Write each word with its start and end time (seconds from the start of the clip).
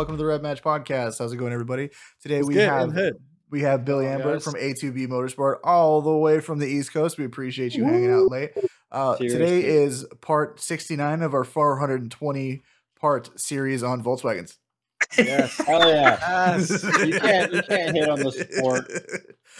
and 0.00 0.08
welcome 0.08 0.16
to 0.16 0.22
the 0.22 0.26
Red 0.26 0.42
Match 0.42 0.62
Podcast. 0.62 1.18
How's 1.18 1.30
it 1.34 1.36
going, 1.36 1.52
everybody? 1.52 1.90
Today 2.22 2.38
It's 2.38 2.48
we 2.48 2.54
good, 2.54 2.68
have 2.70 2.96
we 3.50 3.60
have 3.60 3.84
Billy 3.84 4.06
Hello, 4.06 4.16
Amber 4.16 4.40
from 4.40 4.54
A2B 4.54 5.08
Motorsport, 5.08 5.56
all 5.62 6.00
the 6.00 6.16
way 6.16 6.40
from 6.40 6.58
the 6.58 6.66
East 6.66 6.90
Coast. 6.94 7.18
We 7.18 7.26
appreciate 7.26 7.74
you 7.74 7.84
hanging 7.84 8.10
out 8.10 8.30
late. 8.30 8.52
Uh, 8.90 9.16
today 9.16 9.60
Seriously. 9.60 9.66
is 9.66 10.06
part 10.22 10.58
69 10.58 11.20
of 11.20 11.34
our 11.34 11.44
420 11.44 12.62
part 12.98 13.38
series 13.38 13.82
on 13.82 14.02
Volkswagens. 14.02 14.56
Yes, 15.18 15.58
hell 15.58 15.86
yeah. 15.86 16.56
Yes. 16.58 16.82
You 16.82 17.20
can't 17.20 17.52
you 17.52 17.62
can't 17.62 17.94
hit 17.94 18.08
on 18.08 18.20
the 18.20 18.32
sport. 18.32 18.90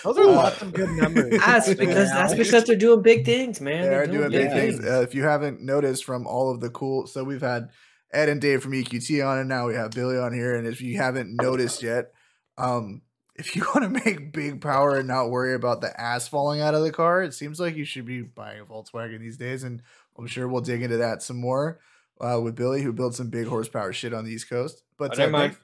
Those 0.05 0.17
are 0.17 0.23
Uh, 0.31 0.33
lots 0.37 0.63
of 0.63 0.73
good 0.73 0.89
numbers. 0.91 1.39
That's 1.45 1.75
because 1.75 2.11
that's 2.13 2.35
because 2.35 2.65
they're 2.65 2.77
doing 2.77 3.03
big 3.03 3.27
things, 3.27 3.61
man. 3.61 3.83
They 3.83 3.89
They're 3.91 4.03
are 4.05 4.07
doing 4.07 4.31
big 4.31 4.47
yeah. 4.47 4.55
things. 4.55 4.83
Uh, 4.83 5.03
if 5.03 5.15
you 5.15 5.23
haven't 5.25 5.61
noticed 5.61 6.05
from 6.07 6.27
all 6.27 6.51
of 6.51 6.61
the 6.61 6.71
cool, 6.71 7.07
so 7.07 7.25
we've 7.25 7.43
had 7.43 7.69
Ed 8.13 8.29
and 8.29 8.41
Dave 8.41 8.63
from 8.63 8.73
EQT 8.73 9.27
on, 9.27 9.39
and 9.39 9.49
now 9.49 9.67
we 9.69 9.75
have 9.75 9.93
Billy 9.93 10.17
on 10.19 10.33
here. 10.33 10.57
And 10.57 10.67
if 10.67 10.81
you 10.81 10.97
haven't 10.97 11.35
noticed 11.41 11.83
yet, 11.83 12.13
um, 12.59 13.03
if 13.37 13.55
you 13.55 13.65
want 13.75 13.83
to 13.95 14.05
make 14.05 14.33
big 14.33 14.61
power 14.61 14.97
and 14.97 15.09
not 15.09 15.31
worry 15.31 15.55
about 15.55 15.81
the 15.81 15.99
ass 16.01 16.27
falling 16.29 16.61
out 16.61 16.75
of 16.75 16.83
the 16.83 16.93
car, 16.93 17.23
it 17.23 17.35
seems 17.35 17.61
like 17.61 17.77
you 17.77 17.85
should 17.85 18.07
be 18.07 18.23
buying 18.23 18.61
a 18.61 18.65
Volkswagen 18.65 19.21
these 19.21 19.37
days. 19.37 19.63
And 19.63 19.83
I'm 20.19 20.27
sure 20.27 20.49
we'll 20.49 20.61
dig 20.61 20.83
into 20.83 20.97
that 20.99 21.23
some 21.23 21.41
more 21.41 21.81
uh, 22.21 22.41
with 22.43 22.57
Billy, 22.57 22.83
who 22.83 22.93
built 22.93 23.15
some 23.15 23.31
big 23.31 23.47
horsepower 23.47 23.93
shit 23.93 24.13
on 24.13 24.25
the 24.25 24.33
East 24.33 24.49
Coast. 24.51 24.83
But 24.99 25.19
uh, 25.19 25.31
thank- 25.31 25.59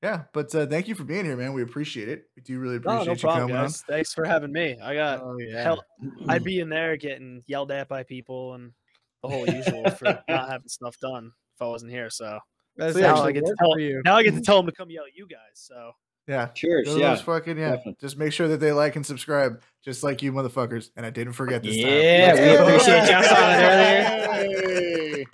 yeah, 0.00 0.24
but 0.32 0.54
uh, 0.54 0.66
thank 0.66 0.86
you 0.86 0.94
for 0.94 1.02
being 1.02 1.24
here, 1.24 1.36
man. 1.36 1.54
We 1.54 1.62
appreciate 1.62 2.08
it. 2.08 2.28
We 2.36 2.42
do 2.42 2.60
really 2.60 2.78
No, 2.78 3.00
appreciate 3.00 3.06
no 3.06 3.12
you 3.14 3.18
problem, 3.18 3.48
coming 3.48 3.56
on. 3.64 3.70
Thanks 3.70 4.14
for 4.14 4.24
having 4.24 4.52
me. 4.52 4.78
I 4.80 4.94
got 4.94 5.22
Oh 5.22 5.36
yeah. 5.40 5.60
hell. 5.60 5.84
I'd 6.28 6.44
be 6.44 6.60
in 6.60 6.68
there 6.68 6.96
getting 6.96 7.42
yelled 7.48 7.72
at 7.72 7.88
by 7.88 8.04
people 8.04 8.54
and 8.54 8.70
the 9.24 9.28
whole 9.28 9.44
usual 9.48 9.90
for 9.90 10.04
not 10.28 10.48
having 10.48 10.68
stuff 10.68 10.96
done 11.00 11.32
if 11.58 11.62
I 11.62 11.66
wasn't 11.66 11.90
here. 11.92 12.08
So 12.10 12.38
That's 12.76 12.94
So, 12.94 13.00
yeah, 13.00 13.12
now 13.12 13.22
I 13.24 13.32
get 13.32 13.44
to 13.44 13.54
tell 13.58 13.72
for 13.72 13.80
you. 13.80 14.00
now 14.04 14.16
I 14.16 14.22
get 14.22 14.34
to 14.34 14.40
tell 14.48 14.56
them 14.58 14.66
to 14.66 14.72
come 14.72 14.90
yell 14.90 15.04
at 15.04 15.16
you 15.16 15.26
guys. 15.26 15.38
So 15.54 15.92
Yeah, 16.28 16.46
Cheers. 16.48 16.86
Go 16.88 16.96
Yeah. 16.96 17.10
those 17.10 17.22
fucking 17.22 17.58
yeah. 17.58 17.70
definitely. 17.70 17.96
Just 18.00 18.16
make 18.18 18.32
sure 18.32 18.46
that 18.48 18.58
they 18.60 18.70
like 18.72 18.94
and 18.96 19.04
subscribe, 19.04 19.60
just 19.84 20.04
like 20.04 20.22
you 20.22 20.32
motherfuckers. 20.32 20.90
And 20.96 21.04
I 21.04 21.10
didn't 21.10 21.32
forget 21.32 21.62
this 21.62 21.76
time. 21.76 21.86
Yeah, 21.90 22.32
Let's 22.34 22.40
we 22.40 22.56
appreciate 22.56 23.10
y'all 23.10 23.22
saw 23.24 23.50
it 23.50 23.58
Hey. 25.18 25.26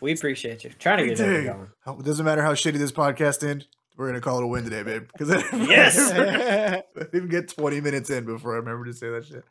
We 0.00 0.12
appreciate 0.12 0.64
you. 0.64 0.70
Trying 0.78 0.98
to 0.98 1.14
get 1.14 1.20
it 1.20 1.44
going. 1.46 1.98
It 2.00 2.04
doesn't 2.04 2.24
matter 2.24 2.42
how 2.42 2.54
shitty 2.54 2.78
this 2.78 2.92
podcast 2.92 3.48
ends. 3.48 3.66
We're 3.96 4.06
gonna 4.06 4.20
call 4.20 4.38
it 4.38 4.44
a 4.44 4.46
win 4.46 4.64
today, 4.64 4.82
babe. 4.82 5.06
Because 5.16 5.30
Yes! 5.52 5.98
I 6.12 6.82
didn't 6.96 7.14
even 7.14 7.28
get 7.30 7.48
20 7.48 7.80
minutes 7.80 8.10
in 8.10 8.24
before 8.24 8.54
I 8.54 8.56
remember 8.56 8.84
to 8.86 8.92
say 8.94 9.10
that 9.10 9.26
shit. 9.26 9.44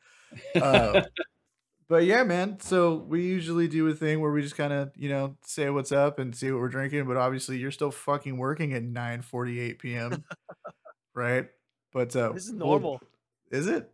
Uh, 0.62 1.02
but 1.92 2.06
yeah, 2.06 2.23
man. 2.23 2.58
So 2.61 2.95
we 2.95 3.22
usually 3.23 3.67
do 3.67 3.86
a 3.89 3.94
thing 3.94 4.22
where 4.22 4.31
we 4.31 4.42
just 4.42 4.56
kind 4.56 4.72
of, 4.72 4.92
you 4.95 5.09
know, 5.09 5.36
say 5.45 5.70
what's 5.70 5.92
up 5.92 6.20
and 6.20 6.34
see 6.34 6.50
what 6.50 6.61
we're 6.61 6.70
drinking. 6.70 7.06
But 7.06 7.17
obviously, 7.17 7.57
you're 7.57 7.69
still 7.72 7.91
fucking 7.91 8.38
working 8.38 8.74
at 8.74 8.81
9:48 8.84 9.78
p.m. 9.79 10.24
right? 11.13 11.50
But 11.94 12.16
uh, 12.16 12.31
this 12.31 12.46
is 12.46 12.53
we'll- 12.53 12.68
normal. 12.80 13.01
is 13.51 13.68
it? 13.68 13.91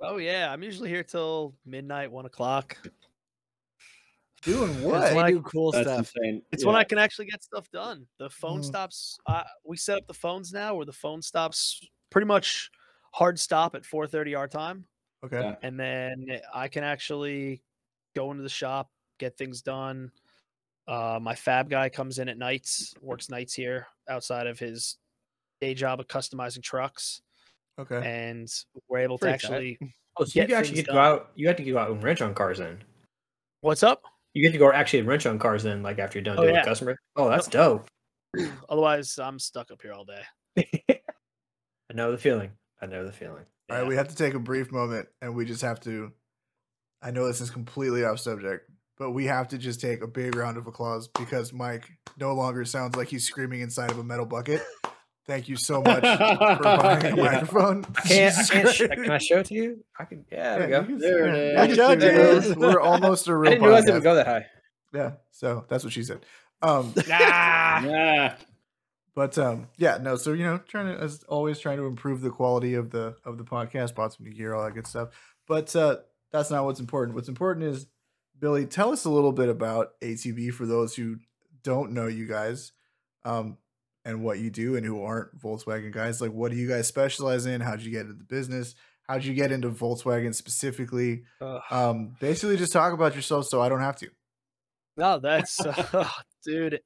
Oh 0.00 0.18
yeah, 0.18 0.52
I'm 0.52 0.62
usually 0.62 0.90
here 0.90 1.02
till 1.02 1.54
midnight, 1.64 2.12
one 2.12 2.26
o'clock. 2.26 2.76
Doing 4.42 4.70
It's 4.74 4.80
what? 4.82 5.14
when 5.14 5.24
I- 5.24 5.30
do 5.30 5.40
cool 5.42 5.70
That's 5.72 5.86
stuff. 5.88 5.98
insane. 6.16 6.42
It's 6.52 6.62
Yeah. 6.64 6.66
when 6.66 6.76
I 6.76 6.84
can 6.84 6.98
actually 6.98 7.26
get 7.26 7.42
stuff 7.42 7.70
done. 7.70 8.06
The 8.18 8.28
phone 8.28 8.60
Mhm. 8.60 8.64
stops. 8.64 9.18
Uh, 9.26 9.44
we 9.64 9.76
set 9.76 9.96
up 9.98 10.06
the 10.08 10.14
phones 10.14 10.52
now, 10.52 10.74
where 10.74 10.84
the 10.84 10.92
phone 10.92 11.22
stops 11.22 11.80
pretty 12.10 12.26
much 12.26 12.70
hard 13.14 13.38
stop 13.38 13.74
at 13.74 13.84
4:30 13.86 14.34
our 14.34 14.48
time. 14.48 14.86
Okay. 15.24 15.40
Yeah. 15.40 15.54
and 15.62 15.78
then 15.78 16.40
I 16.52 16.68
can 16.68 16.82
actually 16.84 17.62
go 18.16 18.30
into 18.30 18.42
the 18.42 18.48
shop, 18.48 18.90
get 19.18 19.36
things 19.38 19.62
done. 19.62 20.10
Uh, 20.88 21.18
my 21.22 21.34
fab 21.34 21.70
guy 21.70 21.88
comes 21.88 22.18
in 22.18 22.28
at 22.28 22.36
nights, 22.36 22.92
works 23.00 23.30
nights 23.30 23.54
here 23.54 23.86
outside 24.08 24.46
of 24.48 24.58
his 24.58 24.96
day 25.60 25.74
job 25.74 26.00
of 26.00 26.08
customizing 26.08 26.62
trucks, 26.62 27.22
Okay. 27.78 28.02
and 28.04 28.48
we're 28.88 28.98
able 28.98 29.16
to 29.18 29.22
Pretty 29.26 29.38
tight. 29.38 29.44
actually. 29.52 29.78
Oh, 30.18 30.24
so 30.24 30.32
Get 30.34 30.50
you 30.50 30.54
actually 30.56 30.74
get 30.74 30.86
to 30.88 30.92
go 30.92 30.98
out. 30.98 31.30
You 31.36 31.48
have 31.48 31.56
to 31.56 31.64
go 31.64 31.78
out 31.78 31.90
and 31.90 32.02
wrench 32.02 32.20
on 32.20 32.34
cars 32.34 32.58
then. 32.58 32.82
What's 33.62 33.82
up? 33.82 34.02
You 34.34 34.42
get 34.42 34.52
to 34.52 34.58
go 34.58 34.70
actually 34.70 35.00
wrench 35.04 35.24
on 35.24 35.38
cars 35.38 35.62
then, 35.62 35.82
like 35.82 35.98
after 35.98 36.18
you're 36.18 36.24
done 36.24 36.38
Oh, 36.38 36.42
doing 36.42 36.54
yeah. 36.54 36.60
a 36.60 36.64
customer. 36.66 36.98
Oh, 37.16 37.30
that's 37.30 37.46
dope. 37.48 37.88
Otherwise, 38.68 39.18
I'm 39.18 39.38
stuck 39.38 39.70
up 39.70 39.80
here 39.80 39.94
all 39.94 40.04
day. 40.04 40.22
I 40.90 41.94
know 41.94 42.10
the 42.12 42.18
feeling. 42.18 42.50
I 42.82 42.86
know 42.86 43.06
the 43.06 43.12
feeling. 43.12 43.44
All 43.72 43.78
right, 43.78 43.86
we 43.88 43.96
have 43.96 44.08
to 44.08 44.14
take 44.14 44.34
a 44.34 44.38
brief 44.38 44.70
moment 44.70 45.08
and 45.22 45.34
we 45.34 45.44
just 45.46 45.62
have 45.62 45.80
to. 45.80 46.12
I 47.00 47.10
know 47.10 47.26
this 47.26 47.40
is 47.40 47.50
completely 47.50 48.04
off 48.04 48.18
subject, 48.20 48.70
but 48.98 49.12
we 49.12 49.24
have 49.26 49.48
to 49.48 49.58
just 49.58 49.80
take 49.80 50.02
a 50.02 50.06
big 50.06 50.36
round 50.36 50.56
of 50.58 50.66
applause 50.66 51.08
because 51.08 51.52
Mike 51.52 51.88
no 52.18 52.34
longer 52.34 52.64
sounds 52.64 52.96
like 52.96 53.08
he's 53.08 53.24
screaming 53.24 53.60
inside 53.62 53.90
of 53.90 53.98
a 53.98 54.04
metal 54.04 54.26
bucket. 54.26 54.62
Thank 55.26 55.48
you 55.48 55.56
so 55.56 55.80
much 55.80 56.00
for 56.02 56.62
buying 56.62 57.04
a 57.06 57.08
Yeah. 57.16 57.22
microphone. 57.24 57.84
I 57.96 58.00
can't. 58.02 58.38
I 58.38 58.42
can't. 58.44 58.68
Sh- 58.74 58.78
can 58.92 59.10
I 59.10 59.18
show 59.18 59.38
it 59.38 59.46
to 59.46 59.54
you? 59.54 59.84
I 59.98 60.04
can. 60.04 60.24
Yeah, 60.30 60.58
there 60.58 60.70
Yeah, 60.70 60.80
we 60.80 60.80
go. 60.80 60.80
you 60.80 60.86
can- 60.86 60.98
There 60.98 61.26
it 61.28 61.54
yeah, 61.54 61.62
is. 61.64 61.68
you 61.70 61.76
Good 61.76 62.00
can- 62.00 62.00
judges. 62.00 62.56
We're, 62.56 62.72
we're 62.74 62.80
almost 62.80 63.28
a 63.28 63.36
real 63.36 63.52
didn't 63.52 63.64
realize 63.64 63.86
it 63.88 63.94
would 63.94 64.02
go 64.02 64.14
that 64.16 64.26
high. 64.26 64.46
Yeah, 64.92 65.12
so 65.30 65.64
that's 65.68 65.82
what 65.84 65.92
she 65.94 66.02
said. 66.02 66.26
Um, 66.60 66.92
Ah! 67.10 67.82
Yeah. 67.84 68.34
But 69.14 69.36
um, 69.36 69.68
yeah, 69.76 69.98
no. 70.00 70.16
So 70.16 70.32
you 70.32 70.44
know, 70.44 70.58
trying 70.66 70.86
to 70.86 71.02
as 71.02 71.22
always 71.28 71.58
trying 71.58 71.76
to 71.78 71.86
improve 71.86 72.22
the 72.22 72.30
quality 72.30 72.74
of 72.74 72.90
the 72.90 73.16
of 73.24 73.38
the 73.38 73.44
podcast, 73.44 73.94
bought 73.94 74.14
some 74.14 74.26
new 74.26 74.32
gear, 74.32 74.54
all 74.54 74.64
that 74.64 74.74
good 74.74 74.86
stuff. 74.86 75.10
But 75.46 75.74
uh, 75.76 75.98
that's 76.32 76.50
not 76.50 76.64
what's 76.64 76.80
important. 76.80 77.14
What's 77.14 77.28
important 77.28 77.66
is 77.66 77.86
Billy. 78.38 78.64
Tell 78.64 78.90
us 78.90 79.04
a 79.04 79.10
little 79.10 79.32
bit 79.32 79.48
about 79.48 80.00
A2B 80.00 80.54
for 80.54 80.64
those 80.64 80.94
who 80.94 81.16
don't 81.62 81.92
know 81.92 82.06
you 82.06 82.26
guys, 82.26 82.72
um, 83.24 83.58
and 84.04 84.24
what 84.24 84.38
you 84.38 84.50
do, 84.50 84.76
and 84.76 84.86
who 84.86 85.02
aren't 85.02 85.38
Volkswagen 85.38 85.92
guys. 85.92 86.20
Like, 86.22 86.32
what 86.32 86.50
do 86.50 86.56
you 86.56 86.68
guys 86.68 86.86
specialize 86.86 87.44
in? 87.44 87.60
How'd 87.60 87.82
you 87.82 87.90
get 87.90 88.02
into 88.02 88.14
the 88.14 88.24
business? 88.24 88.74
How'd 89.08 89.24
you 89.24 89.34
get 89.34 89.52
into 89.52 89.68
Volkswagen 89.68 90.34
specifically? 90.34 91.24
Ugh. 91.42 91.60
Um, 91.70 92.16
basically, 92.18 92.56
just 92.56 92.72
talk 92.72 92.94
about 92.94 93.14
yourself, 93.14 93.46
so 93.46 93.60
I 93.60 93.68
don't 93.68 93.80
have 93.80 93.96
to. 93.96 94.08
No, 94.96 95.18
that's 95.18 95.60
uh, 95.60 96.08
dude. 96.46 96.80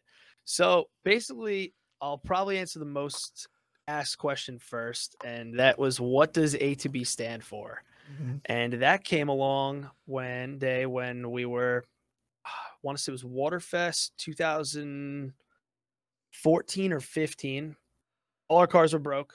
So 0.44 0.86
basically, 1.04 1.74
I'll 2.00 2.18
probably 2.18 2.58
answer 2.58 2.78
the 2.78 2.84
most 2.84 3.48
asked 3.88 4.18
question 4.18 4.58
first, 4.58 5.16
and 5.24 5.58
that 5.58 5.78
was, 5.78 6.00
"What 6.00 6.32
does 6.32 6.54
A 6.56 6.74
to 6.76 6.88
B 6.88 7.04
stand 7.04 7.44
for?" 7.44 7.82
And 8.46 8.74
that 8.74 9.02
came 9.04 9.28
along 9.28 9.90
one 10.04 10.58
day 10.58 10.86
when 10.86 11.30
we 11.32 11.44
were, 11.44 11.84
I 12.44 12.50
want 12.82 12.96
to 12.98 13.02
say 13.02 13.10
it 13.10 13.14
was 13.14 13.24
Waterfest 13.24 14.12
2014 14.16 15.32
or 16.92 17.00
15. 17.00 17.76
All 18.48 18.58
our 18.58 18.66
cars 18.68 18.92
were 18.92 18.98
broke. 19.00 19.34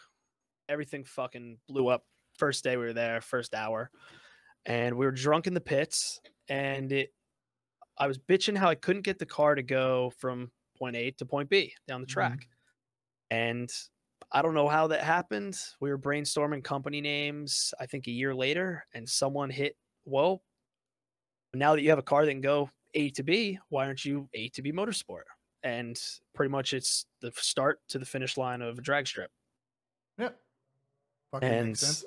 Everything 0.69 1.03
fucking 1.03 1.59
blew 1.67 1.87
up. 1.89 2.05
First 2.37 2.63
day 2.63 2.77
we 2.77 2.85
were 2.85 2.93
there, 2.93 3.19
first 3.21 3.53
hour. 3.53 3.91
And 4.65 4.95
we 4.97 5.05
were 5.05 5.11
drunk 5.11 5.47
in 5.47 5.53
the 5.53 5.61
pits. 5.61 6.21
And 6.47 6.91
it, 6.93 7.13
I 7.97 8.07
was 8.07 8.17
bitching 8.17 8.57
how 8.57 8.69
I 8.69 8.75
couldn't 8.75 9.01
get 9.01 9.19
the 9.19 9.25
car 9.25 9.55
to 9.55 9.63
go 9.63 10.11
from 10.17 10.51
point 10.77 10.95
A 10.95 11.11
to 11.11 11.25
point 11.25 11.49
B 11.49 11.75
down 11.87 12.01
the 12.01 12.07
Mhm. 12.07 12.11
track. 12.11 12.47
And 13.31 13.71
I 14.31 14.41
don't 14.41 14.53
know 14.53 14.67
how 14.67 14.87
that 14.87 15.01
happened. 15.01 15.57
We 15.79 15.89
were 15.89 15.97
brainstorming 15.97 16.63
company 16.63 17.01
names, 17.01 17.73
I 17.79 17.85
think 17.85 18.07
a 18.07 18.11
year 18.11 18.35
later, 18.35 18.85
and 18.93 19.07
someone 19.07 19.49
hit, 19.49 19.75
well, 20.05 20.43
now 21.53 21.73
that 21.73 21.81
you 21.81 21.89
have 21.89 21.99
a 21.99 22.03
car 22.03 22.25
that 22.25 22.31
can 22.31 22.41
go 22.41 22.69
A 22.93 23.09
to 23.11 23.23
B, 23.23 23.57
why 23.69 23.85
aren't 23.87 24.05
you 24.05 24.29
A 24.33 24.49
to 24.49 24.61
B 24.61 24.71
Motorsport? 24.71 25.23
And 25.63 25.99
pretty 26.35 26.51
much 26.51 26.73
it's 26.73 27.05
the 27.21 27.31
start 27.35 27.79
to 27.89 27.99
the 27.99 28.05
finish 28.05 28.37
line 28.37 28.61
of 28.61 28.77
a 28.77 28.81
drag 28.81 29.07
strip. 29.07 29.31
Yeah. 30.17 30.29
Fucking 31.31 31.49
And 31.49 31.67
makes 31.67 31.79
sense. 31.79 32.05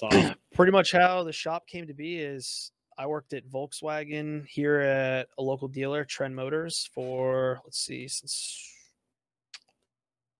That's 0.00 0.14
awesome. 0.14 0.34
pretty 0.54 0.72
much 0.72 0.92
how 0.92 1.24
the 1.24 1.32
shop 1.32 1.66
came 1.66 1.86
to 1.86 1.94
be 1.94 2.18
is 2.18 2.72
I 2.96 3.06
worked 3.06 3.32
at 3.32 3.48
Volkswagen 3.48 4.46
here 4.46 4.80
at 4.80 5.28
a 5.38 5.42
local 5.42 5.68
dealer, 5.68 6.04
Trend 6.04 6.34
Motors, 6.34 6.88
for 6.94 7.60
let's 7.64 7.78
see, 7.78 8.06
since 8.08 8.73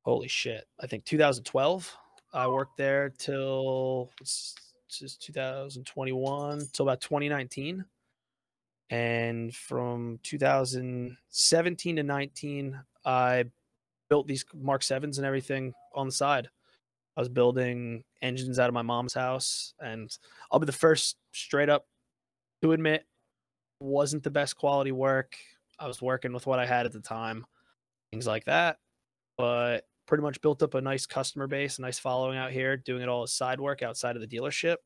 holy 0.05 0.29
shit, 0.29 0.65
I 0.81 0.87
think 0.87 1.05
2012. 1.05 1.97
I 2.33 2.47
worked 2.49 2.77
there 2.77 3.11
till 3.17 4.11
just 4.89 5.23
2021 5.23 6.67
till 6.73 6.89
about 6.89 7.01
2019. 7.01 7.85
And 8.91 9.55
from 9.55 10.19
2017 10.23 11.97
to 11.97 12.03
19, 12.03 12.81
I 13.05 13.45
built 14.09 14.27
these 14.27 14.45
Mark 14.55 14.83
7s 14.83 15.17
and 15.17 15.27
everything 15.27 15.73
on 15.95 16.07
the 16.07 16.13
side. 16.13 16.49
I 17.17 17.21
was 17.21 17.29
building 17.29 18.05
engines 18.23 18.59
out 18.59 18.69
of 18.69 18.75
my 18.75 18.83
mom's 18.83 19.15
house, 19.15 19.73
and 19.81 20.17
I'll 20.51 20.59
be 20.59 20.67
the 20.67 20.73
first 20.73 21.17
straight 21.33 21.69
up 21.69 21.87
to 22.63 22.73
admit 22.73 23.07
wasn't 23.81 24.23
the 24.23 24.31
best 24.31 24.57
quality 24.57 24.93
work. 24.93 25.37
I 25.79 25.87
was 25.87 26.03
working 26.03 26.33
with 26.33 26.47
what 26.47 26.59
I 26.59 26.67
had 26.67 26.87
at 26.87 26.93
the 26.93 27.01
time, 27.01 27.47
things 28.11 28.27
like 28.27 28.45
that. 28.47 28.79
But 29.37 29.87
pretty 30.07 30.23
much 30.23 30.41
built 30.41 30.63
up 30.63 30.75
a 30.75 30.81
nice 30.81 31.07
customer 31.07 31.47
base, 31.47 31.79
a 31.79 31.83
nice 31.83 31.99
following 31.99 32.37
out 32.37 32.53
here, 32.53 32.77
doing 32.77 33.03
it 33.03 33.09
all 33.09 33.23
as 33.23 33.33
side 33.33 33.61
work 33.61 33.83
outside 33.83 34.17
of 34.17 34.23
the 34.23 34.29
dealership. 34.29 34.77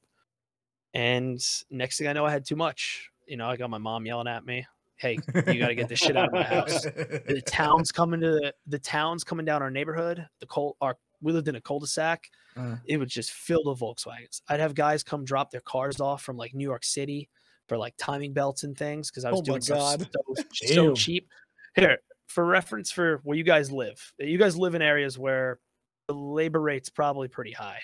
And 0.94 1.40
next 1.70 1.98
thing 1.98 2.08
I 2.08 2.12
know, 2.12 2.24
I 2.24 2.30
had 2.30 2.44
too 2.44 2.56
much. 2.56 3.10
You 3.26 3.36
know, 3.36 3.48
I 3.48 3.56
got 3.56 3.70
my 3.70 3.78
mom 3.78 4.06
yelling 4.06 4.28
at 4.28 4.46
me 4.46 4.66
"Hey, 4.96 5.18
you 5.46 5.58
got 5.58 5.68
to 5.68 5.74
get 5.74 5.88
this 5.88 5.98
shit 5.98 6.16
out 6.16 6.28
of 6.28 6.32
my 6.32 6.42
house." 6.42 6.84
The 7.28 7.42
town's 7.46 7.92
coming 7.92 8.20
to 8.20 8.30
the, 8.30 8.54
the 8.66 8.78
town's 8.78 9.24
coming 9.24 9.44
down 9.44 9.62
our 9.62 9.70
neighborhood. 9.70 10.26
The 10.40 10.46
cul 10.46 10.76
our 10.80 10.96
we 11.20 11.32
lived 11.32 11.48
in 11.48 11.56
a 11.56 11.60
cul-de-sac. 11.60 12.30
Uh, 12.56 12.76
It 12.86 12.96
was 12.96 13.12
just 13.12 13.32
filled 13.32 13.66
with 13.66 13.80
Volkswagens. 13.80 14.40
I'd 14.48 14.60
have 14.60 14.74
guys 14.74 15.02
come 15.02 15.24
drop 15.24 15.50
their 15.50 15.60
cars 15.60 16.00
off 16.00 16.22
from 16.22 16.36
like 16.36 16.54
New 16.54 16.64
York 16.64 16.84
City 16.84 17.28
for 17.66 17.76
like 17.76 17.94
timing 17.98 18.32
belts 18.32 18.62
and 18.62 18.76
things 18.76 19.10
because 19.10 19.24
I 19.24 19.30
was 19.30 19.40
Oh 19.40 19.42
doing 19.42 19.60
stuff 19.60 20.00
so, 20.00 20.44
so 20.52 20.94
cheap. 20.94 21.28
Here, 21.74 21.98
for 22.28 22.44
reference 22.44 22.90
for 22.92 23.20
where 23.24 23.36
you 23.36 23.44
guys 23.44 23.70
live, 23.72 24.12
you 24.18 24.38
guys 24.38 24.56
live 24.56 24.74
in 24.74 24.82
areas 24.82 25.18
where 25.18 25.58
the 26.06 26.14
labor 26.14 26.60
rate's 26.60 26.88
probably 26.88 27.28
pretty 27.28 27.52
high. 27.52 27.80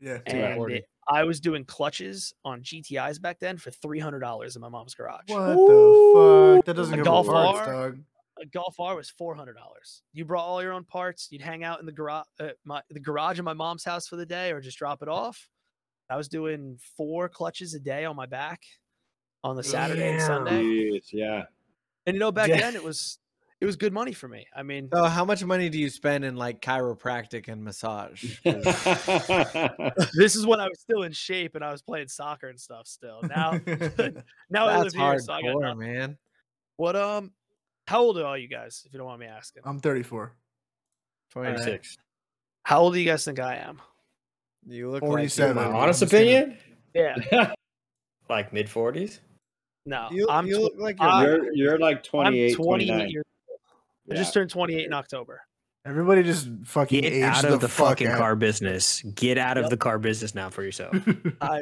yeah. 0.00 0.18
And 0.26 0.70
it- 0.72 0.88
I 1.08 1.22
was 1.22 1.38
doing 1.40 1.64
clutches 1.64 2.34
on 2.44 2.62
GTIs 2.62 3.20
back 3.20 3.38
then 3.38 3.58
for 3.58 3.70
three 3.70 4.00
hundred 4.00 4.20
dollars 4.20 4.56
in 4.56 4.60
my 4.62 4.68
mom's 4.68 4.92
garage. 4.94 5.22
What 5.28 5.54
the 5.54 6.56
fuck? 6.56 6.64
That 6.64 6.74
doesn't 6.74 6.94
A 6.94 7.04
cover 7.04 7.04
Golf 7.04 7.26
parts, 7.28 7.58
R? 7.60 7.66
dog. 7.90 7.98
A 8.42 8.46
Golf 8.46 8.80
R 8.80 8.96
was 8.96 9.08
four 9.10 9.36
hundred 9.36 9.54
dollars. 9.54 10.02
You 10.12 10.24
brought 10.24 10.44
all 10.44 10.60
your 10.60 10.72
own 10.72 10.82
parts. 10.84 11.28
You'd 11.30 11.42
hang 11.42 11.62
out 11.62 11.78
in 11.78 11.86
the 11.86 11.92
garage, 11.92 12.24
uh, 12.40 12.48
my 12.64 12.82
the 12.90 12.98
garage 12.98 13.38
of 13.38 13.44
my 13.44 13.52
mom's 13.52 13.84
house 13.84 14.08
for 14.08 14.16
the 14.16 14.26
day, 14.26 14.50
or 14.50 14.60
just 14.60 14.78
drop 14.78 15.00
it 15.00 15.08
off. 15.08 15.48
I 16.10 16.16
was 16.16 16.26
doing 16.28 16.76
four 16.96 17.28
clutches 17.28 17.72
a 17.74 17.78
day 17.78 18.04
on 18.04 18.16
my 18.16 18.26
back 18.26 18.62
on 19.44 19.54
the 19.54 19.62
Saturday 19.62 20.10
and 20.14 20.20
Sunday. 20.22 20.60
Jeez, 20.62 21.04
yeah. 21.12 21.44
And 22.04 22.14
you 22.14 22.20
know, 22.20 22.32
back 22.32 22.48
Yeah. 22.48 22.58
then 22.58 22.74
it 22.74 22.82
was 22.82 23.18
it 23.60 23.66
was 23.66 23.76
good 23.76 23.92
money 23.92 24.12
for 24.12 24.28
me. 24.28 24.46
I 24.54 24.62
mean, 24.62 24.88
So 24.92 25.04
how 25.04 25.24
much 25.24 25.42
money 25.44 25.68
do 25.68 25.78
you 25.78 25.88
spend 25.90 26.24
in 26.24 26.36
like 26.36 26.60
chiropractic 26.60 27.48
and 27.48 27.64
massage? 27.64 28.38
this 28.44 30.36
is 30.36 30.46
when 30.46 30.60
I 30.60 30.68
was 30.68 30.80
still 30.80 31.02
in 31.02 31.12
shape 31.12 31.54
and 31.54 31.64
I 31.64 31.72
was 31.72 31.82
playing 31.82 32.08
soccer 32.08 32.48
and 32.48 32.60
stuff. 32.60 32.86
Still 32.86 33.20
now, 33.22 33.52
now 34.50 34.66
I 34.66 34.76
live 34.78 34.92
That's 34.92 34.94
here, 34.94 35.18
so 35.20 35.32
I 35.32 35.42
got 35.42 35.54
hardcore, 35.54 35.60
nothing. 35.62 35.78
man. 35.78 36.18
What 36.76 36.96
um, 36.96 37.32
how 37.86 38.02
old 38.02 38.18
are 38.18 38.26
all 38.26 38.36
you 38.36 38.48
guys? 38.48 38.82
If 38.86 38.92
you 38.92 38.98
don't 38.98 39.06
want 39.06 39.20
me 39.20 39.26
asking, 39.26 39.62
I'm 39.64 39.80
34. 39.80 40.32
Twenty 41.32 41.48
Alright. 41.50 41.64
six. 41.64 41.96
how 42.64 42.80
old 42.80 42.94
do 42.94 43.00
you 43.00 43.06
guys 43.06 43.24
think 43.24 43.40
I 43.40 43.56
am? 43.56 43.80
You 44.66 44.90
look 44.90 45.00
47. 45.00 45.56
Like 45.56 45.64
My 45.64 45.70
I'm 45.70 45.76
honest 45.76 46.02
opinion, 46.02 46.56
Yeah, 46.94 47.52
like 48.28 48.52
mid 48.52 48.68
forties. 48.68 49.20
no, 49.86 50.08
you, 50.10 50.26
I'm 50.28 50.46
you 50.46 50.56
tw- 50.56 50.60
look 50.62 50.74
like 50.78 50.96
you're 51.00 51.08
I- 51.10 51.24
You're 51.24 51.52
you're 51.54 51.78
like 51.78 52.02
28, 52.02 52.50
I'm 52.50 52.56
28 52.56 52.86
29. 52.88 53.08
years. 53.10 53.24
I 54.10 54.14
just 54.14 54.32
turned 54.34 54.50
28 54.50 54.86
in 54.86 54.92
October. 54.92 55.40
Everybody 55.84 56.22
just 56.24 56.48
fucking 56.64 57.02
Get 57.02 57.12
age 57.12 57.22
out 57.22 57.44
of 57.44 57.60
the, 57.60 57.68
fuck 57.68 57.88
fucking 57.90 58.08
out. 58.08 58.18
car 58.18 58.34
business. 58.36 59.02
Get 59.14 59.38
out 59.38 59.56
of 59.56 59.64
Yep. 59.64 59.70
the 59.70 59.76
car 59.76 59.98
business 60.00 60.34
now 60.34 60.50
for 60.50 60.64
yourself. 60.64 60.96
I, 61.40 61.60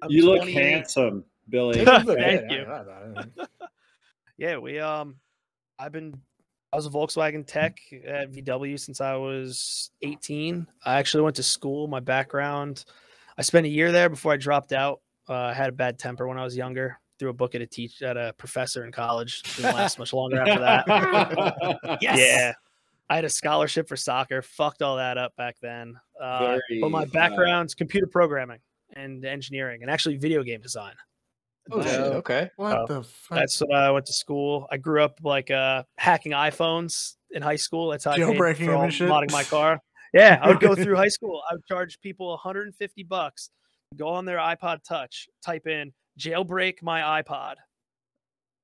I'm 0.00 0.10
You 0.10 0.26
look 0.26 0.42
28. 0.42 0.62
handsome, 0.62 1.24
Billy. 1.48 1.84
Thank 1.84 2.50
you. 2.52 2.66
Yeah, 4.36 4.58
we 4.58 4.80
um, 4.80 5.16
I've 5.78 5.92
been 5.92 6.20
I 6.72 6.76
was 6.76 6.86
a 6.86 6.90
Volkswagen 6.90 7.46
tech 7.46 7.78
at 8.04 8.32
VW 8.32 8.78
since 8.80 9.00
I 9.00 9.14
was 9.14 9.90
18. 10.02 10.66
I 10.84 10.96
actually 10.98 11.22
went 11.22 11.36
to 11.36 11.42
school. 11.44 11.86
My 11.86 12.00
background, 12.00 12.84
I 13.38 13.42
spent 13.42 13.64
a 13.66 13.68
year 13.68 13.92
there 13.92 14.08
before 14.08 14.32
I 14.32 14.36
dropped 14.36 14.72
out. 14.72 15.00
Uh, 15.28 15.34
I 15.34 15.54
had 15.54 15.68
a 15.68 15.72
bad 15.72 16.00
temper 16.00 16.26
when 16.26 16.36
I 16.36 16.42
was 16.42 16.56
younger. 16.56 16.98
Threw 17.18 17.30
a 17.30 17.32
book 17.34 17.54
at 17.54 17.60
a 17.62 17.66
teach 17.66 18.02
at 18.02 18.16
a 18.16 18.34
professor 18.38 18.84
in 18.84 18.92
college. 18.92 19.42
Didn't 19.56 19.74
last 19.74 19.98
much 19.98 20.12
longer 20.12 20.40
after 20.40 20.60
that. 20.60 21.98
Yeah. 22.00 22.52
I 23.10 23.16
had 23.16 23.24
a 23.24 23.28
scholarship 23.30 23.86
for 23.88 23.96
soccer. 23.96 24.40
Fucked 24.42 24.82
all 24.82 24.96
that 24.96 25.18
up 25.18 25.36
back 25.36 25.56
then. 25.60 25.94
Uh, 26.20 26.58
but 26.80 26.90
my 26.90 27.04
Very, 27.04 27.10
uh, 27.10 27.12
background's 27.12 27.74
computer 27.74 28.06
programming 28.06 28.58
and 28.94 29.24
engineering 29.24 29.82
and 29.82 29.90
actually 29.90 30.16
video 30.16 30.42
game 30.42 30.60
design. 30.60 30.94
Oh, 31.70 31.82
shit, 31.82 31.92
Nice. 32.00 32.10
okay. 32.10 32.50
what 32.56 32.88
the 32.88 33.02
fuck? 33.02 33.38
That's 33.38 33.60
what 33.60 33.74
I 33.74 33.90
went 33.90 34.06
to 34.06 34.12
school. 34.12 34.66
I 34.70 34.76
grew 34.78 35.02
up 35.02 35.18
like 35.22 35.50
uh, 35.50 35.84
hacking 35.96 36.32
iPhones 36.32 37.16
in 37.30 37.42
high 37.42 37.56
school. 37.56 37.90
That's 37.90 38.04
how 38.04 38.12
I 38.12 38.16
paid 38.16 38.26
Jailbreaking 38.26 38.56
for 38.66 38.72
them 38.98 39.10
all 39.10 39.22
modding 39.22 39.32
my 39.32 39.44
car. 39.44 39.80
Yeah, 40.12 40.38
I 40.42 40.48
would 40.48 40.60
go 40.60 40.74
through 40.82 40.96
high 40.96 41.08
school. 41.08 41.42
I 41.50 41.54
would 41.54 41.66
charge 41.66 42.00
people 42.00 42.28
150 42.30 43.02
bucks, 43.04 43.50
go 43.96 44.08
on 44.08 44.24
their 44.24 44.38
iPod 44.38 44.78
Touch, 44.86 45.26
type 45.44 45.66
in 45.66 45.92
jailbreak 46.18 46.82
my 46.82 47.22
iPod, 47.22 47.54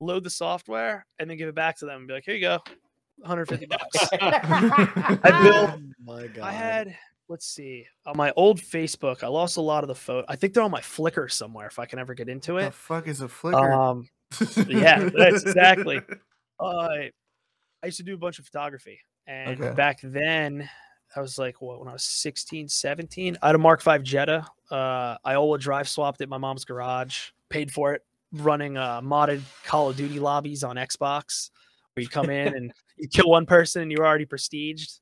load 0.00 0.24
the 0.24 0.30
software, 0.30 1.06
and 1.18 1.28
then 1.28 1.36
give 1.36 1.48
it 1.48 1.54
back 1.54 1.78
to 1.78 1.86
them 1.86 1.98
and 1.98 2.08
be 2.08 2.14
like, 2.14 2.24
"Here 2.24 2.34
you 2.34 2.40
go, 2.40 2.58
150 3.18 3.66
bucks." 3.66 4.08
I 5.24 5.40
built 5.42 5.70
Oh 5.70 5.80
my 6.04 6.26
god. 6.28 6.44
I 6.44 6.52
had, 6.52 6.96
let's 7.28 7.46
see, 7.46 7.86
on 8.06 8.16
my 8.16 8.32
old 8.36 8.60
Facebook, 8.60 9.22
I 9.22 9.28
lost 9.28 9.56
a 9.56 9.60
lot 9.62 9.84
of 9.84 9.88
the 9.88 9.94
photo. 9.94 10.24
I 10.28 10.36
think 10.36 10.54
they're 10.54 10.62
on 10.62 10.70
my 10.70 10.80
Flickr 10.80 11.30
somewhere 11.30 11.66
if 11.66 11.78
I 11.78 11.86
can 11.86 11.98
ever 11.98 12.14
get 12.14 12.28
into 12.28 12.56
it. 12.58 12.62
the 12.62 12.66
it. 12.68 12.74
fuck 12.74 13.08
is 13.08 13.20
a 13.20 13.28
Flickr? 13.28 13.54
Um, 13.72 14.08
yeah, 14.68 15.08
that's 15.14 15.42
exactly. 15.42 16.00
uh, 16.60 16.88
I 17.82 17.86
used 17.86 17.96
to 17.98 18.02
do 18.04 18.14
a 18.14 18.18
bunch 18.18 18.38
of 18.38 18.44
photography. 18.44 19.00
And 19.26 19.60
Okay. 19.60 19.74
back 19.74 20.00
then, 20.02 20.68
I 21.14 21.20
was 21.20 21.38
like, 21.38 21.60
what, 21.60 21.78
when 21.80 21.88
I 21.88 21.92
was 21.92 22.04
16, 22.04 22.68
17, 22.68 23.38
I 23.42 23.46
had 23.48 23.54
a 23.54 23.58
Mark 23.58 23.82
V 23.82 23.98
Jetta. 24.02 24.46
Uh, 24.70 25.16
Iola 25.26 25.58
drive 25.58 25.88
swapped 25.88 26.20
at 26.20 26.28
my 26.28 26.38
mom's 26.38 26.64
garage, 26.64 27.30
paid 27.50 27.70
for 27.72 27.92
it, 27.94 28.02
running 28.32 28.76
uh, 28.76 29.00
modded 29.02 29.42
Call 29.64 29.90
of 29.90 29.96
Duty 29.96 30.18
lobbies 30.20 30.64
on 30.64 30.76
Xbox, 30.76 31.50
where 31.94 32.02
you 32.02 32.08
come 32.08 32.30
in 32.30 32.54
and 32.56 32.72
you 32.96 33.08
kill 33.08 33.28
one 33.28 33.44
person 33.46 33.82
and 33.82 33.92
you're 33.92 34.06
already 34.06 34.26
prestiged. 34.26 35.00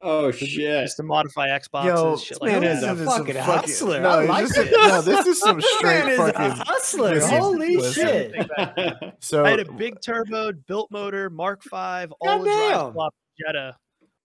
oh 0.00 0.30
shit! 0.30 0.84
Just 0.84 0.96
to 0.98 1.02
modify 1.02 1.48
Xboxes, 1.48 1.84
Yo, 1.86 2.16
shit 2.16 2.28
this 2.28 2.40
like 2.40 2.52
man 2.52 2.60
that. 2.62 2.76
is 2.76 2.82
a 2.82 2.90
into 2.90 3.04
some 3.04 3.18
fucking 3.26 3.36
hustler. 3.36 4.00
No, 4.00 4.08
I 4.10 4.24
like 4.26 4.44
just- 4.46 4.54
this. 4.56 4.70
no, 4.72 5.00
this 5.02 5.26
is 5.26 5.38
some 5.40 5.60
straight 5.78 6.04
man 6.04 6.08
is 6.10 6.18
a 6.18 6.32
fucking. 6.32 6.50
hustler. 6.64 7.14
listen, 7.16 7.38
Holy 7.38 7.76
listen. 7.76 7.92
shit. 8.06 8.32
Think 8.32 8.48
back 8.56 8.76
then. 8.76 8.94
So 9.20 9.44
I 9.44 9.50
had 9.50 9.60
a 9.60 9.72
big 9.72 10.00
turbo 10.00 10.52
built 10.52 10.90
motor, 10.90 11.28
Mark 11.30 11.62
V, 11.64 11.70
all 11.72 12.42
drive 12.44 12.92
flop 12.92 13.14
Jetta. 13.38 13.76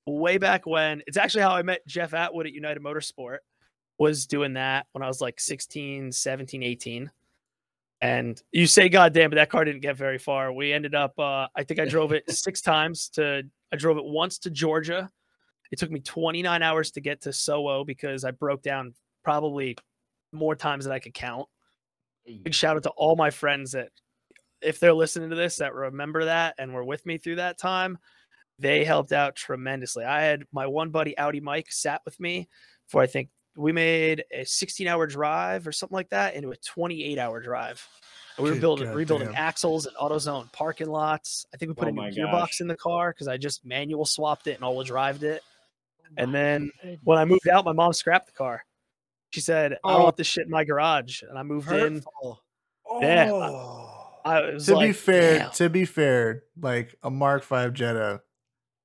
Way 0.05 0.39
back 0.39 0.65
when, 0.65 1.03
it's 1.07 1.17
actually 1.17 1.43
how 1.43 1.51
I 1.51 1.61
met 1.61 1.85
Jeff 1.87 2.13
Atwood 2.15 2.47
at 2.47 2.53
United 2.53 2.81
Motorsport. 2.83 3.37
Was 3.99 4.25
doing 4.27 4.53
that 4.53 4.87
when 4.93 5.03
I 5.03 5.07
was 5.07 5.19
like 5.21 5.39
16, 5.41 6.11
17, 6.13 6.63
18. 6.63 7.11
And 8.01 8.41
you 8.51 8.65
say, 8.65 8.87
God 8.87 9.13
damn, 9.13 9.29
but 9.29 9.35
that 9.35 9.49
car 9.49 9.65
didn't 9.65 9.81
get 9.81 9.97
very 9.97 10.17
far. 10.17 10.53
We 10.53 10.71
ended 10.71 10.95
up, 10.95 11.19
uh, 11.19 11.47
I 11.55 11.63
think 11.63 11.79
I 11.79 11.85
drove 11.85 12.13
it 12.13 12.29
six 12.31 12.61
times 12.73 13.09
to, 13.09 13.43
I 13.73 13.75
drove 13.75 13.97
it 13.97 14.05
once 14.05 14.37
to 14.39 14.49
Georgia. 14.49 15.09
It 15.71 15.79
took 15.79 15.91
me 15.91 15.99
29 15.99 16.63
hours 16.63 16.91
to 16.91 17.01
get 17.01 17.21
to 17.21 17.29
SoWo 17.29 17.85
because 17.85 18.23
I 18.23 18.31
broke 18.31 18.63
down 18.63 18.93
probably 19.23 19.77
more 20.31 20.55
times 20.55 20.85
than 20.85 20.93
I 20.93 20.99
could 20.99 21.13
count 21.13 21.47
big 22.37 22.53
shout 22.53 22.75
out 22.75 22.83
to 22.83 22.89
all 22.91 23.15
my 23.15 23.29
friends 23.29 23.71
that 23.71 23.89
if 24.61 24.79
they're 24.79 24.93
listening 24.93 25.29
to 25.29 25.35
this 25.35 25.57
that 25.57 25.73
remember 25.73 26.25
that 26.25 26.55
and 26.57 26.73
were 26.73 26.83
with 26.83 27.05
me 27.05 27.17
through 27.17 27.35
that 27.35 27.57
time 27.57 27.97
they 28.59 28.83
helped 28.83 29.11
out 29.11 29.35
tremendously 29.35 30.03
i 30.03 30.21
had 30.21 30.43
my 30.51 30.67
one 30.67 30.89
buddy 30.89 31.17
audi 31.17 31.39
mike 31.39 31.67
sat 31.69 32.01
with 32.05 32.19
me 32.19 32.47
for 32.87 33.01
i 33.01 33.07
think 33.07 33.29
we 33.55 33.71
made 33.71 34.23
a 34.31 34.45
16 34.45 34.87
hour 34.87 35.07
drive 35.07 35.67
or 35.67 35.71
something 35.71 35.95
like 35.95 36.09
that 36.09 36.35
into 36.35 36.51
a 36.51 36.55
28 36.57 37.17
hour 37.17 37.41
drive 37.41 37.85
And 38.37 38.43
we 38.43 38.49
were 38.51 38.55
Good 38.55 38.61
building 38.61 38.89
rebuilding 38.91 39.27
goddamn. 39.27 39.43
axles 39.43 39.85
and 39.85 39.95
AutoZone 39.97 40.51
parking 40.53 40.87
lots. 40.87 41.45
I 41.53 41.57
think 41.57 41.69
we 41.69 41.75
put 41.75 41.85
Oh 41.87 41.89
a 41.89 41.91
new 41.91 42.01
gearbox 42.11 42.31
gosh. 42.31 42.61
in 42.61 42.67
the 42.67 42.77
car 42.77 43.11
because 43.11 43.27
I 43.27 43.37
just 43.37 43.65
manual 43.65 44.05
swapped 44.05 44.47
it 44.47 44.55
and 44.55 44.63
all 44.63 44.81
drived 44.83 45.23
it. 45.23 45.41
Oh 46.05 46.13
and 46.17 46.33
then 46.33 46.71
when 47.03 47.17
I 47.17 47.25
moved 47.25 47.47
out, 47.49 47.65
my 47.65 47.73
mom 47.73 47.93
scrapped 47.93 48.27
the 48.27 48.31
car. 48.31 48.63
She 49.31 49.41
said, 49.41 49.73
"I 49.83 49.91
don't 49.91 50.01
Oh. 50.01 50.03
want 50.05 50.17
this 50.17 50.25
shit 50.27 50.45
in 50.45 50.49
my 50.51 50.63
garage." 50.63 51.21
And 51.21 51.37
I 51.37 51.43
moved 51.43 51.71
in. 51.71 51.95
Hurtful. 51.95 52.41
Yeah. 53.01 53.29
Oh. 53.31 53.95
I 54.25 54.41
was 54.53 54.65
to 54.65 54.75
like, 54.75 54.89
be 54.89 54.93
fair, 54.93 55.39
"Damn." 55.39 55.51
to 55.51 55.69
be 55.69 55.85
fair, 55.85 56.43
like 56.59 56.95
a 57.03 57.09
Mark 57.11 57.43
V 57.45 57.69
Jetta, 57.71 58.21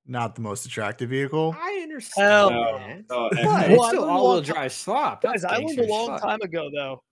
not 0.06 0.34
the 0.34 0.40
most 0.42 0.66
attractive 0.66 1.10
vehicle. 1.10 1.54
I 1.58 1.80
understand. 1.82 2.26
Hell 2.28 2.50
No, 2.50 2.78
man. 2.78 3.04
no, 3.10 3.16
oh, 3.16 3.28
But 3.32 3.44
Well, 3.44 3.70
it's 3.72 3.88
still 3.88 4.04
all-wheel 4.04 4.42
drive 4.42 4.72
slop. 4.72 5.22
guys, 5.22 5.42
That's 5.42 5.52
I 5.54 5.58
learned 5.58 5.78
a 5.78 5.86
long 5.86 6.08
fuck. 6.08 6.22
time 6.22 6.40
ago 6.42 6.68
though. 6.74 7.02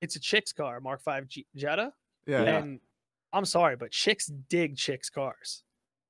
It's 0.00 0.16
a 0.16 0.20
chick's 0.20 0.52
car, 0.52 0.80
Mark 0.80 1.00
V 1.04 1.20
G- 1.28 1.46
Jetta, 1.56 1.92
Yeah. 2.26 2.42
Yeah. 2.42 2.58
and 2.58 2.80
I'm 3.32 3.44
sorry, 3.44 3.76
but 3.76 3.90
chicks 3.90 4.26
dig 4.26 4.76
chicks' 4.76 5.10
cars. 5.10 5.62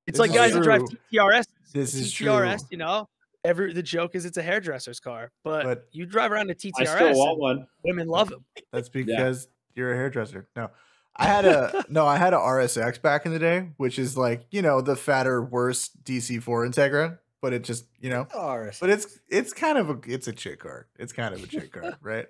It's 0.07 0.19
This 0.19 0.21
like 0.21 0.31
is 0.31 0.37
guys 0.37 0.53
that 0.55 0.63
drive 0.63 0.81
true. 0.89 0.99
TRS. 1.13 1.47
This 1.73 1.95
is 1.95 2.13
TRS, 2.13 2.61
true. 2.61 2.69
you 2.73 2.79
know. 2.79 3.09
Every 3.45 3.75
the 3.75 3.83
joke 3.83 4.15
is 4.15 4.25
it's 4.25 4.39
a 4.39 4.43
hairdresser's 4.43 5.01
car, 5.01 5.31
but, 5.45 5.65
But- 5.65 5.89
you 5.93 6.07
drive 6.07 6.33
around 6.33 6.51
a 6.51 6.55
TTRS, 6.55 6.89
I 6.89 7.13
still 7.13 7.19
want 7.19 7.39
one. 7.39 7.67
women 7.85 8.09
love 8.09 8.31
them. 8.31 8.45
That's 8.73 8.89
because 8.91 9.49
you're 9.75 9.93
a 9.93 9.97
hairdresser. 9.97 10.49
No. 10.57 10.71
I 11.17 11.27
had 11.27 11.45
a 11.45 11.85
no, 11.89 12.07
I 12.07 12.17
had 12.17 12.35
a 12.35 12.39
RSX 12.39 13.01
back 13.01 13.25
in 13.27 13.33
the 13.33 13.39
day, 13.39 13.69
which 13.77 13.99
is 13.99 14.17
like, 14.17 14.47
you 14.51 14.63
know, 14.63 14.81
the 14.81 14.97
fatter, 14.97 15.43
worse 15.43 15.91
DC4 16.05 16.69
Integra, 16.69 17.19
but 17.41 17.53
it 17.53 17.63
just, 17.63 17.85
you 18.01 18.11
know, 18.11 18.27
Ours. 18.35 18.79
but 18.81 18.91
it's 18.91 19.19
it's 19.29 19.53
kind 19.53 19.79
of 19.79 19.91
a 19.91 19.99
it's 20.07 20.27
a 20.29 20.33
chick 20.33 20.61
car. 20.61 20.89
It's 20.99 21.13
kind 21.13 21.35
of 21.35 21.43
a 21.43 21.47
chick 21.47 21.73
car, 21.81 21.97
right? 22.03 22.27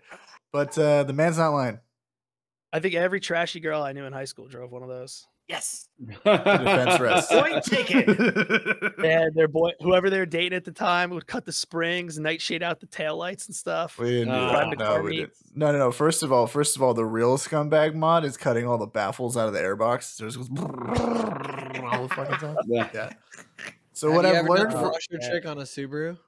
But 0.53 0.76
uh 0.79 1.05
the 1.05 1.12
man's 1.12 1.38
not 1.38 1.50
lying. 1.50 1.81
I 2.73 2.81
think 2.81 2.95
every 2.95 3.21
trashy 3.21 3.61
girl 3.61 3.83
I 3.83 3.93
knew 3.93 4.05
in 4.05 4.12
high 4.12 4.25
school 4.25 4.49
drove 4.49 4.73
one 4.73 4.83
of 4.83 4.88
those. 4.88 5.26
Yes. 5.47 5.89
defense 6.25 6.99
rest. 7.01 7.31
Point 7.31 7.63
taken. 7.65 8.09
And 9.05 9.35
their 9.35 9.47
boy, 9.49 9.73
whoever 9.81 10.09
they 10.09 10.19
were 10.19 10.25
dating 10.27 10.57
at 10.57 10.65
the 10.65 10.73
time, 10.73 11.11
would 11.11 11.27
cut 11.27 11.45
the 11.45 11.53
springs, 11.53 12.19
nightshade 12.19 12.63
out 12.63 12.81
the 12.81 12.87
taillights 12.87 13.47
and 13.47 13.55
stuff. 13.55 13.99
We 13.99 14.11
didn't 14.11 14.29
do 14.29 14.35
Uh, 14.35 14.71
that. 14.71 14.79
No, 14.79 15.03
we 15.03 15.17
didn't. 15.17 15.33
No, 15.55 15.71
no, 15.73 15.79
no. 15.79 15.93
First 15.93 16.23
of 16.23 16.33
all, 16.33 16.47
first 16.47 16.77
of 16.77 16.83
all, 16.83 16.95
the 16.95 17.05
real 17.05 17.37
scumbag 17.37 17.95
mod 17.95 18.25
is 18.25 18.37
cutting 18.39 18.67
all 18.67 18.79
the 18.79 18.87
baffles 18.87 19.37
out 19.37 19.47
of 19.49 19.53
the 19.55 19.61
airbox. 19.61 20.05
So 20.17 20.25
it 20.27 20.31
just 20.31 20.39
goes 20.39 20.61
all 21.85 22.09
the 22.09 22.15
fucking 22.15 22.37
time. 22.37 22.57
Yeah. 22.67 22.89
Yeah. 22.95 23.11
So 23.97 24.09
Have 24.09 24.17
what 24.17 24.25
you 24.25 24.31
I've 24.31 24.37
ever 24.39 24.49
learned 24.49 24.73
the 24.73 24.77
from 24.79 24.91
washer 24.91 25.19
Yeah. 25.21 25.31
trick 25.31 25.47
on 25.47 25.59
a 25.59 25.63
Subaru? 25.63 26.19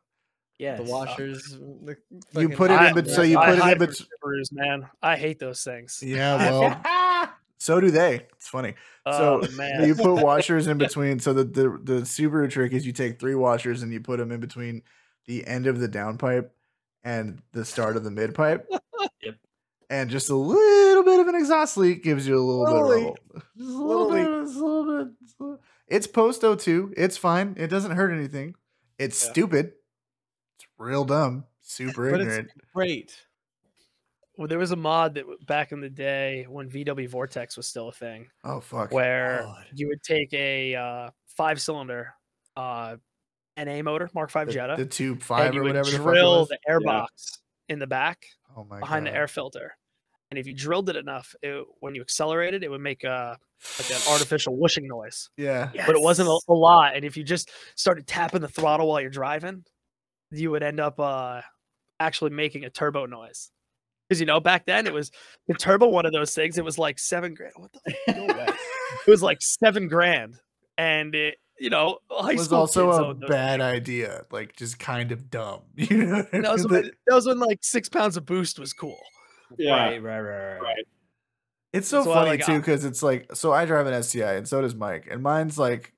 Yeah, 0.57 0.77
The 0.77 0.85
washers. 0.85 1.59
the 1.83 1.97
You 2.41 2.49
put 2.51 2.71
it 2.71 2.75
in 2.75 2.79
I- 2.79 2.93
bet- 2.93 3.11
so 3.11 3.23
you 3.23 3.37
I 3.39 3.45
put 3.47 3.51
it 3.51 3.57
in 3.57 3.61
hide 3.61 3.79
for 3.79 3.87
bet- 3.87 3.97
Subarus, 3.97 4.53
man. 4.53 4.89
I 5.03 5.17
hate 5.17 5.41
those 5.41 5.65
things. 5.65 6.01
Yeah, 6.01 6.37
well, 6.37 6.81
so 7.59 7.81
do 7.81 7.91
they. 7.91 8.27
It's 8.37 8.49
funny. 8.49 8.75
So 9.11 9.41
oh 9.43 9.57
man, 9.57 9.85
you 9.87 9.95
put 9.95 10.23
washers 10.23 10.67
in 10.67 10.79
between. 10.87 11.19
So 11.21 11.33
the, 11.33 11.45
the 11.45 11.81
the 11.83 12.01
Subaru 12.03 12.51
trick 12.51 12.73
is 12.73 12.87
you 12.87 12.93
take 12.93 13.19
three 13.21 13.35
washers 13.35 13.83
and 13.83 13.93
you 13.93 14.01
put 14.01 14.19
them 14.19 14.33
in 14.33 14.41
between 14.41 14.83
the 15.27 15.47
end 15.47 15.67
of 15.67 15.79
the 15.81 15.89
downpipe 15.89 16.51
and 17.05 17.41
the 17.53 17.65
start 17.65 17.97
of 17.97 18.05
the 18.05 18.11
mid 18.11 18.35
pipe. 18.35 18.69
Yep. 19.23 19.37
And 19.91 20.11
just 20.11 20.31
a 20.31 20.35
little 20.35 21.05
bit 21.05 21.21
of 21.21 21.29
an 21.29 21.37
exhaust 21.37 21.77
leak 21.77 22.03
gives 22.03 22.27
you 22.27 22.37
a 22.37 22.43
little 22.43 22.65
Little 22.65 22.89
bit 22.89 22.97
of 22.97 23.05
leak. 23.05 23.07
rubble. 23.07 23.47
Just 23.57 23.71
a 23.71 23.83
little, 23.83 24.09
Little 24.09 24.11
bit. 24.11 24.45
Just 24.47 24.57
a 24.57 24.65
little 24.65 25.05
bit. 25.05 25.13
just 25.23 25.41
a 25.41 25.43
little- 25.45 25.61
It's 25.89 26.07
post 26.09 26.43
O2. 26.43 26.95
It's 26.97 27.17
fine. 27.17 27.55
It 27.57 27.69
doesn't 27.69 27.93
hurt 27.93 28.11
anything. 28.13 28.55
It's 28.99 29.23
Yeah. 29.25 29.31
stupid. 29.31 29.67
It's 30.59 30.67
real 30.79 31.05
dumb. 31.05 31.45
Super 31.61 32.11
But 32.11 32.21
it's 32.21 32.29
ignorant. 32.31 32.51
great. 32.75 33.26
Well, 34.37 34.49
there 34.49 34.59
was 34.59 34.71
a 34.71 34.77
mod 34.77 35.15
that 35.15 35.25
back 35.47 35.73
in 35.73 35.81
the 35.81 35.89
day 35.91 36.47
when 36.49 36.69
VW 36.69 37.09
Vortex 37.09 37.57
was 37.57 37.67
still 37.67 37.89
a 37.89 37.93
thing, 37.93 38.29
Oh 38.45 38.61
fuck. 38.61 38.93
where 38.93 39.43
God. 39.45 39.65
you 39.75 39.89
would 39.89 40.03
take 40.03 40.33
a 40.35 40.75
uh, 40.75 41.11
five-cylinder 41.37 42.13
uh, 42.57 42.97
NA 43.57 43.83
motor, 43.83 44.11
Mark 44.15 44.31
V 44.33 44.45
the, 44.45 44.53
Jetta, 44.53 44.75
the 44.77 44.85
tube 44.87 45.15
and 45.17 45.23
five 45.23 45.55
you 45.55 45.61
or 45.61 45.65
would 45.65 45.71
whatever 45.71 45.91
the 45.91 45.97
fuck 45.99 46.07
it 46.07 46.11
drill 46.11 46.39
was. 46.41 46.49
the 46.49 46.59
air 46.69 46.81
box 46.81 47.39
in 47.69 47.79
the 47.79 47.87
back 47.87 48.27
Oh 48.57 48.65
my 48.65 48.81
behind 48.81 49.07
god. 49.07 49.13
the 49.13 49.17
air 49.19 49.29
filter. 49.29 49.77
And 50.31 50.39
if 50.39 50.47
you 50.47 50.55
drilled 50.55 50.89
it 50.91 50.97
enough, 50.97 51.35
it, 51.41 51.65
when 51.81 51.95
you 51.95 52.01
accelerated, 52.01 52.65
it 52.65 52.71
would 52.71 52.81
make 52.81 53.05
a 53.05 53.39
like 53.79 53.91
an 53.91 53.97
artificial 54.11 54.57
whooshing 54.59 54.87
noise. 54.89 55.31
Yeah. 55.37 55.71
But 55.87 55.95
it 55.95 56.03
wasn't 56.03 56.29
a, 56.29 56.39
a 56.49 56.53
lot. 56.53 56.97
And 56.97 57.05
if 57.05 57.17
you 57.17 57.23
just 57.25 57.51
started 57.77 58.07
tapping 58.07 58.41
the 58.41 58.49
throttle 58.49 58.89
while 58.89 59.01
you're 59.01 59.09
driving, 59.09 59.65
you 60.33 60.51
would 60.51 60.63
end 60.65 60.81
up 60.81 60.99
uh, 60.99 61.43
actually 62.01 62.31
making 62.31 62.65
a 62.65 62.71
turbo 62.71 63.07
noise. 63.07 63.51
Because 64.09 64.21
you 64.21 64.27
know, 64.27 64.41
back 64.41 64.67
then 64.67 64.87
it 64.87 64.93
was 64.93 65.11
the 65.49 65.55
turbo 65.55 65.89
one 65.89 66.07
of 66.07 66.13
those 66.13 66.35
things. 66.35 66.59
It 66.59 66.65
was 66.65 66.79
like 66.79 66.99
seven 66.99 67.35
grand. 67.35 67.53
What 67.57 67.73
the? 67.73 68.13
No 68.13 68.27
way. 68.27 68.47
It 69.07 69.11
was 69.11 69.23
like 69.23 69.39
seven 69.41 69.89
grand, 69.89 70.37
and 70.79 71.15
it, 71.15 71.37
you 71.59 71.71
know, 71.71 71.99
high 72.11 72.35
was 72.35 72.47
school 72.47 72.59
also 72.59 72.87
kids 72.87 72.99
a 72.99 73.05
owned 73.05 73.23
those 73.23 73.31
bad 73.31 73.61
idea. 73.61 74.25
Like 74.31 74.57
just 74.57 74.79
kind 74.79 75.13
of 75.13 75.31
dumb. 75.31 75.63
You 75.77 76.07
know 76.07 76.17
what 76.17 76.27
I 76.27 76.31
things. 76.31 76.43
That 76.43 76.53
was, 76.53 76.67
when, 76.67 76.91
that 77.07 77.15
was 77.15 77.27
when 77.27 77.39
like 77.39 77.59
six 77.63 77.89
pounds 77.89 78.17
of 78.17 78.27
boost 78.27 78.59
was 78.59 78.73
cool. 78.73 78.99
Yeah. 79.59 79.73
Right, 79.73 80.03
right, 80.03 80.21
right, 80.21 80.45
right. 80.53 80.61
Right. 80.61 80.87
It's 81.73 81.89
so 81.89 82.05
So 82.05 82.13
I, 82.13 82.15
funny 82.15 82.31
like, 82.31 82.47
too 82.47 82.59
because 82.59 82.85
it's 82.85 83.03
like 83.03 83.35
so 83.35 83.53
I 83.53 83.65
drive 83.67 83.87
an 83.87 84.03
STI 84.03 84.35
and 84.35 84.49
so 84.49 84.61
does 84.61 84.75
Mike 84.75 85.09
and 85.11 85.23
mine's 85.23 85.59
like 85.59 85.93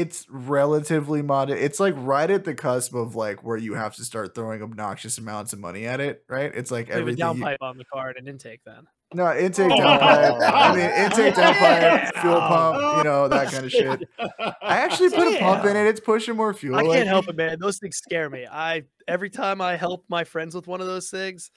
it's 0.00 0.26
relatively 0.28 1.22
modest. 1.22 1.58
It's 1.62 1.80
like 1.80 1.94
right 1.96 2.30
at 2.30 2.44
the 2.44 2.54
cusp 2.54 2.94
of 2.94 3.14
like 3.16 3.42
where 3.44 3.56
you 3.56 3.74
have 3.74 3.94
to 3.96 4.04
start 4.04 4.34
throwing 4.34 4.62
obnoxious 4.62 5.18
amounts 5.18 5.52
of 5.52 5.58
money 5.58 5.86
at 5.86 6.00
it, 6.00 6.24
right? 6.28 6.50
It's 6.54 6.70
like 6.70 6.86
We 6.88 6.92
have 6.92 6.98
a 6.98 7.00
everything. 7.02 7.26
you- 7.38 7.44
downpipe 7.44 7.56
on 7.60 7.78
the 7.78 7.84
car 7.84 8.12
and 8.16 8.28
intake 8.28 8.60
then. 8.64 8.86
no, 9.14 9.34
intake 9.36 9.70
Oh. 9.72 9.76
downpipe. 9.76 10.40
I 10.52 10.76
mean, 10.76 10.90
intake 10.90 11.34
downpipe, 11.42 12.20
fuel 12.20 12.40
pump, 12.40 12.98
you 12.98 13.04
know 13.04 13.28
that 13.28 13.48
kind 13.52 13.64
of 13.64 13.70
shit. 13.72 14.02
I 14.18 14.54
actually 14.78 15.10
put 15.10 15.34
a 15.34 15.38
pump 15.38 15.64
in 15.64 15.76
it. 15.76 15.86
It's 15.86 16.00
pushing 16.00 16.36
more 16.36 16.52
fuel. 16.54 16.76
I 16.76 16.82
can't 16.84 17.08
help 17.08 17.28
it, 17.28 17.36
man. 17.36 17.58
Those 17.60 17.78
things 17.78 17.96
scare 17.96 18.28
me. 18.30 18.46
I 18.50 18.82
every 19.08 19.30
time 19.30 19.60
I 19.60 19.76
help 19.76 20.04
my 20.08 20.24
friends 20.24 20.54
with 20.54 20.66
one 20.66 20.80
of 20.80 20.86
those 20.86 21.08
things, 21.10 21.50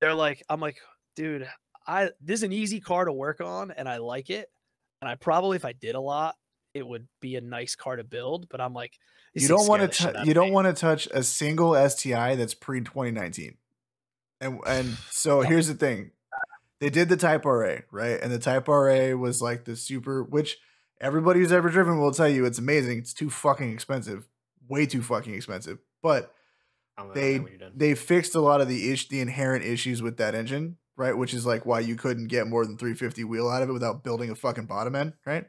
they're 0.00 0.14
like, 0.14 0.42
I'm 0.48 0.60
like, 0.60 0.78
dude, 1.16 1.48
I 1.86 2.10
this 2.20 2.40
is 2.40 2.42
an 2.44 2.52
easy 2.52 2.80
car 2.80 3.04
to 3.04 3.12
work 3.12 3.40
on, 3.40 3.70
and 3.72 3.88
I 3.88 3.96
like 3.98 4.30
it. 4.30 4.48
And 5.00 5.08
I 5.08 5.14
probably, 5.14 5.56
if 5.56 5.64
I 5.64 5.72
did 5.72 5.94
a 5.94 6.00
lot, 6.00 6.34
it 6.74 6.86
would 6.86 7.08
be 7.20 7.36
a 7.36 7.40
nice 7.40 7.74
car 7.74 7.96
to 7.96 8.04
build. 8.04 8.48
But 8.48 8.60
I'm 8.60 8.74
like, 8.74 8.98
you 9.34 9.48
don't 9.48 9.66
want 9.68 9.82
to 9.82 9.88
the 9.88 9.94
shit 9.94 10.12
tou- 10.14 10.20
out 10.20 10.26
you 10.26 10.34
don't 10.34 10.52
want 10.52 10.66
to 10.66 10.78
touch 10.78 11.06
a 11.12 11.22
single 11.22 11.74
STI 11.88 12.34
that's 12.34 12.54
pre 12.54 12.80
2019. 12.80 13.56
And 14.40 14.60
and 14.66 14.96
so 15.10 15.40
here's 15.40 15.68
the 15.68 15.74
thing. 15.74 16.12
They 16.80 16.90
did 16.90 17.08
the 17.08 17.16
Type 17.16 17.44
RA, 17.44 17.78
right? 17.90 18.20
And 18.22 18.30
the 18.30 18.38
Type 18.38 18.68
RA 18.68 19.14
was 19.16 19.42
like 19.42 19.64
the 19.64 19.74
super 19.74 20.22
which 20.22 20.58
everybody 21.00 21.40
who's 21.40 21.52
ever 21.52 21.68
driven 21.70 21.98
will 21.98 22.12
tell 22.12 22.28
you 22.28 22.44
it's 22.44 22.58
amazing. 22.58 22.98
It's 22.98 23.12
too 23.12 23.30
fucking 23.30 23.72
expensive. 23.72 24.28
Way 24.68 24.86
too 24.86 25.02
fucking 25.02 25.34
expensive. 25.34 25.78
But 26.02 26.32
they 27.14 27.36
know 27.36 27.42
when 27.42 27.52
you're 27.52 27.58
done. 27.58 27.72
they 27.74 27.94
fixed 27.94 28.34
a 28.34 28.40
lot 28.40 28.60
of 28.60 28.68
the 28.68 28.92
ish 28.92 29.08
the 29.08 29.20
inherent 29.20 29.64
issues 29.64 30.02
with 30.02 30.18
that 30.18 30.34
engine, 30.34 30.76
right? 30.96 31.16
Which 31.16 31.34
is 31.34 31.46
like 31.46 31.66
why 31.66 31.80
you 31.80 31.96
couldn't 31.96 32.28
get 32.28 32.46
more 32.46 32.64
than 32.64 32.76
350 32.76 33.24
wheel 33.24 33.48
out 33.48 33.62
of 33.62 33.70
it 33.70 33.72
without 33.72 34.04
building 34.04 34.30
a 34.30 34.34
fucking 34.34 34.66
bottom 34.66 34.94
end, 34.94 35.14
right? 35.26 35.46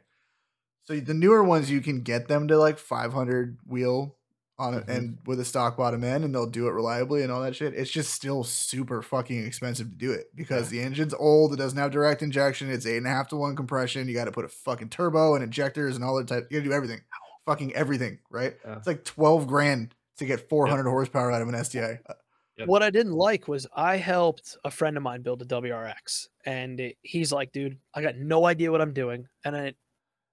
So 0.84 0.98
the 0.98 1.14
newer 1.14 1.44
ones 1.44 1.70
you 1.70 1.80
can 1.80 2.00
get 2.02 2.28
them 2.28 2.48
to 2.48 2.58
like 2.58 2.78
500 2.78 3.58
wheel 3.66 4.16
on 4.58 4.74
it 4.74 4.86
Mhm. 4.86 4.94
and 4.96 5.18
with 5.24 5.40
a 5.40 5.44
stock 5.44 5.76
bottom 5.76 6.04
end 6.04 6.22
and 6.24 6.34
they'll 6.34 6.46
do 6.46 6.66
it 6.68 6.72
reliably 6.72 7.22
and 7.22 7.32
all 7.32 7.40
that 7.42 7.56
shit. 7.56 7.72
It's 7.74 7.90
just 7.90 8.12
still 8.12 8.44
super 8.44 9.00
fucking 9.00 9.46
expensive 9.46 9.88
to 9.90 9.96
do 9.96 10.12
it 10.12 10.26
because 10.34 10.68
the 10.68 10.80
engine's 10.80 11.14
old. 11.14 11.54
It 11.54 11.56
doesn't 11.56 11.78
have 11.78 11.90
direct 11.92 12.20
injection. 12.22 12.68
It's 12.70 12.84
eight 12.84 12.98
and 12.98 13.06
a 13.06 13.10
half 13.10 13.28
to 13.28 13.36
one 13.36 13.56
compression. 13.56 14.06
You 14.08 14.14
got 14.14 14.26
to 14.26 14.32
put 14.32 14.44
a 14.44 14.48
fucking 14.48 14.90
turbo 14.90 15.34
and 15.34 15.42
injectors 15.42 15.96
and 15.96 16.04
all 16.04 16.16
that 16.16 16.26
type. 16.28 16.48
You 16.50 16.58
got 16.58 16.64
to 16.64 16.68
do 16.70 16.74
everything, 16.74 17.00
fucking 17.46 17.74
everything, 17.74 18.18
right? 18.30 18.56
Yeah. 18.64 18.76
It's 18.76 18.86
like 18.86 19.04
12 19.04 19.46
grand 19.46 19.94
to 20.18 20.26
get 20.26 20.48
400 20.50 20.84
horsepower 20.90 21.30
out 21.32 21.40
of 21.40 21.48
an 21.48 21.54
STI. 21.54 22.00
Uh, 22.06 22.14
Yep. 22.58 22.68
What 22.68 22.82
I 22.82 22.90
didn't 22.90 23.14
like 23.14 23.48
was 23.48 23.66
I 23.74 23.96
helped 23.96 24.58
a 24.64 24.70
friend 24.70 24.98
of 24.98 25.02
mine 25.02 25.22
build 25.22 25.40
a 25.40 25.46
WRX, 25.46 26.28
and 26.44 26.78
it- 26.78 26.98
he's 27.00 27.32
like, 27.32 27.52
"Dude, 27.52 27.78
I 27.94 28.02
got 28.02 28.16
no 28.18 28.44
idea 28.44 28.70
what 28.70 28.82
I'm 28.82 28.92
doing." 28.92 29.28
And 29.46 29.56
I, 29.56 29.72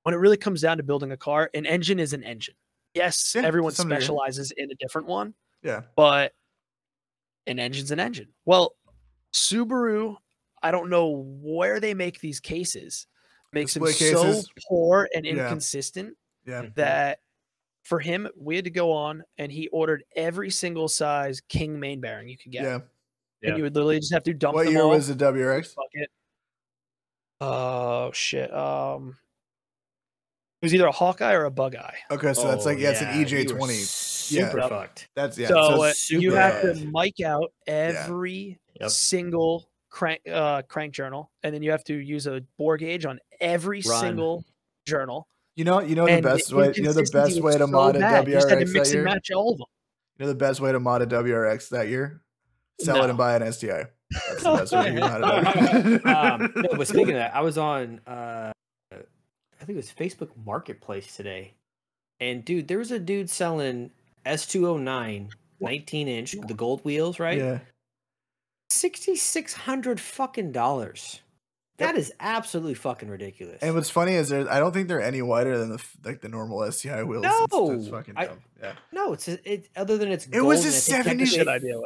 when 0.08 0.14
it 0.14 0.20
really 0.20 0.38
comes 0.38 0.62
down 0.62 0.78
to 0.78 0.84
building 0.84 1.12
a 1.12 1.18
car, 1.18 1.50
an 1.54 1.66
engine 1.66 2.00
is 2.00 2.14
an 2.14 2.24
engine. 2.24 2.56
Yes, 2.94 3.34
Yeah, 3.36 3.42
everyone 3.42 3.74
some 3.74 3.90
degree. 3.90 4.02
specializes 4.06 4.52
in 4.52 4.72
a 4.72 4.76
different 4.76 5.06
one, 5.06 5.34
Yeah. 5.64 5.82
but 5.98 6.32
an 7.46 7.60
engine's 7.60 7.92
an 7.92 8.00
engine. 8.00 8.30
Well, 8.46 8.78
Subaru, 9.34 10.16
I 10.64 10.72
don't 10.72 10.90
know 10.90 11.10
where 11.42 11.82
they 11.82 11.94
make 11.94 12.22
these 12.22 12.40
cases. 12.40 13.06
Makes 13.52 13.74
them 13.74 13.86
split 13.88 14.14
so 14.14 14.42
poor 14.70 15.10
and 15.14 15.26
inconsistent 15.26 16.16
Yeah. 16.46 16.62
Mhm. 16.62 16.76
that 16.76 17.20
for 17.84 18.00
him, 18.00 18.30
we 18.38 18.56
had 18.56 18.64
to 18.64 18.72
go 18.72 18.94
on 18.94 19.26
and 19.38 19.52
he 19.52 19.68
ordered 19.74 20.06
every 20.16 20.52
single 20.52 20.88
size 20.88 21.42
King 21.50 21.82
main 21.82 22.00
bearing 22.00 22.30
you 22.30 22.38
could 22.38 22.54
get. 22.54 22.64
Yeah. 22.64 22.80
Yeah. 23.42 23.50
And 23.50 23.58
you 23.58 23.64
would 23.66 23.76
literally 23.76 24.00
just 24.00 24.14
have 24.14 24.24
to 24.24 24.34
dump 24.34 24.56
What 24.56 24.68
them 24.68 24.74
year 24.74 24.84
all. 24.84 24.92
was 24.92 25.10
the 25.10 25.16
WRX? 25.16 25.76
bucket. 25.76 26.10
Oh 27.42 28.10
shit. 28.14 28.54
Um 28.54 29.10
it 29.10 29.27
was 30.62 30.74
either 30.74 30.88
a 30.88 30.92
Hawkeye 30.92 31.34
or 31.34 31.46
a 31.46 31.52
Bug 31.52 31.76
Eye. 31.76 31.96
Okay, 32.12 32.34
so 32.34 32.48
that's 32.48 32.66
like 32.66 32.78
Oh, 32.78 32.82
yeah, 32.82 32.90
it's 32.92 33.02
an 33.02 33.08
EJ 33.10 33.48
twenty. 33.56 33.74
Super 33.76 34.60
Yeah. 34.60 34.68
fucked. 34.68 35.08
That's 35.16 35.38
yeah. 35.38 35.48
so 35.50 35.54
so 35.56 35.84
uh, 35.84 35.88
it's 35.88 36.10
you 36.10 36.22
super 36.22 36.38
have 36.38 36.62
to 36.62 36.86
mic 36.92 37.22
out 37.22 37.52
every 37.68 38.60
Yep. 38.80 38.90
single 38.92 39.70
crank 39.90 40.22
uh 40.32 40.62
crank 40.64 40.94
journal 40.94 41.32
and 41.44 41.56
then 41.56 41.64
you 41.64 41.72
have 41.72 41.84
to 41.86 41.96
use 41.96 42.28
a 42.28 42.42
bore 42.58 42.78
gauge 42.78 43.06
on 43.06 43.20
every 43.40 43.82
Run. 43.88 44.00
single 44.02 44.44
journal. 44.86 45.28
You 45.56 45.64
know, 45.64 45.80
you 45.82 45.96
know 45.96 46.06
the 46.06 46.12
and 46.12 46.24
best 46.24 46.54
way. 46.54 46.72
You 46.76 46.84
know 46.84 46.94
the 46.94 47.10
best 47.12 47.42
way 47.42 47.54
to 47.54 47.60
so 47.60 47.68
mod 47.68 47.96
a 47.96 48.00
bad. 48.00 48.28
You 48.28 48.34
just 48.34 48.50
had 48.50 48.60
to 48.60 48.66
mix 48.66 48.90
that 48.90 48.94
year. 48.96 49.06
and 49.06 49.14
match 49.14 49.32
all 49.32 49.54
of 49.54 49.58
them. 49.58 49.66
You 50.20 50.26
know 50.26 50.30
the 50.32 50.36
best 50.38 50.60
way 50.62 50.72
to 50.72 50.80
mod 50.80 51.02
a 51.02 51.08
WRX 51.08 51.70
that 51.70 51.88
year? 51.88 52.22
Sell 52.80 53.04
it 53.04 53.10
and 53.10 53.18
buy 53.18 53.36
an 53.36 53.52
STI. 53.52 53.86
That's 54.30 54.44
the 54.44 54.52
best 54.56 54.74
way 54.74 54.94
to 54.94 55.00
mod 55.00 55.22
a 55.22 56.08
um, 56.34 56.54
no, 56.56 56.70
but 56.78 56.88
speaking 56.88 57.10
of 57.10 57.16
that, 57.16 57.36
I 57.36 57.42
was 57.42 57.58
on 57.58 58.00
uh, 58.06 58.52
I 59.62 59.66
think 59.66 59.76
it 59.78 59.78
was 59.78 59.92
Facebook 59.92 60.30
Marketplace 60.46 61.16
today, 61.16 61.54
and 62.20 62.44
dude, 62.46 62.68
there 62.68 62.78
was 62.78 62.92
a 62.92 63.00
dude 63.00 63.30
selling 63.30 63.92
S209 64.26 65.30
19 65.60 66.08
inch 66.08 66.36
with 66.36 66.48
the 66.48 66.54
gold 66.54 66.84
wheels, 66.86 67.20
right? 67.20 67.38
Yeah. 67.38 67.60
Sixty 68.70 69.16
six 69.16 69.54
hundred 69.54 70.00
fucking 70.00 70.52
dollars. 70.52 71.22
That 71.78 71.96
is 71.96 72.12
absolutely 72.20 72.74
fucking 72.74 73.08
ridiculous. 73.08 73.62
And 73.62 73.76
what's 73.76 73.90
funny 73.92 74.14
is 74.14 74.30
there, 74.30 74.52
I 74.52 74.60
don't 74.60 74.72
think 74.74 74.88
they're 74.88 75.02
any 75.02 75.22
wider 75.22 75.58
than 75.60 75.70
the 75.70 75.84
like 76.04 76.22
the 76.22 76.28
normal 76.30 76.70
STI 76.72 77.04
wheels. 77.04 77.24
It's- 77.26 77.42
it's, 77.44 77.54
No, 77.54 77.92
fucking 77.92 78.16
I- 78.18 78.30
Yeah. 78.62 78.74
no, 78.92 79.14
it's 79.14 79.28
a, 79.28 79.52
it 79.52 79.70
other 79.76 79.98
than 79.98 80.12
it's 80.12 80.26
It 80.28 80.42
was 80.42 80.64
gold, 80.64 80.66
a 80.66 80.68
and 80.70 80.76
I 80.76 80.80
think 80.80 81.06
70 81.06 81.18
Get 81.18 81.20
the 81.20 81.26
shit 81.26 81.46
technically- 81.48 81.70
idea. 81.74 81.82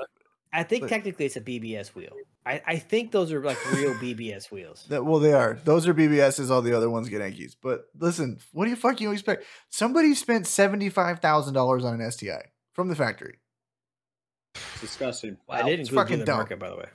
I 0.53 0.63
think 0.63 0.81
But- 0.83 0.89
technically 0.89 1.25
it's 1.25 1.35
a 1.35 1.41
BBS 1.41 1.89
wheel. 1.93 2.13
I, 2.45 2.61
I 2.65 2.75
think 2.77 3.11
those 3.11 3.31
are 3.31 3.39
like 3.43 3.57
real 3.71 3.93
BBS 3.95 4.49
wheels. 4.51 4.85
That, 4.89 5.05
well, 5.05 5.19
they 5.19 5.33
are. 5.33 5.59
Those 5.63 5.87
are 5.87 5.93
BBSs. 5.93 6.49
All 6.49 6.61
the 6.63 6.75
other 6.75 6.89
ones 6.89 7.07
get 7.07 7.21
Enkeis. 7.21 7.55
But 7.61 7.85
listen, 7.99 8.39
what 8.51 8.65
do 8.65 8.71
you 8.71 8.75
fuck 8.75 8.99
you 8.99 9.11
expect? 9.11 9.45
Somebody 9.69 10.15
spent 10.15 10.47
seventy 10.47 10.89
five 10.89 11.19
thousand 11.19 11.53
dollars 11.53 11.85
on 11.85 11.99
an 12.01 12.11
STI 12.11 12.51
from 12.73 12.87
the 12.87 12.95
factory. 12.95 13.37
Disgusting. 14.79 15.37
I 15.47 15.61
Wow, 15.61 15.67
did 15.67 15.79
it's 15.79 15.89
include 15.89 16.03
fucking 16.03 16.15
dealer 16.17 16.25
dumb. 16.25 16.37
market, 16.37 16.59
by 16.59 16.69
the 16.69 16.77
way. 16.77 16.85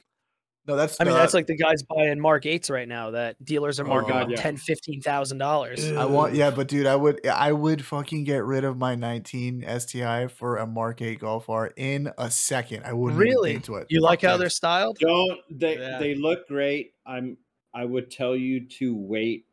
No, 0.66 0.75
that's 0.75 1.00
I 1.00 1.04
mean, 1.04 1.14
no, 1.14 1.20
that's 1.20 1.32
like 1.35 1.46
the 1.46 1.56
guys 1.56 1.82
buying 1.85 2.18
Mark 2.18 2.44
Eights 2.44 2.70
right 2.70 2.88
now. 2.88 3.12
That 3.12 3.42
dealers 3.44 3.78
are 3.78 3.85
marking 3.85 4.12
Oh, 4.14 4.18
up 4.18 4.30
yeah. 4.30 4.37
ten, 4.37 4.56
fifteen 4.56 5.00
thousand 5.00 5.38
dollars. 5.38 5.92
I 5.92 6.04
want 6.06 6.35
yeah, 6.35 6.50
but 6.50 6.66
dude, 6.68 6.87
I 6.87 6.96
would 6.96 7.25
I 7.26 7.52
would 7.52 7.85
fucking 7.85 8.25
get 8.25 8.44
rid 8.44 8.64
of 8.64 8.76
my 8.76 8.94
19 8.96 9.64
STI 9.78 10.26
for 10.26 10.56
a 10.56 10.66
Mark 10.66 11.00
8 11.02 11.20
Golf 11.20 11.49
R 11.49 11.73
in 11.76 12.11
a 12.18 12.30
second. 12.30 12.82
I 12.85 12.92
wouldn't 12.94 13.20
Really? 13.20 13.52
think 13.52 13.64
to 13.66 13.76
it. 13.76 13.87
You 13.90 14.00
like 14.00 14.23
how 14.23 14.30
yes. 14.30 14.38
they're 14.40 14.49
styled? 14.50 14.99
Don't 15.00 15.38
they? 15.50 15.78
Yeah. 15.78 15.99
They 15.99 16.14
look 16.16 16.49
great. 16.49 16.94
I'm. 17.06 17.37
I 17.73 17.85
would 17.85 18.11
tell 18.11 18.35
you 18.35 18.66
to 18.78 18.96
wait 18.96 19.44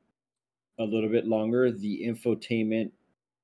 a 0.79 0.83
little 0.83 1.09
bit 1.09 1.27
longer. 1.27 1.71
The 1.71 2.03
infotainment, 2.07 2.91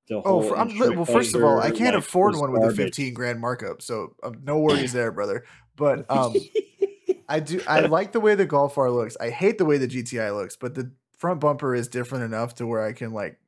the 0.08 0.16
Oh, 0.16 0.22
whole. 0.22 0.44
for, 0.44 0.58
I'm, 0.58 0.70
li- 0.70 0.74
instrument 0.74 0.96
well, 0.98 1.06
first 1.06 1.36
of 1.36 1.44
all, 1.44 1.60
I 1.60 1.70
can't 1.70 1.94
like, 1.94 2.04
afford 2.04 2.36
one 2.36 2.52
with 2.52 2.64
a 2.64 2.74
15 2.74 3.14
grand 3.14 3.40
markup, 3.40 3.82
so 3.84 4.16
um, 4.24 4.40
no 4.44 4.58
worries 4.60 4.94
there, 4.94 5.12
brother. 5.12 5.44
But 5.76 6.10
um, 6.10 6.34
I 7.28 7.40
do 7.40 7.62
I 7.68 7.82
like 7.82 8.12
the 8.12 8.20
way 8.20 8.36
the 8.36 8.46
Golf 8.46 8.78
R 8.78 8.90
looks. 8.90 9.16
I 9.20 9.30
hate 9.30 9.58
the 9.58 9.66
way 9.66 9.78
the 9.78 9.88
GTI 9.88 10.36
looks, 10.36 10.56
but 10.56 10.76
the 10.76 10.92
front 11.18 11.40
bumper 11.40 11.76
is 11.76 11.88
different 11.88 12.24
enough 12.24 12.56
to 12.56 12.68
where 12.68 12.84
I 12.84 12.94
can 12.94 13.12
like 13.12 13.40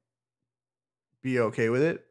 be 1.21 1.39
okay 1.39 1.69
with 1.69 1.81
it. 1.81 2.05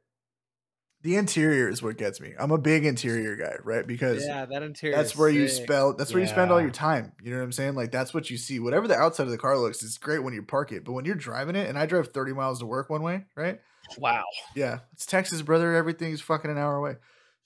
The 1.03 1.17
interior 1.17 1.69
is 1.69 1.83
what 1.83 1.97
gets 1.97 2.21
me. 2.21 2.35
I'm 2.39 2.51
a 2.51 2.59
big 2.59 2.85
interior 2.85 3.35
guy, 3.35 3.55
right? 3.65 3.87
Because 3.87 4.23
Yeah, 4.27 4.45
that 4.45 4.63
interior. 4.63 4.95
that's 4.97 5.13
is 5.13 5.17
where 5.17 5.31
you 5.31 5.49
spell 5.49 5.95
that's 5.95 6.13
where 6.13 6.21
you 6.21 6.29
spend 6.29 6.51
all 6.51 6.61
your 6.61 6.71
time. 6.71 7.13
You 7.23 7.31
know 7.31 7.39
what 7.39 7.45
I'm 7.45 7.53
saying? 7.53 7.75
Like 7.75 7.91
that's 7.91 8.13
what 8.13 8.29
you 8.29 8.37
see. 8.37 8.59
Whatever 8.59 8.87
the 8.87 8.97
outside 8.97 9.25
of 9.25 9.31
the 9.31 9.39
car 9.39 9.57
looks, 9.57 9.83
it's 9.83 9.97
great 9.97 10.23
when 10.23 10.35
you 10.35 10.43
park 10.43 10.73
it. 10.73 10.85
But 10.85 10.93
when 10.93 11.07
you're 11.07 11.15
driving 11.15 11.57
it, 11.57 11.69
and 11.69 11.79
I 11.79 11.87
drive 11.87 12.09
30 12.09 12.33
miles 12.35 12.59
to 12.61 12.67
work 12.67 12.91
one 12.91 13.03
way, 13.03 13.25
right? 13.35 13.61
Wow. 13.99 14.25
Yeah. 14.55 14.81
It's 14.93 15.07
Texas, 15.07 15.43
brother. 15.43 15.75
Everything's 15.75 16.21
fucking 16.21 16.51
an 16.51 16.59
hour 16.59 16.77
away. 16.77 16.97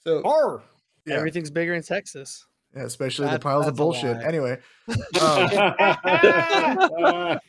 So 0.00 0.20
Or 0.20 0.62
yeah, 1.06 1.16
Everything's 1.16 1.50
bigger 1.50 1.74
in 1.74 1.82
Texas. 1.82 2.46
Yeah 2.76 2.84
especially 2.84 3.30
the 3.30 3.38
piles 3.38 3.66
of 3.66 3.76
bullshit. 3.76 4.18
Anyway. 4.18 4.58
Um, 5.20 7.38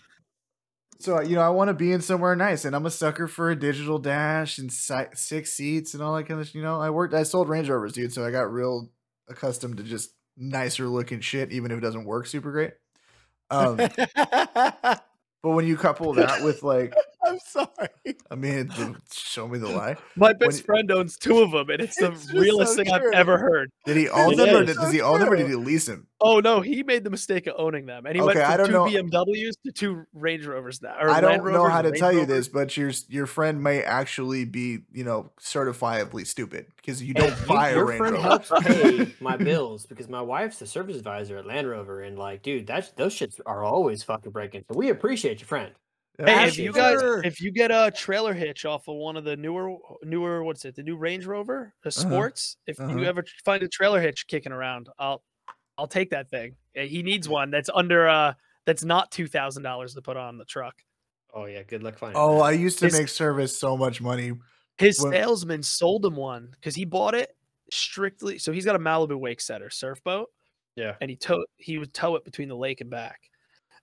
So 1.00 1.22
you 1.22 1.36
know, 1.36 1.42
I 1.42 1.50
want 1.50 1.68
to 1.68 1.74
be 1.74 1.92
in 1.92 2.02
somewhere 2.02 2.36
nice, 2.36 2.64
and 2.64 2.76
I'm 2.76 2.86
a 2.86 2.90
sucker 2.90 3.28
for 3.28 3.52
a 3.52 3.56
digital 3.56 4.00
dash 4.00 4.58
and 4.58 4.72
si- 4.72 5.12
six 5.14 5.52
seats 5.54 5.94
and 5.94 6.02
all 6.02 6.16
that 6.16 6.24
kind 6.24 6.40
of. 6.40 6.48
sh- 6.48 6.56
You 6.56 6.62
know, 6.62 6.80
I 6.80 6.90
worked, 6.90 7.14
I 7.14 7.24
sold 7.24 7.50
Range 7.50 7.70
Rovers, 7.70 7.94
dude, 7.94 8.14
so 8.14 8.26
I 8.26 8.32
got 8.32 8.52
real 8.52 8.90
accustomed 9.28 9.78
to 9.78 9.84
just 9.84 10.12
nicer 10.38 10.88
looking 10.88 11.20
shit, 11.20 11.52
even 11.52 11.72
if 11.72 11.80
it 11.80 11.82
doesn't 11.82 12.06
work 12.06 12.28
super 12.28 12.52
great. 12.52 12.72
Um, 13.52 13.76
but 14.16 15.02
when 15.44 15.68
you 15.68 15.76
couple 15.76 16.14
that 16.14 16.44
with 16.44 16.64
like, 16.64 16.94
I'm 17.26 17.40
sorry. 17.40 18.16
I 18.30 18.36
mean, 18.36 18.72
show 19.12 19.48
me 19.48 19.58
the 19.58 19.68
lie. 19.70 19.96
My 20.16 20.28
When- 20.28 20.38
best 20.38 20.66
friend 20.66 20.92
owns 20.92 21.18
two 21.18 21.40
of 21.40 21.52
them, 21.52 21.70
and 21.70 21.82
it's 21.82 21.98
the 21.98 22.12
It's 22.12 22.22
just 22.26 22.34
realest 22.34 22.74
so 22.74 22.78
thing 22.84 22.86
true. 22.94 22.96
I've 23.10 23.14
ever 23.14 23.38
heard. 23.38 23.72
Did 23.86 23.98
he 23.98 24.10
own 24.10 24.34
It 24.34 24.38
them, 24.38 24.56
or 24.56 24.66
did, 24.66 24.76
does 24.78 24.92
he 24.92 25.02
own 25.02 25.20
them, 25.20 25.30
or 25.32 25.36
did 25.36 25.48
he 25.48 25.56
lease 25.56 25.86
them? 25.88 26.08
Oh 26.22 26.40
no, 26.40 26.62
he 26.62 26.82
made 26.84 27.04
the 27.04 27.10
mistake 27.10 27.46
of 27.48 27.56
owning 27.58 27.86
them, 27.86 28.06
and 28.06 28.16
he 28.16 28.22
went 28.22 28.38
Okay, 28.38 28.46
I 28.46 28.56
from 28.58 28.72
don't 28.72 28.90
two 28.92 29.02
know- 29.04 29.10
BMWs 29.26 29.54
to 29.66 29.72
two 29.72 30.06
Range 30.14 30.46
Rovers 30.46 30.82
now. 30.82 30.96
Or 31.00 31.10
I 31.10 31.20
don't 31.22 31.44
know 31.52 31.68
how 31.68 31.82
to 31.82 31.90
Range 31.90 32.00
tell 32.00 32.14
you 32.14 32.26
this, 32.26 32.48
but 32.48 32.76
your 32.78 32.92
your 33.10 33.26
friend 33.26 33.62
may 33.62 33.82
actually 33.84 34.46
be, 34.46 34.80
you 34.94 35.04
know, 35.04 35.32
certifiably 35.40 36.26
stupid 36.26 36.68
because 36.78 37.04
you 37.04 37.14
don't 37.14 37.34
Hey, 37.34 37.46
buy 37.48 37.70
you- 37.70 37.76
a 37.76 37.78
your 37.78 37.86
Range 37.86 37.98
friend 37.98 38.16
Rover. 38.16 38.28
helps 38.28 38.52
pay 38.62 39.14
my 39.20 39.36
bills 39.38 39.86
because 39.86 40.08
my 40.08 40.22
wife's 40.22 40.60
the 40.60 40.68
service 40.68 40.96
advisor 40.98 41.38
at 41.38 41.46
Land 41.46 41.70
Rover, 41.70 42.02
and 42.02 42.18
like, 42.18 42.42
dude, 42.44 42.66
that's 42.68 42.92
those 42.92 43.14
shits 43.16 43.40
are 43.46 43.64
always 43.64 44.04
fucking 44.04 44.32
breaking. 44.32 44.64
So 44.72 44.78
we 44.78 44.90
appreciate 44.90 45.40
your 45.42 45.48
friend. 45.48 45.72
Hey, 46.18 46.48
if 46.48 46.58
you 46.58 46.72
guys, 46.72 47.00
if 47.24 47.42
you 47.42 47.52
get 47.52 47.72
a 47.72 47.92
trailer 47.92 48.34
hitch 48.34 48.66
off 48.66 48.88
of 48.88 48.96
one 48.96 49.18
of 49.18 49.24
the 49.24 49.36
newer, 49.36 49.76
newer, 50.04 50.44
what's 50.44 50.64
it, 50.64 50.76
the 50.76 50.84
new 50.84 50.96
Range 50.96 51.26
Rover, 51.26 51.74
the 51.84 51.92
Sports, 51.92 52.58
if 52.68 52.80
uh-huh. 52.80 52.96
you 52.96 53.04
ever 53.04 53.24
find 53.44 53.64
a 53.64 53.68
trailer 53.68 54.00
hitch 54.00 54.28
kicking 54.28 54.52
around, 54.52 54.88
I'll, 54.98 55.24
I'll 55.78 55.88
take 55.88 56.12
that 56.12 56.30
thing. 56.30 56.56
Uh, 56.78 56.82
He 56.82 57.04
needs 57.04 57.28
one 57.28 57.52
that's 57.52 57.70
under, 57.74 58.08
uh, 58.08 58.34
that's 58.66 58.84
not 58.84 59.12
two 59.12 59.28
thousand 59.28 59.64
dollars 59.64 59.94
to 59.96 60.02
put 60.02 60.18
on 60.18 60.38
the 60.38 60.46
truck. 60.46 60.76
Oh 61.34 61.46
yeah, 61.46 61.64
good 61.64 61.84
luck 61.84 61.98
finding. 61.98 62.18
Oh, 62.18 62.38
that. 62.38 62.44
I 62.44 62.52
used 62.52 62.80
to 62.80 62.86
His- 62.86 62.98
make 62.98 63.10
service 63.10 63.58
so 63.58 63.76
much 63.76 64.02
money. 64.02 64.32
His 64.78 65.02
When- 65.02 65.12
salesman 65.12 65.64
sold 65.64 66.06
him 66.06 66.16
one 66.16 66.50
because 66.52 66.76
he 66.76 66.86
bought 66.86 67.14
it 67.14 67.36
strictly. 67.72 68.38
So 68.38 68.52
he's 68.52 68.66
got 68.66 68.76
a 68.76 68.80
Malibu 68.80 69.20
Wakesetter 69.20 69.72
surf 69.72 70.04
boat. 70.04 70.30
Yeah. 70.78 70.96
and 71.00 71.10
he 71.10 71.16
tow 71.16 71.46
he 71.56 71.78
would 71.78 71.94
tow 71.94 72.18
it 72.18 72.26
between 72.26 72.50
the 72.50 72.56
lake 72.56 72.82
and 72.82 72.90
back, 72.90 73.22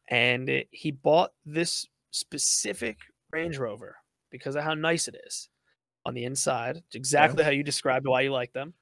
and 0.09 0.49
it, 0.51 0.69
he 0.71 0.91
bought 0.91 1.33
this 1.47 1.87
specific 2.13 2.99
Range 3.33 3.59
Rover 3.59 3.97
because 4.31 4.55
of 4.55 4.63
how 4.63 4.75
nice 4.75 5.09
it 5.09 5.17
is 5.27 5.49
on 6.07 6.15
the 6.15 6.25
inside. 6.25 6.77
It's 6.77 6.95
exactly 6.95 7.43
how 7.43 7.51
you 7.51 7.65
described 7.65 8.07
why 8.07 8.21
you 8.21 8.33
like 8.33 8.53
them. 8.53 8.75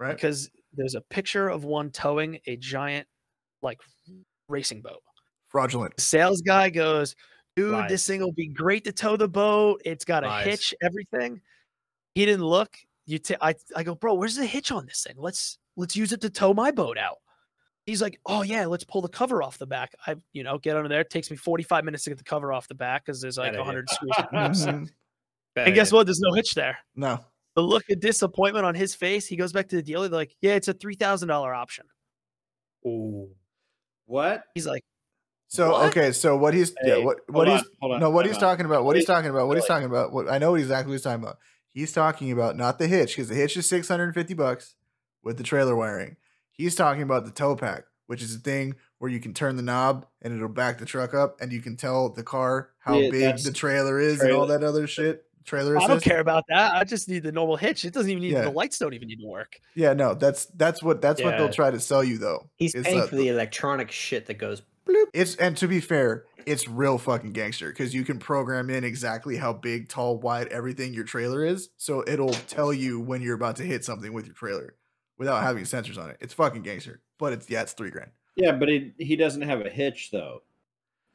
Right? 0.00 0.14
Because 0.14 0.50
there's 0.72 0.94
a 0.94 1.00
picture 1.02 1.48
of 1.48 1.64
one 1.64 1.90
towing 1.90 2.40
a 2.46 2.56
giant 2.56 3.06
like 3.62 3.78
racing 4.48 4.82
boat. 4.82 5.02
Fraudulent. 5.48 5.96
The 5.96 6.02
sales 6.02 6.42
guy 6.42 6.70
goes, 6.70 7.16
dude, 7.56 7.72
Lies. 7.72 7.90
this 7.90 8.06
thing 8.06 8.20
will 8.20 8.32
be 8.32 8.48
great 8.48 8.84
to 8.84 8.92
tow 8.92 9.16
the 9.16 9.28
boat. 9.28 9.80
It's 9.84 10.04
got 10.04 10.24
a 10.24 10.28
Lies. 10.28 10.46
hitch, 10.46 10.74
everything. 10.82 11.40
He 12.14 12.26
didn't 12.26 12.44
look. 12.44 12.76
You, 13.06 13.18
t- 13.18 13.36
I, 13.40 13.54
I 13.74 13.82
go, 13.82 13.94
bro, 13.94 14.14
where's 14.14 14.36
the 14.36 14.44
hitch 14.44 14.70
on 14.70 14.84
this 14.84 15.02
thing? 15.06 15.16
Let's 15.16 15.58
let's 15.76 15.96
use 15.96 16.12
it 16.12 16.20
to 16.20 16.30
tow 16.30 16.52
my 16.52 16.70
boat 16.70 16.98
out. 16.98 17.16
He's 17.88 18.02
like, 18.02 18.20
oh 18.26 18.42
yeah, 18.42 18.66
let's 18.66 18.84
pull 18.84 19.00
the 19.00 19.08
cover 19.08 19.42
off 19.42 19.56
the 19.56 19.66
back. 19.66 19.92
I, 20.06 20.16
you 20.34 20.42
know, 20.42 20.58
get 20.58 20.76
under 20.76 20.90
there. 20.90 21.00
It 21.00 21.08
takes 21.08 21.30
me 21.30 21.38
45 21.38 21.86
minutes 21.86 22.04
to 22.04 22.10
get 22.10 22.18
the 22.18 22.24
cover 22.24 22.52
off 22.52 22.68
the 22.68 22.74
back 22.74 23.06
because 23.06 23.18
there's 23.22 23.38
like 23.38 23.52
Bad 23.52 23.58
100 23.60 23.88
screws. 23.90 24.12
and 24.30 24.42
loops. 24.42 24.92
Mhm. 25.56 25.74
guess 25.74 25.90
what? 25.90 26.06
There's 26.06 26.20
no 26.20 26.34
hitch 26.34 26.52
there. 26.54 26.76
No. 26.94 27.24
The 27.56 27.62
look 27.62 27.88
of 27.90 27.98
disappointment 27.98 28.66
on 28.66 28.74
his 28.74 28.94
face. 28.94 29.26
He 29.26 29.36
goes 29.36 29.52
back 29.54 29.68
to 29.68 29.76
the 29.76 29.82
dealer. 29.82 30.06
They're 30.08 30.18
like, 30.18 30.36
yeah, 30.42 30.52
it's 30.54 30.68
a 30.68 30.74
three 30.74 30.96
thousand 30.96 31.28
dollar 31.28 31.54
option. 31.54 31.86
Oh, 32.86 33.30
what? 34.04 34.44
He's 34.54 34.66
like, 34.66 34.84
So 35.48 35.72
What? 35.72 35.86
okay, 35.90 36.12
so 36.12 36.36
what 36.36 36.52
he's 36.52 36.74
yeah, 36.84 36.98
what 36.98 37.18
what 37.30 37.48
he's 37.48 37.62
on, 37.82 37.92
on, 37.92 38.00
no 38.00 38.10
what 38.10 38.26
he's 38.26 38.36
out. 38.36 38.40
talking 38.40 38.66
about, 38.66 38.84
what 38.84 38.96
he's 38.96 39.06
talking 39.06 39.30
about, 39.30 39.48
what 39.48 39.56
he's 39.56 39.66
talking 39.66 39.86
about. 39.86 40.12
What 40.12 40.28
I 40.28 40.36
know 40.38 40.54
exactly 40.56 40.90
what 40.90 40.94
he's 40.96 41.02
talking 41.02 41.22
about. 41.24 41.38
He's 41.72 41.92
talking 41.92 42.32
about 42.32 42.54
not 42.56 42.78
the 42.78 42.86
hitch 42.86 43.16
because 43.16 43.28
the 43.30 43.34
hitch 43.34 43.56
is 43.56 43.66
six 43.68 43.88
hundred 43.88 44.04
and 44.04 44.14
fifty 44.14 44.34
bucks 44.34 44.76
with 45.22 45.38
the 45.38 45.42
trailer 45.42 45.74
wiring. 45.74 46.16
He's 46.58 46.74
talking 46.74 47.02
about 47.02 47.24
the 47.24 47.30
tow 47.30 47.54
pack, 47.54 47.84
which 48.08 48.20
is 48.20 48.34
a 48.34 48.38
thing 48.40 48.74
where 48.98 49.10
you 49.10 49.20
can 49.20 49.32
turn 49.32 49.56
the 49.56 49.62
knob 49.62 50.04
and 50.20 50.34
it'll 50.34 50.48
back 50.48 50.78
the 50.78 50.84
truck 50.84 51.14
up, 51.14 51.40
and 51.40 51.52
you 51.52 51.60
can 51.60 51.76
tell 51.76 52.08
the 52.10 52.24
car 52.24 52.70
how 52.80 52.98
Yeah, 52.98 53.10
big 53.10 53.38
the 53.38 53.52
trailer 53.52 54.00
is 54.00 54.20
and 54.20 54.32
all 54.32 54.46
that 54.46 54.64
other 54.64 54.86
shit. 54.88 55.24
Trailer 55.44 55.78
I 55.80 55.86
don't 55.86 56.02
care 56.02 56.20
about 56.20 56.44
that. 56.50 56.74
I 56.74 56.84
just 56.84 57.08
need 57.08 57.22
the 57.22 57.32
normal 57.32 57.56
hitch. 57.56 57.86
It 57.86 57.94
doesn't 57.94 58.10
even 58.10 58.22
need 58.22 58.32
Yeah. 58.32 58.42
the 58.42 58.50
lights. 58.50 58.78
Don't 58.78 58.92
even 58.92 59.08
need 59.08 59.20
to 59.20 59.26
work. 59.26 59.58
Yeah, 59.74 59.94
no, 59.94 60.12
that's 60.14 60.44
that's 60.46 60.82
what 60.82 61.00
that's 61.00 61.22
what 61.22 61.38
they'll 61.38 61.48
try 61.48 61.70
to 61.70 61.80
sell 61.80 62.04
you 62.04 62.18
though. 62.18 62.50
He's 62.56 62.74
It's, 62.74 62.86
paying 62.86 63.00
uh, 63.00 63.06
for 63.06 63.16
the 63.16 63.28
electronic 63.28 63.90
shit 63.90 64.26
that 64.26 64.34
goes. 64.34 64.60
Bloop. 64.86 65.06
It's 65.14 65.36
and 65.36 65.56
to 65.58 65.68
be 65.68 65.80
fair, 65.80 66.24
it's 66.44 66.68
real 66.68 66.98
fucking 66.98 67.32
gangster 67.32 67.68
because 67.70 67.94
you 67.94 68.04
can 68.04 68.18
program 68.18 68.68
in 68.68 68.84
exactly 68.84 69.36
how 69.36 69.54
big, 69.54 69.88
tall, 69.88 70.18
wide, 70.18 70.48
everything 70.48 70.92
your 70.92 71.04
trailer 71.04 71.44
is. 71.44 71.70
So 71.78 72.04
it'll 72.06 72.32
tell 72.32 72.72
you 72.72 73.00
when 73.00 73.22
you're 73.22 73.34
about 73.36 73.56
to 73.56 73.62
hit 73.62 73.84
something 73.86 74.12
with 74.12 74.26
your 74.26 74.34
trailer 74.34 74.74
without 75.18 75.42
having 75.42 75.64
sensors 75.64 75.98
on 75.98 76.10
it. 76.10 76.16
It's 76.20 76.32
fucking 76.32 76.62
gangster. 76.62 77.00
But 77.18 77.32
it's 77.32 77.50
yeah, 77.50 77.62
it's 77.62 77.72
three 77.72 77.90
grand. 77.90 78.10
Yeah, 78.36 78.52
but 78.52 78.68
he 78.68 78.92
he 78.98 79.16
doesn't 79.16 79.42
have 79.42 79.60
a 79.60 79.68
hitch 79.68 80.10
though. 80.12 80.42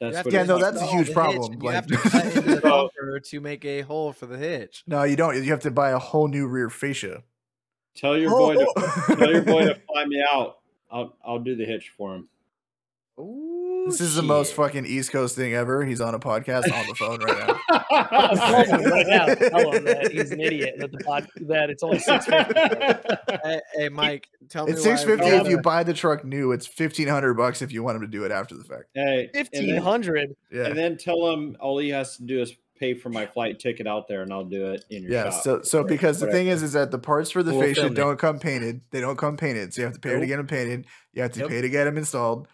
That's 0.00 0.24
what 0.24 0.32
Yeah, 0.32 0.42
no, 0.44 0.58
that's 0.58 0.80
a 0.80 0.86
huge 0.86 1.12
problem, 1.12 1.52
and 1.52 1.62
You 1.62 1.68
have 1.70 1.86
to 1.86 1.96
cut 1.96 2.24
into 2.26 2.40
the 2.42 2.56
oh. 2.64 2.90
bumper 2.94 3.20
to 3.20 3.40
make 3.40 3.64
a 3.64 3.80
hole 3.82 4.12
for 4.12 4.26
the 4.26 4.36
hitch. 4.36 4.84
No, 4.86 5.04
you 5.04 5.16
don't. 5.16 5.34
You 5.36 5.50
have 5.50 5.60
to 5.60 5.70
buy 5.70 5.90
a 5.90 5.98
whole 5.98 6.28
new 6.28 6.46
rear 6.46 6.68
fascia. 6.68 7.22
Tell 7.94 8.16
your 8.18 8.32
oh. 8.34 8.38
boy 8.38 8.54
to 8.54 8.72
Oh. 8.76 9.14
tell 9.16 9.30
your 9.32 9.42
boy 9.42 9.62
to 9.66 9.74
fly 9.86 10.04
me 10.04 10.22
out. 10.30 10.58
I'll 10.90 11.16
I'll 11.24 11.38
do 11.38 11.56
the 11.56 11.64
hitch 11.64 11.92
for 11.96 12.14
him. 12.14 12.28
Ooh, 13.18 13.43
This 13.86 14.00
is 14.00 14.14
the 14.14 14.22
most 14.22 14.54
fucking 14.54 14.86
East 14.86 15.12
Coast 15.12 15.36
thing 15.36 15.52
ever. 15.54 15.84
He's 15.84 16.00
on 16.00 16.14
a 16.14 16.18
podcast 16.18 16.72
on 16.72 16.86
the 16.88 16.94
phone 16.94 17.18
right 17.20 17.46
now. 17.46 17.60
I'm 17.90 18.66
him 18.80 18.90
right 18.90 19.06
now. 19.06 19.26
Tell 19.34 19.72
him 19.72 19.84
that 19.84 20.10
he's 20.10 20.30
an 20.30 20.40
idiot. 20.40 20.76
That 20.78 20.90
the 20.92 20.98
pod, 20.98 21.28
that 21.42 21.70
it's 21.70 21.82
only 21.82 21.98
six 21.98 22.24
fifty. 22.26 22.54
Hey, 23.44 23.60
hey, 23.74 23.88
Mike, 23.90 24.28
tell 24.48 24.64
me 24.64 24.72
It's 24.72 24.82
six 24.82 25.04
fifty 25.04 25.26
if 25.26 25.48
you 25.48 25.60
buy 25.60 25.82
the 25.82 25.92
truck 25.92 26.24
new. 26.24 26.52
It's 26.52 26.66
fifteen 26.66 27.08
hundred 27.08 27.34
bucks 27.34 27.60
if 27.62 27.72
you 27.72 27.82
want 27.82 27.96
him 27.96 28.02
to 28.02 28.08
do 28.08 28.24
it 28.24 28.32
after 28.32 28.56
the 28.56 28.64
fact. 28.64 28.84
hey, 28.94 29.28
and 29.34 29.68
then. 29.68 30.34
Yeah. 30.50 30.66
and 30.66 30.76
then 30.78 30.96
tell 30.96 31.30
him 31.30 31.56
all 31.60 31.76
he 31.78 31.90
has 31.90 32.16
to 32.16 32.22
do 32.22 32.40
is 32.40 32.54
pay 32.78 32.94
for 32.94 33.08
my 33.10 33.26
flight 33.26 33.58
ticket 33.60 33.86
out 33.86 34.08
there, 34.08 34.22
and 34.22 34.32
I'll 34.32 34.44
do 34.44 34.72
it 34.72 34.84
in 34.90 35.02
your 35.02 35.12
Yeah, 35.12 35.24
shop. 35.30 35.42
so 35.42 35.62
so 35.62 35.84
because 35.84 36.20
the 36.20 36.26
whatever. 36.26 36.38
thing 36.38 36.46
is, 36.48 36.62
is 36.62 36.72
that 36.72 36.90
the 36.90 36.98
parts 36.98 37.30
for 37.30 37.42
the 37.42 37.52
We'll 37.52 37.62
fascia 37.74 37.90
don't 37.90 38.18
come 38.18 38.38
painted. 38.38 38.80
They 38.90 39.00
don't 39.00 39.16
come 39.18 39.36
painted, 39.36 39.74
so 39.74 39.82
you 39.82 39.86
have 39.86 39.94
to 39.94 40.00
pay 40.00 40.18
to 40.18 40.26
get 40.26 40.38
them 40.38 40.46
painted. 40.46 40.86
You 41.12 41.22
have 41.22 41.32
to 41.32 41.40
Yep. 41.40 41.48
pay 41.50 41.60
to 41.60 41.68
get 41.68 41.84
them 41.84 41.98
installed. 41.98 42.48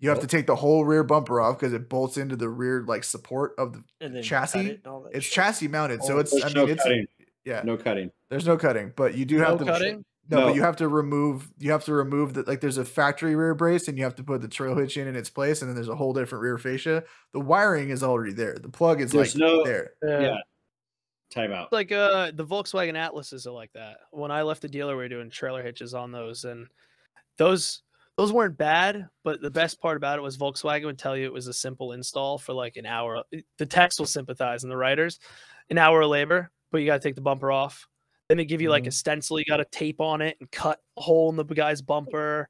You 0.00 0.08
have 0.10 0.20
to 0.20 0.26
take 0.28 0.46
the 0.46 0.54
whole 0.56 0.84
rear 0.84 1.02
bumper 1.02 1.40
off 1.40 1.58
because 1.58 1.72
it 1.72 1.88
bolts 1.88 2.16
into 2.16 2.36
the 2.36 2.48
rear 2.48 2.84
like 2.86 3.02
support 3.04 3.52
of 3.58 3.72
the. 3.72 3.82
And 4.00 4.14
then 4.14 4.22
Chassis? 4.22 4.60
it 4.60 4.80
and 4.84 4.86
all 4.86 5.06
It's 5.12 5.24
shit. 5.26 5.34
chassis 5.34 5.68
mounted, 5.68 6.04
so 6.04 6.16
Oh, 6.16 6.18
it's. 6.20 6.30
there's 6.30 6.44
I 6.44 6.50
no 6.52 6.66
it's 6.66 6.82
cutting. 6.82 7.06
yeah. 7.44 7.62
no 7.64 7.76
cutting. 7.76 8.10
There's 8.30 8.46
no 8.46 8.56
cutting, 8.56 8.92
but 8.96 9.16
you 9.16 9.24
do 9.24 9.38
No 9.38 9.44
have 9.46 9.58
to. 9.58 9.64
cutting. 9.64 10.04
No, 10.30 10.46
but 10.48 10.54
you 10.56 10.60
have 10.62 10.76
to 10.76 10.88
remove. 10.88 11.50
You 11.58 11.72
have 11.72 11.84
to 11.86 11.94
remove 11.94 12.34
the 12.34 12.42
like. 12.42 12.60
There's 12.60 12.76
a 12.76 12.84
factory 12.84 13.34
rear 13.34 13.54
brace, 13.54 13.88
and 13.88 13.96
you 13.96 14.04
have 14.04 14.14
to 14.16 14.22
put 14.22 14.42
the 14.42 14.48
trail 14.48 14.76
hitch 14.76 14.98
in 14.98 15.08
in 15.08 15.16
its 15.16 15.30
place, 15.30 15.62
and 15.62 15.68
then 15.70 15.74
there's 15.74 15.88
a 15.88 15.96
whole 15.96 16.12
different 16.12 16.42
rear 16.42 16.58
fascia. 16.58 17.02
The 17.32 17.40
wiring 17.40 17.88
is 17.88 18.02
already 18.02 18.34
there. 18.34 18.54
The 18.54 18.68
plug 18.68 19.00
is 19.00 19.10
There's 19.10 19.34
like 19.34 19.40
no- 19.40 19.64
there. 19.64 19.92
Yeah. 20.02 20.36
Time 21.30 21.52
out. 21.52 21.72
Like 21.72 21.92
uh, 21.92 22.30
the 22.34 22.44
Volkswagen 22.44 22.94
Atlases 22.94 23.46
are 23.46 23.52
like 23.52 23.72
that. 23.72 23.98
When 24.10 24.30
I 24.30 24.42
left 24.42 24.60
the 24.62 24.68
dealer, 24.68 24.96
we 24.96 25.02
were 25.04 25.08
doing 25.08 25.30
trailer 25.30 25.62
hitches 25.62 25.94
on 25.94 26.12
those, 26.12 26.44
and 26.44 26.68
those 27.38 27.82
those 28.18 28.32
weren't 28.32 28.58
bad, 28.58 29.08
but 29.22 29.40
the 29.40 29.50
best 29.50 29.80
part 29.80 29.96
about 29.96 30.18
it 30.18 30.22
was 30.22 30.36
Volkswagen 30.36 30.84
would 30.86 30.98
tell 30.98 31.16
you 31.16 31.24
it 31.24 31.32
was 31.32 31.46
a 31.46 31.52
simple 31.52 31.92
install 31.92 32.36
for 32.36 32.52
like 32.52 32.76
an 32.76 32.84
hour. 32.84 33.22
The 33.58 33.64
text 33.66 34.00
will 34.00 34.06
sympathize 34.06 34.64
and 34.64 34.72
the 34.72 34.76
writers, 34.76 35.20
an 35.70 35.78
hour 35.78 36.00
of 36.00 36.10
labor, 36.10 36.50
but 36.72 36.78
you 36.78 36.86
got 36.86 37.00
to 37.00 37.08
take 37.08 37.14
the 37.14 37.20
bumper 37.20 37.52
off. 37.52 37.86
Then 38.28 38.36
they 38.36 38.44
give 38.44 38.60
you 38.60 38.70
like 38.70 38.88
a 38.88 38.90
stencil, 38.90 39.38
you 39.38 39.44
got 39.44 39.58
to 39.58 39.64
tape 39.66 40.00
on 40.00 40.20
it 40.20 40.36
and 40.40 40.50
cut 40.50 40.80
a 40.98 41.00
hole 41.00 41.30
in 41.30 41.36
the 41.36 41.44
guy's 41.44 41.80
bumper. 41.80 42.48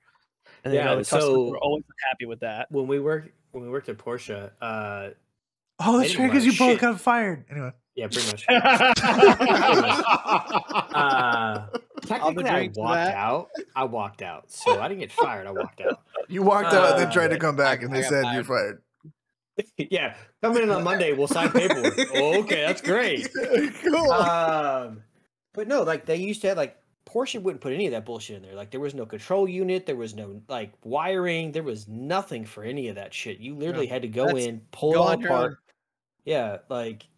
And 0.64 0.72
then, 0.72 0.78
you 0.78 0.78
Yeah, 0.78 0.85
know, 0.87 0.96
the 0.96 1.02
customers 1.04 1.24
so- 1.24 1.48
were 1.50 1.59
always 1.59 1.85
happy 2.11 2.24
with 2.24 2.40
that. 2.40 2.72
When 2.72 2.87
we 2.87 2.98
worked 2.98 3.28
when 3.52 3.62
we 3.62 3.68
worked 3.68 3.90
at 3.90 3.98
Porsche, 3.98 4.50
uh, 4.62 5.11
Oh, 5.81 5.98
that's 5.98 6.14
They 6.14 6.18
right, 6.22 6.33
because 6.33 6.44
you 6.44 6.57
both 6.59 6.81
got 6.81 7.00
fired. 7.00 7.44
Anyway, 7.50 7.72
yeah, 7.98 8.06
pretty 8.12 8.30
much. 8.30 8.44
uh, 10.94 11.66
technically, 12.06 12.44
I 12.48 12.70
walked 12.74 12.94
that. 12.94 13.14
out. 13.14 13.48
I 13.74 13.84
walked 13.84 14.22
out, 14.22 14.50
so 14.50 14.80
I 14.80 14.88
didn't 14.88 15.00
get 15.00 15.12
fired. 15.12 15.46
I 15.46 15.50
walked 15.52 15.80
out. 15.80 16.00
you 16.28 16.42
walked 16.42 16.72
out 16.72 16.90
and 16.92 17.00
then 17.00 17.08
Uh, 17.08 17.12
tried 17.12 17.28
to 17.28 17.38
come 17.38 17.56
back, 17.56 17.82
and 17.82 17.92
I 17.92 17.96
they 17.96 18.02
said 18.08 18.22
fired. 18.22 18.34
you're 18.34 18.44
fired. 18.44 18.82
yeah, 19.90 20.14
coming 20.42 20.62
in 20.62 20.70
on 20.70 20.84
Monday, 20.84 21.12
we'll 21.12 21.26
sign 21.26 21.50
paperwork. 21.50 21.98
oh, 22.14 22.38
okay, 22.42 22.61
that's 22.66 22.80
great. 22.80 23.28
cool. 23.82 24.12
Um, 24.12 25.02
but 25.54 25.66
no, 25.66 25.82
like 25.82 26.06
they 26.06 26.16
used 26.16 26.40
to 26.42 26.48
have 26.48 26.56
like 26.56 26.76
Porsche 27.06 27.42
wouldn't 27.42 27.61
put 27.61 27.72
any 27.72 27.87
of 27.87 27.92
that 27.92 28.04
bullshit 28.06 28.37
in 28.37 28.42
there. 28.42 28.54
Like 28.54 28.70
there 28.70 28.80
was 28.80 28.94
no 28.94 29.04
control 29.06 29.48
unit, 29.48 29.87
there 29.87 29.96
was 29.96 30.14
no 30.14 30.40
like 30.48 30.72
wiring, 30.84 31.50
there 31.52 31.62
was 31.64 31.88
nothing 31.88 32.44
for 32.44 32.62
any 32.62 32.87
of 32.88 32.94
that 32.94 33.12
shit. 33.12 33.38
You 33.38 33.56
literally 33.56 33.87
had 33.87 34.02
to 34.02 34.08
go 34.08 34.26
That's 34.26 34.46
in, 34.46 34.61
pull 34.70 34.92
it 34.92 34.94
go 34.94 35.02
all 35.02 35.08
on 35.08 35.20
your 35.20 35.30
own. 35.32 35.37
apart. 35.38 35.58
Yeah, 36.24 36.58
like 36.68 37.08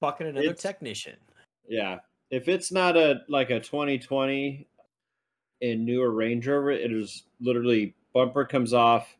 Fucking 0.00 0.26
another 0.26 0.44
It's- 0.46 0.62
technician. 0.62 1.16
yeah. 1.68 1.98
If 2.34 2.48
it's 2.48 2.72
not 2.72 2.96
a 2.96 3.20
like 3.28 3.50
a 3.50 3.60
2020 3.60 4.66
and 5.62 5.86
newer 5.86 6.10
Range 6.10 6.44
Rover, 6.44 6.72
it 6.72 6.90
is 6.90 7.22
literally 7.40 7.94
bumper 8.12 8.44
comes 8.44 8.72
off, 8.72 9.16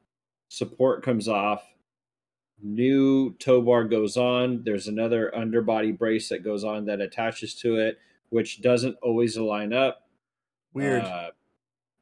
support 0.48 1.04
comes 1.04 1.28
off, 1.28 1.62
new 2.60 3.34
tow 3.34 3.62
bar 3.62 3.84
goes 3.84 4.16
on. 4.16 4.64
There's 4.64 4.88
another 4.88 5.32
underbody 5.32 5.92
brace 5.92 6.28
that 6.30 6.42
goes 6.42 6.64
on 6.64 6.86
that 6.86 7.00
attaches 7.00 7.54
to 7.60 7.76
it, 7.76 7.98
which 8.30 8.60
doesn't 8.60 8.96
always 9.00 9.36
line 9.36 9.72
up. 9.72 10.08
Weird. 10.72 11.04
Uh, 11.04 11.30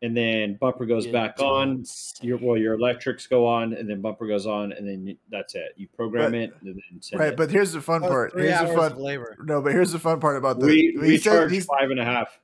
and 0.02 0.16
then 0.16 0.54
bumper 0.60 0.84
goes 0.84 1.06
Yeah, 1.06 1.12
back 1.12 1.40
on. 1.40 1.70
insane. 1.78 2.28
Your 2.28 2.38
well, 2.38 2.56
your 2.56 2.74
electrics 2.74 3.26
go 3.26 3.46
on, 3.46 3.72
and 3.72 3.88
then 3.88 4.00
bumper 4.00 4.26
goes 4.26 4.46
on, 4.46 4.72
and 4.72 4.86
then 4.86 5.06
you, 5.06 5.16
that's 5.30 5.54
it. 5.54 5.72
You 5.76 5.88
program 5.88 6.32
But- 6.32 6.40
it, 6.40 6.54
and 6.60 6.74
then 6.74 6.82
send 7.00 7.20
right, 7.20 7.32
it. 7.32 7.36
but 7.36 7.50
here's 7.50 7.72
the 7.72 7.80
fun 7.80 8.02
That 8.02 8.08
was 8.08 8.12
part. 8.12 8.32
three 8.32 8.48
Here's 8.48 8.60
the 8.60 8.66
fun. 8.76 8.92
of 8.92 8.98
labor. 8.98 9.36
No, 9.44 9.62
but 9.62 9.72
here's 9.72 9.92
the 9.92 9.98
fun 9.98 10.20
part 10.20 10.36
about 10.36 10.58
the. 10.60 10.66
we 10.66 10.96
we 11.00 11.18
charge 11.18 11.50
he's- 11.52 11.66
five 11.66 11.90
and 11.90 12.00
a 12.00 12.04
half. 12.04 12.38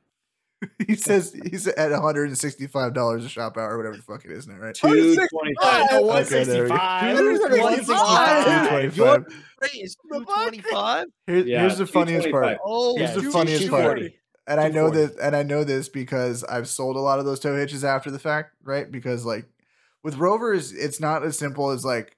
he 0.88 0.97
says 0.97 1.33
he's 1.49 1.68
at 1.68 1.92
165 1.92 2.92
dollars 2.92 3.25
a 3.25 3.29
shop 3.29 3.57
hour, 3.57 3.77
whatever 3.77 3.97
the 3.97 4.03
fuck 4.03 4.25
it 4.25 4.33
is 4.33 4.49
now, 4.49 4.57
right? 4.57 4.75
Two 4.75 5.14
twenty 5.14 5.55
five. 5.61 5.87
Oh, 5.92 6.11
Okay, 6.18 6.42
there 6.42 6.64
we 6.64 6.68
go. 6.71 6.75
165. 6.75 8.97
225. 8.97 9.25
Raise 9.61 9.97
225 9.97 11.07
here's 11.27 11.79
the 11.79 11.87
funniest 11.87 12.31
part. 12.31 12.44
225. 12.44 12.59
oh 12.64 12.97
Here's 12.97 13.14
the 13.14 13.31
funniest 13.31 13.68
part. 13.71 14.01
240. 14.48 14.52
and 14.52 14.61
I 14.61 14.68
know 14.68 14.90
that, 14.90 15.24
and 15.24 15.37
I 15.37 15.42
know 15.42 15.64
this 15.64 15.88
because 15.88 16.44
I've 16.44 16.68
sold 16.68 16.96
a 16.96 17.00
lot 17.00 17.18
of 17.18 17.24
those 17.24 17.40
tow 17.40 17.56
hitches 17.56 17.84
after 17.84 18.11
the 18.11 18.18
fact, 18.18 18.54
right? 18.62 18.90
Because 18.90 19.24
like 19.24 19.46
with 20.02 20.16
Rovers, 20.16 20.72
it's 20.72 21.00
not 21.00 21.24
as 21.24 21.38
simple 21.38 21.70
as 21.70 21.84
like, 21.84 22.16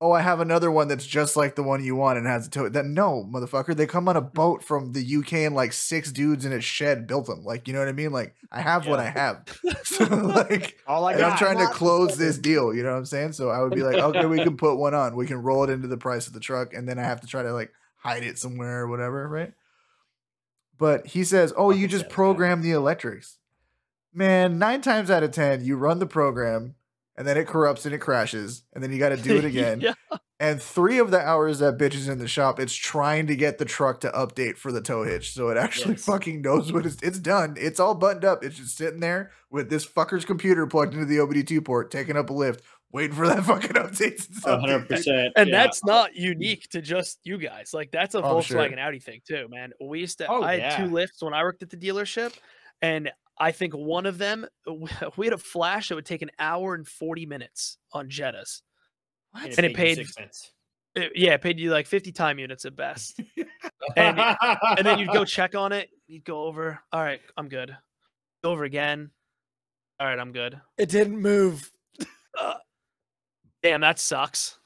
oh, 0.00 0.12
I 0.12 0.20
have 0.20 0.40
another 0.40 0.70
one 0.70 0.88
that's 0.88 1.06
just 1.06 1.36
like 1.36 1.54
the 1.54 1.62
one 1.62 1.82
you 1.82 1.96
want 1.96 2.18
and 2.18 2.26
has 2.26 2.46
a 2.46 2.50
tow. 2.50 2.68
That 2.68 2.84
no, 2.84 3.26
motherfucker, 3.32 3.74
they 3.74 3.86
come 3.86 4.08
on 4.08 4.16
a 4.16 4.22
mm-hmm. 4.22 4.34
boat 4.34 4.64
from 4.64 4.92
the 4.92 5.16
UK 5.16 5.32
and 5.34 5.54
like 5.54 5.72
six 5.72 6.12
dudes 6.12 6.44
in 6.44 6.52
a 6.52 6.60
shed 6.60 7.06
built 7.06 7.26
them. 7.26 7.44
Like, 7.44 7.66
you 7.66 7.72
know 7.72 7.80
what 7.80 7.88
I 7.88 7.92
mean? 7.92 8.12
Like, 8.12 8.34
I 8.52 8.60
have 8.60 8.86
what 8.86 9.00
I 9.00 9.08
have. 9.08 9.44
so 9.84 10.04
like, 10.04 10.78
All 10.86 11.06
I 11.06 11.14
and 11.14 11.22
I'm 11.22 11.30
got. 11.30 11.38
trying 11.38 11.58
to 11.58 11.72
close 11.72 12.16
this 12.16 12.36
deal. 12.38 12.74
You 12.74 12.82
know 12.82 12.90
what 12.90 12.98
I'm 12.98 13.06
saying? 13.06 13.32
So 13.32 13.48
I 13.48 13.60
would 13.60 13.74
be 13.74 13.82
like, 13.82 13.96
okay, 14.02 14.26
we 14.26 14.42
can 14.42 14.56
put 14.56 14.76
one 14.76 14.94
on. 14.94 15.16
We 15.16 15.26
can 15.26 15.42
roll 15.42 15.64
it 15.64 15.70
into 15.70 15.88
the 15.88 15.96
price 15.96 16.26
of 16.26 16.32
the 16.32 16.40
truck, 16.40 16.74
and 16.74 16.88
then 16.88 16.98
I 16.98 17.04
have 17.04 17.20
to 17.22 17.26
try 17.26 17.42
to 17.42 17.52
like 17.52 17.72
hide 17.96 18.24
it 18.24 18.38
somewhere 18.38 18.80
or 18.80 18.88
whatever, 18.88 19.26
right? 19.28 19.52
But 20.78 21.06
he 21.08 21.24
says, 21.24 21.52
oh, 21.56 21.70
you 21.70 21.86
just 21.86 22.08
program 22.08 22.62
the 22.62 22.72
electrics. 22.72 23.38
Man, 24.12 24.58
nine 24.58 24.80
times 24.80 25.10
out 25.10 25.22
of 25.22 25.32
ten, 25.32 25.64
you 25.64 25.76
run 25.76 25.98
the 25.98 26.06
program, 26.06 26.74
and 27.16 27.26
then 27.26 27.36
it 27.36 27.46
corrupts 27.46 27.84
and 27.84 27.94
it 27.94 27.98
crashes, 27.98 28.62
and 28.72 28.82
then 28.82 28.92
you 28.92 28.98
got 28.98 29.08
to 29.10 29.16
do 29.16 29.36
it 29.36 29.44
again. 29.52 29.80
yeah 29.80 29.94
And 30.40 30.60
three 30.60 30.98
of 30.98 31.10
the 31.10 31.20
hours 31.20 31.60
that 31.60 31.78
bitch 31.78 31.94
is 31.94 32.08
in 32.08 32.18
the 32.18 32.28
shop, 32.28 32.58
it's 32.60 32.74
trying 32.74 33.26
to 33.28 33.36
get 33.36 33.58
the 33.58 33.64
truck 33.64 34.00
to 34.00 34.10
update 34.10 34.56
for 34.56 34.70
the 34.72 34.80
tow 34.80 35.02
hitch. 35.04 35.32
So 35.32 35.48
it 35.48 35.56
actually 35.56 35.94
Yes. 35.94 36.04
fucking 36.04 36.42
knows 36.42 36.72
what 36.72 36.86
it's 36.86 37.00
it's 37.02 37.18
done. 37.18 37.54
It's 37.58 37.80
all 37.80 37.94
buttoned 37.94 38.24
up. 38.24 38.44
It's 38.44 38.56
just 38.56 38.76
sitting 38.76 39.00
there 39.00 39.30
with 39.50 39.70
this 39.70 39.86
fucker's 39.86 40.24
computer 40.24 40.66
plugged 40.66 40.94
into 40.94 41.06
the 41.06 41.18
OBD2 41.18 41.64
port, 41.64 41.90
taking 41.90 42.16
up 42.16 42.30
a 42.30 42.32
lift, 42.32 42.62
waiting 42.94 43.14
for 43.14 43.26
that 43.28 43.44
fucking 43.44 43.72
update. 43.72 44.26
One 44.46 44.60
hundred 44.60 44.88
percent. 44.88 45.32
and 45.36 45.52
that's 45.52 45.84
not 45.84 46.14
unique 46.16 46.68
to 46.70 46.80
just 46.80 47.18
you 47.24 47.36
guys. 47.36 47.74
Like 47.74 47.90
that's 47.90 48.14
a 48.14 48.22
Oh, 48.22 48.38
I'm 48.38 48.42
sure. 48.42 48.58
Volkswagen 48.58 48.78
Audi 48.78 49.00
thing 49.00 49.20
too, 49.28 49.46
man. 49.50 49.72
We 49.84 50.00
used 50.00 50.18
to. 50.18 50.26
Oh, 50.28 50.42
I 50.42 50.58
had 50.60 50.76
two 50.78 50.86
lifts 50.92 51.22
when 51.22 51.34
I 51.34 51.42
worked 51.42 51.62
at 51.62 51.68
the 51.70 51.76
dealership, 51.76 52.32
and 52.80 53.10
I 53.38 53.50
think 53.52 53.74
one 53.74 54.06
of 54.06 54.16
them 54.16 54.46
we 55.16 55.26
had 55.26 55.34
a 55.34 55.38
flash 55.38 55.88
that 55.90 55.96
would 55.96 56.06
take 56.06 56.22
an 56.22 56.30
hour 56.38 56.74
and 56.74 56.88
forty 56.88 57.26
minutes 57.26 57.76
on 57.92 58.08
Jettas. 58.08 58.62
And 59.34 59.52
And 59.58 59.66
it 59.66 59.74
paid- 59.76 59.96
six 59.96 60.14
cents. 60.14 60.50
It- 60.94 61.10
yeah, 61.16 61.32
it 61.34 61.42
paid 61.42 61.58
you 61.58 61.72
like 61.72 61.88
fifty 61.88 62.12
time 62.12 62.38
units 62.38 62.64
at 62.64 62.76
best, 62.76 63.20
and 63.96 64.18
and 64.20 64.86
then 64.86 65.00
you'd 65.00 65.08
go 65.12 65.24
check 65.24 65.56
on 65.56 65.72
it. 65.72 65.90
You'd 66.06 66.24
go 66.24 66.44
over. 66.44 66.78
All 66.92 67.02
right, 67.02 67.20
I'm 67.36 67.48
good. 67.48 67.76
Go 68.44 68.52
over 68.52 68.62
again. 68.62 69.10
All 69.98 70.06
right, 70.06 70.18
I'm 70.20 70.30
good. 70.30 70.60
It 70.78 70.88
didn't 70.90 71.20
move. 71.20 71.68
Uh, 72.38 72.54
Damn, 73.64 73.80
that 73.80 73.98
sucks. 73.98 74.58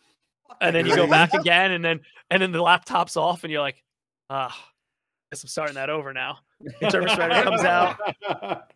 And 0.61 0.75
then 0.75 0.85
you 0.85 0.97
go 0.97 1.07
back 1.07 1.33
again, 1.33 1.71
and 1.71 1.85
then 1.85 2.01
and 2.31 2.43
then 2.43 2.51
the 2.51 2.61
laptop's 2.61 3.17
off, 3.17 3.45
and 3.45 3.53
you're 3.53 3.63
like, 3.63 3.85
ah, 4.29 4.53
guess 5.31 5.45
I'm 5.45 5.49
starting 5.49 5.77
that 5.77 5.89
over 5.89 6.13
now. 6.13 6.39
Service 6.91 7.17
writer 7.17 7.43
comes 7.45 7.63
out. 7.63 7.97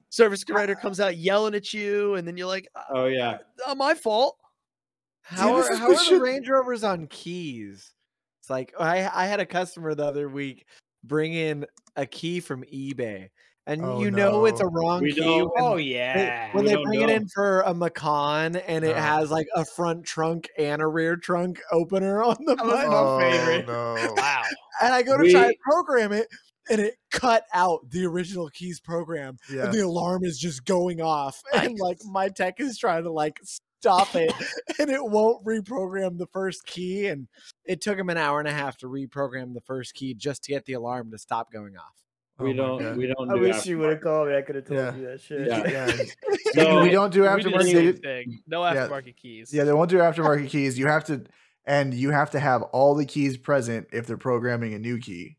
service 0.11 0.45
writer 0.49 0.77
comes 0.77 1.01
out 1.01 1.17
yelling 1.17 1.57
at 1.57 1.75
you, 1.75 2.15
and 2.15 2.27
then 2.27 2.37
you're 2.37 2.47
like, 2.47 2.69
"Uh, 2.77 2.83
oh 2.91 3.07
yeah. 3.07 3.39
"Not 3.67 3.77
my 3.77 3.95
fault." 3.95 4.39
How 5.23 5.57
this 5.57 5.67
are, 5.67 5.73
is 5.73 5.79
how 5.81 5.91
are 5.91 6.11
the 6.11 6.21
Range 6.21 6.49
Rovers 6.49 6.85
on 6.85 7.09
keys? 7.09 7.93
It's 8.41 8.49
like 8.51 8.73
I 8.79 9.11
I 9.13 9.27
had 9.27 9.41
a 9.41 9.47
customer 9.47 9.93
the 9.97 10.07
other 10.07 10.29
week 10.29 10.67
bring 11.03 11.35
in 11.35 11.67
a 11.97 12.07
key 12.07 12.39
from 12.39 12.63
eBay, 12.65 13.29
and 13.67 13.85
Oh, 13.85 14.01
you 14.01 14.11
know 14.11 14.45
it's 14.47 14.61
a 14.61 14.67
wrong 14.67 15.03
We 15.03 15.13
key 15.13 15.21
when, 15.43 15.49
Oh 15.59 15.77
they- 15.77 15.83
yeah. 15.83 16.53
when 16.53 16.65
We 16.65 16.71
they 16.71 16.75
don't 16.77 16.85
bring 16.85 17.01
it 17.03 17.11
in 17.11 17.29
for 17.29 17.61
a 17.63 17.73
Macan 17.75 18.57
and 18.57 18.85
it 18.85 18.97
Oh. 18.97 19.01
has 19.01 19.31
like 19.31 19.47
a 19.55 19.65
front 19.65 20.05
trunk 20.05 20.49
and 20.59 20.83
a 20.83 20.87
rear 20.87 21.17
trunk 21.17 21.61
opener 21.71 22.23
on 22.25 22.37
the 22.41 22.55
That 22.57 22.65
was 22.65 22.73
button. 22.75 22.91
my 22.91 22.97
oh, 22.97 23.19
favorite. 23.21 23.67
no. 23.67 24.15
Wow. 24.17 24.43
and 24.83 24.93
I 24.93 25.03
go 25.03 25.17
to 25.17 25.31
try 25.31 25.47
We- 25.49 25.53
to 25.55 25.59
program 25.63 26.13
it, 26.13 26.29
and 26.71 26.81
it 26.81 26.95
cut 27.11 27.45
out 27.53 27.81
the 27.91 28.05
original 28.07 28.49
keys 28.51 28.81
program, 28.81 29.37
Yeah. 29.53 29.65
and 29.65 29.73
the 29.75 29.81
alarm 29.81 30.25
is 30.25 30.39
just 30.39 30.65
going 30.65 31.01
off, 31.01 31.41
and 31.55 31.79
like 31.79 31.99
my 32.05 32.29
tech 32.29 32.61
is 32.61 32.79
trying 32.79 33.03
to 33.05 33.11
like 33.13 33.41
stop 33.45 34.15
it, 34.15 34.33
and 34.79 34.89
it 34.91 35.05
won't 35.05 35.45
reprogram 35.45 36.19
the 36.19 36.29
first 36.33 36.65
key, 36.67 37.07
and 37.09 37.27
it 37.65 37.81
took 37.81 37.99
him 37.99 38.11
an 38.11 38.17
hour 38.17 38.39
and 38.39 38.47
a 38.49 38.53
half 38.53 38.77
to 38.79 38.87
reprogram 38.87 39.55
the 39.55 39.61
first 39.61 39.95
key 39.95 40.15
just 40.15 40.45
to 40.45 40.53
get 40.53 40.65
the 40.65 40.73
alarm 40.75 41.11
to 41.11 41.19
stop 41.19 41.51
going 41.53 41.77
off. 41.77 42.02
Oh 42.43 42.45
we 42.47 42.53
Oh 42.53 42.57
don't. 42.57 42.79
God. 42.83 42.97
We 42.97 43.07
don't. 43.07 43.31
I 43.31 43.35
do 43.35 43.41
wish 43.41 43.67
you 43.67 43.79
would 43.79 43.91
have 43.91 44.01
called 44.01 44.29
me. 44.29 44.37
I 44.37 44.43
could 44.43 44.57
have 44.57 44.65
told 44.67 44.79
Yeah. 44.81 44.95
you 44.97 45.07
that 45.07 45.21
shit. 45.21 45.47
Yeah. 45.47 45.67
Yeah. 45.69 45.93
So 46.55 46.83
we 46.83 46.91
don't 46.91 47.13
do 47.13 47.23
We 47.23 47.29
did 47.43 47.45
the 47.45 47.51
aftermarket. 47.51 47.73
same 47.73 47.97
thing. 47.97 48.41
No 48.47 48.63
Yeah. 48.65 48.87
aftermarket 48.89 49.17
keys. 49.17 49.53
Yeah, 49.55 49.65
they 49.65 49.73
won't 49.73 49.89
do 49.91 49.99
aftermarket 49.99 50.49
keys. 50.51 50.79
You 50.79 50.87
have 50.89 51.05
to, 51.05 51.25
and 51.65 51.95
you 51.95 52.11
have 52.11 52.31
to 52.33 52.41
have 52.41 52.63
all 52.63 52.95
the 52.95 53.07
keys 53.07 53.37
present 53.39 53.87
if 53.93 54.07
they're 54.07 54.17
programming 54.19 54.75
a 54.75 54.79
new 54.79 54.99
key. 54.99 55.37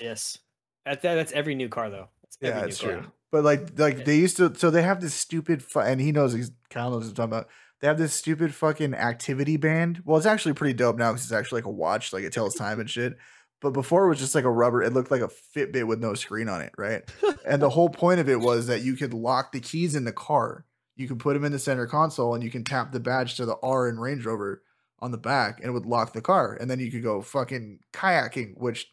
Yes. 0.00 0.38
That's 0.84 1.02
that, 1.02 1.14
that's 1.14 1.32
every 1.32 1.54
new 1.54 1.68
car 1.68 1.90
though. 1.90 2.08
That's 2.22 2.38
Yeah, 2.40 2.60
new 2.62 2.66
it's 2.68 2.80
car. 2.80 2.92
true. 2.92 3.12
But 3.32 3.44
like, 3.44 3.78
like 3.78 3.98
Yeah. 3.98 4.04
they 4.04 4.16
used 4.16 4.36
to. 4.38 4.54
So 4.56 4.70
they 4.70 4.82
have 4.82 5.00
this 5.00 5.14
stupid, 5.14 5.62
fu- 5.62 5.80
and 5.80 6.00
he 6.00 6.10
knows. 6.12 6.32
He's 6.32 6.50
Kyle 6.70 6.90
knows 6.90 7.02
what 7.04 7.08
I'm 7.10 7.14
talking 7.14 7.32
about. 7.32 7.48
They 7.80 7.88
have 7.88 7.98
this 7.98 8.14
stupid 8.14 8.54
fucking 8.54 8.94
activity 8.94 9.56
band. 9.58 10.00
Well, 10.04 10.16
it's 10.16 10.24
actually 10.26 10.54
pretty 10.54 10.72
dope 10.72 10.96
now 10.96 11.12
because 11.12 11.24
it's 11.26 11.32
actually 11.32 11.58
like 11.58 11.66
a 11.66 11.70
watch, 11.70 12.12
like 12.12 12.24
it 12.24 12.32
tells 12.32 12.54
time 12.54 12.80
and 12.80 12.88
shit. 12.88 13.14
But 13.60 13.70
before 13.70 14.04
it 14.04 14.08
was 14.08 14.18
just 14.18 14.34
like 14.34 14.44
a 14.44 14.50
rubber. 14.50 14.82
It 14.82 14.92
looked 14.92 15.10
like 15.10 15.22
a 15.22 15.28
Fitbit 15.56 15.86
with 15.86 15.98
no 16.00 16.14
screen 16.14 16.48
on 16.48 16.60
it, 16.60 16.72
right? 16.76 17.02
and 17.46 17.60
the 17.60 17.70
whole 17.70 17.88
point 17.88 18.20
of 18.20 18.28
it 18.28 18.40
was 18.40 18.66
that 18.66 18.82
you 18.82 18.94
could 18.96 19.14
lock 19.14 19.52
the 19.52 19.60
keys 19.60 19.94
in 19.94 20.04
the 20.04 20.12
car. 20.12 20.64
You 20.94 21.08
can 21.08 21.18
put 21.18 21.34
them 21.34 21.44
in 21.44 21.52
the 21.52 21.58
center 21.58 21.86
console, 21.86 22.34
and 22.34 22.42
you 22.44 22.50
can 22.50 22.64
tap 22.64 22.92
the 22.92 23.00
badge 23.00 23.36
to 23.36 23.46
the 23.46 23.56
R 23.62 23.88
in 23.88 23.98
Range 23.98 24.24
Rover 24.24 24.62
on 25.00 25.10
the 25.10 25.18
back 25.18 25.58
and 25.58 25.68
it 25.68 25.72
would 25.72 25.84
lock 25.86 26.12
the 26.14 26.22
car. 26.22 26.56
And 26.58 26.70
then 26.70 26.80
you 26.80 26.90
could 26.90 27.02
go 27.02 27.20
fucking 27.20 27.80
kayaking, 27.92 28.56
which 28.56 28.90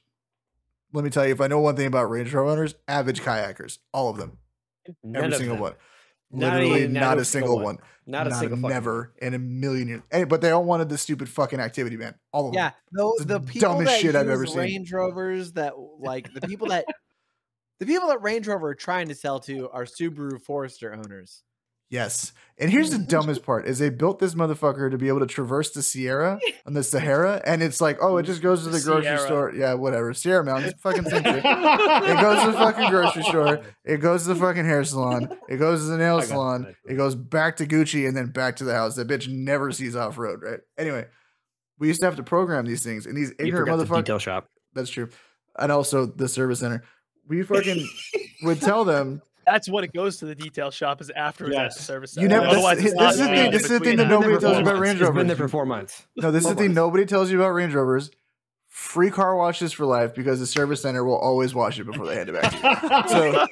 let 0.91 1.03
me 1.03 1.09
tell 1.09 1.25
you, 1.25 1.31
if 1.33 1.41
I 1.41 1.47
know 1.47 1.59
one 1.59 1.75
thing 1.75 1.87
about 1.87 2.09
Range 2.09 2.31
Rover 2.33 2.49
owners, 2.49 2.75
average 2.87 3.21
kayakers, 3.21 3.77
all 3.93 4.09
of 4.09 4.17
them, 4.17 4.37
None 5.03 5.15
every 5.23 5.31
of 5.33 5.37
single 5.39 5.55
them. 5.55 5.61
one. 5.63 5.73
Not 6.33 6.53
Literally 6.53 6.87
not, 6.87 6.99
not 7.01 7.17
a 7.19 7.25
single 7.25 7.55
one. 7.57 7.63
one. 7.63 7.77
Not 8.05 8.27
a 8.27 8.33
single 8.33 8.57
never 8.57 9.13
in 9.21 9.33
a 9.33 9.39
million 9.39 9.87
years. 9.87 10.01
Hey, 10.11 10.23
but 10.25 10.41
they 10.41 10.51
all 10.51 10.63
wanted 10.65 10.89
the 10.89 10.97
stupid 10.97 11.29
fucking 11.29 11.59
activity, 11.59 11.95
man. 11.95 12.15
All 12.31 12.49
of 12.49 12.55
Yeah, 12.55 12.71
them. 12.91 13.11
the, 13.19 13.23
the 13.25 13.39
the 13.39 13.47
people 13.47 13.69
dumbest 13.69 13.91
that 13.91 14.01
shit 14.01 14.15
I've 14.15 14.27
ever 14.29 14.45
seen. 14.45 14.57
Range 14.57 14.91
Rovers 14.91 15.53
that 15.53 15.73
like 15.99 16.33
the 16.33 16.41
people 16.41 16.67
that 16.69 16.85
the 17.79 17.85
people 17.85 18.09
that 18.09 18.21
Range 18.21 18.47
Rover 18.47 18.69
are 18.69 18.75
trying 18.75 19.07
to 19.09 19.15
sell 19.15 19.39
to 19.41 19.69
are 19.69 19.85
Subaru 19.85 20.41
Forester 20.41 20.93
owners. 20.93 21.43
Yes. 21.89 22.33
And 22.57 22.71
here's 22.71 22.91
the 22.91 22.97
dumbest 23.09 23.43
part 23.43 23.67
is 23.67 23.79
they 23.79 23.89
built 23.89 24.19
this 24.19 24.35
motherfucker 24.35 24.89
to 24.89 24.97
be 24.97 25.07
able 25.07 25.19
to 25.19 25.25
traverse 25.25 25.71
the 25.71 25.81
Sierra 25.83 26.39
and 26.65 26.75
the 26.75 26.83
Sahara. 26.83 27.41
And 27.45 27.61
it's 27.63 27.81
like, 27.81 27.97
oh, 28.01 28.17
it 28.17 28.23
just 28.23 28.41
goes 28.41 28.63
to 28.63 28.69
the 28.69 28.79
grocery 28.79 29.03
Sierra. 29.03 29.19
store. 29.19 29.53
Yeah, 29.53 29.73
whatever. 29.73 30.13
Sierra 30.13 30.43
Mountains, 30.43 30.73
fucking 30.79 31.03
shit. 31.09 31.23
It 31.25 32.21
goes 32.21 32.43
to 32.43 32.51
the 32.51 32.57
fucking 32.57 32.89
grocery 32.89 33.23
store. 33.23 33.61
It 33.85 33.97
goes 33.97 34.23
to 34.23 34.29
the 34.29 34.35
fucking 34.39 34.65
hair 34.65 34.83
salon. 34.83 35.29
It 35.49 35.57
goes 35.57 35.81
to 35.81 35.85
the 35.87 35.97
nail 35.97 36.21
salon. 36.21 36.75
It 36.87 36.95
goes 36.95 37.15
back 37.15 37.57
to 37.57 37.65
Gucci 37.65 38.07
and 38.07 38.15
then 38.15 38.27
back 38.27 38.55
to 38.57 38.63
the 38.63 38.73
house. 38.73 38.95
That 38.95 39.07
bitch 39.07 39.27
never 39.27 39.71
sees 39.71 39.95
off 39.95 40.17
road, 40.17 40.41
right? 40.43 40.59
Anyway, 40.77 41.05
we 41.79 41.87
used 41.87 41.99
to 42.01 42.05
have 42.05 42.15
to 42.17 42.23
program 42.23 42.65
these 42.65 42.83
things, 42.83 43.05
and 43.05 43.15
these 43.17 43.33
ignorant 43.39 43.67
motherfuckers. 43.69 43.97
detail 43.97 44.19
shop. 44.19 44.47
That's 44.73 44.89
true. 44.89 45.09
And 45.57 45.71
also 45.71 46.05
the 46.05 46.27
service 46.27 46.59
center. 46.59 46.83
We 47.27 47.43
fucking 47.43 47.87
would 48.43 48.61
tell 48.61 48.83
them 48.85 49.21
That's 49.45 49.69
when 49.69 49.83
it 49.83 49.93
goes 49.93 50.17
to 50.17 50.25
the 50.25 50.35
detail 50.35 50.71
shop 50.71 51.01
is 51.01 51.09
after 51.15 51.47
it's 51.47 51.55
at 51.57 51.73
the 51.75 51.81
service. 51.81 52.15
You 52.17 52.27
never- 52.27 52.45
this- 52.45 52.53
Otherwise, 52.55 52.77
it's 52.83 52.93
this 52.97 53.11
is 53.13 53.17
the 53.19 53.25
thing- 53.25 53.51
this 53.51 53.63
is 53.63 53.69
the 53.69 53.79
thing 53.79 53.97
that 53.97 54.03
that. 54.03 54.09
nobody 54.09 54.37
tells 54.39 54.55
you 54.57 54.61
about 54.61 54.73
four 54.75 54.81
Range 54.81 54.99
months. 54.99 55.09
It's 55.09 55.15
been 55.17 55.27
there 55.27 55.35
for 55.35 55.47
four 55.47 55.65
months. 55.65 56.03
No, 56.17 56.31
this 56.31 56.43
is 56.43 56.49
the 56.49 56.55
thing 56.55 56.73
nobody 56.73 57.05
tells 57.05 57.31
you 57.31 57.39
about 57.41 57.49
Range 57.49 57.73
Rovers. 57.73 58.11
Free 58.69 59.11
car 59.11 59.35
washes 59.35 59.71
for 59.71 59.85
life 59.85 60.15
because 60.15 60.39
the 60.39 60.47
service 60.47 60.81
center 60.81 61.03
will 61.03 61.17
always 61.17 61.53
wash 61.53 61.79
it 61.79 61.83
before 61.83 62.07
they 62.07 62.15
hand 62.15 62.29
it 62.29 62.41
back 62.41 62.51
to 62.51 63.47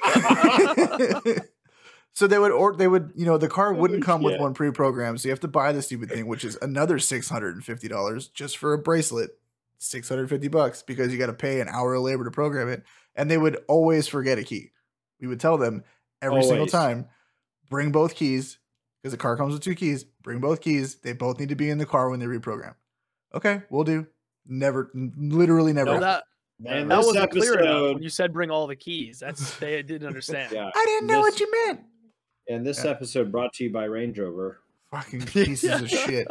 you. 0.96 1.36
So, 1.36 1.42
so 2.12 2.26
they 2.26 2.38
would 2.38 2.50
or 2.50 2.74
they 2.74 2.88
would, 2.88 3.12
you 3.14 3.24
know, 3.24 3.38
the 3.38 3.48
car 3.48 3.72
wouldn't 3.72 4.04
come 4.04 4.22
with 4.22 4.40
one 4.40 4.52
pre-programmed, 4.54 5.20
so 5.20 5.28
you 5.28 5.30
have 5.32 5.40
to 5.40 5.48
buy 5.48 5.72
the 5.72 5.80
stupid 5.82 6.08
thing, 6.10 6.26
which 6.26 6.44
is 6.44 6.58
another 6.60 6.98
six 6.98 7.28
hundred 7.28 7.54
and 7.54 7.64
fifty 7.64 7.86
dollars 7.88 8.28
just 8.28 8.56
for 8.56 8.72
a 8.72 8.78
bracelet. 8.78 9.30
Six 9.78 10.08
hundred 10.08 10.28
fifty 10.28 10.46
bucks 10.48 10.82
because 10.82 11.12
you 11.12 11.18
got 11.18 11.26
to 11.26 11.32
pay 11.32 11.60
an 11.60 11.68
hour 11.68 11.94
of 11.94 12.02
labor 12.02 12.24
to 12.24 12.30
program 12.30 12.68
it, 12.68 12.82
and 13.16 13.28
they 13.30 13.38
would 13.38 13.58
always 13.68 14.06
forget 14.08 14.38
a 14.38 14.44
key. 14.44 14.70
We 15.22 15.28
would 15.28 15.40
tell 15.40 15.56
them 15.56 15.84
every 16.20 16.42
single 16.42 16.66
time, 16.66 17.06
bring 17.70 17.92
both 17.92 18.14
keys 18.14 18.58
because 19.00 19.12
the 19.12 19.18
car 19.18 19.36
comes 19.36 19.54
with 19.54 19.62
two 19.62 19.74
keys. 19.76 20.04
Bring 20.22 20.40
both 20.40 20.60
keys. 20.60 20.96
They 20.96 21.12
both 21.14 21.38
need 21.40 21.48
to 21.48 21.54
be 21.54 21.70
in 21.70 21.78
the 21.78 21.86
car 21.86 22.10
when 22.10 22.20
they 22.20 22.26
reprogram. 22.26 22.74
Okay, 23.34 23.62
we'll 23.70 23.84
do. 23.84 24.06
Never, 24.46 24.90
literally 24.94 25.72
never. 25.72 25.94
No, 25.94 26.00
that 26.00 26.24
And 26.66 26.90
that 26.90 26.98
wasn't 26.98 27.30
clear 27.30 27.58
enough 27.60 27.94
when 27.94 28.02
you 28.02 28.08
said 28.08 28.32
bring 28.32 28.50
all 28.50 28.66
the 28.66 28.76
keys. 28.76 29.20
That's 29.20 29.56
they 29.58 29.80
didn't 29.82 30.06
understand. 30.08 30.52
yeah, 30.52 30.70
I 30.74 30.84
didn't 30.86 31.06
know 31.06 31.22
this- 31.24 31.34
what 31.34 31.40
you 31.40 31.50
meant. 31.66 31.80
and 32.48 32.66
this 32.66 32.84
Yeah. 32.84 32.90
episode 32.90 33.30
brought 33.32 33.52
to 33.54 33.64
you 33.64 33.72
by 33.72 33.84
Range 33.84 34.18
Rover. 34.18 34.58
Fucking 34.90 35.20
pieces 35.26 35.80
of 35.82 35.88
shit. 35.88 36.26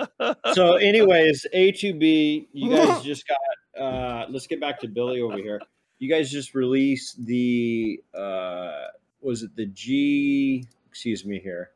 So, 0.54 0.75
anyways, 0.75 1.47
A2B, 1.56 2.49
you 2.51 2.69
guys 2.69 3.01
just 3.04 3.23
got. 3.27 3.82
uh 3.82 4.25
Let's 4.30 4.45
get 4.47 4.60
back 4.60 4.80
to 4.82 4.88
Billy 4.89 5.21
over 5.21 5.38
here. 5.38 5.62
You 6.01 6.09
guys 6.09 6.31
just 6.31 6.55
released 6.55 7.23
the. 7.25 8.01
uh 8.13 8.87
Was 9.21 9.43
it 9.43 9.55
the 9.55 9.67
G? 9.67 10.65
Excuse 10.89 11.23
me 11.23 11.37
here. 11.39 11.69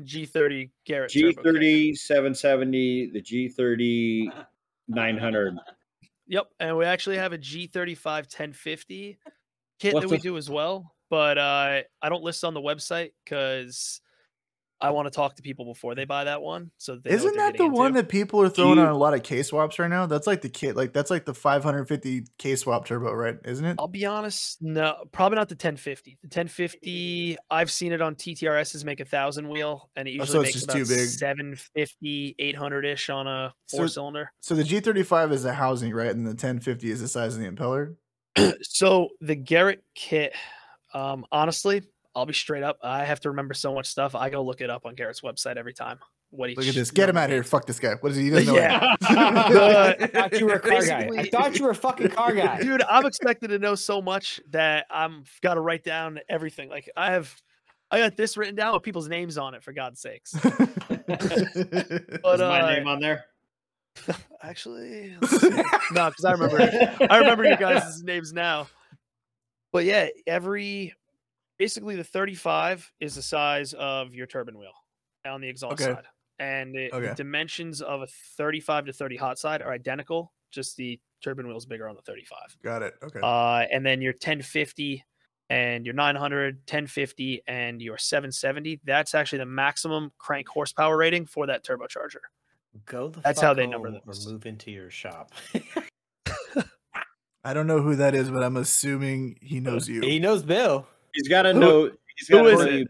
G30 0.00 0.70
Garrett. 0.84 1.10
G30 1.10 1.96
770, 1.96 3.10
the 3.10 3.20
G30 3.20 4.32
900. 4.88 5.56
Yep, 6.28 6.46
and 6.60 6.76
we 6.78 6.84
actually 6.84 7.16
have 7.18 7.32
a 7.32 7.38
G35 7.38 8.04
1050 8.06 9.18
kit 9.80 9.92
What 9.94 10.02
that 10.02 10.08
we 10.10 10.16
the- 10.16 10.22
do 10.22 10.36
as 10.36 10.48
well, 10.48 10.94
but 11.10 11.36
uh, 11.36 11.82
I 12.00 12.08
don't 12.08 12.22
list 12.22 12.44
on 12.44 12.54
the 12.54 12.60
website 12.60 13.10
because 13.24 14.00
I 14.82 14.90
want 14.90 15.06
to 15.06 15.10
talk 15.10 15.36
to 15.36 15.42
people 15.42 15.64
before 15.64 15.94
they 15.94 16.04
buy 16.04 16.24
that 16.24 16.42
one. 16.42 16.70
So 16.78 16.96
that 16.96 17.04
they 17.04 17.10
know 17.10 17.16
what 17.16 17.24
Isn't 17.24 17.36
that 17.38 17.56
the 17.56 17.68
one 17.68 17.86
into. 17.88 18.02
that 18.02 18.08
people 18.08 18.42
are 18.42 18.48
throwing 18.48 18.78
you- 18.78 18.84
on 18.84 18.88
a 18.90 18.96
lot 18.96 19.14
of 19.14 19.22
K 19.22 19.42
swaps 19.42 19.78
right 19.78 19.88
now? 19.88 20.06
That's 20.06 20.26
like 20.26 20.42
the 20.42 20.48
kit, 20.48 20.74
like 20.76 20.92
that's 20.92 21.10
like 21.10 21.24
the 21.24 21.32
550 21.34 22.24
K 22.38 22.56
swap 22.56 22.84
turbo, 22.86 23.12
right? 23.12 23.38
Isn't 23.44 23.64
it? 23.64 23.76
I'll 23.78 23.86
be 23.88 24.04
honest, 24.06 24.58
no, 24.60 24.96
probably 25.12 25.36
not 25.36 25.48
the 25.48 25.54
1050. 25.54 26.18
The 26.22 26.28
1050, 26.28 27.36
I've 27.50 27.70
seen 27.70 27.92
it 27.92 28.02
on 28.02 28.14
TTRSs 28.16 28.84
make 28.84 29.00
a 29.00 29.04
thousand 29.04 29.48
wheel, 29.48 29.88
and 29.96 30.08
it 30.08 30.12
Oh, 30.12 30.24
usually 30.24 30.38
so 30.38 30.42
makes 30.42 30.64
about 30.64 30.72
too 30.76 30.86
big. 30.86 31.08
750, 31.08 32.34
800 32.38 32.84
ish 32.84 33.10
on 33.10 33.26
a 33.26 33.54
So- 33.66 33.76
four 33.78 33.88
cylinder. 33.88 34.32
So 34.40 34.54
the 34.54 34.64
G35 34.64 35.32
is 35.32 35.42
the 35.42 35.54
housing, 35.54 35.92
right? 35.94 36.10
And 36.10 36.26
the 36.26 36.34
1050 36.34 36.90
is 36.90 37.00
the 37.00 37.08
size 37.08 37.34
of 37.36 37.40
the 37.42 37.48
impeller. 37.50 37.96
So 38.62 39.08
the 39.20 39.34
Garrett 39.34 39.82
kit, 39.94 40.32
um, 40.94 41.24
honestly, 41.30 41.82
I'll 42.14 42.26
be 42.26 42.34
straight 42.34 42.62
up. 42.62 42.78
I 42.82 43.04
have 43.04 43.20
to 43.20 43.30
remember 43.30 43.54
so 43.54 43.74
much 43.74 43.86
stuff. 43.86 44.14
I 44.14 44.30
go 44.30 44.42
look 44.42 44.60
it 44.60 44.70
up 44.70 44.84
on 44.84 44.94
Garrett's 44.94 45.22
website 45.22 45.56
every 45.56 45.72
time. 45.72 45.98
What 46.30 46.48
each 46.48 46.56
Look 46.56 46.66
at 46.66 46.74
this. 46.74 46.90
Get 46.90 47.10
him 47.10 47.18
out 47.18 47.24
of 47.24 47.30
here. 47.30 47.42
Fuck 47.42 47.66
this 47.66 47.78
guy. 47.78 47.94
What 48.00 48.12
is 48.12 48.16
he? 48.16 48.24
He 48.24 48.30
doesn't 48.30 48.46
know. 48.46 48.54
Yeah. 48.54 48.80
I 49.02 50.06
thought 50.06 50.40
you 50.40 50.46
were 50.46 50.54
a 50.54 50.60
car 50.60 50.84
guy. 50.84 51.10
I 51.16 51.28
thought 51.28 51.58
you 51.58 51.64
were 51.64 51.70
a 51.70 51.74
fucking 51.74 52.08
car 52.08 52.34
guy. 52.34 52.58
Dude, 52.62 52.82
I'm 52.82 53.04
expected 53.04 53.48
to 53.48 53.58
know 53.58 53.74
so 53.74 54.00
much 54.00 54.40
that 54.50 54.86
I'm 54.90 55.24
got 55.42 55.54
to 55.54 55.60
write 55.60 55.84
down 55.84 56.20
everything. 56.30 56.70
Like 56.70 56.90
I 56.96 57.12
have, 57.12 57.34
I 57.90 57.98
got 57.98 58.16
this 58.16 58.38
written 58.38 58.54
down 58.54 58.72
with 58.72 58.82
people's 58.82 59.08
names 59.08 59.36
on 59.36 59.54
it 59.54 59.62
for 59.62 59.72
God's 59.72 60.00
sakes. 60.00 60.32
But 60.32 61.04
Is 61.08 62.40
my 62.40 62.62
uh, 62.62 62.74
name 62.74 62.88
on 62.88 62.98
there? 62.98 63.26
actually, 64.42 65.14
no, 65.20 66.08
because 66.08 66.24
I 66.24 66.32
remember, 66.32 67.06
I 67.10 67.18
remember 67.18 67.44
you 67.44 67.58
guys' 67.58 68.02
names 68.02 68.32
now. 68.32 68.68
But 69.70 69.84
yeah, 69.84 70.08
every 70.26 70.94
basically 71.62 71.94
the 71.94 72.02
35 72.02 72.92
is 72.98 73.14
the 73.14 73.22
size 73.22 73.72
of 73.74 74.14
your 74.16 74.26
turbine 74.26 74.58
wheel 74.58 74.72
on 75.24 75.40
the 75.40 75.48
exhaust 75.48 75.74
Okay. 75.80 75.94
side, 75.94 76.04
and 76.40 76.74
it, 76.74 76.92
Okay. 76.92 77.06
the 77.10 77.14
dimensions 77.14 77.80
of 77.80 78.02
a 78.02 78.06
35 78.36 78.86
to 78.86 78.92
30 78.92 79.16
hot 79.16 79.38
side 79.38 79.62
are 79.62 79.70
identical. 79.72 80.32
Just 80.50 80.76
the 80.76 80.98
turbine 81.22 81.46
wheel 81.46 81.56
is 81.56 81.64
bigger 81.64 81.88
on 81.88 81.94
the 81.94 82.02
35. 82.02 82.56
Got 82.64 82.82
it. 82.82 82.94
Okay. 83.00 83.20
Uh, 83.22 83.64
and 83.72 83.86
then 83.86 84.02
your 84.02 84.12
1050 84.12 85.04
and 85.50 85.86
your 85.86 85.94
900, 85.94 86.56
1050, 86.66 87.42
and 87.46 87.80
your 87.80 87.96
770. 87.96 88.80
That's 88.84 89.14
actually 89.14 89.38
the 89.38 89.46
maximum 89.46 90.10
crank 90.18 90.48
horsepower 90.48 90.96
rating 90.96 91.26
for 91.26 91.46
that 91.46 91.64
turbocharger. 91.64 92.22
Go 92.86 93.08
the 93.10 93.20
That's 93.20 93.38
fuck 93.38 93.46
how 93.48 93.54
they 93.54 93.68
number 93.68 93.90
home 93.90 94.00
those. 94.04 94.26
Or 94.26 94.32
move 94.32 94.46
into 94.46 94.72
your 94.72 94.90
shop. 94.90 95.30
I 97.44 97.54
don't 97.54 97.66
know 97.68 97.80
who 97.82 97.96
that 97.96 98.14
is, 98.16 98.30
but 98.30 98.42
I'm 98.42 98.56
assuming 98.56 99.36
he 99.40 99.60
knows 99.66 99.88
you. 99.88 100.00
he 100.00 100.18
knows 100.18 100.42
Bill. 100.42 100.86
He's 101.14 101.28
got 101.28 101.42
to 101.42 101.52
Who- 101.52 101.60
know. 101.60 101.90
He's 102.16 102.28
who 102.28 102.34
got 102.36 102.42
to 102.42 102.48
is 102.50 102.58
know 102.60 102.66
it? 102.66 102.74
you. 102.80 102.86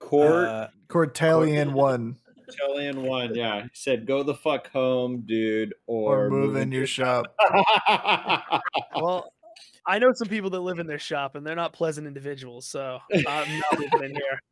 Court 0.00 0.48
Uh, 0.48 0.68
Cortalian 0.88 1.72
one, 1.74 2.16
Italian 2.46 3.02
one. 3.02 3.34
Yeah, 3.34 3.62
he 3.64 3.68
said, 3.74 4.06
"Go 4.06 4.22
the 4.22 4.34
fuck 4.34 4.70
home, 4.70 5.22
dude," 5.26 5.74
or, 5.86 6.26
or 6.26 6.30
move 6.30 6.56
in 6.56 6.72
your 6.72 6.86
shop. 6.86 7.26
Well, 8.96 9.32
I 9.86 9.98
know 9.98 10.12
some 10.14 10.28
people 10.28 10.50
that 10.50 10.60
live 10.60 10.78
in 10.78 10.86
their 10.86 10.98
shop, 10.98 11.34
and 11.34 11.46
they're 11.46 11.54
not 11.56 11.72
pleasant 11.72 12.06
individuals. 12.06 12.66
So 12.66 12.98
I'm 13.26 13.58
not 13.58 13.78
living 13.78 14.04
in 14.04 14.14
here. 14.14 14.40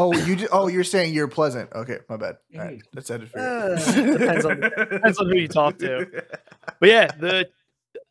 Oh, 0.00 0.14
you. 0.16 0.36
Ju- 0.36 0.48
oh, 0.52 0.68
you're 0.68 0.84
saying 0.84 1.12
you're 1.12 1.26
pleasant. 1.26 1.72
Okay, 1.72 1.98
my 2.08 2.16
bad. 2.16 2.36
All 2.54 2.60
right, 2.60 2.80
that's 2.92 3.08
how 3.08 3.16
to 3.16 3.26
figure. 3.26 3.40
Uh, 3.40 4.16
depends 4.16 4.44
on- 4.44 4.60
depends 4.60 5.18
on 5.18 5.26
who 5.28 5.36
you 5.36 5.48
talk 5.48 5.76
to. 5.80 6.06
But 6.78 6.88
yeah, 6.88 7.08
the 7.18 7.48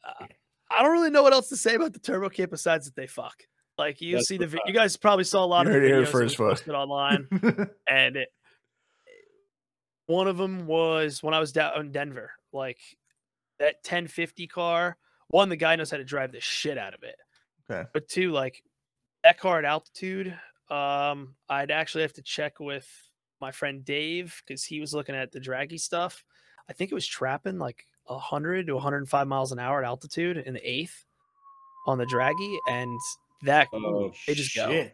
uh, 0.06 0.26
I 0.70 0.84
don't 0.84 0.92
really 0.92 1.12
know 1.12 1.24
what 1.24 1.32
else 1.32 1.48
to 1.48 1.56
say 1.56 1.76
about 1.76 1.94
the 1.94 2.00
turbo 2.00 2.28
kit 2.28 2.50
besides 2.52 2.88
that 2.88 2.96
they 2.98 3.08
fuck. 3.08 3.42
Like 3.78 4.02
you 4.02 4.16
That's 4.16 4.28
see 4.28 4.38
the 4.38 4.48
the 4.48 4.60
you 4.66 4.74
guys 4.74 4.98
probably 4.98 5.24
saw 5.24 5.44
a 5.44 5.46
lot 5.46 5.68
of 5.68 5.74
the 5.74 5.80
it 5.80 5.88
here 5.88 6.02
videos 6.02 6.08
first, 6.08 6.40
was 6.40 6.60
posted 6.60 6.74
online, 6.74 7.28
and 7.90 8.16
it, 8.16 8.30
one 10.08 10.28
of 10.28 10.38
them 10.38 10.66
was 10.66 11.22
when 11.22 11.34
I 11.34 11.40
was 11.40 11.52
down 11.52 11.80
in 11.80 11.92
Denver. 11.92 12.32
Like 12.52 12.80
that 13.60 13.76
1050 13.84 14.48
car. 14.48 14.98
One, 15.30 15.50
the 15.50 15.58
guy 15.58 15.76
knows 15.76 15.92
how 15.92 15.98
to 15.98 16.06
drive 16.06 16.32
the 16.32 16.40
shit 16.40 16.78
out 16.78 16.94
of 16.94 17.04
it. 17.04 17.18
Okay. 17.70 17.88
But 17.94 18.08
two, 18.08 18.32
like 18.32 18.64
that 19.24 19.38
car 19.38 19.60
at 19.60 19.66
altitude, 19.66 20.28
um, 20.72 21.36
I'd 21.50 21.70
actually 21.70 22.04
have 22.04 22.14
to 22.14 22.22
check 22.22 22.60
with 22.60 22.88
my 23.42 23.52
friend 23.52 23.84
Dave 23.84 24.42
because 24.46 24.64
he 24.64 24.80
was 24.80 24.94
looking 24.94 25.16
at 25.16 25.32
the 25.32 25.40
Dragy 25.40 25.80
stuff. 25.80 26.24
I 26.70 26.74
think 26.74 26.92
it 26.92 26.96
was 26.96 27.06
trapping 27.06 27.60
like 27.60 27.86
100 28.06 28.68
to 28.68 28.74
105 28.74 29.28
miles 29.28 29.52
an 29.52 29.60
hour 29.60 29.84
at 29.84 29.88
altitude 29.88 30.38
in 30.38 30.54
the 30.54 30.70
eighth 30.70 31.06
on 31.86 31.98
the 31.98 32.06
Dragy, 32.06 32.58
and 32.70 33.00
that 33.44 33.68
Oh, 33.74 34.12
they 34.28 34.34
just 34.34 34.56
go. 34.56 34.88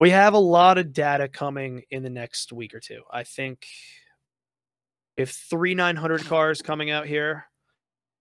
we 0.00 0.10
have 0.10 0.34
a 0.34 0.38
lot 0.38 0.78
of 0.78 0.92
data 0.92 1.28
coming 1.28 1.82
in 1.90 2.02
the 2.02 2.10
next 2.10 2.52
week 2.52 2.74
or 2.74 2.80
two. 2.80 3.02
I 3.10 3.22
think 3.24 3.66
if 5.16 5.30
three 5.30 5.74
900 5.74 6.24
cars 6.26 6.60
coming 6.62 6.90
out 6.90 7.06
here, 7.06 7.46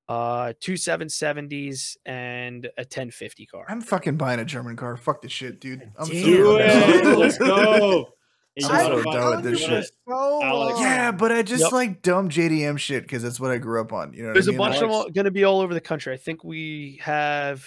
uh, 0.09 0.53
two 0.59 0.73
770s, 0.73 1.97
and 2.05 2.65
a 2.77 2.81
1050 2.81 3.45
car. 3.47 3.65
I'm 3.69 3.81
fucking 3.81 4.17
buying 4.17 4.39
a 4.39 4.45
German 4.45 4.75
car. 4.75 4.97
Fuck 4.97 5.21
this 5.21 5.31
shit, 5.31 5.59
dude. 5.59 5.81
I'm 5.97 6.05
so 6.05 6.11
Damn. 6.13 6.23
Do 6.23 6.57
fucking 6.59 7.11
it. 7.11 7.17
Let's 7.17 7.37
go. 7.37 8.09
I'm 8.63 8.69
wanna 8.69 9.01
so 9.03 9.11
done 9.11 9.35
with 9.41 9.45
this 9.51 9.59
shit. 9.61 9.91
So 10.07 10.79
Yeah, 10.79 11.11
but 11.11 11.31
I 11.31 11.41
just 11.41 11.63
Yep. 11.63 11.71
like 11.71 12.01
dumb 12.03 12.29
JDM 12.29 12.77
shit 12.77 13.01
because 13.01 13.23
that's 13.23 13.39
what 13.39 13.49
I 13.49 13.57
grew 13.57 13.81
up 13.81 13.91
on. 13.91 14.13
You 14.13 14.27
know, 14.27 14.33
There's 14.33 14.45
what 14.45 14.53
a 14.53 14.55
I 14.55 14.59
mean? 14.59 14.69
bunch 14.71 14.83
of 14.83 14.89
Alex- 14.91 15.05
them 15.05 15.13
going 15.13 15.25
to 15.25 15.31
be 15.31 15.43
all 15.43 15.59
over 15.61 15.73
the 15.73 15.81
country. 15.81 16.13
I 16.13 16.17
think 16.17 16.43
we 16.43 16.99
have 17.01 17.65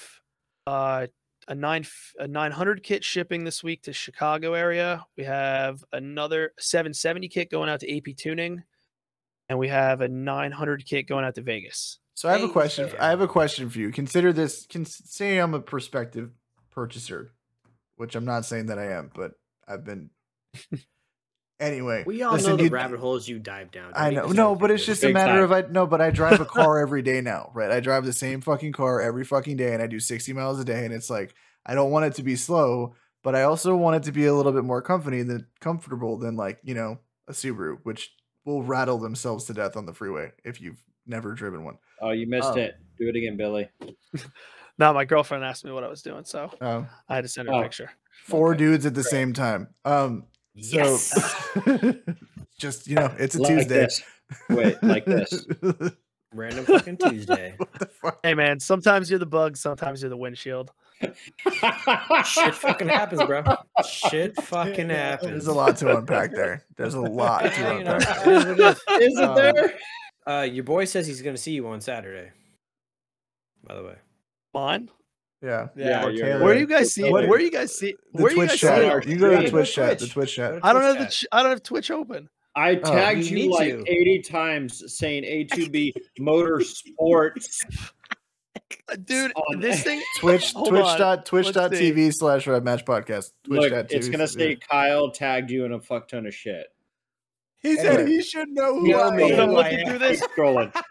uh, 0.68 1.08
a 1.48 1.54
nine 1.54 1.82
f- 1.82 2.14
a 2.18 2.26
900 2.26 2.82
kit 2.82 3.04
shipping 3.04 3.44
this 3.44 3.62
week 3.62 3.82
to 3.82 3.92
Chicago 3.92 4.54
area. 4.54 5.04
We 5.16 5.24
have 5.24 5.84
another 5.92 6.52
770 6.58 7.28
kit 7.28 7.50
going 7.50 7.68
out 7.68 7.80
to 7.80 7.96
AP 7.96 8.16
Tuning, 8.16 8.62
and 9.48 9.58
we 9.58 9.68
have 9.68 10.00
a 10.00 10.08
900 10.08 10.84
kit 10.84 11.06
going 11.06 11.24
out 11.24 11.34
to 11.36 11.42
Vegas. 11.42 11.98
So 12.14 12.28
I 12.28 12.32
have 12.32 12.42
a 12.42 12.48
question. 12.48 12.88
Sam. 12.88 12.98
I 13.00 13.10
have 13.10 13.20
a 13.20 13.28
question 13.28 13.68
for 13.68 13.78
you. 13.78 13.92
Consider 13.92 14.32
this. 14.32 14.66
Can 14.66 14.84
say 14.86 15.38
I'm 15.38 15.54
a 15.54 15.60
prospective 15.60 16.30
purchaser, 16.70 17.32
which 17.96 18.14
I'm 18.14 18.24
not 18.24 18.46
saying 18.46 18.66
that 18.66 18.78
I 18.78 18.92
am, 18.92 19.10
but 19.14 19.32
I've 19.68 19.84
been. 19.84 20.10
Anyway, 21.58 22.04
We 22.06 22.22
all 22.22 22.34
listen, 22.34 22.50
know 22.50 22.56
the 22.56 22.64
you- 22.64 22.68
rabbit 22.70 23.00
holes 23.00 23.26
you 23.26 23.38
dive 23.38 23.70
down. 23.70 23.92
I 23.94 24.10
know, 24.10 24.26
no, 24.28 24.54
but 24.54 24.70
it's 24.70 24.84
just 24.84 25.02
a 25.04 25.12
matter 25.12 25.32
time. 25.34 25.42
of 25.44 25.52
I 25.52 25.62
no, 25.70 25.86
but 25.86 26.00
I 26.02 26.10
drive 26.10 26.38
a 26.40 26.44
car 26.44 26.78
every 26.82 27.00
day 27.02 27.20
now, 27.22 27.50
right? 27.54 27.70
I 27.70 27.80
drive 27.80 28.04
the 28.04 28.12
same 28.12 28.42
fucking 28.42 28.72
car 28.72 29.00
every 29.00 29.24
fucking 29.24 29.56
day, 29.56 29.72
and 29.72 29.82
I 29.82 29.86
do 29.86 29.98
60 29.98 30.32
miles 30.34 30.60
a 30.60 30.64
day, 30.64 30.84
and 30.84 30.92
it's 30.92 31.08
like 31.08 31.34
I 31.64 31.74
don't 31.74 31.90
want 31.90 32.04
it 32.04 32.14
to 32.16 32.22
be 32.22 32.36
slow, 32.36 32.94
but 33.22 33.34
I 33.34 33.44
also 33.44 33.74
want 33.74 33.96
it 33.96 34.02
to 34.02 34.12
be 34.12 34.26
a 34.26 34.34
little 34.34 34.52
bit 34.52 34.64
more 34.64 34.82
company 34.82 35.22
than 35.22 35.46
comfortable 35.60 36.18
than 36.18 36.36
like 36.36 36.58
you 36.62 36.74
know 36.74 36.98
a 37.26 37.32
Subaru, 37.32 37.78
which 37.84 38.12
will 38.44 38.62
rattle 38.62 38.98
themselves 38.98 39.46
to 39.46 39.54
death 39.54 39.76
on 39.78 39.86
the 39.86 39.94
freeway 39.94 40.32
if 40.44 40.60
you've 40.60 40.82
never 41.06 41.32
driven 41.32 41.64
one. 41.64 41.78
Oh, 42.02 42.10
you 42.10 42.26
missed 42.28 42.50
Oh. 42.52 42.56
it. 42.58 42.74
Do 42.98 43.08
it 43.08 43.16
again, 43.16 43.36
Billy. 43.38 43.68
Now 44.78 44.92
my 44.92 45.06
girlfriend 45.06 45.42
asked 45.42 45.64
me 45.64 45.72
what 45.72 45.84
I 45.84 45.88
was 45.88 46.02
doing, 46.02 46.24
so 46.26 46.50
Um, 46.60 46.86
I 47.08 47.14
had 47.14 47.24
to 47.24 47.28
send 47.28 47.48
her 47.48 47.54
Oh. 47.54 47.60
a 47.60 47.62
picture. 47.62 47.90
four 48.26 48.50
Okay. 48.50 48.58
dudes 48.58 48.84
at 48.84 48.94
the 48.94 49.02
same 49.02 49.32
time. 49.32 49.68
Um, 49.86 50.24
so 50.60 50.76
Yes. 50.76 51.44
just 52.58 52.86
you 52.88 52.94
know, 52.96 53.12
it's 53.18 53.34
a 53.34 53.42
Like 53.42 53.48
Tuesday. 53.58 53.68
this. 53.68 54.02
Wait, 54.50 54.82
like 54.82 55.04
this. 55.04 55.46
Random 56.34 56.64
fucking 56.66 56.96
Tuesday. 56.98 57.54
what 57.56 57.72
the 57.74 57.86
fuck? 57.86 58.20
Hey 58.22 58.34
man, 58.34 58.58
sometimes 58.60 59.08
you're 59.10 59.18
the 59.18 59.26
bug, 59.26 59.56
sometimes 59.56 60.02
you're 60.02 60.10
the 60.10 60.16
windshield. 60.16 60.70
Shit 61.00 62.54
fucking 62.54 62.88
happens, 62.88 63.22
bro. 63.24 63.42
Shit 63.86 64.34
fucking 64.42 64.88
happens. 64.90 65.30
There's 65.30 65.46
a 65.46 65.52
lot 65.52 65.76
to 65.78 65.96
unpack 65.98 66.32
there. 66.32 66.64
There's 66.76 66.94
a 66.94 67.00
lot 67.00 67.42
to 67.42 67.48
Yeah, 67.60 67.78
you 67.78 67.84
know, 67.84 67.94
unpack. 67.96 68.26
it 68.26 68.32
is 68.32 68.44
what 68.44 68.60
it 68.60 68.60
is. 68.60 68.76
Is 69.12 69.18
it 69.18 69.24
Um, 69.24 69.34
there? 69.36 69.74
Uh, 70.26 70.42
your 70.42 70.64
boy 70.64 70.84
says 70.86 71.06
he's 71.06 71.22
gonna 71.22 71.36
see 71.36 71.52
you 71.52 71.66
on 71.68 71.80
Saturday. 71.80 72.32
By 73.62 73.74
the 73.76 73.82
way, 73.84 73.96
Mine? 74.54 74.90
Yeah. 75.42 75.68
Yeah, 75.76 76.04
Or 76.04 76.10
you're 76.10 76.42
Where 76.42 76.54
do 76.54 76.60
you 76.60 76.66
guys 76.66 76.92
see? 76.92 77.08
Where 77.10 77.38
do 77.38 77.44
you 77.44 77.50
guys 77.50 77.76
see? 77.76 77.94
The 78.14 78.22
Where 78.22 78.30
do 78.30 78.40
you 78.40 78.46
Twitch 78.46 78.62
guys 78.62 79.02
chat. 79.02 79.06
You 79.06 79.16
go 79.16 79.30
to 79.30 79.42
the. 79.44 79.50
Twitch 79.50 79.74
chat. 79.74 79.98
The 79.98 80.06
Twitch. 80.06 80.12
Twitch 80.12 80.34
chat. 80.36 80.60
I 80.62 80.72
don't 80.72 80.82
have 80.82 80.98
the 80.98 81.06
ch- 81.06 81.26
I 81.30 81.42
don't 81.42 81.50
have 81.50 81.62
Twitch 81.62 81.90
open. 81.90 82.28
I 82.54 82.70
oh, 82.76 82.80
tagged 82.80 83.24
you 83.24 83.38
you, 83.38 83.50
like 83.50 83.68
to. 83.68 83.84
80 83.86 84.22
times 84.22 84.96
saying 84.98 85.24
A2B 85.24 85.92
Motorsports. 86.20 87.92
Dude, 89.04 89.32
On- 89.34 89.60
this 89.60 89.82
thing 89.84 90.02
Twitch 90.18 90.54
Twitch 90.54 90.96
dot 90.96 91.26
Twitch 91.26 91.52
dot 91.52 91.70
TV 91.70 92.12
slash 92.12 92.46
Red 92.46 92.64
Match 92.64 92.84
Podcast. 92.84 93.32
Twitch 93.44 93.60
Look, 93.60 93.70
dot 93.70 93.86
it's 93.90 94.08
gonna 94.08 94.26
say 94.26 94.50
yeah. 94.50 94.56
Kyle 94.70 95.10
tagged 95.10 95.50
you 95.50 95.64
in 95.66 95.72
a 95.72 95.80
fuck 95.80 96.08
ton 96.08 96.26
of 96.26 96.34
shit. 96.34 96.66
He 97.60 97.76
said 97.76 98.00
Anyway. 98.00 98.10
he 98.10 98.22
should 98.22 98.48
know 98.50 98.78
who 98.78 98.86
You 98.88 98.92
know 98.96 99.08
I 99.08 99.16
me. 99.16 99.28
Dude, 99.28 99.38
I'm 99.40 99.48
am. 99.50 99.54
looking 99.54 99.86
through 99.86 99.98
this. 99.98 100.20
Keep 100.20 100.30
scrolling. 100.30 100.72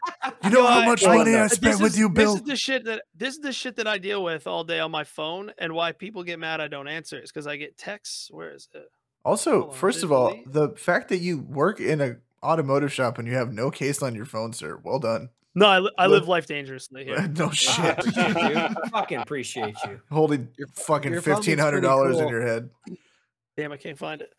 You 0.43 0.49
know 0.49 0.65
how 0.65 0.84
much 0.86 1.04
money 1.06 1.36
I 1.36 1.41
uh, 1.41 1.43
that. 1.43 1.51
spent 1.51 1.73
this 1.73 1.82
with 1.82 1.93
is, 1.93 1.99
you, 1.99 2.10
This 2.10 2.23
Bill. 2.25 2.36
is 2.36 2.41
the 2.43 2.56
shit 2.56 2.86
that 2.86 3.04
this 3.15 3.36
is 3.36 3.39
the 3.41 3.54
shit 3.54 3.75
that 3.75 3.88
I 3.88 3.99
deal 3.99 4.23
with 4.23 4.47
all 4.47 4.63
day 4.63 4.80
on 4.80 4.89
my 4.89 5.04
phone, 5.04 5.51
and 5.60 5.73
why 5.73 5.91
people 5.91 6.23
get 6.23 6.39
mad 6.39 6.62
I 6.62 6.67
don't 6.67 6.88
answer 6.88 7.19
is 7.21 7.32
because 7.32 7.45
I 7.45 7.58
get 7.58 7.78
texts. 7.78 8.30
Where 8.32 8.51
is 8.51 8.67
it? 8.73 8.89
Also, 9.23 9.67
on, 9.69 9.73
first 9.75 10.04
of 10.04 10.12
all, 10.12 10.30
delete? 10.32 10.51
the 10.51 10.69
fact 10.78 11.10
that 11.10 11.17
you 11.19 11.39
work 11.39 11.80
in 11.80 12.01
a 12.01 12.15
automotive 12.43 12.91
shop 12.91 13.19
and 13.19 13.28
you 13.28 13.36
have 13.36 13.54
no 13.54 13.69
case 13.69 14.01
on 14.01 14.15
your 14.15 14.25
phone, 14.25 14.51
sir. 14.54 14.80
Well 14.84 14.97
done. 14.99 15.30
No, 15.54 15.67
I, 15.67 15.80
li- 15.80 15.91
I 15.97 16.08
live 16.08 16.28
life 16.28 16.47
dangerously 16.47 17.06
here. 17.06 17.28
no 17.38 17.47
I 17.47 17.54
shit. 17.54 17.99
appreciate 17.99 18.56
you. 18.56 18.89
Fucking 18.91 19.17
appreciate 19.19 19.75
you. 19.86 20.01
Holding 20.12 20.49
Your- 20.58 20.67
fucking 20.73 21.12
your 21.13 21.21
phone 21.21 21.36
fifteen 21.36 21.54
looks 21.58 21.63
hundred 21.65 21.82
pretty 21.82 21.88
dollars 21.88 22.19
in 22.19 22.28
your 22.30 22.45
head. 22.45 22.69
Damn, 23.58 23.72
I 23.72 23.78
can't 23.78 23.98
find 23.98 24.22
it. 24.22 24.34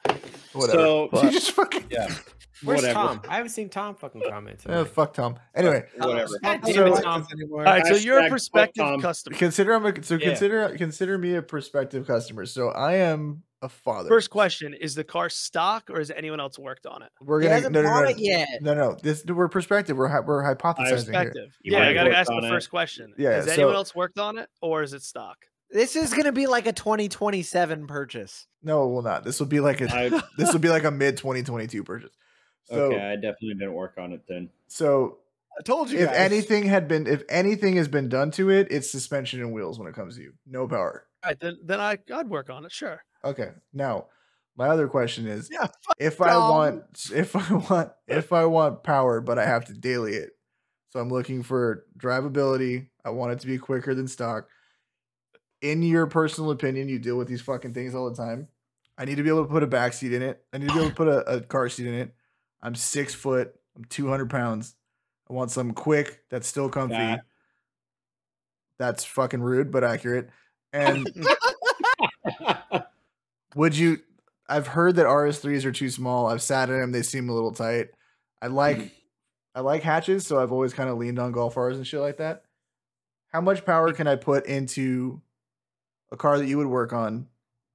Whatever. 0.53 0.79
So, 0.79 1.09
you 1.23 1.31
just 1.31 1.53
fucking 1.53 1.85
yeah, 1.91 2.07
Where's 2.63 2.83
whatever. 2.83 2.93
Tom? 2.95 3.21
I 3.29 3.37
haven't 3.37 3.51
seen 3.51 3.69
Tom 3.71 3.95
fucking 3.95 4.23
comment. 4.29 4.59
Tonight. 4.61 4.85
fuck 4.89 5.15
Tom. 5.15 5.39
Anyway, 5.55 5.85
Whatever. 5.97 6.39
God 6.43 6.51
I 6.51 6.57
damn 6.59 6.75
don't 6.77 6.89
it, 6.89 6.91
like 6.93 7.05
Tom. 7.05 7.27
anymore. 7.33 7.61
All 7.67 7.73
right, 7.73 7.87
so 7.87 7.95
you're 7.95 8.19
a 8.25 8.29
prospective 8.29 9.01
customer. 9.01 9.37
consider 9.37 9.73
I'm 9.75 9.87
a, 9.87 10.03
so 10.03 10.17
Yeah. 10.17 10.29
consider 10.29 10.69
consider 10.77 11.17
me 11.19 11.35
a 11.35 11.43
prospective 11.43 12.07
customer. 12.07 12.45
So 12.47 12.69
I 12.69 12.95
am 12.97 13.43
a 13.63 13.71
father. 13.71 14.09
First 14.09 14.29
question: 14.29 14.75
Is 14.75 14.95
the 14.95 15.05
car 15.05 15.31
stock 15.31 15.89
or 15.91 15.99
has 15.99 16.11
anyone 16.11 16.41
else 16.41 16.59
worked 16.59 16.85
on 16.87 17.03
it? 17.03 17.11
we're 17.23 17.41
He 17.41 17.45
gonna 17.47 17.55
hasn't 17.57 17.73
no 17.73 17.81
no 17.83 18.03
no, 18.03 18.09
yet. 18.19 18.49
no 18.61 18.75
no 18.75 18.97
this 19.03 19.25
we're 19.25 19.49
perspective. 19.49 19.97
We're 19.97 20.09
hy- 20.09 20.21
we're 20.21 20.43
hypothesizing 20.43 20.87
here. 20.87 20.97
Perspective. 20.97 21.57
You 21.63 21.73
Yeah, 21.73 21.89
I 21.89 21.95
gotta 21.95 22.15
ask 22.15 22.29
the 22.31 22.37
it. 22.37 22.49
first 22.51 22.69
question. 22.69 23.15
Yeah, 23.17 23.31
Has 23.33 23.47
so- 23.47 23.53
anyone 23.53 23.75
else 23.77 23.95
worked 23.95 24.19
on 24.19 24.37
it, 24.37 24.51
or 24.61 24.83
is 24.83 24.93
it 24.93 25.03
stock? 25.03 25.39
This 25.71 25.97
is 25.97 26.13
gonna 26.15 26.33
be 26.33 26.47
like 26.47 26.67
a 26.67 26.73
2027 26.73 27.87
purchase. 27.87 28.47
No, 28.63 28.85
it 28.85 28.93
will 28.93 29.03
not. 29.03 29.25
This 29.25 29.39
will 29.41 29.47
be 29.47 29.61
like 29.61 29.81
a 29.81 29.93
I, 29.93 30.09
this 30.39 30.53
will 30.53 30.61
be 30.61 30.69
like 30.69 30.85
a 30.85 30.91
mid 30.91 31.17
2022 31.17 31.83
purchase. 31.85 32.13
So 32.65 32.85
okay, 32.87 33.01
I 33.13 33.15
definitely 33.17 33.55
didn't 33.55 33.75
work 33.75 33.95
on 33.99 34.13
it 34.13 34.23
then. 34.29 34.51
so 34.69 35.19
I 35.59 35.63
told 35.63 35.91
you. 35.91 35.99
if 36.01 36.07
guys. 36.09 36.17
anything 36.17 36.65
had 36.65 36.87
been 36.89 37.07
if 37.07 37.23
anything 37.29 37.77
has 37.77 37.89
been 37.89 38.09
done 38.09 38.31
to 38.33 38.51
it, 38.51 38.69
it's 38.71 38.91
suspension 38.91 39.41
and 39.41 39.53
wheels 39.53 39.79
when 39.79 39.89
it 39.89 39.95
comes 39.95 40.17
to 40.17 40.23
you. 40.23 40.33
No 40.47 40.67
power. 40.69 41.07
All 41.25 41.31
right, 41.31 41.41
then 41.41 41.59
then 41.65 41.81
I 41.81 41.99
I'd 42.15 42.29
work 42.29 42.51
on 42.51 42.65
it. 42.65 42.73
Sure. 42.73 43.03
Okay. 43.25 43.51
Now, 43.73 44.07
my 44.57 44.69
other 44.69 44.87
question 44.89 45.27
is 45.27 45.49
Yeah, 45.51 45.67
if 45.99 46.21
I 46.21 46.29
Tom. 46.31 46.51
want 46.51 46.83
if 47.15 47.35
I 47.37 47.55
want 47.71 47.93
if 48.07 48.33
I 48.33 48.45
want 48.45 48.83
power 48.85 49.21
but 49.21 49.39
I 49.39 49.47
have 49.47 49.65
to 49.67 49.73
daily 49.75 50.15
it. 50.15 50.31
So 50.91 51.01
I'm 51.01 51.11
looking 51.11 51.43
for 51.43 51.85
drivability. 51.99 52.89
I 53.05 53.11
want 53.11 53.33
it 53.33 53.41
to 53.41 53.47
be 53.47 53.59
quicker 53.59 53.95
than 53.95 54.09
stock. 54.09 54.49
In 55.63 55.83
your 55.83 56.07
personal 56.07 56.51
opinion, 56.51 56.89
you 56.89 56.99
deal 56.99 57.17
with 57.17 57.29
these 57.29 57.41
fucking 57.41 57.75
things 57.75 57.95
all 57.95 58.11
the 58.11 58.17
time. 58.17 58.49
I 58.99 59.05
need 59.05 59.17
to 59.17 59.23
be 59.23 59.29
able 59.29 59.45
to 59.45 59.51
put 59.51 59.63
a 59.63 59.67
back 59.67 59.93
seat 59.93 60.13
in 60.13 60.23
it. 60.23 60.43
I 60.53 60.59
need 60.59 60.69
to 60.69 60.75
be 60.75 60.81
able 60.81 60.91
to 60.91 60.95
put 60.95 61.09
a, 61.09 61.37
a 61.37 61.41
car 61.41 61.69
seat 61.69 61.87
in 61.87 61.95
it. 61.95 62.15
I'm 62.63 62.75
six 62.75 63.15
foot. 63.15 63.55
I'm 63.77 63.85
200 63.85 64.31
pounds. 64.31 64.75
I 65.29 65.33
want 65.33 65.51
something 65.51 65.75
quick 65.75 66.21
that's 66.31 66.47
still 66.47 66.69
comfy. 66.69 66.95
Fat. 66.95 67.21
That's 68.79 69.05
fucking 69.05 69.41
rude, 69.41 69.71
but 69.71 69.85
accurate. 69.85 70.31
And 70.73 71.09
would 73.55 73.77
you? 73.77 73.99
I've 74.49 74.69
heard 74.69 74.97
that 74.97 75.07
RS3s 75.07 75.65
are 75.65 75.73
too 75.73 75.91
small. 75.91 76.27
I've 76.27 76.43
sat 76.43 76.71
in 76.71 76.81
them; 76.81 76.93
they 76.93 77.03
seem 77.03 77.29
a 77.29 77.35
little 77.35 77.53
tight. 77.53 77.89
I 78.41 78.47
like, 78.47 78.79
mm-hmm. 78.79 78.87
I 79.55 79.61
like 79.61 79.83
hatches, 79.83 80.27
so 80.27 80.41
I've 80.41 80.53
always 80.53 80.73
kind 80.73 80.89
of 80.89 80.99
leaned 80.99 81.19
on 81.19 81.33
Golf 81.33 81.57
Rs 81.57 81.77
and 81.77 81.87
shit 81.87 82.01
like 82.01 82.19
that. 82.19 82.45
How 83.29 83.41
much 83.41 83.65
power 83.65 83.93
can 83.93 84.07
I 84.07 84.17
put 84.17 84.47
into 84.47 85.21
a 86.11 86.17
car 86.17 86.39
that 86.39 86.47
you 86.47 86.59
would 86.59 86.67
work 86.67 86.93
on 86.93 87.27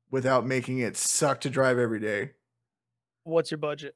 without 0.09 0.45
making 0.45 0.79
it 0.79 0.97
suck 0.97 1.41
to 1.41 1.49
drive 1.49 1.77
every 1.77 1.99
day? 1.99 2.31
What's 3.23 3.51
your 3.51 3.57
budget? 3.57 3.95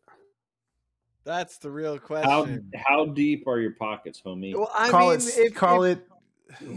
that's 1.25 1.57
the 1.57 1.71
real 1.71 1.97
how 1.97 1.99
question. 1.99 2.71
how 2.75 3.05
deep 3.07 3.47
are 3.47 3.59
your 3.59 3.71
pockets, 3.71 4.21
homie? 4.23 4.55
well, 4.55 4.71
I 4.73 4.89
call 4.89 5.09
mean, 5.09 5.19
it, 5.19 5.37
if, 5.37 5.55
call 5.55 5.83
if, 5.83 5.97
it. 5.97 6.07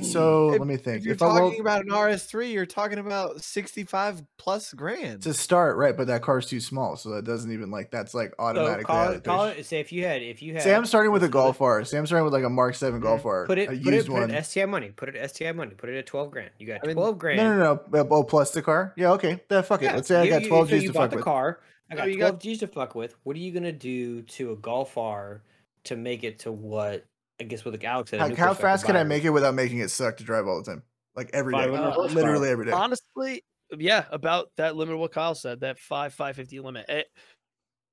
So 0.02 0.52
if- 0.52 0.58
let 0.58 0.66
me 0.66 0.76
think. 0.76 0.98
If 0.98 1.04
you're 1.04 1.14
If 1.14 1.22
I 1.22 1.38
talking 1.38 1.60
about 1.60 1.82
an 1.84 1.90
RS3, 1.90 2.52
you're 2.52 2.66
talking 2.66 2.98
about 2.98 3.42
65 3.44 4.22
plus 4.36 4.72
grand. 4.72 5.22
to 5.22 5.34
start, 5.34 5.76
right? 5.76 5.96
But 5.96 6.06
that 6.08 6.22
car's 6.22 6.46
too 6.46 6.60
small, 6.60 6.96
so 6.96 7.10
that 7.10 7.24
doesn't 7.24 7.52
even 7.52 7.70
like 7.70 7.90
that's 7.90 8.14
like 8.14 8.30
So 8.30 8.44
automatically. 8.44 8.84
call 8.84 9.10
it, 9.10 9.24
call 9.24 9.44
it. 9.46 9.64
Say 9.66 9.80
if 9.80 9.92
you 9.92 10.04
had, 10.04 10.22
if 10.22 10.42
you 10.42 10.54
had. 10.54 10.62
Say 10.62 10.74
I'm 10.74 10.86
starting 10.86 11.12
with 11.12 11.22
a 11.22 11.28
Golf 11.28 11.58
put- 11.58 11.64
R. 11.64 11.84
Say 11.84 11.98
I'm 11.98 12.06
starting 12.06 12.24
with 12.24 12.32
like 12.32 12.44
a 12.44 12.48
Mark 12.50 12.74
Seven 12.74 13.00
Golf 13.00 13.24
R. 13.26 13.46
Put 13.46 13.58
it, 13.58 13.68
a 13.68 13.72
put 13.72 13.76
it, 13.92 13.96
used 13.96 14.06
put 14.08 14.14
one. 14.14 14.30
it 14.30 14.44
STI 14.44 14.64
money. 14.66 14.90
Put 14.90 15.10
it 15.10 15.16
at 15.16 15.30
STI 15.30 15.52
money. 15.52 15.74
Put 15.74 15.90
it 15.90 15.96
at 15.98 16.06
twelve 16.06 16.30
grand. 16.30 16.50
You 16.58 16.66
got 16.66 16.80
I 16.82 16.86
mean, 16.86 16.96
twelve 16.96 17.18
grand. 17.18 17.36
No, 17.38 17.56
no, 17.56 17.80
no. 17.92 18.00
uh, 18.00 18.04
Oh, 18.10 18.24
plus 18.24 18.50
the 18.52 18.62
car. 18.62 18.94
Yeah, 18.96 19.12
okay. 19.12 19.40
That 19.48 19.66
fuck 19.66 19.82
it. 19.82 19.86
Yeah, 19.86 19.96
Let's 19.96 20.08
say 20.08 20.20
I 20.20 20.28
got 20.28 20.44
12 20.48 20.68
so 20.68 20.74
G's 20.74 20.82
you 20.84 20.88
to 20.92 20.94
fuck 20.98 21.10
the 21.10 21.16
with. 21.16 21.24
car. 21.24 21.60
I 21.90 21.94
got 21.94 22.08
you 22.08 22.16
twelve 22.16 22.34
got- 22.34 22.40
G's 22.40 22.58
to 22.60 22.66
fuck 22.66 22.94
with. 22.94 23.14
What 23.22 23.36
are 23.36 23.40
you 23.40 23.52
gonna 23.52 23.72
do 23.72 24.22
to 24.22 24.52
a 24.52 24.56
Golf 24.56 24.96
R 24.98 25.42
to 25.84 25.96
make 25.96 26.24
it 26.24 26.40
to 26.40 26.52
what? 26.52 27.04
I 27.40 27.44
guess 27.44 27.64
what 27.64 27.78
the 27.78 27.86
Alex 27.86 28.10
said. 28.10 28.20
How, 28.20 28.34
how 28.34 28.54
fast 28.54 28.84
can 28.84 28.96
I 28.96 29.04
make 29.04 29.24
it 29.24 29.30
without 29.30 29.54
making 29.54 29.78
it 29.78 29.90
suck 29.90 30.16
to 30.16 30.24
drive 30.24 30.46
all 30.46 30.60
the 30.62 30.70
time? 30.70 30.82
Like 31.14 31.30
every 31.32 31.54
day, 31.54 31.68
Uh, 31.68 31.96
literally 32.08 32.48
every 32.48 32.64
day. 32.66 32.72
Honestly, 32.72 33.44
yeah, 33.76 34.04
about 34.10 34.50
that 34.56 34.76
limit. 34.76 34.98
What 34.98 35.12
Kyle 35.12 35.34
said, 35.34 35.60
that 35.60 35.78
five 35.78 36.14
five 36.14 36.36
fifty 36.36 36.58
limit. 36.60 36.86
It, 36.88 37.06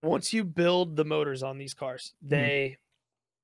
once 0.03 0.33
you 0.33 0.43
build 0.43 0.95
the 0.95 1.05
motors 1.05 1.43
on 1.43 1.57
these 1.57 1.73
cars, 1.73 2.13
Mm-hmm. 2.23 2.29
they 2.29 2.77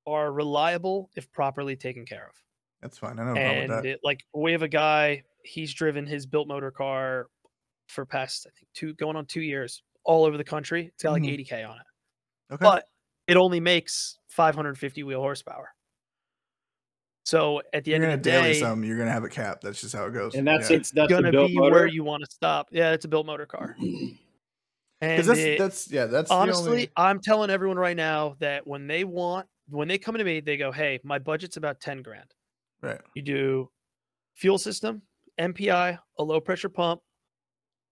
are 0.08 0.32
reliable 0.32 1.10
if 1.16 1.32
properly 1.32 1.76
taken 1.76 2.06
care 2.06 2.28
of. 2.28 2.36
That's 2.82 2.98
fine. 2.98 3.20
I 3.20 3.24
don't 3.26 3.34
know 3.36 3.40
and 3.42 3.66
about 3.72 3.84
that. 3.84 3.90
it, 3.90 4.00
like 4.04 4.24
we 4.34 4.52
have 4.54 4.64
a 4.64 4.68
guy, 4.68 5.24
he's 5.44 5.72
driven 5.74 6.08
his 6.08 6.26
built 6.26 6.48
motor 6.48 6.72
car 6.72 7.28
for 7.88 8.06
past 8.06 8.48
I 8.48 8.52
think 8.58 8.68
two 8.74 8.94
going 8.96 9.16
on 9.16 9.26
two 9.28 9.42
years 9.42 9.84
all 10.04 10.26
over 10.26 10.38
the 10.38 10.44
country. 10.44 10.88
It's 10.94 11.04
got 11.04 11.12
like 11.12 11.22
Mhm. 11.24 11.34
80k 11.46 11.64
on 11.70 11.76
it, 11.78 12.54
Okay. 12.56 12.64
but 12.64 12.86
it 13.28 13.38
only 13.38 13.60
makes 13.60 14.18
550 14.30 15.04
wheel 15.04 15.20
horsepower. 15.22 15.70
So 17.32 17.62
at 17.72 17.86
the 17.86 17.92
you're 17.92 18.04
end 18.04 18.12
of 18.12 18.22
the 18.24 18.30
daily 18.30 18.52
day, 18.52 18.60
some. 18.60 18.84
You're 18.84 18.98
gonna 18.98 19.10
have 19.10 19.24
a 19.24 19.30
cap. 19.30 19.62
That's 19.62 19.80
just 19.80 19.96
how 19.96 20.04
it 20.06 20.12
goes. 20.12 20.36
And 20.36 20.46
that's 20.46 20.70
Yeah. 20.70 20.76
it's 20.76 20.92
that's 20.92 21.10
gonna 21.10 21.32
be 21.32 21.56
motor. 21.58 21.72
where 21.72 21.88
you 21.88 22.04
want 22.04 22.26
to 22.26 22.30
stop. 22.30 22.68
Yeah, 22.74 22.92
it's 22.92 23.06
a 23.06 23.08
built 23.08 23.26
motor 23.26 23.46
car. 23.46 23.78
And 25.04 25.14
Because 25.18 25.28
that's 25.28 25.40
it- 25.40 25.58
that's 25.58 25.92
yeah 25.92 26.06
that's 26.08 26.30
honestly, 26.30 26.70
only, 26.70 26.90
I'm 26.96 27.20
telling 27.22 27.50
everyone 27.50 27.78
right 27.80 27.96
now 27.98 28.36
that 28.40 28.68
when 28.68 28.86
they 28.86 29.04
want, 29.04 29.48
when 29.70 29.88
they 29.88 29.98
come 29.98 30.14
to 30.16 30.24
me, 30.24 30.42
they 30.42 30.58
go, 30.58 30.72
"Hey, 30.72 31.00
my 31.04 31.18
budget's 31.18 31.58
about 31.58 31.80
ten 31.80 32.04
grand. 32.04 32.32
right. 32.82 33.00
You 33.16 33.22
do 33.24 33.72
fuel 34.36 34.60
system, 34.60 35.02
MPI, 35.40 35.98
a 36.20 36.24
low 36.24 36.40
pressure 36.40 36.70
pump, 36.70 37.02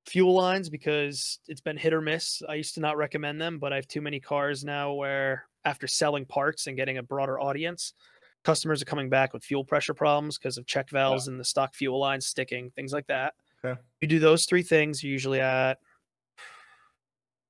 fuel 0.05 0.35
lines 0.35 0.69
because 0.69 1.39
it's 1.47 1.61
been 1.61 1.77
hit 1.77 1.93
or 1.93 2.01
miss. 2.01 2.43
I 2.47 2.53
used 2.55 2.75
to 2.75 2.79
not 2.79 2.95
recommend 2.97 3.41
them, 3.41 3.57
but 3.57 3.71
I 3.73 3.77
have 3.77 3.87
too 3.87 4.01
many 4.01 4.19
cars 4.19 4.63
now 4.63 4.93
where 4.93 5.47
after 5.65 5.87
selling 5.87 6.25
parts 6.25 6.67
and 6.67 6.75
getting 6.77 6.97
a 6.99 7.03
broader 7.03 7.39
audience, 7.39 7.93
customers 8.43 8.81
are 8.81 8.85
coming 8.85 9.09
back 9.09 9.33
with 9.33 9.43
fuel 9.43 9.63
pressure 9.65 9.93
problems 9.93 10.37
because 10.37 10.57
of 10.57 10.65
check 10.65 10.89
valves 10.89 11.27
and 11.27 11.39
the 11.39 11.43
stock 11.45 11.73
fuel 11.75 11.99
lines 11.99 12.25
sticking, 12.25 12.71
things 12.71 12.93
like 12.93 13.07
that. 13.07 13.33
Okay. 13.63 13.79
You 14.01 14.07
do 14.07 14.19
those 14.19 14.45
three 14.45 14.63
things, 14.63 15.03
you're 15.03 15.11
usually 15.11 15.41
at 15.41 15.77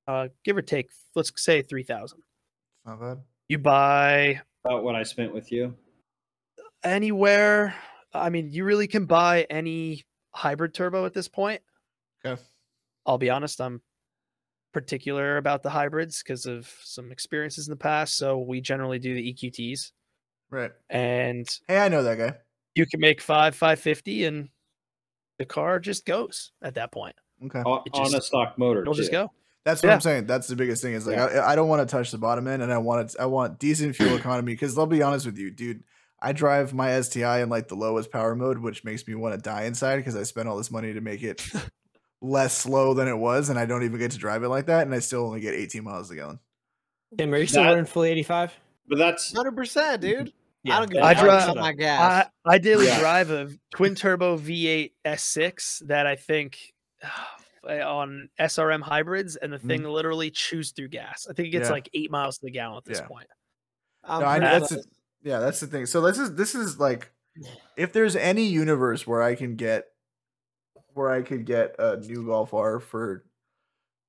uh, 0.07 0.27
give 0.43 0.57
or 0.57 0.61
take, 0.61 0.89
let's 1.15 1.31
say 1.37 1.61
three 1.61 1.83
thousand. 1.83 2.21
Not 2.85 2.99
bad. 2.99 3.17
You 3.47 3.59
buy 3.59 4.41
About 4.65 4.83
what 4.83 4.95
I 4.95 5.03
spent 5.03 5.33
with 5.33 5.51
you. 5.51 5.75
anywhere. 6.83 7.75
I 8.13 8.29
mean, 8.29 8.49
you 8.51 8.63
really 8.65 8.87
can 8.87 9.05
buy 9.05 9.45
any 9.49 10.03
hybrid 10.33 10.73
turbo 10.73 11.05
at 11.05 11.13
this 11.13 11.27
point. 11.27 11.61
Okay. 12.25 12.41
I'll 13.05 13.17
be 13.17 13.29
honest, 13.29 13.61
I'm 13.61 13.81
particular 14.73 15.37
about 15.37 15.63
the 15.63 15.69
hybrids 15.69 16.21
because 16.23 16.45
of 16.45 16.73
some 16.83 17.11
experiences 17.11 17.67
in 17.67 17.71
the 17.71 17.77
past. 17.77 18.17
So 18.17 18.39
we 18.39 18.61
generally 18.61 18.99
do 18.99 19.13
the 19.13 19.33
EQTs, 19.33 19.91
Right. 20.51 20.71
and 20.89 21.47
Hey, 21.67 21.77
I 21.77 21.89
know 21.89 22.03
that 22.03 22.17
guy. 22.17 22.35
you 22.75 22.85
can 22.85 22.99
make 22.99 23.21
five, 23.21 23.55
five 23.55 23.79
fifty, 23.79 24.25
and 24.25 24.49
the 25.37 25.45
car 25.45 25.79
just 25.79 26.05
goes 26.05 26.51
at 26.61 26.75
that 26.75 26.91
point. 26.91 27.15
Okay. 27.45 27.59
On, 27.59 27.81
It 27.85 27.93
on 27.93 28.13
a 28.15 28.21
stock 28.21 28.57
motor. 28.57 28.81
It'll 28.81 28.93
just 28.93 29.11
go. 29.11 29.31
That's 29.65 29.81
what 29.83 29.89
Yeah. 29.89 29.95
I'm 29.95 30.01
saying. 30.01 30.25
That's 30.25 30.47
the 30.47 30.55
biggest 30.55 30.81
thing. 30.81 30.93
Is 30.93 31.05
like 31.07 31.17
Yeah. 31.17 31.25
I, 31.41 31.51
I 31.51 31.55
don't 31.55 31.67
want 31.69 31.87
to 31.87 31.91
touch 31.91 32.11
the 32.11 32.17
bottom 32.17 32.47
end, 32.47 32.61
and 32.63 32.71
I 32.73 32.77
want 32.79 33.09
it. 33.11 33.15
I 33.19 33.25
want 33.27 33.59
decent 33.59 33.95
fuel 33.95 34.15
economy 34.17 34.53
because 34.53 34.77
I'll 34.77 34.85
be 34.87 35.01
honest 35.01 35.25
with 35.25 35.37
you, 35.37 35.51
dude. 35.51 35.83
I 36.21 36.33
drive 36.33 36.73
my 36.73 36.99
STI 36.99 37.41
in 37.41 37.47
like 37.49 37.69
the 37.69 37.75
lowest 37.75 38.11
power 38.11 38.35
mode, 38.35 38.57
which 38.57 38.83
makes 38.83 39.07
me 39.07 39.15
want 39.15 39.35
to 39.35 39.41
die 39.41 39.63
inside 39.63 39.97
because 39.97 40.17
I 40.17 40.23
spent 40.23 40.49
all 40.49 40.57
this 40.57 40.69
money 40.71 40.91
to 40.93 40.99
make 40.99 41.23
it 41.23 41.41
less 42.21 42.57
slow 42.57 42.93
than 42.93 43.07
it 43.07 43.17
was, 43.17 43.47
and 43.49 43.57
I 43.57 43.65
don't 43.65 43.83
even 43.83 43.99
get 43.99 44.11
to 44.11 44.17
drive 44.17 44.43
it 44.43 44.49
like 44.49 44.65
that, 44.65 44.85
and 44.85 44.93
I 44.93 44.99
still 44.99 45.25
only 45.25 45.39
get 45.39 45.53
18 45.53 45.81
miles 45.83 46.11
a 46.11 46.15
gallon. 46.15 46.39
Tim, 47.17 47.33
are 47.33 47.37
you 47.37 47.47
still 47.47 47.63
That- 47.63 47.69
running 47.69 47.85
fully 47.85 48.09
85? 48.11 48.53
But 48.89 48.97
that's 48.97 49.33
Hundred 49.33 49.55
percent, 49.55 50.01
dude. 50.01 50.17
Mm-hmm. 50.17 50.29
Yeah, 50.63 50.75
I 50.75 50.79
don't 50.79 50.91
give 50.91 51.03
I 51.03 51.11
a 51.11 51.15
fuck 51.15 51.23
drive- 51.23 51.43
about 51.43 51.57
my 51.57 51.71
gas. 51.73 52.27
I, 52.45 52.53
I 52.55 52.57
daily 52.57 52.87
Yeah. 52.87 52.99
drive 52.99 53.31
a 53.31 53.49
twin 53.71 53.95
turbo 53.95 54.37
V8 54.37 54.91
S6 55.05 55.87
that 55.87 56.05
I 56.05 56.15
think 56.17 56.73
eh, 57.69 57.81
on 57.81 58.29
SRM 58.39 58.81
hybrids, 58.81 59.37
and 59.37 59.53
the 59.53 59.59
thing 59.59 59.81
mm-hmm. 59.81 59.89
literally 59.89 60.31
chews 60.31 60.71
through 60.71 60.89
gas. 60.89 61.27
I 61.29 61.33
think 61.33 61.47
it 61.47 61.51
gets 61.51 61.67
Yeah. 61.69 61.73
like 61.73 61.89
eight 61.93 62.11
miles 62.11 62.39
to 62.39 62.45
the 62.45 62.51
gallon 62.51 62.77
at 62.77 62.85
this 62.85 62.99
Yeah. 62.99 63.07
point. 63.07 63.27
I'm 64.03 64.21
No, 64.21 64.27
I, 64.27 64.39
that's 64.39 64.67
close. 64.67 64.83
the, 64.85 65.29
yeah, 65.29 65.39
that's 65.39 65.59
the 65.59 65.67
thing. 65.67 65.85
So 65.85 66.01
this 66.01 66.17
is 66.17 66.35
this 66.35 66.55
is 66.55 66.79
like, 66.79 67.11
if 67.77 67.93
there's 67.93 68.15
any 68.17 68.45
universe 68.45 69.07
where 69.07 69.21
I 69.21 69.35
can 69.35 69.55
get, 69.55 69.85
where 70.93 71.09
I 71.09 71.21
could 71.21 71.45
get 71.45 71.75
a 71.79 71.97
new 71.97 72.25
Golf 72.25 72.53
R 72.53 72.79
for 72.79 73.23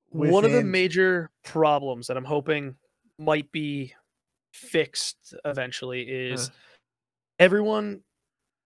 One 0.09 0.43
of 0.43 0.51
the 0.51 0.63
major 0.63 1.29
problems 1.45 2.07
that 2.07 2.17
I'm 2.17 2.25
hoping 2.25 2.75
might 3.17 3.51
be 3.51 3.93
fixed 4.51 5.33
eventually 5.45 6.01
is 6.01 6.49
Uh. 6.49 6.53
everyone 7.39 8.01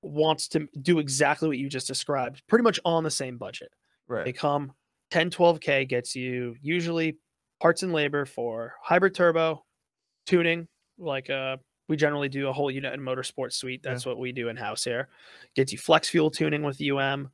wants 0.01 0.47
to 0.49 0.67
do 0.81 0.99
exactly 0.99 1.47
what 1.47 1.57
you 1.57 1.67
just 1.69 1.87
described, 1.87 2.43
pretty 2.47 2.63
much 2.63 2.79
on 2.85 3.03
the 3.03 3.11
same 3.11 3.37
budget. 3.37 3.69
They 4.07 4.13
right, 4.15 4.37
come 4.37 4.73
10, 5.11 5.29
12K 5.31 5.87
gets 5.87 6.15
you 6.15 6.55
usually 6.61 7.17
parts 7.59 7.83
and 7.83 7.91
labor 7.93 8.25
for 8.25 8.73
hybrid 8.83 9.15
turbo, 9.15 9.63
tuning, 10.27 10.67
like 10.97 11.29
uh 11.29 11.57
we 11.87 11.95
generally 11.95 12.29
do 12.29 12.47
a 12.47 12.53
whole 12.53 12.71
United 12.71 12.99
Motorsport 12.99 13.53
suite. 13.53 13.81
Yeah. 13.83 13.91
That's 13.91 14.07
what 14.07 14.17
we 14.17 14.31
do 14.31 14.49
in 14.49 14.57
house 14.57 14.83
here. 14.83 15.07
Gets 15.55 15.71
you 15.71 15.77
flex 15.77 16.09
fuel 16.09 16.31
tuning 16.31 16.63
with 16.63 16.81
UM, 16.81 17.29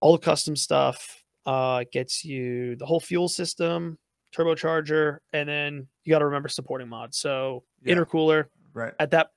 all 0.00 0.12
the 0.12 0.18
custom 0.24 0.56
stuff, 0.56 1.22
uh 1.46 1.84
gets 1.92 2.24
you 2.24 2.76
the 2.76 2.86
whole 2.86 3.00
fuel 3.00 3.28
system, 3.28 3.98
turbocharger, 4.34 5.18
and 5.32 5.48
then 5.48 5.88
you 6.04 6.10
got 6.10 6.20
to 6.20 6.26
remember 6.26 6.48
supporting 6.48 6.88
mods. 6.88 7.16
So 7.18 7.64
Yeah. 7.82 7.94
intercooler 7.94 8.46
right. 8.72 8.94
at 8.98 9.10
that 9.12 9.30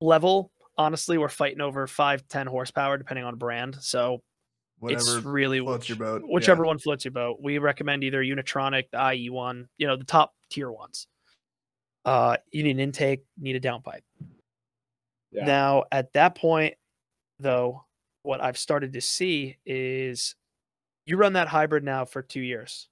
level, 0.00 0.50
honestly, 0.76 1.18
we're 1.18 1.28
fighting 1.28 1.60
over 1.60 1.86
five, 1.86 2.26
ten 2.28 2.46
horsepower 2.46 2.96
depending 2.98 3.24
on 3.24 3.36
brand. 3.36 3.76
So 3.80 4.22
Whatever 4.78 5.00
it's 5.00 5.12
really 5.26 5.60
floats 5.60 5.88
your 5.88 5.96
which- 5.98 6.00
boat. 6.06 6.22
yeah. 6.26 6.32
whichever 6.34 6.64
one 6.64 6.78
floats 6.78 7.04
your 7.04 7.12
boat. 7.12 7.38
We 7.40 7.58
recommend 7.58 8.02
either 8.04 8.22
Unitronic, 8.22 8.90
the 8.90 8.98
IE 9.14 9.28
one, 9.30 9.68
you 9.76 9.86
know, 9.86 9.96
the 9.96 10.04
top 10.04 10.34
tier 10.50 10.70
ones. 10.70 11.06
Uh, 12.04 12.38
you 12.50 12.62
need 12.62 12.72
an 12.72 12.80
intake, 12.80 13.24
need 13.36 13.56
a 13.56 13.60
downpipe. 13.60 14.00
Yeah. 15.32 15.44
Now, 15.44 15.84
at 15.92 16.12
that 16.14 16.34
point, 16.34 16.74
though, 17.38 17.84
what 18.22 18.40
I've 18.40 18.56
started 18.58 18.94
to 18.94 19.00
see 19.02 19.58
is 19.66 20.34
you 21.06 21.16
run 21.18 21.34
that 21.34 21.48
hybrid 21.48 21.84
now 21.84 22.04
for 22.06 22.22
two 22.22 22.40
years. 22.40 22.88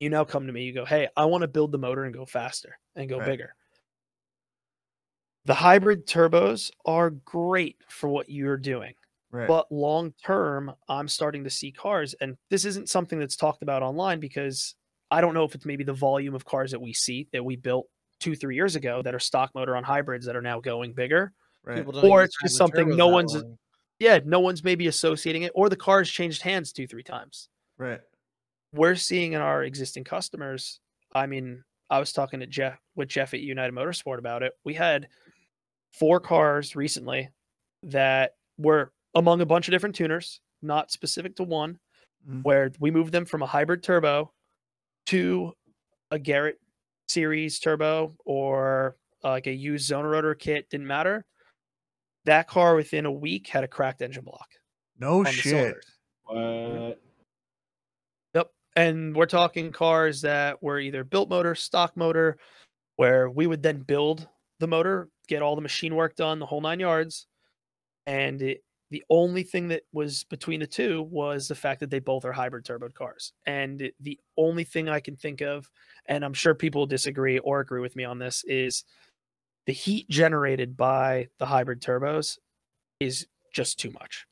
You 0.00 0.08
now 0.10 0.24
come 0.24 0.46
to 0.46 0.52
me, 0.52 0.64
you 0.64 0.72
go, 0.72 0.84
Hey, 0.84 1.08
I 1.16 1.26
want 1.26 1.42
to 1.42 1.48
build 1.48 1.72
the 1.72 1.78
motor 1.78 2.04
and 2.04 2.14
go 2.14 2.24
faster 2.26 2.78
and 2.96 3.08
go 3.08 3.18
Right. 3.18 3.26
bigger. 3.26 3.54
The 5.44 5.54
hybrid 5.54 6.06
turbos 6.06 6.70
are 6.84 7.10
great 7.10 7.76
for 7.88 8.08
what 8.08 8.28
you're 8.28 8.56
doing. 8.56 8.94
right. 9.30 9.46
But 9.46 9.70
long 9.70 10.12
term, 10.24 10.74
I'm 10.88 11.06
starting 11.06 11.44
to 11.44 11.50
see 11.50 11.70
cars, 11.70 12.14
and 12.20 12.36
this 12.48 12.64
isn't 12.64 12.88
something 12.88 13.18
that's 13.20 13.36
talked 13.36 13.62
about 13.62 13.82
online 13.82 14.18
because 14.20 14.74
I 15.10 15.20
don't 15.20 15.34
know 15.34 15.44
if 15.44 15.54
it's 15.54 15.64
maybe 15.64 15.84
the 15.84 15.92
volume 15.92 16.34
of 16.34 16.44
cars 16.44 16.72
that 16.72 16.80
we 16.80 16.92
see 16.92 17.28
that 17.32 17.44
we 17.44 17.54
built 17.56 17.86
two, 18.18 18.34
three 18.34 18.54
years 18.56 18.74
ago 18.76 19.02
that 19.02 19.14
are 19.14 19.18
stock 19.20 19.54
motor 19.54 19.76
on 19.76 19.84
hybrids 19.84 20.26
that 20.26 20.34
are 20.36 20.42
now 20.42 20.58
going 20.60 20.92
bigger. 20.94 21.32
right. 21.62 21.86
Or 22.02 22.22
it's 22.24 22.36
just 22.42 22.56
something 22.56 22.96
no 22.96 23.06
one's- 23.08 23.34
long. 23.34 23.56
Yeah, 23.98 24.18
no 24.24 24.40
one's 24.40 24.64
maybe 24.64 24.86
associating 24.88 25.42
it, 25.42 25.52
or 25.54 25.68
the 25.68 25.76
car's 25.76 26.10
changed 26.10 26.40
hands 26.42 26.72
two, 26.72 26.86
three 26.86 27.02
times. 27.04 27.48
right. 27.78 28.00
We're 28.72 28.94
seeing 28.94 29.32
in 29.32 29.40
our 29.40 29.64
existing 29.64 30.04
customers. 30.04 30.80
I 31.14 31.26
mean, 31.26 31.64
I 31.88 31.98
was 31.98 32.12
talking 32.12 32.40
to 32.40 32.46
Jeff 32.46 32.78
with 32.94 33.08
Jeff 33.08 33.34
at 33.34 33.40
United 33.40 33.74
Motorsport 33.74 34.18
about 34.18 34.42
it. 34.42 34.52
We 34.64 34.74
had 34.74 35.08
four 35.92 36.20
cars 36.20 36.76
recently 36.76 37.28
that 37.82 38.36
were 38.58 38.92
among 39.14 39.40
a 39.40 39.46
bunch 39.46 39.66
of 39.66 39.72
different 39.72 39.96
tuners, 39.96 40.40
not 40.62 40.92
specific 40.92 41.34
to 41.36 41.42
one, 41.42 41.80
Mhm. 42.28 42.44
where 42.44 42.70
we 42.78 42.90
moved 42.92 43.12
them 43.12 43.24
from 43.24 43.42
a 43.42 43.46
hybrid 43.46 43.82
turbo 43.82 44.32
to 45.06 45.52
a 46.12 46.18
Garrett 46.18 46.60
series 47.08 47.58
turbo 47.58 48.14
or 48.24 48.96
uh, 49.24 49.30
like 49.30 49.46
a 49.48 49.52
used 49.52 49.86
zone 49.86 50.04
rotor 50.04 50.34
kit, 50.34 50.68
didn't 50.70 50.86
matter. 50.86 51.24
That 52.24 52.46
car 52.46 52.74
within 52.76 53.04
a 53.04 53.12
week 53.12 53.48
had 53.48 53.64
a 53.64 53.68
cracked 53.68 54.00
engine 54.00 54.24
block. 54.24 54.48
No 54.98 55.20
on 55.20 55.26
shit. 55.26 55.84
What? 56.24 57.00
And 58.76 59.14
we're 59.16 59.26
talking 59.26 59.72
cars 59.72 60.20
that 60.22 60.62
were 60.62 60.78
either 60.78 61.04
built 61.04 61.28
motor, 61.28 61.54
stock 61.54 61.96
motor, 61.96 62.38
where 62.96 63.28
we 63.28 63.46
would 63.46 63.62
then 63.62 63.80
build 63.80 64.28
the 64.60 64.68
motor, 64.68 65.08
get 65.26 65.42
all 65.42 65.56
the 65.56 65.62
machine 65.62 65.94
work 65.94 66.14
done, 66.16 66.38
the 66.38 66.46
whole 66.46 66.60
nine 66.60 66.80
yards. 66.80 67.26
And 68.06 68.40
it, 68.42 68.62
the 68.90 69.02
only 69.10 69.42
thing 69.42 69.68
that 69.68 69.82
was 69.92 70.24
between 70.24 70.60
the 70.60 70.66
two 70.66 71.02
was 71.02 71.48
the 71.48 71.54
fact 71.54 71.80
that 71.80 71.90
they 71.90 71.98
both 72.00 72.24
are 72.24 72.32
hybrid 72.32 72.64
turboed 72.64 72.94
cars. 72.94 73.32
And 73.46 73.82
it- 73.82 73.94
the 74.00 74.18
only 74.36 74.64
thing 74.64 74.88
I 74.88 75.00
can 75.00 75.16
think 75.16 75.40
of, 75.40 75.70
and 76.06 76.24
I'm 76.24 76.34
sure 76.34 76.54
people 76.54 76.86
disagree 76.86 77.38
or 77.38 77.60
agree 77.60 77.80
with 77.80 77.96
me 77.96 78.04
on 78.04 78.18
this, 78.18 78.44
is 78.44 78.84
the 79.66 79.72
heat 79.72 80.08
generated 80.08 80.76
by 80.76 81.28
the 81.38 81.46
hybrid 81.46 81.80
turbos 81.80 82.38
is 82.98 83.26
just 83.52 83.78
too 83.78 83.90
much. 83.90 84.26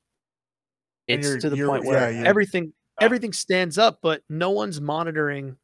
It's 1.07 1.27
to 1.41 1.51
the 1.51 1.57
point 1.69 1.85
where 1.87 1.99
you're- 2.13 2.29
everything 2.29 2.73
Uh, 3.01 3.05
everything 3.05 3.33
stands 3.33 3.79
up, 3.79 3.99
but 4.03 4.23
no 4.29 4.51
one's 4.51 4.81
monitoring 4.81 5.57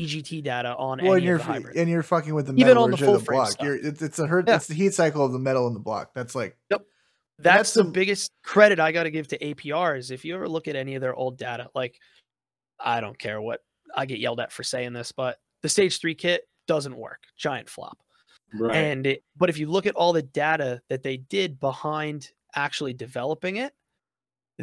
EGT 0.00 0.42
data 0.42 0.74
on 0.76 0.98
Well, 1.02 1.12
and 1.12 1.18
any 1.18 1.26
you're 1.26 1.36
of 1.36 1.46
the 1.46 1.52
f- 1.52 1.76
and 1.76 1.88
you're 1.88 2.02
fucking 2.02 2.34
with 2.34 2.46
the 2.46 2.54
Even 2.54 2.76
on 2.76 2.90
the 2.90 2.96
full 2.96 3.14
of 3.14 3.20
the 3.20 3.24
frame 3.26 3.38
block. 3.40 3.62
You're, 3.62 3.76
it's, 3.76 4.02
it's 4.02 4.18
a 4.18 4.26
hurt. 4.26 4.48
Yeah. 4.48 4.56
It's 4.56 4.66
the 4.66 4.74
heat 4.74 4.94
cycle 4.94 5.24
of 5.24 5.32
the 5.32 5.38
metal 5.38 5.66
in 5.68 5.74
the 5.74 5.80
block. 5.80 6.12
That's 6.14 6.34
like 6.34 6.56
That's, 6.70 6.82
that's 7.38 7.74
the, 7.74 7.84
the- 7.84 7.90
biggest 7.90 8.32
credit 8.42 8.80
I 8.80 8.92
got 8.92 9.04
to 9.04 9.10
give 9.10 9.28
to 9.28 9.38
APR 9.38 9.98
is 9.98 10.10
if 10.10 10.24
you 10.24 10.34
ever 10.34 10.48
look 10.48 10.66
at 10.68 10.76
any 10.76 10.94
of 10.94 11.00
their 11.00 11.14
old 11.14 11.38
data, 11.38 11.68
like 11.74 11.98
I 12.80 13.00
don't 13.00 13.18
care 13.18 13.40
what 13.40 13.60
I 13.94 14.06
get 14.06 14.18
yelled 14.18 14.40
at 14.40 14.50
for 14.52 14.62
saying 14.62 14.92
this, 14.92 15.12
but 15.12 15.38
the 15.62 15.68
stage 15.68 16.00
three 16.00 16.14
kit 16.14 16.42
doesn't 16.66 16.96
work. 16.96 17.20
Giant 17.36 17.68
flop. 17.68 17.98
Right. 18.54 18.74
And 18.74 19.06
it, 19.06 19.24
but 19.36 19.50
if 19.50 19.58
you 19.58 19.66
look 19.70 19.86
at 19.86 19.94
all 19.94 20.12
the 20.12 20.22
data 20.22 20.82
that 20.88 21.02
they 21.02 21.16
did 21.18 21.60
behind 21.60 22.30
actually 22.54 22.92
developing 22.92 23.56
it, 23.56 23.72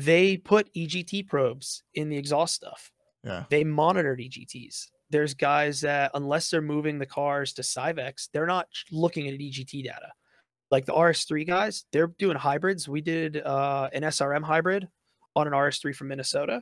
they 0.05 0.37
put 0.37 0.73
EGT 0.73 1.27
probes 1.27 1.83
in 1.93 2.09
the 2.09 2.17
exhaust 2.17 2.55
stuff. 2.55 2.91
yeah. 3.23 3.43
They 3.49 3.63
monitored 3.63 4.19
EGTs. 4.19 4.87
There's 5.09 5.33
guys 5.33 5.81
that 5.81 6.11
unless 6.13 6.49
they're 6.49 6.61
moving 6.61 6.99
the 6.99 7.05
cars 7.05 7.53
to 7.53 7.63
Syvecs, 7.63 8.29
they're 8.31 8.45
not 8.45 8.67
looking 8.91 9.27
at 9.27 9.33
EGT 9.33 9.83
data. 9.83 10.11
Like 10.71 10.85
the 10.85 10.93
RS3 10.93 11.47
guys, 11.47 11.85
they're 11.91 12.13
doing 12.19 12.37
hybrids. 12.37 12.87
We 12.87 13.01
did 13.01 13.37
uh, 13.37 13.89
an 13.91 14.03
SRM 14.03 14.43
hybrid 14.43 14.87
on 15.35 15.47
an 15.47 15.53
RS3 15.53 15.95
from 15.95 16.09
Minnesota. 16.09 16.61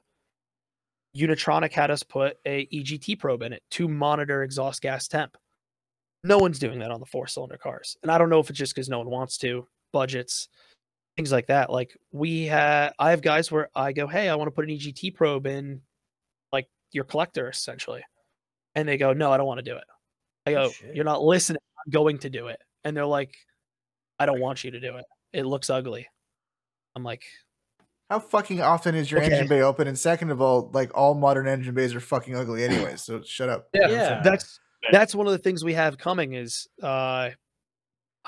Unitronic 1.16 1.74
had 1.74 1.92
us 1.92 2.04
put 2.04 2.38
a 2.46 2.66
EGT 2.68 3.20
probe 3.20 3.42
in 3.42 3.54
it 3.54 3.64
to 3.72 3.88
monitor 3.88 4.44
exhaust 4.44 4.82
gas 4.82 5.08
temp. 5.08 5.38
No 6.24 6.38
one's 6.38 6.60
doing 6.60 6.80
that 6.80 6.92
on 6.92 7.00
the 7.02 7.06
four 7.06 7.28
cylinder 7.28 7.58
cars. 7.58 7.98
And 8.02 8.12
I 8.12 8.18
don't 8.18 8.30
know 8.30 8.40
if 8.40 8.50
it's 8.50 8.58
just 8.58 8.74
because 8.74 8.90
no 8.90 9.00
one 9.00 9.10
wants 9.10 9.38
to, 9.40 9.68
budgets, 9.92 10.48
things 11.18 11.32
like 11.32 11.48
that. 11.48 11.70
Like 11.72 11.98
we 12.12 12.46
have, 12.46 12.94
I 13.00 13.10
have 13.10 13.22
guys 13.22 13.52
where 13.52 13.70
I 13.76 13.92
go, 13.92 14.08
Hey, 14.08 14.30
I 14.30 14.36
want 14.36 14.48
to 14.48 14.52
put 14.52 14.66
an 14.66 14.72
EGT 14.72 15.16
probe 15.16 15.48
in 15.48 15.82
like 16.54 16.68
your 16.94 17.04
collector 17.04 17.50
essentially. 17.50 18.04
And 18.76 18.88
they 18.88 18.98
go, 18.98 19.12
No, 19.14 19.32
I 19.34 19.38
don't 19.38 19.48
want 19.48 19.58
to 19.58 19.64
do 19.70 19.76
it. 19.76 19.84
I 20.46 20.52
Oh, 20.52 20.68
go, 20.68 20.72
shit. 20.72 20.96
You're 20.96 21.06
not 21.06 21.22
listening. 21.24 21.60
I'm 21.86 21.92
going 21.92 22.20
to 22.20 22.30
do 22.30 22.48
it. 22.48 22.60
And 22.86 22.96
they're 22.96 23.06
like, 23.06 23.36
I 24.20 24.26
don't 24.26 24.40
want 24.40 24.64
you 24.64 24.72
to 24.72 24.80
do 24.80 24.96
it. 24.98 25.06
It 25.34 25.44
looks 25.46 25.70
ugly. 25.70 26.08
I'm 26.96 27.04
like, 27.04 27.24
How 28.10 28.20
fucking 28.20 28.62
often 28.62 28.96
is 28.96 29.12
your 29.12 29.22
Okay. 29.22 29.32
engine 29.34 29.48
bay 29.48 29.62
open? 29.62 29.88
And 29.88 29.98
second 29.98 30.30
of 30.32 30.40
all, 30.40 30.70
like 30.74 30.92
all 30.96 31.16
modern 31.16 31.48
engine 31.48 31.74
bays 31.74 31.94
are 31.96 32.00
fucking 32.00 32.36
ugly 32.36 32.64
anyway. 32.64 32.96
So 32.96 33.22
shut 33.24 33.50
up. 33.50 33.68
Yeah, 33.74 33.88
Yeah. 33.90 34.22
that's 34.24 34.60
that's 34.92 35.14
one 35.16 35.26
of 35.26 35.32
the 35.34 35.40
things 35.40 35.64
we 35.66 35.74
have 35.74 35.98
coming 35.98 36.34
is 36.34 36.68
uh 36.82 37.32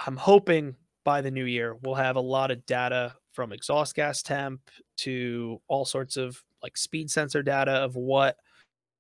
I'm 0.06 0.18
hoping 0.18 0.76
by 1.10 1.22
the 1.22 1.32
new 1.32 1.46
year 1.46 1.76
we'll 1.82 1.96
have 1.96 2.18
a 2.18 2.22
lot 2.22 2.52
of 2.52 2.64
data 2.68 3.16
from 3.34 3.52
exhaust 3.52 3.96
gas 3.96 4.22
temp 4.22 4.62
to 4.96 5.60
all 5.68 5.84
sorts 5.84 6.18
of 6.18 6.40
like 6.62 6.78
speed 6.78 7.10
sensor 7.10 7.42
data 7.42 7.72
of 7.72 7.96
what 7.96 8.38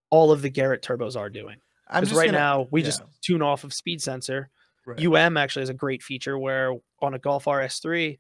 all 0.10 0.32
of 0.32 0.41
the 0.41 0.49
Garrett 0.49 0.82
turbos 0.82 1.16
are 1.16 1.30
doing. 1.30 1.57
Because 1.88 2.12
right 2.14 2.26
gonna- 2.26 2.38
now 2.39 2.68
we 2.72 2.82
yeah. 2.82 2.86
just 2.88 3.03
tune 3.22 3.43
off 3.43 3.64
of 3.64 3.76
speed 3.76 4.01
sensor. 4.01 4.49
Right. 4.88 5.05
UM 5.05 5.38
actually 5.38 5.62
has 5.62 5.70
a 5.70 5.74
great 5.76 6.01
feature 6.01 6.39
where 6.39 6.74
on 6.99 7.14
a 7.14 7.20
Golf 7.20 7.45
RS3 7.45 8.18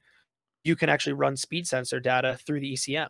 you 0.63 0.75
can 0.75 0.87
actually 0.87 1.13
run 1.13 1.35
speed 1.35 1.65
sensor 1.65 1.99
data 1.99 2.37
through 2.45 2.59
the 2.59 2.73
ECM. 2.73 3.09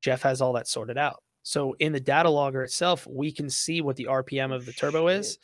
Jeff 0.00 0.22
has 0.22 0.40
all 0.40 0.52
that 0.52 0.68
sorted 0.68 0.96
out. 0.96 1.24
So 1.42 1.72
in 1.80 1.92
the 1.92 1.98
data 1.98 2.30
logger 2.30 2.62
itself, 2.62 3.04
we 3.04 3.32
can 3.32 3.50
see 3.50 3.80
what 3.80 3.96
the 3.96 4.04
RPM 4.04 4.52
of 4.54 4.64
the 4.64 4.72
turbo 4.72 5.08
is, 5.08 5.32
Shit. 5.32 5.38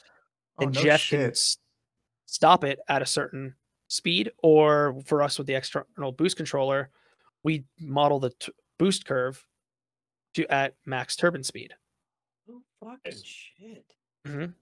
Oh, 0.58 0.62
and 0.64 0.74
no 0.76 0.80
Jeff 0.80 1.00
can 1.08 1.18
shit. 1.18 1.30
s- 1.32 1.58
stop 2.26 2.62
it 2.62 2.78
at 2.88 3.02
a 3.02 3.06
certain 3.06 3.54
speed. 3.90 4.30
Or 4.42 4.96
for 5.04 5.22
us 5.22 5.36
with 5.38 5.46
the 5.46 5.54
external 5.54 6.12
boost 6.12 6.36
controller, 6.36 6.88
we 7.44 7.64
model 7.78 8.18
the 8.20 8.30
t- 8.30 8.52
boost 8.78 9.04
curve 9.04 9.44
to 10.34 10.46
at 10.52 10.74
max 10.86 11.16
turbine 11.16 11.42
speed. 11.44 11.74
Oh, 12.50 12.62
fucking 12.82 13.20
shit. 13.22 13.84
Mm-hmm. 14.26 14.52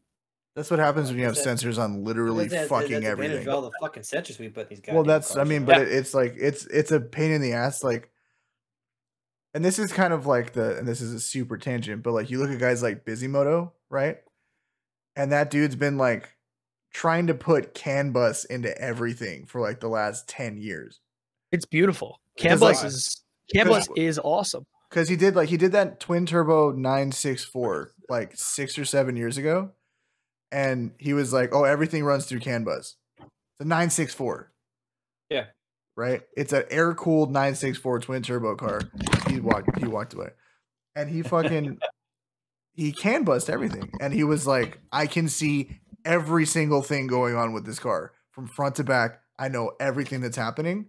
That's 0.57 0.71
what 0.71 0.81
happens 0.81 1.11
when 1.11 1.19
you 1.19 1.25
have 1.27 1.37
that- 1.37 1.47
sensors 1.47 1.79
on 1.79 2.03
literally 2.05 2.49
That's- 2.49 2.69
that's 2.69 2.83
fucking 2.83 2.97
advantage 3.05 3.31
everything. 3.31 3.49
All 3.49 3.63
the 3.63 3.71
fucking 3.81 4.03
sensors 4.03 4.39
we 4.41 4.49
put 4.49 4.69
these 4.69 4.81
guys. 4.81 4.95
well 4.95 5.05
that's 5.05 5.37
i 5.37 5.45
mean 5.45 5.65
but 5.65 5.77
Yeah. 5.77 5.83
it, 5.83 5.93
it's 5.93 6.15
like 6.15 6.35
it's 6.37 6.67
it's 6.67 6.91
a 6.91 6.99
pain 7.01 7.31
in 7.31 7.41
the 7.41 7.53
ass 7.53 7.85
like 7.85 8.11
and 9.55 9.65
this 9.65 9.79
is 9.79 9.93
kind 9.93 10.13
of 10.13 10.27
like 10.27 10.53
the 10.55 10.77
and 10.79 10.87
this 10.87 11.01
is 11.01 11.13
a 11.13 11.21
super 11.21 11.59
tangent 11.59 12.03
but 12.03 12.13
like 12.13 12.31
you 12.31 12.39
look 12.39 12.51
at 12.51 12.59
guys 12.59 12.83
like 12.83 13.05
Bisimoto, 13.05 13.71
right 13.89 14.19
and 15.17 15.31
that 15.33 15.51
dude's 15.51 15.77
been 15.77 15.97
like 15.97 16.29
trying 16.93 17.27
to 17.27 17.35
put 17.35 17.75
CAN 17.75 18.11
bus 18.13 18.45
into 18.45 18.77
everything 18.81 19.47
for 19.47 19.61
like 19.61 19.81
the 19.81 19.89
last 19.89 20.29
10 20.29 20.57
years. 20.59 21.01
It's 21.53 21.67
beautiful. 21.67 22.21
Because, 22.37 22.61
CAN 22.61 22.69
like- 22.69 22.85
is 22.85 23.23
CAN 23.55 23.67
bus 23.69 23.89
is 23.97 24.19
awesome. 24.23 24.65
because 24.91 25.09
he 25.09 25.17
did 25.17 25.35
like 25.37 25.49
he 25.49 25.57
did 25.57 25.73
that 25.73 26.01
twin 26.01 26.27
turbo 26.27 26.71
964 26.73 27.93
like 28.09 28.33
six 28.35 28.79
or 28.79 28.85
seven 28.85 29.17
years 29.17 29.37
ago 29.39 29.71
and 30.53 30.93
he 30.99 31.13
was 31.15 31.33
like 31.33 31.55
oh 31.55 31.65
everything 31.65 32.05
runs 32.05 32.27
through 32.27 32.41
CAN 32.41 32.65
bus. 32.65 32.97
It's 33.19 33.61
a 33.61 33.65
964 33.65 34.53
Yeah. 35.31 35.45
right? 35.97 36.23
It's 36.37 36.53
an 36.53 36.65
air 36.71 36.95
cooled 36.95 37.31
964 37.33 38.01
twin 38.01 38.23
turbo 38.23 38.55
car. 38.55 38.81
He 39.29 39.41
walked 39.41 39.79
he 39.79 39.87
walked 39.87 40.15
away. 40.15 40.31
And 40.95 41.09
he 41.11 41.23
fucking 41.23 41.79
he 42.75 42.93
can 42.93 43.25
bust 43.25 43.49
everything. 43.51 43.91
And 44.01 44.13
he 44.13 44.25
was 44.25 44.47
like 44.47 44.79
i 44.93 45.07
can 45.07 45.29
see 45.29 45.81
every 46.05 46.47
single 46.47 46.83
thing 46.83 47.07
going 47.07 47.35
on 47.37 47.53
with 47.53 47.65
this 47.67 47.79
car 47.79 48.13
from 48.33 48.47
front 48.47 48.77
to 48.77 48.85
back 48.85 49.21
i 49.39 49.49
know 49.49 49.73
everything 49.81 50.21
that's 50.21 50.37
happening 50.37 50.87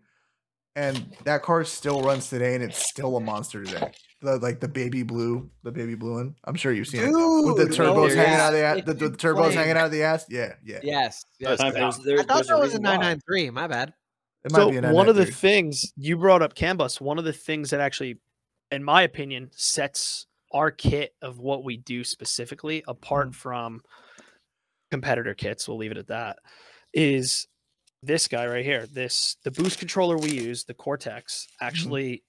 and 0.75 1.15
that 1.23 1.41
car 1.41 1.63
still 1.65 2.01
runs 2.01 2.29
today 2.29 2.55
and 2.55 2.63
it's 2.63 2.87
still 2.89 3.17
a 3.17 3.19
monster 3.19 3.63
today 3.63 3.91
the 4.21 4.37
like 4.37 4.59
the 4.59 4.67
baby 4.67 5.01
blue 5.03 5.49
the 5.63 5.71
baby 5.71 5.95
blue 5.95 6.13
one 6.15 6.35
i'm 6.45 6.55
sure 6.55 6.71
you've 6.71 6.87
seen 6.87 7.01
it 7.01 7.07
with 7.07 7.57
the 7.57 7.65
turbos 7.75 7.95
no, 7.95 8.07
hanging 8.15 8.17
yeah. 8.33 8.41
out 8.45 8.53
of 8.53 8.59
the 8.59 8.63
ass 8.65 8.77
It- 8.77 8.85
the, 8.85 8.93
the 8.93 9.09
turbos 9.17 9.37
flames. 9.37 9.55
hanging 9.55 9.77
out 9.77 9.85
of 9.85 9.91
the 9.91 10.03
ass 10.03 10.25
yeah 10.29 10.53
yeah 10.63 10.79
Yes. 10.83 11.25
yes. 11.39 11.57
Time 11.59 11.73
There's, 11.73 11.95
out. 11.97 12.03
there- 12.05 12.19
I 12.19 12.23
thought 12.23 12.35
there's 12.35 12.47
that 12.47 12.59
was 12.59 12.73
a 12.73 12.77
reason 12.77 12.83
why. 12.83 12.89
993. 12.97 13.49
My 13.51 13.67
bad. 13.67 13.93
it 14.45 14.51
might 14.51 14.57
so 14.59 14.69
be 14.71 14.77
an 14.77 14.91
one 14.93 15.09
of 15.09 15.15
the 15.15 15.25
things 15.25 15.91
you 15.95 16.17
brought 16.17 16.41
up 16.41 16.53
CAN 16.55 16.77
bus, 16.77 17.01
one 17.01 17.17
of 17.17 17.25
the 17.25 17.33
things 17.33 17.71
that 17.71 17.79
actually, 17.81 18.19
in 18.71 18.83
my 18.83 19.01
opinion, 19.01 19.49
sets 19.53 20.27
our 20.53 20.69
kit 20.71 21.13
of 21.21 21.39
what 21.39 21.63
we 21.63 21.77
do 21.77 22.03
specifically 22.03 22.83
apart 22.87 23.29
Mhm. 23.29 23.35
from 23.35 23.81
competitor 24.91 25.33
kits, 25.33 25.67
we'll 25.67 25.77
leave 25.77 25.91
it 25.91 25.97
at 25.97 26.07
that, 26.07 26.37
is 26.93 27.47
this 28.01 28.27
guy 28.27 28.47
right 28.47 28.63
here. 28.65 28.85
This 28.87 29.35
the 29.43 29.51
boost 29.51 29.79
controller 29.79 30.17
we 30.17 30.31
use, 30.31 30.63
the 30.65 30.73
Cortex, 30.73 31.45
mm-hmm. 31.45 31.65
actually 31.67 32.23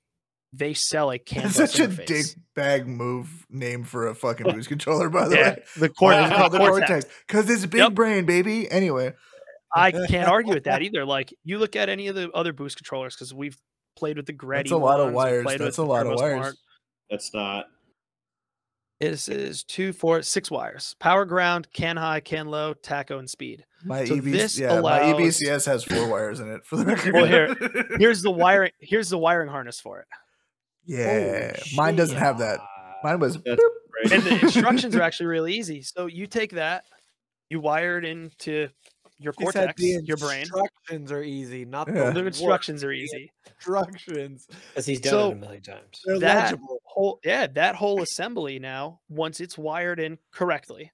they 0.53 0.75
sell 0.75 1.13
a 1.13 1.19
CAN 1.19 1.43
That's 1.45 1.59
bus 1.59 1.73
such 1.73 1.81
a 1.81 1.89
interface. 1.89 2.07
dick 2.07 2.27
bag 2.57 2.87
move 2.89 3.47
name 3.51 3.85
for 3.85 4.09
a 4.09 4.15
fucking 4.17 4.53
boost 4.53 4.69
controller, 4.69 5.09
by 5.09 5.29
the 5.29 5.37
Yeah, 5.37 5.51
way. 5.51 5.63
the 5.77 5.93
Why 5.99 6.15
Cortex. 6.17 6.31
is 6.33 6.37
called 6.37 6.53
the 6.53 6.59
Cortex. 6.59 6.89
Cortex? 6.91 7.15
Because 7.27 7.51
it's 7.51 7.67
big 7.67 7.79
Yep. 7.81 7.93
brain, 7.95 8.25
baby. 8.27 8.69
Anyway, 8.71 9.13
I 9.73 9.93
can't 9.93 10.29
argue 10.29 10.53
with 10.55 10.65
that 10.65 10.83
either. 10.87 11.05
Like 11.05 11.33
you 11.45 11.59
look 11.59 11.77
at 11.77 11.89
any 11.89 12.09
of 12.09 12.17
the 12.17 12.31
other 12.33 12.53
boost 12.53 12.77
controllers 12.77 13.15
because 13.15 13.33
we've 13.33 13.57
played 13.97 14.17
with 14.17 14.27
the 14.27 14.33
Greddy. 14.33 14.71
that's 14.71 14.73
a 14.73 14.77
lot 14.77 14.99
of 14.99 15.13
ones, 15.13 15.15
we've 15.15 15.15
wires. 15.15 15.45
played 15.45 15.61
That's 15.61 15.79
a 15.79 15.85
lot 15.85 16.07
of 16.07 16.19
wires. 16.19 16.39
Smart. 16.41 16.55
That's 17.11 17.33
not. 17.35 17.67
This 19.01 19.29
is 19.29 19.65
two, 19.65 19.93
four, 19.95 20.21
six 20.23 20.51
wires. 20.51 20.95
Power 20.99 21.25
ground, 21.25 21.69
can 21.73 21.97
high, 21.97 22.21
can 22.21 22.49
low, 22.49 22.75
taco, 22.75 23.19
and 23.19 23.29
speed. 23.31 23.65
My 23.83 24.05
So 24.05 24.17
EBC, 24.17 24.33
this 24.33 24.59
yeah, 24.59 24.81
my 24.83 25.01
EBCS 25.01 25.65
has 25.67 25.85
four 25.85 26.07
wires 26.09 26.39
in 26.39 26.51
it. 26.51 26.67
For 26.67 26.77
the 26.77 26.85
record, 26.85 27.15
Well, 27.15 27.25
here- 27.25 27.57
Here's 27.99 28.21
the 28.21 28.31
wiring. 28.31 28.73
Here's 28.81 29.09
the 29.09 29.17
wiring 29.17 29.49
harness 29.49 29.81
for 29.81 30.01
it. 30.01 30.07
yeah, 30.85 31.57
mine 31.75 31.97
doesn't 31.97 32.19
have 32.19 32.39
that. 32.39 32.61
Mine 33.03 33.21
was 33.21 33.39
right. 33.39 33.59
And 34.13 34.23
the 34.23 34.39
instructions 34.43 34.95
are 34.95 35.01
actually 35.09 35.27
really 35.27 35.55
easy. 35.55 35.81
So 35.81 36.05
you 36.07 36.27
take 36.27 36.53
that, 36.53 36.85
you 37.49 37.59
wire 37.61 37.97
it 37.97 38.05
into 38.05 38.69
your 39.21 39.35
He 39.39 39.45
said 39.47 39.53
cortex, 39.77 39.81
the 39.81 40.03
your 40.05 40.17
brain. 40.17 40.41
Instructions 40.41 41.13
are 41.13 41.23
easy, 41.23 41.65
not 41.65 41.89
Yeah. 41.89 42.11
the 42.11 42.21
The 42.23 42.27
instructions 42.27 42.83
are 42.83 42.93
easy. 42.93 43.31
Instructions. 43.47 44.47
Because 44.47 44.87
he's 44.87 45.01
done 45.01 45.11
So- 45.11 45.29
it 45.31 45.33
a 45.33 45.37
million 45.37 45.63
times. 45.63 46.01
They're 46.05 46.19
That- 46.19 46.45
legible. 46.47 46.81
Whole 46.85 47.21
yeah, 47.25 47.47
that 47.47 47.77
whole 47.77 48.03
assembly 48.03 48.59
now, 48.59 49.01
once 49.09 49.41
it's 49.41 49.57
wired 49.57 50.01
in 50.01 50.19
correctly, 50.33 50.91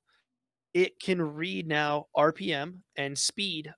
it 0.75 1.01
can 1.01 1.23
read 1.23 1.67
now 1.67 2.09
RPM 2.15 2.83
and 2.97 3.17
speed, 3.19 3.73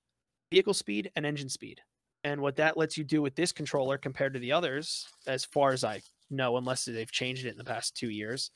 vehicle 0.51 0.75
speed 0.75 1.13
and 1.15 1.25
engine 1.25 1.49
speed. 1.49 1.81
And 2.25 2.41
what 2.41 2.57
that 2.57 2.77
lets 2.77 2.97
you 2.99 3.05
do 3.05 3.23
with 3.23 3.37
this 3.37 3.53
controller 3.53 3.97
compared 3.99 4.33
to 4.35 4.41
the 4.41 4.51
others, 4.51 5.07
as 5.27 5.45
far 5.45 5.73
as 5.73 5.85
I 5.85 6.01
know, 6.31 6.57
unless 6.57 6.85
they've 6.87 7.11
changed 7.13 7.47
it 7.47 7.51
in 7.51 7.59
the 7.59 7.65
past 7.65 7.95
two 7.97 8.11
years, 8.11 8.51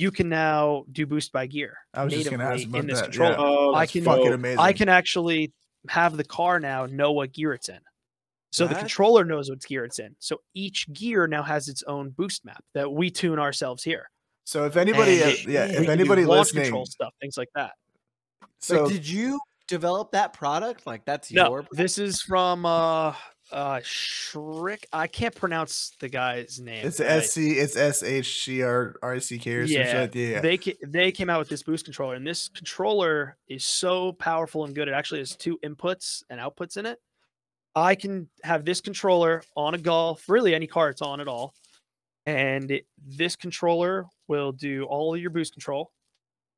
you 0.00 0.10
can 0.10 0.28
now 0.28 0.84
do 0.92 1.06
boost 1.06 1.30
by 1.32 1.46
gear. 1.46 1.76
I 1.94 2.04
was 2.04 2.12
just 2.14 2.30
gonna 2.30 2.44
ask 2.44 2.66
natively 2.66 2.70
about 2.70 2.80
in 2.80 2.86
this 2.86 3.00
that. 3.00 3.04
controller. 3.06 3.32
Yeah. 3.32 3.36
Oh, 3.40 3.74
I 3.74 3.86
can- 3.86 4.04
fucking 4.04 4.32
amazing. 4.32 4.58
I 4.58 4.72
can 4.72 4.88
actually 4.88 5.52
have 5.88 6.16
the 6.16 6.24
car 6.24 6.58
now 6.60 6.86
know 6.86 7.12
what 7.12 7.32
gear 7.32 7.52
it's 7.52 7.68
in. 7.68 7.80
So 8.52 8.66
the 8.66 8.74
controller 8.74 9.24
knows 9.24 9.48
what 9.48 9.60
gear 9.62 9.84
it's 9.84 10.00
in. 10.00 10.16
So 10.18 10.40
each 10.54 10.92
gear 10.92 11.28
now 11.28 11.42
has 11.44 11.68
its 11.68 11.84
own 11.84 12.10
boost 12.10 12.44
map 12.44 12.64
that 12.74 12.90
we 12.90 13.08
tune 13.10 13.38
ourselves 13.38 13.84
here. 13.84 14.10
So 14.44 14.64
if 14.66 14.76
anybody, 14.76 15.22
And 15.22 15.32
uh, 15.32 15.36
yeah, 15.46 15.66
we 15.68 15.76
if 15.76 15.88
anybody 15.88 16.24
launch 16.24 16.46
listening, 16.46 16.64
control 16.64 16.86
stuff, 16.86 17.14
things 17.20 17.36
like 17.36 17.48
that. 17.54 17.72
so 18.58 18.82
like, 18.84 18.92
did 18.92 19.08
you 19.08 19.38
develop 19.68 20.10
that 20.12 20.32
product? 20.32 20.84
Like, 20.84 21.04
that's 21.04 21.30
No, 21.30 21.48
your. 21.50 21.66
this 21.70 21.96
is 21.98 22.20
from 22.22 22.66
uh 22.66 23.14
uh 23.52 23.80
Shrick. 23.82 24.86
I 24.92 25.06
can't 25.06 25.34
pronounce 25.34 25.92
the 26.00 26.08
guy's 26.08 26.60
name. 26.60 26.86
it's 26.86 26.98
but 26.98 27.06
S 27.06 27.32
C, 27.32 27.52
it's 27.52 27.76
S 27.76 28.02
H 28.02 28.44
C 28.44 28.62
R 28.62 28.96
R 29.02 29.18
C 29.20 29.38
K 29.38 29.52
or 29.54 29.66
something. 29.66 29.86
Yeah, 29.86 30.00
like 30.00 30.12
that. 30.12 30.18
yeah. 30.18 30.40
They 30.40 30.56
ca- 30.58 30.78
they 30.86 31.12
came 31.12 31.28
out 31.30 31.38
with 31.38 31.48
this 31.48 31.62
boost 31.62 31.84
controller, 31.84 32.14
and 32.14 32.26
this 32.26 32.48
controller 32.48 33.36
is 33.48 33.64
so 33.64 34.12
powerful 34.12 34.64
and 34.64 34.74
good. 34.74 34.88
It 34.88 34.94
actually 34.94 35.20
has 35.20 35.36
two 35.36 35.58
inputs 35.64 36.22
and 36.30 36.40
outputs 36.40 36.76
in 36.76 36.86
it. 36.86 36.98
I 37.74 37.94
can 37.94 38.28
have 38.42 38.64
this 38.64 38.80
controller 38.80 39.42
on 39.56 39.74
a 39.74 39.78
Golf, 39.78 40.28
really 40.28 40.54
any 40.54 40.66
car 40.66 40.88
it's 40.90 41.02
on 41.02 41.20
at 41.20 41.28
all, 41.28 41.54
and 42.26 42.70
it, 42.70 42.86
this 43.06 43.36
controller 43.36 44.06
will 44.28 44.52
do 44.52 44.84
all 44.84 45.14
of 45.14 45.20
your 45.20 45.30
boost 45.30 45.52
control. 45.52 45.92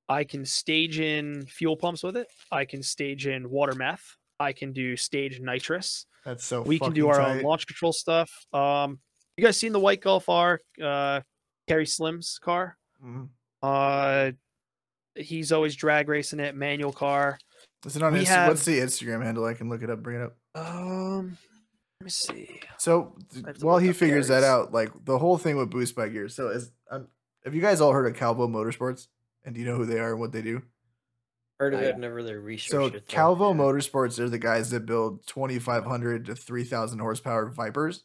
I 0.09 0.25
can 0.25 0.45
stage 0.45 1.01
in 1.01 1.47
fuel 1.47 1.77
pumps 1.77 2.03
with 2.03 2.17
it. 2.17 2.29
I 2.51 2.65
can 2.65 2.83
stage 2.83 3.27
in 3.27 3.49
water 3.49 3.75
meth. 3.75 4.17
I 4.41 4.53
can 4.53 4.73
do 4.73 4.97
stage 4.97 5.41
nitrous. 5.41 6.07
That's 6.25 6.45
so. 6.45 6.63
we 6.63 6.79
can 6.79 6.93
do 6.93 7.09
our 7.09 7.17
tight. 7.19 7.39
own 7.39 7.43
launch 7.43 7.67
control 7.67 7.93
stuff. 7.93 8.31
Um, 8.53 9.01
you 9.37 9.45
guys 9.45 9.57
seen 9.57 9.73
the 9.73 9.81
white 9.81 10.01
Golf 10.01 10.29
R? 10.29 10.61
Uh, 10.83 11.21
Kerry 11.69 11.87
Slim's 11.87 12.39
car. 12.41 12.77
Mhm. 13.05 13.29
Uh, 13.63 14.33
he's 15.15 15.53
always 15.53 15.75
drag 15.77 16.09
racing 16.09 16.41
it, 16.41 16.55
manual 16.55 16.93
car. 16.93 17.39
Is 17.87 17.97
it 17.97 18.03
on 18.03 18.13
we 18.13 18.25
Insta- 18.25 18.49
What's 18.49 18.65
the 18.65 18.79
Instagram 18.79 19.23
handle? 19.25 19.45
I 19.45 19.55
can 19.55 19.69
look 19.69 19.83
it 19.83 19.91
up. 19.91 20.03
Bring 20.03 20.21
it 20.21 20.23
up. 20.23 20.37
Um, 20.55 21.37
let 22.01 22.05
me 22.05 22.11
see. 22.11 22.61
So 22.79 23.17
th- 23.33 23.45
I 23.45 23.49
have 23.49 23.59
to 23.59 23.67
while 23.67 23.79
he 23.79 23.93
figures 23.93 24.29
that 24.29 24.45
out, 24.45 24.73
like 24.73 24.91
the 25.05 25.19
whole 25.19 25.39
thing 25.39 25.57
with 25.57 25.71
boost 25.71 25.95
by 25.97 26.09
gear. 26.09 26.29
So 26.29 26.49
as 26.49 26.71
I'm 26.91 27.09
Have 27.45 27.55
you 27.55 27.61
guys 27.61 27.81
all 27.81 27.93
heard 27.93 28.07
of 28.07 28.15
Calvo 28.17 28.47
Motorsports? 28.47 29.09
And 29.45 29.55
do 29.55 29.61
you 29.61 29.67
know 29.67 29.77
who 29.77 29.85
they 29.87 29.99
are 29.99 30.13
and 30.13 30.21
what 30.21 30.31
they 30.31 30.43
do? 30.43 30.63
Heard 31.63 31.75
of 31.75 31.81
I- 31.81 31.85
it, 31.85 31.99
never 31.99 32.15
really 32.15 32.35
researched 32.35 32.71
So 32.71 32.85
it. 32.87 32.93
though. 32.93 33.01
Calvo 33.07 33.55
Motorsports 33.55 34.19
are 34.19 34.29
the 34.29 34.39
guys 34.39 34.71
that 34.71 34.85
build 34.87 35.27
2,500 35.27 36.27
to 36.27 36.35
3,000 36.35 36.99
horsepower 36.99 37.47
Vipers. 37.47 38.05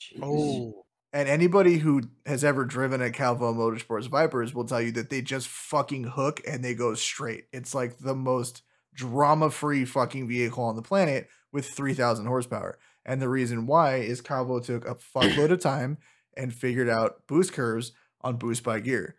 Jeez. 0.00 0.20
Oh, 0.22 0.86
And 1.12 1.28
anybody 1.28 1.78
who 1.78 2.02
has 2.26 2.42
ever 2.44 2.64
driven 2.64 3.00
a 3.02 3.10
Calvo 3.10 3.52
Motorsports 3.52 4.08
Vipers 4.08 4.54
will 4.54 4.64
tell 4.64 4.80
you 4.80 4.92
that 4.92 5.10
they 5.10 5.22
just 5.22 5.48
fucking 5.48 6.04
hook 6.04 6.40
and 6.46 6.64
they 6.64 6.74
go 6.74 6.94
straight. 6.94 7.44
It's 7.52 7.74
like 7.74 7.98
the 7.98 8.14
most 8.14 8.62
drama 8.94 9.50
free 9.50 9.84
fucking 9.84 10.26
vehicle 10.28 10.64
on 10.64 10.76
the 10.76 10.82
planet 10.82 11.28
with 11.52 11.66
3,000 11.66 12.26
horsepower. 12.26 12.78
And 13.04 13.20
the 13.20 13.28
reason 13.28 13.66
why 13.66 13.96
is 13.96 14.20
Calvo 14.20 14.60
took 14.60 14.84
a 14.86 14.94
fuckload 14.94 15.50
of 15.50 15.60
time 15.62 15.98
and 16.36 16.52
figured 16.54 16.88
out 16.88 17.26
boost 17.26 17.52
curves 17.52 17.92
on 18.20 18.36
boost 18.36 18.62
by 18.62 18.80
gear. 18.80 19.16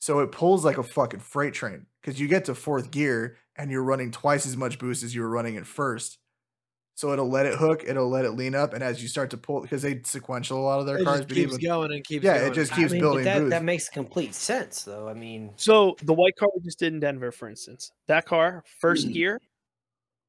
So 0.00 0.18
it 0.20 0.32
pulls 0.32 0.64
like 0.64 0.78
a 0.78 0.82
fucking 0.82 1.20
freight 1.20 1.54
train 1.54 1.86
because 2.04 2.20
you 2.20 2.28
get 2.28 2.46
to 2.46 2.54
fourth 2.54 2.90
gear 2.92 3.38
and 3.56 3.70
you're 3.70 3.82
running 3.84 4.12
twice 4.12 4.46
as 4.46 4.56
much 4.58 4.78
boost 4.78 5.02
as 5.04 5.14
you 5.14 5.22
were 5.22 5.30
running 5.30 5.56
at 5.56 5.66
first. 5.66 6.18
So 6.96 7.12
it'll 7.12 7.30
let 7.30 7.46
it 7.46 7.56
hook, 7.58 7.84
it'll 7.86 8.10
let 8.10 8.24
it 8.26 8.32
lean 8.32 8.54
up, 8.54 8.74
and 8.74 8.84
as 8.84 9.02
you 9.02 9.08
start 9.08 9.30
to 9.30 9.38
pull, 9.38 9.62
because 9.62 9.82
they 9.82 10.02
sequential 10.04 10.58
a 10.60 10.62
lot 10.64 10.80
of 10.80 10.86
their 10.86 10.98
it 10.98 11.04
cars, 11.04 11.26
just 11.26 11.28
but 11.28 11.34
keeps 11.34 11.56
even 11.56 11.60
going 11.60 11.92
and 11.92 12.04
keeps 12.04 12.24
Yeah, 12.24 12.36
it 12.36 12.52
just 12.52 12.72
keeps 12.72 12.92
I 12.92 12.94
mean, 12.94 13.00
building 13.00 13.24
that, 13.24 13.40
boost. 13.40 13.50
that 13.50 13.62
makes 13.64 13.88
complete 13.88 14.34
sense, 14.34 14.84
though. 14.84 15.08
I 15.08 15.14
mean, 15.14 15.54
So 15.56 15.96
the 16.02 16.14
white 16.14 16.36
car 16.36 16.48
we 16.54 16.62
just 16.62 16.78
did 16.78 16.92
in 16.92 17.00
Denver, 17.00 17.30
for 17.32 17.48
instance, 17.48 17.90
that 18.08 18.26
car, 18.26 18.64
first 18.80 19.06
Mm. 19.06 19.12
gear, 19.12 19.40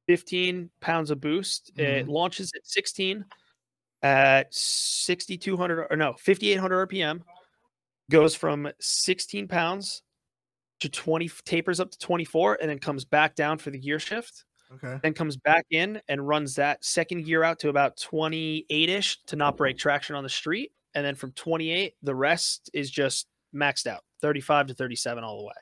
15 0.08 0.70
pounds 0.80 1.10
of 1.10 1.20
boost. 1.20 1.72
It 1.78 2.06
Mhm. 2.06 2.08
launches 2.08 2.52
at 2.56 2.66
16 2.66 3.24
at 4.02 4.54
6,200 4.54 5.88
or 5.90 5.96
no, 5.96 6.14
5,800 6.20 6.88
RPM, 6.88 7.24
goes 8.10 8.34
from 8.34 8.70
16 8.80 9.48
pounds 9.48 10.02
to 10.80 10.88
20, 10.88 11.30
tapers 11.44 11.80
up 11.80 11.90
to 11.90 11.98
24, 11.98 12.58
and 12.60 12.70
then 12.70 12.78
comes 12.78 13.04
back 13.04 13.34
down 13.34 13.58
for 13.58 13.70
the 13.70 13.78
gear 13.78 13.98
shift. 13.98 14.44
okay. 14.74 14.98
Then 15.02 15.14
comes 15.14 15.36
back 15.36 15.66
in 15.70 16.00
and 16.08 16.26
runs 16.26 16.54
that 16.56 16.84
second 16.84 17.24
gear 17.24 17.42
out 17.42 17.58
to 17.60 17.68
about 17.68 17.96
28 17.96 18.88
ish 18.88 19.22
to 19.26 19.36
not 19.36 19.56
break 19.56 19.78
traction 19.78 20.16
on 20.16 20.22
the 20.22 20.30
street. 20.30 20.72
And 20.94 21.04
then 21.04 21.14
from 21.14 21.32
28, 21.32 21.94
the 22.02 22.14
rest 22.14 22.70
is 22.72 22.90
just 22.90 23.26
maxed 23.54 23.86
out 23.86 24.02
35 24.22 24.68
to 24.68 24.74
37 24.74 25.24
all 25.24 25.38
the 25.38 25.44
way. 25.44 25.52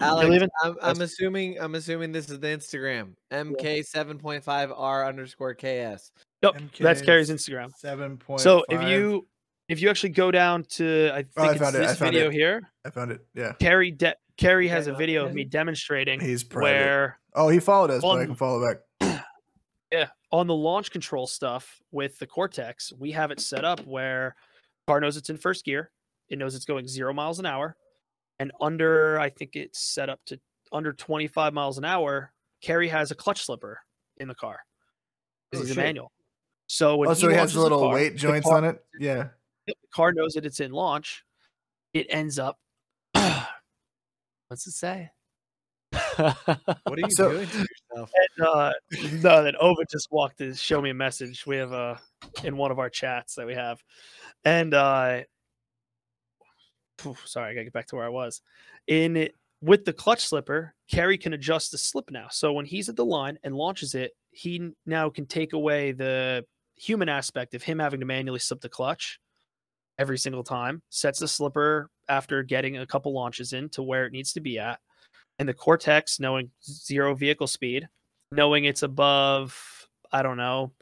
Alex. 0.00 0.46
I'm, 0.62 0.76
I'm 0.82 1.00
assuming 1.00 1.58
I'm 1.58 1.74
assuming 1.74 2.12
this 2.12 2.28
is 2.28 2.38
the 2.38 2.48
Instagram 2.48 3.14
mk7.5r 3.32 5.08
underscore 5.08 5.54
ks. 5.54 6.12
Nope, 6.42 6.56
that's 6.78 7.02
Carrie's 7.02 7.30
Instagram. 7.30 7.74
Seven 7.76 8.16
point. 8.16 8.40
So 8.40 8.64
if 8.68 8.82
you 8.82 9.26
if 9.70 9.80
you 9.80 9.88
actually 9.88 10.10
go 10.10 10.30
down 10.30 10.64
to 10.64 11.10
I 11.12 11.22
think 11.22 11.28
Oh, 11.36 11.42
I 11.44 11.50
it's 11.52 11.60
found 11.60 11.76
it, 11.76 11.78
I 11.78 11.86
this 11.86 11.98
found 11.98 12.12
video 12.12 12.28
it. 12.28 12.32
here, 12.32 12.70
I 12.84 12.90
found 12.90 13.12
it. 13.12 13.20
Yeah, 13.34 13.52
Carrie 13.60 13.92
de- 13.92 14.16
Carrie 14.36 14.68
has 14.68 14.86
a 14.86 14.92
video 14.94 15.24
of 15.26 15.32
me 15.34 15.44
demonstrating 15.44 16.20
he's 16.20 16.42
private. 16.44 16.64
where 16.64 17.20
Oh, 17.34 17.48
he 17.48 17.60
followed 17.60 17.90
us, 17.90 18.02
but 18.02 18.18
I 18.18 18.26
can 18.26 18.34
follow 18.34 18.66
back. 18.66 18.78
yeah, 19.92 20.08
on 20.32 20.46
the 20.48 20.54
launch 20.54 20.90
control 20.90 21.26
stuff 21.26 21.80
with 21.92 22.18
the 22.18 22.26
Cortex, 22.26 22.92
we 22.98 23.12
have 23.12 23.30
it 23.30 23.38
set 23.40 23.64
up 23.64 23.80
where 23.86 24.34
car 24.88 25.00
knows 25.00 25.16
it's 25.16 25.30
in 25.30 25.36
first 25.36 25.64
gear, 25.64 25.90
it 26.28 26.38
knows 26.38 26.54
it's 26.54 26.64
going 26.64 26.88
zero 26.88 27.12
miles 27.12 27.38
an 27.38 27.46
hour, 27.46 27.76
and 28.40 28.50
under 28.60 29.20
I 29.20 29.30
think 29.30 29.54
it's 29.54 29.78
set 29.80 30.08
up 30.08 30.20
to 30.26 30.40
under 30.72 30.92
25 30.92 31.52
miles 31.54 31.78
an 31.78 31.84
hour. 31.84 32.32
Carrie 32.62 32.88
has 32.88 33.10
a 33.10 33.14
clutch 33.14 33.44
slipper 33.44 33.78
in 34.18 34.26
the 34.28 34.34
car. 34.34 34.58
'cause 35.52 35.62
Oh, 35.62 35.64
he's 35.66 35.76
a 35.76 35.80
manual. 35.80 36.12
So 36.68 36.96
when 36.96 37.08
Oh, 37.08 37.14
so 37.14 37.28
he 37.28 37.34
has 37.34 37.40
launches 37.40 37.56
little 37.56 37.80
car, 37.80 37.94
weight 37.94 38.16
joints 38.16 38.46
car- 38.48 38.58
on 38.58 38.64
it. 38.64 38.84
Yeah. 39.00 39.28
The 39.82 39.88
car 39.94 40.12
knows 40.12 40.34
that 40.34 40.44
it's 40.46 40.60
in 40.60 40.72
launch. 40.72 41.24
It 41.94 42.06
ends 42.10 42.38
up. 42.38 42.58
What's 43.12 44.66
it 44.66 44.72
say? 44.72 45.10
What 46.16 46.36
are 46.86 46.96
you 46.98 47.10
So- 47.10 47.30
doing 47.32 47.48
to 47.48 47.58
yourself? 47.58 48.10
uh, 48.44 48.72
no, 49.22 49.42
that 49.42 49.54
Ova 49.60 49.82
just 49.90 50.08
walked 50.10 50.38
to 50.38 50.54
show 50.54 50.80
me 50.80 50.90
a 50.90 50.94
message. 50.94 51.46
We 51.46 51.56
have 51.56 51.72
uh 51.72 51.96
in 52.44 52.56
one 52.56 52.70
of 52.70 52.78
our 52.78 52.90
chats 52.90 53.34
that 53.34 53.46
we 53.46 53.54
have, 53.54 53.82
and 54.44 54.72
uh, 54.74 55.20
phew, 56.98 57.16
sorry, 57.24 57.50
I 57.50 57.54
gotta 57.54 57.64
get 57.64 57.72
back 57.72 57.86
to 57.88 57.96
where 57.96 58.04
I 58.04 58.10
was. 58.10 58.42
In 58.86 59.16
it, 59.16 59.34
with 59.62 59.84
the 59.84 59.92
clutch 59.92 60.26
slipper, 60.26 60.74
Carrie 60.90 61.18
can 61.18 61.32
adjust 61.32 61.70
the 61.72 61.78
slip 61.78 62.10
now. 62.10 62.28
So 62.30 62.52
when 62.52 62.66
he's 62.66 62.88
at 62.88 62.96
the 62.96 63.04
line 63.04 63.38
and 63.42 63.54
launches 63.54 63.94
it, 63.94 64.12
he 64.30 64.70
now 64.86 65.10
can 65.10 65.26
take 65.26 65.52
away 65.52 65.92
the 65.92 66.44
human 66.76 67.08
aspect 67.08 67.54
of 67.54 67.62
him 67.62 67.78
having 67.78 68.00
to 68.00 68.06
manually 68.06 68.38
slip 68.38 68.60
the 68.60 68.68
clutch 68.68 69.18
every 70.00 70.18
single 70.18 70.42
time. 70.42 70.82
Sets 70.88 71.20
the 71.20 71.28
slipper 71.28 71.90
after 72.08 72.42
getting 72.42 72.78
a 72.78 72.86
couple 72.86 73.12
launches 73.12 73.52
in 73.52 73.68
to 73.68 73.82
where 73.82 74.06
it 74.06 74.12
needs 74.12 74.32
to 74.32 74.40
be 74.40 74.58
at, 74.58 74.80
and 75.38 75.48
the 75.48 75.54
Cortex, 75.54 76.18
knowing 76.18 76.50
zero 76.64 77.14
vehicle 77.14 77.46
speed, 77.46 77.86
knowing 78.32 78.64
it's 78.64 78.82
above, 78.82 79.54
I 80.10 80.22
don't 80.22 80.38
know, 80.38 80.72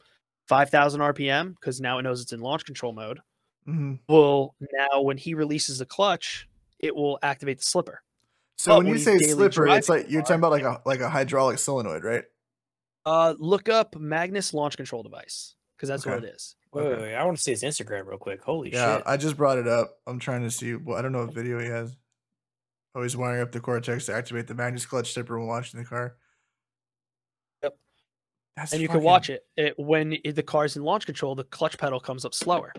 5,000 0.47 1.01
RPM, 1.01 1.51
because 1.51 1.79
now 1.81 1.99
it 1.99 2.03
knows 2.03 2.21
it's 2.21 2.33
in 2.33 2.39
launch 2.39 2.65
control 2.65 2.93
mode, 2.93 3.19
hmm 3.65 3.95
will 4.07 4.55
now, 4.73 5.01
when 5.01 5.17
he 5.17 5.35
releases 5.35 5.77
the 5.77 5.85
clutch, 5.85 6.47
it 6.79 6.95
will 6.95 7.19
activate 7.21 7.57
the 7.57 7.63
slipper. 7.63 8.01
So 8.57 8.71
But 8.71 8.77
when 8.79 8.87
you 8.87 8.97
say 8.97 9.19
slipper, 9.19 9.67
it's 9.67 9.89
like 9.89 10.09
you're 10.09 10.21
talking 10.23 10.37
about 10.37 10.51
like 10.51 10.63
a 10.63 10.81
like 10.85 10.99
a 11.01 11.09
hydraulic 11.09 11.59
solenoid, 11.59 12.03
right? 12.03 12.23
Uh, 13.05 13.35
look 13.37 13.69
up 13.69 13.95
Magnus 13.95 14.53
launch 14.53 14.77
control 14.77 15.03
device, 15.03 15.55
because 15.77 15.89
that's 15.89 16.05
what 16.05 16.23
it 16.23 16.33
is. 16.33 16.55
Wait, 16.73 16.81
Okay. 16.83 16.89
wait, 16.89 17.01
wait, 17.01 17.15
I 17.15 17.23
want 17.25 17.37
to 17.37 17.43
see 17.43 17.51
his 17.51 17.63
Instagram 17.63 18.05
real 18.05 18.17
quick. 18.17 18.41
Holy 18.41 18.71
Yeah, 18.73 18.97
shit! 18.97 19.03
I 19.07 19.17
just 19.17 19.37
brought 19.37 19.57
it 19.57 19.67
up. 19.67 19.97
I'm 20.07 20.19
trying 20.19 20.41
to 20.43 20.51
see. 20.51 20.75
Well, 20.75 20.97
I 20.97 21.01
don't 21.01 21.11
know 21.11 21.25
what 21.25 21.33
video 21.33 21.59
he 21.59 21.67
has. 21.67 21.95
Oh, 22.95 23.03
he's 23.03 23.15
wiring 23.15 23.41
up 23.41 23.51
the 23.51 23.59
Cortex 23.59 24.07
to 24.07 24.15
activate 24.15 24.47
the 24.47 24.55
Magnus 24.55 24.85
clutch 24.85 25.13
slipper 25.13 25.37
when 25.37 25.47
launching 25.47 25.79
the 25.79 25.85
car. 25.85 26.15
Yep. 27.63 27.77
That's 28.55 28.73
and 28.73 28.81
you 28.81 28.87
fucking- 28.87 28.99
can 29.01 29.05
watch 29.05 29.29
it. 29.29 29.45
it 29.57 29.77
when 29.77 30.17
it, 30.23 30.35
the 30.35 30.43
car's 30.43 30.75
in 30.75 30.83
launch 30.83 31.05
control, 31.05 31.35
the 31.35 31.43
clutch 31.43 31.77
pedal 31.77 31.99
comes 31.99 32.25
up 32.25 32.33
slower. 32.33 32.73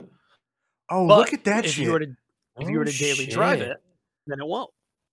Oh, 0.88 1.07
But 1.07 1.18
look 1.18 1.32
at 1.32 1.45
that 1.45 1.64
if 1.64 1.72
shit. 1.72 1.84
you 1.84 1.93
were 1.93 2.01
to 2.01 2.16
if 2.59 2.68
you 2.68 2.76
were 2.78 2.82
Oh, 2.82 2.86
to 2.86 2.99
daily 2.99 3.26
drive 3.26 3.61
shit. 3.61 3.68
it, 3.68 3.76
then 4.26 4.41
it 4.41 4.47
won't. 4.47 4.70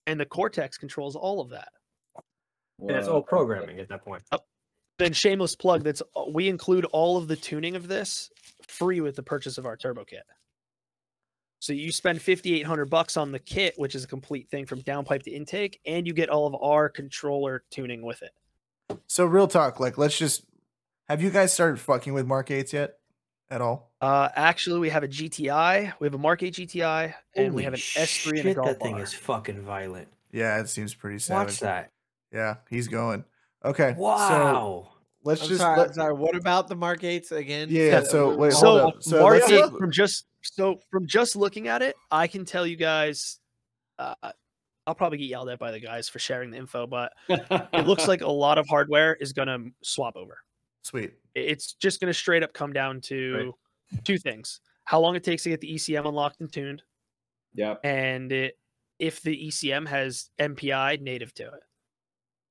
And 0.07 0.19
the 0.19 0.25
Cortex 0.25 0.77
controls 0.77 1.15
all 1.15 1.39
of 1.41 1.49
that. 1.51 1.69
And 2.79 2.91
it's 2.91 3.07
all 3.07 3.21
programming 3.21 3.79
at 3.79 3.87
that 3.89 4.03
point. 4.03 4.23
Then 4.99 5.13
shameless 5.13 5.55
plug 5.55 5.83
that's 5.83 6.01
uh, 6.15 6.23
we 6.29 6.47
include 6.47 6.85
all 6.85 7.17
of 7.17 7.27
the 7.27 7.35
tuning 7.35 7.75
of 7.75 7.87
this 7.87 8.29
free 8.67 9.01
with 9.01 9.15
the 9.15 9.23
purchase 9.23 9.57
of 9.57 9.65
our 9.65 9.77
turbo 9.77 10.03
kit 10.03 10.23
so 11.59 11.73
you 11.73 11.91
spend 11.91 12.21
5800 12.21 12.89
bucks 12.89 13.17
on 13.17 13.31
the 13.31 13.39
kit 13.39 13.73
which 13.77 13.95
is 13.95 14.03
a 14.03 14.07
complete 14.07 14.49
thing 14.49 14.65
from 14.65 14.81
downpipe 14.81 15.23
to 15.23 15.31
intake 15.31 15.79
and 15.85 16.05
you 16.05 16.13
get 16.13 16.29
all 16.29 16.47
of 16.47 16.55
our 16.61 16.89
controller 16.89 17.63
tuning 17.71 18.01
with 18.01 18.21
it 18.21 18.31
so 19.07 19.25
real 19.25 19.47
talk, 19.47 19.79
like 19.79 19.97
let's 19.97 20.17
just 20.17 20.45
have 21.07 21.21
you 21.21 21.29
guys 21.29 21.53
started 21.53 21.79
fucking 21.79 22.13
with 22.13 22.25
Mark 22.25 22.49
8s 22.49 22.73
yet? 22.73 22.95
At 23.49 23.61
all? 23.61 23.91
uh 24.01 24.27
actually 24.35 24.79
we 24.79 24.89
have 24.89 25.03
a 25.03 25.07
gti 25.07 25.93
we 25.99 26.05
have 26.05 26.13
a 26.13 26.17
mark 26.17 26.43
8 26.43 26.53
gti 26.53 27.13
and 27.33 27.53
we 27.53 27.63
have 27.63 27.73
an 27.73 27.79
s3 27.79 28.29
and 28.29 28.39
a 28.39 28.41
shit, 28.43 28.55
golf 28.57 28.67
that 28.67 28.81
thing 28.81 28.95
R. 28.95 29.01
is 29.01 29.13
fucking 29.13 29.61
violent. 29.61 30.09
Yeah, 30.33 30.59
it 30.59 30.67
seems 30.67 30.93
pretty 30.93 31.19
savage. 31.19 31.53
Watch 31.53 31.59
that! 31.61 31.91
Yeah, 32.33 32.55
he's 32.69 32.89
going. 32.89 33.23
Okay. 33.65 33.93
So 33.95 34.01
Wow. 34.01 34.91
let's 35.23 35.41
I'm 35.41 35.47
just 35.49 35.61
sorry, 35.61 35.79
let, 35.79 35.95
sorry. 35.95 36.13
What 36.13 36.35
about 36.35 36.67
the 36.67 36.75
Mark 36.75 37.01
8s 37.01 37.31
again? 37.31 37.67
Yeah, 37.71 37.83
Yeah, 37.83 38.03
so 38.03 38.35
wait, 38.35 38.53
hold 38.53 38.61
so 38.79 38.87
up. 38.89 39.03
So 39.03 39.21
Mark 39.21 39.41
8 39.49 39.65
from 39.77 39.91
just 39.91 40.25
so 40.43 40.79
from 40.91 41.05
just 41.07 41.35
looking 41.35 41.67
at 41.67 41.81
it 41.81 41.93
i 42.09 42.25
can 42.25 42.45
tell 42.45 42.65
you 42.65 42.77
guys 42.77 43.39
uh, 43.99 44.13
i'll 44.85 44.95
probably 44.95 45.17
get 45.17 45.25
yelled 45.25 45.49
at 45.49 45.59
by 45.59 45.71
the 45.71 45.79
guys 45.79 46.07
for 46.07 46.19
sharing 46.19 46.51
the 46.51 46.57
info 46.57 46.87
but 46.87 47.11
it 47.27 47.85
looks 47.85 48.07
like 48.07 48.21
a 48.21 48.27
lot 48.31 48.57
of 48.57 48.65
hardware 48.69 49.15
is 49.15 49.33
going 49.33 49.47
to 49.49 49.69
swap 49.83 50.15
over. 50.15 50.37
sweet. 50.83 51.11
It's 51.35 51.73
just 51.73 51.99
going 51.99 52.07
to 52.07 52.13
straight 52.13 52.43
up 52.43 52.53
come 52.53 52.71
down 52.71 53.01
to 53.01 53.53
two 54.05 54.17
things: 54.17 54.61
how 54.85 54.99
long 55.01 55.15
it 55.15 55.23
takes 55.23 55.43
to 55.43 55.49
get 55.49 55.59
the 55.59 55.73
ECM 55.75 56.07
unlocked 56.07 56.39
and 56.39 56.51
tuned, 56.53 56.81
Yep. 57.55 57.81
and 57.83 58.31
it, 58.31 58.57
if 58.99 59.21
the 59.21 59.47
ECM 59.47 59.85
has 59.87 60.29
MPI 60.39 61.01
native 61.01 61.33
to 61.35 61.43
it. 61.47 61.59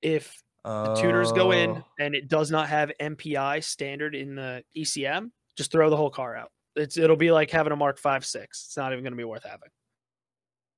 If 0.02 0.42
the 0.66 0.94
tuners 1.00 1.32
go 1.32 1.52
in 1.52 1.70
Oh. 1.70 1.84
and 1.98 2.14
it 2.14 2.28
does 2.28 2.50
not 2.50 2.68
have 2.68 2.90
MPI 3.00 3.62
standard 3.62 4.14
in 4.14 4.34
the 4.34 4.62
ECM, 4.76 5.30
just 5.56 5.70
throw 5.70 5.88
the 5.90 5.96
whole 5.96 6.10
car 6.10 6.36
out. 6.36 6.50
It's 6.74 6.98
it'll 6.98 7.16
be 7.16 7.30
like 7.30 7.50
having 7.50 7.72
a 7.72 7.76
Mark 7.76 7.98
Five 7.98 8.24
Six. 8.26 8.64
It's 8.66 8.76
not 8.76 8.92
even 8.92 9.02
going 9.04 9.12
to 9.12 9.16
be 9.16 9.24
worth 9.24 9.44
having. 9.44 9.68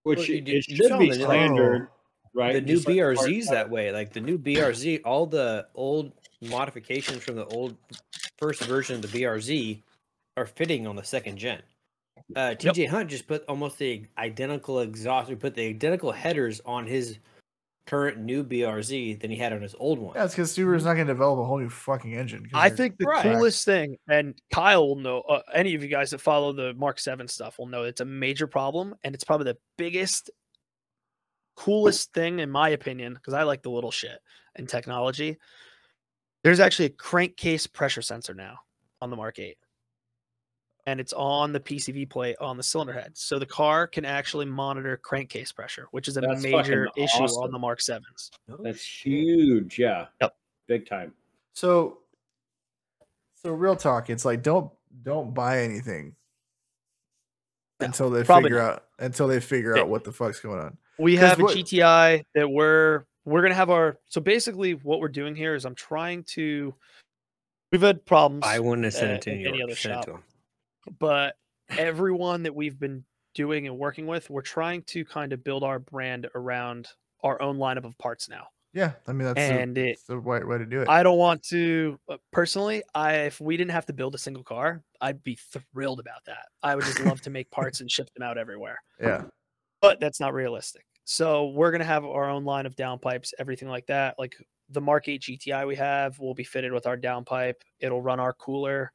Which 0.05 0.19
Well, 0.19 0.27
you 0.29 0.37
it 0.37 0.45
did- 0.45 0.65
should 0.65 0.77
be 0.79 0.89
found 0.89 1.03
it, 1.11 1.15
standard, 1.15 1.89
right? 2.35 2.53
the 2.53 2.61
new 2.61 2.75
Just 2.77 2.87
like 2.87 2.97
BRZs 2.97 3.45
Mark 3.47 3.55
that 3.55 3.71
way. 3.71 3.93
Like 3.93 4.13
the 4.13 4.21
new 4.21 4.39
BRZ, 4.39 5.01
all 5.05 5.27
the 5.27 5.67
old 5.75 6.13
modifications 6.43 7.25
from 7.25 7.35
the 7.37 7.47
old 7.47 7.77
first 8.39 8.63
version 8.65 8.97
of 8.97 9.03
the 9.03 9.09
BRZ 9.09 9.83
are 10.37 10.47
fitting 10.47 10.87
on 10.87 10.95
the 10.97 11.03
second 11.03 11.37
gen. 11.39 11.63
Uh, 12.37 12.55
TJ 12.59 12.87
Hunt 12.89 13.09
just 13.11 13.27
put 13.27 13.45
almost 13.49 13.79
the 13.79 14.05
identical 14.19 14.81
exhaust. 14.81 15.29
We 15.29 15.35
put 15.35 15.55
the 15.55 15.67
identical 15.67 16.13
headers 16.13 16.61
on 16.65 16.87
his 16.87 17.19
current 17.89 18.19
new 18.19 18.45
BRZ 18.45 19.21
than 19.21 19.31
he 19.31 19.37
had 19.37 19.53
on 19.53 19.63
his 19.63 19.75
old 19.79 19.99
one. 19.99 20.15
Yeah, 20.15 20.25
it's 20.25 20.35
because 20.35 20.55
Subaru's 20.57 20.85
not 20.85 20.95
going 20.95 21.07
to 21.07 21.13
develop 21.13 21.39
a 21.39 21.45
whole 21.45 21.59
new 21.59 21.71
fucking 21.71 22.15
engine. 22.15 22.49
I 22.53 22.69
think 22.69 22.99
the 22.99 23.07
Right. 23.07 23.23
coolest 23.23 23.65
thing, 23.65 23.97
and 24.09 24.39
Kyle 24.53 24.87
will 24.87 24.97
know, 24.97 25.21
uh, 25.23 25.41
any 25.55 25.75
of 25.75 25.83
you 25.83 25.89
guys 25.89 26.11
that 26.11 26.21
follow 26.21 26.53
the 26.53 26.75
Mark 26.75 26.99
7 27.01 27.27
stuff 27.29 27.59
will 27.59 27.67
know 27.67 27.85
it's 27.85 28.01
a 28.03 28.05
major 28.05 28.47
problem. 28.47 28.95
And 29.05 29.15
it's 29.15 29.25
probably 29.25 29.45
the 29.53 29.59
biggest, 29.79 30.31
coolest 31.57 32.13
thing, 32.13 32.41
in 32.41 32.51
my 32.51 32.69
opinion, 32.71 33.15
because 33.15 33.35
I 33.35 33.43
like 33.45 33.63
the 33.63 33.71
little 33.71 33.91
shit 33.91 34.19
in 34.57 34.67
technology. 34.67 35.39
There's 36.45 36.61
actually 36.61 36.87
a 36.87 36.91
crankcase 36.91 37.67
pressure 37.67 38.03
sensor 38.03 38.35
now 38.35 38.59
on 39.01 39.11
the 39.11 39.17
Mark 39.17 39.39
8. 39.39 39.57
And 40.89 41.01
it's 41.01 41.13
on 41.13 41.53
the 41.53 41.61
PCV 41.61 42.09
plate 42.09 42.37
on 42.41 42.57
the 42.57 42.63
cylinder 42.63 42.95
head. 42.95 43.11
So 43.13 43.39
the 43.39 43.45
car 43.45 43.87
can 43.87 44.07
actually 44.07 44.47
monitor 44.47 44.97
crankcase 44.97 45.53
pressure, 45.53 45.87
which 45.91 46.09
is 46.09 46.17
a 46.17 46.23
That's 46.23 46.43
major 46.43 46.87
fucking 46.87 47.05
issue 47.05 47.25
on 47.25 47.53
the 47.53 47.59
Mark 47.59 47.81
7s. 47.81 48.31
Oh, 48.51 48.57
That's 48.63 48.83
huge. 48.83 49.79
Yeah. 49.79 50.07
Yep. 50.23 50.35
Big 50.67 50.89
time. 50.89 51.13
So, 51.53 51.99
so 53.43 53.53
real 53.53 53.77
talk. 53.77 54.09
It's 54.09 54.25
like 54.25 54.43
don't 54.43 54.71
don't 55.03 55.35
buy 55.35 55.61
anything 55.61 56.15
No, 57.81 57.87
until 57.87 58.09
they 58.09 58.25
figure 58.25 58.57
not. 58.57 58.73
out 58.73 58.85
until 58.99 59.29
they 59.29 59.41
figure 59.41 59.77
Yeah. 59.77 59.83
out 59.83 59.89
what 59.91 60.05
the 60.05 60.13
fuck's 60.13 60.41
going 60.41 60.59
on. 60.59 60.79
We 60.99 61.17
have 61.17 61.39
a 61.39 61.43
what- 61.43 61.55
GTI 61.55 62.25
that 62.35 62.49
we're 62.49 63.05
we're 63.27 63.43
gonna 63.43 63.55
have 63.55 63.69
our 63.69 63.99
so 64.09 64.23
basically 64.23 64.73
what 64.73 65.01
we're 65.01 65.09
doing 65.09 65.37
here 65.37 65.55
is 65.55 65.67
I'm 65.67 65.75
trying 65.75 66.25
to 66.29 66.75
we've 67.73 67.83
had 67.83 68.07
problems 68.07 68.45
I 68.47 68.59
wouldn't 68.59 68.85
have 68.87 68.95
sent 68.95 69.11
uh, 69.11 69.15
it 69.17 69.23
to 69.23 69.31
in 69.33 69.47
any 69.47 69.63
other 69.63 69.75
Send 69.75 69.99
it 70.01 70.05
shop. 70.07 70.23
But 70.99 71.37
everyone 71.77 72.43
that 72.43 72.55
we've 72.55 72.79
been 72.79 73.05
doing 73.35 73.67
and 73.67 73.79
working 73.79 74.07
with 74.07 74.29
we're 74.31 74.41
trying 74.41 74.83
to 74.83 75.05
kind 75.05 75.33
of 75.33 75.45
build 75.45 75.63
our 75.63 75.79
brand 75.79 76.27
around 76.35 76.89
our 77.23 77.41
own 77.43 77.57
lineup 77.57 77.85
of 77.85 77.97
parts 77.99 78.29
now 78.29 78.49
Yeah, 78.73 78.93
I 79.07 79.13
mean 79.13 79.27
that's 79.27 79.39
and 79.39 79.77
the, 79.77 79.81
it 79.83 79.87
that's 79.97 80.05
the 80.05 80.19
right 80.19 80.47
way 80.47 80.59
to 80.59 80.67
do 80.67 80.83
it. 80.83 80.89
I 80.89 81.03
don't 81.03 81.19
want 81.19 81.43
to 81.49 81.99
uh, 82.09 82.17
personally. 82.33 82.83
I 82.95 83.15
if 83.15 83.41
we 83.41 83.57
didn't 83.57 83.73
have 83.73 83.87
to 83.87 83.93
build 83.93 84.15
a 84.15 84.19
single 84.19 84.45
car, 84.45 84.83
I'd 85.01 85.23
be 85.23 85.39
thrilled 85.73 86.01
about 86.01 86.25
that. 86.27 86.47
I 86.63 86.75
would 86.75 86.85
just 86.85 87.01
love 87.01 87.21
to 87.23 87.31
make 87.31 87.51
parts 87.59 87.81
and 87.81 87.91
ship 87.91 88.11
them 88.15 88.23
out 88.23 88.39
everywhere. 88.39 88.79
yeah, 89.01 89.25
but 89.81 90.01
that's 90.01 90.21
not 90.21 90.35
realistic. 90.35 90.85
So 91.05 91.49
we're 91.49 91.71
gonna 91.71 91.85
have 91.85 92.05
our 92.05 92.29
own 92.29 92.45
line 92.45 92.67
of 92.67 92.77
downpipes, 92.77 93.33
everything 93.39 93.69
like 93.69 93.87
that. 93.87 94.19
Like 94.19 94.37
the 94.69 94.81
Mark 94.81 95.09
8 95.09 95.23
GTI 95.23 95.67
we 95.67 95.77
have 95.77 96.19
will 96.19 96.35
be 96.35 96.45
fitted 96.45 96.73
with 96.73 96.87
our 96.87 96.97
downpipe. 96.97 97.61
It'll 97.81 98.03
run 98.03 98.21
our 98.21 98.35
cooler, 98.35 98.93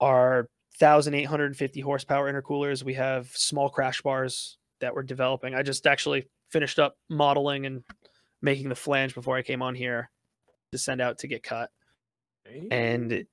our 0.00 0.48
1,850 0.78 1.80
horsepower 1.80 2.32
intercoolers. 2.32 2.82
We 2.82 2.94
have 2.94 3.28
small 3.28 3.68
crash 3.68 4.02
bars 4.02 4.58
that 4.80 4.94
we're 4.94 5.02
developing. 5.02 5.54
I 5.54 5.62
just 5.62 5.86
actually 5.86 6.28
finished 6.50 6.78
up 6.78 6.96
modeling 7.08 7.66
and 7.66 7.82
making 8.42 8.68
the 8.68 8.74
flange 8.74 9.14
before 9.14 9.36
I 9.36 9.42
came 9.42 9.62
on 9.62 9.74
here 9.74 10.10
to 10.72 10.78
send 10.78 11.00
out 11.00 11.18
to 11.18 11.28
get 11.28 11.42
cut. 11.42 11.70
And 12.70 13.26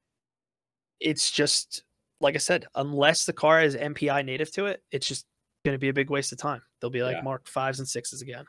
it's 1.00 1.30
just 1.32 1.84
like 2.22 2.36
I 2.36 2.40
said, 2.40 2.66
unless 2.74 3.26
the 3.26 3.34
car 3.34 3.62
is 3.62 3.76
MPI 3.76 4.26
native 4.26 4.52
to 4.54 4.66
it, 4.68 4.82
it's 4.92 5.08
just 5.08 5.26
going 5.66 5.76
to 5.76 5.80
be 5.80 5.90
a 5.90 5.94
big 5.94 6.10
waste 6.10 6.32
of 6.32 6.38
time. 6.38 6.62
They'll 6.80 6.90
be 6.90 7.04
like 7.04 7.18
Yeah. 7.18 7.22
Mark 7.22 7.48
fives 7.48 7.80
and 7.80 7.88
sixes 7.88 8.22
again. 8.22 8.46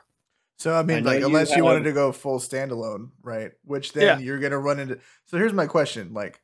So 0.59 0.72
I 0.74 0.84
mean, 0.84 1.03
know 1.03 1.11
like, 1.11 1.22
unless 1.22 1.55
you 1.57 1.64
wanted 1.64 1.82
to 1.84 1.92
go 1.92 2.12
full 2.12 2.38
standalone, 2.38 3.11
right? 3.22 3.51
Which 3.64 3.92
then 3.92 4.05
Yeah. 4.05 4.18
you're 4.24 4.38
gonna 4.38 4.59
run 4.59 4.78
into. 4.78 5.01
So 5.26 5.36
here's 5.36 5.53
my 5.53 5.66
question: 5.66 6.14
like, 6.14 6.40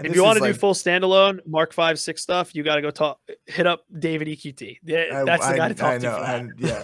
and 0.00 0.06
if 0.08 0.16
you 0.16 0.22
want 0.22 0.38
to 0.38 0.44
do 0.44 0.52
full 0.52 0.74
standalone 0.74 1.40
Mark 1.46 1.72
five 1.72 1.98
six 1.98 2.22
stuff, 2.22 2.54
you 2.54 2.62
got 2.62 2.76
to 2.76 2.82
go 2.82 2.90
talk. 2.90 3.18
Hit 3.46 3.66
up 3.66 3.84
David 3.98 4.28
EQT. 4.28 4.78
Yeah, 4.82 5.04
I- 5.20 5.24
That's 5.24 5.46
the 5.48 5.56
guy 5.56 5.68
to 5.68 5.74
talk 5.74 5.88
I 5.92 5.98
to. 5.98 6.04
know, 6.04 6.20
that. 6.20 6.28
I- 6.28 6.48
yeah, 6.58 6.82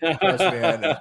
I 0.02 0.12
know. 0.12 0.18
Trust 0.18 0.54
me, 0.54 0.60
I 0.60 0.76
know. 0.76 0.96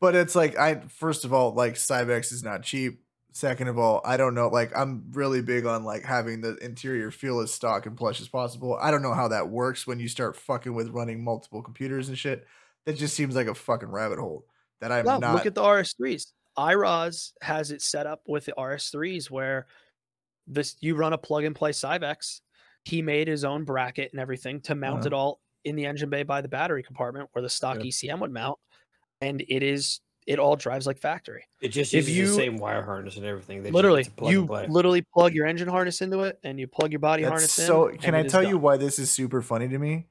But 0.00 0.14
it's 0.14 0.34
like 0.34 0.56
I 0.58 0.80
first 0.88 1.24
of 1.24 1.32
all, 1.32 1.52
like 1.54 1.74
Syvecs 1.74 2.32
is 2.32 2.42
not 2.42 2.62
cheap. 2.62 3.00
Second 3.32 3.66
of 3.66 3.78
all, 3.80 4.00
I 4.04 4.16
don't 4.16 4.34
know. 4.34 4.46
Like 4.48 4.76
I'm 4.76 5.06
really 5.12 5.42
big 5.42 5.66
on 5.66 5.82
like 5.84 6.04
having 6.04 6.40
the 6.40 6.56
interior 6.58 7.10
feel 7.10 7.40
as 7.40 7.52
stock 7.52 7.86
and 7.86 7.96
plush 7.96 8.20
as 8.20 8.28
possible. 8.28 8.78
I 8.80 8.92
don't 8.92 9.02
know 9.02 9.12
how 9.14 9.26
that 9.28 9.48
works 9.48 9.86
when 9.88 9.98
you 9.98 10.06
start 10.06 10.36
fucking 10.36 10.72
with 10.72 10.90
running 10.90 11.24
multiple 11.24 11.60
computers 11.60 12.08
and 12.08 12.16
shit. 12.16 12.46
That 12.86 12.96
just 12.96 13.14
seems 13.16 13.34
like 13.34 13.48
a 13.48 13.54
fucking 13.54 13.88
rabbit 13.90 14.18
hole 14.20 14.46
that 14.80 14.92
I'm 14.92 15.04
No, 15.04 15.18
not. 15.18 15.34
look 15.34 15.46
at 15.46 15.54
the 15.56 15.62
RS3s. 15.62 16.26
iRoz 16.56 17.32
has 17.40 17.70
it 17.72 17.82
set 17.82 18.06
up 18.06 18.22
with 18.28 18.44
the 18.44 18.52
RS3s 18.56 19.30
where 19.30 19.66
this 20.46 20.76
you 20.80 20.94
run 20.94 21.12
a 21.12 21.18
plug 21.18 21.44
and 21.44 21.54
play 21.54 21.70
Syvecs. 21.72 22.40
He 22.84 23.00
made 23.02 23.28
his 23.28 23.44
own 23.44 23.64
bracket 23.64 24.12
and 24.12 24.20
everything 24.20 24.60
to 24.62 24.74
mount 24.74 25.00
Uh-huh. 25.00 25.06
it 25.06 25.12
all 25.12 25.40
in 25.64 25.76
the 25.76 25.86
engine 25.86 26.10
bay 26.10 26.22
by 26.22 26.40
the 26.42 26.48
battery 26.48 26.82
compartment 26.82 27.30
where 27.32 27.40
the 27.42 27.48
stock 27.48 27.78
Yeah. 27.78 27.84
ECM 27.84 28.20
would 28.20 28.30
mount, 28.32 28.58
and 29.20 29.40
it 29.48 29.62
is 29.62 30.00
it 30.26 30.38
all 30.38 30.56
drives 30.56 30.86
like 30.86 30.96
factory. 30.98 31.44
It 31.60 31.68
just 31.68 31.92
If 31.92 32.08
uses 32.08 32.16
you- 32.16 32.26
the 32.28 32.32
same 32.32 32.56
wire 32.56 32.82
harness 32.82 33.16
and 33.18 33.26
everything. 33.26 33.62
They 33.62 33.70
literally, 33.70 34.04
plug 34.04 34.32
you 34.32 34.44
literally 34.46 35.02
plug 35.02 35.34
your 35.34 35.46
engine 35.46 35.68
harness 35.68 36.00
into 36.00 36.20
it, 36.20 36.38
and 36.42 36.58
you 36.58 36.66
plug 36.66 36.92
your 36.92 36.98
body 37.00 37.24
That's 37.24 37.30
harness 37.30 37.58
in. 37.58 37.66
so. 37.66 37.88
Can 38.00 38.14
I 38.14 38.22
tell 38.22 38.42
you 38.42 38.56
why 38.56 38.78
this 38.78 38.98
is 38.98 39.10
super 39.10 39.42
funny 39.42 39.68
to 39.68 39.78
me? 39.78 40.06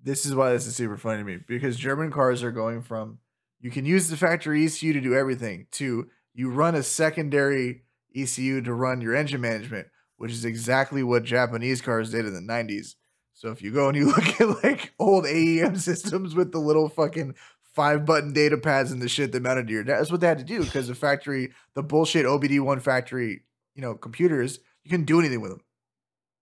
This 0.00 0.26
is 0.26 0.34
why 0.34 0.52
this 0.52 0.66
is 0.68 0.76
super 0.76 0.96
funny 0.96 1.18
to 1.18 1.24
me 1.24 1.38
because 1.48 1.76
German 1.76 2.10
cars 2.12 2.42
are 2.44 2.52
going 2.52 2.82
from 2.82 3.18
you 3.60 3.70
can 3.70 3.84
use 3.84 4.08
the 4.08 4.16
factory 4.16 4.64
ECU 4.64 4.92
to 4.92 5.00
do 5.00 5.14
everything 5.14 5.66
to 5.72 6.08
you 6.34 6.48
run 6.50 6.74
a 6.76 6.82
secondary 6.84 7.82
ECU 8.14 8.60
to 8.62 8.74
run 8.74 9.00
your 9.00 9.14
engine 9.14 9.40
management, 9.40 9.88
which 10.16 10.32
is 10.32 10.44
exactly 10.44 11.02
what 11.02 11.24
Japanese 11.24 11.80
cars 11.80 12.10
did 12.10 12.26
in 12.26 12.34
the 12.34 12.40
90s. 12.52 12.94
So 13.34 13.50
if 13.50 13.62
you 13.62 13.72
go 13.72 13.88
and 13.88 13.96
you 13.96 14.06
look 14.16 14.40
at 14.40 14.62
like 14.64 14.92
old 14.98 15.24
AEM 15.24 15.78
systems 15.78 16.34
with 16.34 16.52
the 16.52 16.58
little 16.60 16.88
fucking 16.88 17.34
five 17.74 18.04
button 18.04 18.32
data 18.32 18.58
pads 18.58 18.92
and 18.92 19.00
the 19.00 19.08
shit 19.08 19.32
that 19.32 19.42
mounted 19.42 19.66
to 19.66 19.72
your 19.72 19.82
that's 19.82 20.10
what 20.10 20.20
they 20.20 20.26
had 20.26 20.38
to 20.38 20.44
do 20.44 20.62
because 20.62 20.88
the 20.88 20.94
factory, 20.94 21.52
the 21.74 21.82
bullshit 21.82 22.26
OBD1 22.26 22.82
factory, 22.82 23.42
you 23.74 23.82
know, 23.82 23.94
computers, 23.94 24.58
you 24.84 24.90
couldn't 24.90 25.06
do 25.06 25.18
anything 25.18 25.40
with 25.40 25.50
them. 25.50 25.60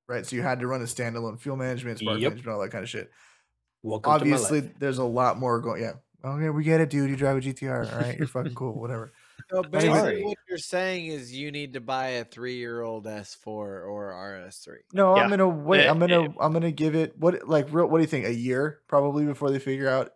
Right. 0.09 0.27
So 0.27 0.35
you 0.35 0.43
had 0.43 0.59
to 0.61 0.67
run 0.67 0.81
a 0.81 0.85
standalone 0.85 1.39
fuel 1.39 1.57
management, 1.57 2.01
spark 2.01 2.19
Yep. 2.19 2.33
management, 2.33 2.55
all 2.55 2.61
that 2.63 2.71
kind 2.71 2.83
of 2.83 2.91
shit. 2.91 3.11
Welcome 3.83 4.13
Obviously, 4.13 4.61
there's 4.61 4.99
a 4.99 5.05
lot 5.05 5.39
more 5.39 5.61
going. 5.61 5.83
Yeah. 5.83 5.93
Okay, 6.23 6.51
we 6.51 6.65
get 6.65 6.81
it, 6.81 6.91
dude. 6.91 7.09
You 7.09 7.17
drive 7.17 7.39
a 7.39 7.41
GTR. 7.41 7.93
All 7.93 7.99
right. 7.99 8.19
You're 8.19 8.27
fucking 8.27 8.55
cool. 8.55 8.79
Whatever. 8.79 9.13
So 9.51 9.63
Sorry. 9.63 9.69
basically, 9.71 10.25
what 10.25 10.39
you're 10.49 10.59
saying 10.59 11.07
is 11.07 11.35
you 11.35 11.51
need 11.51 11.73
to 11.73 11.81
buy 11.81 12.09
a 12.09 12.25
three-year-old 12.25 13.07
S4 13.07 13.47
or 13.47 14.13
RS3. 14.13 14.77
No, 14.93 15.17
Yeah. 15.17 15.23
I'm 15.25 15.31
gonna 15.31 15.49
wait. 15.49 15.87
Eh, 15.87 15.91
I'm 15.91 15.99
gonna 15.99 16.25
eh. 16.25 16.29
I'm 16.41 16.53
gonna 16.53 16.71
give 16.71 16.95
it 16.95 17.17
what 17.19 17.49
like 17.49 17.67
real. 17.73 17.87
What 17.87 17.99
do 17.99 18.03
you 18.03 18.09
think? 18.09 18.27
A 18.27 18.35
year 18.35 18.81
probably 18.87 19.25
before 19.27 19.51
they 19.51 19.59
figure 19.59 19.89
out. 19.89 20.13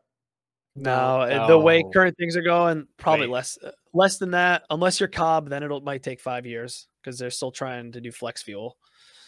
No, 0.76 1.20
uh, 1.20 1.46
the 1.46 1.58
way 1.58 1.82
No. 1.82 1.90
current 1.90 2.16
things 2.16 2.36
are 2.36 2.42
going, 2.42 2.86
probably 2.96 3.26
Wait. 3.26 3.32
less 3.34 3.58
uh, 3.62 3.70
less 3.92 4.18
than 4.18 4.32
that. 4.32 4.64
Unless 4.70 5.00
you're 5.00 5.08
Cobb, 5.08 5.48
then 5.48 5.62
it'll 5.62 5.80
might 5.80 6.02
take 6.02 6.20
five 6.20 6.46
years 6.46 6.88
because 7.02 7.18
they're 7.18 7.30
still 7.30 7.52
trying 7.52 7.92
to 7.92 8.00
do 8.00 8.10
flex 8.12 8.42
fuel. 8.42 8.76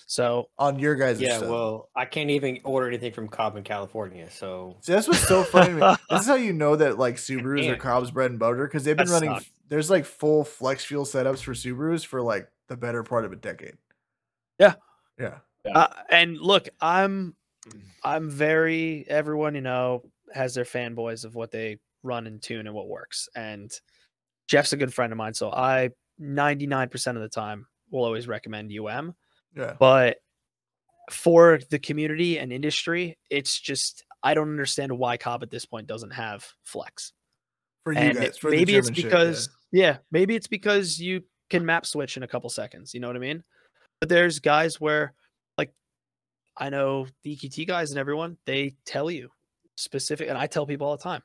So 0.08 0.48
on 0.58 0.78
your 0.78 0.94
guys' 0.94 1.20
Yeah, 1.20 1.38
stuff. 1.38 1.50
well, 1.50 1.88
I 1.96 2.04
can't 2.04 2.30
even 2.30 2.60
order 2.62 2.86
anything 2.86 3.12
from 3.12 3.26
Cobb 3.28 3.56
in 3.56 3.64
California. 3.64 4.30
So 4.30 4.76
See, 4.80 4.92
that's 4.92 5.08
what's 5.08 5.26
so 5.26 5.42
funny. 5.42 5.80
to 5.80 5.90
me. 5.90 5.96
This 6.10 6.20
is 6.22 6.26
how 6.28 6.36
you 6.36 6.52
know 6.52 6.76
that 6.76 6.96
like 6.98 7.16
Subarus 7.16 7.68
are. 7.68 7.76
Cobb's 7.76 8.10
bread 8.12 8.30
and 8.30 8.38
butter 8.38 8.66
because 8.66 8.84
they've 8.84 8.96
been 8.96 9.08
That 9.08 9.12
running. 9.12 9.30
sucks. 9.34 9.50
There's 9.68 9.90
like 9.90 10.04
full 10.04 10.44
flex 10.44 10.84
fuel 10.84 11.04
setups 11.04 11.40
for 11.42 11.54
Subarus 11.54 12.06
for 12.06 12.22
like 12.22 12.48
the 12.68 12.76
better 12.76 13.02
part 13.02 13.24
of 13.24 13.32
a 13.32 13.36
decade. 13.36 13.74
Yeah. 14.60 14.74
Yeah. 15.18 15.38
Uh, 15.64 15.88
and 16.08 16.38
look, 16.38 16.68
I'm 16.80 17.34
I'm 18.04 18.30
very 18.30 19.04
everyone 19.08 19.56
you 19.56 19.60
know 19.60 20.04
has 20.32 20.54
their 20.54 20.64
fanboys 20.64 21.24
of 21.24 21.34
what 21.34 21.50
they 21.50 21.78
run 22.04 22.28
and 22.28 22.40
tune 22.40 22.66
and 22.68 22.74
what 22.76 22.88
works. 22.88 23.28
And 23.34 23.72
Jeff's 24.46 24.72
a 24.72 24.76
good 24.76 24.94
friend 24.94 25.12
of 25.12 25.16
mine, 25.16 25.34
so 25.34 25.50
I 25.50 25.90
99% 26.20 27.08
of 27.16 27.22
the 27.22 27.28
time 27.28 27.66
will 27.90 28.04
always 28.04 28.28
recommend 28.28 28.70
UM. 28.72 29.14
Yeah. 29.56 29.74
But 29.78 30.18
for 31.10 31.60
the 31.70 31.78
community 31.78 32.38
and 32.38 32.52
industry, 32.52 33.16
it's 33.30 33.58
just 33.58 34.04
I 34.22 34.34
don't 34.34 34.50
understand 34.50 34.92
why 34.96 35.16
Cobb 35.16 35.42
at 35.42 35.50
this 35.50 35.64
point 35.64 35.86
doesn't 35.86 36.10
have 36.10 36.46
flex. 36.64 37.12
For 37.84 37.92
you 37.92 37.98
and 37.98 38.18
guys. 38.18 38.38
For 38.38 38.50
maybe 38.50 38.72
the 38.72 38.78
it's 38.78 38.90
German 38.90 38.94
shit, 38.94 39.04
yeah. 39.04 39.10
because 39.10 39.48
yeah, 39.72 39.96
maybe 40.10 40.34
it's 40.34 40.48
because 40.48 40.98
you 40.98 41.22
can 41.50 41.64
map 41.64 41.86
switch 41.86 42.16
in 42.16 42.22
a 42.22 42.28
couple 42.28 42.50
seconds. 42.50 42.92
You 42.94 43.00
know 43.00 43.06
what 43.06 43.16
I 43.16 43.20
mean? 43.20 43.44
But 44.00 44.08
there's 44.08 44.40
guys 44.40 44.80
where, 44.80 45.14
like, 45.56 45.72
I 46.56 46.68
know 46.70 47.06
the 47.22 47.36
EQT 47.36 47.66
guys 47.66 47.90
and 47.90 47.98
everyone, 47.98 48.36
they 48.44 48.74
tell 48.84 49.10
you 49.10 49.30
specific, 49.76 50.28
and 50.28 50.36
I 50.36 50.46
tell 50.46 50.66
people 50.66 50.86
all 50.86 50.96
the 50.96 51.02
time, 51.02 51.22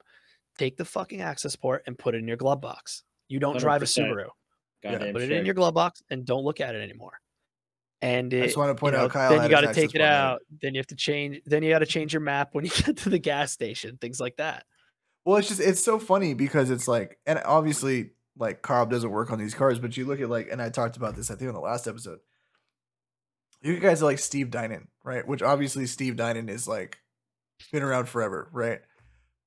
take 0.57 0.77
the 0.77 0.86
fucking 0.86 1.21
access 1.21 1.55
port 1.55 1.84
and 1.88 1.97
put 1.97 2.15
it 2.15 2.19
in 2.19 2.27
your 2.27 2.38
glove 2.38 2.61
box. 2.61 3.03
You 3.27 3.39
don't 3.39 3.57
drive 3.57 3.82
a 3.82 3.86
100%. 3.86 4.09
Subaru. 4.09 4.27
Goddamn 4.84 5.13
Put 5.13 5.21
it 5.21 5.32
in 5.32 5.45
your 5.45 5.53
glove 5.53 5.73
box 5.73 6.01
and 6.09 6.25
don't 6.25 6.43
look 6.43 6.59
at 6.59 6.75
it 6.75 6.82
anymore. 6.82 7.19
And 8.02 8.34
I 8.34 8.41
just 8.41 8.58
want 8.58 8.76
to 8.76 8.80
point 8.80 8.93
you 8.93 8.99
know, 8.99 9.06
out 9.06 9.12
Kyle. 9.12 9.30
then 9.30 9.43
you 9.43 9.49
got 9.49 9.62
to 9.62 9.74
take 9.74 9.93
it 9.93 10.02
out. 10.02 10.41
Then 10.62 10.74
you 10.74 10.80
have 10.80 10.88
to 10.88 10.95
change. 10.95 11.41
Then 11.45 11.62
you 11.62 11.70
got 11.70 11.80
to 11.80 11.86
change 11.86 12.14
your 12.14 12.22
map 12.22 12.49
when 12.54 12.66
you 12.66 12.72
get 12.86 12.97
to 12.97 13.10
the 13.10 13.20
gas 13.20 13.52
station. 13.52 13.97
Things 14.02 14.20
like 14.20 14.38
that. 14.38 14.66
Well, 15.24 15.38
it's 15.38 15.47
just 15.47 15.62
it's 15.62 15.84
so 15.84 15.99
funny 15.99 16.34
because 16.34 16.72
it's 16.72 16.88
like, 16.88 17.20
and 17.28 17.39
obviously, 17.45 18.12
like 18.38 18.64
Cobb 18.64 18.89
doesn't 18.89 19.12
work 19.12 19.32
on 19.32 19.38
these 19.38 19.54
cars, 19.54 19.78
but 19.78 19.95
you 19.95 20.06
look 20.06 20.20
at 20.20 20.30
like, 20.30 20.49
and 20.52 20.62
I 20.62 20.70
talked 20.70 20.97
about 20.97 21.16
this 21.16 21.30
I 21.30 21.36
think 21.36 21.49
on 21.49 21.54
the 21.54 21.62
last 21.62 21.88
episode. 21.88 22.20
You 23.62 23.80
guys 23.80 24.02
are 24.02 24.06
like 24.06 24.18
Steve 24.18 24.49
Dinan, 24.49 24.88
right? 25.04 25.28
Which 25.28 25.43
obviously 25.43 25.86
Steve 25.86 26.16
Dinan 26.16 26.49
is 26.49 26.68
like 26.68 26.97
been 27.72 27.84
around 27.84 28.10
forever, 28.10 28.49
right? 28.52 28.80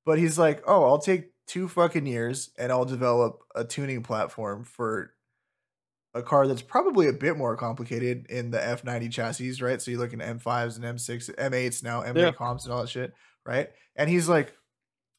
But 0.07 0.19
he's 0.19 0.39
like, 0.39 0.63
oh, 0.67 0.85
I'll 0.85 0.99
take 0.99 1.31
two 1.47 1.69
fucking 1.69 2.07
years 2.07 2.51
and 2.59 2.71
I'll 2.71 2.85
develop 2.85 3.41
a 3.55 3.65
tuning 3.65 4.03
platform 4.03 4.65
for 4.65 5.14
a 6.15 6.23
car 6.23 6.47
that's 6.47 6.63
probably 6.63 7.09
a 7.09 7.13
bit 7.13 7.37
more 7.37 7.57
complicated 7.57 8.27
in 8.29 8.51
the 8.51 8.59
F90 8.59 9.11
chassis, 9.11 9.61
right? 9.63 9.83
So 9.83 9.91
you're 9.91 10.01
looking 10.01 10.21
at 10.21 10.37
M5s 10.39 10.77
and 10.77 10.85
M6, 10.85 11.35
M8s 11.37 11.83
now, 11.83 12.03
M8 12.03 12.17
Yeah. 12.17 12.33
comps 12.33 12.65
and 12.65 12.73
all 12.73 12.83
that 12.83 12.89
shit, 12.89 13.13
right? 13.45 13.69
And 13.97 14.09
he's 14.09 14.29
like, 14.29 14.55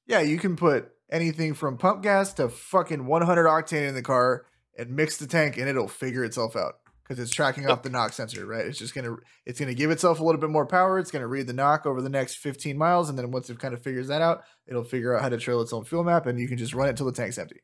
yeah, 0.07 0.21
you 0.21 0.37
can 0.37 0.55
put 0.55 0.89
anything 1.11 1.53
from 1.53 1.77
pump 1.77 2.01
gas 2.01 2.33
to 2.33 2.49
fucking 2.49 3.05
100 3.05 3.45
octane 3.45 3.89
in 3.89 3.95
the 3.95 4.01
car 4.01 4.45
and 4.77 4.89
mix 4.91 5.17
the 5.17 5.27
tank 5.27 5.57
and 5.57 5.67
it'll 5.67 5.87
figure 5.87 6.23
itself 6.23 6.55
out 6.55 6.75
because 7.03 7.19
it's 7.19 7.31
tracking 7.33 7.67
off 7.69 7.83
the 7.83 7.89
knock 7.89 8.13
sensor, 8.13 8.45
right? 8.45 8.65
It's 8.65 8.79
just 8.79 8.95
gonna 8.95 9.15
it's 9.45 9.59
gonna 9.59 9.73
give 9.75 9.91
itself 9.91 10.19
a 10.19 10.23
little 10.23 10.41
bit 10.41 10.49
more 10.49 10.65
power. 10.65 10.97
It's 10.97 11.11
gonna 11.11 11.27
read 11.27 11.45
the 11.47 11.53
knock 11.53 11.85
over 11.85 12.01
the 12.01 12.09
next 12.09 12.37
15 12.37 12.77
miles, 12.77 13.09
and 13.09 13.17
then 13.19 13.31
once 13.31 13.49
it 13.49 13.59
kind 13.59 13.73
of 13.73 13.83
figures 13.83 14.07
that 14.07 14.21
out, 14.21 14.43
it'll 14.67 14.83
figure 14.83 15.15
out 15.15 15.21
how 15.21 15.29
to 15.29 15.37
trail 15.37 15.61
its 15.61 15.71
own 15.73 15.83
fuel 15.85 16.03
map, 16.03 16.25
and 16.25 16.39
you 16.39 16.47
can 16.47 16.57
just 16.57 16.73
run 16.73 16.89
it 16.89 16.97
till 16.97 17.05
the 17.05 17.11
tank's 17.11 17.37
empty. 17.37 17.61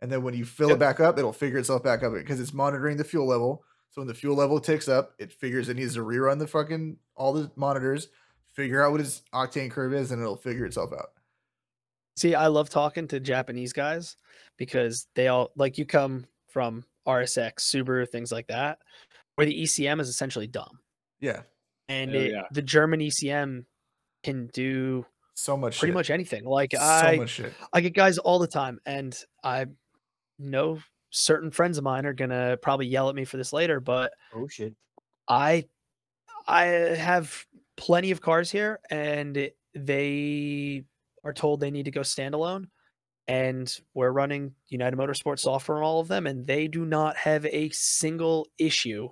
And 0.00 0.10
then 0.12 0.22
when 0.22 0.34
you 0.34 0.44
fill 0.44 0.70
it 0.70 0.78
back 0.78 1.00
up, 1.00 1.18
it'll 1.18 1.32
figure 1.32 1.58
itself 1.58 1.82
back 1.82 2.02
up 2.02 2.12
because 2.12 2.38
it's 2.40 2.52
monitoring 2.52 2.96
the 2.96 3.04
fuel 3.04 3.26
level. 3.26 3.64
So 3.90 4.00
when 4.02 4.08
the 4.08 4.14
fuel 4.14 4.36
level 4.36 4.60
ticks 4.60 4.88
up, 4.88 5.12
it 5.18 5.32
figures 5.32 5.68
it 5.68 5.76
needs 5.76 5.94
to 5.94 6.00
rerun 6.00 6.38
the 6.38 6.46
fucking 6.46 6.98
all 7.16 7.32
the 7.32 7.50
monitors, 7.56 8.08
figure 8.52 8.84
out 8.84 8.92
what 8.92 9.00
its 9.00 9.22
octane 9.32 9.70
curve 9.70 9.94
is, 9.94 10.10
and 10.10 10.20
it'll 10.20 10.36
figure 10.36 10.66
itself 10.66 10.92
out. 10.92 11.10
See, 12.16 12.34
I 12.34 12.46
love 12.48 12.68
talking 12.68 13.08
to 13.08 13.20
Japanese 13.20 13.72
guys 13.72 14.16
because 14.58 15.06
they 15.14 15.28
all 15.28 15.50
like 15.56 15.78
you 15.78 15.86
come 15.86 16.26
from 16.48 16.84
RSX, 17.06 17.60
Subaru, 17.60 18.08
things 18.08 18.32
like 18.32 18.48
that, 18.48 18.78
where 19.36 19.46
the 19.46 19.62
ECM 19.62 20.00
is 20.00 20.08
essentially 20.08 20.46
dumb. 20.46 20.80
Yeah, 21.20 21.42
And 21.88 22.14
Oh, 22.14 22.18
it, 22.18 22.30
yeah. 22.32 22.42
the 22.52 22.62
German 22.62 23.00
ECM 23.00 23.64
can 24.22 24.48
do 24.48 25.06
so 25.34 25.56
much. 25.56 25.78
pretty 25.78 25.90
shit. 25.90 25.94
much 25.94 26.10
anything. 26.10 26.44
Like 26.44 26.72
so 26.72 26.80
I 26.80 27.16
much 27.16 27.30
shit. 27.30 27.54
I 27.72 27.80
get 27.80 27.94
guys 27.94 28.18
all 28.18 28.38
the 28.38 28.46
time, 28.46 28.78
and 28.84 29.16
I 29.44 29.66
know 30.38 30.80
certain 31.10 31.50
friends 31.50 31.78
of 31.78 31.84
mine 31.84 32.06
are 32.06 32.12
gonna 32.12 32.56
probably 32.60 32.86
yell 32.86 33.08
at 33.08 33.14
me 33.14 33.24
for 33.24 33.36
this 33.36 33.52
later, 33.52 33.80
but 33.80 34.12
Oh 34.34 34.48
shit. 34.48 34.74
I 35.28 35.64
I 36.46 36.64
have 36.64 37.44
plenty 37.76 38.10
of 38.10 38.20
cars 38.20 38.50
here, 38.50 38.80
and 38.90 39.50
they 39.74 40.84
are 41.24 41.32
told 41.32 41.60
they 41.60 41.70
need 41.70 41.86
to 41.86 41.90
go 41.90 42.00
standalone. 42.00 42.68
And 43.28 43.74
we're 43.92 44.12
running 44.12 44.54
United 44.68 44.96
Motorsports 44.96 45.40
software 45.40 45.78
on 45.78 45.82
all 45.82 46.00
of 46.00 46.06
them, 46.06 46.28
and 46.28 46.46
they 46.46 46.68
do 46.68 46.84
not 46.84 47.16
have 47.16 47.44
a 47.46 47.70
single 47.70 48.46
issue 48.56 49.08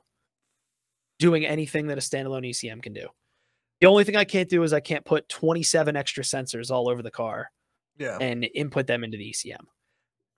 doing 1.18 1.45
anything 1.45 1.89
that 1.89 1.99
a 1.99 2.01
standalone 2.01 2.49
ECM 2.49 2.81
can 2.81 2.93
do. 2.93 3.09
The 3.81 3.89
only 3.89 4.05
thing 4.05 4.14
I 4.16 4.25
can't 4.25 4.49
do 4.49 4.62
is 4.62 4.72
I 4.72 4.79
can't 4.81 5.05
put 5.05 5.29
27 5.29 5.97
extra 5.97 6.22
sensors 6.22 6.70
all 6.70 6.89
over 6.89 7.03
the 7.03 7.11
car 7.11 7.51
Yeah, 7.99 8.18
and 8.20 8.49
input 8.55 8.87
them 8.87 9.03
into 9.03 9.18
the 9.18 9.31
ECM. 9.31 9.66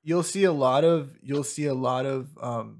You'll 0.06 0.22
see 0.22 0.44
a 0.44 0.52
lot 0.52 0.84
of 0.84 1.18
you'll 1.20 1.44
see 1.44 1.66
a 1.66 1.74
lot 1.74 2.06
of 2.06 2.30
um 2.40 2.78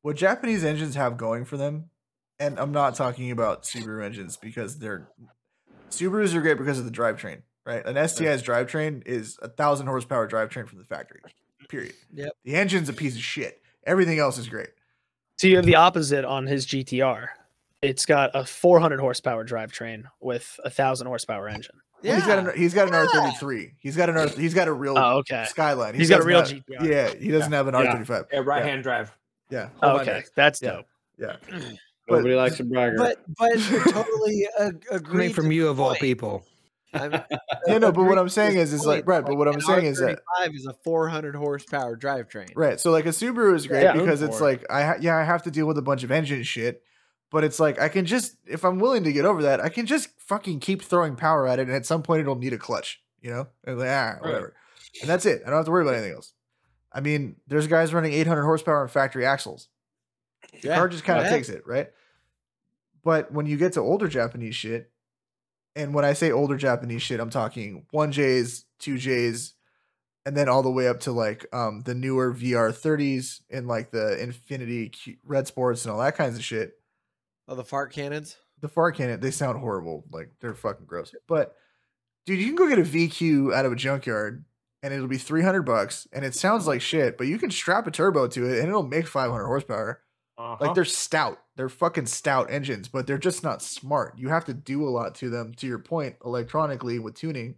what 0.00 0.16
Japanese 0.16 0.64
engines 0.64 0.94
have 0.94 1.18
going 1.18 1.44
for 1.44 1.58
them, 1.58 1.90
and 2.38 2.58
I'm 2.58 2.72
not 2.72 2.94
talking 2.94 3.30
about 3.30 3.64
Subaru 3.64 4.02
engines 4.02 4.38
because 4.38 4.78
they're 4.78 5.08
Subarus 5.90 6.34
are 6.34 6.40
great 6.40 6.56
because 6.56 6.78
of 6.78 6.86
the 6.86 6.90
drivetrain, 6.90 7.42
right? 7.66 7.84
An 7.84 7.96
STI's 8.08 8.42
drivetrain 8.42 9.02
is 9.04 9.36
a 9.42 9.48
thousand 9.48 9.88
horsepower 9.88 10.26
drivetrain 10.26 10.66
from 10.66 10.78
the 10.78 10.84
factory. 10.84 11.20
Period. 11.68 11.94
Yep. 12.14 12.32
The 12.44 12.54
engine's 12.54 12.88
a 12.88 12.92
piece 12.92 13.16
of 13.16 13.22
shit. 13.22 13.60
Everything 13.84 14.18
else 14.18 14.38
is 14.38 14.48
great. 14.48 14.70
So 15.38 15.48
you 15.48 15.56
have 15.56 15.66
the 15.66 15.76
opposite 15.76 16.24
on 16.24 16.46
his 16.46 16.66
GTR. 16.66 17.28
It's 17.82 18.06
got 18.06 18.30
a 18.34 18.44
400 18.44 19.00
horsepower 19.00 19.44
drivetrain 19.44 20.04
with 20.20 20.58
a 20.64 20.70
thousand 20.70 21.06
horsepower 21.06 21.48
engine. 21.48 21.80
Well, 22.02 22.14
He's 22.14 22.26
got 22.26 22.38
an 22.38 22.52
he's 22.56 22.74
got 22.74 22.88
an 22.88 22.94
Yeah. 22.94 23.06
R33. 23.40 23.72
He's 23.78 23.96
got 23.96 24.08
an 24.08 24.16
R 24.16 24.28
he's 24.28 24.54
got 24.54 24.68
a 24.68 24.72
real 24.72 24.96
Oh, 24.98 25.18
okay. 25.18 25.44
Skyline. 25.48 25.94
He 25.94 26.00
He's 26.00 26.08
got 26.10 26.20
a 26.20 26.24
real 26.24 26.38
have- 26.38 26.48
GTR. 26.48 26.82
Yeah, 26.88 27.08
he 27.14 27.28
doesn't 27.30 27.52
have 27.52 27.68
an 27.68 27.74
R35. 27.74 28.26
Yeah, 28.32 28.40
right 28.44 28.64
hand 28.64 28.82
drive. 28.82 29.16
Yeah. 29.50 29.68
Oh, 29.82 29.98
okay, 30.00 30.24
that's 30.34 30.62
Yeah. 30.62 30.70
dope. 30.72 30.86
Yeah. 31.18 31.36
Nobody 32.08 32.34
likes 32.34 32.58
a 32.58 32.64
bragger. 32.64 32.96
But 32.96 33.18
but 33.38 33.52
totally 33.92 34.46
ag- 34.58 34.84
agree. 34.90 35.32
From 35.32 35.48
to 35.50 35.54
you 35.54 35.64
the 35.64 35.70
of 35.70 35.80
all 35.80 35.94
people. 35.94 36.44
I'm- 36.94 37.22
Yeah, 37.66 37.78
no, 37.78 37.92
but 37.92 38.04
what 38.04 38.18
I'm 38.18 38.28
saying 38.30 38.56
is, 38.56 38.72
is 38.72 38.84
like, 38.86 39.06
right, 39.06 39.24
but 39.24 39.36
what 39.36 39.46
I'm 39.46 39.54
an 39.56 39.60
saying 39.60 39.84
is 39.86 39.98
that, 39.98 40.20
R35 40.40 40.56
is 40.56 40.66
a 40.66 40.72
400 40.82 41.34
horsepower 41.36 41.96
drivetrain. 41.96 42.50
right. 42.56 42.80
So 42.80 42.90
like 42.90 43.04
a 43.06 43.10
Subaru 43.10 43.54
is 43.54 43.66
great 43.66 43.82
Yeah, 43.82 43.92
because 43.92 44.22
it's 44.22 44.38
for 44.38 44.44
like 44.44 44.64
I 44.70 44.82
ha- 44.82 44.96
yeah 45.00 45.16
I 45.16 45.22
have 45.24 45.42
to 45.44 45.50
deal 45.50 45.66
with 45.66 45.76
a 45.78 45.82
bunch 45.82 46.02
of 46.02 46.10
engine 46.10 46.42
shit, 46.42 46.82
but 47.30 47.44
it's 47.44 47.60
like 47.60 47.78
I 47.80 47.88
can 47.90 48.06
just 48.06 48.36
if 48.46 48.64
I'm 48.64 48.78
willing 48.80 49.04
to 49.04 49.12
get 49.12 49.24
over 49.26 49.42
that, 49.42 49.60
I 49.60 49.68
can 49.68 49.84
just 49.86 50.08
fucking 50.30 50.60
keep 50.60 50.80
throwing 50.80 51.16
power 51.16 51.48
at 51.48 51.58
it, 51.58 51.66
and 51.66 51.72
at 51.72 51.84
some 51.84 52.02
point 52.04 52.20
it'll 52.20 52.36
need 52.36 52.52
a 52.52 52.58
clutch, 52.58 53.02
you 53.20 53.30
know, 53.30 53.48
and 53.64 53.78
like 53.78 53.88
ah 53.88 54.14
whatever, 54.20 54.54
and 55.00 55.10
that's 55.10 55.26
it. 55.26 55.42
I 55.44 55.50
don't 55.50 55.58
have 55.58 55.64
to 55.66 55.72
worry 55.72 55.82
about 55.82 55.96
anything 55.96 56.14
else. 56.14 56.32
I 56.92 57.00
mean, 57.00 57.36
there's 57.48 57.66
guys 57.66 57.92
running 57.92 58.12
800 58.12 58.44
horsepower 58.44 58.82
on 58.82 58.88
factory 58.88 59.26
axles. 59.26 59.68
The 60.62 60.68
car 60.68 60.88
just 60.88 61.04
kind 61.04 61.18
of 61.18 61.26
yeah. 61.26 61.30
takes 61.30 61.48
it, 61.48 61.62
right? 61.66 61.88
But 63.02 63.32
when 63.32 63.46
you 63.46 63.56
get 63.56 63.72
to 63.74 63.80
older 63.80 64.08
Japanese 64.08 64.54
shit, 64.54 64.90
and 65.74 65.94
when 65.94 66.04
I 66.04 66.12
say 66.12 66.30
older 66.30 66.56
Japanese 66.56 67.02
shit, 67.02 67.20
I'm 67.20 67.30
talking 67.30 67.86
one 67.90 68.12
J's, 68.12 68.66
two 68.78 68.98
J's, 68.98 69.54
and 70.24 70.36
then 70.36 70.48
all 70.48 70.62
the 70.62 70.70
way 70.70 70.86
up 70.86 71.00
to 71.00 71.12
like 71.12 71.44
um 71.52 71.82
the 71.82 71.94
newer 71.94 72.32
VR30s 72.32 73.40
and 73.50 73.66
like 73.66 73.90
the 73.90 74.16
Infiniti 74.20 74.92
Q- 74.92 75.16
Red 75.24 75.48
Sports 75.48 75.84
and 75.84 75.92
all 75.92 76.00
that 76.00 76.16
kinds 76.16 76.36
of 76.36 76.44
shit. 76.44 76.74
Oh, 77.48 77.56
the 77.56 77.64
fart 77.64 77.92
cannons. 77.92 78.36
The 78.60 78.68
far 78.68 78.92
cannon, 78.92 79.20
they 79.20 79.30
sound 79.30 79.58
horrible, 79.58 80.04
like 80.10 80.30
they're 80.40 80.54
fucking 80.54 80.86
gross. 80.86 81.14
But 81.26 81.54
dude, 82.26 82.38
you 82.38 82.46
can 82.46 82.56
go 82.56 82.68
get 82.68 82.78
a 82.78 82.82
VQ 82.82 83.54
out 83.54 83.64
of 83.64 83.72
a 83.72 83.76
junkyard 83.76 84.44
and 84.82 84.94
it'll 84.94 85.08
be 85.08 85.18
300 85.18 85.62
bucks 85.62 86.06
and 86.12 86.24
it 86.24 86.34
sounds 86.34 86.66
like 86.66 86.80
shit, 86.80 87.18
but 87.18 87.26
you 87.26 87.38
can 87.38 87.50
strap 87.50 87.86
a 87.86 87.90
turbo 87.90 88.26
to 88.28 88.46
it 88.46 88.58
and 88.58 88.68
it'll 88.68 88.82
make 88.82 89.06
500 89.06 89.44
horsepower. 89.44 90.02
Uh-huh. 90.38 90.56
Like 90.58 90.74
they're 90.74 90.84
stout. 90.84 91.38
They're 91.56 91.68
fucking 91.68 92.06
stout 92.06 92.50
engines, 92.50 92.88
but 92.88 93.06
they're 93.06 93.18
just 93.18 93.42
not 93.42 93.62
smart. 93.62 94.18
You 94.18 94.28
have 94.30 94.46
to 94.46 94.54
do 94.54 94.86
a 94.86 94.88
lot 94.88 95.14
to 95.16 95.28
them, 95.28 95.52
to 95.56 95.66
your 95.66 95.78
point, 95.78 96.16
electronically 96.24 96.98
with 96.98 97.14
tuning 97.14 97.56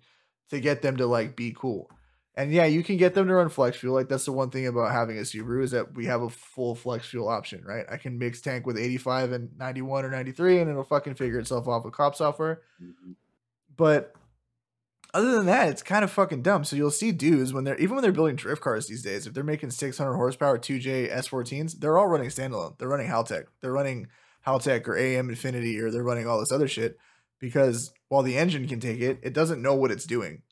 to 0.51 0.59
get 0.59 0.83
them 0.83 0.97
to 0.97 1.07
like 1.07 1.37
be 1.37 1.55
cool. 1.57 1.89
And 2.35 2.51
yeah, 2.51 2.65
you 2.65 2.83
can 2.83 2.97
get 2.97 3.13
them 3.15 3.27
to 3.27 3.35
run 3.35 3.51
flex 3.51 3.77
fuel. 3.77 3.95
Like 3.95 4.09
that's 4.09 4.25
the 4.25 4.33
one 4.33 4.51
thing 4.51 4.67
about 4.67 4.93
having 4.93 5.19
a 5.19 5.23
Subaru 5.23 5.63
is 5.63 5.73
that 5.73 5.95
we 5.95 6.07
have 6.07 6.23
a 6.23 6.31
full 6.31 6.75
flex 6.75 7.07
fuel 7.07 7.29
option, 7.29 7.63
right? 7.65 7.85
I 7.91 7.99
can 7.99 8.19
mix 8.19 8.41
tank 8.41 8.67
with 8.67 8.79
85 8.79 9.33
and 9.33 9.59
91 9.59 10.05
or 10.07 10.11
93 10.11 10.61
and 10.61 10.71
it'll 10.71 10.83
fucking 10.83 11.15
figure 11.15 11.39
itself 11.39 11.69
off 11.69 11.85
with 11.85 11.93
Cobb 11.93 12.17
software. 12.17 12.63
Mm-hmm. 12.83 13.13
But 13.77 14.15
other 15.13 15.33
than 15.33 15.47
that, 15.47 15.69
it's 15.69 15.83
kind 15.83 16.05
of 16.05 16.11
fucking 16.11 16.41
dumb. 16.41 16.65
So 16.65 16.75
you'll 16.75 16.91
see 16.91 17.13
dudes 17.13 17.53
when 17.53 17.65
they're 17.65 17.77
even 17.77 17.97
when 17.97 18.03
they're 18.03 18.13
building 18.13 18.37
drift 18.37 18.63
cars 18.63 18.87
these 18.87 19.03
days, 19.03 19.27
if 19.27 19.35
they're 19.35 19.45
making 19.45 19.71
600 19.71 20.15
horsepower 20.15 20.59
2J 20.59 21.13
S14s, 21.13 21.81
they're 21.81 21.99
all 21.99 22.09
running 22.09 22.31
standalone. 22.31 22.79
They're 22.79 22.89
running 22.89 23.09
Haltech. 23.09 23.45
They're 23.61 23.73
running 23.73 24.09
Haltech 24.47 24.89
or 24.89 24.97
AEM 24.97 25.29
Infinity 25.29 25.79
or 25.79 25.91
they're 25.91 26.03
running 26.03 26.27
all 26.27 26.41
this 26.41 26.53
other 26.53 26.69
shit 26.69 26.97
because 27.39 27.93
while 28.09 28.23
the 28.23 28.39
engine 28.39 28.67
can 28.67 28.81
take 28.81 29.01
it, 29.01 29.19
it 29.23 29.35
doesn't 29.35 29.61
know 29.61 29.75
what 29.75 29.91
it's 29.91 30.07
doing. 30.07 30.43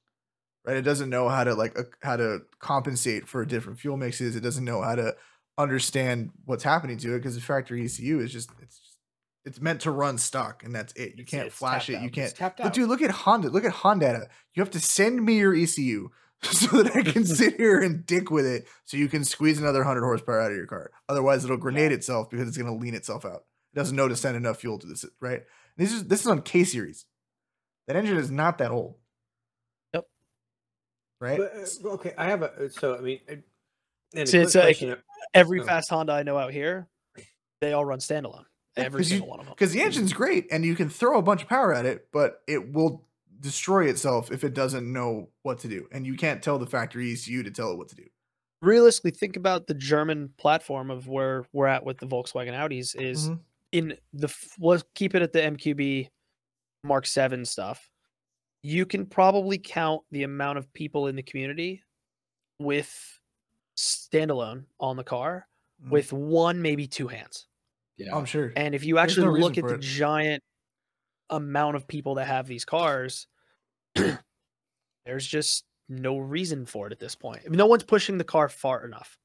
Right? 0.66 0.76
It 0.76 0.82
doesn't 0.82 1.08
know 1.10 1.28
how 1.28 1.44
to 1.44 1.54
like 1.54 1.78
uh, 1.78 1.84
how 2.02 2.16
to 2.16 2.40
compensate 2.58 3.26
for 3.28 3.44
different 3.44 3.78
fuel 3.78 3.96
mixes. 3.96 4.36
It 4.36 4.40
doesn't 4.42 4.64
know 4.64 4.82
how 4.82 4.94
to 4.94 5.14
understand 5.58 6.30
what's 6.44 6.64
happening 6.64 6.96
to 6.98 7.14
it 7.14 7.18
because 7.18 7.34
the 7.34 7.40
factory 7.40 7.84
ECU 7.84 8.20
is 8.20 8.32
just 8.32 8.50
it's 8.62 8.78
just, 8.78 8.96
it's 9.44 9.60
meant 9.60 9.80
to 9.82 9.90
run 9.90 10.18
stock 10.18 10.62
and 10.64 10.74
that's 10.74 10.92
it. 10.94 11.14
You 11.16 11.22
It's- 11.22 11.28
can't 11.30 11.46
it's 11.46 11.56
flash 11.56 11.88
it. 11.90 12.02
You 12.02 12.10
can't 12.10 12.34
but 12.64 12.72
dude, 12.74 12.88
look 12.88 13.02
at 13.02 13.10
Honda. 13.10 13.48
Look 13.48 13.64
at 13.64 13.72
Honda. 13.72 14.28
You 14.54 14.62
have 14.62 14.70
to 14.72 14.80
send 14.80 15.24
me 15.24 15.38
your 15.38 15.54
ECU 15.54 16.10
so 16.42 16.82
that 16.82 16.96
I 16.96 17.02
can 17.02 17.24
sit 17.26 17.56
here 17.56 17.80
and 17.80 18.04
dick 18.06 18.30
with 18.30 18.46
it, 18.46 18.66
so 18.84 18.96
you 18.96 19.08
can 19.08 19.24
squeeze 19.24 19.58
another 19.58 19.84
hundred 19.84 20.02
horsepower 20.04 20.40
out 20.40 20.50
of 20.50 20.56
your 20.56 20.66
car. 20.66 20.90
Otherwise, 21.08 21.44
it'll 21.44 21.56
grenade 21.58 21.92
itself 21.92 22.30
because 22.30 22.48
it's 22.48 22.56
going 22.56 22.70
to 22.72 22.82
lean 22.82 22.94
itself 22.94 23.24
out. 23.24 23.44
It 23.74 23.76
doesn't 23.78 23.96
know 23.96 24.08
to 24.08 24.16
send 24.16 24.36
enough 24.36 24.58
fuel 24.58 24.78
to 24.78 24.86
this. 24.86 25.04
Right? 25.20 25.42
This 25.76 25.92
is 25.92 26.06
this 26.08 26.20
is 26.20 26.26
on 26.26 26.42
K 26.42 26.64
series. 26.64 27.04
That 27.86 27.96
engine 27.96 28.16
is 28.16 28.30
not 28.30 28.58
that 28.58 28.70
old. 28.70 28.96
Yep. 31.20 31.28
Right. 31.30 31.38
But, 31.38 31.84
uh, 31.90 31.94
okay, 31.94 32.14
I 32.16 32.24
have 32.26 32.42
a 32.42 32.70
so 32.70 32.96
I 32.96 33.00
mean, 33.00 33.20
uh, 33.28 33.32
and 33.32 33.42
a 34.14 34.40
it's, 34.40 34.54
like 34.54 34.64
question, 34.64 34.90
uh, 34.92 34.96
Every 35.34 35.60
Oh. 35.60 35.64
fast 35.64 35.90
Honda 35.90 36.12
I 36.12 36.22
know 36.22 36.36
out 36.38 36.52
here, 36.52 36.88
they 37.60 37.72
all 37.72 37.84
run 37.84 37.98
standalone. 37.98 38.44
Yeah, 38.76 38.84
Every 38.84 39.00
'cause 39.00 39.10
you- 39.10 39.16
single 39.18 39.28
one 39.30 39.40
of 39.40 39.46
them. 39.46 39.54
because 39.54 39.72
the 39.72 39.80
engine's 39.82 40.12
great 40.12 40.46
and 40.50 40.64
you 40.64 40.74
can 40.74 40.88
throw 40.88 41.18
a 41.18 41.22
bunch 41.22 41.42
of 41.42 41.48
power 41.48 41.74
at 41.74 41.84
it, 41.86 42.08
but 42.12 42.42
it 42.46 42.72
will 42.72 43.06
destroy 43.40 43.86
itself 43.88 44.30
if 44.32 44.44
it 44.44 44.54
doesn't 44.54 44.90
know 44.92 45.28
what 45.42 45.58
to 45.60 45.68
do, 45.68 45.88
and 45.92 46.06
you 46.06 46.16
can't 46.16 46.42
tell 46.42 46.58
the 46.58 46.66
factory 46.66 47.10
ECU 47.12 47.42
to 47.42 47.50
tell 47.50 47.70
it 47.72 47.76
what 47.78 47.88
to 47.88 47.94
do. 47.96 48.06
Realistically, 48.62 49.12
think 49.12 49.36
about 49.36 49.66
the 49.66 49.74
German 49.74 50.30
platform 50.36 50.90
of 50.90 51.06
where 51.08 51.46
we're 51.52 51.66
at 51.66 51.84
with 51.84 51.98
the 51.98 52.06
Volkswagen 52.06 52.52
Audis. 52.52 53.00
Is 53.00 53.30
Mhm. 53.30 53.40
in 53.72 53.98
the 54.12 54.26
f- 54.28 54.54
let's 54.58 54.84
keep 54.94 55.14
it 55.14 55.22
at 55.22 55.32
the 55.32 55.42
MQB 55.42 56.10
Mark 56.84 57.06
Seven 57.06 57.44
stuff. 57.44 57.88
You 58.62 58.84
can 58.86 59.06
probably 59.06 59.58
count 59.58 60.02
the 60.10 60.22
amount 60.24 60.58
of 60.58 60.72
people 60.72 61.06
in 61.06 61.16
the 61.16 61.22
community 61.22 61.82
with 62.58 63.18
standalone 63.76 64.64
on 64.78 64.96
the 64.96 65.04
car 65.04 65.46
Mhm. 65.82 65.90
with 65.90 66.12
one, 66.12 66.60
maybe 66.60 66.86
two 66.86 67.08
hands. 67.08 67.46
yeah. 67.96 68.14
I'm 68.16 68.24
sure. 68.26 68.52
And 68.56 68.74
if 68.74 68.84
you 68.84 68.98
actually 68.98 69.26
no 69.26 69.32
look 69.32 69.56
at 69.58 69.66
the 69.66 69.74
it. 69.74 69.80
giant 69.80 70.42
amount 71.30 71.76
of 71.76 71.86
people 71.86 72.14
that 72.16 72.26
have 72.26 72.46
these 72.46 72.64
cars, 72.64 73.26
There's 75.06 75.26
just 75.26 75.64
no 75.88 76.18
reason 76.18 76.66
for 76.66 76.86
it 76.86 76.92
at 76.92 76.98
this 77.00 77.14
point. 77.14 77.50
No 77.50 77.66
one's 77.66 77.82
pushing 77.82 78.18
the 78.18 78.24
car 78.24 78.48
far 78.48 78.84
enough. 78.84 79.18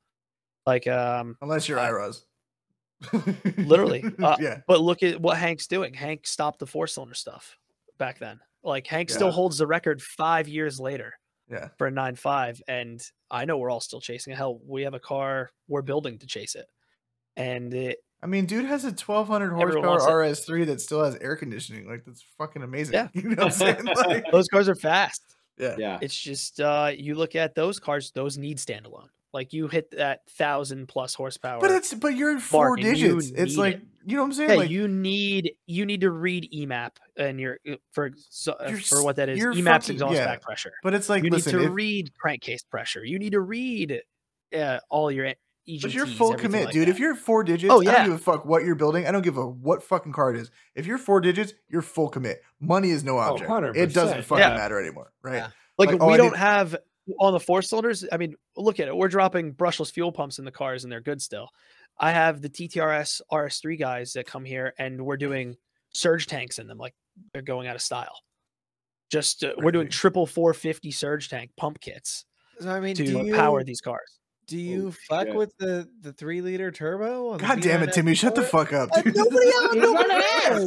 Like, 0.65 0.87
um, 0.87 1.37
Unless 1.41 1.67
you're 1.69 1.77
I- 1.79 1.89
IROS. 1.89 2.25
Literally, 3.57 4.03
uh, 4.23 4.37
yeah. 4.39 4.61
but 4.67 4.79
look 4.81 5.03
at 5.03 5.19
what 5.21 5.37
Hank's 5.37 5.67
doing. 5.67 5.93
Hank 5.93 6.25
stopped 6.25 6.59
the 6.59 6.65
four 6.65 6.87
cylinder 6.87 7.13
stuff 7.13 7.57
back 7.97 8.19
then. 8.19 8.39
Like 8.65 8.87
Hank 8.87 9.09
still 9.09 9.31
holds 9.31 9.57
the 9.59 9.67
record 9.67 10.01
five 10.01 10.47
years 10.47 10.79
later 10.79 11.13
Yeah. 11.49 11.69
for 11.77 11.87
a 11.87 11.91
nine 11.91 12.15
five, 12.15 12.61
and 12.67 13.01
I 13.29 13.45
know 13.45 13.57
we're 13.57 13.69
all 13.69 13.79
still 13.79 14.01
chasing 14.01 14.33
it. 14.33 14.37
Hell, 14.37 14.59
we 14.65 14.81
have 14.83 14.93
a 14.93 14.99
car 14.99 15.51
we're 15.67 15.81
building 15.83 16.17
to 16.19 16.25
chase 16.27 16.55
it, 16.55 16.65
and 17.37 17.73
it, 17.73 17.99
I 18.23 18.27
mean, 18.27 18.45
dude 18.47 18.65
has 18.65 18.83
a 18.85 18.87
1200 18.91 19.51
horsepower 19.53 19.99
RS3 19.99 20.65
that 20.67 20.81
still 20.81 21.03
has 21.03 21.15
air 21.17 21.35
conditioning. 21.35 21.87
Like, 21.87 22.05
that's 22.05 22.23
fucking 22.39 22.63
amazing. 22.63 22.93
Yeah. 22.95 23.09
You 23.13 23.29
know 23.29 23.35
what 23.35 23.45
I'm 23.45 23.51
saying? 23.51 23.85
Like, 24.07 24.25
those 24.31 24.47
cars 24.47 24.67
are 24.67 24.75
fast. 24.75 25.21
yeah. 25.59 25.75
Yeah. 25.77 25.99
It's 26.01 26.17
just 26.19 26.59
uh, 26.59 26.91
you 26.95 27.13
look 27.15 27.35
at 27.35 27.53
those 27.53 27.79
cars; 27.79 28.11
those 28.15 28.37
need 28.37 28.57
standalone. 28.57 29.09
Like 29.35 29.51
you 29.53 29.67
hit 29.67 29.91
that 29.91 30.21
thousand 30.29 30.87
plus 30.87 31.13
horsepower. 31.13 31.59
But 31.59 31.69
it's 31.71 31.93
but 31.93 32.15
you're 32.15 32.31
in 32.31 32.39
four 32.39 32.69
Mark, 32.69 32.79
and 32.79 32.97
you 32.97 33.19
digits. 33.19 33.31
It's 33.35 33.57
like 33.57 33.75
it. 33.75 33.81
you 34.05 34.15
know 34.15 34.21
what 34.23 34.27
I'm 34.29 34.33
saying? 34.33 34.49
yeah, 34.51 34.55
like 34.55 34.69
you 34.69 34.87
need 34.87 35.51
you 35.67 35.85
need 35.85 36.01
to 36.01 36.09
read 36.09 36.49
EMAP 36.55 36.91
and 37.17 37.39
your 37.39 37.59
uh, 37.69 37.75
for 37.91 38.05
ex- 38.05 38.47
uh, 38.47 38.53
You're 38.69 38.77
for 38.79 39.03
what 39.03 39.17
that 39.17 39.27
is. 39.27 39.37
you're 39.37 39.53
EMAP's 39.53 39.65
fucking- 39.87 39.95
exhaust 39.95 40.15
yeah. 40.15 40.25
back 40.25 40.41
pressure. 40.41 40.71
but 40.83 40.93
it's 40.93 41.09
like 41.09 41.23
you 41.25 41.29
listen, 41.29 41.51
need 41.57 41.63
to 41.63 41.67
if- 41.69 41.75
read 41.75 42.13
crankcase 42.17 42.63
pressure. 42.63 43.03
You 43.03 43.19
need 43.19 43.33
to 43.33 43.41
read 43.41 44.01
uh, 44.57 44.79
all 44.89 45.11
your 45.11 45.25
EGTs, 45.67 45.81
but 45.81 45.93
you're 45.93 46.05
full 46.07 46.35
commit, 46.35 46.65
like 46.65 46.73
dude. 46.73 46.87
that. 46.87 46.91
If 46.91 46.99
you're 46.99 47.13
four 47.15 47.43
digits, 47.43 47.73
Oh, 47.73 47.81
yeah. 47.81 47.89
I 47.89 47.91
yeah. 47.91 47.97
don't 47.99 48.05
give 48.11 48.15
a 48.21 48.23
fuck 48.23 48.45
what 48.45 48.63
you're 48.63 48.75
building. 48.75 49.05
I 49.05 49.11
don't 49.11 49.21
give 49.23 49.37
a 49.37 49.45
what 49.45 49.83
fucking 49.83 50.13
car 50.13 50.33
it 50.33 50.39
is. 50.39 50.49
If 50.75 50.85
you're 50.85 50.97
four 50.97 51.19
digits, 51.19 51.53
you're 51.67 51.81
full 51.81 52.07
commit. 52.07 52.41
Money 52.61 52.91
is 52.91 53.03
no 53.03 53.17
object. 53.17 53.51
it 53.75 53.93
doesn't 53.93 54.23
fucking 54.23 54.41
yeah. 54.43 54.55
matter 54.55 54.79
anymore, 54.79 55.11
right? 55.21 55.35
Yeah. 55.35 55.47
like, 55.77 55.89
like, 55.89 56.01
we 56.01 56.13
I 56.13 56.17
don't 56.17 56.31
did- 56.31 56.39
have 56.39 56.77
on 57.19 57.33
the 57.33 57.39
four 57.39 57.61
cylinders. 57.61 58.05
I 58.11 58.17
mean, 58.17 58.35
look 58.55 58.79
at 58.79 58.87
it. 58.87 58.95
We're 58.95 59.07
dropping 59.07 59.53
brushless 59.53 59.91
fuel 59.91 60.11
pumps 60.11 60.39
in 60.39 60.45
the 60.45 60.51
cars, 60.51 60.83
and 60.83 60.91
they're 60.91 61.01
good 61.01 61.21
still. 61.21 61.49
I 61.99 62.11
have 62.11 62.41
the 62.41 62.49
TTRS 62.49 63.21
RS3 63.31 63.79
guys 63.79 64.13
that 64.13 64.25
come 64.25 64.43
here, 64.43 64.73
and 64.77 65.05
we're 65.05 65.17
doing 65.17 65.55
surge 65.93 66.27
tanks 66.27 66.59
in 66.59 66.67
them. 66.67 66.77
Like 66.77 66.93
they're 67.33 67.41
going 67.41 67.67
out 67.67 67.75
of 67.75 67.81
style. 67.81 68.19
Just 69.09 69.43
uh, 69.43 69.53
we're 69.57 69.71
doing 69.71 69.89
triple 69.89 70.25
450 70.25 70.91
surge 70.91 71.29
tank 71.29 71.51
pump 71.57 71.79
kits 71.79 72.25
I 72.65 72.79
mean, 72.79 72.95
to 72.95 73.05
do 73.05 73.25
you 73.25 73.35
power 73.35 73.63
these 73.63 73.81
cars. 73.81 74.19
Do 74.47 74.57
you 74.57 74.87
Oh, 74.87 74.91
fuck 75.09 75.27
shit. 75.27 75.35
with 75.35 75.57
the 75.57 75.87
the 76.01 76.13
three 76.13 76.41
liter 76.41 76.71
turbo? 76.71 77.29
on 77.29 77.37
God 77.39 77.61
damn 77.61 77.81
it, 77.83 77.93
Timmy, 77.93 78.13
shut 78.15 78.35
the 78.35 78.41
fuck 78.41 78.73
up. 78.73 78.89
Dude. 78.93 79.15
nobody 79.15 79.47
else, 79.53 79.73
He's 79.73 79.81
nobody 79.81 80.09
running 80.09 80.23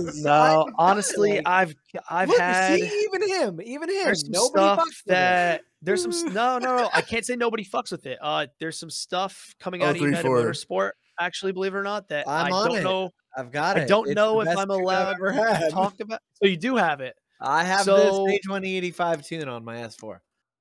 else. 0.06 0.16
No, 0.22 0.30
I- 0.32 0.72
honestly, 0.78 1.44
I've 1.46 1.74
I've 2.10 2.28
look, 2.28 2.38
had 2.38 2.78
see, 2.80 3.04
even 3.04 3.28
him, 3.28 3.60
even 3.62 3.88
him. 3.88 4.04
there's 4.04 4.22
some 4.22 4.32
Nobody 4.32 4.50
stuff 4.64 4.78
fucks 4.80 5.04
that 5.06 5.62
there's 5.82 6.02
some 6.02 6.10
no 6.34 6.58
no 6.58 6.76
no 6.78 6.90
I 6.92 7.02
can't 7.02 7.24
say 7.24 7.36
nobody 7.36 7.64
fucks 7.64 7.90
with 7.92 8.06
it. 8.06 8.18
Uh, 8.20 8.46
there's 8.60 8.78
some 8.78 8.90
stuff 8.90 9.54
coming 9.60 9.82
out 9.82 9.90
of 9.90 9.96
United 9.96 10.22
034. 10.22 10.42
Motorsport. 10.42 10.90
Actually, 11.20 11.52
believe 11.52 11.74
it 11.74 11.78
or 11.78 11.82
not, 11.82 12.08
that 12.08 12.28
I'm 12.28 12.52
I 12.52 12.56
on 12.56 12.68
don't 12.68 12.78
it. 12.78 12.82
know 12.84 13.10
I've 13.36 13.50
got 13.52 13.76
it. 13.76 13.82
I 13.82 13.84
don't 13.86 14.06
It's 14.08 14.14
know 14.16 14.40
if 14.40 14.56
I'm 14.56 14.70
allowed 14.70 15.14
ever 15.16 15.32
to 15.32 15.44
had. 15.54 15.70
talk 15.72 15.94
about. 16.00 16.20
So 16.42 16.48
you 16.48 16.56
do 16.56 16.76
have 16.76 17.00
it 17.00 17.14
I 17.40 17.62
have 17.64 17.82
So- 17.82 17.96
this 18.26 18.32
page 18.34 18.48
185 18.48 19.22
tune 19.26 19.48
on 19.48 19.64
my 19.64 19.76
S4. 19.76 20.18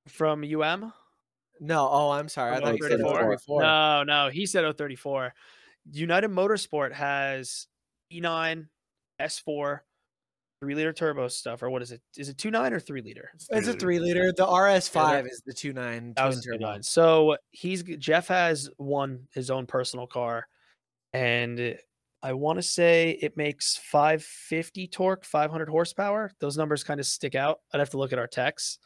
from 0.08 0.44
UM. 0.44 0.92
No, 1.60 1.88
oh, 1.90 2.10
I'm 2.10 2.28
sorry. 2.28 2.54
I 2.54 2.60
thought 2.60 2.76
you 2.78 2.82
said 2.88 3.00
034. 3.00 3.20
034. 3.22 3.62
No, 3.62 4.02
no, 4.04 4.28
he 4.30 4.46
said 4.46 4.64
034. 4.76 5.34
United 5.92 6.30
Motorsport 6.30 6.92
has 6.92 7.66
B9, 8.12 8.66
S4, 9.20 9.80
three 10.60 10.74
liter 10.74 10.92
turbo 10.92 11.28
stuff, 11.28 11.62
or 11.62 11.70
what 11.70 11.82
is 11.82 11.92
it? 11.92 12.00
Is 12.16 12.28
it 12.28 12.36
two 12.38 12.50
nine 12.50 12.72
or 12.72 12.80
three 12.80 13.00
liter? 13.00 13.30
It's 13.34 13.68
a 13.68 13.72
three 13.74 13.98
liter. 13.98 14.32
The 14.32 14.46
RS5 14.46 15.10
they're- 15.10 15.26
is 15.26 15.42
the 15.46 15.54
2.9 15.54 16.14
That 16.14 16.22
twin 16.22 16.26
was 16.26 16.46
a 16.46 16.58
turbo. 16.58 16.80
So 16.82 17.36
he's 17.50 17.82
Jeff 17.82 18.28
has 18.28 18.68
one 18.76 19.28
his 19.32 19.50
own 19.50 19.66
personal 19.66 20.06
car, 20.06 20.46
and 21.12 21.78
I 22.22 22.32
want 22.32 22.58
to 22.58 22.62
say 22.62 23.18
it 23.22 23.36
makes 23.36 23.76
550 23.76 24.88
torque, 24.88 25.24
500 25.24 25.68
horsepower. 25.68 26.32
Those 26.40 26.56
numbers 26.58 26.82
kind 26.82 26.98
of 27.00 27.06
stick 27.06 27.34
out. 27.34 27.60
I'd 27.72 27.78
have 27.78 27.90
to 27.90 27.98
look 27.98 28.12
at 28.12 28.18
our 28.18 28.26
techs, 28.26 28.78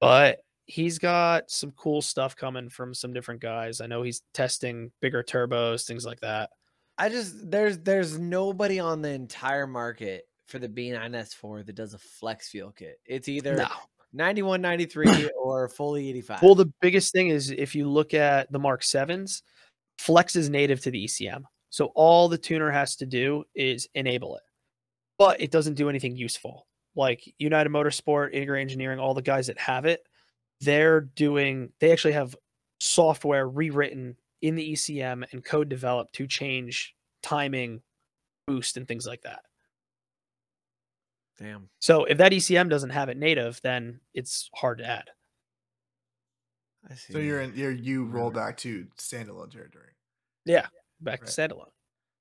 but 0.00 0.40
he's 0.66 0.98
got 0.98 1.50
some 1.50 1.70
cool 1.72 2.02
stuff 2.02 2.36
coming 2.36 2.68
from 2.68 2.92
some 2.92 3.12
different 3.12 3.40
guys. 3.40 3.80
I 3.80 3.86
know 3.86 4.02
he's 4.02 4.22
testing 4.34 4.90
bigger 5.00 5.22
turbos, 5.22 5.86
things 5.86 6.04
like 6.04 6.20
that. 6.20 6.50
I 6.98 7.08
just 7.08 7.50
there's 7.50 7.78
there's 7.78 8.18
nobody 8.18 8.80
on 8.80 9.02
the 9.02 9.10
entire 9.10 9.66
market 9.66 10.24
for 10.46 10.58
the 10.58 10.68
B9 10.68 11.10
S4 11.10 11.66
that 11.66 11.74
does 11.74 11.94
a 11.94 11.98
flex 11.98 12.48
fuel 12.48 12.72
kit. 12.72 12.98
It's 13.04 13.28
either 13.28 13.56
No. 13.56 13.68
91, 14.12 14.62
93 14.62 15.28
or 15.42 15.68
fully 15.68 16.08
85. 16.08 16.42
Well, 16.42 16.54
the 16.54 16.72
biggest 16.80 17.12
thing 17.12 17.28
is 17.28 17.50
if 17.50 17.74
you 17.74 17.88
look 17.88 18.14
at 18.14 18.50
the 18.50 18.58
Mark 18.58 18.82
Sevens, 18.82 19.42
Flex 19.98 20.36
is 20.36 20.48
native 20.48 20.80
to 20.82 20.90
the 20.90 21.04
ECM. 21.04 21.42
So 21.70 21.86
all 21.94 22.28
the 22.28 22.38
tuner 22.38 22.70
has 22.70 22.96
to 22.96 23.06
do 23.06 23.44
is 23.54 23.88
enable 23.94 24.36
it, 24.36 24.42
but 25.18 25.40
it 25.40 25.50
doesn't 25.50 25.74
do 25.74 25.90
anything 25.90 26.16
useful. 26.16 26.66
Like 26.94 27.30
United 27.38 27.70
Motorsport, 27.70 28.32
Integrated 28.32 28.62
Engineering, 28.62 28.98
all 28.98 29.12
the 29.12 29.20
guys 29.20 29.48
that 29.48 29.58
have 29.58 29.84
it, 29.84 30.00
they're 30.60 31.00
doing, 31.02 31.72
they 31.80 31.92
actually 31.92 32.12
have 32.14 32.34
software 32.80 33.48
rewritten 33.48 34.16
in 34.42 34.54
the 34.54 34.72
ECM 34.72 35.24
and 35.32 35.44
code 35.44 35.68
developed 35.68 36.14
to 36.14 36.26
change 36.26 36.94
timing, 37.22 37.82
boost, 38.46 38.76
and 38.76 38.86
things 38.86 39.06
like 39.06 39.22
that. 39.22 39.40
Damn. 41.38 41.68
So 41.80 42.04
if 42.04 42.18
that 42.18 42.32
ECM 42.32 42.70
doesn't 42.70 42.90
have 42.90 43.08
it 43.08 43.16
native, 43.16 43.60
then 43.62 44.00
it's 44.14 44.48
hard 44.54 44.78
to 44.78 44.86
add. 44.86 45.10
I 46.90 46.94
see. 46.94 47.12
So 47.12 47.18
you're 47.18 47.40
in 47.40 47.52
you're 47.54 47.72
you 47.72 48.04
roll 48.04 48.30
back 48.30 48.56
to 48.58 48.86
standalone 48.98 49.50
territory. 49.50 49.90
Yeah, 50.44 50.66
back 51.00 51.20
Right. 51.22 51.26
to 51.30 51.32
standalone. 51.48 51.70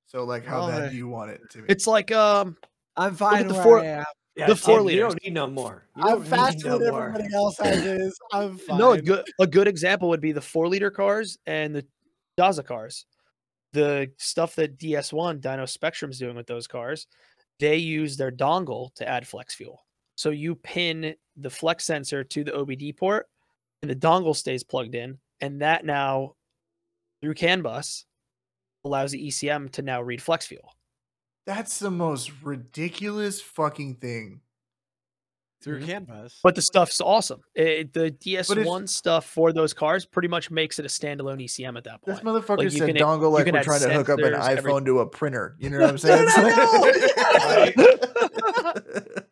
So 0.08 0.24
like 0.24 0.46
how 0.46 0.68
Well, 0.68 0.80
bad 0.80 0.92
do 0.92 0.98
you 0.98 1.08
want 1.08 1.32
it 1.32 1.42
to 1.52 1.60
be? 1.60 1.66
It's 1.70 1.88
like 1.88 2.12
um 2.12 2.58
I'm 2.98 3.16
fine 3.16 3.48
the 3.48 3.54
where 3.54 3.64
four- 3.64 3.80
I 3.82 3.86
am. 3.86 4.04
Yeah, 4.36 4.48
The 4.48 4.56
four 4.56 4.80
Tim, 4.80 4.90
You 4.90 5.00
don't 5.00 5.24
need 5.24 5.34
no 5.34 5.48
more. 5.48 5.88
You 5.96 6.04
I'm 6.04 6.24
faster 6.24 6.68
no 6.68 6.78
than 6.80 6.92
more. 6.92 7.08
everybody 7.10 7.34
else 7.34 7.60
is. 7.62 8.18
I'm 8.34 8.58
fine. 8.58 8.78
no 8.80 8.92
a 8.92 9.02
good 9.02 9.26
a 9.40 9.48
good 9.48 9.68
example 9.68 10.10
would 10.10 10.22
be 10.22 10.34
the 10.34 10.42
four 10.42 10.68
liter 10.68 10.92
cars 10.92 11.38
and 11.46 11.74
the 11.74 11.86
Daza 12.38 12.66
cars. 12.66 13.06
The 13.72 14.12
stuff 14.18 14.56
that 14.56 14.78
DS1 14.78 15.42
Dyno 15.42 15.68
Spectrum's 15.68 16.20
doing 16.20 16.36
with 16.36 16.48
those 16.48 16.68
cars, 16.68 17.08
they 17.60 17.78
use 17.78 18.18
their 18.18 18.32
dongle 18.32 18.94
to 18.96 19.08
add 19.08 19.28
flex 19.28 19.56
fuel. 19.56 19.86
So 20.16 20.30
you 20.30 20.56
pin 20.56 21.16
the 21.38 21.50
flex 21.50 21.86
sensor 21.86 22.24
to 22.24 22.44
the 22.44 22.52
OBD 22.52 22.96
port 22.96 23.28
and 23.82 23.92
the 23.92 23.96
dongle 23.96 24.36
stays 24.36 24.64
plugged 24.64 24.96
in 24.96 25.18
and 25.42 25.62
that 25.62 25.86
now 25.86 26.36
through 27.22 27.34
CAN 27.34 27.62
bus 27.62 28.06
allows 28.86 29.12
the 29.12 29.28
ECM 29.28 29.72
to 29.72 29.82
now 29.82 30.02
read 30.02 30.22
flex 30.22 30.46
fuel. 30.46 30.74
That's 31.46 31.80
the 31.80 31.92
most 31.92 32.32
ridiculous 32.44 33.42
fucking 33.42 33.96
thing. 33.96 34.42
through 35.62 35.82
Mhm. 35.82 35.86
CAN 35.88 36.04
bus. 36.06 36.40
But 36.44 36.54
the 36.54 36.62
stuff's 36.62 37.02
awesome. 37.02 37.42
It, 37.56 37.92
the 37.92 38.12
DS1 38.12 38.88
stuff 38.88 39.26
for 39.26 39.52
those 39.52 39.74
cars 39.74 40.06
pretty 40.06 40.28
much 40.28 40.52
makes 40.52 40.78
it 40.78 40.86
a 40.86 40.88
standalone 40.88 41.42
ECM 41.42 41.76
at 41.76 41.86
that 41.86 42.04
point. 42.04 42.18
This 42.18 42.20
motherfucker 42.24 42.58
Like, 42.60 42.66
you 42.66 42.70
said 42.70 42.88
can- 42.90 42.98
dongle 42.98 43.22
you 43.22 43.28
like 43.30 43.46
can 43.46 43.56
we're 43.56 43.64
trying 43.64 43.80
to 43.82 43.92
hook 43.92 44.10
up 44.10 44.20
an 44.20 44.34
iPhone 44.34 44.58
everything. 44.58 44.86
to 44.86 45.00
a 45.00 45.08
printer. 45.08 45.56
You 45.58 45.72
know 45.72 45.80
what 45.80 45.90
I'm 45.90 45.98
saying? 45.98 46.24
It's 46.28 46.38
like, 47.76 47.76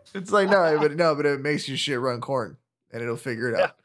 it's 0.14 0.30
like 0.30 0.48
no, 0.48 0.78
but 0.78 0.94
no, 0.94 1.14
but 1.16 1.26
it 1.26 1.40
makes 1.40 1.66
your 1.68 1.76
shit 1.76 1.98
run 1.98 2.20
corn 2.20 2.56
and 2.92 3.02
it'll 3.02 3.16
figure 3.16 3.50
it 3.50 3.58
Yeah. 3.58 3.64
out. 3.64 3.76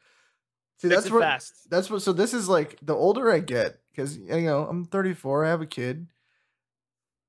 See, 0.78 0.88
Fix 0.88 1.02
that's 1.02 1.12
what 1.12 1.22
fast. 1.22 1.70
that's 1.70 1.90
what. 1.90 2.02
So 2.02 2.12
this 2.12 2.34
is 2.34 2.48
like 2.48 2.78
the 2.82 2.94
older 2.94 3.32
I 3.32 3.40
get, 3.40 3.80
because 3.90 4.16
you 4.16 4.42
know 4.42 4.64
I'm 4.68 4.84
34, 4.84 5.44
I 5.44 5.48
have 5.48 5.60
a 5.62 5.66
kid. 5.66 6.06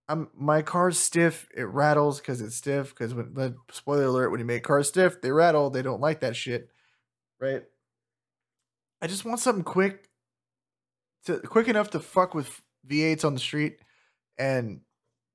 I'm 0.09 0.29
my 0.35 0.61
car's 0.61 0.97
stiff. 0.97 1.47
It 1.55 1.63
rattles 1.67 2.19
because 2.19 2.41
it's 2.41 2.55
stiff. 2.55 2.89
Because 2.89 3.13
when 3.13 3.33
the 3.33 3.55
spoiler 3.71 4.05
alert, 4.05 4.29
when 4.31 4.39
you 4.39 4.45
make 4.45 4.63
cars 4.63 4.87
stiff, 4.87 5.21
they 5.21 5.31
rattle. 5.31 5.69
They 5.69 5.81
don't 5.81 6.01
like 6.01 6.21
that 6.21 6.35
shit, 6.35 6.69
right? 7.41 7.63
I 9.01 9.07
just 9.07 9.25
want 9.25 9.39
something 9.39 9.63
quick, 9.63 10.09
to 11.25 11.39
quick 11.39 11.67
enough 11.67 11.89
to 11.91 11.99
fuck 11.99 12.33
with 12.33 12.61
V8s 12.87 13.25
on 13.25 13.33
the 13.33 13.39
street, 13.39 13.79
and 14.37 14.81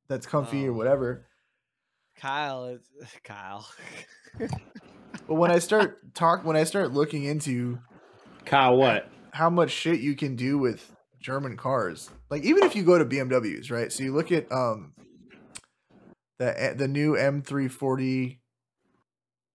that's 0.09 0.27
comfy 0.27 0.66
or 0.66 0.70
Oh. 0.70 0.75
whatever. 0.75 1.29
Kyle 2.16 2.66
is 2.66 2.83
Kyle. 3.25 3.68
But 5.29 5.35
when 5.35 5.51
I 5.51 5.59
start 5.61 6.14
talk, 6.14 6.45
when 6.45 6.57
I 6.57 6.64
start 6.64 6.93
looking 6.93 7.25
into 7.25 7.79
Kyle, 8.47 8.77
what? 8.77 9.09
how 9.33 9.51
much 9.51 9.70
shit 9.70 10.01
you 10.01 10.16
can 10.16 10.35
do 10.37 10.59
with 10.59 10.91
German 11.23 11.57
cars. 11.57 12.11
Like 12.31 12.43
even 12.45 12.64
if 12.64 12.77
you 12.77 12.83
go 12.83 12.99
to 12.99 13.05
BMWs, 13.05 13.70
right? 13.70 13.91
So 13.93 14.03
you 14.03 14.12
look 14.12 14.31
at 14.33 14.51
um 14.53 14.93
the 16.39 16.75
the 16.77 16.89
new 16.89 17.12
M340 17.14 18.39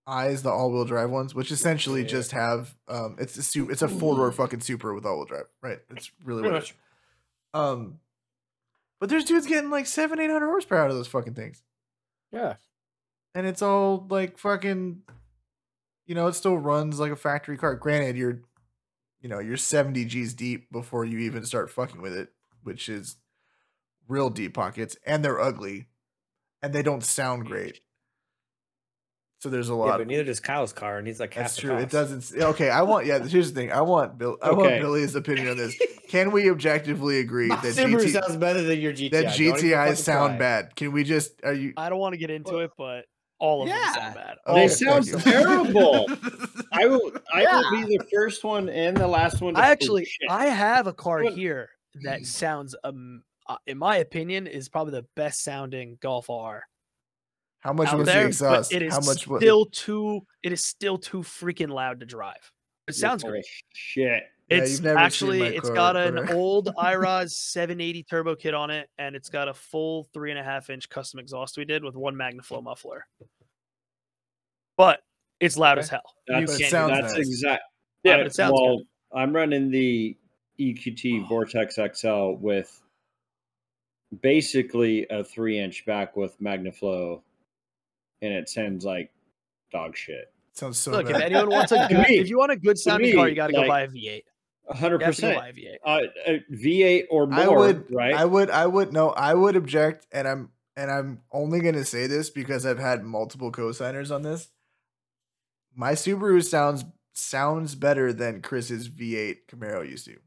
eyes, 0.07 0.41
the 0.41 0.49
all-wheel 0.49 0.86
drive 0.86 1.09
ones, 1.09 1.36
which 1.36 1.51
essentially 1.51 2.01
Yeah. 2.01 2.07
just 2.07 2.32
have 2.32 2.76
um 2.88 3.18
it's 3.20 3.38
a 3.38 3.43
su- 3.43 3.70
it's 3.70 3.82
a 3.82 3.88
four-door 3.89 4.32
fucking 4.32 4.61
Supra 4.61 4.93
with 4.95 5.05
all-wheel 5.05 5.26
drive, 5.26 5.47
right? 5.61 5.80
It's 5.89 6.11
really 6.24 6.41
Pretty 6.41 6.53
what 6.53 6.63
it 6.63 6.65
is. 6.65 6.74
much. 7.53 7.61
Um 7.61 7.99
but 8.99 9.09
there's 9.09 9.26
dudes 9.26 9.45
getting 9.45 9.70
like 9.70 9.86
seven, 9.86 10.20
eight 10.20 10.32
hundred 10.32 10.47
horsepower 10.47 10.80
out 10.80 10.89
of 10.89 10.95
those 10.95 11.07
fucking 11.07 11.34
things. 11.36 11.61
Yeah. 12.32 12.55
And 13.36 13.45
it's 13.45 13.61
all 13.61 14.07
like 14.09 14.38
fucking 14.38 15.01
you 16.07 16.15
know, 16.15 16.28
it 16.28 16.34
still 16.34 16.57
runs 16.57 16.99
like 17.01 17.11
a 17.11 17.15
factory 17.18 17.57
car. 17.57 17.76
Granted, 17.76 18.15
you're, 18.15 18.39
you 19.28 19.34
know, 19.34 19.39
you're 19.39 19.57
70 19.57 20.05
G's 20.05 20.34
deep 20.34 20.71
before 20.71 21.03
you 21.03 21.19
even 21.19 21.43
start 21.43 21.69
fucking 21.69 22.01
with 22.01 22.13
it, 22.13 22.30
which 22.63 22.88
is 22.88 23.17
real 24.07 24.30
deep 24.30 24.53
pockets, 24.53 24.95
and 25.05 25.23
they're 25.23 25.41
ugly, 25.41 25.88
and 26.61 26.71
they 26.71 26.82
don't 26.82 27.03
sound 27.03 27.45
great. 27.45 27.82
So 29.39 29.49
there's 29.49 29.67
a 29.67 29.75
lot. 29.75 29.86
Yeah, 29.86 29.91
lot. 29.91 29.97
but 29.97 30.07
neither 30.07 30.23
does 30.23 30.39
Kyle's 30.39 30.71
car, 30.71 30.97
and 30.97 31.05
he's 31.05 31.19
like 31.19 31.36
That's 31.36 31.57
true. 31.57 31.75
It 31.75 31.89
doesn't. 31.89 32.41
Okay, 32.41 32.69
I 32.69 32.84
want. 32.84 33.05
Yeah, 33.05 33.19
here's 33.19 33.51
the 33.51 33.59
thing. 33.59 33.69
I 33.73 33.82
want 33.82 34.17
Bill. 34.17 34.38
I 34.41 34.53
want 34.53 34.67
Okay. 34.67 34.80
Billy's 34.80 35.13
opinion 35.13 35.49
on 35.49 35.57
this. 35.57 35.78
Can 36.07 36.32
we 36.32 36.49
objectively 36.49 37.19
agree 37.19 37.47
My 37.47 37.57
that 37.57 37.73
Subaru 37.73 38.05
GT, 38.05 38.13
sounds 38.13 38.38
better 38.38 38.63
than 38.63 38.80
your 38.80 38.93
GTI. 38.93 39.11
that 39.11 39.23
Don't 39.23 39.34
GTIs 39.34 39.97
sound 39.97 40.39
bad? 40.39 40.73
Can 40.78 40.93
we 40.93 41.03
just? 41.03 41.34
Are 41.43 41.51
you? 41.51 41.73
I 41.75 41.89
don't 41.89 41.99
want 41.99 42.13
to 42.13 42.17
get 42.17 42.30
into 42.30 42.59
it, 42.59 42.71
but 42.78 43.05
all 43.39 43.63
of 43.63 43.69
them 43.69 43.77
Yeah. 43.77 43.93
sound 43.93 44.15
bad. 44.15 44.38
Oh, 44.45 44.55
They 44.55 44.67
sound 44.67 45.05
terrible. 45.21 46.07
I 46.71 46.85
will. 46.88 47.11
I 47.33 47.41
Yeah. 47.43 47.61
will 47.61 47.71
be 47.85 47.97
the 47.97 48.03
first 48.13 48.43
one 48.43 48.69
and 48.69 48.95
the 48.97 49.07
last 49.07 49.41
one. 49.41 49.53
To 49.53 49.59
I 49.59 49.67
actually, 49.69 50.05
shit. 50.05 50.29
I 50.29 50.47
have 50.47 50.88
a 50.88 50.93
car 50.93 51.23
What- 51.23 51.33
here 51.33 51.69
that 52.03 52.25
sounds, 52.25 52.75
um, 52.83 53.23
uh, 53.47 53.57
in 53.67 53.77
my 53.77 53.97
opinion, 53.97 54.47
is 54.47 54.69
probably 54.69 54.91
the 54.93 55.05
best 55.15 55.43
sounding 55.43 55.97
Golf 56.01 56.29
R 56.29 56.63
How 57.59 57.73
much 57.73 57.91
was 57.93 58.05
there. 58.07 58.23
the 58.23 58.27
exhaust? 58.27 58.71
It 58.73 58.81
is 58.81 58.93
How 58.93 58.99
much 59.01 59.27
was? 59.27 59.41
still 59.41 59.65
too. 59.65 60.21
It 60.43 60.51
is 60.51 60.63
still 60.63 60.97
too 60.97 61.19
freaking 61.19 61.69
loud 61.69 61.99
to 62.01 62.05
drive. 62.05 62.51
It 62.88 62.95
sounds 62.95 63.21
full 63.23 63.31
great. 63.31 63.45
Shit. 63.73 64.23
Yeah, 64.50 64.58
It's 64.60 64.72
you've 64.74 64.84
never 64.84 64.98
seen 64.98 65.06
actually 65.06 65.39
my 65.39 65.48
it's 65.48 65.68
car, 65.68 65.76
got 65.76 65.98
an 65.98 66.30
old 66.32 66.74
IROS 66.78 67.32
780 67.32 68.04
turbo 68.04 68.36
kit 68.36 68.54
on 68.54 68.70
it, 68.70 68.89
and 68.98 69.16
it's 69.16 69.30
got 69.30 69.50
a 69.50 69.54
full 69.54 70.08
three 70.14 70.32
and 70.32 70.39
a 70.39 70.43
half 70.43 70.70
inch 70.70 70.88
custom 70.89 71.20
exhaust 71.20 71.58
we 71.58 71.66
did 71.66 71.84
with 71.84 71.95
one 71.95 72.16
Magnaflow 72.16 72.64
muffler. 72.64 73.06
But 74.78 75.02
it's 75.39 75.58
loud 75.58 75.80
as 75.80 75.89
hell. 75.89 76.02
You 76.28 76.36
That's, 76.39 76.52
But 76.54 76.60
can't 76.60 76.72
sounds 76.72 76.91
that's 77.00 77.14
nice. 77.14 77.28
exact. 77.28 77.64
Yeah, 78.04 78.14
I- 78.14 78.18
but 78.18 78.26
it 78.28 78.36
sounds 78.36 78.52
good. 78.52 78.64
well, 78.64 78.82
I'm 79.14 79.36
running 79.36 79.70
the 79.70 80.16
EQT 80.60 81.24
oh. 81.24 81.28
Vortex 81.28 81.78
XL 81.93 82.32
with 82.39 82.82
basically 84.22 85.06
a 85.10 85.24
three 85.24 85.60
inch 85.60 85.86
back 85.86 86.16
with 86.16 86.39
Magnaflow, 86.39 87.22
and 88.22 88.34
it 88.34 88.48
sounds 88.48 88.86
like 88.86 89.12
dog 89.72 89.98
shit. 89.98 90.32
Sounds 90.54 90.78
so 90.78 90.91
Look, 90.91 91.10
if 91.10 91.18
anyone 91.18 91.50
wants 91.50 91.72
a 91.74 91.76
To 91.88 91.93
good, 91.93 92.08
me- 92.08 92.18
if 92.20 92.30
you 92.30 92.38
want 92.38 92.52
a 92.52 92.56
good 92.58 92.78
sounding 92.78 93.14
car, 93.14 93.28
you 93.28 93.36
got 93.36 93.48
to 93.48 93.54
go 93.54 93.60
like, 93.60 93.68
buy 93.68 93.82
a 93.82 93.88
V8. 93.89 94.24
Hundred 94.70 95.01
You 95.01 95.05
have 95.05 95.15
to 95.15 95.22
go 95.22 95.28
percent. 95.34 95.39
buy 95.39 95.47
a 95.49 95.53
V8. 95.53 95.78
Uh, 95.84 96.07
a 96.28 96.43
V8 96.53 97.03
or 97.09 97.28
more, 97.28 97.39
I 97.39 97.47
would. 97.47 97.86
right? 97.93 98.13
I 98.13 98.26
would. 98.26 98.49
I 98.49 98.68
would. 98.68 98.93
No, 98.93 99.09
I 99.11 99.34
would 99.34 99.55
object, 99.55 100.07
and 100.11 100.28
I'm 100.28 100.49
and 100.76 100.91
I'm 100.91 101.22
only 101.32 101.59
gonna 101.61 101.86
say 101.86 102.07
this 102.07 102.30
because 102.30 102.65
I've 102.65 102.80
had 102.80 103.03
multiple 103.03 103.51
co-signers 103.51 104.11
on 104.11 104.22
this. 104.24 104.49
My 105.76 105.93
Subaru 105.93 106.43
sounds 106.43 106.86
sounds 107.13 107.76
better 107.76 108.13
than 108.13 108.41
Chris's 108.41 108.89
V8 108.89 109.38
Camaro 109.49 109.88
used 109.88 110.05
to. 110.05 110.18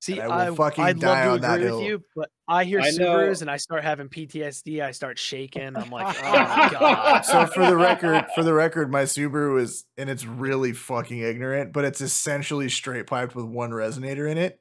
See, 0.00 0.20
I 0.20 0.26
will 0.26 0.52
I, 0.52 0.56
fucking 0.56 0.84
I'd 0.84 1.00
die 1.00 1.24
love 1.24 1.32
on 1.32 1.36
to 1.40 1.42
that 1.42 1.54
agree 1.54 1.66
hill. 1.66 1.76
with 1.78 1.86
you, 1.86 2.02
but 2.14 2.30
I 2.46 2.64
hear 2.64 2.80
I 2.80 2.90
know- 2.90 3.16
Subarus 3.16 3.40
and 3.40 3.50
I 3.50 3.56
start 3.56 3.82
having 3.82 4.08
PTSD. 4.08 4.80
I 4.82 4.90
start 4.92 5.18
shaking. 5.18 5.74
I'm 5.76 5.90
like, 5.90 6.16
oh 6.22 6.32
my 6.32 6.68
god. 6.70 7.22
So 7.24 7.46
for 7.46 7.66
the 7.66 7.76
record, 7.76 8.26
for 8.34 8.44
the 8.44 8.52
record, 8.52 8.90
my 8.90 9.02
Subaru 9.02 9.60
is 9.60 9.84
and 9.96 10.08
it's 10.10 10.24
really 10.24 10.72
fucking 10.72 11.18
ignorant, 11.18 11.72
but 11.72 11.84
it's 11.84 12.00
essentially 12.00 12.68
straight 12.68 13.06
piped 13.06 13.34
with 13.34 13.46
one 13.46 13.70
resonator 13.70 14.30
in 14.30 14.38
it. 14.38 14.60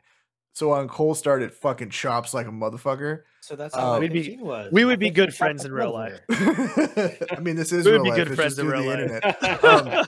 So 0.53 0.71
on 0.71 0.87
cold 0.87 1.17
start, 1.17 1.41
it 1.43 1.53
fucking 1.53 1.89
chops 1.89 2.33
like 2.33 2.47
a 2.47 2.51
motherfucker. 2.51 3.23
So 3.41 3.57
that's 3.57 3.75
Um, 3.75 3.81
how 3.81 3.99
We'd 3.99 4.13
be- 4.13 4.37
was. 4.39 4.71
we 4.71 4.85
would 4.85 4.99
be 4.99 5.09
good 5.09 5.35
friends 5.35 5.65
in 5.65 5.73
real 5.73 5.91
life. 5.93 6.21
I 6.29 7.39
mean, 7.41 7.57
this 7.57 7.73
is 7.73 7.85
We 7.85 7.91
would 7.91 8.01
real 8.01 8.03
be 8.05 8.09
life. 8.11 8.17
good 8.19 8.27
it's 8.29 8.35
friends 8.37 8.57
in 8.57 8.67
real 8.67 8.85
life. 8.85 9.63
Um, 9.63 10.05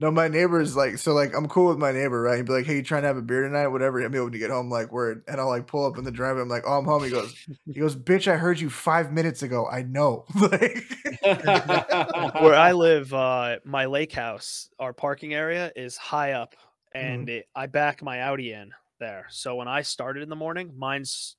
no, 0.00 0.10
my 0.10 0.28
neighbor's 0.28 0.74
like, 0.74 0.96
so 0.98 1.12
like, 1.12 1.34
I'm 1.36 1.46
cool 1.46 1.68
with 1.68 1.78
my 1.78 1.92
neighbor, 1.92 2.22
right? 2.22 2.36
He'd 2.38 2.46
be 2.46 2.52
like, 2.52 2.64
hey, 2.64 2.76
you 2.76 2.82
trying 2.82 3.02
to 3.02 3.08
have 3.08 3.18
a 3.18 3.22
beer 3.22 3.42
tonight? 3.42 3.68
Whatever. 3.68 4.00
Hit 4.00 4.10
me 4.10 4.18
up 4.18 4.24
when 4.24 4.32
you 4.32 4.38
get 4.38 4.50
home, 4.50 4.70
like, 4.70 4.90
word. 4.92 5.22
And 5.28 5.40
I'll 5.40 5.48
like 5.48 5.66
pull 5.66 5.84
up 5.84 5.98
in 5.98 6.04
the 6.04 6.10
driveway. 6.10 6.42
I'm 6.42 6.48
like, 6.48 6.64
oh, 6.66 6.78
I'm 6.78 6.86
home. 6.86 7.04
He 7.04 7.10
goes, 7.10 7.34
he 7.66 7.80
goes, 7.80 7.94
bitch, 7.94 8.26
I 8.26 8.36
heard 8.36 8.58
you 8.58 8.70
five 8.70 9.12
minutes 9.12 9.42
ago. 9.42 9.68
I 9.68 9.82
know. 9.82 10.24
like, 10.40 10.84
Where 11.22 12.54
I 12.54 12.72
live, 12.72 13.12
uh, 13.12 13.58
my 13.64 13.84
lake 13.86 14.12
house, 14.12 14.70
our 14.78 14.92
parking 14.92 15.34
area 15.34 15.70
is 15.76 15.96
high 15.96 16.32
up, 16.32 16.54
and 16.92 17.28
it, 17.28 17.46
I 17.54 17.66
back 17.66 18.02
my 18.02 18.22
Audi 18.22 18.52
in 18.52 18.72
there. 19.00 19.26
So 19.28 19.56
when 19.56 19.68
I 19.68 19.82
started 19.82 20.22
in 20.22 20.30
the 20.30 20.36
morning, 20.36 20.72
mine's 20.76 21.36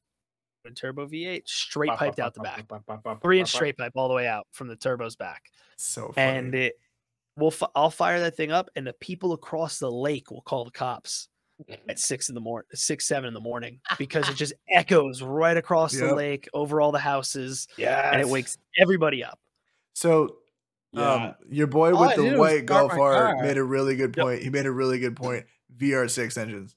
a 0.66 0.72
turbo 0.72 1.08
V8, 1.08 1.48
straight 1.48 1.92
piped 1.92 2.20
out 2.20 2.36
the 2.36 2.42
back, 2.42 2.66
three 3.22 3.40
inch 3.40 3.50
straight 3.50 3.78
pipe 3.78 3.94
all 3.96 4.08
the 4.08 4.14
way 4.14 4.28
out 4.28 4.46
from 4.52 4.68
the 4.68 4.76
turbo's 4.76 5.16
back. 5.16 5.44
so 5.78 6.12
funny. 6.14 6.38
and 6.38 6.56
it 6.56 6.74
will 7.42 7.52
fi- 7.52 7.68
I'll 7.76 7.90
fire 7.92 8.20
that 8.22 8.38
thing 8.38 8.52
up, 8.52 8.70
and 8.78 8.88
the 8.88 8.94
people 8.94 9.34
across 9.34 9.80
the 9.80 9.92
lake 9.92 10.32
will 10.32 10.42
call 10.44 10.64
the 10.64 10.72
cops 10.72 11.28
at 11.90 12.00
six 12.00 12.30
in 12.30 12.36
the 12.36 12.42
morning, 12.42 12.68
six 12.74 13.06
seven 13.08 13.28
in 13.28 13.34
the 13.34 13.40
morning, 13.42 13.82
because 13.98 14.30
it 14.30 14.36
just 14.38 14.54
echoes 14.70 15.22
right 15.22 15.58
across 15.58 15.94
the 15.94 16.16
lake 16.16 16.48
over 16.54 16.80
all 16.80 16.92
the 16.94 17.00
houses, 17.00 17.68
Yeah, 17.78 18.12
and 18.12 18.22
it 18.22 18.28
wakes 18.30 18.58
everybody 18.80 19.24
up. 19.24 19.40
so 19.94 20.38
Yeah. 20.94 21.14
um, 21.14 21.36
your 21.50 21.68
boy 21.68 21.94
All 21.94 22.02
with 22.02 22.12
I 22.12 22.16
the 22.18 22.38
white 22.38 22.66
start 22.66 22.90
Golf 22.90 22.92
my 22.94 23.00
R 23.00 23.42
made 23.44 23.58
a 23.58 23.64
really 23.64 23.96
good 23.96 24.16
Yep. 24.16 24.26
point. 24.26 24.44
He 24.44 24.50
made 24.50 24.66
a 24.66 24.72
really 24.72 25.00
good 25.00 25.16
point. 25.16 25.46
VR6 25.78 26.38
engines. 26.38 26.76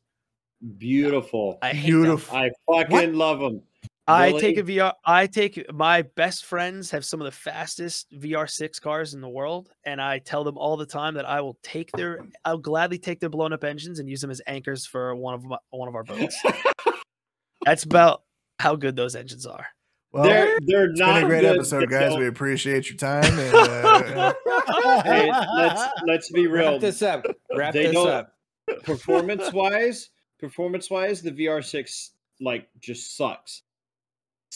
Beautiful. 0.79 1.59
I 1.63 1.73
hate 1.73 1.91
them. 1.91 2.01
Beautiful. 2.03 2.37
I 2.37 2.51
fucking 2.67 3.15
love 3.15 3.41
them. 3.41 3.63
I 4.07 4.33
take 4.33 4.59
a 4.59 4.63
VR. 4.63 4.93
I 5.05 5.27
take 5.27 5.73
my 5.73 6.03
best 6.03 6.45
friends 6.45 6.91
have 6.91 7.05
some 7.05 7.21
of 7.21 7.25
the 7.25 7.31
fastest 7.33 8.07
VR6 8.13 8.81
cars 8.81 9.15
in 9.15 9.21
the 9.21 9.29
world, 9.29 9.71
and 9.85 10.01
I 10.01 10.19
tell 10.19 10.45
them 10.45 10.59
all 10.59 10.77
the 10.77 10.85
time 10.87 11.15
that 11.15 11.25
I 11.27 11.41
will 11.41 11.59
take 11.63 11.91
their, 11.93 12.21
I'll 12.45 12.59
gladly 12.59 12.99
take 12.99 13.21
their 13.21 13.31
blown 13.31 13.53
up 13.55 13.65
engines 13.65 14.01
and 14.01 14.09
use 14.09 14.21
them 14.21 14.31
as 14.31 14.43
anchors 14.47 14.85
for 14.85 15.15
one 15.17 15.33
of 15.35 15.45
my, 15.45 15.57
one 15.71 15.89
of 15.89 15.95
our 15.95 16.05
boats. 16.05 16.39
That's 17.65 17.85
about 17.85 18.23
how 18.59 18.77
good 18.77 18.95
those 18.95 19.17
engines 19.17 19.47
are. 19.47 19.67
Well, 20.13 20.25
they're 20.25 20.59
they're 20.67 20.91
it's 20.91 21.01
not 21.01 21.15
been 21.15 21.25
a 21.25 21.27
great 21.27 21.41
good, 21.41 21.57
episode, 21.57 21.91
guys. 21.91 22.11
don't- 22.11 22.21
We 22.21 22.29
appreciate 22.29 22.89
your 22.89 22.97
time. 22.99 23.25
And, 23.37 23.55
uh, 23.57 24.35
Hey, 25.03 25.33
let's 25.57 25.83
let's 26.07 26.31
be 26.31 26.47
real. 26.47 26.73
Wrap 26.73 26.81
this 26.81 27.03
up. 27.03 27.25
Wrap 27.57 27.73
They 27.75 27.87
this 27.89 27.97
up. 27.97 28.33
performance 28.85 29.53
wise, 29.53 30.11
performance 30.39 30.89
wise, 30.89 31.21
the 31.21 31.33
VR6 31.33 32.11
like 32.41 32.69
just 32.79 33.17
sucks. 33.17 33.63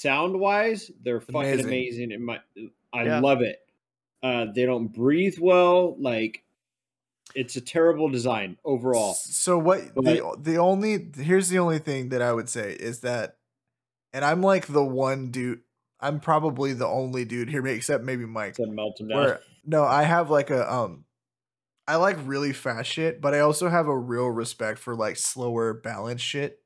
Sound 0.01 0.39
wise, 0.39 0.91
they're 1.03 1.21
fucking 1.21 1.41
Amazing. 1.41 1.67
amazing. 1.67 2.11
In 2.13 2.25
my, 2.25 2.41
I 2.93 3.05
Yeah. 3.05 3.21
love 3.21 3.43
it. 3.43 3.59
Uh, 4.23 4.47
they 4.55 4.65
don't 4.65 4.89
breathe 4.89 5.39
well. 5.41 5.97
Like, 5.99 6.45
it's 7.35 7.57
a 7.57 7.61
terrible 7.61 8.09
design 8.09 8.59
overall. 8.65 9.15
So 9.15 9.59
what 9.59 9.95
the 9.95 10.37
the 10.39 10.57
only 10.57 11.11
here's 11.17 11.49
the 11.49 11.59
only 11.59 11.79
thing 11.79 12.09
that 12.11 12.23
I 12.23 12.33
would 12.33 12.49
say 12.49 12.73
is 12.73 13.01
that, 13.01 13.39
and 14.13 14.25
I'm 14.25 14.41
like 14.43 14.67
the 14.67 14.85
one 14.85 15.31
dude. 15.31 15.61
I'm 16.01 16.21
probably 16.21 16.73
the 16.73 16.87
only 16.87 17.25
dude 17.25 17.51
here, 17.51 17.67
except 17.67 18.05
maybe 18.05 18.25
Mike. 18.25 18.55
To 18.55 18.67
melt 18.67 18.99
down. 18.99 19.09
Where 19.09 19.41
no, 19.65 19.85
I 19.85 20.05
have 20.05 20.31
like 20.31 20.51
a 20.51 20.73
um, 20.73 21.05
I 21.87 21.97
like 21.97 22.17
really 22.25 22.53
fast 22.53 22.91
shit, 22.91 23.21
but 23.21 23.35
I 23.35 23.41
also 23.41 23.69
have 23.69 23.89
a 23.89 23.99
real 23.99 24.29
respect 24.29 24.79
for 24.79 24.95
like 24.95 25.17
slower, 25.17 25.75
balanced 25.75 26.25
shit. 26.25 26.61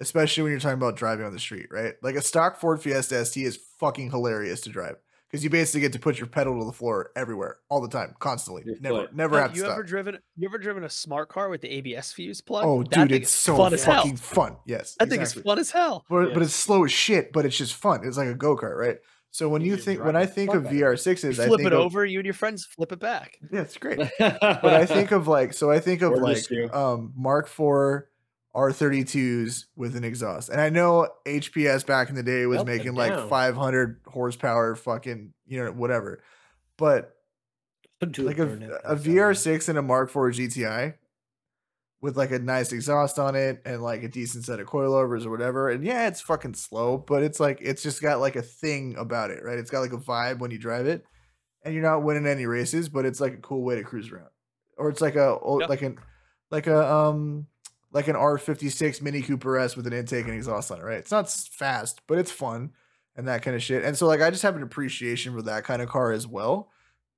Especially 0.00 0.42
when 0.42 0.50
you're 0.52 0.60
talking 0.60 0.78
about 0.78 0.96
driving 0.96 1.24
on 1.24 1.32
the 1.32 1.38
street, 1.38 1.66
right? 1.70 1.94
Like 2.02 2.16
a 2.16 2.22
stock 2.22 2.58
Ford 2.58 2.82
Fiesta 2.82 3.24
ST 3.24 3.46
is 3.46 3.58
fucking 3.78 4.10
hilarious 4.10 4.60
to 4.62 4.70
drive 4.70 4.96
because 5.30 5.44
you 5.44 5.50
basically 5.50 5.80
get 5.82 5.92
to 5.92 5.98
put 6.00 6.18
your 6.18 6.26
pedal 6.26 6.58
to 6.58 6.64
the 6.64 6.72
floor 6.72 7.10
everywhere, 7.14 7.58
all 7.68 7.80
the 7.80 7.88
time, 7.88 8.14
constantly. 8.18 8.62
Your 8.66 8.76
Never, 8.80 8.94
foot. 9.06 9.14
never 9.16 9.36
Have 9.36 9.42
have 9.46 9.50
to 9.52 9.56
you 9.58 9.62
stop. 9.64 9.72
ever 9.74 9.82
driven? 9.84 10.18
You 10.36 10.48
ever 10.48 10.58
driven 10.58 10.82
a 10.84 10.90
smart 10.90 11.28
car 11.28 11.48
with 11.48 11.60
the 11.60 11.68
ABS 11.70 12.12
fuse 12.12 12.40
plug? 12.40 12.64
Oh, 12.64 12.82
That 12.82 13.08
dude, 13.08 13.12
it's 13.22 13.30
so 13.30 13.56
fun 13.56 13.72
as 13.74 13.84
hell. 13.84 13.96
fucking 14.02 14.16
fun. 14.16 14.56
Yes, 14.66 14.96
That 14.98 15.08
thing 15.10 15.20
is 15.20 15.30
exactly. 15.30 15.50
fun 15.50 15.58
as 15.60 15.70
hell. 15.70 16.04
But, 16.10 16.34
but 16.34 16.42
it's 16.42 16.54
slow 16.54 16.84
as 16.84 16.92
shit. 16.92 17.32
But 17.32 17.46
it's 17.46 17.56
just 17.56 17.74
fun. 17.74 18.00
It's 18.04 18.16
like 18.16 18.28
a 18.28 18.34
go 18.34 18.56
kart, 18.56 18.76
right? 18.76 18.98
So 19.30 19.48
when 19.48 19.62
you 19.62 19.72
You 19.72 19.76
think 19.76 20.04
when 20.04 20.14
I 20.14 20.26
think 20.26 20.50
of 20.50 20.66
out 20.66 20.66
of 20.66 20.72
it. 20.72 20.80
VR 20.80 20.96
sixes, 20.98 21.40
I 21.40 21.46
flip 21.46 21.58
think 21.58 21.66
it 21.68 21.72
of, 21.72 21.80
over, 21.80 22.04
you 22.04 22.20
and 22.20 22.24
your 22.26 22.34
friends 22.34 22.64
flip 22.66 22.92
it 22.92 23.00
back. 23.00 23.36
Yeah, 23.52 23.62
it's 23.62 23.76
great. 23.76 23.98
But 24.20 24.64
I 24.64 24.86
think 24.86 25.10
of 25.10 25.26
like 25.26 25.52
so 25.52 25.72
I 25.72 25.80
think 25.80 26.02
of 26.02 26.12
Or 26.12 26.18
like 26.18 26.44
um 26.72 27.12
Mark 27.16 27.46
IV 27.46 28.04
R32s 28.54 29.64
with 29.76 29.96
an 29.96 30.04
exhaust. 30.04 30.48
And 30.48 30.60
I 30.60 30.68
know 30.70 31.08
HPS 31.26 31.84
back 31.86 32.08
in 32.08 32.14
the 32.14 32.22
day 32.22 32.46
was 32.46 32.58
them 32.58 32.66
making 32.66 32.94
like 32.94 33.12
500 33.28 34.00
horsepower 34.06 34.76
fucking, 34.76 35.32
you 35.46 35.62
know, 35.64 35.72
whatever. 35.72 36.22
But 36.76 37.14
like 38.26 38.38
a, 38.38 38.80
a. 38.84 38.96
VR6 38.96 39.68
and 39.68 39.78
a 39.78 39.82
Mark 39.82 40.10
IV 40.10 40.16
GTI 40.16 40.94
with 42.00 42.16
like 42.18 42.30
a 42.32 42.38
nice 42.38 42.70
exhaust 42.70 43.18
on 43.18 43.34
it 43.34 43.62
and 43.64 43.82
like 43.82 44.02
a 44.02 44.08
decent 44.08 44.44
set 44.44 44.60
of 44.60 44.66
coilovers 44.66 45.24
or 45.24 45.30
whatever. 45.30 45.70
And 45.70 45.82
yeah, 45.82 46.06
it's 46.06 46.20
fucking 46.20 46.54
slow, 46.54 46.98
but 46.98 47.22
it's 47.22 47.40
like 47.40 47.58
it's 47.62 47.82
just 47.82 48.02
got 48.02 48.20
like 48.20 48.36
a 48.36 48.42
thing 48.42 48.94
about 48.98 49.30
it, 49.30 49.42
right? 49.42 49.58
It's 49.58 49.70
got 49.70 49.80
like 49.80 49.94
a 49.94 49.98
vibe 49.98 50.38
when 50.38 50.50
you 50.50 50.58
drive 50.58 50.86
it, 50.86 51.04
and 51.64 51.72
you're 51.72 51.82
not 51.82 52.02
winning 52.02 52.26
any 52.26 52.46
races, 52.46 52.88
but 52.88 53.06
it's 53.06 53.20
like 53.20 53.32
a 53.34 53.38
cool 53.38 53.62
way 53.62 53.76
to 53.76 53.82
cruise 53.84 54.12
around. 54.12 54.28
Or 54.76 54.90
it's 54.90 55.00
like 55.00 55.16
a 55.16 55.38
Yep. 55.42 55.68
like 55.68 55.82
an 55.82 55.98
like 56.50 56.66
a 56.66 56.92
um 56.94 57.46
like 57.94 58.08
an 58.08 58.16
R56 58.16 59.00
Mini 59.00 59.22
Cooper 59.22 59.56
S 59.56 59.76
with 59.76 59.86
an 59.86 59.92
intake 59.92 60.26
and 60.26 60.34
exhaust 60.34 60.70
on 60.72 60.80
it, 60.80 60.84
right? 60.84 60.98
It's 60.98 61.12
not 61.12 61.30
fast, 61.30 62.02
but 62.08 62.18
it's 62.18 62.32
fun 62.32 62.72
and 63.16 63.28
that 63.28 63.42
kind 63.42 63.54
of 63.54 63.62
shit. 63.62 63.84
And 63.84 63.96
so 63.96 64.06
like 64.06 64.20
I 64.20 64.30
just 64.30 64.42
have 64.42 64.56
an 64.56 64.64
appreciation 64.64 65.32
for 65.32 65.42
that 65.42 65.64
kind 65.64 65.80
of 65.80 65.88
car 65.88 66.10
as 66.10 66.26
well 66.26 66.70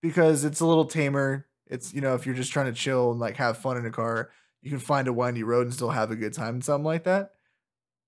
because 0.02 0.44
it's 0.44 0.60
a 0.60 0.66
little 0.66 0.84
tamer. 0.84 1.46
It's 1.66 1.94
you 1.94 2.02
know 2.02 2.14
if 2.14 2.26
you're 2.26 2.34
just 2.34 2.52
trying 2.52 2.66
to 2.66 2.72
chill 2.72 3.10
and 3.10 3.18
like 3.18 3.36
have 3.38 3.58
fun 3.58 3.78
in 3.78 3.86
a 3.86 3.90
car, 3.90 4.30
you 4.62 4.70
can 4.70 4.78
find 4.78 5.08
a 5.08 5.12
windy 5.12 5.42
road 5.42 5.62
and 5.62 5.74
still 5.74 5.90
have 5.90 6.10
a 6.10 6.16
good 6.16 6.34
time 6.34 6.56
and 6.56 6.64
something 6.64 6.84
like 6.84 7.04
that. 7.04 7.32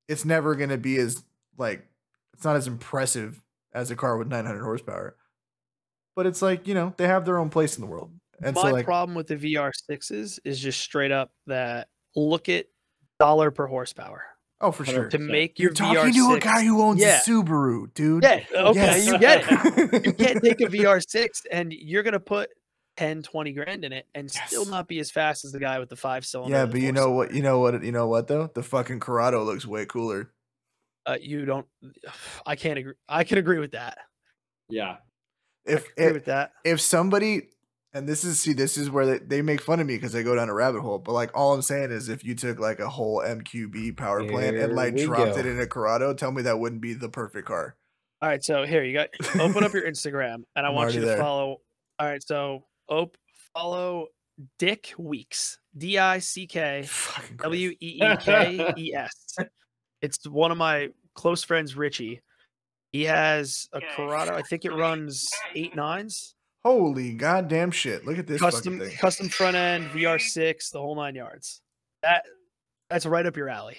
It's 0.07 0.27
never 0.27 0.55
gonna 0.55 0.77
be 0.77 0.99
as 0.99 1.25
like 1.57 1.87
it's 2.35 2.45
not 2.45 2.57
as 2.57 2.67
impressive 2.67 3.43
as 3.73 3.91
a 3.91 3.97
car 3.97 4.17
with 4.19 4.29
900 4.29 4.63
horsepower. 4.63 5.17
But 6.15 6.27
it's 6.27 6.43
like 6.43 6.69
you 6.69 6.75
know 6.75 6.93
they 6.99 7.07
have 7.07 7.25
their 7.25 7.39
own 7.39 7.49
place 7.49 7.77
in 7.77 7.81
the 7.81 7.91
world, 7.91 8.13
and 8.43 8.55
My 8.55 8.63
so 8.63 8.69
like 8.69 8.85
problem 8.85 9.17
with 9.17 9.27
the 9.27 9.37
VR6s 9.37 10.39
is 10.45 10.61
just 10.61 10.81
straight 10.81 11.13
up 11.13 11.33
that 11.47 11.89
look 12.19 12.49
at 12.49 12.67
dollar 13.19 13.51
per 13.51 13.67
horsepower 13.67 14.25
oh 14.61 14.71
for 14.73 14.85
sure. 14.85 15.09
to 15.09 15.19
100%. 15.19 15.31
make 15.31 15.59
your 15.59 15.71
You're 15.71 15.75
talking 15.75 16.15
to 16.15 16.35
a 16.35 16.41
guy 16.41 16.63
who 16.65 16.83
owns 16.83 17.01
Yeah. 17.01 17.19
a 17.19 17.21
Subaru, 17.21 17.93
dude. 17.95 18.23
Yeah, 18.23 18.45
okay, 18.55 18.75
Yes. 18.75 19.07
you 19.07 19.19
get 19.19 19.45
it. 19.49 20.05
You 20.07 20.13
can't 20.13 20.43
take 20.43 20.61
a 20.61 20.67
VR6 20.67 21.47
and 21.51 21.73
you're 21.73 22.03
gonna 22.03 22.21
put 22.21 22.51
10, 22.97 23.23
20 23.23 23.53
grand 23.53 23.85
in 23.85 23.93
it 23.93 24.07
and 24.15 24.31
still 24.31 24.65
not 24.67 24.89
be 24.89 24.99
as 24.99 25.11
fast 25.11 25.45
as 25.45 25.53
the 25.53 25.61
guy 25.61 25.79
with 25.79 25.89
the 25.89 25.97
five 25.97 26.27
cylinder. 26.27 26.57
Yeah, 26.57 26.67
but 26.67 26.81
you 26.81 26.93
four 26.93 26.95
know 26.95 27.11
what? 27.13 27.33
You 27.33 27.43
know 27.43 27.61
what? 27.61 27.83
You 27.83 27.93
know 27.93 28.09
what 28.09 28.27
though? 28.27 28.51
The 28.55 28.63
fucking 28.63 29.01
Corrado 29.01 29.45
looks 29.45 29.65
way 29.67 29.87
cooler. 29.87 30.33
Uh, 31.07 31.17
you 31.21 31.45
don't. 31.45 31.67
I 32.45 32.57
can't 32.57 32.79
agree. 32.79 32.95
I 33.09 33.25
can 33.25 33.39
agree 33.39 33.59
with 33.59 33.73
that. 33.73 33.99
Yeah. 34.69 34.97
If 35.65 35.85
I 35.85 35.87
agree 35.93 36.07
if, 36.07 36.13
with 36.15 36.25
that. 36.27 36.53
if 36.65 36.81
somebody 36.81 37.51
and 37.99 38.09
this 38.09 38.23
is 38.23 38.39
see 38.41 38.53
this 38.53 38.79
is 38.79 38.91
where 38.91 39.05
they, 39.05 39.19
they 39.19 39.43
make 39.43 39.61
fun 39.61 39.81
of 39.81 39.87
me 39.87 39.97
because 39.97 40.15
I 40.15 40.23
go 40.23 40.37
down 40.37 40.49
a 40.49 40.55
rabbit 40.55 40.81
hole. 40.81 40.99
But 40.99 41.13
like 41.13 41.37
all 41.37 41.53
I'm 41.53 41.63
saying 41.63 41.91
is 41.91 42.09
if 42.09 42.25
you 42.25 42.35
took 42.35 42.61
like 42.61 42.79
a 42.79 42.89
whole 42.89 43.21
MQB 43.21 43.97
power 43.97 44.25
plant 44.25 44.57
and 44.57 44.75
like 44.75 44.97
dropped 44.97 45.35
go. 45.35 45.39
it 45.41 45.47
in 45.47 45.59
a 45.61 45.67
Corrado, 45.67 46.15
tell 46.15 46.31
me 46.31 46.43
that 46.43 46.59
wouldn't 46.59 46.81
be 46.81 46.95
the 46.95 47.09
perfect 47.09 47.49
car. 47.49 47.77
All 48.23 48.29
right, 48.29 48.43
so 48.43 48.65
here 48.65 48.83
you 48.85 48.93
got. 48.95 49.09
Open 49.41 49.63
up 49.65 49.73
your 49.73 49.83
Instagram, 49.91 50.43
and 50.57 50.67
I 50.67 50.71
want 50.71 50.95
you 50.95 51.01
to 51.01 51.07
there. 51.07 51.19
follow. 51.19 51.61
All 51.99 52.07
right, 52.07 52.23
so 52.23 52.65
op 52.89 53.17
follow 53.53 54.07
Dick 54.59 54.93
Weeks. 54.97 55.59
D 55.77 55.99
I 55.99 56.19
C 56.19 56.47
K 56.47 56.85
Fucking 56.87 57.37
Christ. 57.37 57.43
W 57.43 57.71
E 57.81 58.01
E 58.03 58.17
K 58.21 58.75
E 58.77 58.95
S. 58.97 59.37
It's 60.03 60.27
one 60.27 60.51
of 60.51 60.59
my 60.59 60.89
close 61.15 61.43
friends, 61.45 61.77
Richie. 61.77 62.23
He 62.93 63.05
has 63.05 63.69
a 63.73 63.81
Corrado. 63.95 64.35
I 64.35 64.43
think 64.43 64.65
it 64.65 64.73
runs 64.73 65.29
eight 65.55 65.77
nines. 65.77 66.35
Holy 66.69 67.15
goddamn 67.15 67.71
shit! 67.71 68.05
Look 68.05 68.19
at 68.19 68.27
this 68.27 68.43
custom 68.43 68.79
thing. 68.79 68.95
custom 68.99 69.31
front 69.31 69.57
end, 69.57 69.87
VR6, 69.89 70.71
the 70.71 70.79
whole 70.79 70.95
nine 70.95 71.15
yards. 71.15 71.63
That 72.03 72.27
that's 72.91 73.07
right 73.07 73.25
up 73.25 73.39
your 73.39 73.49
alley. 73.49 73.79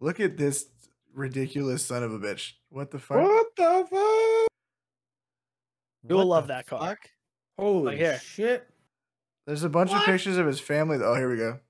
Look 0.00 0.18
at 0.18 0.38
this 0.38 0.64
ridiculous 1.12 1.84
son 1.84 2.02
of 2.04 2.10
a 2.10 2.18
bitch. 2.18 2.52
What 2.70 2.90
the 2.90 2.98
fuck? 2.98 3.18
What 3.18 3.54
the 3.54 3.86
fuck? 3.90 4.48
You'll 6.08 6.20
What 6.20 6.26
love 6.26 6.46
the 6.46 6.54
that 6.54 6.66
car. 6.66 6.80
fuck? 6.80 7.10
Holy 7.58 7.98
here. 7.98 8.18
shit! 8.24 8.66
There's 9.46 9.62
a 9.62 9.68
bunch 9.68 9.92
of 9.92 10.02
pictures 10.04 10.38
of 10.38 10.46
his 10.46 10.58
family. 10.58 11.00
Oh, 11.02 11.16
here 11.16 11.30
we 11.30 11.36
go. 11.36 11.60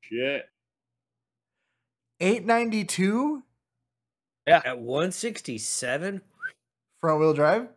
Shit. 0.00 0.48
892 2.20 3.42
At 4.48 4.78
167? 4.78 6.20
front 7.00 7.20
wheel 7.20 7.32
drive. 7.34 7.68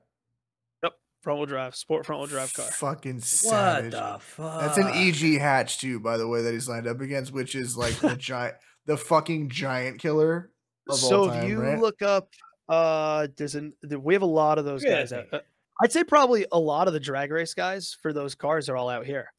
Yep. 0.84 0.94
Front 1.22 1.40
wheel 1.40 1.46
drive, 1.46 1.76
sport 1.76 2.06
front 2.06 2.22
wheel 2.22 2.28
drive 2.28 2.54
car. 2.54 2.66
Fucking 2.66 3.20
savage. 3.22 3.94
What 3.94 4.14
the 4.14 4.20
fuck? 4.20 4.62
That's 4.62 4.78
an 4.78 4.88
EG 4.88 5.40
hatch 5.40 5.80
too, 5.80 6.00
by 6.00 6.18
the 6.18 6.28
way, 6.28 6.42
that 6.42 6.54
he's 6.54 6.68
lined 6.70 6.88
up 6.88 7.02
against, 7.02 7.32
which 7.32 7.56
is 7.56 7.78
like 7.78 7.96
the 8.00 8.16
giant, 8.18 8.56
the 8.86 8.98
fucking 8.98 9.50
giant 9.50 10.00
killer 10.00 10.50
of 10.90 10.98
So 10.98 11.24
all 11.24 11.32
if 11.32 11.48
you 11.48 11.62
right? 11.62 11.80
look 11.80 12.02
up, 12.02 12.30
uh, 12.70 13.28
there's 13.38 13.56
an 13.56 13.74
we 14.00 14.14
have 14.14 14.24
a 14.24 14.26
lot 14.26 14.58
of 14.58 14.66
those 14.66 14.84
Look 14.84 14.92
at 14.92 14.98
guys. 15.00 15.14
Out. 15.14 15.26
Uh, 15.32 15.40
I'd 15.84 15.92
say 15.92 16.04
probably 16.04 16.46
a 16.52 16.60
lot 16.60 16.88
of 16.88 16.94
the 16.94 17.00
drag 17.00 17.32
race 17.32 17.54
guys 17.54 17.96
for 18.02 18.14
those 18.14 18.34
cars 18.36 18.70
are 18.70 18.78
all 18.78 18.90
out 18.90 19.06
here. 19.06 19.32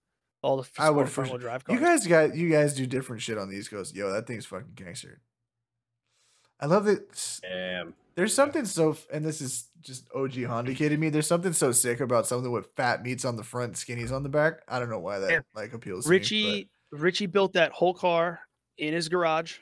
All 0.42 0.56
the 0.56 0.68
I 0.76 0.90
would 0.90 1.06
for 1.06 1.12
front 1.12 1.28
su- 1.28 1.34
wheel 1.34 1.40
drive 1.40 1.62
you 1.68 1.78
guys 1.78 2.06
got 2.06 2.34
you 2.36 2.50
guys 2.50 2.74
do 2.74 2.84
different 2.86 3.22
shit 3.22 3.38
on 3.38 3.48
the 3.48 3.56
East 3.56 3.70
Coast. 3.70 3.94
Yo, 3.94 4.10
that 4.12 4.26
thing's 4.26 4.44
fucking 4.46 4.72
gangster. 4.74 5.20
I 6.62 6.66
love 6.66 6.84
that. 6.86 7.40
Damn. 7.42 7.94
There's 8.14 8.32
something 8.32 8.64
so, 8.64 8.96
and 9.12 9.24
this 9.24 9.40
is 9.40 9.68
just 9.80 10.06
OG 10.14 10.44
Honda 10.44 10.74
kidding 10.74 11.00
me. 11.00 11.08
There's 11.10 11.26
something 11.26 11.52
so 11.52 11.72
sick 11.72 12.00
about 12.00 12.26
something 12.26 12.52
with 12.52 12.68
fat 12.76 13.02
meats 13.02 13.24
on 13.24 13.36
the 13.36 13.42
front, 13.42 13.74
skinnies 13.74 14.12
on 14.12 14.22
the 14.22 14.28
back. 14.28 14.60
I 14.68 14.78
don't 14.78 14.88
know 14.90 15.00
why 15.00 15.18
that 15.18 15.30
Yeah. 15.30 15.40
like 15.54 15.72
appeals. 15.74 16.04
to 16.04 16.10
me, 16.10 16.16
but- 16.16 16.20
Richie 16.22 16.68
Richie 16.92 17.26
built 17.26 17.54
that 17.54 17.72
whole 17.72 17.94
car 17.94 18.40
in 18.78 18.94
his 18.94 19.08
garage. 19.08 19.56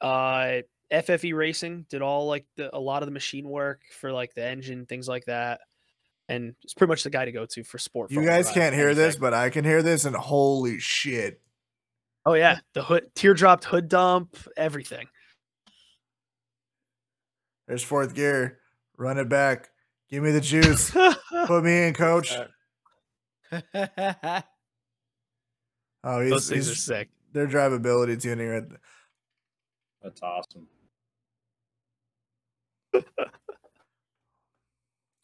Uh, 0.00 0.62
FFE 0.90 1.34
Racing 1.34 1.86
did 1.88 2.02
all 2.02 2.26
like 2.26 2.44
the 2.56 2.74
a 2.76 2.80
lot 2.80 3.02
of 3.02 3.06
the 3.06 3.12
machine 3.12 3.48
work 3.48 3.82
for 3.98 4.12
like 4.12 4.34
the 4.34 4.44
engine 4.44 4.84
things 4.86 5.06
like 5.08 5.24
that, 5.26 5.60
and 6.28 6.54
it's 6.64 6.74
pretty 6.74 6.88
much 6.90 7.02
the 7.04 7.10
guy 7.10 7.24
to 7.24 7.32
go 7.32 7.46
to 7.46 7.62
for 7.64 7.78
sport. 7.78 8.10
you 8.10 8.24
guys 8.24 8.46
drive, 8.46 8.54
can't 8.54 8.74
hear 8.74 8.94
this, 8.94 9.16
but 9.16 9.32
I 9.32 9.48
can 9.50 9.64
hear 9.64 9.82
this, 9.82 10.04
and 10.04 10.16
holy 10.16 10.78
shit! 10.80 11.40
oh 12.26 12.34
yeah, 12.34 12.58
the 12.74 12.82
hood 12.82 13.10
teardropped 13.14 13.64
hood 13.64 13.88
dump, 13.88 14.36
everything. 14.56 15.06
There's 17.66 17.82
fourth 17.82 18.14
gear. 18.14 18.58
Run 18.96 19.18
it 19.18 19.28
back. 19.28 19.70
Give 20.10 20.22
me 20.22 20.30
the 20.32 20.40
juice. 20.40 20.90
Put 21.46 21.64
me 21.64 21.86
in, 21.88 21.94
coach. 21.94 22.34
Oh, 26.04 26.20
he's, 26.20 26.30
Those 26.30 26.48
things 26.48 26.66
are 26.66 26.70
he's 26.72 26.82
sick. 26.82 27.10
their 27.32 27.46
drivability 27.46 28.20
tuning 28.20 28.48
right 28.48 28.68
there. 28.68 28.80
That's 30.02 30.20
awesome. 30.20 30.66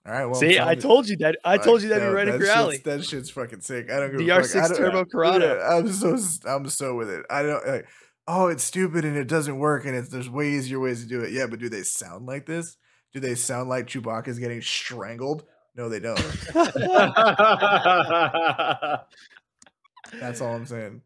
All 0.07 0.13
right, 0.15 0.25
well, 0.25 0.37
I'm 0.37 0.41
See, 0.41 0.57
I 0.59 0.73
you- 0.73 0.81
told 0.81 1.09
you 1.09 1.17
that. 1.19 1.37
I 1.45 1.53
Like, 1.57 1.65
told 1.65 1.83
you 1.83 1.89
that'd 1.89 2.03
yo, 2.05 2.11
be 2.11 2.15
right 2.15 2.29
up 2.29 2.35
that 2.35 2.39
your 2.39 2.47
shit's- 2.47 2.57
alley. 2.57 2.79
That 2.85 3.05
shit's 3.05 3.31
fucking 3.31 3.61
sick. 3.61 3.91
I 3.91 3.99
don't 3.99 4.13
give 4.13 4.21
a 4.21 4.23
VR6 4.25 4.53
fuck. 4.53 4.63
I 4.65 4.69
don't- 4.69 4.77
Turbo 4.79 5.01
I- 5.01 5.05
Corrado. 5.05 5.57
yeah, 5.59 5.77
I'm 5.77 5.93
so 5.93 6.15
s- 6.15 6.41
I'm 6.47 6.69
so 6.69 6.95
with 6.95 7.11
it. 7.11 7.27
I 7.29 7.43
don't 7.43 7.67
like. 7.67 7.87
Oh, 8.31 8.49
it's 8.49 8.63
stupid 8.63 9.07
and 9.07 9.17
it 9.17 9.27
doesn't 9.27 9.59
work, 9.59 9.87
and 9.87 9.97
it's 9.97 10.11
there's 10.11 10.29
way 10.29 10.51
easier 10.51 10.79
ways 10.79 11.03
to 11.03 11.09
do 11.09 11.23
it. 11.23 11.33
Yeah, 11.33 11.47
but 11.47 11.61
do 11.61 11.71
they 11.71 11.83
sound 11.83 12.27
like 12.27 12.45
this? 12.45 12.77
Do 13.15 13.21
they 13.21 13.35
sound 13.35 13.71
like 13.71 13.87
Chewbacca's 13.87 14.39
getting 14.39 14.61
strangled? 14.61 15.45
No, 15.75 15.89
they 15.89 15.99
don't. 15.99 16.19
That's 20.21 20.41
all 20.43 20.55
I'm 20.55 20.67
saying. 20.67 21.01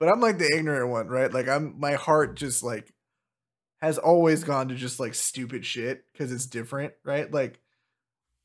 But 0.00 0.08
I'm 0.08 0.20
like 0.20 0.38
the 0.38 0.50
ignorant 0.52 0.90
one, 0.90 1.06
right? 1.06 1.32
Like 1.32 1.48
I'm 1.48 1.78
my 1.78 1.92
heart 1.92 2.36
just 2.36 2.64
like 2.64 2.92
has 3.80 3.96
always 3.98 4.42
gone 4.42 4.68
to 4.68 4.74
just 4.74 4.98
like 4.98 5.14
stupid 5.14 5.64
shit 5.64 6.04
because 6.12 6.32
it's 6.32 6.46
different, 6.46 6.94
right? 7.04 7.32
Like 7.32 7.60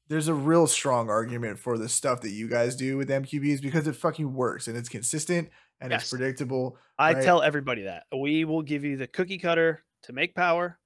there's 0.09 0.27
a 0.27 0.33
real 0.33 0.67
strong 0.67 1.09
argument 1.09 1.57
for 1.57 1.77
the 1.77 1.89
stuff 1.89 2.21
that 2.21 2.31
you 2.31 2.47
guys 2.47 2.75
do 2.75 2.97
with 2.97 3.09
MQBs 3.09 3.61
because 3.61 3.87
it 3.87 3.95
fucking 3.95 4.33
works 4.33 4.67
and 4.67 4.77
it's 4.77 4.89
consistent 4.89 5.49
and 5.81 5.91
it's 5.93 6.03
Yes. 6.03 6.09
predictable. 6.09 6.77
I 6.97 7.13
right? 7.13 7.23
tell 7.23 7.41
everybody 7.41 7.83
that 7.83 8.05
we 8.15 8.45
will 8.45 8.61
give 8.61 8.83
you 8.83 8.97
the 8.97 9.07
cookie 9.07 9.37
cutter 9.37 9.83
to 10.03 10.13
make 10.13 10.35
power. 10.35 10.79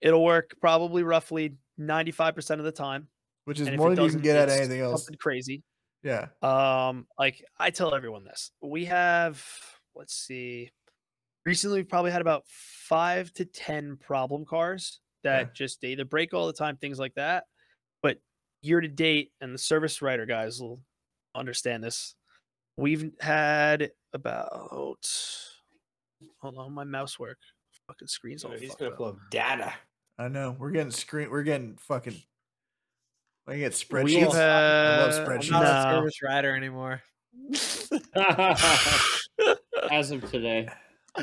It'll 0.00 0.24
work 0.24 0.54
probably 0.60 1.02
roughly 1.02 1.56
95% 1.78 2.58
of 2.60 2.64
the 2.64 2.72
time. 2.72 3.08
Which 3.44 3.60
is 3.60 3.70
more 3.70 3.94
than 3.94 4.04
you 4.04 4.10
can 4.10 4.20
get 4.20 4.36
at 4.36 4.50
anything 4.50 4.80
else. 4.80 5.04
Something 5.04 5.18
crazy. 5.18 5.62
Yeah. 6.02 6.28
Um, 6.42 7.06
like 7.18 7.42
I 7.58 7.70
tell 7.70 7.94
everyone 7.94 8.24
this. 8.24 8.50
We 8.62 8.84
have, 8.84 9.44
let's 9.96 10.14
see, 10.14 10.70
recently 11.46 11.78
we've 11.78 11.88
probably 11.88 12.10
had 12.10 12.20
about 12.20 12.44
five 12.46 13.32
to 13.34 13.44
ten 13.46 13.96
problem 13.96 14.44
cars 14.44 15.00
that 15.24 15.46
Yeah. 15.46 15.52
just 15.54 15.82
either 15.82 16.04
break 16.04 16.34
all 16.34 16.46
the 16.46 16.52
time, 16.52 16.76
things 16.76 16.98
like 16.98 17.14
that. 17.14 17.44
But 18.02 18.18
year 18.60 18.80
to 18.80 18.88
date, 18.88 19.32
and 19.40 19.54
the 19.54 19.58
service 19.58 20.00
writer 20.02 20.26
guys 20.26 20.60
will 20.60 20.80
understand 21.34 21.82
this. 21.82 22.14
We've 22.78 23.10
had 23.20 23.90
about 24.12 24.50
hold 24.70 24.98
on, 26.56 26.72
my 26.72 26.84
mouse 26.84 27.18
work. 27.18 27.38
Fucking 27.88 28.08
screen's 28.08 28.44
all 28.44 28.52
He's 28.52 28.74
gonna 28.74 28.90
up. 28.92 28.96
pull 28.96 29.06
up 29.06 29.16
data. 29.30 29.72
I 30.18 30.28
know. 30.28 30.56
We're 30.58 30.70
getting 30.70 30.90
screen 30.92 31.30
we're 31.30 31.42
getting 31.42 31.76
fucking 31.76 32.16
we 33.46 33.58
get 33.58 33.72
We've 33.90 34.06
spreadsheets. 34.06 34.34
I 34.34 34.98
love 35.00 35.10
uh, 35.10 35.12
had- 35.12 35.20
I'm 35.20 35.26
spreadsheets. 35.26 35.50
not 35.50 35.64
a 35.64 35.90
No. 35.90 35.96
service 35.98 36.22
rider 36.22 36.54
anymore. 36.54 37.02
As 39.90 40.10
of 40.10 40.30
today. 40.30 40.68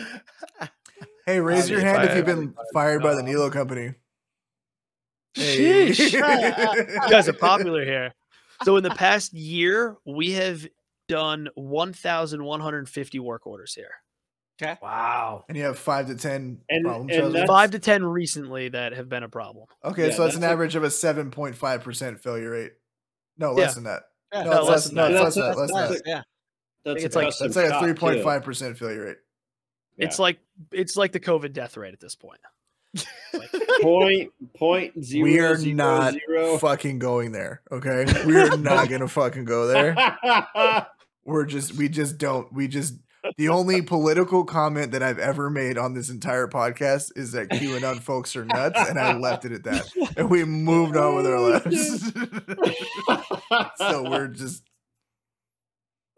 Hey, 1.28 1.40
raise 1.40 1.68
your 1.72 1.80
Obviously, 1.80 2.02
hand 2.02 2.10
if 2.12 2.16
you've 2.18 2.26
been 2.28 2.54
fired 2.72 3.02
by 3.02 3.16
the 3.16 3.24
Nilo 3.24 3.50
company. 3.50 3.96
Sheesh. 5.36 6.12
Hey. 6.12 6.86
you 7.04 7.10
guys 7.10 7.28
are 7.28 7.34
popular 7.34 7.84
here. 7.84 8.14
So 8.64 8.78
in 8.78 8.84
the 8.84 8.92
past 8.92 9.34
year, 9.34 9.98
we 10.06 10.34
have 10.34 10.64
done 11.08 11.50
1,150 11.56 13.20
work 13.20 13.46
orders 13.48 13.74
here. 13.74 13.92
Okay. 14.62 14.78
Wow. 14.82 15.44
and 15.50 15.58
you 15.58 15.64
have 15.66 15.78
five 15.78 16.08
to 16.08 16.16
ten 16.16 16.62
And- 16.70 16.86
problem 16.86 17.10
and 17.10 17.34
cells. 17.34 17.48
Five 17.48 17.72
to 17.72 17.80
10 17.80 18.06
recently 18.06 18.70
that 18.70 18.94
have 18.94 19.10
been 19.10 19.24
a 19.24 19.28
problem. 19.30 19.66
Okay, 19.84 20.08
yeah, 20.10 20.14
so 20.16 20.24
that's 20.24 20.36
an 20.36 20.42
that's 20.42 20.50
a- 20.50 20.54
average 20.54 20.76
of 20.76 20.84
a 20.84 20.90
seven 20.92 21.30
point 21.30 21.58
five 21.58 21.84
percent 21.84 22.22
failure 22.22 22.52
rate. 22.52 22.72
No, 23.38 23.50
Yeah. 23.52 23.66
less 23.66 23.76
than 23.76 23.84
that. 23.84 24.04
Yeah, 24.34 24.44
No, 24.44 24.52
No, 24.52 24.58
it's 24.60 24.62
less 24.62 24.70
less 24.70 24.86
than 24.86 24.96
no, 24.96 25.02
that. 25.04 25.12
it's 25.12 25.22
less 25.24 25.36
than 25.36 25.44
that. 25.44 25.58
Less 25.58 25.72
than 25.90 25.94
that. 25.98 26.02
yeah. 26.06 26.22
That's 26.86 27.04
it's 27.04 27.16
like- 27.18 27.26
custom 27.26 27.48
That's 27.48 27.56
like 27.58 27.66
a 27.66 27.70
shop, 27.70 27.84
three 27.84 27.94
too. 27.94 28.00
point 28.00 28.24
five 28.24 28.44
percent 28.44 28.78
failure 28.78 29.04
rate. 29.06 29.18
It's 29.98 30.20
like 30.20 30.40
it's 30.72 30.96
like 30.96 31.12
the 31.12 31.20
COVID 31.20 31.52
death 31.52 31.76
rate 31.76 31.94
at 31.94 32.00
this 32.00 32.16
point. 32.16 32.40
point 33.82 34.32
point 34.58 35.04
zero 35.04 35.24
we 35.24 35.40
are 35.40 35.58
zero 35.58 35.76
not 35.76 36.14
zero. 36.14 36.58
fucking 36.60 36.98
going 37.00 37.34
there. 37.34 37.62
Okay, 37.72 38.06
we 38.26 38.38
are 38.38 38.56
not 38.56 38.88
gonna 38.90 39.08
fucking 39.10 39.44
go 39.44 39.68
there. 39.68 39.96
We're 41.26 41.46
just 41.46 41.74
we 41.76 41.90
just 41.90 42.18
don't 42.18 42.52
we 42.54 42.68
just 42.68 42.96
the 43.38 43.50
only 43.50 43.82
political 43.82 44.44
comment 44.46 44.92
that 44.92 45.02
I've 45.02 45.18
ever 45.18 45.50
made 45.50 45.78
on 45.80 45.96
this 45.96 46.10
entire 46.12 46.48
podcast 46.48 47.12
is 47.16 47.32
that 47.32 47.50
QAnon 47.50 48.00
folks 48.00 48.36
are 48.36 48.46
nuts, 48.46 48.80
and 48.88 49.00
I 49.00 49.18
left 49.18 49.46
it 49.46 49.52
at 49.52 49.64
that. 49.64 49.90
And 50.16 50.30
we 50.30 50.44
moved 50.46 50.96
on 50.96 51.16
with 51.16 51.26
our 51.26 51.40
lives. 51.40 52.14
so 53.78 54.10
we're 54.10 54.28
just 54.28 54.64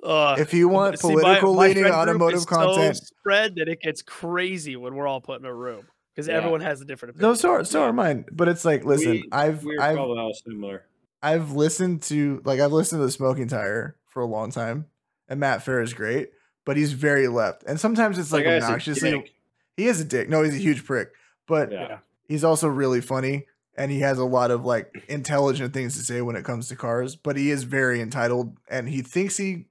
Uh, 0.04 0.36
if 0.38 0.54
you 0.54 0.68
want 0.68 1.00
see, 1.00 1.08
political 1.08 1.54
my 1.56 1.68
leaning 1.68 1.84
friend 1.84 1.96
automotive 1.96 2.40
is 2.40 2.46
content, 2.46 2.98
so 2.98 3.04
spread 3.06 3.56
that 3.56 3.68
it 3.68 3.82
gets 3.82 4.02
crazy 4.02 4.76
when 4.76 4.94
we're 4.96 5.08
all 5.08 5.22
put 5.22 5.40
in 5.40 5.46
a 5.46 5.54
room 5.54 5.88
because 6.14 6.28
Yeah. 6.28 6.36
everyone 6.36 6.62
has 6.62 6.82
a 6.82 6.86
different 6.86 7.16
opinion. 7.16 7.32
no, 7.32 7.36
so 7.36 7.50
are, 7.52 7.64
so 7.64 7.84
are 7.84 7.94
mine. 7.94 8.26
But 8.32 8.48
it's 8.50 8.66
like, 8.66 8.84
listen, 8.86 9.12
We- 9.14 9.30
I've 9.32 9.64
We're 9.64 9.80
I've 9.82 9.96
probably 9.96 10.20
all 10.20 10.34
similar. 10.34 10.84
I've 11.24 11.52
listened 11.54 12.04
to 12.04 12.42
like 12.46 12.60
I've 12.60 12.74
listened 12.74 13.00
to 13.00 13.06
the 13.06 13.12
Smoking 13.12 13.48
Tire 13.48 13.96
for 14.10 14.22
a 14.22 14.28
long 14.28 14.52
time, 14.52 14.86
and 15.30 15.40
Matt 15.40 15.64
Farah 15.66 15.84
is 15.84 15.94
great, 15.94 16.32
but 16.66 16.78
he's 16.78 16.94
very 16.94 17.28
left, 17.28 17.64
and 17.68 17.80
sometimes 17.80 18.18
it's 18.18 18.32
like 18.32 18.46
That 18.46 18.64
obnoxiously. 18.64 19.32
He 19.76 19.88
is 19.88 20.02
a 20.02 20.06
dick. 20.06 20.28
No, 20.30 20.42
he's 20.44 20.56
a 20.56 20.60
huge 20.60 20.84
prick, 20.86 21.10
but 21.48 21.72
Yeah. 21.72 22.00
he's 22.28 22.44
also 22.44 22.68
really 22.68 23.02
funny, 23.02 23.46
and 23.76 23.92
he 23.92 24.00
has 24.00 24.18
a 24.18 24.26
lot 24.26 24.50
of 24.52 24.66
like 24.66 25.04
intelligent 25.08 25.74
things 25.74 25.96
to 25.98 26.04
say 26.04 26.22
when 26.22 26.36
it 26.36 26.44
comes 26.44 26.68
to 26.70 26.76
cars. 26.76 27.16
But 27.16 27.38
he 27.38 27.52
is 27.52 27.64
very 27.64 28.02
entitled, 28.02 28.58
and 28.70 28.90
he 28.90 29.02
thinks 29.02 29.38
he 29.38 29.66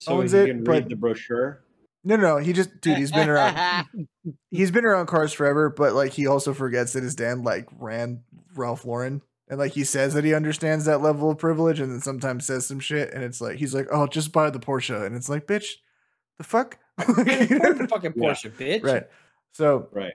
So 0.00 0.12
owns 0.18 0.32
you 0.34 0.40
it, 0.40 0.46
can 0.48 0.64
but- 0.64 0.72
read 0.72 0.88
the 0.90 0.96
brochure. 0.96 1.62
no 2.04 2.16
no 2.16 2.36
he 2.38 2.52
just 2.52 2.80
dude 2.80 2.98
he's 2.98 3.12
been 3.12 3.28
around 3.28 3.86
he's 4.50 4.70
been 4.72 4.84
around 4.84 5.06
cars 5.06 5.32
forever, 5.32 5.70
but 5.70 5.94
like 5.94 6.12
he 6.12 6.26
also 6.26 6.52
forgets 6.52 6.92
that 6.92 7.02
his 7.02 7.14
dad 7.14 7.38
like 7.38 7.66
ran 7.78 8.22
Ralph 8.54 8.84
Lauren. 8.84 9.22
And 9.48 9.58
like 9.58 9.72
he 9.72 9.84
says 9.84 10.14
that 10.14 10.24
he 10.24 10.34
understands 10.34 10.84
that 10.86 11.02
level 11.02 11.30
of 11.30 11.38
privilege 11.38 11.80
and 11.80 11.92
then 11.92 12.00
sometimes 12.00 12.46
says 12.46 12.66
some 12.66 12.80
shit 12.80 13.12
and 13.12 13.22
it's 13.22 13.40
like 13.40 13.56
he's 13.56 13.74
like, 13.74 13.86
Oh, 13.90 14.06
just 14.06 14.32
buy 14.32 14.48
the 14.50 14.58
Porsche. 14.60 15.04
And 15.04 15.14
it's 15.16 15.28
like, 15.28 15.46
bitch, 15.46 15.66
the 16.38 16.44
fuck? 16.44 16.78
the 16.98 17.86
Fucking 17.90 18.12
Yeah. 18.16 18.30
Porsche, 18.30 18.50
bitch. 18.52 18.82
right. 18.84 19.04
So 19.52 19.88
Right. 19.92 20.14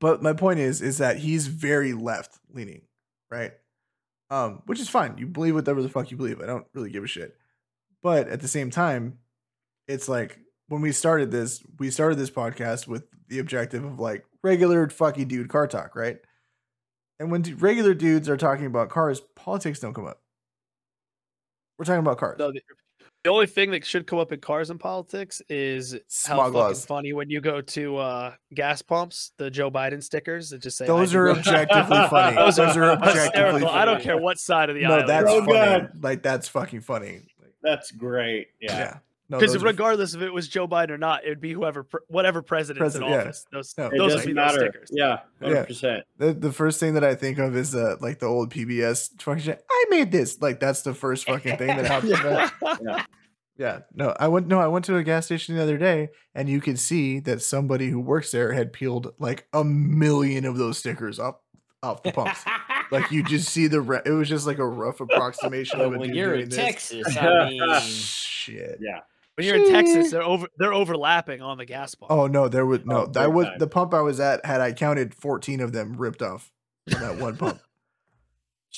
but 0.00 0.22
my 0.22 0.32
point 0.32 0.58
is 0.60 0.82
is 0.82 0.98
that 0.98 1.18
he's 1.18 1.46
very 1.46 1.92
left 1.92 2.38
leaning, 2.52 2.82
right? 3.30 3.52
Um, 4.30 4.62
which 4.66 4.80
is 4.80 4.88
fine. 4.88 5.16
You 5.18 5.26
believe 5.26 5.54
whatever 5.54 5.82
the 5.82 5.88
fuck 5.88 6.10
you 6.10 6.16
believe. 6.16 6.40
I 6.40 6.46
don't 6.46 6.66
really 6.74 6.90
give 6.90 7.04
a 7.04 7.06
shit. 7.06 7.36
But 8.02 8.28
at 8.28 8.40
the 8.40 8.48
same 8.48 8.70
time, 8.70 9.18
it's 9.86 10.08
like 10.08 10.40
when 10.68 10.80
we 10.80 10.90
started 10.90 11.30
this, 11.30 11.62
we 11.78 11.90
started 11.90 12.18
this 12.18 12.30
podcast 12.30 12.88
with 12.88 13.04
the 13.28 13.38
objective 13.38 13.84
of 13.84 14.00
like 14.00 14.24
regular 14.42 14.88
fucky 14.88 15.26
dude 15.28 15.48
car 15.48 15.68
talk, 15.68 15.94
right? 15.94 16.18
And 17.18 17.30
when 17.30 17.42
regular 17.58 17.94
dudes 17.94 18.28
are 18.28 18.36
talking 18.36 18.66
about 18.66 18.88
cars, 18.90 19.20
politics 19.34 19.80
don't 19.80 19.94
come 19.94 20.06
up. 20.06 20.20
We're 21.78 21.84
talking 21.84 22.00
about 22.00 22.18
cars. 22.18 22.38
No, 22.38 22.52
the, 22.52 22.60
the 23.24 23.30
only 23.30 23.46
thing 23.46 23.70
that 23.72 23.84
should 23.84 24.06
come 24.06 24.18
up 24.18 24.32
in 24.32 24.40
cars 24.40 24.70
and 24.70 24.78
politics 24.78 25.42
is 25.48 25.92
how 25.92 25.98
Smog 26.08 26.38
fucking 26.38 26.52
laws. 26.54 26.86
funny 26.86 27.12
when 27.12 27.28
you 27.28 27.40
go 27.40 27.60
to 27.60 27.96
uh, 27.96 28.34
gas 28.54 28.82
pumps, 28.82 29.32
the 29.38 29.50
Joe 29.50 29.70
Biden 29.70 30.02
stickers 30.02 30.50
that 30.50 30.62
just 30.62 30.76
say 30.78 30.86
Those 30.86 31.14
are 31.14 31.30
objectively 31.30 31.98
funny. 32.10 32.36
Those 32.36 32.56
Those, 32.56 32.76
are 32.76 32.84
are 32.84 32.90
objectively 32.92 33.22
hysterical. 33.24 33.68
funny. 33.68 33.78
I 33.80 33.84
don't 33.84 34.00
care 34.02 34.16
what 34.18 34.38
side 34.38 34.68
of 34.70 34.76
the 34.76 34.82
No, 34.82 34.98
aisle. 34.98 35.06
that's 35.06 35.28
Oh, 35.30 35.38
funny. 35.44 35.52
God. 35.52 35.90
Like 36.02 36.22
that's 36.22 36.48
fucking 36.48 36.82
funny. 36.82 37.22
Like, 37.40 37.52
That's 37.62 37.90
great. 37.90 38.48
yeah. 38.60 38.78
Yeah. 38.78 38.98
No, 39.28 39.38
because 39.38 39.56
are- 39.56 39.58
regardless 39.60 40.14
if 40.14 40.22
it 40.22 40.30
was 40.32 40.48
Joe 40.48 40.68
Biden 40.68 40.90
or 40.90 40.98
not, 40.98 41.24
it'd 41.24 41.40
be 41.40 41.52
whoever, 41.52 41.82
pre- 41.82 42.00
whatever 42.08 42.42
president's 42.42 42.80
President, 42.80 43.10
in 43.10 43.14
yeah. 43.16 43.22
office. 43.24 43.44
Those, 43.50 43.74
No. 43.76 43.84
Those 43.84 43.90
would 43.92 43.98
doesn't 44.08 44.20
be 44.26 44.32
those 44.32 44.34
matter. 44.34 44.58
stickers. 44.58 44.88
Yeah. 44.92 45.18
Yeah. 45.40 45.64
100%. 45.66 46.02
The, 46.18 46.32
the 46.32 46.52
first 46.52 46.78
thing 46.80 46.94
that 46.94 47.02
I 47.04 47.14
think 47.16 47.38
of 47.38 47.56
is 47.56 47.74
uh 47.74 47.96
like 48.00 48.20
the 48.20 48.26
old 48.26 48.52
PBS 48.52 49.20
fucking. 49.20 49.54
I 49.70 49.84
made 49.90 50.12
this. 50.12 50.40
Like 50.40 50.60
that's 50.60 50.82
the 50.82 50.94
first 50.94 51.26
fucking 51.26 51.56
thing 51.56 51.68
that 51.68 51.86
happens. 51.86 52.12
Yeah. 52.82 53.04
Yeah. 53.58 53.78
No, 53.94 54.14
I 54.20 54.28
went 54.28 54.46
no, 54.48 54.60
I 54.60 54.66
went 54.68 54.84
to 54.84 54.96
a 54.96 55.02
gas 55.02 55.24
station 55.26 55.56
the 55.56 55.62
other 55.62 55.78
day 55.78 56.10
and 56.34 56.48
you 56.48 56.60
could 56.60 56.78
see 56.78 57.20
that 57.20 57.40
somebody 57.42 57.88
who 57.88 57.98
works 58.00 58.30
there 58.30 58.52
had 58.52 58.72
peeled 58.72 59.14
like 59.18 59.46
a 59.54 59.64
million 59.64 60.44
of 60.44 60.58
those 60.58 60.76
stickers 60.78 61.18
off 61.18 61.36
off 61.82 62.02
the 62.02 62.12
pumps. 62.12 62.44
like 62.90 63.10
you 63.10 63.22
just 63.22 63.48
see 63.48 63.66
the 63.66 63.80
re- 63.80 64.02
it 64.04 64.10
was 64.10 64.28
just 64.28 64.46
like 64.46 64.58
a 64.58 64.66
rough 64.66 65.00
approximation 65.00 65.78
But 65.78 65.86
of 65.86 65.94
a 65.94 65.98
when 65.98 66.08
dude 66.10 66.16
you're 66.16 66.28
doing 66.32 66.42
in 66.42 66.48
this. 66.50 66.58
Texas, 66.58 67.16
I 67.16 67.44
mean, 67.48 67.80
Shit. 67.80 68.78
Yeah. 68.80 69.00
When 69.36 69.46
you're 69.46 69.56
in 69.56 69.70
Texas, 69.70 70.10
they're 70.10 70.22
over, 70.22 70.46
they're 70.58 70.72
overlapping 70.74 71.42
on 71.42 71.58
the 71.58 71.66
gas 71.66 71.94
pump. 71.94 72.10
Oh 72.10 72.26
no, 72.26 72.48
there 72.48 72.64
was 72.66 72.80
no 72.84 73.02
Oh, 73.02 73.06
that 73.06 73.26
big 73.26 73.34
was 73.34 73.46
time. 73.46 73.58
the 73.58 73.66
pump 73.66 73.92
I 73.94 74.00
was 74.00 74.18
at 74.18 74.44
had 74.46 74.60
I 74.60 74.72
counted 74.72 75.14
14 75.14 75.60
of 75.60 75.72
them 75.72 75.96
ripped 75.96 76.22
off 76.22 76.50
on 76.94 77.00
that 77.00 77.16
one 77.18 77.36
pump. 77.36 77.60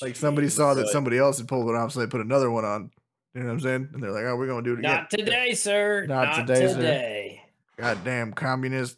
Like 0.01 0.15
somebody 0.15 0.47
saw 0.47 0.73
that 0.75 0.83
Jesus. 0.83 0.93
somebody 0.93 1.17
else 1.17 1.39
had 1.39 1.49
pulled 1.49 1.65
one 1.65 1.75
off, 1.75 1.91
so 1.91 1.99
they 1.99 2.07
put 2.07 2.21
another 2.21 2.49
one 2.49 2.63
on. 2.63 2.89
You 3.33 3.41
know 3.41 3.47
what 3.47 3.51
I'm 3.53 3.59
saying? 3.59 3.89
And 3.93 4.01
they're 4.01 4.11
like, 4.13 4.23
"Oh, 4.23 4.37
we're 4.37 4.47
gonna 4.47 4.61
do 4.61 4.71
it 4.73 4.79
again." 4.79 4.91
not 4.93 5.09
today, 5.09 5.53
sir. 5.53 6.05
Not 6.07 6.37
Not, 6.37 6.47
today, 6.47 7.41
sir. 7.77 7.83
Goddamn 7.83 8.31
communist. 8.31 8.97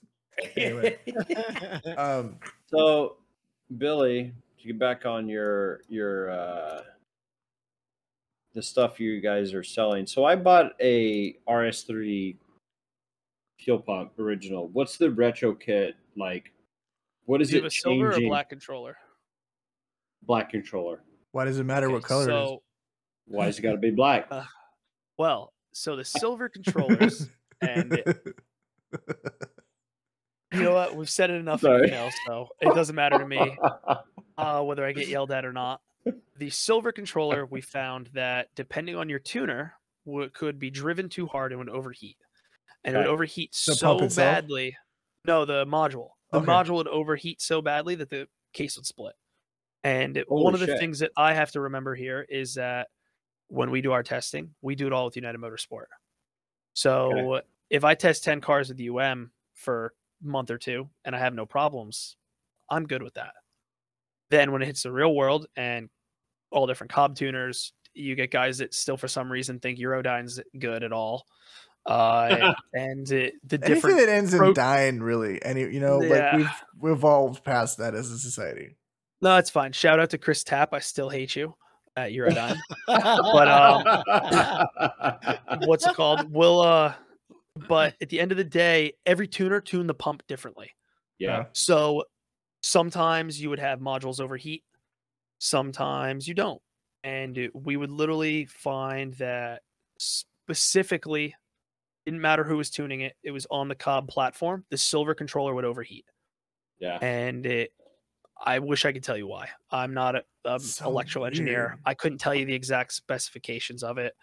Anyway. 0.55 0.99
Um, 1.97 2.38
So, 2.67 3.15
Billy, 3.75 4.31
to 4.61 4.67
get 4.67 4.77
back 4.77 5.07
on 5.07 5.27
your 5.27 5.81
your 5.89 6.29
uh, 6.29 6.81
the 8.53 8.61
stuff 8.61 8.99
you 8.99 9.22
guys 9.22 9.53
are 9.53 9.64
selling. 9.64 10.06
So 10.06 10.26
I 10.26 10.36
bought 10.36 10.73
a 10.82 11.34
RS3 11.48 12.36
fuel 13.60 13.80
pump 13.80 14.18
original. 14.19 14.68
What's 14.69 14.98
the 14.98 15.10
retro 15.11 15.53
kit 15.53 15.95
like? 16.18 16.52
What 17.26 17.41
is 17.41 17.49
Do 17.49 17.56
you 17.56 17.60
it 17.60 17.64
have 17.64 17.72
a 17.72 17.76
silver 17.76 18.07
or 18.10 18.11
changing? 18.14 18.30
black 18.30 18.49
controller? 18.49 18.98
Black 20.23 20.49
controller. 20.49 21.02
why 21.32 21.45
does 21.45 21.60
it 21.60 21.64
matter 21.64 21.90
what 21.90 22.03
color 22.03 22.26
so, 22.26 22.61
Why 23.26 23.48
is 23.48 23.57
it 23.57 23.61
got 23.61 23.72
to 23.72 23.78
be 23.78 23.91
black? 23.91 24.28
Uh, 24.32 24.44
well, 25.18 25.53
so 25.72 25.95
the 25.95 26.06
silver 26.06 26.49
controllers, 26.49 27.30
and 27.61 27.94
it 27.94 28.36
you 30.52 30.64
know 30.64 30.73
what? 30.73 30.95
We've 30.95 31.10
said 31.10 31.30
it 31.30 31.36
enough 31.36 31.61
Sorry. 31.61 31.84
in 31.84 31.88
email, 31.90 32.10
so 32.26 32.48
it 32.60 32.73
doesn't 32.76 32.95
matter 32.95 33.18
to 33.19 33.26
me 33.26 33.57
uh, 34.38 34.61
whether 34.64 34.86
I 34.86 34.91
get 34.91 35.07
yelled 35.07 35.32
at 35.32 35.45
or 35.45 35.53
not. 35.53 35.82
The 36.38 36.49
silver 36.49 36.91
controller, 36.91 37.45
we 37.45 37.61
found 37.78 38.07
that 38.14 38.49
depending 38.56 38.95
on 38.95 39.10
your 39.10 39.19
tuner, 39.19 39.76
w- 40.06 40.30
could 40.30 40.57
be 40.60 40.69
driven 40.69 41.10
too 41.10 41.28
hard 41.28 41.52
and 41.52 41.60
would 41.60 41.69
overheat, 41.69 42.18
and 42.84 42.95
it 42.95 42.99
would 42.99 43.07
overheat 43.07 43.52
The 43.65 43.76
so 43.76 44.07
badly. 44.15 44.76
No, 45.26 45.45
the 45.45 45.65
module. 45.65 46.10
The 46.32 46.38
Okay. 46.40 46.48
module 46.48 46.76
would 46.78 46.88
overheat 46.88 47.41
so 47.41 47.61
badly 47.61 47.95
that 47.95 48.10
the 48.10 48.28
case 48.53 48.76
would 48.78 48.86
split. 48.86 49.15
And 49.84 50.18
it- 50.18 50.30
one 50.30 50.53
of 50.53 50.60
the 50.60 50.65
shit. 50.68 50.80
things 50.80 50.99
that 50.99 51.11
I 51.18 51.34
have 51.34 51.52
to 51.52 51.61
remember 51.61 51.94
here 51.95 52.22
is 52.28 52.56
that 52.56 52.90
when 53.48 53.69
we 53.69 53.82
do 53.82 53.91
our 53.91 54.02
testing, 54.03 54.56
we 54.61 54.76
do 54.76 54.88
it 54.88 54.94
all 54.94 55.06
with 55.06 55.15
United 55.15 55.40
Motorsport. 55.41 55.86
So 56.73 57.41
if 57.69 57.84
I 57.84 57.95
test 57.95 58.23
10 58.23 58.41
cars 58.41 58.69
with 58.69 58.80
UM 58.80 59.32
for 59.53 59.94
a 60.23 60.28
month 60.28 60.49
or 60.52 60.57
two 60.57 60.90
and 61.06 61.15
I 61.15 61.19
have 61.19 61.34
no 61.34 61.45
problems, 61.45 62.15
I'm 62.69 62.88
good 62.88 63.03
with 63.03 63.15
that. 63.15 63.34
Then 64.31 64.51
when 64.51 64.61
it 64.63 64.65
hits 64.65 64.83
the 64.83 64.91
real 64.91 65.13
world 65.13 65.45
and 65.55 65.89
all 66.51 66.65
different 66.65 66.91
Cobb 66.91 67.15
tuners, 67.15 67.73
you 67.93 68.15
get 68.15 68.31
guys 68.31 68.57
that 68.57 68.73
still 68.73 68.97
for 68.97 69.07
some 69.07 69.31
reason 69.31 69.59
think 69.59 69.77
Eurodyne's 69.77 70.39
good 70.57 70.83
at 70.83 70.91
all. 70.91 71.25
Uh, 71.85 72.53
and 72.73 73.09
it, 73.11 73.33
the 73.45 73.55
Anything 73.57 73.73
different 73.75 73.97
that 73.99 74.09
ends 74.09 74.33
in 74.33 74.39
pro- 74.39 74.53
dying, 74.53 75.01
really. 75.03 75.43
Any, 75.43 75.61
you 75.61 75.79
know, 75.79 76.01
Yeah. 76.01 76.09
like 76.09 76.33
we've 76.37 76.49
we've 76.79 76.93
evolved 76.93 77.43
past 77.43 77.77
that 77.79 77.93
as 77.93 78.09
a 78.09 78.17
society. 78.17 78.77
No, 79.21 79.37
it's 79.37 79.49
fine. 79.51 79.71
Shout 79.73 79.99
out 79.99 80.09
to 80.11 80.17
Chris 80.17 80.43
Tapp. 80.43 80.73
I 80.73 80.79
still 80.79 81.09
hate 81.09 81.35
you 81.35 81.55
at 81.95 82.11
Eurodyne. 82.11 82.57
but 82.87 83.47
um, 83.47 83.83
what's 85.67 85.85
it 85.85 85.95
called? 85.95 86.31
We'll 86.31 86.61
uh, 86.61 86.93
but 87.67 87.95
at 88.01 88.09
the 88.09 88.19
end 88.19 88.31
of 88.31 88.37
the 88.37 88.43
day, 88.43 88.93
every 89.05 89.27
tuner 89.27 89.59
tuned 89.61 89.89
the 89.89 89.93
pump 89.93 90.23
differently. 90.27 90.71
yeah. 91.19 91.45
So 91.53 92.03
sometimes 92.63 93.41
you 93.41 93.49
would 93.49 93.59
have 93.59 93.79
modules 93.79 94.19
overheat, 94.19 94.63
sometimes 95.39 96.27
you 96.27 96.33
don't. 96.33 96.61
And 97.03 97.38
it- 97.38 97.55
we 97.55 97.77
would 97.77 97.91
literally 97.91 98.45
find 98.45 99.13
that 99.15 99.63
specifically, 99.97 101.35
didn't 102.05 102.21
matter 102.21 102.43
who 102.43 102.57
was 102.57 102.69
tuning 102.69 103.01
it, 103.01 103.15
it 103.23 103.31
was 103.31 103.47
on 103.51 103.67
the 103.67 103.75
Cobb 103.75 104.07
platform, 104.07 104.65
the 104.69 104.77
silver 104.77 105.13
controller 105.13 105.53
would 105.53 105.65
overheat. 105.65 106.05
Yeah. 106.79 106.97
And 107.01 107.45
it, 107.45 107.73
I 108.43 108.57
wish 108.59 108.85
I 108.85 108.91
could 108.91 109.03
tell 109.03 109.17
you 109.17 109.27
why. 109.27 109.49
I'm 109.69 109.93
not 109.93 110.15
an 110.45 110.59
So 110.59 110.85
electrical 110.85 111.25
engineer. 111.27 111.67
weird. 111.69 111.79
I 111.85 111.93
couldn't 111.93 112.17
tell 112.17 112.33
you 112.33 112.45
the 112.45 112.55
exact 112.55 112.93
specifications 112.93 113.83
of 113.83 113.99
it. 113.99 114.15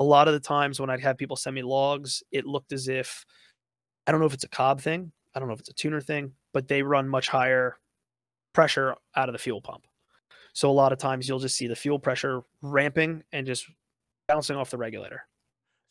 A 0.00 0.04
lot 0.04 0.26
of 0.28 0.34
the 0.34 0.40
times 0.40 0.80
when 0.80 0.90
I'd 0.90 1.00
have 1.00 1.16
people 1.18 1.36
send 1.36 1.54
me 1.54 1.62
logs, 1.62 2.22
it 2.32 2.46
looked 2.46 2.72
as 2.72 2.88
if 2.88 3.24
I 4.06 4.10
don't 4.12 4.20
know 4.20 4.26
if 4.26 4.34
it's 4.34 4.44
a 4.44 4.48
Cobb 4.48 4.80
thing, 4.80 5.12
I 5.34 5.38
don't 5.38 5.46
know 5.46 5.54
if 5.54 5.60
it's 5.60 5.68
a 5.68 5.74
tuner 5.74 6.00
thing, 6.00 6.32
but 6.52 6.68
they 6.68 6.82
run 6.82 7.08
much 7.08 7.28
higher 7.28 7.76
pressure 8.52 8.94
out 9.16 9.28
of 9.28 9.32
the 9.32 9.38
fuel 9.38 9.60
pump. 9.60 9.86
So 10.52 10.70
a 10.70 10.72
lot 10.72 10.92
of 10.92 10.98
times 10.98 11.28
you'll 11.28 11.38
just 11.38 11.56
see 11.56 11.66
the 11.68 11.76
fuel 11.76 11.98
pressure 11.98 12.42
ramping 12.62 13.22
and 13.32 13.46
just 13.46 13.66
bouncing 14.28 14.56
off 14.56 14.70
the 14.70 14.78
regulator. 14.78 15.26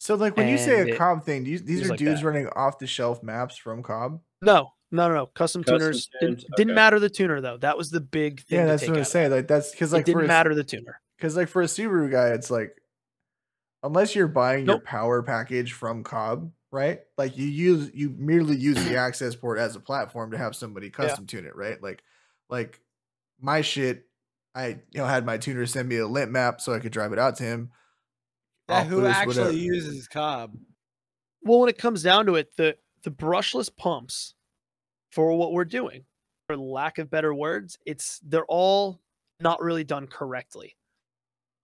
So, 0.02 0.16
like 0.16 0.38
when 0.38 0.48
you 0.48 0.58
say 0.58 0.80
a 0.82 0.86
it- 0.88 0.98
Cobb 0.98 1.24
thing, 1.26 1.44
do 1.44 1.52
you, 1.52 1.60
these 1.60 1.86
are 1.86 1.90
like 1.90 2.00
dudes 2.00 2.22
that. 2.22 2.28
running 2.28 2.48
off 2.56 2.80
the 2.80 2.88
shelf 2.88 3.22
maps 3.24 3.58
from 3.58 3.84
Cobb. 3.84 4.22
No, 4.42 4.72
No, 4.92 5.08
no, 5.10 5.14
no. 5.14 5.26
Custom, 5.28 5.62
Custom 5.64 5.80
tuners 5.80 6.10
didn't, 6.22 6.38
tunes? 6.40 6.46
didn't 6.56 6.76
matter 6.76 7.00
the 7.00 7.10
tuner 7.10 7.42
though. 7.42 7.58
That 7.58 7.78
was 7.78 7.90
the 7.92 8.00
big 8.00 8.42
thing. 8.44 8.60
Yeah, 8.60 8.64
to 8.66 8.72
that's 8.72 8.82
take 8.82 8.90
what 8.92 9.00
I'm 9.00 9.04
saying. 9.06 9.32
Like 9.32 9.48
that's 9.48 9.72
because 9.72 9.92
like 9.94 10.04
for 10.04 10.06
didn't 10.08 10.24
a, 10.24 10.28
matter 10.28 10.56
the 10.56 10.64
tuner. 10.64 11.02
because 11.18 11.36
like 11.36 11.50
for 11.50 11.62
a 11.62 11.66
Subaru 11.66 12.10
guy, 12.12 12.30
it's 12.30 12.50
like 12.50 12.72
unless 13.84 14.16
you're 14.16 14.28
buying 14.30 14.66
your 14.66 14.80
power 14.80 15.22
package 15.24 15.74
from 15.74 16.04
Cobb, 16.04 16.52
right? 16.72 17.00
Like 17.18 17.38
you 17.38 17.46
use 17.46 17.92
you 17.94 18.14
merely 18.18 18.56
use 18.56 18.84
the 18.84 18.96
access 18.98 19.36
port 19.36 19.60
as 19.60 19.76
a 19.76 19.80
platform 19.80 20.32
to 20.32 20.38
have 20.38 20.56
somebody 20.56 20.90
custom 20.90 21.26
tune 21.26 21.46
it, 21.46 21.56
right? 21.56 21.82
Like 21.82 22.04
like 22.50 22.80
my 23.40 23.62
shit, 23.62 24.06
I 24.56 24.68
you 24.92 25.00
know 25.00 25.06
had 25.06 25.26
my 25.26 25.38
tuner 25.38 25.66
send 25.66 25.90
me 25.90 25.98
a 25.98 26.08
lint 26.08 26.32
map 26.32 26.62
so 26.62 26.74
I 26.74 26.80
could 26.80 26.92
drive 26.92 27.14
it 27.14 27.20
out 27.20 27.38
to 27.38 27.44
him. 27.44 27.72
Yeah, 28.68 28.84
who 28.84 29.02
boost, 29.02 29.16
actually 29.16 29.36
whatever. 29.38 29.58
uses 29.58 30.08
Cobb? 30.08 30.56
Well, 31.42 31.60
when 31.60 31.70
it 31.70 31.78
comes 31.78 32.04
down 32.04 32.26
to 32.28 32.36
it, 32.36 32.56
the 32.56 32.76
the 33.04 33.12
brushless 33.12 33.76
pumps 33.76 34.36
for 35.12 35.34
what 35.36 35.54
we're 35.54 35.66
doing, 35.66 36.04
for 36.48 36.56
lack 36.58 36.98
of 36.98 37.10
better 37.10 37.34
words, 37.34 37.80
it's 37.86 38.20
they're 38.24 38.46
all 38.46 39.02
not 39.40 39.62
really 39.62 39.84
done 39.84 40.08
correctly. 40.08 40.76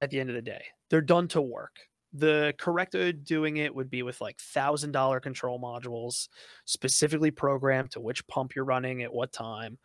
At 0.02 0.10
the 0.10 0.20
end 0.20 0.30
of 0.30 0.36
the 0.36 0.42
day, 0.42 0.64
they're 0.90 1.02
done 1.02 1.28
to 1.30 1.42
work. 1.42 1.78
The 2.18 2.54
correct 2.58 2.94
way 2.94 3.10
of 3.10 3.26
doing 3.26 3.58
it 3.58 3.76
would 3.76 3.90
be 3.90 4.02
with 4.02 4.22
like 4.22 4.40
thousand 4.40 4.92
dollar 4.94 5.20
control 5.20 5.60
modules, 5.60 6.30
specifically 6.64 7.30
programmed 7.32 7.92
to 7.92 8.00
which 8.00 8.26
pump 8.28 8.56
you're 8.56 8.64
running 8.64 9.04
at 9.04 9.14
what 9.14 9.34
time. 9.34 9.78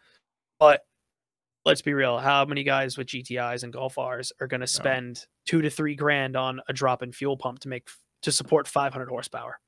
But 0.61 0.83
let's 1.65 1.83
be 1.83 1.93
real, 1.93 2.19
how 2.19 2.45
many 2.45 2.63
guys 2.63 2.97
with 2.97 3.09
GTIs 3.09 3.65
and 3.65 3.73
Golf 3.73 3.97
Rs 3.99 4.33
are 4.41 4.47
going 4.47 4.61
to 4.61 4.67
spend 4.69 5.27
two 5.47 5.61
to 5.63 5.71
three 5.71 5.97
grand 5.97 6.37
on 6.37 6.61
a 6.69 6.73
drop 6.73 7.03
in 7.03 7.11
fuel 7.13 7.37
pump 7.37 7.59
to 7.61 7.69
make 7.69 7.89
to 8.23 8.31
support 8.31 8.69
500 8.69 9.09
horsepower? 9.09 9.59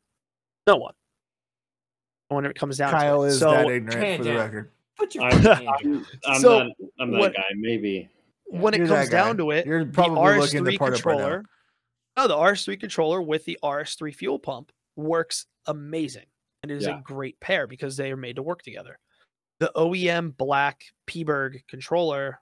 No 0.66 0.76
one. 0.76 0.94
When 2.28 2.46
it 2.46 2.54
comes 2.54 2.78
down 2.78 2.92
Kyle 2.92 3.22
to 3.22 3.24
it. 3.24 3.28
is 3.30 3.38
so 3.40 3.50
that 3.50 3.68
ignorant 3.68 4.18
for 4.18 4.24
the 4.24 4.34
record. 4.36 4.70
Put 4.96 5.14
your 5.16 5.24
I'm. 5.24 5.46
I'm, 5.46 6.06
I'm 6.26 6.40
So, 6.40 6.62
not. 6.62 6.72
I'm 7.00 7.10
that 7.10 7.18
what- 7.18 7.34
guy. 7.34 7.42
Maybe. 7.56 8.08
when 8.46 8.72
it 8.74 8.78
You're 8.78 8.86
comes 8.86 9.08
that 9.10 9.16
down 9.16 9.36
to 9.38 9.50
it, 9.50 9.66
You're 9.66 9.84
the 9.84 9.92
probably 9.92 10.38
looking 10.38 10.64
to 10.64 10.70
RS3 10.70 10.78
part 10.78 10.94
up 10.94 11.04
right 11.04 11.18
now. 11.18 11.42
No, 12.16 12.28
the 12.28 12.36
RS3 12.36 12.78
controller 12.78 13.22
with 13.22 13.44
the 13.44 13.58
RS3 13.62 14.14
fuel 14.14 14.38
pump 14.38 14.70
works 14.96 15.46
amazing, 15.66 16.26
and 16.62 16.70
it 16.70 16.76
is 16.76 16.84
Yeah. 16.86 16.98
a 16.98 17.02
great 17.02 17.38
pair 17.40 17.66
because 17.66 17.96
they 17.96 18.12
are 18.12 18.16
made 18.16 18.36
to 18.36 18.42
work 18.42 18.62
together. 18.62 18.98
The 19.60 19.72
OEM 19.76 20.30
black 20.36 20.84
Pierburg 21.06 21.66
controller 21.68 22.40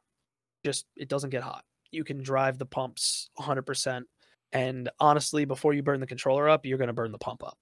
just 0.64 0.86
it 0.96 1.08
doesn't 1.08 1.30
get 1.30 1.42
hot. 1.42 1.64
You 1.90 2.04
can 2.04 2.22
drive 2.22 2.58
the 2.58 2.66
pumps 2.66 3.30
100%, 3.38 4.06
and 4.52 4.90
honestly, 4.98 5.44
before 5.44 5.72
you 5.74 5.82
burn 5.82 6.00
the 6.00 6.06
controller 6.06 6.48
up, 6.48 6.66
you're 6.66 6.78
going 6.78 6.88
to 6.88 6.92
burn 6.94 7.12
the 7.12 7.18
pump 7.18 7.42
up. 7.44 7.58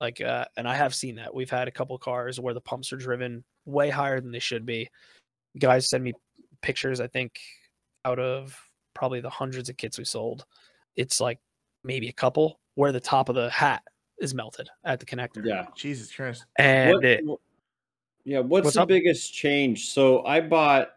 Like, 0.00 0.20
uh, 0.20 0.46
and 0.56 0.66
I 0.68 0.74
have 0.74 0.94
seen 0.94 1.16
that. 1.16 1.32
We've 1.34 1.50
had 1.50 1.68
a 1.68 1.72
couple 1.72 1.96
cars 1.98 2.40
where 2.40 2.54
the 2.54 2.60
pumps 2.60 2.92
are 2.92 2.96
driven 2.96 3.44
way 3.66 3.88
higher 3.88 4.20
than 4.20 4.32
they 4.32 4.40
should 4.40 4.66
be. 4.66 4.88
Guys 5.58 5.88
send 5.88 6.02
me 6.02 6.12
pictures. 6.60 7.00
I 7.00 7.06
think 7.06 7.38
out 8.04 8.18
of 8.18 8.58
probably 8.94 9.20
the 9.20 9.30
hundreds 9.30 9.68
of 9.68 9.76
kits 9.76 9.98
we 9.98 10.04
sold, 10.04 10.44
it's 10.96 11.20
like 11.20 11.38
maybe 11.84 12.08
a 12.08 12.12
couple 12.12 12.60
where 12.74 12.92
the 12.92 13.00
top 13.00 13.28
of 13.28 13.34
the 13.34 13.50
hat 13.50 13.82
is 14.20 14.34
melted 14.34 14.68
at 14.84 15.00
the 15.00 15.06
connector. 15.06 15.44
Yeah. 15.44 15.66
Jesus 15.76 16.12
Christ. 16.12 16.46
and 16.58 16.94
What- 16.94 17.04
it, 17.04 17.24
yeah. 18.24 18.38
What's, 18.38 18.64
What's 18.66 18.76
the 18.76 18.82
up? 18.82 18.88
biggest 18.88 19.34
change? 19.34 19.90
So 19.90 20.24
I 20.24 20.40
bought. 20.40 20.92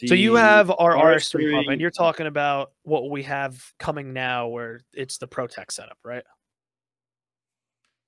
The 0.00 0.08
so 0.08 0.14
you 0.14 0.34
have 0.34 0.72
our 0.72 0.94
RS3 0.96 1.52
pump, 1.52 1.68
and 1.68 1.80
you're 1.80 1.90
talking 1.90 2.26
about 2.26 2.72
what 2.82 3.10
we 3.10 3.22
have 3.22 3.62
coming 3.78 4.12
now, 4.12 4.48
where 4.48 4.80
it's 4.92 5.18
the 5.18 5.28
Protec 5.28 5.70
setup, 5.70 5.98
right? 6.02 6.24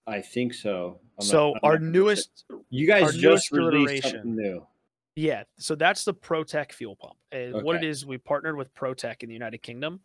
I 0.09 0.21
think 0.21 0.55
so. 0.55 0.99
I'm 1.19 1.25
so 1.25 1.53
I'm 1.55 1.61
our 1.63 1.79
newest 1.79 2.45
You 2.71 2.87
guys 2.87 3.17
just 3.17 3.53
released 3.53 4.09
something 4.09 4.37
new. 4.37 4.67
Yeah, 5.15 5.45
so 5.59 5.75
that's 5.75 6.05
the 6.05 6.13
ProTech 6.13 6.73
fuel 6.73 6.97
pump. 6.97 7.15
And 7.33 7.63
what 7.63 7.77
it 7.77 7.85
is, 7.85 8.05
we 8.05 8.19
partnered 8.19 8.57
with 8.57 8.75
ProTech 8.75 9.23
in 9.23 9.29
the 9.29 9.33
United 9.33 9.63
Kingdom. 9.63 10.01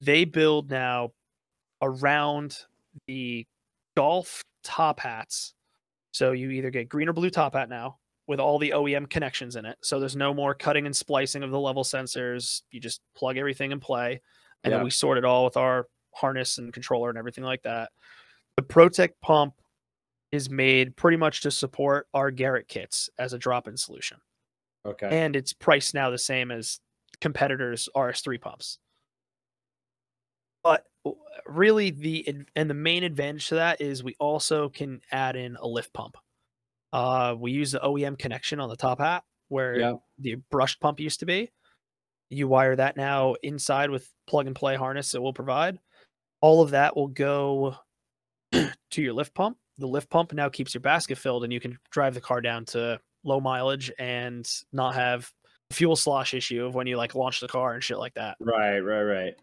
They 0.00 0.24
build 0.24 0.70
now 0.70 1.12
around 1.82 2.58
the 3.06 3.46
golf 3.96 4.42
top 4.64 5.00
hats. 5.00 5.54
So 6.12 6.32
you 6.32 6.50
either 6.50 6.70
get 6.70 6.88
green 6.88 7.08
or 7.08 7.12
blue 7.12 7.30
top 7.30 7.54
hat 7.54 7.68
now 7.68 7.98
with 8.26 8.40
all 8.40 8.58
the 8.58 8.70
OEM 8.70 9.08
connections 9.08 9.56
in 9.56 9.64
it. 9.64 9.76
So 9.82 9.98
there's 10.00 10.16
no 10.16 10.32
more 10.32 10.54
cutting 10.54 10.86
and 10.86 10.94
splicing 10.94 11.42
of 11.42 11.50
the 11.50 11.58
level 11.58 11.84
sensors. 11.84 12.62
You 12.70 12.80
just 12.80 13.00
plug 13.16 13.36
everything 13.36 13.72
and 13.72 13.80
play. 13.80 14.20
And 14.64 14.70
Yeah. 14.70 14.78
then 14.78 14.84
we 14.84 14.90
sort 14.90 15.18
it 15.18 15.24
all 15.24 15.44
with 15.44 15.56
our 15.56 15.88
harness 16.14 16.58
and 16.58 16.72
controller 16.72 17.08
and 17.08 17.18
everything 17.18 17.44
like 17.44 17.62
that. 17.62 17.90
The 18.56 18.62
ProTech 18.62 19.10
pump 19.22 19.54
is 20.32 20.50
made 20.50 20.96
pretty 20.96 21.16
much 21.16 21.40
to 21.42 21.50
support 21.50 22.06
our 22.14 22.30
Garrett 22.30 22.68
kits 22.68 23.08
as 23.18 23.32
a 23.32 23.38
drop-in 23.38 23.76
solution 23.76 24.18
Okay. 24.86 25.08
and 25.10 25.34
it's 25.34 25.52
priced 25.52 25.92
now 25.94 26.10
the 26.10 26.18
same 26.18 26.50
as 26.52 26.80
competitors 27.20 27.88
RS3 27.96 28.38
pumps. 28.40 28.78
Really, 31.46 31.90
the 31.90 32.44
and 32.54 32.70
the 32.70 32.74
main 32.74 33.02
advantage 33.02 33.48
to 33.48 33.56
that 33.56 33.80
is 33.80 34.04
we 34.04 34.14
also 34.20 34.68
can 34.68 35.00
add 35.10 35.34
in 35.36 35.56
a 35.56 35.66
lift 35.66 35.92
pump. 35.92 36.16
Uh, 36.92 37.34
we 37.38 37.52
use 37.52 37.72
the 37.72 37.80
OEM 37.80 38.18
connection 38.18 38.60
on 38.60 38.68
the 38.68 38.76
top 38.76 38.98
hat 39.00 39.24
where 39.48 39.78
Yeah. 39.78 39.94
the 40.18 40.36
brushed 40.50 40.80
pump 40.80 41.00
used 41.00 41.20
to 41.20 41.26
be. 41.26 41.50
You 42.28 42.46
wire 42.46 42.76
that 42.76 42.96
now 42.96 43.34
inside 43.42 43.90
with 43.90 44.08
plug 44.28 44.46
and 44.46 44.54
play 44.54 44.76
harness 44.76 45.10
that 45.12 45.20
we'll 45.22 45.32
provide. 45.32 45.78
All 46.40 46.62
of 46.62 46.70
that 46.70 46.96
will 46.96 47.08
go 47.08 47.76
to 48.52 49.02
your 49.02 49.12
lift 49.12 49.34
pump. 49.34 49.56
The 49.78 49.86
lift 49.88 50.10
pump 50.10 50.32
now 50.32 50.48
keeps 50.50 50.74
your 50.74 50.82
basket 50.82 51.16
filled, 51.18 51.42
and 51.42 51.52
you 51.52 51.58
can 51.60 51.78
drive 51.90 52.14
the 52.14 52.20
car 52.20 52.40
down 52.40 52.66
to 52.66 53.00
low 53.24 53.40
mileage 53.40 53.90
and 53.98 54.46
not 54.72 54.94
have 54.94 55.30
fuel 55.70 55.96
slosh 55.96 56.34
issue 56.34 56.64
of 56.64 56.74
when 56.74 56.86
you 56.86 56.96
like 56.96 57.14
launch 57.14 57.40
the 57.40 57.48
car 57.48 57.74
and 57.74 57.82
shit 57.82 57.98
like 57.98 58.14
that. 58.14 58.36
Right. 58.40 58.78
Right. 58.80 59.02
Right. 59.02 59.34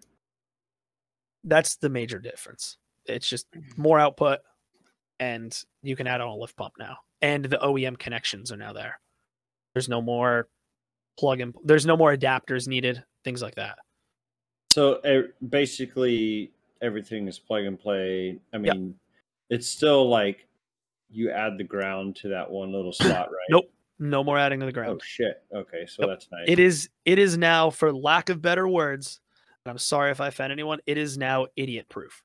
That's 1.47 1.77
the 1.77 1.89
major 1.89 2.19
difference. 2.19 2.77
It's 3.05 3.27
just 3.27 3.49
mm-hmm. 3.51 3.81
more 3.81 3.99
output, 3.99 4.39
and 5.19 5.57
you 5.81 5.95
can 5.95 6.07
add 6.07 6.21
on 6.21 6.27
a 6.27 6.35
lift 6.35 6.55
pump 6.55 6.73
now, 6.77 6.97
and 7.21 7.45
the 7.45 7.57
OEM 7.57 7.97
connections 7.97 8.51
are 8.51 8.57
now 8.57 8.73
there. 8.73 8.99
There's 9.73 9.89
no 9.89 10.01
more 10.01 10.47
plug 11.17 11.41
in. 11.41 11.53
there's 11.63 11.85
no 11.85 11.97
more 11.97 12.15
adapters 12.15 12.67
needed, 12.67 13.03
things 13.23 13.41
like 13.41 13.55
that. 13.55 13.77
So 14.69 15.01
basically, 15.49 16.51
everything 16.81 17.27
is 17.27 17.39
plug 17.39 17.63
and 17.63 17.79
play. 17.79 18.39
I 18.53 18.57
Yep. 18.57 18.75
mean, 18.75 18.95
it's 19.49 19.67
still 19.67 20.07
like 20.07 20.47
you 21.09 21.31
add 21.31 21.57
the 21.57 21.63
ground 21.63 22.15
to 22.17 22.29
that 22.29 22.49
one 22.49 22.71
little 22.71 22.93
spot, 22.93 23.29
right? 23.31 23.47
Nope, 23.49 23.71
no 23.99 24.23
more 24.23 24.37
adding 24.37 24.59
to 24.59 24.65
the 24.65 24.71
oh, 24.71 24.73
ground. 24.73 25.01
Oh 25.01 25.05
shit. 25.05 25.43
Okay, 25.53 25.85
so 25.87 26.03
Yep. 26.03 26.09
that's 26.09 26.31
nice. 26.31 26.45
It 26.47 26.59
is 26.59 26.89
it 27.05 27.19
is 27.19 27.37
now, 27.37 27.69
for 27.69 27.93
lack 27.93 28.29
of 28.29 28.41
better 28.41 28.67
words, 28.67 29.19
I'm 29.69 29.77
sorry 29.77 30.11
if 30.11 30.21
I 30.21 30.27
offend 30.27 30.51
anyone, 30.51 30.79
it 30.85 30.97
is 30.97 31.17
now 31.17 31.47
idiot 31.55 31.87
proof. 31.89 32.23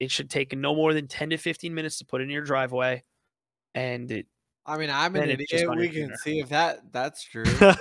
It 0.00 0.10
should 0.10 0.30
take 0.30 0.56
no 0.56 0.74
more 0.74 0.92
than 0.94 1.06
10 1.06 1.30
to 1.30 1.36
15 1.36 1.74
minutes 1.74 1.98
to 1.98 2.04
put 2.04 2.20
in 2.20 2.30
your 2.30 2.42
driveway. 2.42 3.02
And 3.74 4.10
it 4.10 4.26
I 4.66 4.78
mean, 4.78 4.90
I'm 4.90 5.14
an 5.14 5.22
Then 5.28 5.30
idiot. 5.30 5.76
We 5.76 5.88
can 5.88 5.94
tuner. 6.06 6.16
see 6.22 6.40
if 6.40 6.48
that 6.50 6.92
that's 6.92 7.24
true. 7.24 7.44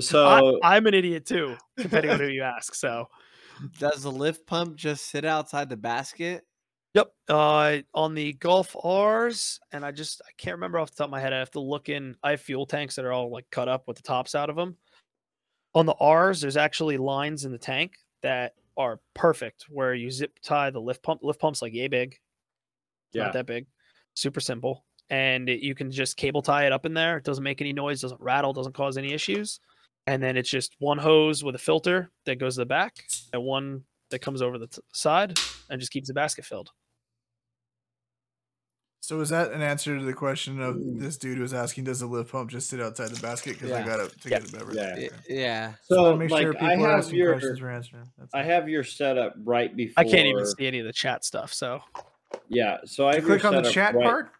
So 0.00 0.58
I, 0.60 0.74
I'm 0.74 0.86
an 0.88 0.94
idiot 0.94 1.24
too, 1.24 1.56
depending 1.76 2.10
on 2.10 2.18
who 2.18 2.26
you 2.26 2.42
ask. 2.42 2.74
So 2.74 3.06
Does 3.78 4.02
the 4.02 4.10
lift 4.10 4.46
pump 4.46 4.76
just 4.76 5.06
sit 5.06 5.24
outside 5.24 5.68
the 5.68 5.76
basket? 5.76 6.44
Yep. 6.94 7.08
Uh, 7.28 7.78
on 7.92 8.14
the 8.14 8.34
Golf 8.34 8.76
R's, 8.82 9.58
and 9.72 9.84
I 9.84 9.90
just 9.90 10.22
I 10.26 10.30
can't 10.38 10.54
remember 10.54 10.78
off 10.78 10.90
the 10.90 10.96
top 10.96 11.06
of 11.06 11.10
my 11.10 11.20
head. 11.20 11.32
I 11.32 11.38
have 11.38 11.50
to 11.52 11.60
look 11.60 11.88
in. 11.88 12.16
I 12.22 12.30
have 12.30 12.40
fuel 12.40 12.66
tanks 12.66 12.96
that 12.96 13.04
are 13.04 13.12
all 13.12 13.30
like 13.30 13.46
cut 13.50 13.68
up 13.68 13.88
with 13.88 13.96
the 13.96 14.02
tops 14.02 14.34
out 14.34 14.50
of 14.50 14.56
them. 14.56 14.76
On 15.74 15.86
the 15.86 15.94
R's, 15.94 16.40
there's 16.40 16.56
actually 16.56 16.98
lines 16.98 17.44
in 17.44 17.50
the 17.52 17.58
tank 17.58 17.94
that 18.24 18.54
are 18.76 18.98
perfect 19.14 19.66
where 19.68 19.94
you 19.94 20.10
zip 20.10 20.32
tie 20.42 20.70
the 20.70 20.80
lift 20.80 21.02
pump. 21.02 21.20
Lift 21.22 21.38
pump's 21.38 21.62
like 21.62 21.72
yay 21.72 21.86
big, 21.86 22.16
yeah, 23.12 23.24
not 23.24 23.34
that 23.34 23.46
big, 23.46 23.66
super 24.14 24.40
simple, 24.40 24.84
and 25.10 25.48
it, 25.48 25.60
you 25.60 25.74
can 25.74 25.92
just 25.92 26.16
cable 26.16 26.42
tie 26.42 26.66
it 26.66 26.72
up 26.72 26.86
in 26.86 26.94
there. 26.94 27.18
It 27.18 27.24
doesn't 27.24 27.44
make 27.44 27.60
any 27.60 27.72
noise, 27.72 28.00
doesn't 28.00 28.20
rattle, 28.20 28.52
doesn't 28.52 28.74
cause 28.74 28.96
any 28.96 29.12
issues. 29.12 29.60
And 30.06 30.22
then 30.22 30.36
it's 30.36 30.50
just 30.50 30.74
one 30.80 30.98
hose 30.98 31.44
with 31.44 31.54
a 31.54 31.58
filter 31.58 32.10
that 32.26 32.40
goes 32.40 32.56
to 32.56 32.62
the 32.62 32.66
back, 32.66 32.94
and 33.32 33.42
one 33.42 33.84
that 34.10 34.20
comes 34.20 34.42
over 34.42 34.58
the 34.58 34.66
t- 34.66 34.82
side, 34.92 35.38
and 35.70 35.80
just 35.80 35.92
keeps 35.92 36.08
the 36.08 36.14
basket 36.14 36.44
filled. 36.44 36.70
So 39.04 39.20
is 39.20 39.28
that 39.28 39.52
an 39.52 39.60
answer 39.60 39.98
to 39.98 40.02
the 40.02 40.14
question 40.14 40.62
of 40.62 40.76
mm. 40.76 40.98
this 40.98 41.18
dude 41.18 41.38
was 41.38 41.52
asking, 41.52 41.84
does 41.84 42.00
the 42.00 42.06
lift 42.06 42.32
pump 42.32 42.48
just 42.48 42.70
sit 42.70 42.80
outside 42.80 43.10
the 43.10 43.20
basket? 43.20 43.52
Because 43.58 43.70
I 43.70 43.84
got 43.84 43.96
to 43.98 44.08
to 44.08 44.30
Yeah. 44.30 44.38
get 44.40 44.48
a 44.48 44.52
beverage. 44.56 44.78
Yeah. 44.78 45.08
Yeah. 45.28 45.72
So 45.82 45.94
So 45.96 46.16
make 46.16 46.30
like 46.30 46.40
sure 46.44 46.54
people 46.54 46.68
I 46.68 46.72
are 46.72 46.78
have 46.78 46.98
asking 47.00 47.18
your 47.18 47.32
questions 47.32 47.60
we're 47.60 47.70
answering. 47.70 48.10
That's 48.16 48.32
I 48.32 48.38
all. 48.38 48.44
have 48.46 48.66
your 48.66 48.82
setup 48.82 49.34
right 49.44 49.76
before. 49.76 50.02
I 50.02 50.04
can't 50.08 50.26
even 50.26 50.46
see 50.46 50.66
any 50.66 50.78
of 50.78 50.86
the 50.86 50.92
chat 50.94 51.22
stuff. 51.22 51.52
So 51.52 51.82
Yeah, 52.48 52.78
so 52.86 53.04
I 53.06 53.10
You 53.10 53.16
have 53.16 53.28
your 53.28 53.38
click 53.38 53.52
on 53.52 53.62
the 53.62 53.70
chat 53.70 53.94
right- 53.94 54.04
part. 54.04 54.30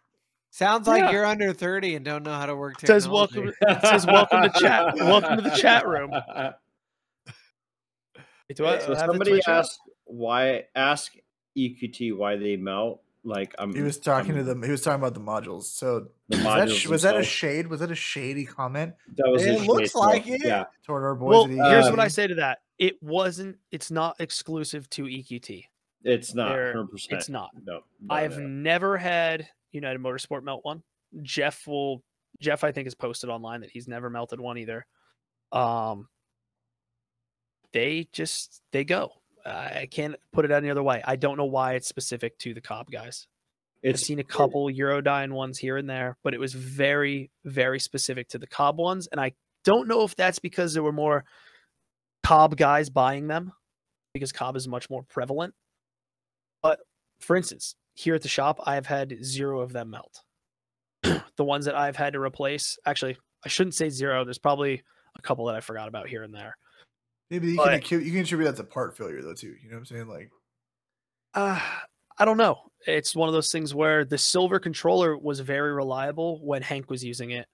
Sounds 0.49 0.87
like 0.87 1.03
Yeah. 1.03 1.11
you're 1.11 1.25
under 1.25 1.53
30 1.53 1.93
and 1.97 2.03
don't 2.03 2.23
know 2.23 2.33
how 2.33 2.47
to 2.47 2.55
work 2.55 2.81
It 2.81 2.87
says 2.87 3.07
welcome. 3.07 3.49
It 3.61 3.81
says 3.83 4.07
welcome 4.07 4.41
to 4.41 4.49
chat. 4.59 4.95
Welcome 4.95 5.35
to 5.35 5.43
the 5.43 5.55
chat 5.55 5.87
room. 5.87 6.09
Do 8.55 8.65
I 8.65 8.79
So 8.79 8.95
somebody 8.95 9.39
asked 9.47 9.79
why 10.05 10.63
ask 10.73 11.13
EQT 11.55 12.17
why 12.17 12.35
they 12.35 12.55
melt. 12.55 13.03
Like 13.25 13.55
I'm. 13.57 13.73
He 13.73 13.81
was 13.81 13.99
talking 13.99 14.33
to 14.33 14.37
I'm- 14.39 14.45
them. 14.45 14.63
He 14.63 14.69
was 14.71 14.81
talking 14.81 15.01
about 15.01 15.15
the 15.15 15.19
modules. 15.19 15.63
So 15.63 16.07
The 16.29 16.37
was 16.37 16.43
that, 16.43 16.67
modules 16.67 16.75
sh- 16.79 16.87
was 16.87 17.01
that 17.01 17.17
a 17.17 17.23
shade? 17.23 17.67
Was 17.67 17.79
that 17.79 17.91
a 17.91 17.95
shady 17.95 18.45
comment 18.45 18.93
That 19.17 19.27
was. 19.29 19.43
It 19.45 19.61
looks 19.61 19.81
face, 19.91 19.95
like 19.95 20.27
it. 20.27 20.41
Yeah. 20.45 20.65
toward 20.85 21.03
our 21.03 21.15
boys? 21.15 21.29
Well, 21.29 21.43
at 21.45 21.71
here's 21.73 21.85
EQT? 21.85 21.89
what 21.91 21.99
I 21.99 22.07
say 22.07 22.27
to 22.27 22.35
that. 22.35 22.59
It 22.77 23.01
wasn't. 23.01 23.57
It's 23.71 23.89
not 23.89 24.15
exclusive 24.19 24.87
to 24.91 25.05
EQT. 25.05 25.63
It's 26.03 26.35
not. 26.35 26.49
There- 26.49 26.75
100%. 26.75 27.07
It's 27.13 27.29
not. 27.29 27.49
No. 27.65 27.81
I've 28.09 28.37
no. 28.37 28.45
never 28.47 28.95
had 28.97 29.47
United 29.71 29.99
Motorsport 30.01 30.43
melt 30.43 30.63
one. 30.63 30.83
Jeff 31.23 31.65
will. 31.65 32.03
Jeff, 32.41 32.63
I 32.63 32.71
think, 32.71 32.85
has 32.85 32.93
posted 32.95 33.29
online 33.31 33.61
that 33.61 33.71
he's 33.71 33.87
never 33.87 34.09
melted 34.11 34.39
one 34.39 34.57
either. 34.59 34.85
Um, 35.51 36.09
they 37.71 38.07
just 38.13 38.61
they 38.71 38.83
go. 38.83 39.11
I 39.45 39.87
can't 39.89 40.15
put 40.33 40.45
it 40.45 40.51
any 40.51 40.69
other 40.69 40.83
way. 40.83 41.01
I 41.05 41.15
don't 41.15 41.37
know 41.37 41.45
why 41.45 41.73
it's 41.73 41.87
specific 41.87 42.37
to 42.39 42.53
the 42.53 42.61
Cobb 42.61 42.89
guys. 42.91 43.27
I've 43.83 43.91
It's 43.91 44.01
seen 44.01 44.19
a 44.19 44.23
couple 44.23 44.67
Eurodyne 44.67 45.31
ones 45.31 45.59
here 45.59 45.77
and 45.77 45.87
there, 45.87 46.17
but 46.23 46.33
it 46.33 46.39
was 46.39 46.53
very, 46.53 47.29
very 47.43 47.79
specific 47.79 48.29
to 48.29 48.39
the 48.39 48.47
Cobb 48.47 48.79
ones. 48.79 49.07
And 49.11 49.21
I 49.21 49.33
don't 49.63 49.87
know 49.87 50.03
if 50.03 50.15
that's 50.15 50.39
because 50.39 50.73
there 50.73 50.81
were 50.81 50.91
more 50.91 51.25
Cobb 52.23 52.57
guys 52.57 52.89
buying 52.89 53.27
them 53.27 53.51
because 54.13 54.31
Cobb 54.31 54.55
is 54.55 54.67
much 54.67 54.89
more 54.89 55.03
prevalent. 55.03 55.53
But 56.63 56.79
for 57.19 57.35
instance, 57.35 57.75
here 57.93 58.15
at 58.15 58.23
the 58.23 58.27
shop, 58.27 58.59
I've 58.65 58.87
had 58.87 59.23
zero 59.23 59.61
of 59.61 59.73
them 59.73 59.91
melt. 59.91 60.21
the 61.03 61.43
ones 61.43 61.65
that 61.65 61.75
I've 61.75 61.95
had 61.95 62.13
to 62.13 62.19
replace, 62.19 62.77
actually, 62.85 63.17
I 63.45 63.49
shouldn't 63.49 63.75
say 63.75 63.89
zero. 63.89 64.23
There's 64.23 64.39
probably 64.39 64.81
a 65.15 65.21
couple 65.21 65.45
that 65.45 65.55
I 65.55 65.59
forgot 65.59 65.87
about 65.87 66.07
here 66.07 66.23
and 66.23 66.33
there. 66.33 66.57
Maybe 67.29 67.47
you 67.51 67.57
can, 67.57 67.65
but- 67.65 67.81
accu- 67.81 68.03
you 68.03 68.11
can 68.11 68.21
attribute 68.21 68.49
that 68.55 68.61
to 68.61 68.63
part 68.67 68.95
failure 68.97 69.21
though 69.21 69.33
too. 69.33 69.55
You 69.61 69.69
know 69.69 69.75
what 69.75 69.79
I'm 69.79 69.85
saying? 69.85 70.07
Like, 70.07 70.29
Uh, 71.33 71.59
I 72.17 72.25
don't 72.25 72.37
know. 72.37 72.59
It's 72.87 73.15
one 73.15 73.27
of 73.27 73.33
those 73.33 73.51
things 73.51 73.73
where 73.73 74.05
the 74.05 74.17
silver 74.17 74.59
controller 74.59 75.17
was 75.17 75.39
very 75.39 75.73
reliable 75.73 76.39
when 76.45 76.61
Hank 76.61 76.89
was 76.89 77.03
using 77.03 77.31
it. 77.31 77.47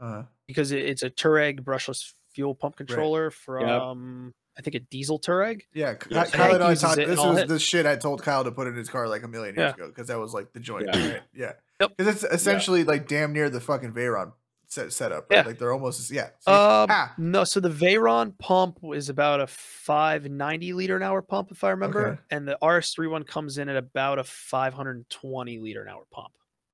uh, 0.00 0.22
because 0.46 0.70
it, 0.72 0.84
it's 0.84 1.02
a 1.02 1.10
Touareg 1.10 1.60
brushless 1.60 2.14
fuel 2.32 2.54
pump 2.54 2.76
controller 2.76 3.30
from 3.30 4.32
I 4.56 4.62
think 4.62 4.74
a 4.76 4.80
diesel 4.80 5.18
Touareg. 5.20 5.62
yeah, 5.74 5.94
Ky- 5.94 6.10
Yes. 6.12 6.30
Kyle 6.30 6.42
Hank 6.44 6.54
and 6.54 6.64
I 6.64 6.74
talked. 6.74 6.96
This 6.96 7.18
was 7.18 7.38
hit. 7.38 7.48
the 7.48 7.58
shit 7.58 7.84
I 7.86 7.96
told 7.96 8.22
Kyle 8.22 8.44
to 8.44 8.50
put 8.52 8.66
in 8.68 8.74
his 8.76 8.88
car 8.88 9.08
like 9.08 9.22
a 9.24 9.28
million 9.28 9.54
years 9.56 9.70
Yeah. 9.70 9.74
ago 9.74 9.88
because 9.88 10.06
that 10.08 10.18
was 10.18 10.32
like 10.34 10.52
the 10.52 10.60
joint, 10.60 10.86
Yeah. 10.92 11.08
right? 11.12 11.22
Yeah, 11.34 11.52
Yep. 11.80 11.96
because 11.96 12.22
it's 12.22 12.32
essentially 12.32 12.84
like 12.84 13.06
damn 13.08 13.32
near 13.32 13.50
the 13.50 13.60
fucking 13.60 13.92
Veyron 13.92 14.32
set 14.68 14.92
setup. 14.92 15.28
Right? 15.30 15.38
Yeah. 15.38 15.42
like 15.42 15.58
they're 15.58 15.72
almost 15.72 16.10
yeah. 16.10 16.26
Um, 16.46 16.86
Ah. 16.90 17.14
no, 17.18 17.44
so 17.44 17.58
the 17.60 17.70
Veyron 17.70 18.36
pump 18.38 18.78
is 18.94 19.08
about 19.08 19.40
a 19.40 19.46
590 19.46 20.72
liter 20.74 20.96
an 20.96 21.02
hour 21.02 21.22
pump, 21.22 21.50
if 21.50 21.64
I 21.64 21.70
remember, 21.70 22.06
Okay. 22.08 22.20
and 22.30 22.46
the 22.46 22.56
RS3 22.62 23.10
one 23.10 23.24
comes 23.24 23.58
in 23.58 23.68
at 23.68 23.76
about 23.76 24.18
a 24.18 24.24
520 24.24 25.58
liter 25.58 25.82
an 25.82 25.88
hour 25.88 26.04
pump, 26.10 26.32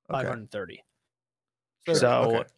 Okay. 0.09 0.23
530. 0.23 0.83
So- 1.87 1.93
So 1.93 2.09
okay. 2.35 2.49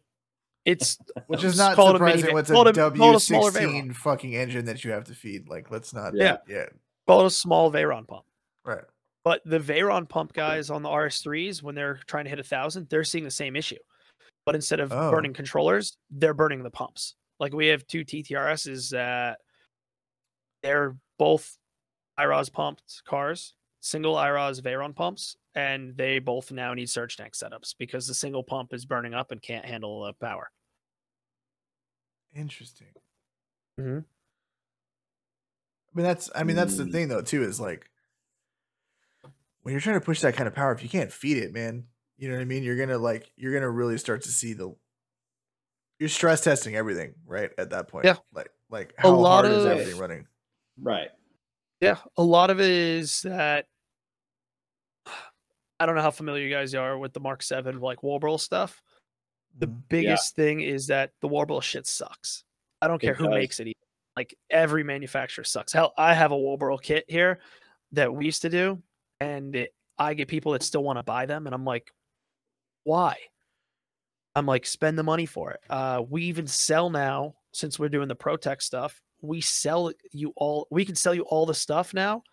it's 0.65 0.97
which 1.27 1.43
is 1.43 1.57
not 1.57 1.75
surprising 1.75 2.33
What's 2.33 2.49
a 2.49 2.53
a- 2.53 2.55
call 2.55 2.67
it 2.67 2.73
W 2.75 3.15
a 3.15 3.19
smaller 3.19 3.51
sixteen 3.51 3.93
fucking 3.93 4.35
engine 4.35 4.65
that 4.65 4.83
you 4.83 4.91
have 4.91 5.03
to 5.05 5.13
feed. 5.15 5.47
Like, 5.49 5.69
let's 5.71 5.93
not. 5.93 6.13
Yeah. 6.15 6.37
yeah, 6.47 6.65
call 7.07 7.21
it 7.21 7.25
a 7.27 7.29
small 7.29 7.71
Veyron 7.71 8.07
pump. 8.07 8.25
right. 8.65 8.83
But 9.23 9.41
the 9.43 9.59
Veyron 9.59 10.07
pump 10.07 10.31
guys 10.31 10.69
on 10.69 10.83
the 10.83 10.89
RS3s, 10.89 11.61
when 11.61 11.75
they're 11.75 11.99
trying 12.07 12.23
to 12.23 12.29
hit 12.29 12.39
a 12.39 12.43
thousand, 12.43 12.87
they're 12.89 13.03
seeing 13.03 13.25
the 13.25 13.29
same 13.31 13.57
issue. 13.57 13.75
But 14.47 14.55
instead 14.55 14.79
of 14.79 14.93
Oh. 14.93 15.11
burning 15.11 15.33
controllers, 15.33 15.97
they're 16.09 16.33
burning 16.33 16.63
the 16.63 16.71
pumps. 16.71 17.15
Like 17.37 17.51
we 17.51 17.67
have 17.67 17.85
two 17.85 18.05
TTRSs 18.05 18.91
that 18.91 19.41
they're 20.63 20.95
both 21.19 21.57
IROS 22.17 22.47
pumped 22.49 23.03
cars, 23.03 23.55
single 23.81 24.15
IROS 24.15 24.61
Veyron 24.61 24.95
pumps, 24.95 25.35
and 25.53 25.97
they 25.97 26.19
both 26.19 26.49
now 26.53 26.73
need 26.73 26.89
surge 26.89 27.17
tank 27.17 27.33
setups 27.33 27.75
because 27.77 28.07
the 28.07 28.13
single 28.13 28.41
pump 28.41 28.73
is 28.73 28.85
burning 28.85 29.13
up 29.13 29.33
and 29.33 29.41
can't 29.41 29.65
handle 29.65 30.05
the 30.05 30.13
power. 30.13 30.49
Interesting. 32.33 32.93
Mhm. 33.77 34.05
I 35.93 35.97
mean, 35.97 36.03
that's. 36.05 36.29
I 36.33 36.43
mean, 36.43 36.55
that's 36.55 36.77
the 36.77 36.85
Mm. 36.85 36.91
thing 36.93 37.07
though 37.09 37.21
too. 37.21 37.43
Is 37.43 37.59
like 37.59 37.91
when 39.63 39.73
you're 39.73 39.81
trying 39.81 39.99
to 39.99 40.05
push 40.05 40.21
that 40.21 40.35
kind 40.35 40.47
of 40.47 40.55
power, 40.55 40.71
if 40.71 40.81
you 40.83 40.87
can't 40.87 41.11
feed 41.11 41.35
it, 41.35 41.51
man, 41.51 41.89
you 42.17 42.27
know 42.29 42.35
what 42.35 42.41
I 42.41 42.45
mean. 42.45 42.63
You're 42.63 42.77
gonna 42.77 42.97
like. 42.97 43.31
You're 43.35 43.53
gonna 43.53 43.69
really 43.69 43.97
start 43.97 44.21
to 44.23 44.29
see 44.29 44.53
the. 44.53 44.75
You're 45.99 46.09
stress 46.09 46.41
testing 46.41 46.75
everything, 46.75 47.15
right? 47.25 47.51
At 47.57 47.71
that 47.71 47.87
point, 47.87 48.05
Yeah. 48.05 48.17
Like, 48.33 48.49
like 48.69 48.93
how 48.97 49.15
lot 49.15 49.45
hard 49.45 49.55
is 49.57 49.65
of- 49.65 49.71
everything 49.71 49.97
running? 49.99 50.27
right. 50.81 51.09
Yeah, 51.81 51.97
a 52.17 52.23
lot 52.23 52.49
of 52.49 52.59
it 52.59 52.69
is 52.71 53.21
that 53.23 53.65
I 55.79 55.85
don't 55.85 55.95
know 55.95 56.01
how 56.01 56.11
familiar 56.11 56.43
you 56.43 56.53
guys 56.53 56.73
are 56.73 56.97
with 56.97 57.13
the 57.13 57.19
Mark 57.19 57.43
Seven 57.43 57.79
like 57.79 57.99
Walbro 58.01 58.39
stuff. 58.39 58.81
The 59.59 59.67
Mhm. 59.67 59.83
biggest 59.89 60.35
thing 60.35 60.61
is 60.61 60.87
that 60.87 61.11
the 61.21 61.27
Walbro 61.29 61.61
shit 61.61 61.85
sucks. 61.85 62.43
I 62.81 62.87
don't 62.87 62.99
care 62.99 63.11
It 63.13 63.17
who 63.17 63.25
does. 63.25 63.33
makes 63.33 63.59
it. 63.59 63.67
e- 63.67 63.73
Like 64.15 64.35
every 64.49 64.83
manufacturer 64.83 65.43
sucks. 65.43 65.71
Hell, 65.71 65.93
I 65.95 66.15
have 66.15 66.31
a 66.31 66.35
Walbro 66.35 66.81
kit 66.81 67.05
here 67.07 67.39
that 67.91 68.11
we 68.11 68.25
used 68.25 68.41
to 68.41 68.49
do, 68.49 68.81
and 69.19 69.55
it, 69.55 69.75
I 69.99 70.15
get 70.15 70.27
people 70.27 70.53
that 70.53 70.63
still 70.63 70.83
want 70.83 70.97
to 70.97 71.03
buy 71.03 71.27
them, 71.27 71.45
and 71.45 71.53
I'm 71.53 71.65
like, 71.65 71.91
why? 72.87 73.17
I'm 74.33 74.45
like, 74.45 74.65
spend 74.65 74.97
the 74.97 75.03
money 75.03 75.25
for 75.25 75.51
it. 75.51 75.59
Uh, 75.69 76.03
we 76.09 76.23
even 76.23 76.47
sell 76.47 76.89
now 76.89 77.35
since 77.51 77.77
we're 77.77 77.89
doing 77.89 78.07
the 78.07 78.15
ProTech 78.15 78.61
stuff. 78.61 79.01
We 79.21 79.41
sell 79.41 79.91
you 80.13 80.31
all. 80.37 80.67
We 80.71 80.85
can 80.85 80.95
sell 80.95 81.13
you 81.13 81.23
all 81.23 81.45
the 81.45 81.53
stuff 81.53 81.93
now 81.93 82.23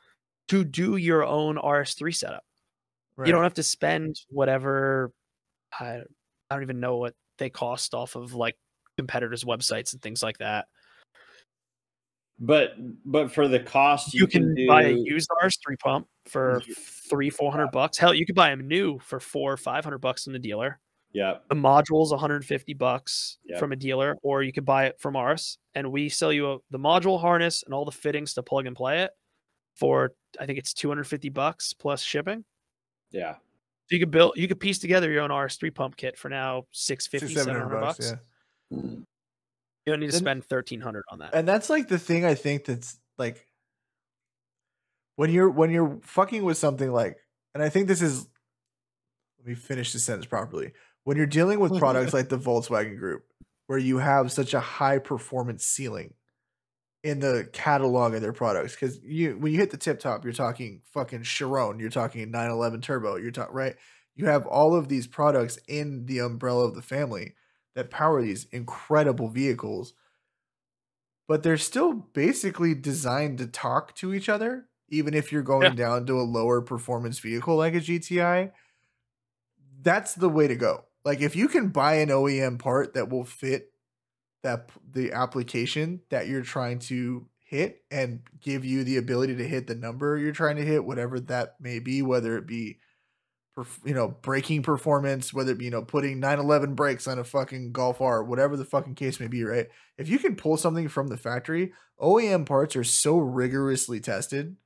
to 0.48 0.62
do 0.62 0.96
your 0.96 1.24
own 1.24 1.56
RS3 1.56 2.14
setup. 2.14 2.44
Right. 3.16 3.26
You 3.26 3.32
don't 3.32 3.42
have 3.42 3.54
to 3.54 3.64
spend 3.64 4.20
whatever. 4.28 5.12
I 5.80 6.02
I 6.50 6.54
don't 6.54 6.62
even 6.62 6.78
know 6.78 6.98
what 6.98 7.14
they 7.38 7.50
cost 7.50 7.92
off 7.92 8.14
of 8.14 8.32
like 8.34 8.56
competitors' 8.96 9.42
websites 9.42 9.92
and 9.92 10.00
things 10.00 10.22
like 10.22 10.38
that. 10.38 10.66
But 12.38 12.74
but 13.04 13.32
for 13.32 13.48
the 13.48 13.58
cost, 13.60 14.14
You, 14.14 14.28
can, 14.28 14.54
buy 14.68 14.82
a 14.82 14.94
do- 14.94 15.02
used 15.04 15.28
RS3 15.42 15.78
pump 15.82 16.06
for 16.26 16.60
three, 17.10 17.30
four 17.30 17.50
hundred 17.52 17.70
bucks. 17.72 17.98
Hell, 17.98 18.14
you 18.14 18.24
could 18.26 18.34
buy 18.34 18.50
them 18.50 18.66
new 18.66 18.98
for 19.00 19.20
four 19.20 19.52
or 19.52 19.56
five 19.56 19.84
hundred 19.84 19.98
bucks 19.98 20.24
from 20.24 20.32
the 20.32 20.38
dealer. 20.38 20.78
Yeah. 21.12 21.34
The 21.48 21.54
module's 21.54 22.10
150 22.10 22.74
bucks 22.74 23.38
Yep. 23.44 23.60
from 23.60 23.70
a 23.70 23.76
dealer, 23.76 24.16
or 24.22 24.42
you 24.42 24.52
could 24.52 24.64
buy 24.64 24.86
it 24.86 24.96
from 24.98 25.14
ours, 25.14 25.58
and 25.74 25.92
we 25.92 26.08
sell 26.08 26.32
you 26.32 26.52
a, 26.54 26.58
the 26.70 26.78
module 26.78 27.20
harness 27.20 27.62
and 27.62 27.72
all 27.72 27.84
the 27.84 27.92
fittings 27.92 28.34
to 28.34 28.42
plug 28.42 28.66
and 28.66 28.74
play 28.74 29.02
it 29.02 29.12
for 29.76 30.12
I 30.40 30.46
think 30.46 30.58
it's 30.58 30.72
250 30.74 31.28
bucks 31.28 31.72
plus 31.72 32.02
shipping. 32.02 32.44
Yeah. 33.12 33.34
So 33.34 33.38
you 33.96 34.00
could 34.00 34.10
build, 34.10 34.32
you 34.36 34.48
could 34.48 34.58
piece 34.58 34.78
together 34.80 35.08
your 35.10 35.22
own 35.22 35.30
RS3 35.30 35.72
pump 35.74 35.96
kit 35.96 36.18
for 36.18 36.28
now 36.30 36.64
650, 36.72 37.34
700 37.34 37.60
700 37.60 37.80
bucks. 37.80 38.10
bucks. 38.10 38.22
Yeah. 38.70 38.78
You 38.80 39.92
don't 39.92 40.00
need 40.00 40.06
to 40.06 40.12
Then- 40.12 40.20
spend 40.20 40.42
1300 40.48 41.04
on 41.10 41.18
that. 41.20 41.34
and 41.34 41.46
that's 41.46 41.68
like 41.70 41.86
the 41.88 41.98
thing 41.98 42.24
I 42.24 42.34
think 42.34 42.64
that's 42.64 42.98
like 43.18 43.46
when 45.16 45.30
you're 45.30 45.50
when 45.50 45.70
you're 45.70 45.98
fucking 46.02 46.44
with 46.44 46.58
something 46.58 46.92
like 46.92 47.16
and 47.54 47.62
I 47.62 47.68
think 47.68 47.88
this 47.88 48.02
is 48.02 48.26
let 49.38 49.46
me 49.46 49.54
finish 49.54 49.92
the 49.92 49.98
sentence 49.98 50.26
properly. 50.26 50.72
When 51.04 51.16
you're 51.16 51.26
dealing 51.26 51.60
with 51.60 51.78
products 51.78 52.12
like 52.14 52.28
the 52.28 52.38
Volkswagen 52.38 52.98
group 52.98 53.24
where 53.66 53.78
you 53.78 53.98
have 53.98 54.32
such 54.32 54.54
a 54.54 54.60
high 54.60 54.98
performance 54.98 55.64
ceiling 55.64 56.14
in 57.02 57.20
the 57.20 57.48
catalog 57.52 58.14
of 58.14 58.22
their 58.22 58.32
products 58.32 58.74
cuz 58.74 58.98
you 59.02 59.36
when 59.38 59.52
you 59.52 59.58
hit 59.58 59.70
the 59.70 59.76
tip 59.76 60.00
top 60.00 60.24
you're 60.24 60.32
talking 60.32 60.82
fucking 60.92 61.22
Chiron, 61.22 61.78
you're 61.78 61.90
talking 61.90 62.30
911 62.30 62.80
turbo, 62.80 63.16
you're 63.16 63.30
talking 63.30 63.54
right? 63.54 63.76
You 64.16 64.26
have 64.26 64.46
all 64.46 64.74
of 64.74 64.88
these 64.88 65.06
products 65.06 65.58
in 65.66 66.06
the 66.06 66.20
umbrella 66.20 66.64
of 66.64 66.74
the 66.74 66.82
family 66.82 67.34
that 67.74 67.90
power 67.90 68.22
these 68.22 68.46
incredible 68.52 69.28
vehicles 69.28 69.94
but 71.26 71.42
they're 71.42 71.56
still 71.56 71.92
basically 71.92 72.74
designed 72.74 73.38
to 73.38 73.46
talk 73.46 73.94
to 73.96 74.12
each 74.14 74.28
other 74.28 74.68
even 74.88 75.14
if 75.14 75.32
you're 75.32 75.42
going 75.42 75.62
Yeah. 75.76 75.84
down 75.86 76.06
to 76.06 76.14
a 76.20 76.22
lower 76.22 76.60
performance 76.60 77.18
vehicle 77.18 77.56
like 77.56 77.74
a 77.74 77.80
GTI 77.80 78.52
that's 79.82 80.14
the 80.14 80.28
way 80.28 80.48
to 80.48 80.56
go 80.56 80.84
like 81.04 81.20
if 81.20 81.36
you 81.36 81.48
can 81.48 81.68
buy 81.68 81.94
an 81.96 82.08
OEM 82.08 82.58
part 82.58 82.94
that 82.94 83.08
will 83.10 83.24
fit 83.24 83.70
that 84.42 84.70
the 84.90 85.12
application 85.12 86.00
that 86.10 86.28
you're 86.28 86.42
trying 86.42 86.78
to 86.78 87.26
hit 87.44 87.82
and 87.90 88.20
give 88.40 88.64
you 88.64 88.84
the 88.84 88.96
ability 88.96 89.36
to 89.36 89.46
hit 89.46 89.66
the 89.66 89.74
number 89.74 90.16
you're 90.16 90.32
trying 90.32 90.56
to 90.56 90.64
hit 90.64 90.84
whatever 90.84 91.20
that 91.20 91.56
may 91.60 91.78
be 91.78 92.02
whether 92.02 92.36
it 92.36 92.46
be 92.46 92.78
you 93.84 93.94
know 93.94 94.08
braking 94.08 94.62
performance 94.62 95.32
whether 95.32 95.52
it 95.52 95.58
be 95.58 95.66
you 95.66 95.70
know 95.70 95.82
putting 95.82 96.18
911 96.18 96.74
brakes 96.74 97.06
on 97.06 97.18
a 97.18 97.24
fucking 97.24 97.70
golf 97.72 98.00
r 98.00 98.24
whatever 98.24 98.56
the 98.56 98.64
fucking 98.64 98.94
case 98.96 99.20
may 99.20 99.28
be 99.28 99.44
right 99.44 99.68
if 99.96 100.08
you 100.08 100.18
can 100.18 100.34
pull 100.34 100.56
something 100.56 100.88
from 100.88 101.06
the 101.08 101.16
factory 101.16 101.72
oem 102.00 102.44
parts 102.44 102.74
are 102.74 102.82
so 102.84 103.16
rigorously 103.18 104.00
tested 104.00 104.56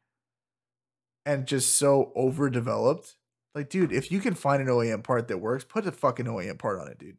and 1.27 1.47
just 1.47 1.77
so 1.77 2.13
overdeveloped 2.17 3.17
like 3.55 3.69
dude 3.69 3.93
if 3.93 4.11
you 4.11 4.21
can 4.21 4.35
find 4.35 4.63
an 4.63 4.69
oem 4.69 5.03
part 5.03 5.29
that 5.29 5.39
works 5.39 5.65
put 5.65 5.87
a 5.87 5.93
fucking 5.93 6.27
oem 6.27 6.59
part 6.59 6.79
on 6.79 6.89
it 6.89 6.99
dude 6.99 7.17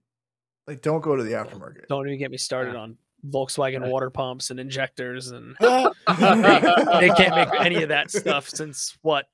like 0.68 0.82
don't 0.82 1.02
go 1.02 1.16
to 1.16 1.24
the 1.24 1.32
aftermarket 1.32 1.88
Don't 1.88 2.08
even 2.08 2.20
get 2.20 2.32
me 2.32 2.38
started 2.38 2.76
on 2.76 2.98
Volkswagen 3.28 3.90
water 3.90 4.10
pumps 4.10 4.50
and 4.50 4.60
injectors 4.60 5.32
and 5.32 5.56
they, 5.60 5.84
they 6.08 7.10
can't 7.10 7.36
make 7.36 7.60
any 7.60 7.84
of 7.84 7.90
that 7.90 8.12
stuff 8.12 8.50
since 8.50 8.98
what 9.02 9.26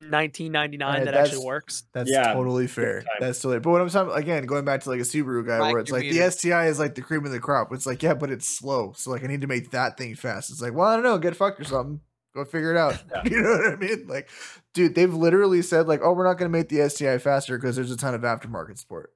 1999 0.00 0.80
Right, 0.80 1.04
that 1.04 1.14
actually 1.14 1.44
works. 1.44 1.84
That's 1.92 2.10
Yeah, 2.10 2.32
totally 2.32 2.66
fair. 2.66 3.02
time. 3.02 3.08
That's 3.20 3.40
totally. 3.40 3.60
But 3.60 3.70
what 3.70 3.82
I'm 3.82 3.90
talking 3.90 4.14
again, 4.14 4.46
going 4.46 4.64
back 4.64 4.80
to 4.82 4.88
like 4.88 5.00
a 5.00 5.04
Subaru 5.04 5.46
guy, 5.46 5.58
My 5.58 5.72
where 5.72 5.80
it's 5.80 5.90
like 5.90 6.08
the. 6.08 6.30
STI 6.30 6.68
is 6.68 6.78
like 6.78 6.94
the 6.94 7.02
cream 7.02 7.26
of 7.26 7.32
the 7.32 7.38
crop. 7.40 7.70
It's 7.72 7.84
like 7.86 8.02
yeah, 8.02 8.14
but 8.14 8.30
it's 8.30 8.48
slow. 8.48 8.94
So 8.96 9.10
like 9.10 9.22
I 9.22 9.26
need 9.26 9.42
to 9.42 9.46
make 9.46 9.70
that 9.72 9.98
thing 9.98 10.14
fast. 10.14 10.50
It's 10.50 10.62
like 10.62 10.72
well, 10.72 10.88
I 10.88 10.94
don't 10.94 11.04
know, 11.04 11.18
get 11.18 11.36
fucked 11.36 11.60
or 11.60 11.64
something. 11.64 12.00
Go 12.34 12.44
figure 12.44 12.70
it 12.70 12.76
out. 12.76 13.02
Yeah. 13.12 13.22
You 13.30 13.42
know 13.42 13.50
what 13.50 13.66
I 13.72 13.76
mean? 13.76 14.06
Like, 14.06 14.28
dude, 14.74 14.94
they've 14.94 15.12
literally 15.12 15.62
said 15.62 15.88
like, 15.88 16.00
oh, 16.02 16.12
we're 16.12 16.24
not 16.26 16.34
going 16.38 16.50
to 16.50 16.56
make 16.58 16.68
the 16.68 16.88
STI 16.88 17.18
faster 17.18 17.58
because 17.58 17.76
there's 17.76 17.90
a 17.90 17.96
ton 17.96 18.14
of 18.14 18.22
aftermarket 18.22 18.78
support. 18.78 19.12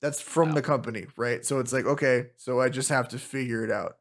That's 0.00 0.20
from 0.20 0.50
Wow. 0.50 0.54
the 0.56 0.62
company, 0.62 1.06
right? 1.16 1.44
So 1.44 1.58
it's 1.58 1.72
like 1.72 1.84
okay, 1.84 2.26
so 2.36 2.60
I 2.60 2.68
just 2.68 2.88
have 2.90 3.08
to 3.08 3.18
figure 3.18 3.64
it 3.64 3.70
out. 3.72 3.96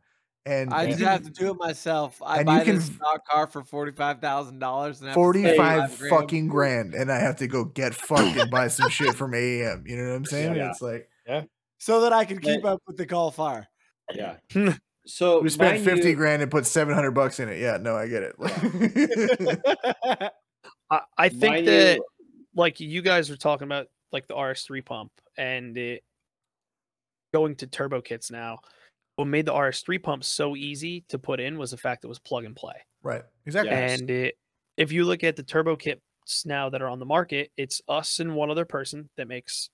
And 0.45 0.71
I 0.73 0.85
just 0.85 0.99
can- 0.99 1.07
have 1.07 1.23
to 1.23 1.29
do 1.31 1.49
it 1.51 1.57
myself. 1.57 2.21
I 2.23 2.39
and 2.39 2.49
you 2.49 2.57
buy 2.57 2.63
this 2.63 2.85
can- 2.87 2.95
stock 2.97 3.25
car 3.27 3.47
for 3.47 3.63
forty 3.63 3.91
five 3.91 4.21
thousand 4.21 4.59
dollars 4.59 4.99
and 4.99 5.07
have 5.07 5.15
to 5.15 5.19
45 5.19 5.91
fucking 6.09 6.47
grand 6.49 6.93
and 6.93 7.11
I 7.11 7.19
have 7.19 7.37
to 7.37 7.47
go 7.47 7.65
get 7.65 7.95
fucked 7.95 8.37
and 8.37 8.49
buy 8.51 8.67
some 8.67 8.89
shit 8.89 9.15
from 9.15 9.31
AEM. 9.33 9.85
You 9.87 9.97
know 9.97 10.09
what 10.09 10.15
I'm 10.17 10.25
saying? 10.25 10.55
Yeah. 10.55 10.69
It's 10.69 10.81
like 10.81 11.09
yeah, 11.25 11.43
so 11.79 12.01
that 12.01 12.13
I 12.13 12.25
can 12.25 12.37
Hey. 12.41 12.55
keep 12.57 12.65
up 12.65 12.81
with 12.85 12.97
the 12.97 13.05
call 13.07 13.31
fire. 13.31 13.67
Yeah. 14.13 14.37
So 15.07 15.41
we 15.41 15.49
spent 15.49 15.83
50 15.83 16.09
you- 16.09 16.15
grand 16.15 16.41
and 16.41 16.51
put 16.51 16.65
700 16.65 17.11
bucks 17.11 17.39
in 17.39 17.49
it. 17.49 17.59
Yeah, 17.59 17.77
no, 17.77 17.95
I 17.95 18.07
get 18.07 18.23
it. 18.23 18.35
I, 20.91 21.01
I 21.17 21.29
think 21.29 21.41
mind 21.55 21.67
that 21.67 21.95
you- 21.97 22.05
like 22.55 22.79
you 22.79 23.01
guys 23.01 23.29
were 23.29 23.37
talking 23.37 23.65
about 23.65 23.87
like 24.11 24.27
the 24.27 24.33
RS3 24.35 24.85
pump 24.85 25.11
and 25.37 25.77
it 25.77 26.03
going 27.33 27.55
to 27.57 27.67
turbo 27.67 28.01
kits 28.01 28.31
now. 28.31 28.59
What 29.15 29.27
made 29.27 29.45
the 29.45 29.53
RS3 29.53 30.01
pump 30.01 30.23
so 30.23 30.55
easy 30.55 31.03
to 31.09 31.17
put 31.17 31.39
in 31.39 31.57
was 31.57 31.71
the 31.71 31.77
fact 31.77 32.03
it 32.03 32.07
was 32.07 32.19
plug 32.19 32.45
and 32.45 32.55
play. 32.55 32.75
right. 33.01 33.23
Exactly. 33.45 33.73
And 33.73 34.09
it, 34.09 34.35
if 34.77 34.91
you 34.91 35.05
look 35.05 35.23
at 35.23 35.35
the 35.35 35.43
turbo 35.43 35.75
kits 35.75 36.01
now 36.45 36.69
that 36.69 36.81
are 36.81 36.89
on 36.89 36.99
the 36.99 37.05
market, 37.05 37.51
it's 37.57 37.81
us 37.87 38.19
and 38.19 38.35
one 38.35 38.51
other 38.51 38.65
person 38.65 39.09
that 39.17 39.27
makes 39.27 39.69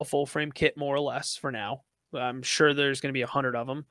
a 0.00 0.04
full 0.04 0.26
frame 0.26 0.50
kit 0.50 0.76
more 0.76 0.94
or 0.94 1.00
less 1.00 1.36
for 1.36 1.52
now. 1.52 1.82
I'm 2.14 2.42
sure 2.42 2.72
there's 2.74 3.00
going 3.00 3.10
to 3.10 3.16
be 3.16 3.22
a 3.22 3.26
hundred 3.26 3.56
of 3.56 3.66
them. 3.66 3.84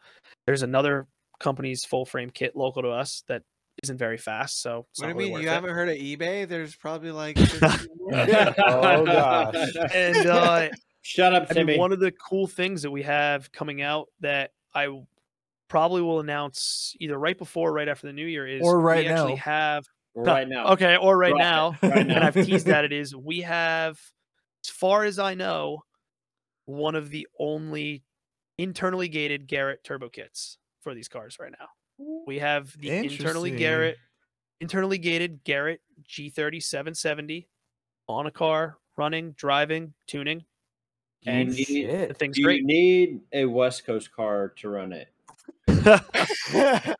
There's 0.46 0.62
another 0.64 1.08
company's 1.40 1.84
full 1.86 2.06
frame 2.06 2.30
kit 2.30 2.56
local 2.56 2.82
to 2.84 2.90
us 2.90 3.24
that 3.28 3.44
isn't 3.84 3.98
very 3.98 4.18
fast, 4.18 4.62
so 4.62 4.78
What 4.78 4.88
do 5.00 5.08
you 5.08 5.08
really 5.14 5.24
mean? 5.26 5.34
worth 5.34 5.42
You 5.44 5.50
it. 5.50 5.52
haven't 5.54 5.70
heard 5.72 5.90
of 5.90 5.96
eBay? 5.98 6.48
There's 6.48 6.76
probably 6.76 7.12
like 7.12 7.38
Oh, 8.58 9.06
gosh. 9.06 9.74
And 9.94 10.26
uh, 10.28 10.70
Shut 11.02 11.36
up, 11.36 11.48
I 11.50 11.54
Timmy. 11.54 11.74
mean, 11.74 11.80
one 11.80 11.92
of 11.92 12.00
the 12.00 12.12
cool 12.12 12.48
things 12.48 12.82
that 12.84 12.92
we 12.92 13.04
have 13.04 13.52
coming 13.52 13.82
out 13.82 14.08
that 14.22 14.52
I 14.74 14.88
probably 15.68 16.02
will 16.02 16.20
announce 16.20 16.96
either 17.00 17.18
right 17.18 17.38
before 17.38 17.70
or 17.70 17.74
right 17.74 17.88
after 17.88 18.08
the 18.08 18.14
new 18.14 18.26
year 18.26 18.48
is 18.48 18.62
Or 18.64 18.80
right 18.80 19.06
we 19.06 19.12
actually 19.12 19.34
now. 19.34 19.38
have 19.42 19.86
right 20.16 20.48
now. 20.48 20.68
okay, 20.74 20.96
or 20.98 21.18
right, 21.18 21.34
Right- 21.34 21.38
now, 21.40 21.76
right 21.84 21.98
and 21.98 22.14
I've 22.14 22.34
teased 22.34 22.68
that 22.68 22.86
it 22.86 22.94
is 22.94 23.16
we 23.16 23.42
have, 23.42 24.00
as 24.66 24.70
far 24.70 25.04
as 25.04 25.20
I 25.20 25.34
know, 25.36 25.84
one 26.66 26.96
of 26.96 27.10
the 27.10 27.28
only 27.40 28.04
internally 28.58 29.08
gated 29.08 29.48
Garrett 29.48 29.84
turbo 29.84 30.10
kits 30.10 30.58
for 30.82 30.94
these 30.94 31.08
cars 31.08 31.38
right 31.40 31.52
now. 31.60 31.68
We 32.28 32.40
have 32.40 32.78
the 32.78 32.90
internally 32.90 33.52
Garrett, 33.52 33.98
internally 34.60 34.98
gated 34.98 35.44
Garrett 35.44 35.82
G30 36.10 36.62
770 36.62 37.48
on 38.08 38.28
a 38.28 38.32
car, 38.32 38.78
running, 38.98 39.32
driving, 39.32 39.94
tuning. 40.08 40.40
Do 41.24 41.32
you 41.32 41.38
and 41.38 41.50
need, 41.50 41.58
The 41.58 41.66
Shit. 41.66 42.18
thing's 42.18 42.36
do 42.36 42.50
you 42.52 42.66
need 42.66 43.22
a 43.34 43.46
West 43.46 43.86
Coast 43.86 44.12
car 44.12 44.50
to 44.58 44.70
run 44.70 44.94
it? 44.94 45.08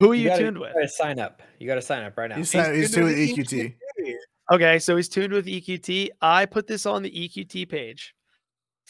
Who 0.00 0.10
are 0.10 0.14
you, 0.14 0.28
gotta, 0.28 0.42
tuned 0.42 0.58
with? 0.58 0.74
gotta 0.74 0.88
sign 0.88 1.20
up. 1.20 1.42
You 1.60 1.66
got 1.68 1.76
to 1.76 1.82
sign 1.82 2.02
up 2.02 2.18
right 2.18 2.28
now. 2.28 2.36
He's, 2.36 2.50
signed- 2.50 2.74
he's 2.76 2.92
tuned 2.92 3.14
tuned 3.14 3.18
with 3.18 3.18
E 3.18 3.34
with 3.34 3.48
EQT. 3.48 4.16
Okay, 4.52 4.78
so 4.80 4.96
he's 4.96 5.08
tuned 5.08 5.32
with 5.32 5.46
EQT. 5.46 6.08
I 6.20 6.44
put 6.44 6.66
this 6.66 6.86
on 6.86 7.02
the 7.02 7.10
EQT 7.10 7.68
page 7.68 8.14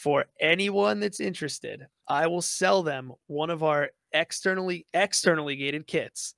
for 0.03 0.25
anyone 0.41 0.99
that's 0.99 1.21
interested. 1.21 1.87
I 2.09 2.27
will 2.27 2.41
sell 2.41 2.83
them 2.83 3.13
one 3.27 3.49
of 3.49 3.63
our 3.63 3.91
externally 4.11 4.85
externally 4.93 5.55
gated 5.55 5.87
kits 5.87 6.35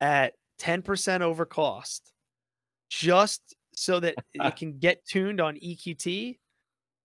at 0.00 0.32
10% 0.58 1.20
over 1.20 1.44
cost 1.44 2.12
just 2.88 3.42
so 3.76 4.00
that 4.00 4.14
it 4.34 4.56
can 4.56 4.78
get 4.78 5.04
tuned 5.04 5.38
on 5.38 5.56
EQT. 5.56 6.38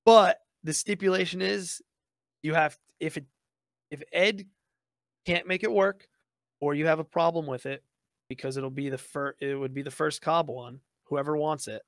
But 0.06 0.40
the 0.64 0.74
stipulation 0.74 1.42
is 1.42 1.82
you 2.44 2.54
have 2.54 2.78
if 3.02 3.18
it 3.18 3.26
if 3.92 4.02
Ed 4.14 4.46
can't 5.26 5.48
make 5.48 5.64
it 5.64 5.72
work 5.72 6.08
or 6.62 6.76
you 6.76 6.88
have 6.88 7.00
a 7.00 7.04
problem 7.04 7.46
with 7.46 7.66
it 7.66 7.84
because 8.30 8.56
it'll 8.56 8.70
be 8.70 8.88
the 8.88 8.98
first 8.98 9.42
it 9.42 9.56
would 9.56 9.74
be 9.74 9.82
the 9.82 9.92
first 9.92 10.22
Cobb 10.22 10.48
one 10.48 10.80
whoever 11.10 11.36
wants 11.36 11.68
it 11.68 11.82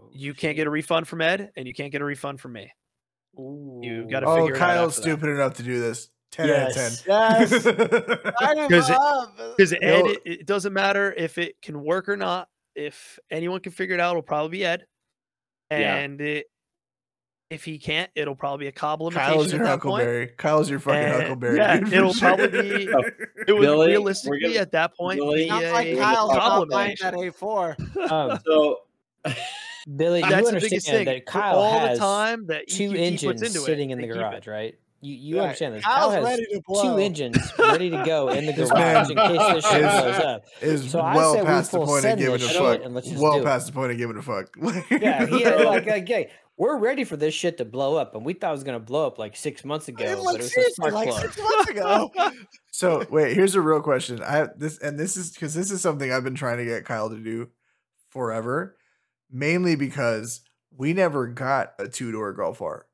Oh, 0.00 0.08
you 0.12 0.34
can't 0.34 0.56
get 0.56 0.66
a 0.66 0.70
refund 0.70 1.08
from 1.08 1.20
ed 1.20 1.50
and 1.56 1.66
you 1.66 1.74
can't 1.74 1.90
get 1.92 2.00
a 2.00 2.04
refund 2.04 2.40
from 2.40 2.52
me 2.54 2.70
You 3.36 4.06
gotta 4.10 4.26
Oh, 4.26 4.36
figure 4.36 4.54
out 4.56 4.56
Oh, 4.56 4.64
Kyle's 4.64 4.98
after 4.98 5.10
that. 5.10 5.16
stupid 5.18 5.30
enough 5.34 5.54
to 5.54 5.62
do 5.62 5.80
this. 5.80 6.10
10 6.32 6.48
Yes. 6.48 7.08
out 7.08 7.42
of 7.42 7.48
10. 7.50 8.34
Sign 8.38 8.58
him 8.58 8.68
Because 8.68 8.90
it- 8.90 9.56
because 9.56 9.72
ed 9.72 9.80
Yo- 9.82 10.06
it, 10.10 10.20
it 10.24 10.46
doesn't 10.46 10.72
matter 10.72 11.12
if 11.16 11.38
it 11.38 11.60
can 11.62 11.82
work 11.82 12.08
or 12.08 12.16
not 12.16 12.48
if 12.74 13.18
anyone 13.30 13.60
can 13.60 13.72
figure 13.72 13.94
it 13.94 14.00
out 14.00 14.10
it'll 14.10 14.22
probably 14.22 14.58
be 14.58 14.64
ed 14.64 14.86
Yeah. 15.70 15.96
and 15.96 16.20
it, 16.20 16.46
if 17.50 17.64
he 17.64 17.78
can't 17.78 18.10
it'll 18.14 18.36
probably 18.36 18.64
be 18.64 18.68
a 18.68 18.72
Cobb 18.72 19.00
limitation 19.00 19.32
Kyle's 19.32 19.52
your 19.52 19.62
that 19.62 19.68
Huckleberry. 19.68 20.26
Kyle's 20.36 20.68
your 20.68 20.80
fucking 20.80 21.00
And- 21.02 21.22
Huckleberry. 21.22 21.56
yeah, 21.56 21.76
dude, 21.80 21.92
it'll 21.94 22.12
sure. 22.12 22.36
probably 22.36 22.48
be- 22.86 22.92
point. 22.92 23.06
it 23.46 23.52
would 23.54 23.60
Billy, 23.62 23.86
realistically 23.88 24.40
gonna- 24.40 24.54
at 24.56 24.72
that 24.72 24.94
point 24.94 25.18
Billy- 25.18 25.44
be 25.44 25.48
Sounds 25.48 25.64
a, 25.64 25.72
like 25.72 25.86
a 25.88 25.96
Kyle's 25.96 26.32
not 26.34 26.40
Cobb 26.42 26.68
buying 26.68 26.96
that. 27.00 27.14
A4. 27.14 28.10
Um, 28.10 28.38
So 28.44 28.80
Billy, 29.96 30.20
you 30.20 30.28
that's 30.28 30.42
the 30.50 30.54
understand 30.56 30.82
thing 30.82 31.04
that 31.06 31.24
For 31.24 31.30
Kyle 31.40 31.56
all 31.58 31.78
has 31.80 31.98
the 31.98 32.04
time 32.04 32.46
that 32.48 32.68
two 32.68 32.90
EQT 32.90 32.98
engines 32.98 33.24
puts 33.24 33.42
into 33.42 33.60
sitting 33.60 33.90
it, 33.90 33.94
in 33.94 34.00
the 34.00 34.06
they 34.06 34.12
it. 34.12 34.16
garage, 34.16 34.46
right? 34.46 34.74
You 35.00 35.14
you 35.14 35.36
Yeah, 35.36 35.42
understand 35.42 35.74
this? 35.76 35.84
Kyle's 35.84 36.00
Kyle 36.00 36.10
has 36.10 36.24
ready 36.24 36.42
to 36.52 36.62
blow. 36.66 36.82
two 36.82 36.98
engines 37.02 37.52
ready 37.58 37.88
to 37.90 38.02
go 38.04 38.28
in 38.30 38.46
the 38.46 38.52
garage 38.54 39.10
in 39.10 39.16
case 39.16 39.52
this 39.54 39.64
shit 39.70 39.84
is- 39.84 40.00
blows 40.02 40.18
up. 40.18 40.44
Is 40.60 40.90
So 40.90 41.00
I 41.00 41.14
well 41.16 41.32
say 41.34 41.40
we 41.40 41.46
past 41.46 41.70
the 41.72 41.78
point 41.78 42.04
of 42.04 42.18
giving 42.18 42.34
a 42.34 42.38
fuck. 42.48 42.84
and 42.84 42.94
let's 42.94 43.08
just 43.08 43.22
well 43.22 43.34
do 43.34 43.38
it. 43.40 43.44
past 43.44 43.66
the 43.68 43.72
point 43.72 43.92
of 43.92 43.98
giving 43.98 44.16
a 44.16 44.22
fuck. 44.22 44.56
Yeah, 44.90 45.24
he 45.26 45.42
had, 45.42 45.64
like, 45.64 45.86
like, 45.86 46.08
yeah, 46.08 46.22
we're 46.56 46.76
ready 46.76 47.04
for 47.04 47.16
this 47.16 47.32
shit 47.32 47.58
to 47.58 47.64
blow 47.64 47.94
up, 47.96 48.16
and 48.16 48.26
we 48.26 48.32
thought 48.32 48.48
it 48.48 48.52
was 48.52 48.64
gonna 48.64 48.80
blow 48.80 49.06
up 49.06 49.18
like 49.20 49.36
six 49.36 49.64
months 49.64 49.86
ago, 49.86 50.04
Hey, 50.04 50.14
but 50.14 50.24
like, 50.24 50.34
it 50.34 50.38
was 50.38 50.46
a 50.48 50.50
seriously, 50.50 50.90
like 50.90 51.12
six 51.12 51.38
months 51.40 51.70
ago. 51.70 52.10
So 52.72 53.06
wait, 53.08 53.34
here's 53.36 53.54
a 53.54 53.60
real 53.60 53.80
question. 53.80 54.20
I 54.22 54.32
have 54.38 54.58
this, 54.58 54.78
and 54.78 54.98
this 54.98 55.16
is 55.16 55.30
because 55.30 55.54
this 55.54 55.70
is 55.70 55.80
something 55.80 56.12
I've 56.12 56.24
been 56.24 56.34
trying 56.34 56.58
to 56.58 56.64
get 56.64 56.84
Kyle 56.84 57.08
to 57.08 57.16
do 57.16 57.48
forever, 58.10 58.76
mainly 59.30 59.76
because 59.76 60.40
we 60.76 60.92
never 60.92 61.26
got 61.26 61.74
a 61.78 61.88
two 61.88 62.12
door 62.12 62.32
Golf 62.32 62.60
R. 62.62 62.86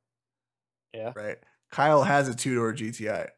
Yeah. 0.92 1.12
Right. 1.14 1.38
Kyle 1.70 2.02
has 2.04 2.28
a 2.28 2.34
two 2.34 2.54
door 2.54 2.72
GTI. 2.72 3.28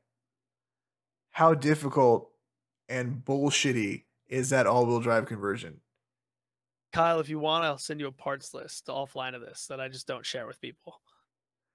How 1.31 1.55
difficult 1.55 2.31
and 2.89 3.23
bullshitty 3.25 4.05
is 4.29 4.51
that 4.51 4.67
all 4.67 4.87
wheel 4.87 5.01
drive 5.01 5.27
conversion? 5.27 5.81
Kyle, 6.93 7.21
if 7.21 7.29
you 7.29 7.39
want, 7.39 7.65
I'll 7.65 7.79
send 7.79 8.01
you 8.01 8.07
a 8.07 8.13
parts 8.13 8.55
list 8.55 8.87
offline 8.87 9.35
of 9.35 9.41
this 9.43 9.67
that 9.69 9.81
I 9.81 9.89
just 9.89 10.07
don't 10.07 10.25
share 10.25 10.47
with 10.47 10.61
people. 10.61 11.01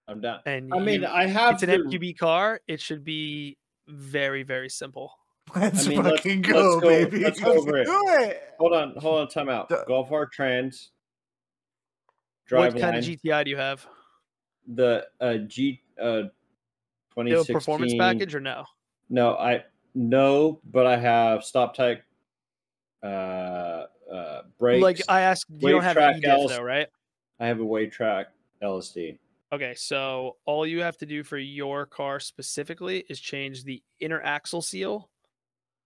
I'm 0.08 0.20
done. 0.20 0.40
And 0.46 0.74
I 0.74 0.80
mean, 0.80 1.06
I 1.06 1.28
have 1.28 1.56
it's 1.56 1.64
an 1.64 1.70
the- 1.70 1.78
MQB 1.98 2.18
car. 2.18 2.60
It 2.68 2.82
should 2.82 3.04
be 3.04 3.58
very, 3.88 4.44
very 4.44 4.70
simple. 4.70 5.14
Let's 5.56 5.86
I 5.86 5.90
mean, 5.90 6.04
let's- 6.04 6.18
fucking 6.18 6.42
let's 6.44 6.54
go, 6.54 6.80
go- 6.80 6.88
baby. 6.88 7.20
let's 7.24 7.40
go 7.40 7.54
over 7.58 7.78
it. 7.78 7.86
Do 7.88 8.04
it. 8.22 8.42
Hold 8.60 8.74
on, 8.74 8.96
hold 8.98 9.20
on, 9.22 9.28
time 9.28 9.50
out. 9.50 9.70
Duh. 9.70 9.84
Golf 9.88 10.12
R 10.12 10.26
Trans. 10.26 10.92
Drive 12.52 12.74
what 12.74 12.82
kind 12.82 12.98
of 12.98 13.04
GTI 13.04 13.46
do 13.46 13.50
you 13.50 13.58
have? 13.58 13.88
the 14.68 15.06
uh, 15.20 15.38
G 15.38 15.82
uh, 16.00 16.24
Do 16.24 16.30
2016 17.16 17.56
a 17.56 17.58
performance 17.58 17.94
package 17.98 18.36
or 18.36 18.40
no? 18.40 18.66
No, 19.10 19.36
I 19.36 19.64
no, 19.96 20.60
but 20.70 20.86
I 20.86 20.98
have 20.98 21.44
stop 21.44 21.76
type, 21.76 22.04
uh, 23.04 23.86
uh, 24.12 24.42
brakes. 24.60 24.84
Like 24.84 25.02
I 25.08 25.22
asked, 25.22 25.46
you 25.50 25.70
don't 25.70 25.84
have 25.84 25.96
track 25.96 26.18
EDIF 26.18 26.50
though, 26.50 26.62
right? 26.62 26.88
I 27.40 27.48
have 27.48 27.60
a 27.60 27.64
WaveTrac 27.64 28.26
LSD. 28.62 29.18
Okay, 29.54 29.74
so 29.76 30.38
all 30.46 30.66
you 30.66 30.82
have 30.82 30.98
to 30.98 31.06
do 31.06 31.24
for 31.24 31.38
your 31.38 31.86
car 31.86 32.20
specifically 32.20 33.04
is 33.10 33.20
change 33.20 33.64
the 33.64 33.82
inner 34.00 34.22
axle 34.22 34.62
seal. 34.62 35.10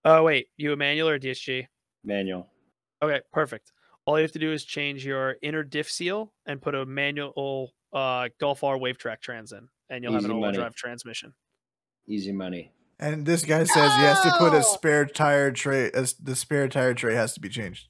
Oh 0.04 0.24
wait, 0.24 0.48
you 0.58 0.74
a 0.74 0.76
manual 0.76 1.10
or 1.10 1.16
a 1.16 1.20
DSG? 1.20 1.68
manual. 2.04 2.48
Okay, 3.02 3.22
perfect. 3.32 3.72
All 4.06 4.18
you 4.18 4.22
have 4.24 4.32
to 4.34 4.40
do 4.40 4.52
is 4.52 4.64
change 4.64 5.06
your 5.06 5.36
inner 5.42 5.64
diff 5.64 5.90
seal 5.90 6.32
and 6.46 6.62
put 6.62 6.76
a 6.76 6.86
manual 6.86 7.74
uh, 7.94 8.30
Golf 8.40 8.64
R 8.64 8.78
WaveTrac 8.78 9.20
trans 9.22 9.52
in, 9.52 9.68
and 9.90 10.04
you'll 10.04 10.14
have 10.14 10.26
an 10.26 10.32
all-wheel 10.32 10.48
money. 10.48 10.58
drive 10.58 10.76
transmission. 10.76 11.34
Easy 12.08 12.32
money. 12.32 12.72
And 13.00 13.26
this 13.26 13.44
guy 13.44 13.64
says 13.64 13.94
he 13.96 14.02
has 14.04 14.22
to 14.22 14.32
put 14.38 14.54
a 14.54 14.62
spare 14.64 15.06
tire 15.06 15.52
tray. 15.52 15.90
As 15.92 16.14
the 16.14 16.36
spare 16.36 16.68
tire 16.68 16.94
tray 16.94 17.16
has 17.16 17.34
to 17.34 17.40
be 17.40 17.50
changed. 17.50 17.88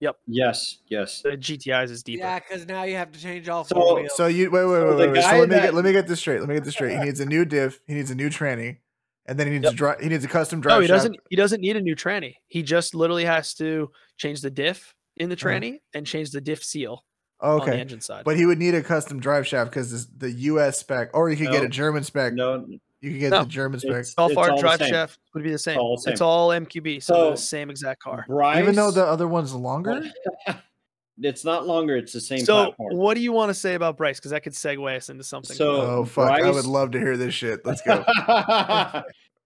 Yep. 0.00 0.16
Yes, 0.26 0.78
yes. 0.88 1.22
The 1.22 1.36
GTI's 1.36 1.92
is 1.92 2.02
deeper. 2.02 2.24
Yeah, 2.24 2.40
because 2.40 2.66
now 2.66 2.82
you 2.82 2.96
have 2.96 3.12
to 3.12 3.20
change 3.20 3.48
all 3.48 3.62
So- 3.64 3.76
four 3.76 3.94
wheels. 4.00 4.16
So 4.16 4.26
you 4.26 4.50
wait, 4.50 4.64
wait, 4.64 4.72
wait, 4.82 4.90
the 4.90 4.96
wait. 4.96 5.10
wait. 5.12 5.22
So 5.22 5.30
guy 5.30 5.38
let 5.38 5.48
me 5.48 5.54
that- 5.54 5.62
get 5.62 5.74
let 5.74 5.84
me 5.84 5.92
get 5.92 6.08
this 6.08 6.18
straight. 6.18 6.40
Let 6.40 6.48
me 6.48 6.56
get 6.56 6.64
this 6.64 6.74
straight. 6.74 6.98
He 6.98 7.04
needs 7.04 7.20
a 7.20 7.24
new 7.26 7.44
diff. 7.44 7.78
He 7.86 7.94
needs 7.94 8.10
a 8.10 8.14
new 8.16 8.28
tranny. 8.28 8.78
and 9.26 9.38
then 9.38 9.46
he 9.46 9.52
needs 9.52 9.62
Yep. 9.62 9.70
to 9.70 9.76
drive. 9.76 10.00
He 10.00 10.08
needs 10.08 10.24
a 10.24 10.28
custom 10.28 10.60
drive. 10.60 10.74
No, 10.78 10.80
he 10.80 10.88
shaft. 10.88 10.96
doesn't. 10.96 11.16
He 11.30 11.36
doesn't 11.36 11.60
need 11.60 11.76
a 11.76 11.80
new 11.80 11.94
tranny. 11.94 12.34
He 12.48 12.64
just 12.64 12.92
literally 12.92 13.24
has 13.24 13.54
to 13.54 13.92
change 14.18 14.40
the 14.40 14.50
diff 14.50 14.92
in 15.16 15.28
the 15.28 15.34
Uh-huh. 15.36 15.48
tranny 15.48 15.80
and 15.94 16.06
change 16.06 16.30
the 16.30 16.40
diff 16.40 16.62
seal 16.64 17.04
on 17.40 17.58
the 17.58 17.62
okay, 17.64 17.80
engine 17.80 18.00
side. 18.00 18.24
but 18.24 18.36
he 18.36 18.46
would 18.46 18.58
need 18.58 18.74
a 18.74 18.82
custom 18.82 19.18
drive 19.20 19.46
shaft 19.46 19.70
because 19.70 20.08
the 20.16 20.30
U.S. 20.30 20.78
spec, 20.78 21.10
or 21.14 21.28
you 21.30 21.36
could 21.36 21.50
get 21.52 21.64
a 21.64 21.68
German 21.68 22.04
spec. 22.04 22.32
No, 22.34 22.64
You 23.00 23.10
could 23.10 23.18
get 23.20 23.30
No. 23.30 23.40
the 23.42 23.48
German 23.48 23.80
spec, 23.80 23.90
It's- 23.90 24.14
Golf 24.14 24.36
all 24.36 24.54
the 24.54 24.60
drive 24.60 24.78
shaft 24.78 25.18
would 25.34 25.42
be 25.42 25.50
the 25.50 25.58
same. 25.58 25.76
all 25.78 25.96
the 26.00 26.12
It's 26.12 26.20
all 26.20 26.50
MQB, 26.50 27.00
so, 27.02 27.14
they're 27.14 27.30
the 27.32 27.36
same 27.36 27.68
exact 27.68 28.00
car. 28.00 28.24
Bryce. 28.28 28.60
even 28.62 28.76
though 28.76 28.92
the 28.92 29.04
other 29.04 29.26
one's 29.26 29.52
longer. 29.52 30.04
it's 31.20 31.44
not 31.44 31.66
longer. 31.66 31.96
It's 31.96 32.12
the 32.12 32.20
same 32.20 32.38
So, 32.44 32.66
platform. 32.66 32.96
what 32.96 33.14
do 33.14 33.20
you 33.20 33.32
want 33.32 33.50
to 33.50 33.54
say 33.54 33.74
about 33.74 33.96
Bryce? 33.96 34.18
Because 34.20 34.30
that 34.30 34.44
could 34.44 34.52
segue 34.52 34.96
us 34.96 35.08
into 35.08 35.24
something. 35.24 35.56
So- 35.56 35.80
Oh 35.82 36.04
fuck! 36.04 36.30
I 36.30 36.48
would 36.48 36.64
love 36.64 36.92
to 36.92 36.98
hear 37.00 37.16
this 37.16 37.34
shit. 37.34 37.66
Let's 37.66 37.82
go. 37.82 38.04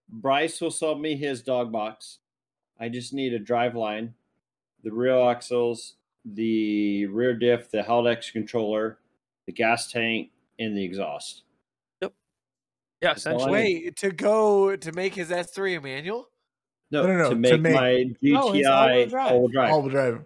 Bryce 0.09 0.61
will 0.61 0.71
sell 0.71 0.95
me 0.95 1.15
his 1.15 1.41
dog 1.41 1.71
box. 1.71 2.19
I 2.79 2.89
just 2.89 3.11
need 3.13 3.33
a 3.33 3.39
drive 3.39 3.75
line, 3.75 4.13
the 4.83 4.91
rear 4.91 5.17
axles, 5.29 5.95
the 6.25 7.05
rear 7.07 7.33
diff, 7.35 7.69
the 7.71 7.79
Haldex 7.83 8.31
controller, 8.31 8.99
the 9.45 9.51
gas 9.53 9.91
tank, 9.91 10.29
and 10.59 10.75
the 10.77 10.83
exhaust. 10.83 11.43
Yep. 12.01 12.13
Yeah, 13.01 13.09
That's 13.13 13.25
all 13.27 13.33
I 13.33 13.35
essentially. 13.35 13.51
Wait, 13.85 13.95
to 13.97 14.11
go 14.11 14.75
to 14.75 14.91
make 14.91 15.15
his 15.15 15.29
S3 15.29 15.77
a 15.77 15.81
manual? 15.81 16.29
No, 16.91 17.03
No, 17.03 17.07
no, 17.09 17.17
no, 17.17 17.23
to 17.25 17.29
to 17.29 17.35
make, 17.35 17.61
make- 17.61 17.73
my 17.73 17.91
Oh, 18.39 18.53
it's 18.53 18.67
GTI 18.67 18.67
all-wheel 18.69 19.07
drive. 19.07 19.31
all-wheel 19.31 19.49
drive. 19.49 19.71
All 19.73 19.89
drive. 19.89 20.23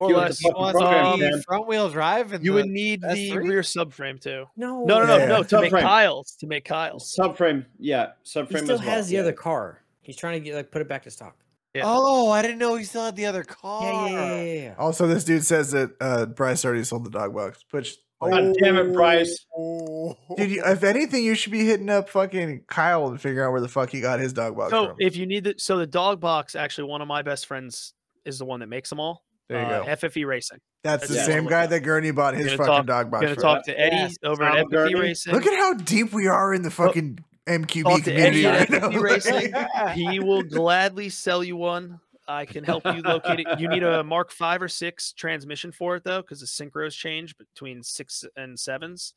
More 0.00 0.10
or 0.10 0.12
it 0.12 0.14
the 0.14 0.20
less. 0.20 0.40
fucking 0.40 0.56
Wants 0.60 0.78
program, 0.78 1.18
the 1.18 1.24
Sam. 1.24 1.34
Um, 1.34 1.40
front 1.42 1.66
wheel 1.66 1.88
drive 1.88 2.32
and 2.32 2.44
You 2.44 2.52
would 2.52 2.66
need 2.66 3.00
the 3.00 3.08
S3? 3.08 3.48
rear 3.48 3.62
subframe 3.62 4.20
too. 4.20 4.44
No, 4.56 4.84
No, 4.84 5.00
no, 5.00 5.06
no, 5.06 5.16
Yeah. 5.16 5.26
no. 5.26 5.42
To 5.42 5.60
make 5.60 5.72
Subframe. 5.72 5.80
Kyle's, 5.80 6.36
to 6.36 6.46
make 6.46 6.64
Kyle's. 6.64 7.16
Subframe, 7.18 7.66
yeah, 7.80 8.12
subframe 8.24 8.50
He 8.50 8.56
still 8.58 8.74
as 8.76 8.80
well. 8.80 8.90
has 8.90 9.08
the 9.08 9.14
yeah. 9.16 9.20
other 9.22 9.32
car. 9.32 9.82
He's 10.02 10.14
trying 10.14 10.34
to 10.40 10.44
get 10.44 10.54
like 10.54 10.70
put 10.70 10.82
it 10.82 10.88
back 10.88 11.02
to 11.02 11.10
stock. 11.10 11.36
Yeah. 11.74 11.82
Oh, 11.84 12.30
I 12.30 12.42
didn't 12.42 12.58
know 12.58 12.74
he 12.76 12.84
still 12.84 13.04
had 13.04 13.14
the 13.16 13.26
other 13.26 13.44
car. 13.44 13.82
Yeah, 13.82 14.06
yeah, 14.06 14.10
yeah, 14.34 14.42
yeah, 14.42 14.62
yeah. 14.62 14.74
Also, 14.78 15.06
this 15.06 15.24
dude 15.24 15.44
says 15.44 15.70
that 15.72 15.90
uh, 16.00 16.26
Bryce 16.26 16.64
already 16.64 16.84
sold 16.84 17.04
the 17.04 17.10
dog 17.10 17.34
box, 17.34 17.64
which. 17.70 17.96
Like, 18.20 18.32
God 18.32 18.54
damn 18.60 18.76
it, 18.76 18.92
Bryce. 18.92 19.46
Oh. 19.56 20.16
Dude, 20.36 20.50
you, 20.50 20.62
if 20.66 20.82
anything, 20.82 21.22
you 21.22 21.36
should 21.36 21.52
be 21.52 21.64
hitting 21.64 21.88
up 21.88 22.08
fucking 22.08 22.62
Kyle 22.66 23.06
and 23.06 23.20
figure 23.20 23.46
out 23.46 23.52
where 23.52 23.60
the 23.60 23.68
fuck 23.68 23.90
he 23.90 24.00
got 24.00 24.18
his 24.18 24.32
dog 24.32 24.56
box 24.56 24.70
So 24.70 24.86
from. 24.88 24.96
if 24.98 25.16
you 25.16 25.24
need 25.24 25.44
the 25.44 25.54
so 25.56 25.76
the 25.78 25.86
dog 25.86 26.18
box, 26.18 26.56
actually 26.56 26.88
one 26.88 27.00
of 27.00 27.06
my 27.06 27.22
best 27.22 27.46
friends 27.46 27.94
is 28.24 28.40
the 28.40 28.44
one 28.44 28.58
that 28.58 28.66
makes 28.66 28.90
them 28.90 28.98
all. 28.98 29.22
there 29.48 29.60
you 29.60 29.66
uh, 29.66 29.84
go. 29.84 29.90
FFE 30.08 30.26
Racing. 30.26 30.58
That's 30.82 31.06
the 31.06 31.14
same 31.14 31.46
guy 31.46 31.66
that 31.68 31.80
Gurney 31.84 32.10
bought 32.10 32.34
his 32.34 32.50
fucking 32.54 32.66
talk- 32.66 32.86
dog 32.86 33.10
box 33.12 33.22
Gonna 33.22 33.34
from. 33.34 33.42
talk 33.42 33.64
to 33.66 33.78
Eddie 33.80 33.94
Yes, 33.96 34.16
over 34.24 34.42
at 34.42 34.66
FFE 34.66 34.70
Gurney. 34.70 34.94
Racing. 34.96 35.32
Look 35.34 35.46
at 35.46 35.56
how 35.56 35.74
deep 35.74 36.12
we 36.12 36.26
are 36.26 36.52
in 36.52 36.62
the 36.62 36.72
fucking 36.72 37.20
MQB 37.48 37.82
talk 37.82 38.02
to 38.02 38.10
community 38.10 38.46
Eddie 38.46 38.72
at 38.72 38.82
right 38.82 38.92
now. 38.92 39.00
Racing. 39.00 39.52
he 39.94 40.20
will 40.20 40.42
gladly 40.42 41.08
sell 41.08 41.42
you 41.42 41.56
one. 41.56 41.98
I 42.28 42.44
can 42.44 42.62
help 42.62 42.84
you 42.84 43.00
locate 43.02 43.40
it. 43.40 43.58
You 43.58 43.68
need 43.68 43.82
a 43.82 44.04
Mark 44.04 44.30
Five 44.30 44.60
or 44.60 44.68
Six 44.68 45.12
transmission 45.12 45.72
for 45.72 45.96
it 45.96 46.04
though, 46.04 46.20
because 46.20 46.40
the 46.40 46.46
synchros 46.46 46.92
change 46.92 47.36
between 47.38 47.82
six 47.82 48.24
and 48.36 48.58
sevens. 48.58 49.14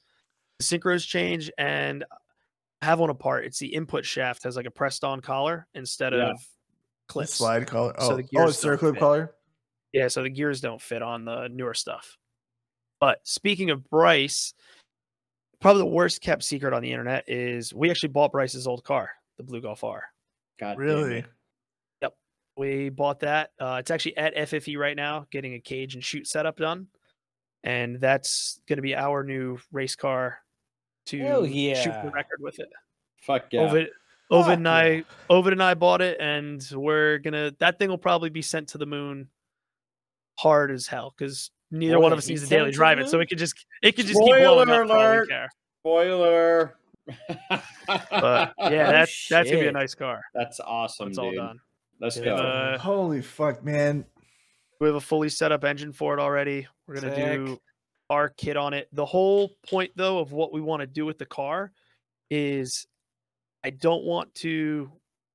The 0.59 0.63
synchros 0.63 1.05
change, 1.05 1.51
and 1.57 2.05
I 2.81 2.85
have 2.85 2.99
one 2.99 3.09
apart. 3.09 3.45
It's 3.45 3.59
the 3.59 3.67
input 3.67 4.05
shaft 4.05 4.43
has 4.43 4.55
like 4.55 4.65
a 4.65 4.71
pressed 4.71 5.03
on 5.03 5.19
collar 5.19 5.67
instead 5.73 6.13
Yeah. 6.13 6.31
of 6.31 6.39
clips. 7.09 7.33
Slide 7.33 7.67
collar. 7.67 7.93
So 7.99 8.13
Oh, 8.13 8.15
the 8.15 8.23
oh 8.23 8.27
gears 8.31 8.49
it's 8.51 8.61
don't 8.61 8.77
circlip 8.79 8.97
collar. 8.99 9.35
Yeah, 9.91 10.07
so 10.07 10.23
the 10.23 10.29
gears 10.29 10.61
don't 10.61 10.81
fit 10.81 11.01
on 11.01 11.25
the 11.25 11.49
newer 11.49 11.73
stuff. 11.73 12.17
But 13.01 13.19
speaking 13.23 13.71
of 13.71 13.89
Bryce, 13.89 14.53
probably 15.61 15.83
the 15.83 15.87
worst 15.87 16.21
kept 16.21 16.43
secret 16.43 16.73
on 16.73 16.81
the 16.81 16.91
internet 16.91 17.23
is 17.27 17.73
we 17.73 17.89
actually 17.89 18.09
bought 18.09 18.31
Bryce's 18.31 18.67
old 18.67 18.83
car, 18.83 19.11
the 19.37 19.43
Blue 19.43 19.61
Golf 19.61 19.83
R. 19.83 20.03
God 20.59 20.77
Really? 20.77 21.23
Yep, 22.01 22.13
We 22.57 22.89
bought 22.89 23.21
that. 23.21 23.51
Uh, 23.59 23.77
it's 23.79 23.91
actually 23.91 24.17
at 24.17 24.35
FFE 24.35 24.77
right 24.77 24.95
now, 24.95 25.27
getting 25.31 25.53
a 25.53 25.59
cage 25.59 25.93
and 25.93 26.03
chute 26.03 26.27
setup 26.27 26.57
done, 26.57 26.87
and 27.63 28.01
that's 28.01 28.59
going 28.67 28.77
to 28.77 28.83
be 28.83 28.95
our 28.95 29.23
new 29.23 29.59
race 29.71 29.95
car 29.95 30.39
to 31.07 31.19
Hell 31.19 31.45
shoot 31.45 31.93
the 32.03 32.11
record 32.13 32.39
with 32.39 32.59
it. 32.59 32.69
Fuck 33.21 33.45
yeah. 33.51 33.61
Ovid, 33.61 33.89
Ovid 34.29 34.45
Fuck 34.45 34.57
and 34.57 34.67
I, 34.67 35.03
Ovid 35.29 35.53
and 35.53 35.63
I 35.63 35.75
bought 35.75 36.01
it, 36.01 36.17
and 36.19 36.65
we're 36.73 37.19
gonna. 37.19 37.51
That 37.59 37.77
thing 37.79 37.89
will 37.89 37.97
probably 37.97 38.29
be 38.29 38.41
sent 38.41 38.69
to 38.69 38.77
the 38.77 38.85
moon, 38.85 39.29
hard 40.39 40.71
as 40.71 40.87
hell, 40.87 41.13
because 41.15 41.51
neither 41.71 41.95
Boy, 41.95 42.01
one 42.01 42.11
of 42.13 42.17
us 42.19 42.27
he 42.27 42.33
needs 42.33 42.43
to 42.43 42.49
daily 42.49 42.71
drive 42.71 42.99
it, 42.99 43.07
so 43.09 43.17
moon? 43.17 43.23
it 43.23 43.29
could 43.29 43.37
just 43.37 43.65
it 43.81 43.95
could 43.95 44.05
just 44.05 44.19
keep 44.19 44.27
blowing 44.27 44.43
Spoiler 44.67 44.81
up 44.83 44.87
for 44.87 44.93
alert. 44.93 45.29
care. 45.29 45.49
Spoiler. 45.81 46.75
But 47.07 47.61
yeah, 47.89 48.45
Oh, 48.59 48.69
that's 48.69 49.27
that's 49.29 49.49
gonna 49.49 49.61
be 49.63 49.67
a 49.67 49.71
nice 49.71 49.95
car. 49.95 50.21
That's 50.33 50.59
awesome, 50.59 51.09
It's 51.09 51.17
all 51.17 51.29
dude. 51.31 51.39
done. 51.39 51.59
Let's 51.99 52.17
We 52.17 52.23
go. 52.25 52.35
have, 52.35 52.45
a, 52.75 52.77
Holy 52.79 53.21
fuck, 53.21 53.63
man. 53.63 54.05
we 54.79 54.87
have 54.87 54.95
a 54.95 55.01
fully 55.01 55.29
set 55.29 55.51
up 55.51 55.63
engine 55.63 55.93
for 55.93 56.13
it 56.17 56.19
already. 56.19 56.67
We're 56.87 56.95
gonna 56.95 57.15
Sick. 57.15 57.35
do 57.45 57.59
our 58.09 58.29
kit 58.29 58.57
on 58.57 58.73
it. 58.73 58.87
The 58.91 59.05
whole 59.05 59.51
point 59.67 59.91
though 59.95 60.19
of 60.19 60.31
what 60.31 60.51
we 60.53 60.61
want 60.61 60.81
to 60.81 60.87
do 60.87 61.05
with 61.05 61.17
the 61.17 61.25
car 61.25 61.71
is 62.29 62.85
I 63.63 63.69
don't 63.69 64.03
want 64.03 64.33
to 64.35 64.91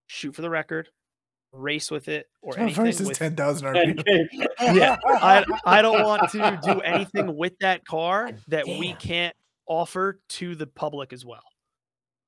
shoot 0.08 0.34
for 0.34 0.42
the 0.42 0.50
record, 0.50 0.88
race 1.56 1.90
with 1.90 2.08
it, 2.08 2.26
or 2.42 2.54
My 2.56 2.66
first 2.68 2.78
anything 3.00 3.02
is 3.02 3.08
with 3.08 3.18
10,000 3.18 3.66
RPM. 3.74 4.28
yeah, 4.74 4.96
I 5.06 5.44
I 5.64 5.82
don't 5.82 6.02
want 6.02 6.30
to 6.32 6.60
do 6.64 6.80
anything 6.80 7.36
with 7.36 7.58
that 7.60 7.84
car 7.84 8.26
God 8.26 8.40
that 8.48 8.66
we 8.66 8.92
can't 8.94 9.34
offer 9.66 10.20
to 10.30 10.54
the 10.54 10.66
public 10.66 11.12
as 11.12 11.24
well. 11.24 11.42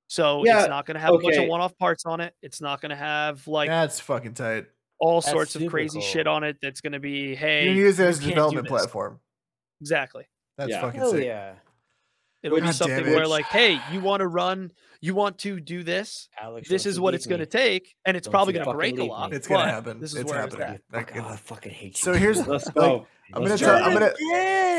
So 0.09 0.45
Yeah, 0.45 0.61
it's 0.61 0.69
not 0.69 0.87
going 0.87 0.95
to 0.97 1.01
have 1.01 1.15
a 1.15 1.19
bunch 1.19 1.37
of 1.37 1.47
one-off 1.49 1.77
parts 1.79 2.05
on 2.07 2.21
it. 2.21 2.35
It's 2.43 2.61
not 2.61 2.81
going 2.81 2.91
to 2.91 2.97
have 2.97 3.47
like 3.47 3.69
That's 3.69 4.01
fucking 4.01 4.35
tight. 4.35 4.67
all 4.99 5.21
That's 5.21 5.31
sorts 5.33 5.55
of 5.55 5.61
super 5.61 5.71
crazy 5.71 6.01
shit 6.01 6.27
on 6.27 6.45
it. 6.45 6.57
That's 6.63 6.81
going 6.81 6.95
to 6.95 7.01
be 7.01 7.35
hey, 7.35 7.67
can 7.67 7.77
use 7.77 8.01
it 8.01 8.07
as 8.07 8.19
a 8.19 8.29
development 8.29 8.67
platform. 8.69 9.21
Exactly. 9.81 10.25
That's 10.57 10.71
Yeah. 10.71 10.81
fucking 10.81 11.01
Hell 11.01 11.11
sick. 11.13 11.25
yeah. 11.25 11.55
It'll 12.43 12.57
be 12.57 12.61
God 12.61 12.67
damn 12.67 12.73
something 12.75 13.07
it. 13.07 13.15
where 13.15 13.27
like, 13.27 13.45
hey, 13.47 13.81
you 13.93 14.01
want 14.01 14.21
to 14.21 14.27
run, 14.29 14.73
you 15.01 15.15
want 15.15 15.39
to 15.39 15.61
do 15.61 15.83
this. 15.83 16.29
Alex, 16.41 16.69
This 16.69 16.87
is 16.87 16.99
what 16.99 17.15
it's 17.15 17.27
going 17.27 17.41
to 17.41 17.47
take, 17.47 17.95
and 18.05 18.17
it's 18.17 18.27
Don't 18.27 18.33
probably 18.33 18.55
going 18.55 18.67
to 18.67 18.73
break 18.73 18.99
a 18.99 19.05
lot. 19.05 19.33
It's 19.33 19.47
gonna 19.47 19.71
happen. 19.71 20.01
This 20.01 20.13
is 20.13 20.21
It's 20.21 20.31
where 20.33 20.45
it's 20.45 20.55
happening. 20.55 20.81
at. 20.91 20.97
Like, 20.97 21.09
Fuck, 21.11 21.17
it- 21.17 21.25
oh, 21.25 21.33
I 21.33 21.37
fucking 21.37 21.73
hate 21.73 21.89
you. 21.99 22.05
so 22.05 22.13
here's 22.15 22.47
Let's 22.47 22.67
like, 22.67 22.75
go. 22.75 23.07
I'm 23.35 23.43
gonna 23.43 23.59
tell 23.59 23.77
I'm 23.85 23.93
gonna 23.93 24.13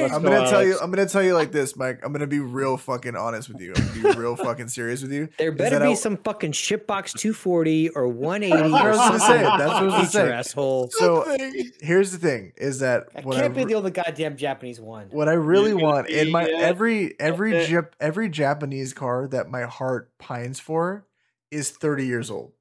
Let's 0.02 0.14
I'm 0.14 0.22
go, 0.24 0.30
gonna 0.30 0.50
tell 0.50 0.64
you 0.66 0.80
I'm 0.80 0.90
gonna 0.92 1.06
tell 1.08 1.22
you 1.22 1.34
like 1.34 1.52
this, 1.52 1.76
Mike. 1.76 2.00
I'm 2.04 2.12
gonna 2.14 2.26
be 2.26 2.40
real 2.40 2.78
fucking 2.78 3.16
honest 3.16 3.50
with 3.50 3.60
you. 3.62 3.74
I'm 3.76 4.02
gonna 4.02 4.14
be 4.16 4.20
real 4.20 4.36
fucking 4.36 4.70
serious 4.70 5.02
with 5.02 5.12
you. 5.12 5.28
There 5.38 5.52
better 5.52 5.80
be 5.80 5.88
I- 5.88 5.94
some 5.94 6.18
fucking 6.18 6.54
shitbox 6.54 7.14
240 7.20 7.90
or 7.90 8.08
180 8.08 8.62
That's 8.62 8.72
what 8.72 8.82
I 8.82 8.86
or 8.86 8.90
was 8.90 8.98
gonna 8.98 9.20
say. 9.20 9.42
That's 9.44 9.60
what 9.60 9.70
I 9.76 9.84
was 9.84 9.94
gonna 9.94 10.08
say. 10.10 10.32
asshole. 10.32 10.90
So 10.98 11.38
here's 11.82 12.12
the 12.12 12.18
thing: 12.18 12.54
is 12.58 12.80
that 12.80 13.08
I 13.16 13.22
can't 13.22 13.54
be 13.54 13.66
the 13.66 13.76
only 13.76 13.92
goddamn 13.92 14.38
Japanese 14.38 14.80
one. 14.80 15.08
what 15.12 15.28
I 15.30 15.34
really 15.34 15.72
gonna 15.72 15.84
want 15.84 16.10
in 16.10 16.32
my 16.32 16.46
be, 16.46 16.54
uh, 16.54 16.58
every 16.60 17.20
every 17.20 17.52
Jap- 17.54 17.92
every 18.00 18.30
Japanese 18.30 18.94
car 18.94 19.28
that 19.28 19.50
my 19.50 19.64
heart 19.64 20.12
pines 20.18 20.60
for 20.60 21.06
is 21.52 21.70
30 21.72 22.06
years 22.06 22.32
old. 22.32 22.54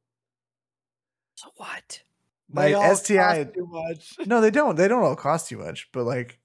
So 1.37 1.49
what? 1.57 2.01
My 2.51 2.69
They 2.69 2.75
all 2.75 2.95
STI. 2.97 3.45
cost 3.45 3.55
too 3.55 3.67
much. 3.67 4.15
No, 4.27 4.41
they 4.41 4.51
don't. 4.51 4.77
They 4.77 4.89
don't 4.89 5.03
all 5.03 5.17
cost 5.17 5.49
too 5.49 5.59
much, 5.59 5.89
but 5.93 6.05
like 6.05 6.39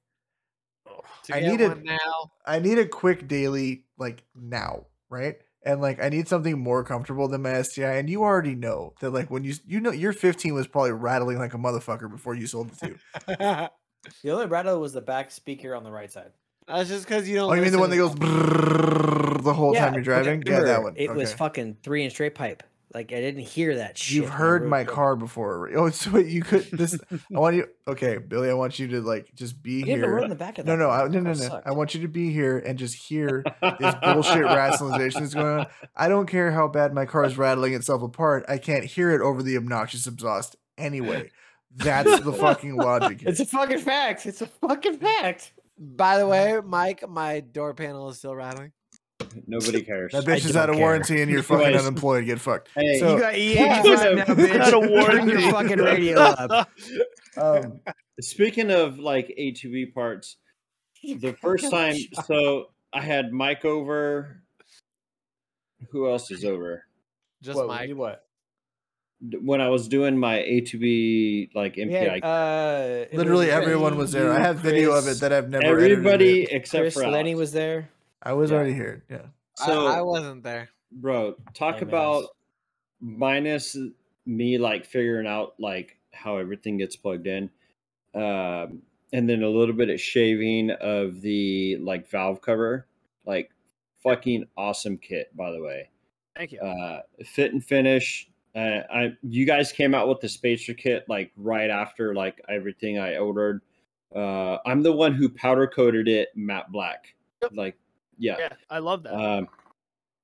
To 1.26 1.36
I 1.36 1.40
get 1.42 1.50
need 1.52 1.62
it- 1.62 1.84
now. 1.84 2.32
I 2.46 2.60
need 2.60 2.78
a 2.80 2.86
quick 2.88 3.28
daily 3.28 3.86
like 3.98 4.24
now, 4.36 4.88
right? 5.10 5.38
And 5.66 5.80
like 5.82 6.02
I 6.04 6.10
need 6.10 6.28
something 6.28 6.60
more 6.60 6.84
comfortable 6.84 7.30
than 7.30 7.42
my 7.44 7.62
STI. 7.62 7.96
And 7.98 8.10
you 8.10 8.24
already 8.24 8.54
know 8.56 8.96
that 9.00 9.12
like 9.12 9.32
when 9.32 9.46
you 9.46 9.54
you 9.66 9.80
know 9.80 9.92
your 9.92 10.12
15 10.12 10.54
was 10.54 10.68
probably 10.68 10.92
rattling 10.92 11.38
like 11.40 11.54
a 11.54 11.58
motherfucker 11.58 12.12
before 12.12 12.36
you 12.36 12.48
sold 12.48 12.70
the 12.72 12.88
two. 12.88 12.98
The 14.22 14.32
only 14.32 14.48
rattle 14.48 14.82
was 14.82 14.92
the 14.92 15.00
back 15.00 15.32
speaker 15.32 15.74
on 15.74 15.86
the 15.86 15.92
right 15.92 16.12
side. 16.12 16.32
That's 16.68 16.90
just 16.90 17.06
because 17.08 17.30
you 17.30 17.36
don't. 17.38 17.50
Oh, 17.50 17.54
you 17.54 17.62
mean 17.62 17.72
the 17.72 17.80
one 17.80 17.90
that 17.90 17.96
goes 17.96 18.14
to- 18.14 19.42
the 19.42 19.54
whole 19.54 19.74
time 19.74 19.94
you're 19.94 20.02
but 20.04 20.24
driving? 20.24 20.44
Yeah, 20.46 20.60
that 20.60 20.84
one. 20.84 20.96
It 20.98 21.14
was 21.14 21.32
fucking 21.34 21.78
three 21.84 22.04
inch 22.04 22.12
straight 22.12 22.36
pipe. 22.36 22.64
Like 22.94 23.12
I 23.12 23.20
didn't 23.22 23.42
hear 23.42 23.78
that 23.78 23.98
shit. 23.98 24.16
You've 24.18 24.30
heard 24.30 24.68
my 24.68 24.84
trip. 24.84 24.96
car 24.96 25.16
before. 25.16 25.70
Oh, 25.76 25.90
so 25.90 26.18
you 26.18 26.44
could 26.44 26.70
this. 26.72 26.98
I 27.12 27.40
want 27.40 27.56
you. 27.56 27.68
Okay, 27.88 28.18
Billy. 28.18 28.50
I 28.50 28.54
want 28.54 28.78
you 28.78 28.88
to 28.90 29.02
like 29.02 29.34
just 29.34 29.64
be 29.64 29.82
I 29.82 29.86
didn't 29.86 29.98
even 29.98 30.10
rode 30.12 30.18
in 30.18 30.22
here. 30.24 30.30
the 30.30 30.36
back 30.36 30.58
of 30.60 30.66
No, 30.68 30.74
that 30.74 30.78
no, 30.78 30.90
thing. 30.92 30.94
I, 30.94 31.08
no, 31.08 31.34
That 31.34 31.40
no, 31.40 31.48
no. 31.56 31.62
I 31.66 31.72
want 31.72 31.96
you 31.96 32.02
to 32.02 32.08
be 32.08 32.32
here 32.32 32.60
and 32.60 32.78
just 32.78 32.96
hear 32.96 33.44
this 33.80 33.96
bullshit 34.04 34.44
rationalization 34.44 35.22
that's 35.22 35.34
going 35.34 35.62
on. 35.62 35.68
I 35.96 36.08
don't 36.08 36.28
care 36.28 36.52
how 36.52 36.68
bad 36.68 36.94
my 36.94 37.06
car 37.06 37.26
is 37.26 37.38
rattling 37.38 37.74
itself 37.74 38.04
apart. 38.04 38.46
I 38.48 38.60
can't 38.60 38.86
hear 38.86 39.12
it 39.12 39.22
over 39.22 39.42
the 39.42 39.58
obnoxious 39.58 40.06
exhaust 40.06 40.56
anyway. 40.78 41.32
That's 41.76 42.20
the 42.20 42.34
fucking 42.34 42.76
logic. 42.76 43.22
Here. 43.22 43.30
It's 43.30 43.40
a 43.40 43.46
fucking 43.48 43.80
fact. 43.80 44.28
It's 44.28 44.42
a 44.44 44.48
fucking 44.48 44.98
fact. 45.00 45.54
By 45.80 46.20
the 46.20 46.28
way, 46.28 46.60
Mike, 46.64 47.10
my 47.10 47.40
door 47.40 47.74
panel 47.74 48.10
is 48.10 48.20
still 48.20 48.36
rattling. 48.36 48.72
Nobody 49.48 49.82
cares. 49.90 50.12
That 50.14 50.28
I 50.28 50.32
bitch 50.36 50.46
is 50.46 50.56
out 50.56 50.70
of 50.70 50.76
care. 50.76 50.82
warranty 50.84 51.22
and 51.22 51.30
you're 51.32 51.44
fucking 51.52 51.76
unemployed. 51.76 52.26
Get 52.26 52.40
fucked. 52.40 52.70
Hey, 52.76 53.00
So- 53.00 53.14
you 53.16 53.20
got 53.20 53.40
you, 53.40 53.50
Yeah. 53.52 53.84
you 53.84 53.96
now, 54.16 54.26
bitch. 54.26 54.60
Out 54.60 54.74
of 54.74 54.82
Turn 54.82 54.90
warranty. 54.92 55.42
your 55.42 55.52
fucking 55.52 55.80
radio 55.80 56.20
up. 56.20 56.70
Um, 57.36 57.80
Speaking 58.22 58.70
of 58.70 59.00
like 59.00 59.34
A2B 59.40 59.94
parts, 59.96 60.38
the 61.04 61.34
first 61.42 61.72
time, 61.72 61.96
so 62.26 62.68
I 62.94 63.02
had 63.02 63.32
Mike 63.34 63.66
over. 63.66 64.44
Who 65.90 66.08
else 66.10 66.30
is 66.30 66.46
over? 66.46 66.86
Just 67.42 67.58
What, 67.58 67.68
Mike. 67.68 67.90
What? 67.96 68.24
When 69.42 69.62
I 69.62 69.70
was 69.70 69.88
doing 69.88 70.18
my 70.18 70.38
A2B 70.40 71.56
like 71.56 71.76
MPI, 71.76 72.22
had, 72.22 72.24
uh, 72.24 73.06
Literally 73.18 73.48
was 73.48 73.56
everyone 73.56 73.98
was 73.98 74.12
there. 74.12 74.32
I 74.32 74.40
have 74.40 74.58
video 74.60 74.92
of 74.92 75.08
it 75.08 75.20
that 75.22 75.34
I've 75.34 75.50
never. 75.50 75.66
everybody 75.80 76.44
except 76.44 76.84
Chris 76.84 76.94
for 76.94 77.08
Lenny 77.08 77.32
Alex. 77.32 77.40
was 77.40 77.52
there. 77.54 77.90
I 78.24 78.34
was 78.34 78.50
yeah. 78.52 78.58
already 78.58 78.74
here. 78.74 79.04
Yeah. 79.10 79.26
So, 79.56 79.88
I, 79.88 79.98
I 79.98 80.02
wasn't 80.02 80.44
there. 80.44 80.70
bro, 80.92 81.36
talk 81.54 81.76
Hey, 81.76 81.82
about 81.82 82.18
it's- 82.20 82.30
minus 83.02 83.78
me 84.26 84.58
like 84.58 84.86
figuring 84.86 85.28
out 85.28 85.54
like 85.60 85.98
how 86.12 86.38
everything 86.38 86.78
gets 86.78 86.96
plugged 86.96 87.28
in, 87.28 87.50
um, 88.16 88.82
and 89.12 89.30
then 89.30 89.44
a 89.44 89.50
little 89.50 89.76
bit 89.76 89.90
of 89.90 90.00
shaving 90.00 90.72
of 90.72 91.22
the 91.22 91.78
like 91.78 92.10
valve 92.10 92.42
cover, 92.42 92.88
like 93.26 93.52
fucking 94.02 94.46
awesome 94.58 94.98
kit 94.98 95.36
by 95.36 95.52
the 95.52 95.62
way. 95.62 95.90
Thank 96.36 96.52
you. 96.54 96.60
uh, 96.62 97.02
fit 97.26 97.54
and 97.54 97.64
finish. 97.64 98.28
Uh, 98.56 98.82
I 98.92 99.14
you 99.24 99.46
guys 99.46 99.72
came 99.72 99.94
out 99.94 100.08
with 100.08 100.20
the 100.22 100.30
spacer 100.30 100.74
kit 100.74 101.06
like 101.10 101.32
right 101.38 101.70
after 101.70 102.14
like 102.16 102.40
everything 102.48 102.98
I 103.00 103.18
ordered. 103.18 103.62
Uh, 104.16 104.58
I'm 104.66 104.82
the 104.84 104.92
one 104.92 105.14
who 105.14 105.28
powder 105.30 105.68
coated 105.68 106.08
it 106.08 106.30
matte 106.36 106.72
black. 106.72 107.14
Yep. 107.42 107.52
Like, 107.56 107.76
yeah. 108.18 108.36
yeah, 108.40 108.54
I 108.70 108.80
love 108.80 109.04
that. 109.04 109.14
Um, 109.14 109.48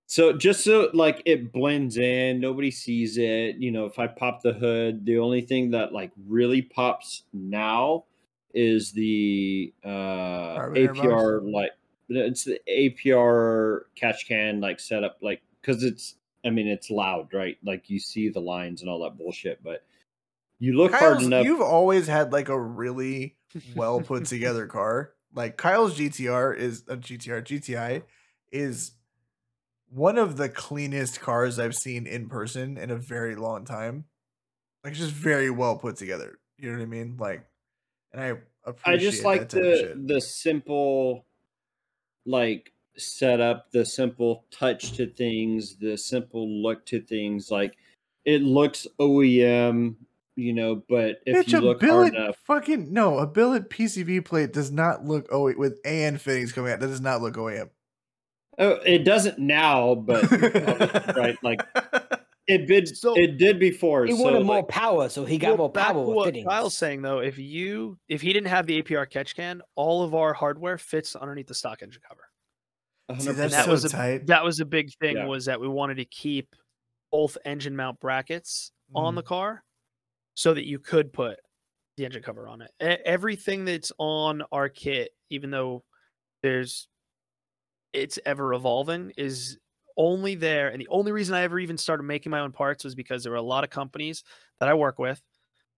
so 0.06 0.34
just 0.34 0.64
so 0.64 0.90
like 0.94 1.22
it 1.26 1.52
blends 1.52 1.98
in, 1.98 2.40
nobody 2.40 2.72
sees 2.72 3.18
it. 3.18 3.58
You 3.58 3.72
know, 3.72 3.86
if 3.86 4.00
I 4.00 4.08
pop 4.08 4.42
the 4.42 4.54
hood, 4.54 5.06
the 5.06 5.20
only 5.20 5.42
thing 5.42 5.72
that 5.72 5.94
like 5.94 6.12
really 6.28 6.62
pops 6.62 7.24
now 7.32 8.06
is 8.54 8.92
the 8.92 9.72
uh 9.86 10.56
Carbonator 10.56 10.94
box? 10.94 11.08
APR 11.08 11.54
like 11.54 11.72
it's 12.10 12.44
the 12.44 12.60
APR 12.68 13.82
catch 13.96 14.28
can 14.28 14.60
like 14.60 14.80
setup 14.80 15.18
like 15.22 15.42
because 15.62 15.84
it's 15.84 16.16
I 16.44 16.50
mean 16.50 16.68
it's 16.68 16.90
loud 16.90 17.32
right 17.32 17.58
like 17.64 17.90
you 17.92 18.00
see 18.00 18.30
the 18.30 18.40
lines 18.40 18.82
and 18.82 18.90
all 18.90 19.04
that 19.04 19.18
bullshit 19.18 19.64
but 19.64 19.86
you 20.58 20.74
look 20.74 20.94
hard 20.94 21.22
enough 21.22 21.46
you've 21.46 21.62
always 21.62 22.08
had 22.08 22.34
like 22.34 22.50
a 22.50 22.60
really 22.60 23.36
well 23.76 24.02
put 24.02 24.26
together 24.26 24.68
car. 24.68 25.14
Like 25.34 25.58
Kyle's 25.58 25.98
GTR 25.98 26.56
is 26.56 26.84
uh, 26.90 26.94
a 26.94 26.98
GTR 26.98 27.42
GTI 27.42 28.04
is 28.52 28.94
one 29.90 30.18
of 30.18 30.38
the 30.38 30.50
cleanest 30.50 31.20
cars 31.20 31.60
I've 31.60 31.76
seen 31.76 32.06
in 32.08 32.30
person 32.30 32.78
in 32.78 32.92
a 32.92 32.96
very 32.96 33.36
long 33.36 33.66
time. 33.66 34.06
Like 34.84 34.92
it's 34.92 35.02
just 35.02 35.14
very 35.14 35.50
well 35.50 35.78
put 35.78 35.98
together. 35.98 36.40
You 36.58 36.72
know 36.72 36.78
what 36.78 36.84
I 36.84 36.88
mean? 36.88 37.18
Like, 37.18 37.46
and 38.12 38.22
I 38.22 38.28
appreciate 38.66 38.94
I 38.94 38.98
just 38.98 39.24
like 39.24 39.50
the 39.50 40.02
the 40.06 40.22
simple 40.22 41.26
like 42.26 42.74
setup, 42.98 43.72
the 43.72 43.86
simple 43.86 44.46
touch 44.52 44.94
to 44.94 45.08
things, 45.08 45.78
the 45.78 45.98
simple 45.98 46.48
look 46.48 46.86
to 46.88 47.02
things. 47.02 47.52
Like 47.52 47.78
it 48.26 48.42
looks 48.42 48.88
OEM, 49.00 49.96
you 50.36 50.54
know, 50.54 50.84
but 50.88 51.18
if 51.26 51.46
Bitch, 51.48 51.52
you 51.52 51.60
a 51.60 51.62
look 51.62 51.80
billet 51.80 52.14
hard 52.14 52.24
enough, 52.26 52.38
fucking 52.46 52.94
no, 52.94 53.18
a 53.20 53.28
billet 53.28 53.70
PCV 53.70 54.24
plate 54.24 54.54
does 54.54 54.72
not 54.72 55.04
look 55.06 55.28
OE 55.32 55.54
with 55.58 55.80
AN 55.86 56.18
fittings 56.18 56.52
coming 56.54 56.72
out. 56.72 56.80
That 56.80 56.88
does 56.88 57.02
not 57.02 57.22
look 57.22 57.36
OEM. 57.36 57.70
oh, 58.58 58.72
it 58.86 59.00
doesn't 59.06 59.40
now, 59.40 59.96
but 59.96 60.30
right, 61.16 61.38
like 61.44 61.62
it 62.48 62.68
did. 62.68 62.88
So- 62.96 63.16
it 63.16 63.38
did 63.38 63.60
before. 63.60 64.06
He 64.06 64.16
so, 64.16 64.24
wanted 64.24 64.44
more 64.46 64.58
like, 64.58 64.68
power, 64.70 65.10
so 65.10 65.26
he 65.26 65.38
got 65.38 65.58
more 65.58 65.70
power 65.70 65.94
to 65.94 66.00
with 66.00 66.16
what 66.16 66.26
fittings. 66.28 66.48
Kyle's 66.48 66.76
saying 66.78 67.02
though, 67.02 67.20
if 67.20 67.38
you 67.38 67.98
if 68.08 68.22
he 68.22 68.32
didn't 68.34 68.48
have 68.50 68.66
the 68.66 68.82
APR 68.82 69.10
catch 69.10 69.36
can, 69.36 69.62
all 69.76 70.04
of 70.04 70.16
our 70.16 70.34
hardware 70.34 70.78
fits 70.78 71.16
underneath 71.16 71.48
the 71.48 71.56
stock 71.56 71.82
engine 71.82 72.02
cover. 72.08 72.22
See, 73.20 73.32
that's 73.32 73.54
that 73.56 73.66
so 73.66 73.72
was 73.72 73.86
a- 73.86 73.90
tight. 73.90 74.28
That 74.28 74.44
was 74.44 74.60
a 74.60 74.66
big 74.66 74.92
thing 75.02 75.18
Yeah. 75.18 75.26
was 75.26 75.46
that 75.46 75.60
we 75.60 75.68
wanted 75.68 75.96
to 75.98 76.06
keep 76.06 76.56
both 77.12 77.38
engine 77.44 77.76
mount 77.76 78.00
brackets 78.00 78.72
on 78.94 79.14
Mhm. 79.14 79.18
the 79.18 79.24
car 79.24 79.64
so 80.40 80.54
that 80.54 80.66
you 80.66 80.80
could 80.80 81.12
put 81.12 81.38
the 81.98 82.06
engine 82.06 82.24
cover 82.24 82.48
on 82.48 82.62
it. 82.62 82.72
E- 82.82 83.04
everything 83.06 83.66
that's 83.66 83.92
on 83.98 84.42
our 84.54 84.70
kit, 84.70 85.10
even 85.30 85.52
though 85.52 85.84
there's 86.42 86.88
it's 87.92 88.18
ever 88.26 88.54
evolving, 88.54 89.12
is 89.18 89.58
only 89.98 90.36
there. 90.36 90.70
And 90.70 90.80
the 90.80 90.88
only 90.88 91.12
reason 91.12 91.36
I 91.36 91.42
ever 91.42 91.60
even 91.60 91.78
started 91.78 92.04
making 92.04 92.30
my 92.30 92.40
own 92.40 92.54
parts 92.54 92.86
was 92.86 92.96
because 92.96 93.22
there 93.22 93.34
were 93.34 93.38
a 93.38 93.42
lot 93.42 93.66
of 93.66 93.70
companies 93.70 94.24
that 94.62 94.70
I 94.70 94.76
work 94.76 94.98
with 94.98 95.22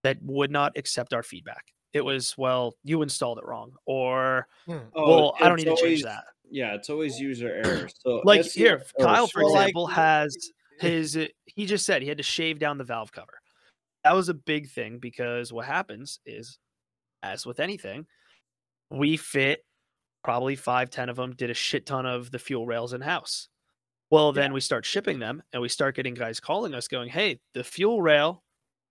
that 0.03 0.17
would 0.21 0.51
not 0.51 0.73
accept 0.77 1.11
our 1.15 1.23
feedback. 1.23 1.73
It 1.91 2.05
was, 2.05 2.35
well, 2.37 2.75
you 2.83 3.01
installed 3.01 3.39
it 3.39 3.45
wrong, 3.45 3.71
or 3.87 4.45
Oh, 4.69 4.81
well, 4.93 5.35
I 5.41 5.47
don't 5.47 5.57
it's 5.57 5.65
need 5.65 5.75
to 5.75 5.81
change 5.81 6.03
that. 6.03 6.23
Yeah, 6.51 6.75
it's 6.75 6.91
always 6.91 7.19
user 7.19 7.51
error. 7.51 7.87
So 8.05 8.21
Like 8.25 8.43
here, 8.43 8.83
Kyle, 8.99 9.25
for 9.25 9.41
example, 9.41 9.87
has 9.87 10.37
his. 10.79 11.17
uh, 11.17 11.25
He 11.47 11.65
just 11.65 11.83
said 11.83 12.03
he 12.03 12.07
had 12.09 12.17
to 12.17 12.23
shave 12.23 12.59
down 12.59 12.77
the 12.77 12.83
valve 12.83 13.11
cover. 13.11 13.40
That 14.03 14.15
was 14.15 14.29
a 14.29 14.33
big 14.33 14.69
thing 14.69 14.99
because 14.99 15.53
what 15.53 15.65
happens 15.65 16.19
is, 16.25 16.57
as 17.21 17.45
with 17.45 17.59
anything, 17.59 18.07
we 18.89 19.17
fit 19.17 19.63
probably 20.23 20.55
five, 20.55 20.89
ten 20.89 21.09
of 21.09 21.15
them. 21.15 21.35
Did 21.35 21.49
a 21.49 21.55
shit 21.55 21.85
ton 21.85 22.05
of 22.05 22.31
the 22.31 22.39
fuel 22.39 22.65
rails 22.65 22.93
in 22.93 23.01
house. 23.01 23.47
Well, 24.09 24.33
then 24.33 24.51
we 24.51 24.59
start 24.59 24.85
shipping 24.85 25.19
them, 25.19 25.41
and 25.53 25.61
we 25.61 25.69
start 25.69 25.95
getting 25.95 26.13
guys 26.13 26.39
calling 26.39 26.73
us, 26.73 26.87
going, 26.87 27.09
"Hey, 27.09 27.39
the 27.53 27.63
fuel 27.63 28.01
rail 28.01 28.43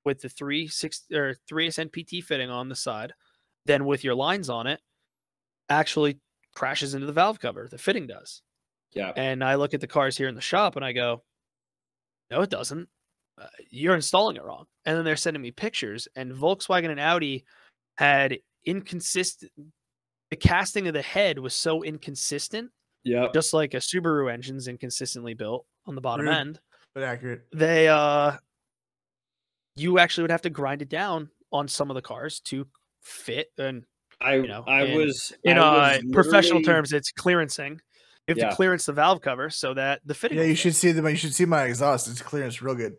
with 0.05 0.23
the 0.23 0.29
three 0.29 0.67
six 0.69 1.05
or 1.13 1.37
three 1.47 1.69
SNPT 1.69 2.23
fitting 2.23 2.49
on 2.49 2.69
the 2.69 2.77
side, 2.77 3.13
then 3.67 3.85
with 3.85 4.03
your 4.03 4.15
lines 4.15 4.49
on 4.49 4.67
it, 4.67 4.81
actually 5.69 6.21
crashes 6.55 6.95
into 6.95 7.07
the 7.07 7.13
valve 7.13 7.39
cover. 7.39 7.69
The 7.69 7.79
fitting 7.79 8.07
does." 8.07 8.43
Yeah. 8.93 9.13
And 9.17 9.45
I 9.45 9.55
look 9.55 9.75
at 9.75 9.81
the 9.81 9.87
cars 9.87 10.17
here 10.17 10.29
in 10.29 10.35
the 10.35 10.41
shop 10.41 10.77
and 10.77 10.85
I 10.85 10.93
go, 10.93 11.23
no, 12.31 12.43
it 12.43 12.51
doesn't. 12.51 12.89
Uh, 13.41 13.47
you're 13.71 13.95
installing 13.95 14.37
it 14.37 14.45
wrong. 14.45 14.67
And 14.85 14.97
then 14.97 15.05
they're 15.05 15.17
sending 15.17 15.41
me 15.43 15.51
pictures, 15.51 16.07
and 16.17 16.33
Volkswagen 16.33 16.91
and 16.91 17.01
Audi 17.01 17.45
had 17.97 18.39
inconsistent. 18.67 19.51
The 20.31 20.37
casting 20.37 20.87
of 20.87 20.95
the 20.95 21.03
head 21.03 21.39
was 21.39 21.55
so 21.55 21.83
inconsistent, 21.83 22.71
Yeah. 23.05 23.29
just 23.35 23.53
like 23.55 23.75
a 23.75 23.79
Subaru 23.79 24.33
engine's 24.33 24.69
inconsistently 24.69 25.35
built 25.35 25.67
on 25.87 25.95
the 25.95 26.01
bottom 26.01 26.27
Rude. 26.27 26.35
end. 26.37 26.61
but 26.95 27.03
accurate. 27.05 27.47
They, 27.55 27.89
uh, 27.89 28.33
you 29.77 29.99
actually 29.99 30.23
would 30.23 30.31
have 30.31 30.43
to 30.43 30.51
grind 30.51 30.83
it 30.83 30.89
down 30.89 31.31
on 31.53 31.69
some 31.69 31.91
of 31.91 31.95
the 31.95 32.03
cars 32.03 32.41
to 32.41 32.67
fit. 33.03 33.49
And 33.59 33.85
I 34.21 34.39
know, 34.39 34.65
I 34.67 34.83
and 34.83 34.95
was 34.97 35.33
in 35.45 35.57
I 35.59 35.61
uh, 35.97 36.01
was 36.03 36.13
professional 36.13 36.63
terms, 36.63 36.93
it's 36.93 37.13
clearancing. 37.13 37.79
You 38.27 38.33
have 38.33 38.39
Yeah. 38.39 38.51
to 38.51 38.57
clearance 38.57 38.87
the 38.87 38.93
valve 38.93 39.21
cover 39.23 39.51
so 39.51 39.73
that 39.75 40.01
the 40.05 40.15
fitting. 40.15 40.39
Yeah, 40.39 40.45
you 40.45 40.55
should 40.55 40.75
see 40.77 40.93
the 40.93 41.09
you 41.09 41.17
should 41.17 41.35
see 41.35 41.45
my 41.47 41.65
exhaust. 41.65 42.07
It's 42.09 42.23
clearance 42.23 42.61
real 42.61 42.75
good. 42.75 42.97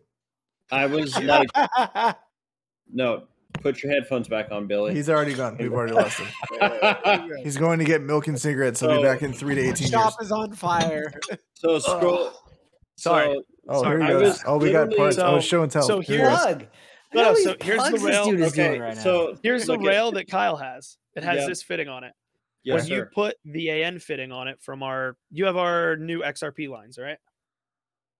I 0.72 0.86
was 0.86 1.16
like, 1.22 1.48
no, 2.92 3.24
put 3.54 3.82
your 3.82 3.92
headphones 3.92 4.28
back 4.28 4.50
on, 4.50 4.66
Billy. 4.66 4.94
He's 4.94 5.08
already 5.08 5.34
gone. 5.34 5.56
We've 5.58 5.72
already 5.72 5.92
lost 5.92 6.18
him. 6.20 6.28
He's 7.44 7.56
going 7.56 7.78
to 7.78 7.84
get 7.84 8.02
milk 8.02 8.26
and 8.26 8.40
cigarettes. 8.40 8.80
He'll 8.80 8.96
be 8.96 9.02
back 9.02 9.22
in 9.22 9.32
three 9.32 9.54
to 9.54 9.60
eighteen 9.60 9.88
years. 9.88 9.90
Shop 9.90 10.14
is 10.20 10.32
on 10.32 10.52
fire. 10.54 11.12
so 11.54 11.78
scroll. 11.78 12.30
Oh. 12.32 12.38
Sorry. 12.96 13.26
So, 13.34 13.42
Oh, 13.68 13.80
Sorry, 13.80 14.00
here 14.00 14.04
I 14.04 14.06
he 14.08 14.12
goes. 14.14 14.22
was 14.22 14.42
Oh, 14.44 14.58
we 14.58 14.72
got 14.72 14.88
literally- 14.88 14.96
parts. 14.96 15.18
oh, 15.18 15.38
show 15.38 15.62
and 15.62 15.70
tell. 15.70 15.82
so 15.84 16.00
Here 16.00 16.18
here's- 16.18 16.32
it 16.46 16.48
is. 16.48 16.56
Plug. 16.56 16.66
No, 17.14 17.20
Look 17.20 17.22
no, 17.22 17.22
how 17.22 17.34
so 17.34 17.44
many 17.50 17.58
here's 17.62 17.76
the 17.76 17.82
plugs 17.90 17.92
this 17.92 18.02
rail- 18.02 18.24
dude 18.24 18.40
is 18.40 18.52
okay, 18.52 18.80
right 18.80 18.94
now. 18.96 19.02
so 19.02 19.36
Here's 19.44 19.66
the 19.66 19.72
look 19.72 19.80
at- 19.82 19.86
rail 19.86 20.12
that 20.12 20.28
Kyle 20.28 20.56
has. 20.56 20.96
It 21.14 21.22
has 21.22 21.40
Yeah. 21.42 21.46
this 21.46 21.62
fitting 21.62 21.88
on 21.88 22.02
it. 22.02 22.12
Yes, 22.64 22.80
when 22.82 22.90
you 22.90 22.96
sir. 23.02 23.10
put 23.14 23.36
the 23.44 23.70
AN 23.70 24.00
fitting 24.00 24.32
on 24.32 24.48
it 24.48 24.60
from 24.62 24.82
our, 24.82 25.16
you 25.30 25.44
have 25.44 25.56
our 25.56 25.96
new 25.96 26.22
XRP 26.22 26.68
lines, 26.68 26.98
right? 26.98 27.18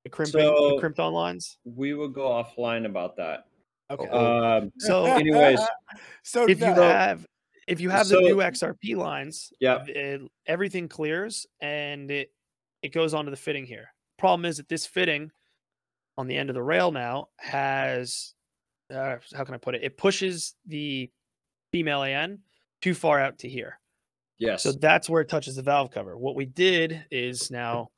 The 0.05 0.11
crimping, 0.11 0.33
So- 0.41 0.70
the 0.74 0.81
crimped 0.81 0.99
on 1.01 1.12
lines. 1.12 1.59
we 1.65 1.95
will 1.95 2.09
go 2.09 2.29
offline 2.29 2.87
about 2.87 3.16
that. 3.16 3.45
Okay. 3.91 4.09
Um, 4.09 4.73
so 4.79 5.05
anyways, 5.07 5.61
so 6.24 6.49
if 6.49 6.59
you 6.61 6.66
have, 6.66 7.27
if 7.69 7.81
you 7.81 7.91
have 7.91 8.07
So- 8.07 8.16
the 8.16 8.23
new 8.23 8.37
XRP 8.37 8.97
lines, 8.97 9.53
yeah, 9.61 9.85
it, 9.87 10.20
everything 10.47 10.89
clears 10.89 11.47
and 11.61 12.11
it 12.11 12.33
it 12.83 12.93
goes 12.93 13.15
onto 13.15 13.31
the 13.31 13.37
fitting 13.37 13.65
here. 13.65 13.93
Problem 14.19 14.45
is 14.45 14.57
that 14.57 14.69
this 14.69 14.87
fitting 14.87 15.31
on 16.19 16.27
the 16.27 16.37
end 16.37 16.51
of 16.51 16.55
the 16.55 16.62
rail 16.62 16.91
now 16.91 17.29
has, 17.39 18.35
uh, 18.93 19.16
how 19.35 19.45
can 19.45 19.55
I 19.55 19.59
put 19.59 19.77
it? 19.77 19.85
It 19.85 19.97
pushes 19.97 20.55
the 20.66 21.09
female 21.70 22.03
AN 22.03 22.41
too 22.81 22.93
far 22.95 23.20
out 23.20 23.39
to 23.39 23.49
here. 23.49 23.79
yes, 24.39 24.65
So 24.65 24.73
that's 24.73 25.09
where 25.09 25.23
it 25.23 25.29
touches 25.29 25.55
the 25.57 25.62
valve 25.62 25.93
cover. 25.93 26.19
What 26.19 26.35
we 26.35 26.45
did 26.45 27.05
is 27.12 27.51
now 27.53 27.89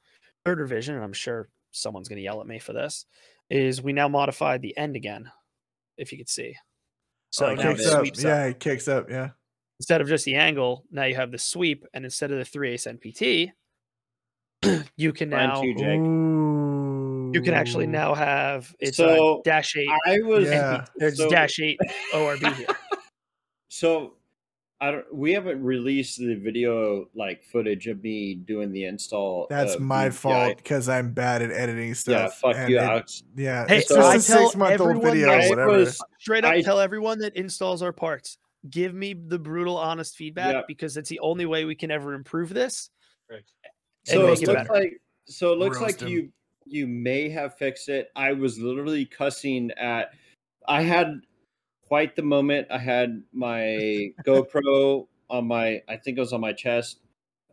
third 0.44 0.58
revision, 0.60 0.94
and 0.94 1.02
I'm 1.02 1.14
sure 1.14 1.48
someone's 1.74 2.08
going 2.08 2.16
to 2.18 2.22
yell 2.22 2.40
at 2.40 2.46
me 2.46 2.58
for 2.58 2.72
this, 2.72 3.06
is 3.50 3.82
we 3.82 3.92
now 3.92 4.08
modified 4.08 4.62
the 4.62 4.76
end 4.76 4.96
again, 4.96 5.30
if 5.98 6.12
you 6.12 6.18
could 6.18 6.28
see. 6.28 6.54
So 7.30 7.46
Oh, 7.46 7.50
it 7.50 7.56
now 7.58 7.70
it 7.70 7.76
kicks 7.76 7.86
up. 7.92 8.06
Yeah, 8.16 8.42
up. 8.44 8.50
it 8.50 8.60
kicks 8.60 8.88
up. 8.88 9.10
Yeah. 9.10 9.30
Instead 9.80 10.00
of 10.00 10.08
just 10.08 10.24
the 10.24 10.36
angle, 10.36 10.84
now 10.90 11.04
you 11.04 11.16
have 11.16 11.32
the 11.32 11.38
sweep, 11.38 11.84
and 11.92 12.04
instead 12.04 12.30
of 12.30 12.38
the 12.38 12.44
3 12.44 12.70
ace 12.70 12.86
NPT, 12.86 13.50
you 14.96 15.12
can 15.12 15.28
now 15.30 15.60
too, 15.60 15.68
you 17.34 17.42
can 17.42 17.54
actually 17.54 17.86
now 17.88 18.14
have 18.14 18.74
it's 18.78 18.96
So, 18.96 19.40
a 19.40 19.42
dash 19.42 19.76
eight 19.76 19.88
I 20.06 20.20
was 20.22 20.46
Yeah. 20.48 20.84
there's 20.96 21.16
so- 21.18 21.28
dash 21.28 21.58
eight 21.60 21.78
ORB 22.14 22.40
here. 22.54 22.66
So 23.68 24.14
I 24.84 24.90
don't. 24.90 25.14
We 25.14 25.32
haven't 25.32 25.62
released 25.64 26.18
the 26.18 26.34
video 26.34 27.08
like 27.14 27.42
footage 27.42 27.86
of 27.86 28.02
me 28.02 28.34
doing 28.34 28.70
the 28.70 28.84
install. 28.84 29.46
That's 29.48 29.78
my 29.80 30.10
the 30.10 30.14
fault 30.14 30.58
because 30.58 30.90
I'm 30.90 31.12
bad 31.12 31.40
at 31.40 31.50
editing 31.50 31.94
stuff. 31.94 32.12
Yeah, 32.12 32.28
fuck 32.52 32.56
and 32.58 32.68
you, 32.70 32.76
it- 32.78 32.82
Alex. 32.82 33.22
Yeah, 33.34 33.66
Hey, 33.66 33.78
it's 33.78 33.88
so 33.88 33.96
just 33.96 34.06
I 34.08 34.16
a 34.16 34.36
tell 34.36 34.46
six 34.48 34.56
month 34.56 34.80
old 34.80 34.90
everyone 34.90 35.10
video 35.12 35.26
that 35.30 35.40
I 35.40 35.48
whatever. 35.48 35.70
was 35.70 35.98
Straight 36.20 36.44
up 36.44 36.52
I- 36.52 36.60
tell 36.60 36.80
everyone 36.80 37.18
that 37.20 37.34
installs 37.34 37.80
our 37.80 37.92
parts. 37.94 38.36
Give 38.68 38.94
me 38.94 39.14
the 39.14 39.38
brutal, 39.38 39.78
honest 39.78 40.16
feedback 40.18 40.52
Yep. 40.52 40.64
because 40.68 40.96
it's 40.98 41.08
the 41.08 41.20
only 41.20 41.46
way 41.46 41.64
we 41.64 41.74
can 41.74 41.90
ever 41.90 42.12
improve 42.12 42.52
this. 42.52 42.90
and 43.30 43.40
So 44.04 44.20
it 44.20 44.24
it 44.24 44.26
looks 44.26 44.40
better. 44.42 44.72
like 44.74 45.00
so 45.26 45.52
it 45.54 45.58
looks 45.58 45.78
Roast 45.80 46.00
like 46.00 46.02
'em. 46.02 46.08
you 46.08 46.32
you 46.66 46.86
may 46.86 47.30
have 47.30 47.56
fixed 47.56 47.88
it. 47.88 48.10
I 48.14 48.32
was 48.34 48.58
literally 48.58 49.06
cussing 49.06 49.70
at. 49.78 50.10
I 50.68 50.82
had 50.82 51.20
quite 51.94 52.16
the 52.16 52.22
moment. 52.22 52.66
I 52.72 52.78
had 52.78 53.22
my 53.32 54.12
GoPro 54.26 55.06
on 55.30 55.46
my. 55.46 55.80
I 55.88 55.96
think 55.96 56.18
it 56.18 56.20
was 56.20 56.32
on 56.32 56.40
my 56.40 56.52
chest, 56.52 56.98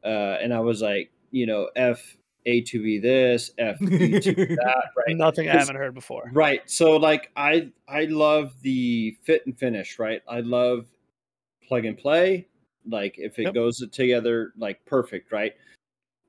uh, 0.04 0.42
and 0.42 0.52
I 0.52 0.62
was 0.62 0.82
like, 0.82 1.12
you 1.30 1.46
know, 1.46 1.70
f 1.76 2.18
a 2.48 2.62
to 2.62 2.82
b 2.82 2.98
this, 2.98 3.52
f 3.60 3.78
b 3.80 4.20
to 4.20 4.34
that, 4.36 4.86
right? 4.98 5.16
Nothing 5.16 5.48
I 5.48 5.60
haven't 5.60 5.76
heard 5.76 5.94
before. 5.94 6.32
Right. 6.34 6.62
So 6.66 6.98
like 6.98 7.30
I 7.36 7.70
I 7.88 8.06
love 8.06 8.54
the 8.64 9.16
fit 9.22 9.46
and 9.46 9.56
finish, 9.56 10.00
right? 10.00 10.24
I 10.28 10.40
love 10.40 10.88
plug 11.68 11.86
and 11.86 11.96
play. 11.98 12.48
Like 12.90 13.14
if 13.20 13.38
it 13.38 13.44
Yep. 13.44 13.54
goes 13.54 13.88
together 13.92 14.54
like 14.58 14.84
perfect, 14.86 15.32
right? 15.32 15.54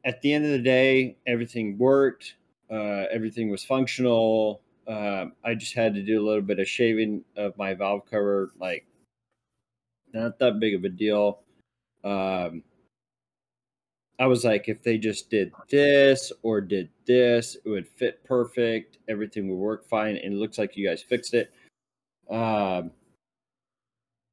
At 0.05 0.20
the 0.20 0.34
end 0.34 0.44
of 0.44 0.51
the 0.51 0.59
day, 0.59 1.16
everything 1.26 1.78
worked. 1.78 2.34
Uh, 2.70 3.05
everything 3.10 3.48
was 3.51 3.64
functional. 3.64 4.61
Um, 4.87 5.33
I 5.45 5.55
just 5.55 5.75
had 5.75 5.95
to 5.95 6.03
do 6.03 6.21
a 6.21 6.27
little 6.27 6.43
bit 6.43 6.59
of 6.59 6.69
shaving 6.69 7.25
of 7.37 7.57
my 7.57 7.75
valve 7.75 8.03
cover, 8.11 8.53
like 8.59 8.85
not 10.13 10.39
that 10.39 10.61
big 10.61 10.75
of 10.75 10.85
a 10.85 10.89
deal. 10.89 11.41
Um, 12.05 12.63
I 14.19 14.27
was 14.27 14.45
like, 14.45 14.69
if 14.69 14.83
they 14.83 14.99
just 14.99 15.31
did 15.31 15.53
this 15.69 16.33
or 16.43 16.61
did 16.61 16.91
this, 17.07 17.57
it 17.65 17.69
would 17.69 17.89
fit 17.89 18.23
perfect. 18.25 18.99
Everything 19.09 19.49
would 19.49 19.57
work 19.57 19.89
fine. 19.89 20.17
And 20.17 20.35
it 20.35 20.37
looks 20.37 20.59
like 20.59 20.77
you 20.77 20.87
guys 20.87 21.03
fixed 21.03 21.35
it. 21.35 21.53
Um, 22.31 22.91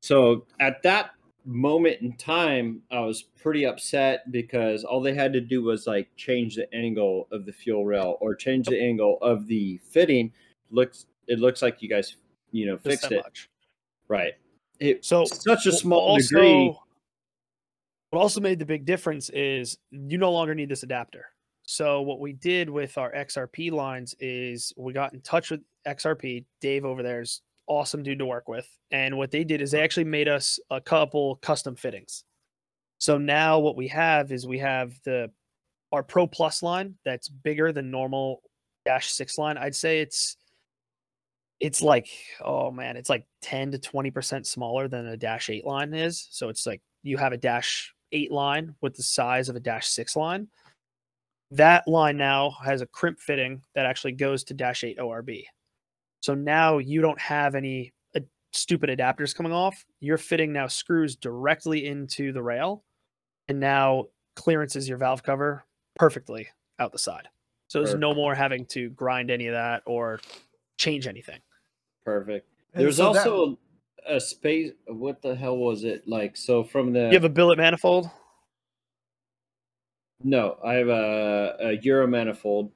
so 0.02 0.46
at 0.60 0.84
that 0.84 1.12
moment 1.46 2.02
in 2.02 2.14
time, 2.14 2.82
I 2.92 3.00
was 3.02 3.24
pretty 3.24 3.66
upset 3.66 4.32
because 4.32 4.84
all 4.84 5.02
they 5.02 5.14
had 5.14 5.34
to 5.34 5.42
do 5.42 5.64
was 5.64 5.88
like 5.88 6.10
change 6.16 6.56
the 6.56 6.74
angle 6.74 7.28
of 7.32 7.46
the 7.46 7.54
fuel 7.54 7.86
rail 7.86 8.18
or 8.22 8.36
change 8.36 8.68
the 8.68 8.82
angle 8.82 9.18
of 9.22 9.48
the 9.48 9.80
fitting. 9.90 10.32
Looks 10.72 11.06
it 11.28 11.40
looks 11.40 11.62
like 11.62 11.82
you 11.82 11.90
guys, 11.90 12.16
you 12.52 12.66
know, 12.66 12.76
Just 12.76 12.86
fixed 12.86 13.12
it. 13.12 13.24
much. 13.24 13.50
Right. 14.08 14.34
It 14.80 15.06
So 15.06 15.26
such 15.26 15.66
a 15.66 15.72
small 15.72 16.14
what 16.14 16.22
degree. 16.22 16.76
What 18.12 18.20
also 18.20 18.42
made 18.42 18.60
the 18.60 18.66
big 18.66 18.86
difference 18.86 19.30
is 19.30 19.78
you 19.92 20.18
no 20.18 20.32
longer 20.32 20.56
need 20.56 20.70
this 20.70 20.84
adapter. 20.84 21.26
So 21.64 22.02
what 22.02 22.20
we 22.20 22.34
did 22.34 22.68
with 22.70 22.98
our 22.98 23.12
XRP 23.14 23.72
lines 23.72 24.16
is 24.20 24.74
we 24.76 24.94
got 24.94 25.14
in 25.14 25.22
touch 25.22 25.52
with 25.52 25.62
XRP. 25.86 26.46
Dave 26.60 26.86
over 26.86 27.04
there 27.04 27.22
is 27.22 27.42
awesome 27.70 28.04
dude 28.04 28.20
to 28.20 28.26
work 28.26 28.50
with, 28.50 28.68
and 28.92 29.18
what 29.18 29.32
they 29.32 29.46
did 29.46 29.62
is 29.62 29.72
they 29.72 29.82
actually 29.82 30.04
made 30.04 30.28
us 30.28 30.60
a 30.70 30.82
couple 30.82 31.38
custom 31.38 31.76
fittings. 31.76 32.26
So 32.98 33.18
now 33.18 33.60
what 33.60 33.78
we 33.78 33.88
have 33.88 34.32
is 34.32 34.46
we 34.46 34.60
have 34.60 34.94
the 35.06 35.32
our 35.92 36.04
Pro 36.04 36.28
Plus 36.28 36.62
line 36.62 36.96
that's 37.06 37.30
bigger 37.30 37.72
than 37.72 37.90
normal 37.90 38.42
Dash 38.86 39.10
Six 39.12 39.38
line. 39.38 39.58
I'd 39.58 39.76
say 39.76 40.02
it's 40.02 40.36
it's 41.60 41.82
like 41.82 42.08
oh 42.42 42.72
man 42.72 42.96
it's 42.96 43.10
like 43.10 43.26
10 43.42 43.72
to 43.72 43.80
20 43.80 44.12
percent 44.12 44.48
smaller 44.48 44.88
than 44.88 45.08
a 45.08 45.18
dash 45.18 45.50
8 45.50 45.66
line 45.66 45.94
is. 45.94 46.28
So 46.32 46.50
it's 46.50 46.66
like 46.66 46.82
you 47.04 47.18
have 47.18 47.34
a 47.34 47.38
dash 47.38 47.94
8 48.12 48.32
line 48.32 48.76
with 48.82 48.96
the 48.96 49.04
size 49.04 49.50
of 49.50 49.56
a 49.56 49.60
dash 49.60 49.88
6 49.88 50.16
line. 50.16 50.48
That 51.52 51.88
line 51.88 52.18
now 52.18 52.52
has 52.64 52.82
a 52.82 52.88
crimp 52.88 53.20
fitting 53.20 53.64
that 53.76 53.86
actually 53.86 54.14
goes 54.14 54.44
to 54.46 54.54
dash 54.54 54.84
8 54.84 55.00
orb 55.00 55.30
so 56.22 56.34
now 56.34 56.78
you 56.78 57.02
don't 57.02 57.20
have 57.20 57.56
any 57.56 57.94
uh, 58.16 58.20
stupid 58.52 58.90
adapters 58.90 59.36
coming 59.36 59.52
off 59.52 59.86
You're 60.00 60.18
fitting 60.18 60.54
now 60.54 60.68
screws 60.68 61.16
directly 61.16 61.88
into 61.88 62.32
the 62.32 62.42
rail 62.42 62.84
and 63.48 63.60
now 63.60 64.06
clearances 64.36 64.88
your 64.88 64.98
valve 64.98 65.24
cover 65.24 65.66
perfectly 65.96 66.48
out 66.80 66.92
the 66.92 67.00
side 67.00 67.28
so 67.68 67.84
there's 67.84 67.96
no 67.96 68.14
more 68.14 68.34
having 68.34 68.66
to 68.68 68.90
grind 68.92 69.30
any 69.30 69.48
of 69.48 69.54
that 69.54 69.84
or 69.86 70.20
change 70.78 71.08
anything 71.08 71.40
Perfect. 72.06 72.48
And 72.74 72.84
There's 72.84 72.98
so 72.98 73.14
that- 73.14 73.28
also 73.28 73.60
a 74.08 74.20
space. 74.20 74.72
What 74.88 75.22
the 75.22 75.36
hell 75.36 75.58
was 75.58 75.84
it 75.84 76.08
like? 76.08 76.36
So 76.38 76.64
from 76.64 76.94
the 76.94 77.02
you 77.02 77.14
have 77.14 77.26
a 77.26 77.30
billet 77.30 77.58
manifold 77.58 78.10
no, 80.24 80.58
I 80.66 80.74
have 80.74 80.90
a, 80.90 81.56
a 81.62 81.72
Euro 81.84 82.08
manifold. 82.08 82.72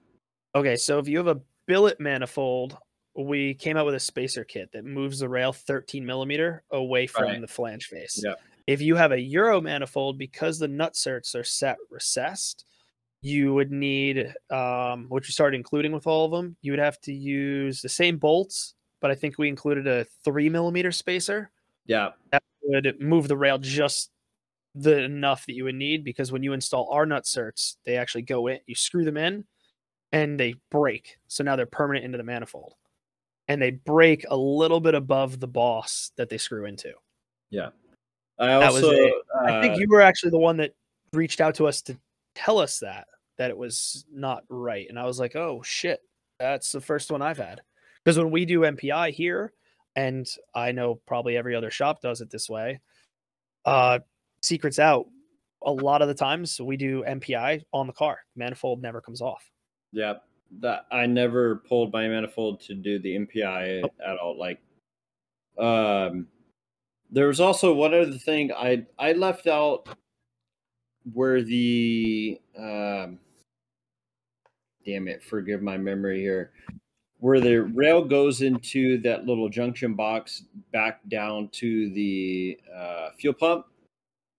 Okay, 0.55 0.75
so 0.75 0.99
if 0.99 1.07
you 1.07 1.17
have 1.17 1.27
a 1.27 1.41
billet 1.65 1.99
manifold, 1.99 2.77
we 3.15 3.53
came 3.55 3.77
out 3.77 3.85
with 3.85 3.95
a 3.95 3.99
spacer 3.99 4.43
kit 4.43 4.71
that 4.73 4.85
moves 4.85 5.19
the 5.19 5.29
rail 5.29 5.53
13 5.53 6.05
millimeter 6.05 6.63
away 6.71 7.07
from 7.07 7.23
Right. 7.25 7.41
the 7.41 7.47
flange 7.47 7.85
face. 7.87 8.21
Yep. 8.23 8.39
If 8.67 8.81
you 8.81 8.95
have 8.95 9.11
a 9.11 9.19
Euro 9.19 9.61
manifold, 9.61 10.17
because 10.17 10.57
the 10.59 10.67
nutserts 10.67 11.35
are 11.35 11.43
set 11.43 11.77
recessed, 11.89 12.65
you 13.21 13.53
would 13.53 13.71
need, 13.71 14.33
um, 14.49 15.05
which 15.09 15.27
we 15.27 15.31
started 15.31 15.57
including 15.57 15.91
with 15.91 16.07
all 16.07 16.25
of 16.25 16.31
them, 16.31 16.57
you 16.61 16.71
would 16.71 16.79
have 16.79 16.99
to 17.01 17.13
use 17.13 17.81
the 17.81 17.89
same 17.89 18.17
bolts, 18.17 18.75
but 18.99 19.11
I 19.11 19.15
think 19.15 19.37
we 19.37 19.47
included 19.47 19.87
a 19.87 20.05
three 20.23 20.49
millimeter 20.49 20.91
spacer 20.91 21.51
Yeah, 21.85 22.11
That 22.31 22.43
would 22.63 23.01
move 23.01 23.27
the 23.27 23.35
rail 23.37 23.57
just 23.57 24.09
the 24.75 25.03
enough 25.03 25.45
that 25.45 25.53
you 25.53 25.65
would 25.65 25.75
need 25.75 26.03
because 26.03 26.31
when 26.31 26.41
you 26.43 26.53
install 26.53 26.89
our 26.89 27.05
nutserts, 27.05 27.75
they 27.85 27.97
actually 27.97 28.23
go 28.23 28.47
in, 28.47 28.59
you 28.65 28.73
screw 28.75 29.03
them 29.05 29.17
in 29.17 29.45
and 30.13 30.39
they 30.39 30.55
break. 30.71 31.17
So 31.27 31.43
now 31.43 31.55
they're 31.57 31.65
permanent 31.65 32.05
into 32.05 32.17
the 32.17 32.23
manifold. 32.23 32.75
And 33.53 33.61
they 33.61 33.71
break 33.71 34.25
a 34.29 34.35
little 34.35 34.79
bit 34.79 34.95
above 34.95 35.39
the 35.39 35.47
boss 35.47 36.11
that 36.17 36.29
they 36.29 36.39
screw 36.39 36.65
into. 36.65 36.93
Yeah. 37.51 37.69
I 38.39 38.53
also. 38.53 38.89
it. 38.89 39.13
I 39.45 39.61
think 39.61 39.75
uh, 39.75 39.77
you 39.77 39.87
were 39.87 40.01
actually 40.01 40.31
the 40.31 40.39
one 40.39 40.57
that 40.57 40.73
reached 41.13 41.39
out 41.39 41.55
to 41.55 41.67
us 41.67 41.83
to 41.83 41.97
tell 42.33 42.57
us 42.57 42.79
that 42.79 43.07
that 43.37 43.51
it 43.51 43.57
was 43.57 44.05
not 44.11 44.43
right. 44.49 44.87
And 44.89 44.97
I 44.97 45.05
was 45.05 45.19
like, 45.19 45.35
"Oh 45.35 45.61
shit. 45.63 46.01
That's 46.39 46.71
the 46.71 46.81
first 46.81 47.11
one 47.11 47.21
I've 47.21 47.37
had." 47.37 47.61
Because 48.03 48.17
when 48.17 48.31
we 48.31 48.45
do 48.45 48.61
MPI 48.61 49.11
here, 49.11 49.53
and 49.95 50.27
I 50.53 50.71
know 50.71 50.95
probably 51.05 51.37
every 51.37 51.55
other 51.55 51.69
shop 51.69 52.01
does 52.01 52.21
it 52.21 52.31
this 52.31 52.49
way, 52.49 52.81
uh 53.65 53.99
secrets 54.41 54.79
out. 54.79 55.05
A 55.65 55.71
lot 55.71 56.01
of 56.01 56.09
the 56.09 56.13
times 56.13 56.59
we 56.59 56.75
do 56.75 57.03
MPI 57.07 57.63
on 57.71 57.87
the 57.87 57.93
car. 57.93 58.19
Manifold 58.35 58.81
never 58.81 58.99
comes 58.99 59.21
off. 59.21 59.49
Yeah, 59.93 60.15
that 60.59 60.85
I 60.91 61.05
never 61.05 61.57
pulled 61.57 61.91
my 61.91 62.07
manifold 62.07 62.61
to 62.61 62.73
do 62.73 62.99
the 62.99 63.17
MPI 63.17 63.83
at 64.05 64.17
all. 64.17 64.37
Like, 64.37 64.59
um, 65.57 66.27
there 67.11 67.27
was 67.27 67.39
also 67.39 67.73
one 67.73 67.93
other 67.93 68.11
thing 68.13 68.51
I 68.51 68.85
I 68.97 69.13
left 69.13 69.47
out 69.47 69.87
where 71.11 71.41
the 71.41 72.39
um, 72.57 73.19
damn 74.85 75.07
it, 75.07 75.23
forgive 75.23 75.61
my 75.61 75.77
memory 75.77 76.21
here, 76.21 76.51
where 77.19 77.39
the 77.39 77.57
rail 77.57 78.03
goes 78.03 78.41
into 78.41 78.97
that 78.99 79.25
little 79.25 79.49
junction 79.49 79.93
box 79.93 80.43
back 80.71 80.99
down 81.07 81.49
to 81.53 81.89
the 81.91 82.57
uh, 82.75 83.09
fuel 83.17 83.33
pump. 83.33 83.65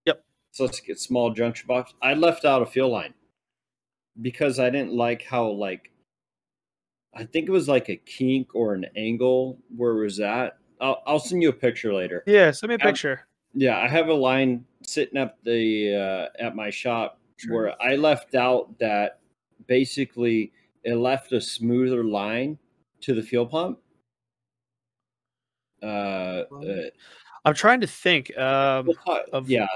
Yep. 0.05 0.23
So 0.51 0.65
let's 0.65 0.79
get 0.79 0.99
small 0.99 1.31
junction 1.31 1.67
box. 1.67 1.93
I 2.01 2.13
left 2.13 2.45
out 2.45 2.61
a 2.61 2.65
fuel 2.65 2.91
line 2.91 3.13
because 4.21 4.59
I 4.59 4.69
didn't 4.69 4.93
like 4.93 5.23
how 5.23 5.47
like 5.47 5.91
I 7.15 7.23
think 7.23 7.47
it 7.47 7.51
was 7.51 7.67
like 7.67 7.89
a 7.89 7.95
kink 7.95 8.53
or 8.53 8.73
an 8.73 8.85
angle 8.95 9.57
where 9.75 9.93
it 9.93 10.03
was 10.03 10.19
at. 10.19 10.57
I'll 10.81 11.01
I'll 11.07 11.19
send 11.19 11.41
you 11.41 11.49
a 11.49 11.53
picture 11.53 11.93
later. 11.93 12.23
Yeah, 12.27 12.51
send 12.51 12.69
me 12.69 12.75
a 12.75 12.79
picture. 12.79 13.27
Yeah, 13.53 13.77
I 13.77 13.87
have 13.87 14.09
a 14.09 14.13
line 14.13 14.65
sitting 14.83 15.17
up 15.17 15.37
the 15.43 15.95
uh, 15.95 16.43
at 16.43 16.55
my 16.55 16.69
shop 16.69 17.19
where 17.47 17.81
I 17.81 17.95
left 17.95 18.35
out 18.35 18.77
that 18.79 19.19
basically 19.67 20.51
it 20.83 20.95
left 20.95 21.31
a 21.31 21.39
smoother 21.39 22.03
line 22.03 22.57
to 23.01 23.13
the 23.13 23.21
fuel 23.21 23.45
pump. 23.45 23.79
Uh, 25.81 25.85
uh 25.85 26.89
I'm 27.45 27.53
trying 27.53 27.81
to 27.81 27.87
think. 27.87 28.35
Um, 28.37 28.89
of 29.31 29.49
yeah, 29.49 29.67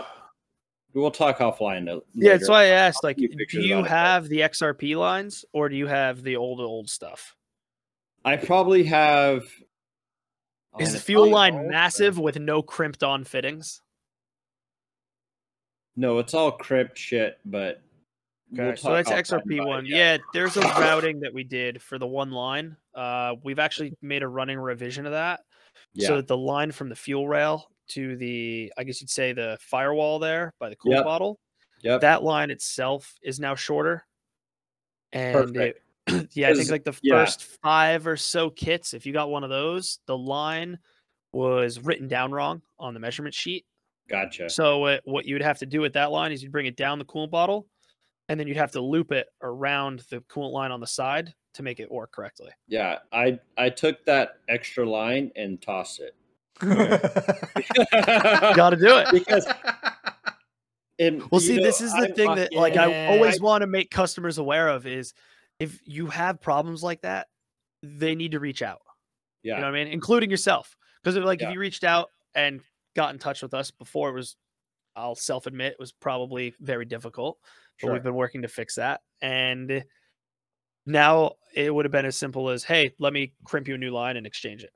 we'll 1.00 1.12
talk 1.12 1.40
offline. 1.40 1.90
uh, 1.90 2.00
Yeah, 2.14 2.34
that's 2.34 2.50
why 2.50 2.64
I 2.64 2.68
asked. 2.68 3.04
Like, 3.04 3.18
do 3.18 3.28
you 3.52 3.76
about 3.80 3.86
it, 3.86 3.90
have 3.90 4.30
the 4.30 4.40
XRP 4.40 4.96
lines 4.96 5.46
or 5.54 5.70
do 5.70 5.76
you 5.76 5.88
have 5.88 6.24
the 6.24 6.36
old 6.36 6.60
old 6.60 6.90
stuff? 6.90 7.36
I 8.26 8.38
probably 8.38 8.84
have. 8.86 9.44
Is 10.80 10.94
the 10.94 11.00
fuel 11.00 11.30
line 11.30 11.56
them. 11.56 11.70
massive 11.70 12.20
with 12.20 12.40
no 12.40 12.62
crimped 12.62 13.04
on 13.04 13.24
fittings? 13.24 13.82
No, 15.96 16.20
it's 16.20 16.34
all 16.34 16.52
crypt 16.52 16.98
shit, 16.98 17.40
but 17.44 17.82
Okay, 18.54 18.64
we'll 18.64 18.76
so 18.78 18.94
that's 18.94 19.12
XRP 19.12 19.58
it, 19.58 19.66
one. 19.66 19.86
Yeah. 19.86 20.18
there's 20.34 20.58
a 20.58 20.62
routing 20.80 21.20
that 21.22 21.34
we 21.34 21.44
did 21.44 21.82
for 21.82 21.98
the 22.00 22.08
one 22.08 22.32
line. 22.32 22.78
Uh, 22.96 23.36
we've 23.44 23.60
actually 23.60 23.96
made 24.02 24.24
a 24.24 24.28
running 24.28 24.60
revision 24.60 25.06
of 25.06 25.12
that 25.12 25.42
yeah, 25.94 26.08
so 26.08 26.16
that 26.18 26.28
the 26.28 26.38
line 26.38 26.72
from 26.72 26.90
the 26.90 26.96
fuel 26.96 27.28
rail 27.28 27.70
to 27.90 28.16
the, 28.16 28.72
I 28.78 28.84
guess 28.84 29.02
you'd 29.02 29.10
say 29.10 29.34
the 29.34 29.58
firewall 29.62 30.20
there 30.20 30.54
by 30.60 30.70
the 30.70 30.76
cool 30.76 30.94
Yep. 30.94 31.04
bottle. 31.04 31.40
Yep. 31.82 32.02
That 32.02 32.24
line 32.24 32.52
itself 32.52 33.16
is 33.22 33.40
now 33.40 33.56
shorter. 33.56 34.06
And 35.12 35.56
it, 35.56 35.82
yeah, 36.34 36.50
I 36.50 36.54
think 36.54 36.70
like 36.70 36.84
the 36.84 36.98
yeah. 37.02 37.14
first 37.14 37.44
five 37.62 38.06
or 38.08 38.18
so 38.18 38.50
kits, 38.50 38.94
if 38.94 39.06
you 39.06 39.14
got 39.14 39.30
one 39.30 39.44
of 39.44 39.50
those, 39.50 40.00
the 40.06 40.18
line 40.18 40.78
was 41.32 41.80
written 41.80 42.08
down 42.08 42.32
wrong 42.32 42.62
on 42.80 42.94
the 42.94 43.00
measurement 43.00 43.34
sheet. 43.34 43.66
Gotcha. 44.10 44.50
So 44.50 44.80
what 44.80 45.02
what 45.06 45.26
you 45.26 45.36
would 45.36 45.44
have 45.44 45.60
to 45.60 45.66
do 45.66 45.82
with 45.82 45.94
that 45.94 46.12
line 46.12 46.32
is 46.32 46.42
you'd 46.42 46.52
bring 46.52 46.66
it 46.66 46.76
down 46.76 47.00
the 47.00 47.06
coolant 47.06 47.30
bottle, 47.30 47.68
and 48.28 48.40
then 48.40 48.48
you'd 48.48 48.58
have 48.58 48.72
to 48.72 48.82
loop 48.82 49.12
it 49.12 49.28
around 49.42 50.04
the 50.10 50.22
coolant 50.22 50.52
line 50.52 50.72
on 50.72 50.80
the 50.80 50.88
side 50.88 51.34
to 51.54 51.64
make 51.64 51.80
it 51.80 51.92
work 51.92 52.12
correctly. 52.12 52.50
Yeah, 52.68 53.00
I 53.12 53.40
I 53.58 53.70
took 53.70 54.04
that 54.06 54.40
extra 54.48 54.88
line 54.88 55.32
and 55.36 55.62
tossed 55.62 56.00
it. 56.00 56.16
Got 58.56 58.72
to 58.72 58.76
do 58.78 58.98
it. 58.98 59.08
because 59.12 59.48
and 61.00 61.24
Well, 61.32 61.40
see, 61.40 61.58
know, 61.58 61.64
this 61.64 61.82
is 61.82 61.92
the 61.94 62.00
I'm- 62.08 62.14
thing 62.14 62.36
that 62.36 62.54
like 62.54 62.76
I 62.78 63.08
always 63.08 63.40
want 63.42 63.62
to 63.62 63.68
make 63.68 63.90
customers 63.92 64.38
aware 64.38 64.68
of 64.68 64.86
is 64.86 65.14
if 65.60 65.80
you 65.86 66.08
have 66.08 66.42
problems 66.42 66.84
like 66.84 67.02
that, 67.02 67.28
they 67.84 68.16
need 68.16 68.32
to 68.32 68.40
reach 68.40 68.62
out. 68.62 68.82
Yeah, 69.44 69.56
You 69.56 69.62
know 69.62 69.68
what 69.68 69.76
I 69.80 69.84
mean? 69.84 69.94
Including 69.94 70.30
yourself. 70.30 70.76
Because 71.04 71.18
like 71.18 71.40
Yeah. 71.42 71.48
if 71.50 71.54
you 71.54 71.60
reached 71.60 71.84
out 71.86 72.10
and 72.36 72.62
got 72.96 73.14
in 73.14 73.20
touch 73.20 73.42
with 73.42 73.54
us 73.54 73.72
before 73.72 74.10
it 74.10 74.14
was 74.14 74.36
I'll 74.96 75.16
self 75.16 75.46
admit 75.48 75.74
it 75.74 75.80
was 75.80 75.94
probably 75.94 76.54
very 76.60 76.84
difficult. 76.86 77.38
But 77.80 77.88
sure. 77.88 77.94
we've 77.94 78.04
been 78.04 78.16
working 78.16 78.42
to 78.42 78.50
fix 78.50 78.76
that. 78.76 79.00
And 79.22 79.86
now 80.86 81.34
it 81.56 81.74
would 81.74 81.86
have 81.86 81.92
been 81.94 82.06
as 82.06 82.18
simple 82.18 82.50
as, 82.50 82.66
hey, 82.66 82.94
let 83.00 83.14
me 83.14 83.32
crimp 83.46 83.70
you 83.70 83.76
a 83.76 83.78
new 83.78 83.92
line 83.92 84.18
and 84.18 84.28
exchange 84.28 84.64
it. 84.64 84.72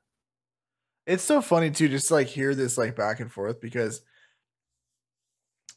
It's 1.06 1.24
so 1.24 1.42
funny 1.42 1.70
too 1.72 1.90
just 1.90 2.08
to, 2.08 2.14
like 2.14 2.28
hear 2.28 2.56
this 2.56 2.78
like 2.78 2.96
back 2.96 3.20
and 3.20 3.32
forth 3.32 3.60
because 3.60 4.02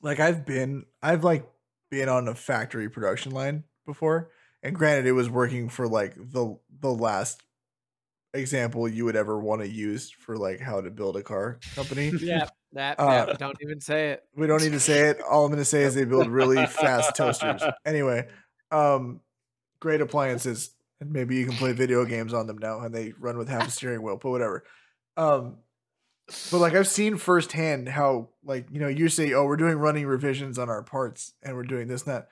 like 0.03 0.21
i've 0.21 0.45
been 0.45 0.85
i've 1.03 1.25
like 1.25 1.49
been 1.91 2.09
on 2.09 2.29
a 2.29 2.35
factory 2.35 2.89
production 2.89 3.33
line 3.33 3.65
before 3.87 4.31
and 4.63 4.75
granted 4.75 5.07
it 5.07 5.13
was 5.13 5.31
working 5.31 5.69
for 5.69 5.87
like 5.89 6.15
the 6.17 6.57
the 6.81 6.93
last 6.93 7.43
example 8.35 8.89
you 8.89 9.05
would 9.05 9.17
ever 9.17 9.39
want 9.39 9.63
to 9.63 9.69
use 9.69 10.11
for 10.11 10.37
like 10.37 10.61
how 10.61 10.81
to 10.81 10.91
build 10.91 11.17
a 11.17 11.23
car 11.23 11.59
company 11.75 12.13
Yeah, 12.21 12.49
that. 12.73 13.01
Uh, 13.01 13.27
yeah, 13.29 13.35
don't 13.35 13.57
even 13.63 13.81
say 13.81 14.11
it. 14.11 14.25
we 14.37 14.47
don't 14.47 14.63
need 14.63 14.73
to 14.73 14.81
say 14.81 15.09
it 15.09 15.21
all 15.23 15.45
i'm 15.45 15.51
going 15.51 15.59
to 15.59 15.65
say 15.65 15.83
is 15.83 15.95
they 15.95 16.05
build 16.05 16.29
really 16.29 16.67
fast 16.67 17.17
toasters 17.17 17.63
anyway 17.87 18.29
um 18.71 19.21
great 19.81 20.01
appliances 20.01 20.71
and 21.01 21.13
maybe 21.13 21.37
you 21.37 21.47
can 21.47 21.55
play 21.55 21.73
video 21.73 22.05
games 22.05 22.35
on 22.35 22.47
them 22.47 22.59
now 22.59 22.81
and 22.81 22.95
they 22.95 23.13
run 23.19 23.39
with 23.39 23.49
half 23.49 23.69
a 23.69 23.71
steering 23.71 24.03
wheel 24.03 24.19
but 24.21 24.31
whatever 24.31 24.65
um 25.17 25.57
but 26.51 26.59
like 26.59 26.75
i've 26.75 26.89
seen 26.89 27.17
firsthand 27.17 27.89
how 27.89 28.29
like 28.45 28.67
you 28.71 28.81
know 28.81 28.89
you 28.89 29.09
say 29.09 29.33
oh 29.33 29.45
we're 29.45 29.57
doing 29.57 29.77
running 29.77 30.07
revisions 30.07 30.59
on 30.59 30.69
our 30.69 30.83
parts 30.83 31.33
and 31.43 31.57
we're 31.57 31.63
doing 31.63 31.87
this 31.87 32.03
and 32.03 32.15
that 32.15 32.29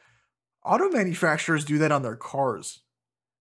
auto 0.64 0.88
manufacturers 0.88 1.64
do 1.64 1.78
that 1.78 1.92
on 1.92 2.02
their 2.02 2.16
cars 2.16 2.80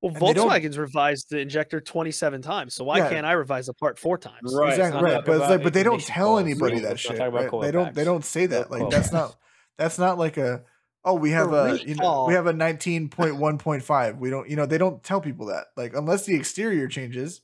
Well, 0.02 0.12
And 0.16 0.22
Volkswagen's 0.22 0.78
revised 0.78 1.28
the 1.30 1.40
injector 1.40 1.80
27 1.80 2.42
times. 2.42 2.76
So 2.76 2.84
why 2.84 2.98
Yeah. 2.98 3.10
can't 3.10 3.26
I 3.26 3.32
revise 3.32 3.68
the 3.68 3.74
part 3.74 3.98
four 3.98 4.18
times? 4.18 4.54
Right. 4.54 4.74
exactly 4.74 5.02
right 5.02 5.24
but 5.26 5.38
it's 5.38 5.50
like 5.50 5.64
but 5.64 5.74
they 5.74 5.84
don't 5.84 6.02
tell 6.02 6.38
anybody 6.38 6.80
that 6.80 7.00
shit 7.00 7.20
right? 7.20 7.50
coil 7.50 7.62
they 7.62 7.72
don't 7.72 7.94
they 7.96 8.04
don't 8.04 8.26
say 8.26 8.46
that 8.48 8.70
like 8.70 8.90
that's 8.90 9.12
not 9.12 9.36
that's 9.78 9.98
not 9.98 10.18
like 10.18 10.38
a 10.38 10.64
oh 11.06 11.16
we 11.16 11.32
have 11.32 11.52
a 11.54 11.80
you 11.86 11.96
know 11.96 12.26
we 12.28 12.34
have 12.34 12.48
a 12.48 12.54
19.1.5 12.54 14.20
we 14.20 14.30
don't 14.30 14.50
you 14.50 14.56
know 14.56 14.66
they 14.66 14.78
don't 14.78 15.04
tell 15.04 15.22
people 15.22 15.48
that 15.48 15.68
like 15.76 15.96
unless 15.96 16.26
the 16.26 16.36
exterior 16.36 16.88
changes 16.88 17.42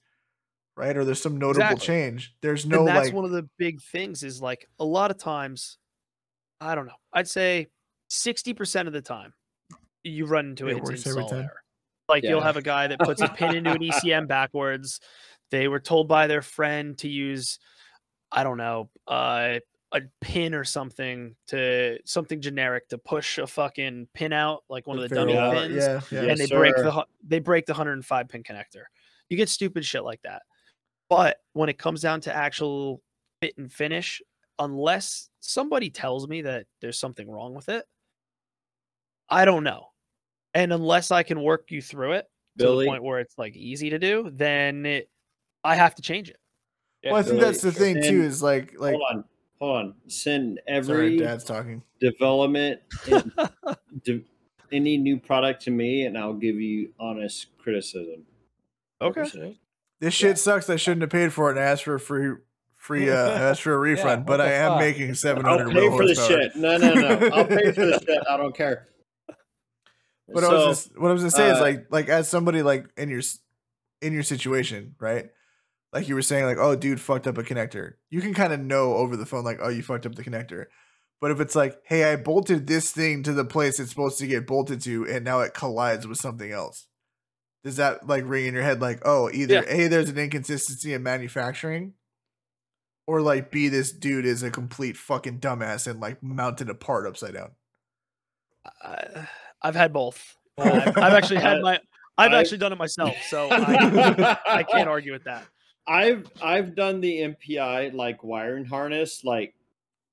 right 0.80 0.95
or 0.97 1.03
there's 1.06 1.22
some 1.22 1.38
notable 1.38 1.61
Exactly. 1.61 1.85
change 1.85 2.35
there's 2.41 2.65
no 2.65 2.80
and 2.80 2.88
that's 2.88 3.07
like 3.07 3.14
one 3.14 3.26
of 3.26 3.31
the 3.31 3.47
big 3.57 3.81
things 3.81 4.23
is 4.23 4.41
like 4.41 4.68
a 4.80 4.85
lot 4.85 5.11
of 5.11 5.18
times, 5.18 5.77
I 6.61 6.73
don't 6.76 6.88
know, 6.88 6.95
I'd 7.14 7.27
say 7.27 7.68
60% 8.10 8.88
of 8.88 8.93
the 8.93 9.01
time 9.01 9.34
you 10.03 10.26
run 10.26 10.47
into 10.51 10.68
It 10.68 10.72
it, 10.73 10.77
it's 10.77 10.84
works 10.89 11.06
every 11.06 11.23
install 11.23 11.30
time. 11.31 11.43
error. 11.43 11.61
Like 12.07 12.23
you'll 12.23 12.41
have 12.41 12.57
a 12.57 12.61
guy 12.61 12.88
that 12.88 12.99
puts 12.99 13.22
a 13.22 13.27
pin 13.27 13.53
into 13.53 13.72
an 13.72 13.81
ECM 13.84 14.27
backwards. 14.27 14.99
They 15.51 15.68
were 15.68 15.80
told 15.80 16.07
by 16.07 16.27
their 16.27 16.41
friend 16.41 16.97
to 16.99 17.10
use, 17.10 17.60
I 18.31 18.43
don't 18.43 18.57
know, 18.57 18.89
uh, 19.07 19.60
a 19.91 20.01
pin 20.22 20.53
or 20.56 20.64
something 20.64 21.35
to 21.47 21.99
something 22.06 22.41
generic 22.41 22.88
to 22.89 22.97
push 22.97 23.38
a 23.38 23.47
fucking 23.47 24.07
pin 24.14 24.31
out, 24.34 24.64
like 24.69 24.88
one 24.88 24.97
of 24.97 25.03
the 25.10 25.15
dummy 25.15 25.34
ferrule, 25.34 25.51
pins 25.51 25.76
yeah 25.76 26.01
yeah 26.11 26.22
Yeah. 26.23 26.31
and 26.31 26.39
they 26.39 26.45
Yes, 26.45 26.49
break 26.49 26.76
sir. 26.76 26.84
the 26.84 27.06
they 27.27 27.39
break 27.39 27.65
the 27.65 27.73
105 27.73 28.27
pin 28.30 28.43
connector. 28.43 28.84
You 29.30 29.38
get 29.38 29.49
stupid 29.49 29.84
shit 29.85 30.03
like 30.03 30.22
that. 30.23 30.43
But 31.10 31.38
when 31.53 31.69
it 31.69 31.77
comes 31.77 32.02
down 32.02 32.22
to 32.22 32.36
actual 32.36 33.02
fit 33.41 33.56
and 33.57 33.72
finish, 33.72 34.22
unless 34.60 35.30
somebody 35.40 35.90
tells 35.90 36.27
me 36.27 36.44
that 36.44 36.65
there's 36.81 36.99
something 36.99 37.30
wrong 37.30 37.53
with 37.53 37.69
it, 37.69 37.86
I 39.30 39.45
don't 39.45 39.64
know. 39.64 39.88
And 40.53 40.73
unless 40.73 41.11
I 41.11 41.23
can 41.23 41.41
work 41.41 41.72
you 41.72 41.81
through 41.81 42.14
it 42.14 42.26
to 42.57 42.65
the 42.68 42.86
point 42.86 43.03
where 43.03 43.19
it's 43.19 43.38
like 43.38 43.56
easy 43.56 43.90
to 43.91 43.99
do, 43.99 44.30
then 44.34 44.86
it, 44.86 45.10
I 45.64 45.76
have 45.76 45.95
to 45.95 46.02
change 46.02 46.30
it. 46.30 46.38
well 47.06 47.15
i 47.15 47.23
think 47.23 47.40
Billy, 47.40 47.52
that's 47.52 47.61
the 47.61 47.72
thing 47.72 48.02
too 48.02 48.22
is 48.22 48.41
like 48.41 48.73
like 48.80 48.94
hold 48.94 49.03
on, 49.11 49.23
hold 49.60 49.77
on. 49.77 49.94
Send 50.07 50.60
sorry 50.68 50.77
every 50.77 51.18
dad's 51.18 51.44
talking 51.44 51.84
development, 51.99 52.81
and 53.11 53.31
de- 54.03 54.26
any 54.72 54.98
new 54.98 55.19
product 55.19 55.61
to 55.64 55.72
me, 55.72 56.06
and 56.06 56.18
I'll 56.18 56.34
give 56.34 56.56
you 56.56 56.94
honest 56.99 57.48
criticism. 57.57 58.26
Okay. 59.02 59.57
This 59.99 60.13
shit 60.13 60.38
sucks 60.38 60.69
i 60.69 60.76
shouldn't 60.76 61.01
have 61.01 61.09
paid 61.09 61.34
for 61.34 61.49
it 61.49 61.57
and 61.57 61.65
asked 61.65 61.84
for 61.84 61.95
a 61.95 61.99
free 61.99 62.34
free 62.76 63.09
uh 63.09 63.15
asked 63.30 63.61
for 63.61 63.73
a 63.73 63.77
refund 63.77 64.27
what 64.27 64.38
but 64.38 64.41
i 64.41 64.51
am 64.51 64.71
fuck? 64.71 64.80
making 64.80 65.13
700 65.13 65.67
I'll 65.67 65.73
pay 65.73 65.89
for 65.89 66.07
the 66.07 66.15
shit. 66.15 66.55
No, 66.55 66.77
no, 66.77 66.93
no. 66.93 67.30
I'll 67.34 67.45
pay 67.45 67.71
for 67.71 67.85
the 67.85 67.99
shit. 68.05 68.23
I 68.30 68.38
don't 68.38 68.55
care. 68.55 68.88
But 70.34 70.43
I 70.43 70.53
was 70.53 70.84
just, 70.84 70.99
what 70.99 71.09
I 71.09 71.13
was 71.13 71.23
gonna 71.23 71.31
say 71.31 71.49
is 71.51 71.57
uh, 71.57 71.61
like 71.61 71.88
like 71.89 72.09
as 72.09 72.30
somebody 72.30 72.61
like 72.61 72.85
in 72.97 73.09
your 73.09 73.21
in 74.01 74.13
your 74.13 74.23
situation, 74.23 74.95
right? 74.99 75.30
Like 75.91 76.07
you 76.07 76.15
were 76.15 76.21
saying, 76.21 76.45
like, 76.45 76.57
oh, 76.57 76.76
dude 76.76 77.01
fucked 77.01 77.27
up 77.27 77.38
a 77.38 77.43
connector. 77.43 77.93
You 78.09 78.21
can 78.21 78.34
kind 78.34 78.53
of 78.53 78.59
know 78.59 78.93
over 78.95 79.17
the 79.17 79.26
phone, 79.26 79.43
like, 79.43 79.59
oh, 79.61 79.69
you 79.69 79.81
fucked 79.81 80.05
up 80.05 80.15
the 80.15 80.23
connector. 80.23 80.65
But 81.19 81.31
if 81.31 81.39
it's 81.39 81.55
like, 81.55 81.77
hey, 81.84 82.11
I 82.11 82.15
bolted 82.15 82.67
this 82.67 82.91
thing 82.91 83.23
to 83.23 83.34
the 83.34 83.43
place 83.43 83.80
it's 83.80 83.89
supposed 83.89 84.19
to 84.19 84.27
get 84.27 84.47
bolted 84.47 84.81
to, 84.81 85.07
and 85.07 85.26
now 85.26 85.41
it 85.41 85.53
collides 85.53 86.07
with 86.07 86.19
something 86.19 86.51
else, 86.51 86.88
does 87.64 87.76
that 87.77 88.07
like 88.07 88.23
ring 88.26 88.45
in 88.45 88.53
your 88.53 88.64
head, 88.64 88.81
like, 88.81 89.02
oh, 89.06 89.30
either 89.34 89.56
Yeah. 89.56 89.64
a 89.68 89.88
there's 89.88 90.10
an 90.10 90.18
inconsistency 90.18 90.94
in 90.94 91.03
manufacturing, 91.03 91.94
or 93.07 93.22
like 93.22 93.52
b 93.52 93.68
this 93.69 93.91
dude 93.91 94.26
is 94.26 94.44
a 94.44 94.52
complete 94.52 94.95
fucking 94.98 95.40
dumbass 95.40 95.88
and 95.88 95.99
like 95.99 96.22
mounted 96.23 96.69
a 96.69 96.76
part 96.76 97.06
upside 97.07 97.34
down. 97.34 97.52
I, 98.84 99.27
I've 99.61 99.76
had 99.76 99.94
both. 99.94 100.36
I've, 100.57 100.98
I've 100.98 101.14
actually 101.14 101.40
had 101.40 101.61
my, 101.61 101.73
I've 102.18 102.27
I've- 102.31 102.36
actually 102.36 102.57
done 102.60 102.73
it 102.73 102.77
myself. 102.77 103.15
So 103.30 103.48
I, 103.52 104.38
I 104.48 104.64
can't 104.64 104.90
argue 104.90 105.11
with 105.14 105.23
that. 105.26 105.45
I've 105.88 106.27
I've 106.41 106.76
done 106.76 107.02
the 107.02 107.36
MPI 107.36 107.94
like 107.94 108.23
wiring 108.23 108.65
harness, 108.65 109.23
like 109.23 109.56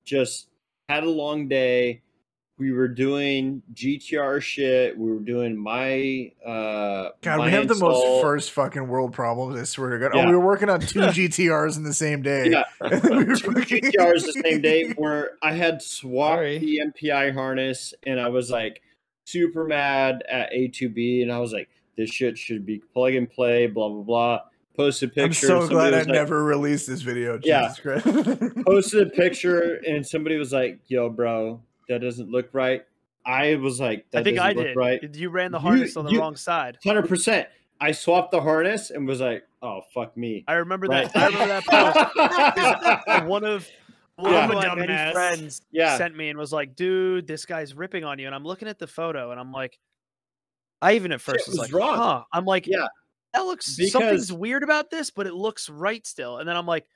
just 0.05 0.49
had 0.89 1.05
a 1.05 1.11
long 1.11 1.49
day. 1.49 2.01
We 2.59 2.73
were 2.73 2.89
doing 2.89 3.63
GTR 3.75 4.41
shit. 4.41 4.97
We 4.97 5.11
were 5.13 5.21
doing 5.21 5.57
my 5.59 6.33
uh 6.45 7.11
God, 7.21 7.39
my 7.39 7.45
we 7.47 7.51
have 7.53 7.69
the 7.69 7.75
most 7.75 8.23
first 8.23 8.51
fucking 8.53 8.89
world 8.89 9.13
problems. 9.13 9.61
I 9.61 9.65
swear 9.65 9.91
to 9.91 9.99
God. 9.99 10.13
Oh, 10.15 10.27
we 10.27 10.33
were 10.33 10.41
working 10.45 10.71
on 10.71 10.81
two 10.81 11.01
GTRs 11.01 11.77
in 11.77 11.83
the 11.83 11.93
same 11.93 12.23
day. 12.23 12.49
Yeah, 12.51 12.65
we 12.81 13.25
were 13.25 13.37
two 13.37 13.53
fucking- 13.53 13.83
GTRs 13.83 14.25
the 14.25 14.43
same 14.43 14.63
day 14.63 14.91
where 14.97 15.33
I 15.43 15.53
had 15.53 15.83
swapped 15.83 16.39
Sorry. 16.39 16.59
the 16.59 16.81
MPI 16.87 17.35
harness 17.35 17.93
and 18.07 18.19
I 18.19 18.29
was 18.29 18.51
like 18.51 18.81
super 19.25 19.65
mad 19.65 20.25
at 20.31 20.51
A2B 20.53 21.23
and 21.23 21.31
I 21.31 21.39
was 21.41 21.53
like, 21.53 21.69
this 21.99 22.09
shit 22.11 22.39
should 22.39 22.65
be 22.65 22.79
plug 22.95 23.15
and 23.15 23.31
play, 23.31 23.67
blah 23.67 23.91
blah 23.91 24.03
blah. 24.03 24.41
Posted 24.79 25.11
picture. 25.15 25.23
I'm 25.25 25.31
picture. 25.31 25.47
so 25.47 25.69
glad 25.69 25.93
I 25.93 25.99
like- 25.99 26.09
never 26.09 26.43
released 26.43 26.87
this 26.87 27.03
video. 27.03 27.39
Yeah. 27.43 27.75
Christ. 27.83 28.07
posted 28.65 29.07
a 29.09 29.11
picture 29.11 29.75
and 29.87 30.07
somebody 30.07 30.37
was 30.39 30.53
like, 30.55 30.81
"Yo, 30.87 31.09
bro, 31.11 31.61
that 31.89 32.01
doesn't 32.01 32.31
look 32.31 32.49
right." 32.53 32.85
I 33.25 33.57
was 33.57 33.81
like, 33.81 34.11
"That 34.13 34.21
I 34.21 34.23
think 34.23 34.37
doesn't 34.37 34.51
I 34.51 34.53
look 34.55 34.67
did. 34.69 34.77
right." 34.77 35.15
You 35.17 35.31
ran 35.31 35.51
the 35.53 35.59
You- 35.59 35.63
harness 35.63 35.97
on 35.97 36.05
the 36.05 36.13
you- 36.13 36.21
wrong 36.21 36.37
side. 36.37 36.79
Hundred 36.85 37.09
percent. 37.09 37.49
I 37.81 37.93
swapped 37.93 38.31
the 38.31 38.41
harness 38.41 38.91
and 38.91 39.07
was 39.07 39.21
like, 39.21 39.47
"Oh 39.63 39.81
fuck 39.93 40.17
me." 40.17 40.45
I 40.49 40.55
remember 40.55 40.87
Right. 40.87 41.13
that. 41.13 41.23
I 41.23 41.27
remember 41.27 41.61
that 41.69 43.07
post. 43.17 43.27
one 43.29 43.45
of 43.45 43.69
one 44.17 44.33
Yeah. 44.33 44.45
of 44.49 44.55
my 44.55 44.75
many 44.75 44.93
dumbass. 44.93 45.13
friends 45.13 45.63
Yeah. 45.73 45.99
sent 45.99 46.17
me 46.17 46.31
and 46.31 46.39
was 46.39 46.53
like, 46.53 46.75
"Dude, 46.75 47.27
this 47.27 47.45
guy's 47.45 47.75
ripping 47.75 48.03
on 48.05 48.19
you." 48.19 48.27
And 48.27 48.35
I'm 48.35 48.45
looking 48.45 48.67
at 48.69 48.79
the 48.79 48.87
photo 48.87 49.31
and 49.31 49.39
I'm 49.39 49.53
like, 49.53 49.79
I 50.81 50.95
even 50.95 51.13
at 51.13 51.21
first 51.21 51.47
was, 51.49 51.59
was 51.59 51.71
like, 51.71 51.79
wrong. 51.79 51.97
"Huh?" 51.99 52.25
I'm 52.33 52.47
like, 52.47 52.67
Yeah. 52.67 52.87
that 53.35 53.41
looks 53.41 53.77
Because- 53.77 53.93
something's 53.93 54.33
weird 54.33 54.63
about 54.63 54.89
this, 54.91 55.11
but 55.11 55.27
it 55.27 55.35
looks 55.35 55.69
right 55.69 56.07
still." 56.07 56.39
And 56.39 56.49
then 56.49 56.57
I'm 56.57 56.65
like, 56.67 56.87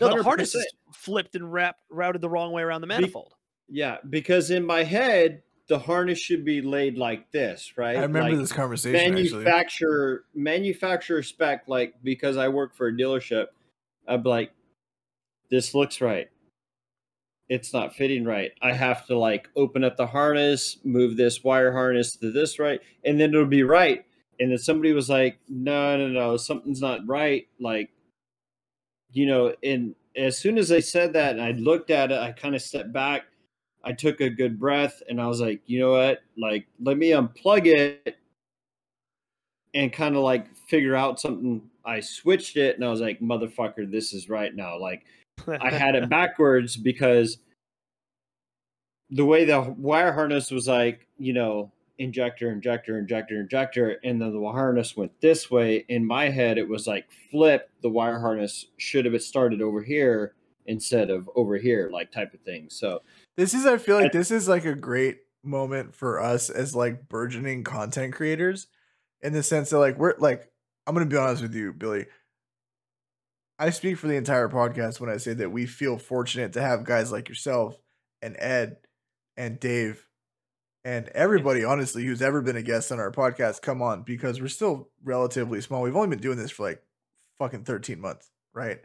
"No, 0.00 0.08
the 0.16 0.24
harness 0.24 0.56
100%. 0.56 0.58
is 0.58 0.74
flipped 0.92 1.36
and 1.36 1.52
wrapped 1.52 1.82
routed 1.88 2.20
the 2.20 2.28
wrong 2.28 2.50
way 2.50 2.62
around 2.62 2.80
the 2.80 2.88
manifold." 2.88 3.34
Yeah, 3.68 3.98
because 4.08 4.50
in 4.50 4.64
my 4.64 4.84
head, 4.84 5.42
the 5.68 5.78
harness 5.80 6.18
should 6.18 6.44
be 6.44 6.62
laid 6.62 6.96
like 6.96 7.30
this, 7.32 7.72
right? 7.76 7.96
I 7.96 8.02
remember 8.02 8.30
Like, 8.30 8.38
this 8.38 8.52
conversation 8.52 8.96
actually. 9.16 9.32
manufacturer 9.44 10.24
manufacturer 10.34 11.22
spec 11.24 11.64
like 11.66 11.94
because 12.04 12.36
I 12.36 12.48
work 12.48 12.76
for 12.76 12.86
a 12.88 12.92
dealership, 12.92 13.46
I'm 14.06 14.22
like, 14.22 14.52
this 15.50 15.74
looks 15.74 16.00
right. 16.00 16.28
it's 17.48 17.72
not 17.72 17.94
fitting 17.94 18.24
right. 18.24 18.52
I 18.62 18.72
have 18.72 19.06
to 19.06 19.16
like 19.18 19.48
open 19.56 19.84
up 19.84 19.96
the 19.96 20.06
harness, 20.06 20.78
move 20.84 21.16
this 21.16 21.44
wire 21.44 21.72
harness 21.72 22.16
to 22.16 22.32
this 22.32 22.58
right, 22.58 22.80
and 23.04 23.20
then 23.20 23.30
it'll 23.30 23.46
be 23.46 23.62
right. 23.62 24.04
And 24.40 24.50
then 24.50 24.58
somebody 24.58 24.92
was 24.92 25.08
like, 25.08 25.38
no, 25.48 25.96
no, 25.96 26.08
no, 26.08 26.36
something's 26.36 26.80
not 26.80 27.00
right. 27.06 27.46
Like, 27.60 27.90
you 29.12 29.26
know, 29.26 29.54
and 29.62 29.94
as 30.16 30.36
soon 30.38 30.58
as 30.58 30.68
they 30.68 30.80
said 30.80 31.12
that 31.14 31.32
and 31.32 31.42
I 31.42 31.52
looked 31.52 31.90
at 31.90 32.10
it, 32.12 32.18
I 32.18 32.32
kind 32.32 32.54
of 32.54 32.62
stepped 32.62 32.92
back. 32.92 33.22
I 33.86 33.92
took 33.92 34.20
a 34.20 34.28
good 34.28 34.58
breath 34.58 35.00
and 35.08 35.20
I 35.20 35.28
was 35.28 35.40
like, 35.40 35.62
you 35.66 35.78
know 35.78 35.92
what? 35.92 36.24
Like, 36.36 36.66
let 36.82 36.98
me 36.98 37.10
unplug 37.10 37.66
it 37.66 38.16
and 39.74 39.92
kind 39.92 40.16
of 40.16 40.22
like 40.22 40.54
figure 40.68 40.96
out 40.96 41.20
something. 41.20 41.62
I 41.84 42.00
switched 42.00 42.56
it 42.56 42.74
and 42.74 42.84
I 42.84 42.90
was 42.90 43.00
like, 43.00 43.20
motherfucker, 43.20 43.88
this 43.88 44.12
is 44.12 44.28
right 44.28 44.52
now. 44.52 44.76
Like, 44.76 45.04
I 45.60 45.70
had 45.70 45.94
it 45.94 46.08
backwards 46.10 46.76
because 46.76 47.38
the 49.10 49.24
way 49.24 49.44
the 49.44 49.60
wire 49.78 50.12
harness 50.12 50.50
was 50.50 50.66
like, 50.66 51.06
you 51.16 51.32
know, 51.32 51.70
injector, 51.98 52.50
injector, 52.50 52.98
injector, 52.98 53.40
injector, 53.40 54.00
and 54.02 54.20
then 54.20 54.32
the 54.32 54.50
harness 54.50 54.96
went 54.96 55.12
this 55.20 55.48
way. 55.48 55.84
In 55.88 56.04
my 56.04 56.28
head, 56.28 56.58
it 56.58 56.68
was 56.68 56.88
like 56.88 57.06
flip. 57.30 57.70
The 57.82 57.88
wire 57.88 58.18
harness 58.18 58.66
should 58.78 59.04
have 59.04 59.22
started 59.22 59.62
over 59.62 59.80
here 59.80 60.34
instead 60.66 61.08
of 61.08 61.30
over 61.36 61.56
here, 61.56 61.88
like 61.92 62.10
type 62.10 62.34
of 62.34 62.40
thing. 62.40 62.66
So 62.68 63.02
This 63.36 63.52
is 63.54 63.66
I 63.66 63.76
feel 63.78 63.96
like 63.96 64.12
this 64.12 64.30
is 64.30 64.48
like 64.48 64.64
a 64.64 64.74
great 64.74 65.18
moment 65.44 65.94
for 65.94 66.20
us 66.20 66.50
as 66.50 66.74
like 66.74 67.08
burgeoning 67.08 67.64
content 67.64 68.14
creators 68.14 68.66
in 69.20 69.32
the 69.32 69.42
sense 69.42 69.70
that 69.70 69.78
like 69.78 69.98
we're 69.98 70.14
like 70.18 70.50
I'm 70.86 70.94
going 70.94 71.06
to 71.08 71.12
be 71.12 71.18
honest 71.18 71.42
with 71.42 71.54
you, 71.54 71.72
Billy. 71.72 72.06
I 73.58 73.70
speak 73.70 73.96
for 73.98 74.06
the 74.06 74.16
entire 74.16 74.48
podcast 74.48 75.00
when 75.00 75.10
I 75.10 75.16
say 75.16 75.32
that 75.34 75.50
we 75.50 75.66
feel 75.66 75.98
fortunate 75.98 76.52
to 76.54 76.62
have 76.62 76.84
guys 76.84 77.10
like 77.10 77.28
yourself 77.28 77.76
and 78.22 78.36
Ed 78.38 78.76
and 79.36 79.58
Dave 79.58 80.06
and 80.84 81.08
everybody 81.08 81.64
honestly 81.64 82.04
who's 82.04 82.22
ever 82.22 82.42
been 82.42 82.56
a 82.56 82.62
guest 82.62 82.92
on 82.92 83.00
our 83.00 83.10
podcast 83.10 83.62
come 83.62 83.82
on 83.82 84.02
because 84.02 84.40
we're 84.40 84.48
still 84.48 84.90
relatively 85.02 85.60
small. 85.60 85.82
We've 85.82 85.96
only 85.96 86.08
been 86.08 86.20
doing 86.20 86.38
this 86.38 86.50
for 86.50 86.62
like 86.64 86.82
fucking 87.38 87.64
13 87.64 88.00
months, 88.00 88.30
right? 88.54 88.78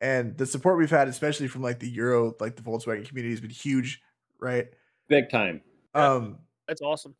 And 0.00 0.36
the 0.36 0.46
support 0.46 0.78
we've 0.78 0.90
had 0.90 1.08
especially 1.08 1.48
from 1.48 1.62
like 1.62 1.80
the 1.80 1.88
Euro, 1.90 2.34
like 2.40 2.56
the 2.56 2.62
Volkswagen 2.62 3.06
community 3.06 3.32
has 3.32 3.40
been 3.40 3.50
huge, 3.50 4.00
right? 4.40 4.68
big 5.08 5.30
time. 5.30 5.62
Um 5.94 6.38
That's 6.66 6.82
awesome. 6.82 7.14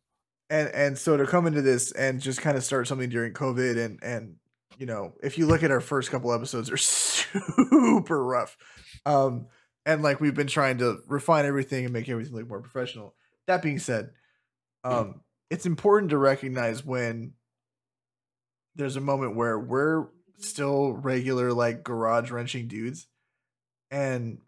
and 0.49 0.69
and 0.69 0.97
so 0.97 1.17
to 1.17 1.25
come 1.25 1.47
into 1.47 1.61
this 1.61 1.91
and 1.91 2.21
just 2.21 2.41
kind 2.41 2.55
of 2.57 2.63
start 2.63 2.87
something 2.87 3.09
during 3.09 3.33
COVID 3.33 3.83
and 3.83 3.99
and 4.03 4.35
you 4.77 4.85
know 4.85 5.13
if 5.21 5.37
you 5.37 5.45
look 5.47 5.63
at 5.63 5.71
our 5.71 5.81
first 5.81 6.11
couple 6.11 6.31
episodes, 6.31 6.67
they're 6.67 6.77
super 6.77 8.23
rough, 8.23 8.57
um, 9.05 9.47
and 9.85 10.01
like 10.03 10.21
we've 10.21 10.35
been 10.35 10.47
trying 10.47 10.77
to 10.77 10.99
refine 11.07 11.45
everything 11.45 11.83
and 11.83 11.93
make 11.93 12.07
everything 12.07 12.35
look 12.35 12.47
more 12.47 12.61
professional. 12.61 13.15
That 13.47 13.61
being 13.61 13.79
said, 13.79 14.11
um, 14.83 15.21
it's 15.49 15.65
important 15.65 16.11
to 16.11 16.17
recognize 16.17 16.85
when 16.85 17.33
there's 18.75 18.95
a 18.95 19.01
moment 19.01 19.35
where 19.35 19.59
we're 19.59 20.07
still 20.39 20.93
regular 20.93 21.53
like 21.53 21.83
garage 21.83 22.31
wrenching 22.31 22.67
dudes, 22.67 23.07
and 23.91 24.39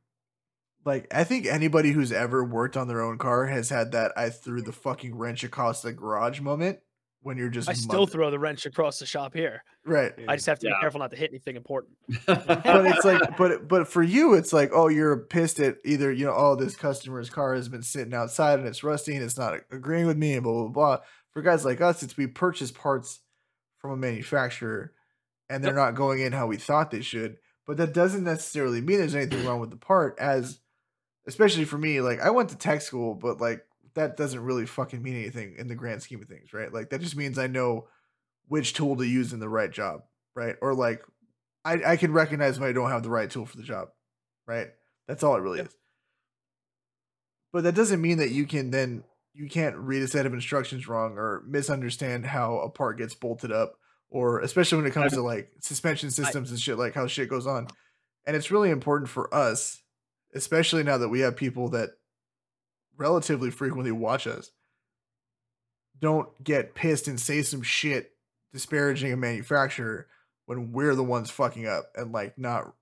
like 0.86 1.08
I 1.14 1.24
think 1.24 1.46
anybody 1.46 1.92
who's 1.92 2.12
ever 2.12 2.44
worked 2.44 2.78
on 2.78 2.88
their 2.88 3.02
own 3.02 3.18
car 3.18 3.46
has 3.48 3.70
had 3.70 3.92
that 3.92 4.14
I 4.18 4.30
threw 4.30 4.62
the 4.62 4.72
fucking 4.72 5.16
wrench 5.16 5.44
across 5.44 5.82
the 5.82 5.94
garage 5.94 6.42
moment 6.42 6.80
when 7.24 7.38
you're 7.38 7.50
just 7.50 7.70
I 7.70 7.74
still 7.74 8.08
throw 8.08 8.32
the 8.32 8.40
wrench 8.40 8.66
across 8.66 8.98
the 8.98 9.06
shop 9.06 9.36
here. 9.36 9.64
right. 9.86 10.12
I 10.28 10.36
just 10.36 10.48
have 10.48 10.58
to 10.60 10.68
Yeah. 10.68 10.74
be 10.78 10.82
careful 10.82 11.00
not 11.00 11.12
to 11.12 11.18
hit 11.18 11.30
anything 11.30 11.56
important. 11.56 11.96
But 12.26 12.86
it's 12.88 13.06
like 13.06 13.38
but 13.38 13.68
but 13.68 13.88
for 13.88 14.02
you 14.02 14.34
it's 14.34 14.52
like 14.54 14.72
oh 14.74 14.88
you're 14.88 15.18
pissed 15.18 15.60
at 15.60 15.76
either 15.86 16.12
you 16.12 16.26
know 16.26 16.34
oh 16.36 16.56
this 16.56 16.76
customer's 16.76 17.30
car 17.30 17.54
has 17.54 17.70
been 17.70 17.84
sitting 17.84 18.14
outside 18.16 18.58
and 18.58 18.68
it's 18.68 18.84
rusty 18.84 19.14
and 19.14 19.24
it's 19.24 19.38
not 19.38 19.54
agreeing 19.70 20.08
with 20.08 20.18
me 20.18 20.34
and 20.34 20.44
blah 20.44 20.54
blah 20.64 20.68
blah. 20.70 20.98
For 21.32 21.44
guys 21.44 21.64
like 21.64 21.80
us 21.80 22.02
it's 22.02 22.18
we 22.18 22.26
purchase 22.26 22.72
parts 22.72 23.20
from 23.78 23.92
a 23.92 23.98
manufacturer 23.98 24.92
and 25.52 25.64
they're 25.64 25.76
not 25.76 25.96
going 25.96 26.20
in 26.22 26.32
how 26.34 26.48
we 26.48 26.58
thought 26.58 26.92
they 26.92 27.02
should. 27.02 27.38
But 27.68 27.78
that 27.78 27.94
doesn't 27.94 28.24
necessarily 28.24 28.82
mean 28.82 28.98
there's 28.98 29.16
anything 29.16 29.46
wrong 29.46 29.60
with 29.60 29.70
the 29.72 29.78
part 29.78 30.18
as 30.20 30.60
especially 31.28 31.66
for 31.66 31.78
me 31.78 32.02
like 32.02 32.20
I 32.20 32.32
went 32.32 32.50
to 32.50 32.58
tech 32.58 32.82
school 32.82 33.14
but 33.14 33.40
like 33.40 33.64
that 33.94 34.18
doesn't 34.18 34.44
really 34.44 34.66
fucking 34.66 35.02
mean 35.02 35.16
anything 35.16 35.56
in 35.58 35.68
the 35.68 35.76
grand 35.76 36.02
scheme 36.02 36.22
of 36.22 36.28
things, 36.28 36.54
right? 36.54 36.74
Like 36.74 36.90
that 36.90 37.02
just 37.02 37.16
means 37.16 37.38
I 37.38 37.48
know 37.48 37.88
which 38.48 38.74
tool 38.74 38.96
to 38.98 39.06
use 39.06 39.34
in 39.34 39.40
the 39.40 39.50
right 39.50 39.72
job, 39.72 40.02
right? 40.36 40.56
Or 40.62 40.74
like 40.74 41.04
I, 41.66 41.82
I 41.86 41.98
can 41.98 42.14
recognize 42.14 42.60
when 42.60 42.70
I 42.70 42.74
don't 42.74 42.90
have 42.90 43.04
the 43.04 43.10
right 43.10 43.30
tool 43.30 43.46
for 43.46 43.58
the 43.58 43.64
job, 43.64 43.90
right? 44.48 44.70
That's 45.08 45.24
all 45.24 45.36
it 45.36 45.42
really 45.42 45.60
Yep. 45.60 45.68
is. 45.68 45.76
But 47.54 47.64
that 47.66 47.76
doesn't 47.76 48.02
mean 48.02 48.18
that 48.20 48.32
you 48.32 48.46
can 48.46 48.72
then 48.72 49.04
you 49.34 49.48
can't 49.50 49.76
read 49.78 50.02
a 50.04 50.08
set 50.08 50.26
of 50.26 50.34
instructions 50.34 50.88
wrong 50.88 51.18
or 51.18 51.44
misunderstand 51.48 52.26
how 52.26 52.60
a 52.60 52.70
part 52.70 52.98
gets 52.98 53.14
bolted 53.16 53.52
up, 53.52 53.76
or 54.12 54.42
especially 54.42 54.78
when 54.78 54.86
it 54.86 54.94
comes 54.94 55.14
to 55.14 55.22
like 55.22 55.50
suspension 55.62 56.12
systems 56.12 56.52
and 56.52 56.60
shit, 56.60 56.78
like 56.78 56.94
how 56.94 57.08
shit 57.08 57.30
goes 57.30 57.48
on. 57.48 57.68
And 58.28 58.36
it's 58.36 58.52
really 58.52 58.70
important 58.70 59.10
for 59.10 59.34
us, 59.34 59.82
especially 60.36 60.84
now 60.84 60.98
that 60.98 61.10
we 61.10 61.22
have 61.22 61.36
people 61.36 61.70
that 61.70 61.92
relatively 62.98 63.50
frequently 63.50 63.92
watch 63.92 64.28
us, 64.28 64.52
don't 66.00 66.30
get 66.44 66.76
pissed 66.76 67.08
and 67.08 67.20
say 67.20 67.42
some 67.42 67.62
shit 67.62 68.12
disparaging 68.54 69.14
a 69.14 69.18
manufacturer 69.18 70.08
when 70.46 70.74
we're 70.74 70.94
the 70.94 71.04
ones 71.04 71.32
fucking 71.32 71.66
up 71.66 71.86
and 71.96 72.12
like 72.12 72.38
not 72.38 72.74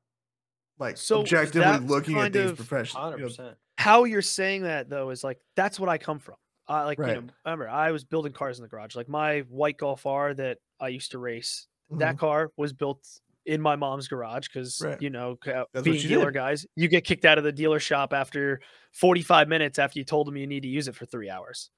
like 0.79 0.97
So 0.97 1.19
objectively 1.19 1.85
looking 1.85 2.17
at 2.17 2.33
things 2.33 2.53
professionally. 2.53 3.21
You 3.21 3.29
know. 3.37 3.53
How 3.77 4.05
you're 4.05 4.21
saying 4.21 4.63
that 4.63 4.89
though 4.89 5.11
is 5.11 5.23
like 5.23 5.39
that's 5.55 5.79
what 5.79 5.89
I 5.89 5.99
come 5.99 6.19
from. 6.19 6.35
Uh, 6.67 6.85
like 6.85 6.99
Right. 6.99 7.15
you 7.15 7.21
know, 7.21 7.27
remember 7.45 7.69
I 7.69 7.91
was 7.91 8.03
building 8.03 8.31
cars 8.33 8.57
in 8.57 8.63
the 8.63 8.69
garage. 8.69 8.95
Like 8.95 9.09
my 9.09 9.41
white 9.41 9.77
Golf 9.77 10.05
R 10.05 10.33
that 10.33 10.57
I 10.79 10.87
used 10.89 11.11
to 11.11 11.19
race, 11.19 11.67
that 11.91 12.17
car 12.17 12.51
was 12.57 12.71
built 12.73 13.05
in 13.45 13.61
my 13.61 13.75
mom's 13.75 14.07
garage 14.07 14.47
because 14.47 14.75
Mm-hmm. 14.77 14.87
Right. 14.91 15.01
you 15.01 15.09
know 15.09 15.37
c- 15.43 15.51
uh, 15.51 15.65
being 15.81 15.97
she 15.97 16.07
dealer 16.07 16.25
did. 16.31 16.35
guys, 16.35 16.65
you 16.75 16.87
get 16.87 17.03
kicked 17.03 17.25
out 17.25 17.37
of 17.37 17.43
the 17.43 17.51
dealer 17.51 17.79
shop 17.79 18.13
after 18.13 18.61
45 18.93 19.47
minutes 19.47 19.79
after 19.79 19.97
you 19.97 20.05
told 20.05 20.27
them 20.27 20.37
you 20.37 20.45
need 20.47 20.61
to 20.63 20.67
use 20.69 20.87
it 20.87 20.95
for 20.95 21.05
three 21.05 21.29
hours. 21.29 21.71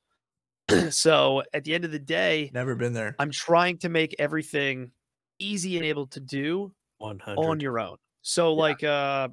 so 0.90 1.44
at 1.54 1.64
the 1.64 1.74
end 1.74 1.86
of 1.86 1.92
the 1.92 2.00
day, 2.00 2.52
Never 2.54 2.76
been 2.76 2.94
there. 2.94 3.16
I'm 3.20 3.32
trying 3.32 3.78
to 3.80 3.90
make 3.90 4.16
everything 4.20 4.92
easy 5.40 5.78
and 5.78 5.86
able 5.86 6.08
to 6.08 6.20
do 6.20 6.74
One 6.98 7.20
on 7.26 7.60
your 7.60 7.80
own. 7.80 7.98
So 8.22 8.54
like 8.54 8.84
uh 8.84 9.30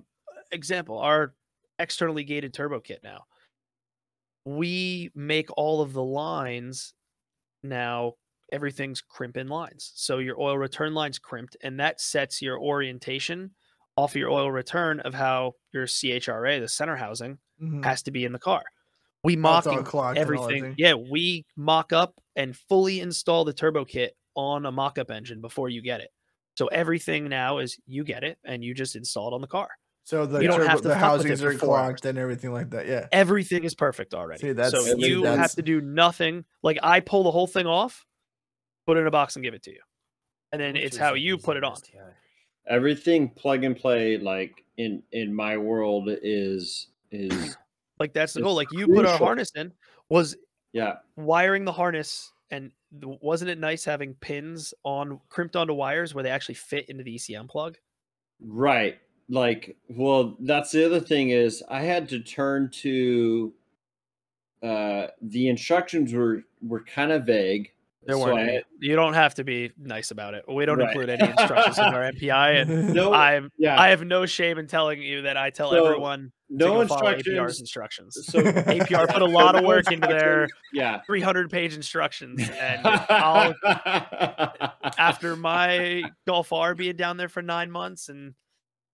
example, 0.53 0.99
our 0.99 1.35
externally 1.79 2.25
gated 2.25 2.55
turbo 2.55 2.81
kit 2.81 3.01
now. 3.03 3.25
We 4.45 5.11
make 5.15 5.49
all 5.57 5.83
of 5.83 5.93
the 5.93 6.03
lines 6.03 6.95
now 7.63 8.15
everything's 8.53 9.01
crimp 9.01 9.37
in 9.37 9.49
lines. 9.49 9.93
So 9.95 10.19
your 10.19 10.41
oil 10.41 10.57
return 10.59 10.95
line's 10.95 11.19
crimped 11.19 11.57
and 11.63 11.79
that 11.81 12.01
sets 12.01 12.41
your 12.43 12.59
orientation 12.59 13.51
off 13.97 14.13
of 14.13 14.17
your 14.17 14.31
oil 14.31 14.51
return 14.51 15.01
of 15.01 15.15
how 15.15 15.53
your 15.73 15.87
CHRA, 15.87 16.61
the 16.61 16.69
center 16.69 16.97
housing, 16.97 17.39
Mhm. 17.61 17.85
has 17.85 18.03
to 18.05 18.11
be 18.11 18.25
in 18.25 18.33
the 18.33 18.39
car. 18.39 18.63
We 19.25 19.35
mock 19.37 19.61
it's 19.61 19.67
all 19.67 19.79
and 19.79 19.87
clocked 19.87 20.19
and 20.19 20.31
all 20.31 20.31
that 20.31 20.43
everything. 20.45 20.63
thing. 20.63 20.75
Yeah, 20.79 20.95
we 20.95 21.45
mock 21.57 21.93
up 21.93 22.21
and 22.37 22.57
fully 22.57 23.01
install 23.01 23.45
the 23.45 23.53
turbo 23.53 23.85
kit 23.85 24.17
on 24.37 24.65
a 24.65 24.71
mock 24.73 24.97
up 24.99 25.11
engine 25.11 25.41
before 25.41 25.69
you 25.69 25.83
get 25.83 26.01
it. 26.01 26.11
So 26.57 26.69
everything 26.69 27.29
now 27.29 27.59
is 27.59 27.77
you 27.87 28.05
get 28.05 28.23
it 28.25 28.39
and 28.45 28.63
you 28.65 28.75
just 28.75 28.95
install 28.97 29.29
it 29.33 29.35
on 29.35 29.41
the 29.41 29.47
car. 29.49 29.69
So 30.05 30.25
the, 30.25 30.41
You 30.41 30.47
don't 30.49 30.59
turbo- 30.59 30.69
have 30.71 30.83
to 30.83 30.89
the 30.89 30.95
fuck 30.95 31.19
with 31.19 31.27
it 31.27 31.29
housings 31.31 31.43
are 31.43 31.59
four 31.59 31.69
clocked 31.77 32.07
and 32.07 32.17
everything 32.17 32.53
like 32.53 32.71
that. 32.71 32.87
Yeah. 32.87 33.09
Everything 33.13 33.65
is 33.65 33.75
perfect 33.75 34.15
already. 34.15 34.41
See, 34.41 34.53
that's- 34.53 34.73
so 34.87 34.97
you 34.97 35.23
that's- 35.23 35.39
have 35.39 35.53
to 35.57 35.63
do 35.63 35.81
nothing. 35.81 36.45
Like 36.63 36.79
I 36.83 37.01
pull 37.01 37.25
the 37.25 37.31
whole 37.33 37.47
thing 37.49 37.67
off, 37.67 38.07
put 38.89 38.97
it 38.97 39.01
in 39.01 39.07
a 39.07 39.11
box 39.11 39.37
and 39.37 39.43
give 39.45 39.53
it 39.53 39.63
to 39.63 39.71
you. 39.71 39.81
And 40.51 40.63
then 40.63 40.75
it's 40.75 40.97
how 40.97 41.13
you 41.13 41.37
put 41.37 41.59
it 41.59 41.65
on. 41.65 41.77
Everything 42.67 43.29
plug 43.29 43.65
and 43.65 43.77
play, 43.77 44.17
like 44.17 44.65
in 44.79 45.03
in 45.13 45.35
my 45.35 45.59
world, 45.59 46.09
is 46.23 46.89
is 47.11 47.57
Like 48.01 48.15
that's 48.15 48.33
the 48.33 48.43
goal. 48.43 48.55
Like 48.55 48.73
you 48.73 48.87
put 48.87 49.05
a 49.05 49.17
harness 49.17 49.51
in 49.57 49.73
was 50.09 50.37
yeah. 50.73 50.97
wiring 51.17 51.65
the 51.65 51.73
harness 51.73 52.33
and 52.51 52.71
wasn't 53.03 53.51
it 53.51 53.59
nice 53.59 53.85
having 53.85 54.15
pins 54.15 54.73
on 54.85 55.21
crimped 55.29 55.57
onto 55.57 55.75
wires 55.75 56.15
where 56.15 56.25
they 56.25 56.31
actually 56.31 56.55
fit 56.55 56.89
into 56.89 57.03
the 57.03 57.17
ECM 57.17 57.49
plug? 57.49 57.77
Right. 58.41 58.99
Like, 59.29 59.77
well, 59.89 60.37
that's 60.41 60.71
the 60.71 60.87
other 60.87 61.01
thing 61.01 61.31
is 61.31 61.63
I 61.69 61.83
had 61.83 62.09
to 62.11 62.21
turn 62.21 62.71
to 62.83 63.53
uh 64.63 65.09
the 65.21 65.49
instructions 65.49 66.13
were 66.13 66.45
were 66.63 66.85
kind 66.85 67.13
of 67.13 67.27
vague. 67.27 67.73
There 68.03 68.17
so 68.17 68.25
weren't 68.25 68.51
I 68.51 68.63
You 68.81 68.95
don't 68.97 69.15
have 69.15 69.35
to 69.35 69.45
be 69.45 69.73
nice 69.77 70.11
about 70.13 70.35
it. 70.35 70.45
We 70.49 70.65
don't 70.65 70.79
Right. 70.79 70.89
include 70.89 71.11
any 71.11 71.29
instructions 71.31 71.79
in 71.79 71.85
our 71.85 72.03
MPI, 72.13 72.63
and 72.63 72.95
no 72.95 73.13
I'm 73.13 73.51
yeah, 73.59 73.79
I 73.81 73.89
have 73.89 74.05
no 74.05 74.25
shame 74.25 74.57
in 74.59 74.67
telling 74.67 75.03
you 75.03 75.23
that 75.23 75.37
I 75.37 75.51
tell 75.51 75.71
So, 75.71 75.85
everyone 75.85 76.33
no 76.49 76.83
to 76.83 76.87
go 76.89 76.97
follow 76.97 77.13
APR's 77.15 77.61
instructions. 77.61 78.17
instructions. 78.17 78.27
So 78.27 78.41
APR 78.73 79.09
put 79.13 79.21
a 79.21 79.25
lot 79.41 79.57
of 79.57 79.65
work 79.65 79.91
into 79.93 80.07
their 80.09 80.49
yeah. 80.73 81.01
300 81.07 81.51
page 81.51 81.75
instructions, 81.75 82.49
and 82.49 82.87
I'll 82.87 83.55
after 84.97 85.37
my 85.37 86.05
Golf 86.27 86.53
R 86.53 86.75
being 86.75 86.97
down 86.97 87.17
there 87.17 87.29
for 87.29 87.43
nine 87.43 87.71
months 87.71 88.09
and 88.09 88.35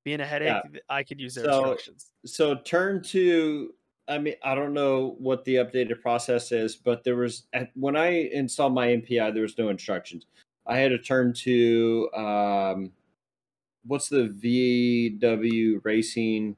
being 0.05 0.21
a 0.21 0.27
headache, 0.27 0.63
th- 0.73 0.83
I 0.89 1.03
could 1.03 1.21
use 1.21 1.35
their 1.35 1.45
So- 1.45 1.59
instructions. 1.73 2.11
so 2.27 2.55
turn 2.57 3.03
to 3.05 3.73
i 4.09 4.19
mean 4.19 4.35
i 4.45 4.55
don't 4.55 4.75
know 4.75 5.17
what 5.19 5.45
the 5.45 5.57
updated 5.57 6.01
process 6.01 6.53
is 6.53 6.77
but 6.77 7.05
there 7.05 7.17
was 7.17 7.47
when 7.75 7.97
i 7.97 8.09
installed 8.09 8.75
my 8.75 8.89
mpi 8.89 9.33
there 9.33 9.43
was 9.43 9.57
no 9.59 9.69
instructions 9.69 10.27
i 10.67 10.77
had 10.77 10.91
to 10.91 10.99
turn 10.99 11.33
to 11.33 12.11
um 12.15 12.93
what's 13.87 14.09
the 14.09 14.29
vw 14.29 15.81
racing 15.85 16.57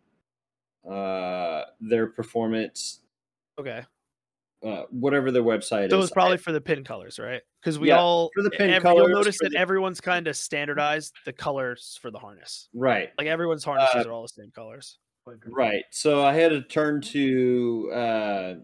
uh 0.89 1.65
their 1.81 2.07
performance 2.07 3.01
Okay. 3.59 3.85
uh 4.65 4.85
whatever 4.91 5.31
their 5.33 5.43
website 5.43 5.91
So 5.91 5.99
is 5.99 6.05
it's 6.07 6.13
probably 6.13 6.39
for 6.39 6.53
the 6.53 6.61
pin 6.61 6.85
colors, 6.85 7.19
right? 7.19 7.43
Because 7.61 7.79
we 7.79 7.89
Yeah, 7.89 7.99
all 8.01 8.31
for 8.35 8.43
the 8.43 8.51
pin 8.51 8.81
colors, 8.81 8.97
You'll 9.09 9.17
notice 9.19 9.39
that 9.41 9.51
the- 9.53 9.59
everyone's 9.59 10.01
kind 10.01 10.29
of 10.29 10.37
standardized 10.37 11.15
the 11.25 11.33
colors 11.33 11.99
for 12.01 12.11
the 12.11 12.19
harness. 12.19 12.69
right 12.75 13.13
Like 13.19 13.27
everyone's 13.27 13.65
harnesses 13.65 14.05
Uh, 14.05 14.09
are 14.09 14.13
all 14.13 14.23
the 14.23 14.29
same 14.29 14.51
colors. 14.53 14.99
Right. 15.47 15.85
So 15.91 16.25
I 16.25 16.33
had 16.33 16.51
to 16.51 16.63
turn 16.63 17.01
to 17.03 17.91
uh, 17.93 18.55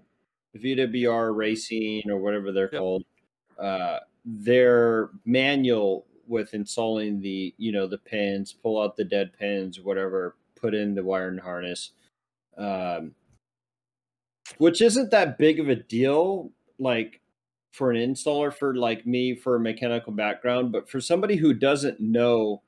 VWR 0.57 1.35
Racing 1.35 2.11
or 2.11 2.19
whatever 2.19 2.53
they're 2.53 2.71
Yep. 2.73 2.81
called. 2.81 3.05
Uh, 3.59 3.99
their 4.25 5.11
manual 5.25 6.07
with 6.27 6.55
installing 6.55 7.21
the 7.21 7.55
you 7.59 7.73
know 7.73 7.87
the 7.87 7.99
pins, 7.99 8.53
pull 8.53 8.81
out 8.81 8.97
the 8.97 9.05
dead 9.05 9.33
pins, 9.39 9.81
whatever, 9.81 10.37
put 10.55 10.75
in 10.75 10.95
the 10.95 11.03
wire 11.03 11.29
and 11.29 11.41
harness, 11.41 11.91
um, 12.57 13.15
which 14.59 14.81
isn't 14.81 15.11
that 15.11 15.39
big 15.39 15.59
of 15.59 15.69
a 15.69 15.77
deal. 15.77 16.53
Like 16.79 17.21
for 17.73 17.91
an 17.91 17.97
installer, 17.97 18.53
for 18.53 18.75
like 18.77 19.07
me, 19.07 19.35
for 19.35 19.57
a 19.57 19.61
mechanical 19.61 20.13
background, 20.13 20.73
but 20.73 20.89
for 20.89 21.01
somebody 21.01 21.37
who 21.37 21.55
doesn't 21.55 22.01
know 22.01 22.63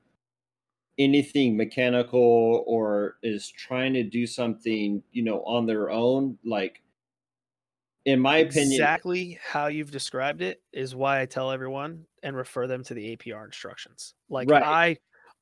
anything 0.97 1.57
mechanical 1.57 2.63
or 2.67 3.17
is 3.23 3.49
trying 3.49 3.93
to 3.93 4.03
do 4.03 4.25
something 4.25 5.03
you 5.11 5.23
know 5.23 5.43
on 5.43 5.65
their 5.65 5.89
own 5.89 6.37
like 6.45 6.81
in 8.05 8.19
my 8.19 8.37
opinion 8.37 8.81
exactly 8.81 9.39
how 9.43 9.67
you've 9.67 9.91
described 9.91 10.41
it 10.41 10.61
is 10.71 10.95
why 10.95 11.21
I 11.21 11.25
tell 11.25 11.51
everyone 11.51 12.05
and 12.23 12.35
refer 12.35 12.67
them 12.67 12.83
to 12.85 12.93
the 12.93 13.15
APR 13.15 13.45
instructions. 13.45 14.13
Like 14.29 14.49
Right. 14.49 14.63
I 14.63 14.97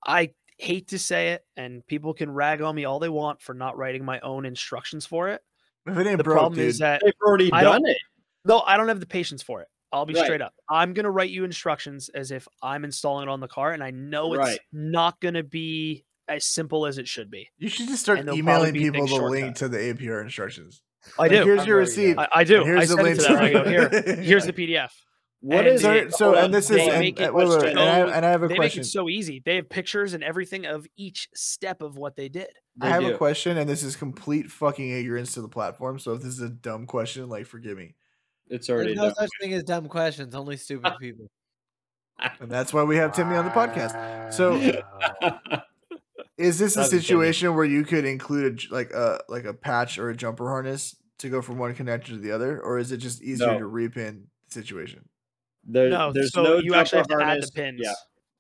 I 0.06 0.34
hate 0.58 0.88
to 0.90 1.00
say 1.00 1.30
it 1.30 1.46
and 1.58 1.86
people 1.88 2.14
can 2.14 2.32
rag 2.32 2.62
on 2.62 2.76
me 2.76 2.86
all 2.86 3.00
they 3.00 3.10
want 3.10 3.42
for 3.42 3.54
not 3.54 3.78
writing 3.78 4.06
my 4.06 4.20
own 4.22 4.46
instructions 4.46 5.06
for 5.06 5.30
it. 5.30 5.42
If 5.86 5.98
it 5.98 6.08
ain't 6.08 6.18
The 6.18 6.24
broke, 6.24 6.38
problem 6.38 6.60
dude. 6.60 6.70
is 6.70 6.80
that 6.80 7.02
they've 7.04 7.14
already 7.26 7.52
I 7.52 7.64
done 7.64 7.86
it 7.86 7.98
no, 8.46 8.60
I 8.60 8.76
don't 8.78 8.90
have 8.90 9.00
the 9.00 9.06
patience 9.06 9.42
for 9.42 9.62
it. 9.62 9.68
I'll 9.94 10.06
be 10.06 10.14
Right. 10.16 10.24
straight 10.26 10.42
up. 10.42 10.54
I'm 10.70 10.94
gonna 10.94 11.12
write 11.12 11.30
you 11.30 11.44
instructions 11.46 12.10
as 12.10 12.32
if 12.32 12.48
I'm 12.62 12.84
installing 12.84 13.28
it 13.28 13.32
on 13.32 13.40
the 13.40 13.48
car, 13.48 13.72
and 13.72 13.84
I 13.84 13.92
know 13.92 14.34
it's 14.34 14.40
Right. 14.40 14.60
not 14.72 15.20
gonna 15.22 15.44
be 15.44 16.04
as 16.28 16.46
simple 16.46 16.86
as 16.86 16.98
it 16.98 17.08
should 17.08 17.30
be. 17.30 17.50
you 17.58 17.70
should 17.70 17.88
just 17.88 18.02
start 18.02 18.20
and 18.20 18.28
there'll 18.28 18.42
probably 18.44 18.70
emailing 18.70 18.92
people 18.94 19.06
big 19.08 19.16
the 19.16 19.24
link 19.28 19.56
to 19.58 19.68
the 19.70 19.78
APR 19.78 20.22
instructions. 20.22 20.82
I 21.20 21.24
Like, 21.24 21.32
do. 21.32 21.44
Here's 21.44 21.60
I've 21.62 21.68
your 21.68 21.78
receipt. 21.78 22.18
I, 22.18 22.28
I 22.34 22.44
do. 22.46 22.58
and 22.62 22.66
here's 22.66 22.92
I 22.92 22.96
the 22.96 23.04
link 23.04 23.18
to 23.20 23.24
to 23.28 23.34
them. 23.34 23.44
I 23.44 23.52
go 23.52 23.64
here. 23.66 23.90
Here's 24.22 24.46
the 24.46 24.54
PDF. 24.54 24.92
what 25.42 25.60
And 25.60 25.68
is 25.68 25.82
So, 25.82 25.92
it 25.92 26.14
so 26.14 26.36
and 26.36 26.54
this 26.54 26.70
is 26.72 26.78
and, 26.88 27.00
make 27.00 27.20
it 27.20 27.26
uh, 27.30 27.34
wait, 27.34 27.48
wait, 27.50 27.60
wait, 27.60 27.70
and, 27.72 27.80
I, 27.80 28.00
so- 28.08 28.14
and 28.14 28.26
I 28.26 28.30
have 28.30 28.44
a 28.44 28.48
They 28.48 28.56
question. 28.56 28.80
make 28.80 28.86
it 28.86 28.90
so 28.90 29.10
easy. 29.10 29.42
They 29.46 29.58
have 29.58 29.68
pictures 29.68 30.14
and 30.14 30.24
everything 30.24 30.66
of 30.66 30.88
each 30.96 31.28
step 31.36 31.82
of 31.82 31.98
what 31.98 32.16
they 32.16 32.30
did. 32.30 32.48
I 32.80 32.88
have 32.88 33.02
do. 33.02 33.14
a 33.14 33.18
question, 33.18 33.58
and 33.58 33.70
this 33.70 33.84
is 33.84 33.98
complete 33.98 34.50
fucking 34.50 34.90
ignorance 34.90 35.34
to 35.34 35.42
the 35.42 35.50
platform. 35.50 36.00
So 36.00 36.14
if 36.14 36.22
this 36.22 36.32
is 36.36 36.40
a 36.42 36.50
dumb 36.50 36.86
question, 36.88 37.28
like 37.28 37.46
forgive 37.48 37.78
me. 37.78 37.96
It's 38.54 38.70
already 38.70 38.90
There's 38.96 38.98
no 38.98 39.04
done 39.06 39.16
such 39.16 39.30
thing 39.42 39.54
as 39.54 39.64
dumb 39.64 39.88
questions, 39.88 40.34
only 40.36 40.58
stupid 40.58 40.94
people. 41.00 41.28
And 42.40 42.50
that's 42.50 42.72
why 42.74 42.84
we 42.84 42.96
have 42.98 43.14
Timmy 43.14 43.36
on 43.36 43.44
the 43.44 43.52
podcast. 43.52 44.34
So 44.34 44.54
is 46.38 46.60
this 46.60 46.76
a 46.76 46.82
Love 46.82 46.86
you, 46.86 46.90
Timmy. 46.92 47.02
situation 47.02 47.56
where 47.56 47.66
you 47.66 47.84
could 47.84 48.06
include 48.06 48.46
a 48.46 48.56
j 48.56 48.68
like 48.72 48.92
a 48.92 49.20
like 49.30 49.46
a 49.46 49.54
patch 49.54 49.98
or 49.98 50.10
a 50.10 50.16
jumper 50.16 50.48
harness 50.48 50.96
to 51.20 51.30
go 51.30 51.42
from 51.42 51.58
one 51.58 51.74
connector 51.76 52.06
to 52.08 52.18
the 52.18 52.32
other, 52.32 52.62
or 52.62 52.78
is 52.80 52.92
it 52.92 52.98
just 52.98 53.22
easier 53.22 53.48
No. 53.54 53.60
to 53.60 53.66
repin 53.66 54.24
the 54.48 54.52
situation? 54.54 55.10
There- 55.66 55.90
no, 55.90 56.12
there's 56.14 56.34
so 56.34 56.44
no 56.44 56.58
you 56.58 56.76
actually 56.76 57.00
have 57.00 57.08
jumper 57.08 57.24
to 57.24 57.26
add 57.26 57.42
the 57.42 57.48
harness. 57.48 57.50
pins. 57.52 57.80
yeah 57.84 57.94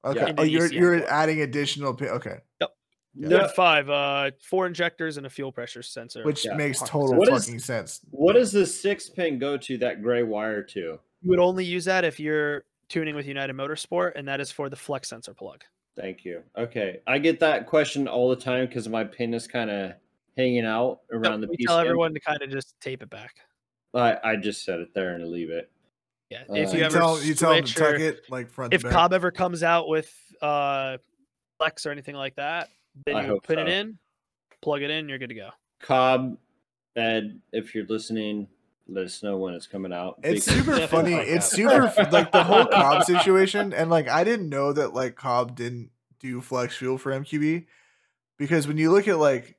Okay. 0.06 0.30
Into 0.30 0.41
Oh, 0.41 0.45
you're 0.45 0.72
you're 0.72 1.07
adding 1.10 1.41
additional 1.41 1.94
pin. 1.94 2.10
Okay, 2.10 2.38
You 2.61 2.68
No, 3.15 3.40
had 3.41 3.52
five, 3.52 3.90
uh, 3.90 4.31
four 4.41 4.65
injectors 4.65 5.18
and 5.18 5.26
a 5.26 5.30
fuel 5.30 5.52
pressure 5.52 5.84
sensor. 5.84 6.23
which 6.23 6.45
Yeah. 6.45 6.56
makes 6.56 6.80
total 6.80 7.15
What 7.15 7.30
is- 7.31 7.45
fucking 7.45 7.60
sense. 7.60 8.02
what 8.11 8.34
does 8.34 8.52
the 8.52 8.65
six 8.65 9.10
pin 9.10 9.38
go 9.40 9.56
to 9.57 9.77
that 9.80 10.02
gray 10.02 10.23
wire 10.23 10.64
to 10.64 10.80
You 10.80 11.30
would 11.30 11.40
only 11.40 11.64
use 11.64 11.85
that 11.85 12.03
if 12.03 12.19
you're 12.19 12.64
tuning 12.90 13.15
with 13.15 13.26
United 13.27 13.56
Motorsport, 13.56 14.14
and 14.15 14.27
that 14.27 14.40
is 14.41 14.52
for 14.52 14.68
the 14.69 14.76
flex 14.76 15.10
sensor 15.10 15.34
plug. 15.34 15.64
thank 15.95 16.26
you 16.26 16.41
okay 16.57 17.02
i 17.06 17.19
get 17.19 17.40
that 17.40 17.68
question 17.68 18.07
all 18.07 18.27
the 18.27 18.35
time 18.35 18.65
because 18.65 18.90
my 18.90 19.03
pin 19.03 19.31
is 19.31 19.45
kind 19.48 19.69
of 19.69 19.94
hanging 20.35 20.65
out 20.65 21.02
So 21.11 21.18
around 21.18 21.41
the 21.41 21.48
we 21.48 21.57
piece 21.57 21.68
tell 21.68 21.77
everyone 21.77 22.15
to 22.15 22.19
kind 22.19 22.41
of 22.41 22.49
just 22.49 22.73
tape 22.81 23.03
it 23.03 23.11
back. 23.11 23.35
I, 23.94 24.18
I 24.23 24.35
just 24.38 24.65
set 24.65 24.80
it 24.80 24.91
there 24.95 25.14
and 25.14 25.27
leave 25.30 25.52
it 25.52 25.69
Yeah. 26.31 26.45
Uh, 26.49 26.53
if 26.56 26.73
You, 26.73 26.80
you 26.80 26.85
ever 26.85 26.98
tell 26.98 27.22
you 27.22 27.35
tell 27.35 27.53
them 27.53 27.64
to 27.65 27.73
tuck 27.76 27.99
it 27.99 28.22
like 28.31 28.49
front. 28.49 28.73
if 28.73 28.81
to 28.81 28.88
back. 28.88 28.94
Cobb 28.95 29.14
ever 29.14 29.30
comes 29.30 29.61
out 29.61 29.88
with 29.88 30.11
uh 30.41 30.98
flex 31.60 31.85
or 31.85 31.91
anything 31.91 32.15
like 32.15 32.34
that, 32.38 32.69
then 33.05 33.15
I 33.15 33.21
you 33.21 33.27
hope 33.27 33.43
put 33.43 33.59
it 33.59 33.67
in, 33.67 33.97
plug 34.61 34.81
it 34.81 34.89
in, 34.89 35.09
you're 35.09 35.17
good 35.17 35.29
to 35.29 35.35
go. 35.35 35.49
Cobb, 35.81 36.37
Ed, 36.95 37.39
if 37.51 37.73
you're 37.75 37.85
listening, 37.87 38.47
let 38.87 39.05
us 39.05 39.23
know 39.23 39.37
when 39.37 39.53
it's 39.53 39.67
coming 39.67 39.93
out. 39.93 40.19
It's 40.23 40.45
super 40.45 40.87
funny. 40.87 41.13
like 41.13 41.27
It's 41.27 41.49
super 41.49 41.93
like 42.11 42.31
the 42.31 42.43
whole 42.43 42.65
Cobb 42.65 43.03
situation, 43.03 43.73
and 43.73 43.89
like 43.89 44.07
I 44.07 44.23
didn't 44.23 44.49
know 44.49 44.73
that 44.73 44.93
like 44.93 45.15
Cobb 45.15 45.55
didn't 45.55 45.91
do 46.19 46.41
flex 46.41 46.75
fuel 46.77 46.97
for 46.97 47.11
MQB 47.11 47.65
because 48.37 48.67
when 48.67 48.77
you 48.77 48.91
look 48.91 49.07
at 49.07 49.17
like 49.17 49.57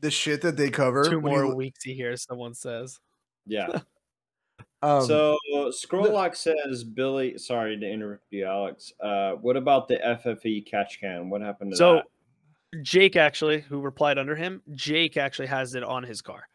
the 0.00 0.10
shit 0.10 0.42
that 0.42 0.56
they 0.56 0.70
cover, 0.70 1.04
Two 1.04 1.20
when 1.20 1.32
you 1.32 1.42
more 1.42 1.54
weeks 1.54 1.82
he 1.84 1.94
hears 1.94 2.22
someone 2.22 2.54
says. 2.54 2.98
yeah. 3.46 3.68
um, 4.82 5.04
so 5.04 5.38
Scrolllock 5.54 6.36
says, 6.36 6.84
Billy, 6.84 7.38
sorry 7.38 7.78
to 7.78 7.90
interrupt 7.90 8.26
you, 8.30 8.44
Alex. 8.44 8.92
Uh, 9.00 9.32
what 9.32 9.56
about 9.56 9.88
the 9.88 9.96
FFE 9.96 10.66
catch 10.66 11.00
can? 11.00 11.30
What 11.30 11.40
happened 11.40 11.72
to 11.72 11.76
So 11.76 11.94
that? 11.96 12.04
Jake 12.82 13.16
actually, 13.16 13.60
who 13.60 13.80
replied 13.80 14.18
under 14.18 14.34
him, 14.34 14.62
Jake 14.72 15.16
actually 15.16 15.46
has 15.48 15.74
it 15.74 15.82
on 15.82 16.02
his 16.02 16.20
car. 16.22 16.46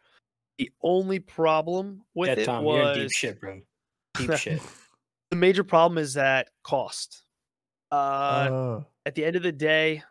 The 0.58 0.70
only 0.82 1.18
problem 1.18 2.02
with 2.14 2.28
yeah, 2.28 2.34
it 2.42 2.44
Tom, 2.44 2.64
you're 2.64 2.80
in 2.80 2.88
was 2.88 2.96
deep 2.98 3.12
shit, 3.12 3.40
bro. 3.40 3.60
Deep 4.16 4.32
shit. 4.36 4.60
the 5.30 5.36
major 5.36 5.64
problem 5.64 5.98
is 5.98 6.14
that 6.14 6.48
cost. 6.62 7.24
Uh, 7.90 7.94
uh, 7.94 8.82
at 9.06 9.14
the 9.14 9.24
end 9.24 9.36
of 9.36 9.42
the 9.42 9.52
day, 9.52 10.02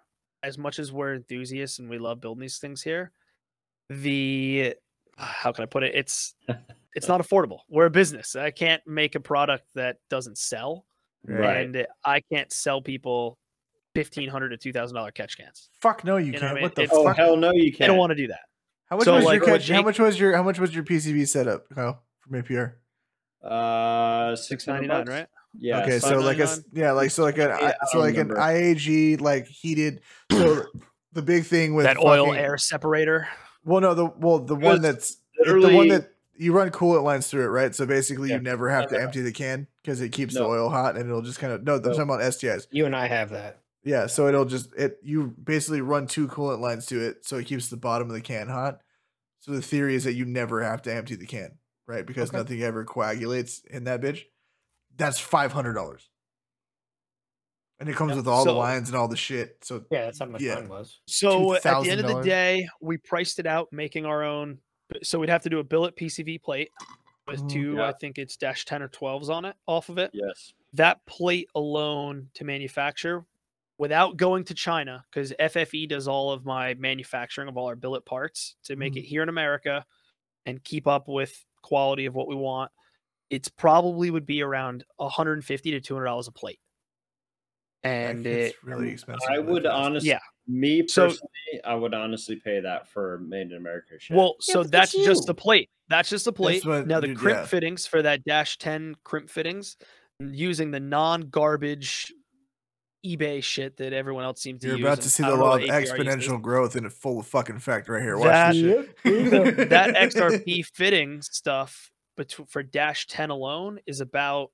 as 0.43 0.57
much 0.57 0.79
as 0.79 0.91
we're 0.91 1.13
enthusiasts 1.15 1.79
and 1.79 1.89
we 1.89 1.97
love 1.99 2.19
building 2.19 2.41
these 2.41 2.57
things 2.57 2.81
here, 2.81 3.11
the 3.89 4.75
how 5.17 5.51
can 5.51 5.63
I 5.63 5.65
put 5.65 5.83
it? 5.83 5.93
It's 5.95 6.33
it's 6.95 7.07
not 7.07 7.21
affordable. 7.21 7.59
We're 7.69 7.85
a 7.85 7.91
business. 7.91 8.35
I 8.35 8.51
can't 8.51 8.81
make 8.87 9.15
a 9.15 9.19
product 9.19 9.65
that 9.75 9.97
doesn't 10.09 10.37
sell, 10.37 10.85
Right. 11.25 11.65
and 11.65 11.87
I 12.03 12.21
can't 12.31 12.51
sell 12.51 12.81
people 12.81 13.37
fifteen 14.03 14.29
hundred 14.29 14.49
to 14.49 14.57
two 14.57 14.71
thousand 14.71 14.95
dollar 14.95 15.11
catch 15.11 15.37
cans. 15.37 15.69
fuck 15.81 16.03
no, 16.05 16.17
you 16.17 16.27
You 16.27 16.31
know 16.33 16.37
what 16.39 16.43
I 16.43 16.47
can't. 16.47 16.55
mean? 16.55 16.63
What 16.63 16.75
the 16.75 16.81
It's- 16.83 16.97
Oh, 16.97 17.03
fuck? 17.03 17.17
hell 17.17 17.35
no, 17.35 17.51
you 17.53 17.71
can't. 17.71 17.83
I 17.83 17.87
don't 17.87 17.97
want 17.97 18.11
to 18.11 18.15
do 18.15 18.27
that. 18.27 18.39
How 18.85 18.95
much 18.95 19.05
so, 19.05 19.15
was 19.15 19.25
like, 19.25 19.41
your 19.41 19.49
what 19.51 19.59
catch? 19.61 19.69
How 19.69 19.81
much 19.81 19.99
was 19.99 20.19
your 20.19 20.35
how 20.35 20.43
much 20.43 20.57
was 20.59 20.73
your 20.73 20.83
PCV 20.83 21.27
setup, 21.27 21.69
Kyle, 21.75 22.01
from 22.21 22.41
APR? 22.41 22.73
Uh, 23.43 24.35
Six 24.35 24.63
600 24.65 24.73
ninety 24.75 24.87
nine, 24.87 24.97
bucks? 25.05 25.09
right? 25.09 25.27
Yeah. 25.57 25.81
okay, 25.81 25.99
so 25.99 26.09
so- 26.09 26.19
like 26.19 26.39
a 26.39 26.47
yeah, 26.73 26.91
like 26.91 27.11
so 27.11 27.23
like 27.23 27.37
an 27.37 27.49
Yeah, 27.49 27.55
I- 27.55 27.67
I 27.69 27.73
so 27.91 27.99
don't 27.99 28.01
like 28.03 28.17
an. 28.17 28.29
IAG 28.29 29.19
like 29.21 29.47
heated. 29.47 30.01
So 30.31 30.63
the 31.13 31.21
big 31.23 31.45
thing 31.45 31.73
with 31.73 31.85
That 31.87 31.97
oil 31.97 32.33
air 32.33 32.55
separator. 32.57 33.27
Well, 33.65 33.81
no, 33.81 33.93
the 33.95 34.05
well 34.05 34.39
the 34.39 34.55
one 34.55 34.81
that's 34.81 35.17
it- 35.33 35.59
the 35.61 35.75
one 35.75 35.87
that 35.89 36.11
you 36.37 36.53
run 36.53 36.69
coolant 36.69 37.03
lines 37.03 37.27
through 37.27 37.43
it, 37.45 37.47
right? 37.47 37.73
So 37.75 37.85
basically, 37.87 38.29
Yeah. 38.29 38.35
you 38.35 38.41
never 38.43 38.69
have 38.69 38.85
to 38.87 38.93
No, 38.93 38.99
no. 38.99 39.05
empty 39.05 39.21
the 39.21 39.31
can 39.31 39.67
because 39.81 40.01
it 40.01 40.09
keeps 40.09 40.35
the 40.35 40.43
oil 40.45 40.69
hot 40.69 40.95
and 40.97 41.05
it'll 41.09 41.21
just 41.23 41.39
kind 41.39 41.51
of 41.51 41.63
no. 41.63 41.75
I'm 41.75 41.81
No. 41.81 41.89
talking 41.89 42.03
about 42.03 42.21
STIs. 42.21 42.67
You 42.71 42.85
and 42.85 42.95
I 42.95 43.07
have 43.07 43.31
that. 43.31 43.59
Yeah, 43.83 44.07
so 44.07 44.27
it'll 44.27 44.45
just 44.45 44.73
it 44.75 44.97
you 45.01 45.33
basically 45.41 45.81
run 45.81 46.05
two 46.07 46.27
coolant 46.27 46.59
lines 46.59 46.85
to 46.87 46.99
it, 46.99 47.25
so 47.25 47.37
it 47.37 47.45
keeps 47.47 47.69
the 47.69 47.77
bottom 47.77 48.09
of 48.09 48.13
the 48.13 48.21
can 48.21 48.47
hot. 48.49 48.81
So 49.39 49.51
the 49.53 49.61
theory 49.61 49.95
is 49.95 50.03
that 50.03 50.13
you 50.13 50.25
never 50.25 50.61
have 50.61 50.81
to 50.83 50.93
empty 50.93 51.15
the 51.15 51.25
can, 51.25 51.57
right? 51.87 52.05
Because 52.05 52.29
Okay. 52.29 52.37
nothing 52.37 52.61
ever 52.61 52.83
coagulates 52.83 53.61
in 53.69 53.85
that 53.85 54.01
bitch. 54.01 54.23
That's 54.97 55.17
five 55.19 55.53
hundred 55.53 55.73
dollars, 55.73 56.09
and 57.79 57.87
it 57.87 57.95
comes 57.95 58.09
Yep. 58.09 58.17
with 58.17 58.27
all 58.27 58.43
the 58.43 58.51
lines 58.51 58.89
and 58.89 58.97
all 58.97 59.07
the 59.07 59.15
shit. 59.15 59.63
So 59.63 59.85
Yeah, 59.89 60.05
that's 60.05 60.19
how 60.19 60.25
much 60.25 60.41
Yeah. 60.41 60.55
mine 60.55 60.67
was. 60.69 60.99
So 61.07 61.53
at 61.53 61.63
the 61.63 61.89
end 61.89 62.01
of 62.01 62.07
the 62.07 62.21
day, 62.21 62.67
we 62.81 62.97
priced 62.97 63.39
it 63.39 63.47
out, 63.47 63.71
making 63.71 64.05
our 64.05 64.23
own. 64.23 64.59
So 65.03 65.19
we'd 65.19 65.29
have 65.29 65.43
to 65.43 65.49
do 65.49 65.59
a 65.59 65.63
billet 65.63 65.95
PCV 65.95 66.37
plate 66.37 66.71
with 67.27 67.41
Mhm. 67.43 67.49
two, 67.49 67.73
Yeah. 67.75 67.87
I 67.87 67.93
think 67.93 68.17
it's 68.17 68.35
dash 68.35 68.65
ten 68.65 68.81
or 68.81 68.89
twelves 68.89 69.29
on 69.29 69.45
it 69.45 69.55
off 69.67 69.87
of 69.87 69.97
it. 69.97 70.11
Yes. 70.13 70.51
That 70.73 71.05
plate 71.05 71.47
alone 71.55 72.29
to 72.33 72.43
manufacture, 72.43 73.25
without 73.79 74.17
going 74.17 74.43
to 74.43 74.53
China, 74.53 75.03
because 75.09 75.33
FFE 75.39 75.87
does 75.89 76.07
all 76.07 76.31
of 76.31 76.45
my 76.45 76.75
manufacturing 76.75 77.47
of 77.47 77.57
all 77.57 77.65
our 77.65 77.75
billet 77.75 78.05
parts 78.05 78.55
to 78.65 78.75
make 78.75 78.95
it 78.97 79.01
here 79.01 79.23
in 79.23 79.29
America 79.29 79.83
and 80.45 80.63
keep 80.63 80.85
up 80.85 81.07
with 81.07 81.33
quality 81.63 82.05
of 82.05 82.13
what 82.13 82.27
we 82.27 82.35
want. 82.35 82.69
It's 83.31 83.47
probably 83.49 84.11
would 84.11 84.25
be 84.25 84.41
around 84.43 84.83
150 84.97 85.71
to 85.71 85.79
200 85.79 86.05
dollars 86.05 86.27
a 86.27 86.31
plate, 86.31 86.59
and 87.83 88.25
it's 88.27 88.55
it 88.55 88.63
really 88.63 88.89
expensive. 88.89 89.27
I 89.31 89.39
would 89.39 89.65
honestly, 89.65 90.09
Yeah. 90.09 90.19
Me 90.47 90.87
So- 90.87 91.05
personally, 91.09 91.29
I 91.63 91.75
would 91.75 91.93
honestly 91.93 92.35
pay 92.37 92.59
that 92.59 92.87
for 92.87 93.19
made 93.19 93.51
in 93.51 93.57
America 93.57 93.99
shit. 93.99 94.17
Well, 94.17 94.35
Yeah, 94.47 94.53
so 94.53 94.63
that's 94.63 94.93
that's 94.93 95.05
just 95.05 95.27
the 95.27 95.35
plate. 95.35 95.69
That's 95.89 96.09
just 96.09 96.25
the 96.25 96.33
plate. 96.33 96.65
what- 96.65 96.87
now 96.87 96.99
the 96.99 97.07
dude, 97.07 97.17
crimp 97.17 97.37
yeah. 97.39 97.45
fittings 97.45 97.85
for 97.85 98.01
that 98.01 98.23
dash 98.25 98.57
10 98.57 98.95
crimp 99.03 99.29
fittings 99.29 99.77
using 100.19 100.71
the 100.71 100.79
non-garbage 100.79 102.11
eBay 103.05 103.41
shit 103.41 103.77
that 103.77 103.93
everyone 103.93 104.23
else 104.25 104.41
seems 104.41 104.61
to 104.61 104.67
You're 104.67 104.77
use. 104.77 104.85
about 104.85 105.01
to 105.01 105.09
see 105.09 105.23
the 105.23 105.35
law 105.35 105.55
of 105.55 105.61
APR 105.61 105.79
uses. 105.81 105.93
exponential 105.93 106.41
growth 106.41 106.75
in 106.75 106.85
a 106.85 106.89
full 106.89 107.19
of 107.19 107.27
fucking 107.27 107.55
effect 107.55 107.87
right 107.87 108.01
here. 108.01 108.17
Watch 108.17 108.27
That- 108.27 108.53
this 108.53 108.61
shit. 109.03 109.03
that 109.69 109.95
XRP 109.95 110.65
fitting 110.73 111.21
stuff 111.21 111.91
betw- 112.19 112.49
for 112.49 112.61
dash 112.63 113.07
10 113.07 113.29
alone 113.29 113.79
is 113.85 114.01
about 114.01 114.51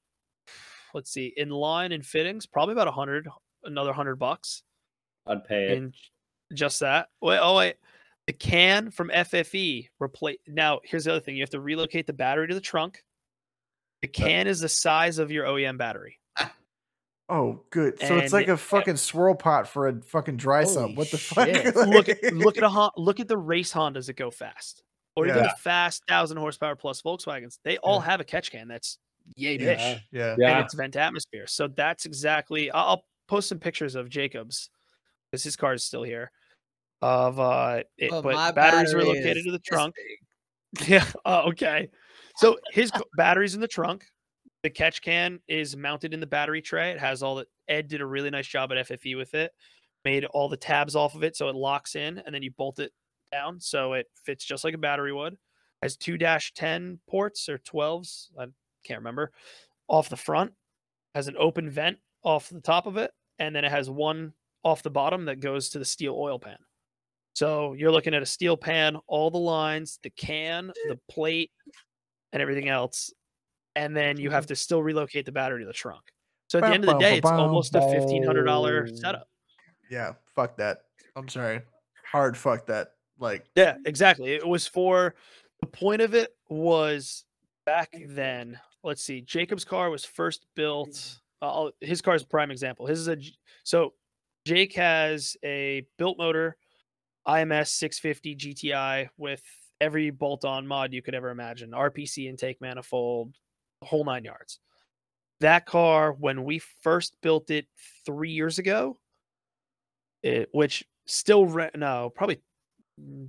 let's 0.94 1.12
see, 1.12 1.34
in 1.36 1.50
line 1.50 1.92
and 1.92 2.06
fittings, 2.06 2.46
probably 2.46 2.72
about 2.74 2.88
a 2.88 2.92
hundred, 2.92 3.28
another 3.66 3.92
hundred 3.92 4.16
bucks. 4.16 4.64
I'd 5.28 5.44
pay 5.44 5.72
it. 5.72 5.78
and 5.78 5.94
just 6.54 6.80
that. 6.82 7.08
Wait, 7.22 7.40
oh 7.42 7.58
wait, 7.58 7.76
the 8.28 8.34
can 8.34 8.92
from 8.92 9.10
FFE 9.10 9.90
replace. 10.00 10.38
Now 10.48 10.80
here's 10.84 11.04
the 11.06 11.12
other 11.12 11.20
thing: 11.20 11.36
you 11.36 11.42
have 11.42 11.50
to 11.50 11.60
relocate 11.60 12.06
the 12.08 12.14
battery 12.14 12.48
to 12.48 12.54
the 12.54 12.62
trunk. 12.62 13.04
The 14.04 14.08
can 14.08 14.46
is 14.48 14.60
the 14.60 14.70
size 14.70 15.18
of 15.18 15.32
your 15.32 15.46
OEM 15.46 15.78
battery. 15.80 16.20
Oh, 17.28 17.64
good. 17.72 18.00
So 18.00 18.18
it's 18.18 18.34
like 18.34 18.50
a 18.50 18.58
fucking 18.58 18.98
swirl 18.98 19.34
pot 19.36 19.68
for 19.68 19.88
a 19.88 20.00
fucking 20.02 20.38
dry 20.38 20.62
Holy 20.64 20.74
sump. 20.74 20.96
What 20.98 21.10
the 21.10 21.18
shit. 21.18 21.74
fuck? 21.74 21.76
look 21.88 22.08
at 22.10 22.34
look 22.34 22.58
at 22.58 22.64
a 22.64 22.70
Hon- 22.70 22.92
look 22.98 23.20
at 23.20 23.28
the 23.28 23.38
race 23.38 23.74
Hondas 23.74 24.06
that 24.06 24.16
go 24.16 24.30
fast, 24.30 24.84
or 25.16 25.26
even 25.26 25.38
Yeah. 25.38 25.44
the 25.50 25.56
fast 25.62 26.04
thousand 26.08 26.38
horsepower 26.38 26.76
plus 26.76 27.02
Volkswagens. 27.02 27.58
They 27.64 27.78
all 27.78 28.00
Yeah. 28.00 28.06
have 28.12 28.20
a 28.20 28.24
catch 28.24 28.52
can 28.52 28.68
that's 28.68 29.00
yay 29.36 29.54
Yeah. 29.58 29.58
big, 29.58 30.02
yeah. 30.12 30.36
Yeah. 30.38 30.56
and 30.58 30.66
it's 30.66 30.76
vent 30.76 30.96
atmosphere. 30.96 31.48
So 31.48 31.68
that's 31.68 32.06
exactly. 32.06 32.70
I'll, 32.70 32.86
I'll 32.90 33.06
post 33.28 33.50
some 33.50 33.58
pictures 33.58 33.96
of 33.96 34.08
Jacobs 34.08 34.70
because 35.32 35.44
his 35.44 35.56
car 35.56 35.74
is 35.74 35.84
still 35.84 36.04
here. 36.04 36.32
Of 37.02 37.40
uh, 37.40 37.82
it, 37.98 38.12
But 38.12 38.22
but 38.22 38.36
my 38.36 38.52
batteries 38.52 38.94
were 38.94 39.00
battery 39.02 39.18
located 39.20 39.38
is 39.38 39.44
to 39.46 39.52
the 39.52 39.58
this 39.58 39.66
trunk. 39.68 39.96
big. 39.96 40.88
Yeah. 40.90 41.06
Oh, 41.26 41.50
okay. 41.50 41.90
So 42.38 42.58
his 42.72 42.90
c- 42.96 43.02
battery's 43.18 43.56
in 43.56 43.62
the 43.62 43.68
trunk. 43.68 44.06
The 44.66 44.72
catch 44.72 45.04
can 45.04 45.40
is 45.48 45.78
mounted 45.78 46.12
in 46.12 46.20
the 46.20 46.26
battery 46.26 46.60
tray. 46.60 46.90
It 46.90 47.00
has 47.00 47.22
all 47.22 47.36
the 47.36 47.46
Ed 47.68 47.88
did 47.88 48.02
a 48.02 48.06
really 48.08 48.32
nice 48.32 48.48
job 48.48 48.72
at 48.72 48.88
FFE 48.88 49.16
with 49.16 49.36
it. 49.36 49.52
Made 50.04 50.26
all 50.26 50.50
the 50.50 50.58
tabs 50.58 50.96
off 50.96 51.14
of 51.14 51.24
it 51.24 51.36
so 51.36 51.50
it 51.50 51.56
locks 51.56 51.96
in 51.96 52.18
and 52.26 52.34
then 52.34 52.42
you 52.42 52.50
bolt 52.50 52.80
it 52.80 52.92
down 53.32 53.62
so 53.62 53.94
it 53.94 54.08
fits 54.24 54.44
just 54.44 54.64
like 54.64 54.74
a 54.74 54.80
battery 54.80 55.14
would. 55.14 55.38
Has 55.84 55.96
two 55.96 56.18
dash 56.18 56.52
10 56.56 57.00
ports 57.08 57.48
or 57.48 57.60
12s, 57.60 58.30
I 58.40 58.48
can't 58.84 59.02
remember, 59.02 59.34
off 59.88 60.10
the 60.10 60.18
front. 60.18 60.52
Has 61.14 61.28
an 61.28 61.36
open 61.38 61.70
vent 61.70 62.00
off 62.24 62.50
the 62.50 62.60
top 62.60 62.88
of 62.88 62.98
it 62.98 63.12
and 63.38 63.56
then 63.56 63.66
it 63.66 63.72
has 63.72 63.88
one 63.88 64.34
off 64.64 64.82
the 64.82 64.90
bottom 64.90 65.26
that 65.26 65.42
goes 65.42 65.70
to 65.70 65.78
the 65.78 65.86
steel 65.86 66.16
oil 66.18 66.40
pan. 66.40 66.58
So 67.34 67.74
you're 67.74 67.92
looking 67.92 68.16
at 68.16 68.24
a 68.24 68.26
steel 68.26 68.58
pan, 68.58 68.98
all 69.06 69.30
the 69.30 69.38
lines, 69.38 70.00
the 70.02 70.10
can, 70.10 70.72
the 70.88 71.00
plate, 71.08 71.52
and 72.34 72.42
everything 72.42 72.68
else. 72.68 73.14
And 73.76 73.96
then 73.96 74.18
you 74.18 74.30
have 74.30 74.46
to 74.48 74.56
still 74.56 74.82
relocate 74.82 75.26
the 75.26 75.32
battery 75.32 75.62
to 75.62 75.66
the 75.68 75.74
trunk. 75.74 76.04
So 76.48 76.60
at 76.60 76.62
the 76.62 76.74
end 76.74 76.84
of 76.86 76.92
the 76.92 77.00
day, 77.00 77.18
it's 77.18 77.30
almost 77.30 77.76
a 77.76 77.82
fifteen 77.82 78.24
hundred 78.24 78.44
dollar 78.44 78.88
setup. 78.88 79.28
Yeah. 79.90 80.14
Fuck 80.36 80.58
that. 80.58 80.80
I'm 81.16 81.28
sorry. 81.28 81.62
Hard 82.12 82.38
fuck 82.38 82.66
that. 82.68 82.90
Like, 83.20 83.46
Yeah, 83.56 83.76
exactly. 83.86 84.34
It 84.34 84.46
was 84.46 84.68
for 84.68 85.16
the 85.62 85.68
point 85.68 86.02
of 86.02 86.14
it 86.14 86.36
was 86.50 87.26
back 87.66 87.96
then. 88.08 88.60
Let's 88.84 89.02
see. 89.02 89.22
Jacob's 89.22 89.66
car 89.66 89.90
was 89.90 90.06
first 90.06 90.46
built. 90.56 91.20
uh, 91.42 91.70
his 91.82 92.02
car 92.02 92.16
is 92.16 92.24
a 92.24 92.28
prime 92.28 92.52
example. 92.52 92.86
His 92.86 93.00
is 93.00 93.08
a 93.08 93.18
so 93.64 93.94
Jake 94.46 94.74
has 94.74 95.36
a 95.44 95.86
built 95.98 96.18
motor, 96.18 96.56
IMS 97.28 97.70
650 97.70 98.36
GTI 98.36 99.10
with 99.18 99.42
every 99.82 100.10
bolt-on 100.12 100.68
mod 100.68 100.94
you 100.94 101.02
could 101.02 101.16
ever 101.16 101.30
imagine, 101.30 101.72
RPC 101.72 102.30
intake 102.30 102.62
manifold, 102.62 103.34
whole 103.86 104.06
nine 104.06 104.24
yards. 104.24 104.60
That 105.42 105.66
car, 105.66 106.14
when 106.14 106.44
we 106.44 106.60
first 106.82 107.16
built 107.22 107.50
it 107.50 107.68
three 108.06 108.32
years 108.32 108.58
ago, 108.60 108.98
it, 110.24 110.50
which 110.52 110.84
still 111.06 111.46
ran, 111.46 111.72
no, 111.76 112.12
probably 112.16 112.42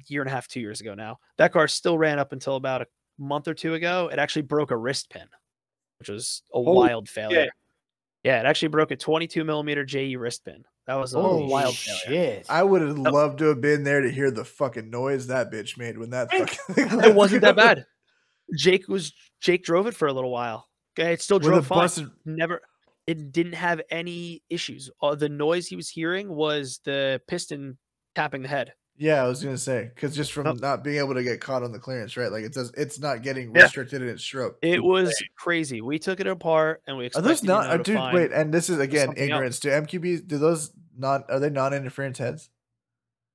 year 0.07 0.23
and 0.23 0.31
a 0.31 0.33
half, 0.33 0.49
two 0.49 0.61
years 0.61 0.81
ago 0.81 0.95
now. 0.95 1.19
That 1.39 1.53
car 1.53 1.69
still 1.69 1.99
ran 1.99 2.19
up 2.19 2.33
until 2.33 2.57
about 2.57 2.83
a 2.83 2.87
month 3.19 3.49
or 3.49 3.55
two 3.55 3.75
ago. 3.75 4.09
It 4.13 4.19
actually 4.19 4.43
broke 4.43 4.71
a 4.71 4.77
wrist 4.77 5.11
pin, 5.11 5.27
which 5.99 6.09
was 6.09 6.43
a 6.55 6.59
Holy 6.63 6.89
wild 6.89 7.09
failure. 7.09 7.51
Yeah, 8.23 8.41
it 8.41 8.47
actually 8.47 8.69
broke 8.69 8.91
a 8.91 8.97
22 8.97 9.45
millimeter 9.45 9.85
JE 9.85 10.17
wrist 10.17 10.45
pin. 10.45 10.65
That 10.87 10.95
was 10.95 11.15
a 11.15 11.21
Holy 11.21 11.47
wild 11.47 11.75
shit. 11.75 11.97
failure. 12.07 12.43
I 12.49 12.63
would 12.63 12.83
have 12.83 12.99
loved 12.99 13.39
to 13.39 13.47
have 13.47 13.61
been 13.61 13.83
there 13.85 14.01
to 14.01 14.11
hear 14.11 14.31
the 14.31 14.45
fucking 14.45 14.91
noise 14.91 15.27
that 15.27 15.51
bitch 15.51 15.77
made 15.77 15.99
when 15.99 16.11
that 16.11 16.31
fucking 16.31 16.75
thing 16.75 17.01
It 17.05 17.15
wasn't 17.15 17.43
that 17.43 17.57
bad. 17.57 17.87
Jake 18.55 18.87
was 18.89 19.13
Jake 19.41 19.65
drove 19.65 19.87
it 19.87 19.95
for 19.95 20.07
a 20.09 20.13
little 20.13 20.31
while. 20.31 20.69
Okay, 20.99 21.13
it 21.13 21.21
still 21.23 21.39
drove 21.39 21.67
fine. 21.67 21.79
busted, 21.79 22.11
Never, 22.25 22.63
it 23.07 23.33
didn't 23.33 23.53
have 23.55 23.81
any 23.91 24.43
issues. 24.49 24.91
Uh, 25.03 25.15
the 25.15 25.29
noise 25.29 25.67
he 25.67 25.77
was 25.77 25.89
hearing 25.89 26.29
was 26.35 26.81
the 26.85 27.21
piston 27.29 27.77
tapping 28.15 28.43
the 28.43 28.49
head. 28.49 28.73
yeah, 28.99 29.23
I 29.23 29.29
was 29.29 29.45
gonna 29.45 29.59
say 29.59 29.91
because 29.95 30.17
just 30.17 30.33
from 30.33 30.47
Oh. 30.47 30.53
not 30.53 30.83
being 30.83 30.97
able 30.97 31.13
to 31.15 31.23
get 31.23 31.39
caught 31.41 31.63
on 31.63 31.71
the 31.71 31.79
clearance, 31.79 32.17
right? 32.17 32.33
Like 32.33 32.45
it 32.45 32.55
does, 32.55 32.73
it's 32.79 32.99
not 32.99 33.23
getting 33.23 33.55
Yeah. 33.55 33.65
restricted 33.65 34.01
in 34.01 34.09
its 34.09 34.23
stroke. 34.23 34.59
It 34.63 34.83
was 34.83 35.15
crazy. 35.37 35.83
We 35.83 35.99
took 35.99 36.19
it 36.19 36.27
apart 36.27 36.81
and 36.87 36.97
we 36.97 37.05
Are 37.05 37.07
expected 37.09 37.29
those 37.31 37.43
you 37.43 37.49
not, 37.49 37.67
know, 37.67 37.73
uh, 37.75 37.77
dude? 37.79 38.15
Wait, 38.15 38.33
and 38.33 38.55
this 38.55 38.71
is 38.71 38.79
again 38.79 39.09
something 39.09 39.23
else. 39.23 39.29
ignorance. 39.29 39.61
Do 39.61 39.69
MQBs? 39.71 40.27
Do 40.27 40.39
those 40.39 40.73
not? 40.97 41.31
Are 41.31 41.39
they 41.39 41.51
non-interference 41.51 42.17
heads? 42.17 42.49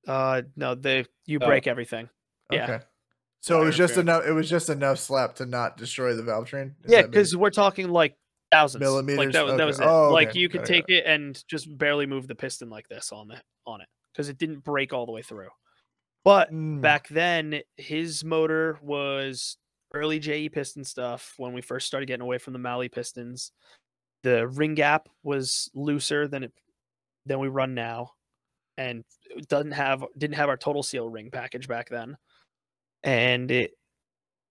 Uh, 0.07 0.41
no, 0.55 0.73
they 0.73 1.05
you 1.27 1.38
Oh. 1.39 1.45
break 1.45 1.67
everything. 1.67 2.09
Yeah. 2.51 2.63
Okay. 2.63 2.85
So 3.41 3.61
it 3.61 3.65
was 3.65 3.76
just 3.76 3.97
interference. 3.97 4.23
enough. 4.23 4.30
It 4.30 4.34
was 4.34 4.49
just 4.49 4.69
enough 4.69 4.99
slap 4.99 5.35
to 5.35 5.45
not 5.45 5.76
destroy 5.77 6.15
the 6.15 6.23
valve 6.23 6.47
train. 6.47 6.76
Is 6.84 6.91
Yeah, 6.91 7.01
because 7.01 7.35
we're 7.35 7.49
talking 7.49 7.89
like 7.89 8.15
thousands. 8.51 8.81
Like 8.84 8.91
Millimeters? 9.03 9.34
that, 9.34 9.45
was 9.45 9.57
that 9.57 9.65
was 9.65 9.80
it. 9.80 9.88
Oh, 9.88 10.11
Like 10.11 10.35
you 10.35 10.47
could 10.47 10.59
Got 10.59 10.68
take 10.68 10.85
it 10.89 11.05
and 11.05 11.43
just 11.47 11.76
barely 11.77 12.05
move 12.05 12.27
the 12.27 12.35
piston 12.35 12.69
like 12.69 12.88
this 12.88 13.11
on 13.11 13.27
the 13.27 13.41
on 13.65 13.81
it 13.81 13.88
because 14.13 14.30
it 14.30 14.38
didn't 14.38 14.63
break 14.63 14.93
all 14.93 15.05
the 15.05 15.11
way 15.11 15.23
through. 15.23 15.49
But 16.23 16.51
Mm, 16.51 16.81
back 16.81 17.07
then, 17.07 17.61
his 17.77 18.23
motor 18.23 18.77
was 18.84 19.57
early 19.93 20.19
JE 20.19 20.49
piston 20.49 20.84
stuff 20.84 21.34
when 21.38 21.53
we 21.53 21.61
first 21.61 21.88
started 21.88 22.05
getting 22.05 22.22
away 22.22 22.38
from 22.38 22.53
the 22.53 22.59
Mahle 22.59 22.91
pistons. 22.91 23.51
The 24.23 24.47
ring 24.47 24.76
gap 24.76 25.09
was 25.23 25.72
looser 25.73 26.27
than 26.27 26.43
it 26.43 26.53
than 27.26 27.39
we 27.39 27.47
run 27.47 27.73
now, 27.73 28.11
and 28.77 29.03
it 29.35 29.47
doesn't 29.47 29.72
have 29.72 30.05
didn't 30.15 30.35
have 30.35 30.49
our 30.49 30.57
total 30.57 30.84
seal 30.84 31.09
ring 31.09 31.31
package 31.31 31.68
back 31.68 31.89
then, 31.89 32.18
and 33.03 33.49
it 33.51 33.71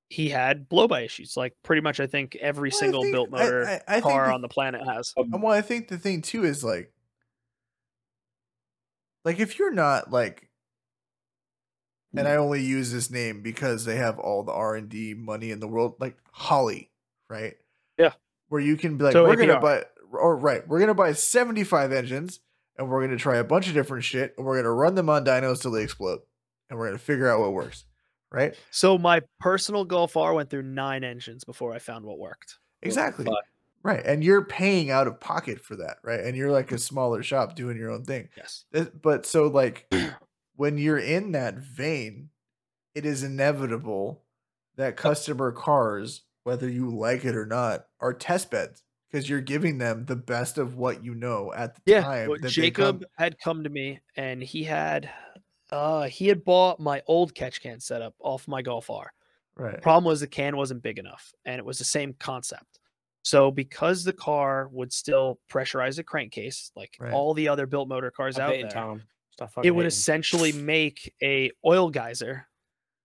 he 0.08 0.28
had 0.28 0.68
blow 0.68 0.88
by 0.88 1.02
issues 1.02 1.36
like 1.36 1.54
pretty 1.62 1.80
much 1.82 2.00
I 2.00 2.06
think 2.08 2.34
every 2.36 2.70
Well, 2.70 2.78
single 2.80 3.02
think- 3.02 3.14
built 3.14 3.30
motor 3.30 3.64
I- 3.66 3.80
I 3.86 4.00
think 4.00 4.04
car 4.04 4.26
the- 4.26 4.34
on 4.34 4.42
the 4.42 4.48
planet 4.48 4.82
has. 4.84 5.14
Um, 5.16 5.32
and 5.32 5.42
well, 5.42 5.52
I 5.52 5.60
think 5.62 5.88
the 5.88 5.98
thing 5.98 6.20
too 6.22 6.44
is 6.44 6.64
like, 6.64 6.92
like 9.24 9.38
if 9.38 9.58
you're 9.58 9.72
not 9.72 10.10
like, 10.10 10.48
and 12.16 12.26
hmm. 12.26 12.32
I 12.32 12.36
only 12.36 12.62
use 12.62 12.90
this 12.90 13.10
name 13.10 13.40
because 13.42 13.84
they 13.84 13.96
have 13.96 14.18
all 14.18 14.42
the 14.42 14.52
R 14.52 14.74
and 14.74 14.88
D 14.88 15.14
money 15.14 15.50
in 15.52 15.60
the 15.60 15.68
world, 15.68 15.94
like 16.00 16.16
Holly, 16.32 16.90
right? 17.28 17.54
Yeah. 17.98 18.12
Where 18.48 18.60
you 18.60 18.76
can 18.76 18.96
be 18.96 19.04
like, 19.04 19.12
So 19.12 19.24
we're 19.24 19.36
gonna 19.36 19.60
buy, 19.60 19.84
or 20.10 20.36
right, 20.36 20.66
we're 20.66 20.80
gonna 20.80 20.94
buy 20.94 21.12
75 21.12 21.92
engines, 21.92 22.40
and 22.76 22.90
we're 22.90 23.00
gonna 23.02 23.16
try 23.16 23.36
a 23.36 23.44
bunch 23.44 23.68
of 23.68 23.74
different 23.74 24.02
shit, 24.02 24.34
and 24.36 24.44
we're 24.44 24.56
gonna 24.56 24.72
run 24.72 24.96
them 24.96 25.08
on 25.08 25.24
dynos 25.24 25.62
till 25.62 25.70
they 25.70 25.84
explode, 25.84 26.20
and 26.68 26.78
we're 26.78 26.86
gonna 26.86 26.98
figure 26.98 27.30
out 27.30 27.38
what 27.38 27.52
works, 27.52 27.84
right? 28.32 28.54
So 28.70 28.98
my 28.98 29.20
personal 29.38 29.84
Golf 29.84 30.16
R 30.16 30.34
went 30.34 30.50
through 30.50 30.62
nine 30.62 31.04
engines 31.04 31.44
before 31.44 31.72
I 31.72 31.78
found 31.78 32.04
what 32.04 32.18
worked. 32.18 32.58
Exactly. 32.82 33.24
fuck? 33.24 33.44
Right. 33.82 34.04
And 34.04 34.22
you're 34.22 34.44
paying 34.44 34.90
out 34.90 35.06
of 35.06 35.20
pocket 35.20 35.60
for 35.60 35.76
that, 35.76 35.98
right? 36.04 36.20
And 36.20 36.36
you're 36.36 36.50
like 36.50 36.70
a 36.70 36.74
mm-hmm. 36.74 36.80
smaller 36.80 37.22
shop 37.22 37.56
doing 37.56 37.78
your 37.78 37.90
own 37.90 38.04
thing. 38.04 38.28
Yes. 38.36 38.64
But 39.02 39.24
so 39.26 39.46
like 39.46 39.92
when 40.56 40.76
you're 40.76 40.98
in 40.98 41.32
that 41.32 41.56
vein, 41.58 42.28
it 42.94 43.06
is 43.06 43.22
inevitable 43.22 44.22
that 44.76 44.96
customer 44.96 45.52
cars, 45.52 46.22
whether 46.44 46.68
you 46.68 46.90
like 46.90 47.24
it 47.24 47.36
or 47.36 47.46
not, 47.46 47.86
are 48.00 48.12
test 48.12 48.50
beds 48.50 48.82
because 49.10 49.28
you're 49.28 49.40
giving 49.40 49.78
them 49.78 50.04
the 50.06 50.16
best 50.16 50.58
of 50.58 50.76
what 50.76 51.02
you 51.02 51.14
know 51.14 51.52
at 51.54 51.74
the 51.74 51.80
Yeah, 51.86 52.02
time. 52.02 52.28
well, 52.28 52.38
that 52.40 52.50
Jacob 52.50 53.00
come- 53.00 53.08
had 53.16 53.38
come 53.40 53.64
to 53.64 53.70
me 53.70 54.00
and 54.16 54.42
he 54.42 54.64
had 54.64 55.10
uh 55.72 56.04
he 56.04 56.26
had 56.28 56.44
bought 56.44 56.80
my 56.80 57.02
old 57.06 57.34
catch 57.34 57.60
can 57.60 57.80
setup 57.80 58.14
off 58.20 58.46
my 58.48 58.62
Golf 58.62 58.90
R. 58.90 59.12
right. 59.56 59.80
Problem 59.82 60.04
was 60.04 60.20
the 60.20 60.26
can 60.26 60.56
wasn't 60.56 60.82
big 60.82 60.98
enough 60.98 61.32
and 61.44 61.58
it 61.58 61.64
was 61.64 61.78
the 61.78 61.84
same 61.84 62.14
concept. 62.14 62.78
So 63.22 63.50
because 63.50 64.02
the 64.02 64.12
car 64.14 64.68
would 64.72 64.92
still 64.92 65.38
pressurize 65.50 65.96
the 65.96 66.04
crankcase 66.04 66.72
like 66.74 66.96
Right. 66.98 67.12
all 67.12 67.34
the 67.34 67.48
other 67.48 67.66
built 67.66 67.88
motor 67.88 68.10
cars 68.10 68.36
Stop 68.36 68.44
out 68.44 68.50
hating, 68.52 68.66
there, 68.68 68.72
Tom. 68.82 69.02
Stop 69.30 69.50
it 69.62 69.70
would 69.70 69.82
hating. 69.82 69.86
essentially 69.88 70.52
make 70.52 71.12
a 71.22 71.50
oil 71.64 71.90
geyser 71.90 72.46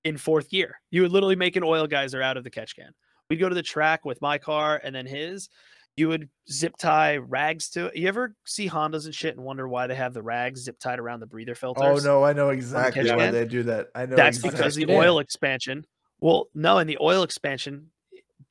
in 0.05 0.17
fourth 0.17 0.49
gear. 0.49 0.79
You 0.91 1.01
would 1.01 1.11
literally 1.11 1.35
make 1.35 1.55
an 1.57 1.63
oil 1.63 1.85
geyser 1.87 2.21
out 2.21 2.37
of 2.37 2.43
the 2.43 2.49
catch 2.49 2.75
can. 2.75 2.91
We'd 3.29 3.37
go 3.37 3.49
to 3.49 3.55
the 3.55 3.63
track 3.63 4.05
with 4.05 4.21
my 4.21 4.37
car 4.37 4.79
and 4.83 4.95
then 4.95 5.05
his, 5.05 5.49
you 5.97 6.07
would 6.09 6.29
zip 6.51 6.75
tie 6.77 7.17
rags 7.17 7.69
to 7.69 7.85
it. 7.87 7.95
You 7.95 8.07
ever 8.07 8.35
see 8.45 8.67
Hondas 8.69 9.05
and 9.05 9.15
shit 9.15 9.35
and 9.35 9.45
wonder 9.45 9.67
why 9.67 9.87
they 9.87 9.95
have 9.95 10.13
the 10.13 10.21
rags 10.21 10.63
zip 10.63 10.77
tied 10.79 10.99
around 10.99 11.21
the 11.21 11.25
breather 11.25 11.55
filters? 11.55 12.05
Oh 12.05 12.07
no, 12.07 12.23
I 12.23 12.33
know 12.33 12.49
exactly 12.49 13.03
catch 13.03 13.11
why 13.17 13.25
can? 13.25 13.33
they 13.33 13.45
do 13.45 13.63
that. 13.63 13.87
I 13.95 14.05
know 14.05 14.15
That's 14.15 14.37
exactly. 14.37 14.57
because 14.57 14.75
the 14.75 14.91
oil 14.91 15.19
expansion. 15.19 15.85
Well, 16.19 16.47
no, 16.53 16.77
and 16.79 16.89
the 16.89 16.97
oil 17.01 17.23
expansion 17.23 17.91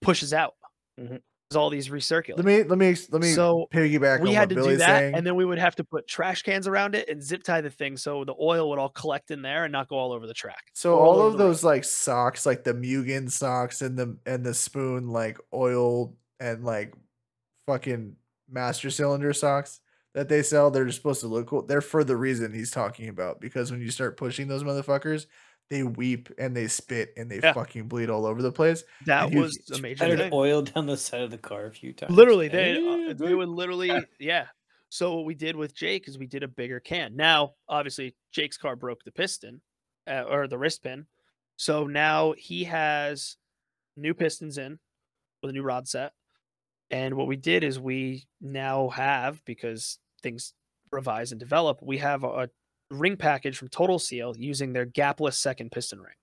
pushes 0.01 0.33
out. 0.33 0.55
Mhm. 1.01 1.21
There's 1.51 1.57
all 1.57 1.69
these 1.71 1.89
recirculate. 1.91 2.37
Let 2.39 2.47
me 2.47 2.63
let 2.63 2.79
me 2.79 2.97
let 3.11 3.21
me 3.21 3.33
So, 3.33 3.69
piggyback 3.73 4.21
we 4.21 4.31
on 4.31 4.35
had 4.35 4.41
what 4.41 4.49
to 4.49 4.55
Billy's 4.55 4.73
do 4.75 4.77
that, 4.79 4.99
saying. 5.01 5.15
and 5.15 5.27
then 5.27 5.37
we 5.37 5.45
would 5.45 5.59
have 5.59 5.77
to 5.77 5.85
put 5.85 6.09
trash 6.09 6.43
cans 6.43 6.67
around 6.67 6.95
it 6.95 7.09
and 7.09 7.23
zip 7.23 7.43
tie 7.43 7.61
the 7.61 7.71
thing 7.71 7.97
so 7.99 8.25
the 8.25 8.35
oil 8.41 8.71
would 8.71 8.79
all 8.79 8.89
collect 8.89 9.31
in 9.31 9.43
there 9.43 9.65
and 9.65 9.71
not 9.73 9.89
go 9.89 9.97
all 9.97 10.13
over 10.13 10.27
the 10.27 10.35
track. 10.35 10.65
So 10.73 10.95
all 10.99 11.21
all 11.21 11.27
of 11.27 11.33
the 11.35 11.39
road. 11.39 11.49
those 11.51 11.63
like 11.63 11.85
socks, 11.85 12.47
like 12.47 12.65
the 12.65 12.73
Mugen 12.75 13.31
socks 13.31 13.83
and 13.83 13.99
the 13.99 14.17
and 14.25 14.45
the 14.45 14.55
spoon 14.55 15.09
like 15.09 15.39
oil 15.53 16.17
and 16.41 16.65
like 16.65 16.95
fucking 17.67 18.17
master 18.49 18.91
cylinder 18.91 19.33
socks 19.33 19.81
that 20.15 20.29
they 20.29 20.43
sell, 20.43 20.71
they're 20.71 20.85
just 20.85 20.99
supposed 20.99 21.21
to 21.23 21.27
look 21.27 21.47
cool. 21.49 21.63
They're 21.67 21.81
for 21.81 22.05
the 22.05 22.17
reason 22.17 22.53
he's 22.53 22.71
talking 22.71 23.09
about 23.09 23.41
because 23.41 23.71
when 23.71 23.81
you 23.81 23.91
start 23.91 24.17
pushing 24.17 24.49
those 24.49 24.63
motherfuckers, 24.63 25.27
they 25.71 25.83
weep 25.83 26.29
and 26.39 26.55
they 26.57 26.69
spit 26.69 27.13
and 27.17 27.31
they 27.31 27.41
Yeah. 27.41 27.53
fucking 27.55 27.89
bleed 27.89 28.11
all 28.11 28.27
over 28.27 28.43
the 28.43 28.53
place. 28.53 28.85
That 29.07 29.29
And 29.33 29.41
was 29.41 29.59
a 29.75 29.79
major 29.79 30.05
Spattered 30.05 30.19
thing. 30.19 30.33
oil 30.33 30.63
down 30.63 30.87
the 30.87 30.97
side 30.97 31.23
of 31.23 31.31
the 31.31 31.39
car 31.39 31.67
a 31.67 31.73
few 31.73 31.93
times. 31.93 32.15
Literally, 32.15 32.49
they 32.49 32.77
Eh, 32.77 33.11
uh, 33.11 33.15
they 33.15 33.35
would 33.35 33.49
literally 33.49 33.91
yeah. 34.21 34.47
So 34.91 35.17
what 35.17 35.25
we 35.25 35.35
did 35.35 35.57
with 35.57 35.75
Jake 35.75 36.07
is 36.07 36.19
we 36.19 36.27
did 36.27 36.45
a 36.45 36.49
bigger 36.49 36.79
can. 36.79 37.17
Now, 37.17 37.55
obviously, 37.69 38.15
Jake's 38.31 38.57
car 38.59 38.77
broke 38.77 39.03
the 39.03 39.11
piston 39.11 39.61
uh, 40.07 40.25
or 40.29 40.47
the 40.47 40.59
wrist 40.59 40.83
pin, 40.85 41.07
so 41.57 41.87
now 41.89 42.33
he 42.39 42.63
has 42.65 43.37
new 43.97 44.15
pistons 44.15 44.59
in 44.59 44.79
with 45.43 45.51
a 45.51 45.53
new 45.53 45.63
rod 45.63 45.89
set. 45.89 46.13
And 46.91 47.15
what 47.15 47.27
we 47.27 47.37
did 47.37 47.65
is 47.65 47.81
we 47.81 48.27
now 48.41 48.89
have 48.91 49.45
because 49.45 49.99
things 50.23 50.53
revise 50.93 51.33
and 51.33 51.41
develop, 51.41 51.81
we 51.83 51.99
have 51.99 52.25
a, 52.25 52.49
ring 52.91 53.17
package 53.17 53.57
from 53.57 53.69
Total 53.69 53.99
Seal 53.99 54.35
using 54.37 54.73
their 54.73 54.87
gapless 54.87 55.35
second 55.35 55.73
piston 55.73 56.01
ring 56.01 56.15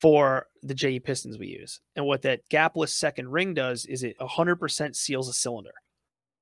for 0.00 0.46
the 0.62 0.74
JE 0.74 1.00
pistons 1.00 1.38
we 1.38 1.48
use. 1.48 1.80
And 1.96 2.06
what 2.06 2.22
that 2.22 2.48
gapless 2.48 2.90
second 2.90 3.30
ring 3.30 3.54
does 3.54 3.84
is 3.84 4.02
it 4.02 4.16
100% 4.18 4.96
seals 4.96 5.28
a 5.28 5.32
cylinder. 5.32 5.74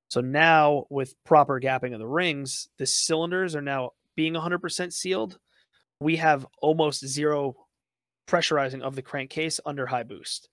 So 0.09 0.21
now 0.21 0.85
with 0.91 1.15
proper 1.25 1.61
gapping 1.61 1.93
of 1.93 1.99
the 1.99 2.07
rings, 2.07 2.69
the 2.79 2.87
cylinders 2.87 3.57
are 3.57 3.63
now 3.63 3.93
being 4.15 4.35
100% 4.35 4.93
sealed. 4.93 5.39
We 6.01 6.17
have 6.17 6.47
almost 6.61 7.07
zero 7.07 7.57
pressurizing 8.29 8.83
of 8.83 8.95
the 8.95 9.03
crankcase 9.03 9.61
under 9.65 9.87
high 9.87 10.03
boost. 10.03 10.49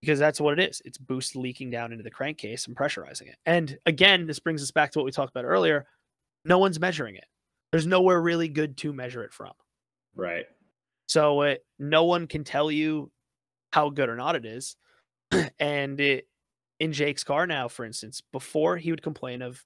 Because 0.00 0.18
that's 0.18 0.40
what 0.40 0.58
it 0.58 0.70
is. 0.70 0.80
It's 0.84 0.96
boost 0.96 1.36
leaking 1.36 1.70
down 1.70 1.92
into 1.92 2.02
the 2.02 2.10
crankcase 2.10 2.66
and 2.66 2.74
pressurizing 2.76 3.28
it. 3.28 3.36
And 3.44 3.76
again, 3.84 4.26
this 4.26 4.38
brings 4.38 4.62
us 4.62 4.70
back 4.70 4.92
to 4.92 4.98
what 4.98 5.04
we 5.04 5.10
talked 5.10 5.30
about 5.30 5.44
earlier. 5.44 5.86
No 6.44 6.58
one's 6.58 6.80
measuring 6.80 7.16
it. 7.16 7.26
There's 7.70 7.86
nowhere 7.86 8.20
really 8.20 8.48
good 8.48 8.76
to 8.78 8.92
measure 8.94 9.22
it 9.24 9.32
from. 9.34 9.52
Right. 10.16 10.46
So 11.06 11.42
it, 11.42 11.64
no 11.78 12.04
one 12.04 12.26
can 12.26 12.44
tell 12.44 12.70
you 12.70 13.10
how 13.72 13.90
good 13.90 14.08
or 14.08 14.16
not 14.16 14.36
it 14.36 14.46
is. 14.46 14.76
and 15.58 16.00
it, 16.00 16.26
in 16.78 16.92
Jake's 16.92 17.22
car 17.24 17.46
now, 17.46 17.68
for 17.68 17.84
instance, 17.84 18.22
before 18.32 18.78
he 18.78 18.90
would 18.90 19.02
complain 19.02 19.42
of 19.42 19.62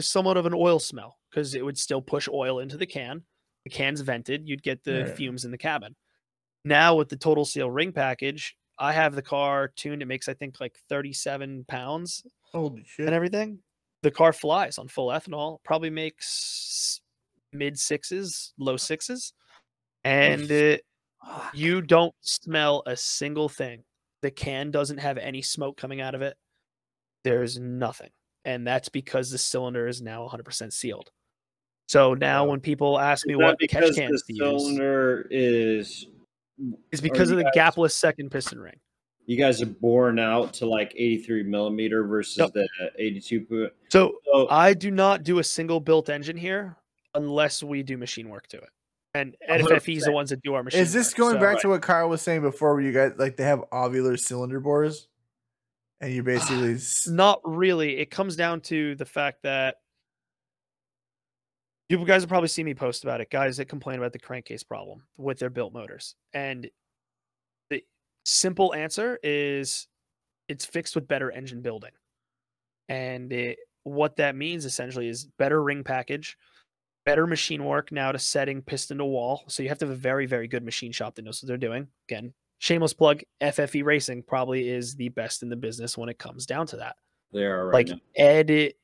somewhat 0.00 0.36
of 0.36 0.46
an 0.46 0.54
oil 0.54 0.78
smell 0.78 1.18
because 1.30 1.54
it 1.54 1.64
would 1.64 1.76
still 1.76 2.00
push 2.00 2.26
oil 2.32 2.60
into 2.60 2.76
the 2.78 2.86
can. 2.86 3.22
The 3.64 3.70
can's 3.70 4.00
vented, 4.00 4.48
you'd 4.48 4.62
get 4.62 4.82
the 4.82 5.04
Right. 5.04 5.14
fumes 5.16 5.44
in 5.44 5.50
the 5.50 5.58
cabin. 5.58 5.94
Now 6.64 6.94
with 6.94 7.08
the 7.10 7.16
total 7.16 7.44
seal 7.44 7.70
ring 7.70 7.92
package, 7.92 8.56
I 8.78 8.92
have 8.92 9.14
the 9.14 9.22
car 9.22 9.68
tuned. 9.68 10.02
It 10.02 10.06
makes 10.06 10.28
I 10.28 10.34
think 10.34 10.60
like 10.60 10.76
37 10.88 11.64
pounds 11.68 12.22
Holy 12.52 12.84
shit. 12.86 13.06
and 13.06 13.14
everything. 13.14 13.58
The 14.02 14.10
car 14.10 14.32
flies 14.32 14.78
on 14.78 14.88
full 14.88 15.08
ethanol. 15.08 15.58
Probably 15.64 15.90
makes 15.90 17.00
mid 17.52 17.78
sixes, 17.78 18.52
low 18.58 18.76
sixes, 18.76 19.32
oh, 20.04 20.08
and 20.08 20.50
it, 20.50 20.84
you 21.52 21.82
don't 21.82 22.14
smell 22.20 22.82
a 22.86 22.96
single 22.96 23.48
thing. 23.48 23.82
The 24.22 24.30
can 24.30 24.70
doesn't 24.70 24.98
have 24.98 25.18
any 25.18 25.42
smoke 25.42 25.76
coming 25.76 26.00
out 26.00 26.14
of 26.14 26.22
it. 26.22 26.36
There's 27.24 27.58
nothing, 27.58 28.10
and 28.44 28.66
that's 28.66 28.88
because 28.88 29.30
the 29.30 29.38
cylinder 29.38 29.88
is 29.88 30.00
now 30.00 30.28
100% 30.28 30.72
sealed. 30.72 31.10
So 31.88 32.14
now, 32.14 32.44
when 32.44 32.60
people 32.60 32.98
ask 32.98 33.26
me 33.26 33.34
what 33.34 33.58
catch 33.68 33.94
cans 33.94 34.22
the 34.28 34.34
to 34.34 34.44
use, 34.44 34.62
cylinder 34.62 35.26
is 35.30 36.06
it's 36.92 37.00
because 37.00 37.30
of 37.30 37.36
the 37.38 37.44
guys- 37.54 37.74
gapless 37.74 37.92
second 37.92 38.30
piston 38.30 38.58
ring. 38.60 38.78
you 39.26 39.36
guys 39.36 39.60
are 39.60 39.66
born 39.66 40.18
out 40.18 40.54
to 40.54 40.64
like 40.66 40.92
83 40.96 41.42
millimeter 41.42 42.02
versus 42.06 42.38
Yep. 42.38 42.52
the 42.54 42.68
82. 42.96 43.70
So 43.90 44.14
So 44.24 44.48
I 44.50 44.72
do 44.74 44.90
not 44.90 45.22
do 45.22 45.38
a 45.38 45.44
single 45.44 45.80
built 45.80 46.08
engine 46.08 46.36
here 46.36 46.76
unless 47.14 47.62
we 47.62 47.82
do 47.82 47.98
machine 47.98 48.28
work 48.30 48.46
to 48.48 48.56
it. 48.56 48.70
And 49.14 49.36
FFE 49.48 49.96
is 49.96 50.04
the 50.04 50.12
ones 50.12 50.30
that 50.30 50.42
do 50.42 50.54
our 50.54 50.62
machine. 50.62 50.80
Is 50.80 50.92
this 50.92 51.10
work, 51.12 51.16
going 51.18 51.34
so- 51.34 51.40
back 51.40 51.60
to 51.60 51.68
what 51.68 51.82
Kyle 51.82 52.08
was 52.08 52.22
saying 52.22 52.40
before 52.42 52.74
where 52.74 52.82
you 52.82 52.92
guys 52.92 53.12
like 53.18 53.36
they 53.36 53.44
have 53.44 53.60
ovular 53.72 54.18
cylinder 54.18 54.60
bores? 54.60 55.08
And 56.00 56.12
you 56.12 56.22
basically 56.34 56.74
s- 56.74 57.06
Not 57.08 57.40
really. 57.44 57.98
It 57.98 58.10
comes 58.10 58.34
down 58.36 58.60
to 58.62 58.94
the 58.94 59.04
fact 59.06 59.42
that 59.42 59.76
you 61.88 62.04
guys 62.04 62.22
have 62.22 62.28
probably 62.28 62.48
seen 62.48 62.66
me 62.66 62.74
post 62.74 63.04
about 63.04 63.20
it. 63.20 63.30
Guys 63.30 63.56
that 63.56 63.66
complain 63.66 63.98
about 63.98 64.12
the 64.12 64.18
crankcase 64.18 64.62
problem 64.62 65.02
with 65.16 65.38
their 65.38 65.50
built 65.50 65.72
motors. 65.72 66.14
And 66.34 66.68
the 67.70 67.82
simple 68.24 68.74
answer 68.74 69.18
is 69.22 69.86
it's 70.48 70.64
fixed 70.64 70.94
with 70.94 71.08
better 71.08 71.30
engine 71.30 71.62
building. 71.62 71.92
And 72.88 73.32
it, 73.32 73.58
what 73.84 74.16
that 74.16 74.36
means 74.36 74.64
essentially 74.64 75.08
is 75.08 75.28
better 75.38 75.62
ring 75.62 75.82
package, 75.82 76.36
better 77.06 77.26
machine 77.26 77.64
work 77.64 77.90
now 77.90 78.12
to 78.12 78.18
setting 78.18 78.60
piston 78.60 78.98
to 78.98 79.04
wall. 79.04 79.44
So 79.48 79.62
you 79.62 79.70
have 79.70 79.78
to 79.78 79.86
have 79.86 79.94
a 79.94 79.98
very, 79.98 80.26
very 80.26 80.46
good 80.46 80.64
machine 80.64 80.92
shop 80.92 81.14
that 81.14 81.24
knows 81.24 81.42
what 81.42 81.48
they're 81.48 81.56
doing. 81.56 81.88
Again, 82.08 82.34
shameless 82.58 82.92
plug, 82.92 83.22
FFE 83.42 83.82
Racing 83.82 84.24
probably 84.24 84.68
is 84.68 84.94
the 84.94 85.08
best 85.08 85.42
in 85.42 85.48
the 85.48 85.56
business 85.56 85.96
when 85.96 86.10
it 86.10 86.18
comes 86.18 86.44
down 86.44 86.66
to 86.68 86.76
that. 86.76 86.96
they 87.32 87.44
are 87.44 87.66
right 87.66 87.74
like 87.74 87.88
now. 87.88 88.00
Ed, 88.16 88.74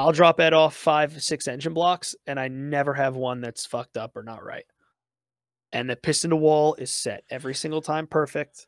I'll 0.00 0.12
drop 0.12 0.40
Ed 0.40 0.54
off 0.54 0.74
five, 0.74 1.22
six 1.22 1.46
engine 1.46 1.74
blocks, 1.74 2.14
and 2.26 2.40
I 2.40 2.48
never 2.48 2.94
have 2.94 3.16
one 3.16 3.40
that's 3.42 3.66
fucked 3.66 3.98
up 3.98 4.16
or 4.16 4.22
not 4.22 4.42
right. 4.42 4.64
And 5.72 5.88
the 5.90 5.96
piston 5.96 6.30
to 6.30 6.36
wall 6.36 6.74
is 6.76 6.90
set 6.90 7.24
every 7.28 7.54
single 7.54 7.82
time 7.82 8.06
perfect. 8.06 8.66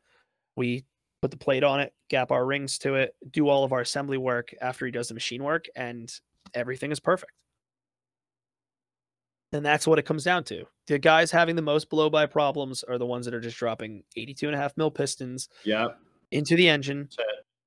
We 0.56 0.84
put 1.22 1.30
the 1.30 1.38
plate 1.38 1.64
on 1.64 1.80
it, 1.80 1.94
gap 2.10 2.30
our 2.32 2.44
rings 2.44 2.76
to 2.80 2.96
it, 2.96 3.14
do 3.30 3.48
all 3.48 3.64
of 3.64 3.72
our 3.72 3.80
assembly 3.80 4.18
work 4.18 4.54
after 4.60 4.84
he 4.84 4.92
does 4.92 5.08
the 5.08 5.14
machine 5.14 5.42
work, 5.42 5.64
and 5.74 6.12
everything 6.52 6.92
is 6.92 7.00
perfect. 7.00 7.32
And 9.52 9.64
that's 9.64 9.86
what 9.86 9.98
it 9.98 10.02
comes 10.04 10.24
down 10.24 10.44
to. 10.44 10.64
The 10.86 10.98
guys 10.98 11.30
having 11.30 11.56
the 11.56 11.62
most 11.62 11.88
blow 11.88 12.10
by 12.10 12.26
problems 12.26 12.82
are 12.84 12.98
the 12.98 13.06
ones 13.06 13.24
that 13.24 13.34
are 13.34 13.40
just 13.40 13.56
dropping 13.56 14.02
82 14.16 14.46
and 14.48 14.54
a 14.54 14.58
half 14.58 14.76
mil 14.76 14.90
pistons 14.90 15.48
Yep. 15.64 15.98
into 16.30 16.56
the 16.56 16.68
engine, 16.68 17.08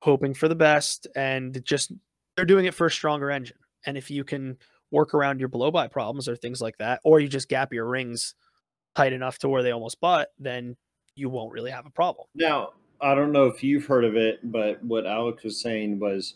hoping 0.01 0.35
for 0.35 0.47
the 0.47 0.55
best, 0.55 1.07
and 1.15 1.63
just 1.63 1.91
they're 2.35 2.45
doing 2.45 2.65
it 2.65 2.73
for 2.73 2.87
a 2.87 2.91
stronger 2.91 3.31
engine. 3.31 3.57
And 3.85 3.97
if 3.97 4.09
you 4.09 4.23
can 4.23 4.57
work 4.91 5.13
around 5.13 5.39
your 5.39 5.49
blow 5.49 5.71
by 5.71 5.87
problems 5.87 6.27
or 6.27 6.35
things 6.35 6.61
like 6.61 6.77
that, 6.77 7.01
or 7.03 7.19
you 7.19 7.27
just 7.27 7.49
gap 7.49 7.73
your 7.73 7.85
rings 7.85 8.35
tight 8.95 9.13
enough 9.13 9.37
to 9.39 9.49
where 9.49 9.63
they 9.63 9.71
almost 9.71 9.99
butt, 9.99 10.29
then 10.39 10.75
you 11.15 11.29
won't 11.29 11.51
really 11.51 11.71
have 11.71 11.85
a 11.85 11.91
problem. 11.91 12.27
Now, 12.35 12.71
I 13.01 13.15
don't 13.15 13.31
know 13.31 13.45
if 13.45 13.63
you've 13.63 13.85
heard 13.85 14.05
of 14.05 14.15
it, 14.15 14.39
but 14.51 14.83
what 14.83 15.05
Alex 15.05 15.43
was 15.43 15.59
saying 15.59 15.99
was 15.99 16.35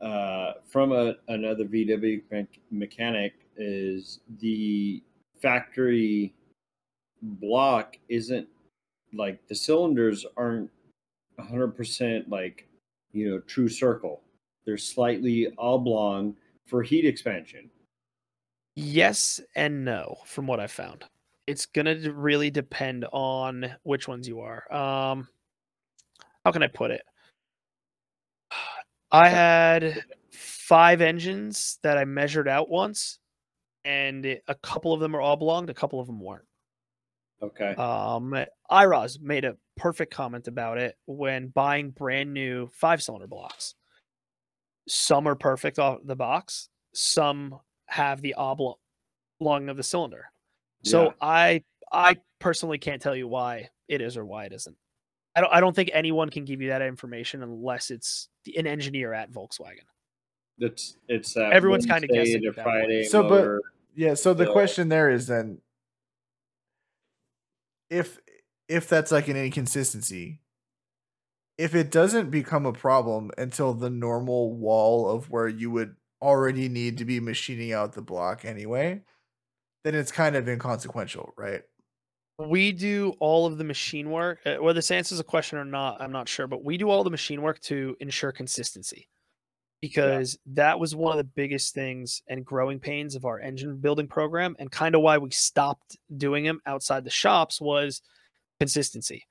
uh, 0.00 0.52
from 0.68 0.92
a, 0.92 1.14
another 1.28 1.64
VW 1.64 2.22
me- 2.30 2.46
mechanic 2.70 3.32
is 3.56 4.20
the 4.40 5.02
factory 5.40 6.34
block 7.22 7.96
isn't 8.08 8.46
like 9.14 9.46
the 9.48 9.54
cylinders 9.54 10.26
aren't 10.36 10.70
100% 11.38 12.28
like, 12.28 12.68
you 13.12 13.30
know, 13.30 13.40
true 13.40 13.68
circle. 13.68 14.20
They're 14.66 14.76
slightly 14.76 15.48
oblong 15.56 16.36
for 16.66 16.82
heat 16.82 17.06
expansion. 17.06 17.70
Yes 18.74 19.40
and 19.54 19.84
no, 19.84 20.18
from 20.26 20.46
what 20.46 20.60
I 20.60 20.66
found. 20.66 21.04
It's 21.46 21.64
gonna 21.64 22.10
really 22.10 22.50
depend 22.50 23.06
on 23.12 23.70
which 23.84 24.08
ones 24.08 24.28
you 24.28 24.40
are. 24.40 24.70
Um, 24.72 25.28
how 26.44 26.52
can 26.52 26.62
I 26.62 26.66
put 26.66 26.90
it? 26.90 27.02
I 29.12 29.28
had 29.28 30.04
five 30.32 31.00
engines 31.00 31.78
that 31.82 31.96
I 31.96 32.04
measured 32.04 32.48
out 32.48 32.68
once, 32.68 33.20
and 33.84 34.26
a 34.26 34.54
couple 34.62 34.92
of 34.92 35.00
them 35.00 35.14
are 35.14 35.22
oblong, 35.22 35.70
a 35.70 35.74
couple 35.74 36.00
of 36.00 36.08
them 36.08 36.20
weren't. 36.20 36.44
Okay. 37.40 37.74
Um, 37.76 38.34
Iroz 38.70 39.20
made 39.20 39.44
a 39.44 39.56
perfect 39.76 40.12
comment 40.12 40.48
about 40.48 40.78
it 40.78 40.96
when 41.06 41.48
buying 41.48 41.90
brand 41.90 42.34
new 42.34 42.66
five 42.68 43.02
cylinder 43.02 43.26
blocks. 43.26 43.74
Some 44.88 45.26
are 45.26 45.34
perfect 45.34 45.78
off 45.78 45.98
the 46.04 46.16
box, 46.16 46.68
some 46.94 47.58
have 47.86 48.20
the 48.22 48.34
oblong 48.34 48.76
of 49.68 49.76
the 49.76 49.82
cylinder. 49.82 50.30
So 50.84 51.04
Yeah. 51.06 51.10
I 51.20 51.64
I 51.92 52.16
personally 52.38 52.78
can't 52.78 53.00
tell 53.00 53.14
you 53.16 53.28
why 53.28 53.70
it 53.88 54.00
is 54.00 54.16
or 54.16 54.24
why 54.24 54.44
it 54.46 54.52
isn't. 54.52 54.76
I 55.34 55.40
don't 55.40 55.52
I 55.52 55.60
don't 55.60 55.74
think 55.74 55.90
anyone 55.92 56.30
can 56.30 56.44
give 56.44 56.60
you 56.60 56.68
that 56.68 56.82
information 56.82 57.42
unless 57.42 57.90
it's 57.90 58.28
an 58.56 58.66
engineer 58.66 59.12
at 59.12 59.30
Volkswagen. 59.30 59.84
That's 60.58 60.96
it's 61.08 61.34
that 61.34 61.52
Everyone's 61.52 61.86
kinda 61.86 62.08
Wednesday 62.10 62.38
guessing 62.38 62.42
to 62.42 62.52
that. 62.52 62.62
Friday 62.62 63.02
So, 63.04 63.28
but- 63.28 63.60
Yeah, 63.94 64.14
so 64.14 64.34
the 64.34 64.44
So- 64.46 64.52
question 64.52 64.88
there 64.90 65.10
is 65.10 65.26
then 65.26 65.60
if 67.90 68.18
if 68.68 68.88
that's 68.88 69.12
like 69.12 69.28
an 69.28 69.36
inconsistency, 69.36 70.40
if 71.58 71.74
it 71.74 71.90
doesn't 71.90 72.30
become 72.30 72.66
a 72.66 72.72
problem 72.72 73.30
until 73.38 73.72
the 73.74 73.90
normal 73.90 74.54
wall 74.54 75.08
of 75.10 75.30
where 75.30 75.48
you 75.48 75.70
would 75.70 75.96
already 76.20 76.68
need 76.68 76.98
to 76.98 77.04
be 77.04 77.20
machining 77.20 77.72
out 77.72 77.92
the 77.92 78.02
block 78.02 78.44
anyway, 78.44 79.02
then 79.84 79.94
it's 79.94 80.12
kind 80.12 80.36
of 80.36 80.48
inconsequential, 80.48 81.32
right? 81.36 81.62
We 82.38 82.72
do 82.72 83.14
all 83.18 83.46
of 83.46 83.56
the 83.56 83.64
machine 83.64 84.10
work. 84.10 84.40
uh, 84.44 84.56
Whether 84.56 84.78
this 84.78 84.90
answers 84.90 85.20
a 85.20 85.24
question 85.24 85.58
or 85.58 85.64
not, 85.64 86.02
I'm 86.02 86.12
not 86.12 86.28
sure, 86.28 86.46
but 86.46 86.64
we 86.64 86.76
do 86.76 86.90
all 86.90 87.04
the 87.04 87.10
machine 87.10 87.40
work 87.40 87.60
to 87.60 87.96
ensure 88.00 88.32
consistency 88.32 89.08
because 89.80 90.38
that 90.46 90.78
was 90.78 90.94
one 90.94 91.12
of 91.12 91.18
the 91.18 91.32
biggest 91.34 91.74
things 91.74 92.22
and 92.28 92.44
growing 92.44 92.78
pains 92.78 93.14
of 93.14 93.24
our 93.24 93.38
engine 93.40 93.76
building 93.78 94.08
program 94.08 94.56
and 94.58 94.70
kind 94.70 94.94
of 94.94 95.00
why 95.00 95.16
we 95.16 95.30
stopped 95.30 95.96
doing 96.16 96.44
them 96.44 96.60
outside 96.66 97.04
the 97.04 97.10
shops 97.10 97.60
was 97.60 98.02
consistency. 98.58 99.24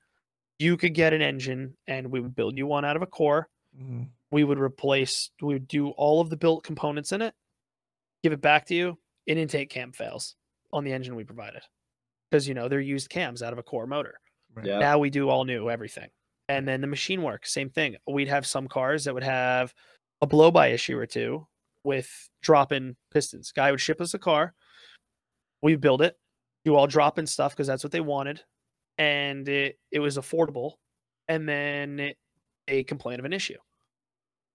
You 0.60 0.78
could 0.78 0.94
get 0.94 1.14
an 1.14 1.22
engine 1.22 1.76
and 1.88 2.12
we 2.12 2.20
would 2.20 2.36
build 2.36 2.58
you 2.58 2.66
one 2.68 2.86
out 2.86 2.96
of 2.96 3.02
a 3.02 3.08
core. 3.08 3.50
Mhm. 3.78 4.10
We 4.32 4.44
would 4.44 4.60
replace, 4.60 5.32
we 5.42 5.54
would 5.54 5.68
do 5.68 5.90
all 5.92 6.22
of 6.22 6.30
the 6.30 6.38
built 6.38 6.64
components 6.64 7.12
in 7.12 7.22
it, 7.22 7.34
give 8.24 8.34
it 8.34 8.42
back 8.42 8.66
to 8.68 8.76
you. 8.76 8.98
An 9.28 9.38
intake 9.38 9.70
cam 9.70 9.92
fails 9.92 10.36
on 10.72 10.84
the 10.84 10.94
engine 10.94 11.16
we 11.16 11.24
provided 11.24 11.64
because, 12.30 12.48
you 12.48 12.54
know, 12.54 12.68
they're 12.68 12.80
used 12.80 13.10
cams 13.10 13.42
out 13.42 13.54
of 13.54 13.60
a 13.60 13.64
core 13.64 13.88
motor. 13.88 14.20
Right. 14.54 14.66
Yeah. 14.68 14.80
Now 14.80 15.00
we 15.00 15.10
do 15.10 15.30
all 15.30 15.46
new 15.46 15.70
everything. 15.70 16.10
And 16.48 16.68
then 16.68 16.80
the 16.82 16.88
machine 16.88 17.22
work, 17.24 17.46
same 17.46 17.70
thing. 17.70 17.98
We'd 18.08 18.28
have 18.28 18.46
some 18.46 18.68
cars 18.68 19.06
that 19.06 19.14
would 19.14 19.24
have 19.24 19.74
a 20.22 20.28
blow 20.28 20.52
by 20.52 20.68
issue 20.68 20.98
or 20.98 21.08
two 21.08 21.48
with 21.84 22.30
drop 22.42 22.72
in 22.72 22.96
pistons. 23.12 23.52
Guy 23.52 23.72
would 23.72 23.82
ship 23.82 24.00
us 24.00 24.14
a 24.14 24.20
car. 24.20 24.54
We 25.62 25.76
build 25.76 26.02
it, 26.02 26.18
do 26.64 26.76
all 26.76 26.88
drop 26.88 27.18
in 27.18 27.26
stuff 27.26 27.54
because 27.54 27.68
that's 27.68 27.84
what 27.84 27.92
they 27.92 28.00
wanted. 28.02 28.44
And 28.98 29.48
it, 29.50 29.78
it 29.92 30.00
was 30.00 30.18
affordable. 30.18 30.74
And 31.28 31.48
then 31.48 32.00
it, 32.00 32.18
they 32.68 32.84
complain 32.84 33.20
of 33.20 33.26
an 33.26 33.34
issue. 33.34 33.58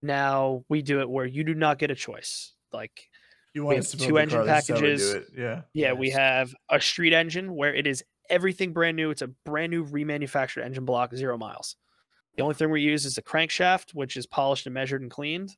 Now 0.03 0.65
we 0.69 0.83
do 0.83 1.01
it 1.01 1.11
where 1.11 1.27
you 1.27 1.45
do 1.45 1.55
not 1.55 1.79
get 1.79 1.91
a 1.91 1.95
choice. 1.95 2.55
Like 2.73 3.09
You 3.53 3.63
We 3.63 3.67
want 3.67 3.77
have 3.79 3.89
to 3.89 3.97
build 3.97 4.09
two 4.09 4.19
engine 4.19 4.45
car, 4.45 4.47
this 4.47 4.63
is 4.63 4.69
how 4.69 4.75
we 4.77 4.81
do 4.81 4.87
packages. 4.87 5.31
Yeah. 5.37 5.63
yeah, 5.75 5.93
we 5.93 6.11
have 6.11 6.55
a 6.71 6.81
street 6.81 7.13
engine 7.13 7.55
where 7.55 7.75
it 7.75 7.87
is 7.87 8.05
everything 8.31 8.73
brand 8.73 8.97
new. 8.97 9.11
It's 9.11 9.23
a 9.23 9.29
brand 9.45 9.71
new 9.71 9.85
remanufactured 9.85 10.65
engine 10.65 10.85
block, 10.85 11.15
zero 11.15 11.37
miles. 11.37 11.77
The 12.37 12.43
only 12.43 12.55
thing 12.55 12.71
we 12.71 12.81
use 12.81 13.05
is 13.05 13.17
the 13.17 13.23
crankshaft, 13.23 13.91
which 13.93 14.17
is 14.17 14.27
polished 14.27 14.67
and 14.67 14.75
measured 14.75 15.03
and 15.03 15.11
cleaned. 15.11 15.55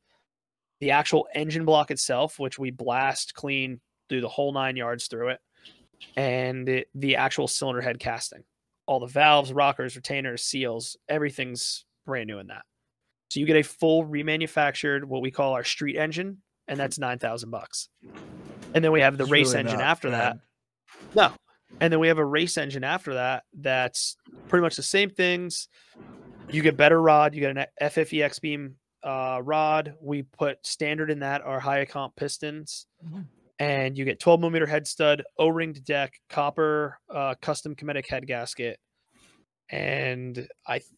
The 0.80 0.90
actual 0.92 1.28
engine 1.34 1.64
block 1.64 1.90
itself, 1.90 2.40
which 2.40 2.58
we 2.58 2.70
blast, 2.70 3.34
clean, 3.34 3.80
do 4.08 4.20
the 4.20 4.28
whole 4.28 4.52
nine 4.52 4.74
yards 4.74 5.06
through 5.06 5.28
it, 5.28 5.40
and 6.16 6.68
it, 6.68 6.88
the 6.94 7.16
actual 7.16 7.46
cylinder 7.46 7.80
head 7.80 8.00
casting. 8.00 8.42
All 8.92 9.00
the 9.00 9.06
valves, 9.06 9.54
rockers, 9.54 9.96
retainers, 9.96 10.42
seals, 10.42 10.98
everything's 11.08 11.86
brand 12.04 12.26
new 12.26 12.38
in 12.38 12.48
that. 12.48 12.66
So 13.30 13.40
you 13.40 13.46
get 13.46 13.56
a 13.56 13.62
full 13.62 14.04
remanufactured, 14.04 15.04
what 15.04 15.22
we 15.22 15.30
call 15.30 15.54
our 15.54 15.64
street 15.64 15.96
engine, 15.96 16.42
and 16.68 16.78
that's 16.78 16.98
nine 16.98 17.18
thousand 17.18 17.48
bucks. 17.48 17.88
And 18.74 18.84
then 18.84 18.92
we 18.92 19.00
have 19.00 19.16
the 19.16 19.24
It's 19.24 19.30
race 19.32 19.54
really 19.54 19.60
engine 19.60 19.80
after 19.80 20.10
that. 20.10 20.36
No. 21.14 21.32
And 21.80 21.90
then 21.90 22.00
we 22.00 22.08
have 22.08 22.18
a 22.18 22.24
race 22.24 22.58
engine 22.58 22.84
after 22.84 23.14
that 23.14 23.44
that's 23.58 24.18
pretty 24.48 24.60
much 24.60 24.76
the 24.76 24.82
same 24.82 25.08
things. 25.08 25.68
You 26.50 26.60
get 26.60 26.76
better 26.76 27.00
rod, 27.00 27.34
you 27.34 27.40
get 27.40 27.56
an 27.56 27.64
FFE 27.80 28.22
X 28.22 28.40
beam 28.40 28.74
uh, 29.02 29.40
rod. 29.42 29.94
We 30.02 30.20
put 30.20 30.66
standard 30.66 31.10
in 31.10 31.20
that 31.20 31.40
are 31.40 31.60
high 31.60 31.86
comp 31.86 32.14
pistons. 32.14 32.86
Mhm. 33.02 33.24
And 33.62 33.96
you 33.96 34.04
get 34.04 34.18
12 34.18 34.40
millimeter 34.40 34.66
head 34.66 34.88
stud, 34.88 35.22
O 35.38 35.46
ringed 35.46 35.84
deck, 35.84 36.14
copper, 36.28 36.98
uh, 37.08 37.36
custom 37.40 37.76
Cometic 37.76 38.08
head 38.08 38.26
gasket. 38.26 38.80
And 39.70 40.48
I, 40.66 40.78
th- 40.78 40.90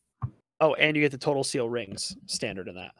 oh, 0.60 0.72
and 0.72 0.96
you 0.96 1.02
get 1.02 1.12
the 1.12 1.18
total 1.18 1.44
seal 1.44 1.68
rings 1.68 2.16
standard 2.24 2.68
in 2.68 2.76
that. 2.76 2.92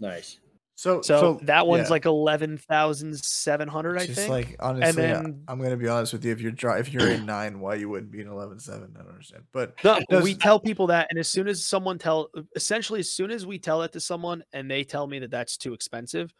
Nice. 0.00 0.40
So, 0.74 1.00
So, 1.02 1.38
that 1.42 1.64
one's 1.66 1.86
yeah. 1.88 1.90
like 1.92 2.06
11,700, 2.06 3.96
I 3.98 4.06
just 4.06 4.18
think. 4.18 4.30
like 4.30 4.56
honestly, 4.58 4.88
I- 5.04 5.06
then- 5.22 5.44
I'm 5.46 5.60
gonna 5.62 5.76
be 5.76 5.86
honest 5.88 6.12
with 6.12 6.24
you. 6.24 6.32
If 6.32 6.40
you're 6.40 6.50
dri- 6.52 6.80
if 6.80 6.92
you're 6.92 7.08
in 7.10 7.24
nine, 7.26 7.60
why 7.60 7.74
you 7.76 7.88
wouldn't 7.88 8.10
be 8.10 8.20
an 8.20 8.28
eleven 8.28 8.58
seven? 8.58 8.94
I 8.96 9.00
don't 9.02 9.10
understand. 9.10 9.44
But 9.52 9.74
No, 9.84 10.00
Does- 10.10 10.24
we 10.24 10.34
tell 10.34 10.58
people 10.58 10.88
that, 10.88 11.06
and 11.10 11.18
as 11.20 11.28
soon 11.30 11.46
as 11.46 11.64
someone 11.64 11.98
tell, 11.98 12.30
essentially, 12.56 12.98
as 13.00 13.12
soon 13.12 13.30
as 13.30 13.46
we 13.46 13.58
tell 13.60 13.78
that 13.80 13.92
to 13.92 14.00
someone, 14.00 14.42
and 14.52 14.68
they 14.68 14.82
tell 14.82 15.06
me 15.06 15.20
that 15.20 15.30
that's 15.30 15.56
too 15.56 15.72
expensive, 15.72 16.32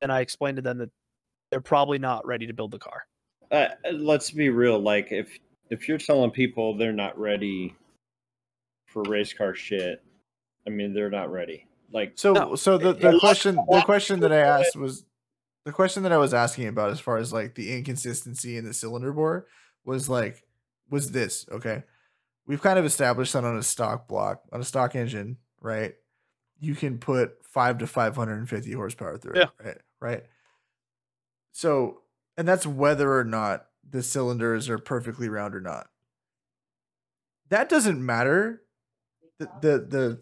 then 0.00 0.10
I 0.10 0.20
explain 0.20 0.56
to 0.56 0.62
them 0.62 0.78
that 0.78 0.90
they're 1.52 1.60
probably 1.60 1.98
not 1.98 2.26
ready 2.26 2.46
to 2.46 2.54
build 2.54 2.70
the 2.70 2.78
car. 2.78 3.06
Uh, 3.50 3.68
let's 3.92 4.30
be 4.30 4.48
real. 4.48 4.80
Like 4.80 5.12
if 5.12 5.38
if 5.68 5.86
you're 5.86 5.98
telling 5.98 6.30
people 6.30 6.78
they're 6.78 6.94
not 6.94 7.18
ready 7.18 7.76
for 8.86 9.02
race 9.02 9.34
car 9.34 9.54
shit, 9.54 10.02
I 10.66 10.70
mean 10.70 10.94
they're 10.94 11.10
not 11.10 11.30
ready. 11.30 11.68
Like 11.92 12.14
so 12.14 12.32
No, 12.32 12.54
so 12.54 12.78
the, 12.78 12.94
the 12.94 13.18
question 13.20 13.56
the 13.70 13.82
question 13.84 14.20
that 14.20 14.32
I 14.32 14.38
asked 14.38 14.76
was 14.76 15.04
the 15.66 15.72
question 15.72 16.04
that 16.04 16.12
I 16.12 16.16
was 16.16 16.32
asking 16.32 16.68
about 16.68 16.90
as 16.90 17.00
far 17.00 17.18
as 17.18 17.34
like 17.34 17.54
the 17.54 17.76
inconsistency 17.76 18.56
in 18.56 18.64
the 18.64 18.72
cylinder 18.72 19.12
bore 19.12 19.46
was 19.84 20.08
like 20.08 20.42
was 20.88 21.10
this 21.10 21.46
okay? 21.52 21.82
We've 22.46 22.62
kind 22.62 22.78
of 22.78 22.86
established 22.86 23.34
that 23.34 23.44
on 23.44 23.58
a 23.58 23.62
stock 23.62 24.08
block 24.08 24.40
on 24.52 24.62
a 24.62 24.64
stock 24.64 24.96
engine, 24.96 25.36
right? 25.60 25.92
You 26.58 26.74
can 26.74 26.96
put 26.96 27.32
five 27.44 27.76
to 27.78 27.86
five 27.86 28.16
hundred 28.16 28.38
and 28.38 28.48
fifty 28.48 28.72
horsepower 28.72 29.18
through 29.18 29.34
Yeah. 29.36 29.48
it, 29.60 29.66
right? 29.66 29.78
Right. 30.00 30.22
So, 31.52 32.02
and 32.36 32.48
that's 32.48 32.66
whether 32.66 33.16
or 33.16 33.24
not 33.24 33.66
the 33.88 34.02
cylinders 34.02 34.68
are 34.68 34.78
perfectly 34.78 35.28
round 35.28 35.54
or 35.54 35.60
not. 35.60 35.88
That 37.48 37.68
doesn't 37.68 38.04
matter. 38.04 38.62
The 39.38 39.46
the 39.60 39.78
the 39.78 40.20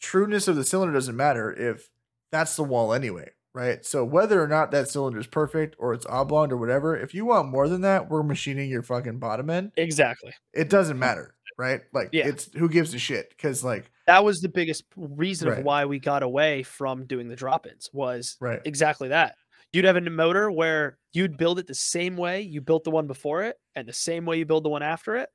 trueness 0.00 0.48
of 0.48 0.56
the 0.56 0.64
cylinder 0.64 0.92
doesn't 0.94 1.16
matter 1.16 1.52
if 1.52 1.88
that's 2.30 2.56
the 2.56 2.62
wall 2.64 2.92
anyway, 2.92 3.30
right? 3.54 3.84
So 3.84 4.04
whether 4.04 4.42
or 4.42 4.46
not 4.48 4.70
that 4.72 4.88
cylinder 4.88 5.18
is 5.18 5.26
perfect 5.26 5.76
or 5.78 5.94
it's 5.94 6.06
oblong 6.06 6.52
or 6.52 6.56
whatever, 6.56 6.96
if 6.96 7.14
you 7.14 7.24
want 7.24 7.48
more 7.48 7.68
than 7.68 7.80
that, 7.82 8.10
we're 8.10 8.22
machining 8.22 8.70
your 8.70 8.82
fucking 8.82 9.18
bottom 9.18 9.50
end. 9.50 9.72
Exactly. 9.76 10.32
It 10.52 10.68
doesn't 10.68 10.98
matter, 10.98 11.34
right? 11.58 11.80
Like 11.92 12.10
Yeah. 12.12 12.26
it's 12.28 12.52
who 12.52 12.68
gives 12.68 12.92
a 12.94 12.98
shit 12.98 13.30
because 13.30 13.64
like 13.64 13.90
That 14.06 14.24
was 14.24 14.40
the 14.40 14.48
biggest 14.48 14.84
reason 14.96 15.48
Right. 15.48 15.58
of 15.60 15.64
why 15.64 15.86
we 15.86 15.98
got 15.98 16.22
away 16.22 16.62
from 16.64 17.06
doing 17.06 17.28
the 17.28 17.36
drop-ins 17.36 17.88
was 17.92 18.36
right 18.40 18.60
exactly 18.64 19.08
that. 19.08 19.36
You'd 19.74 19.86
have 19.86 19.96
a 19.96 20.00
motor 20.02 20.50
where 20.50 20.98
you'd 21.12 21.36
build 21.36 21.58
it 21.58 21.66
the 21.66 21.74
same 21.74 22.16
way 22.16 22.42
you 22.42 22.60
built 22.60 22.84
the 22.84 22.90
one 22.90 23.08
before 23.08 23.42
it, 23.42 23.56
and 23.74 23.88
the 23.88 23.92
same 23.92 24.24
way 24.24 24.38
you 24.38 24.46
build 24.46 24.64
the 24.64 24.68
one 24.68 24.82
after 24.82 25.16
it, 25.16 25.28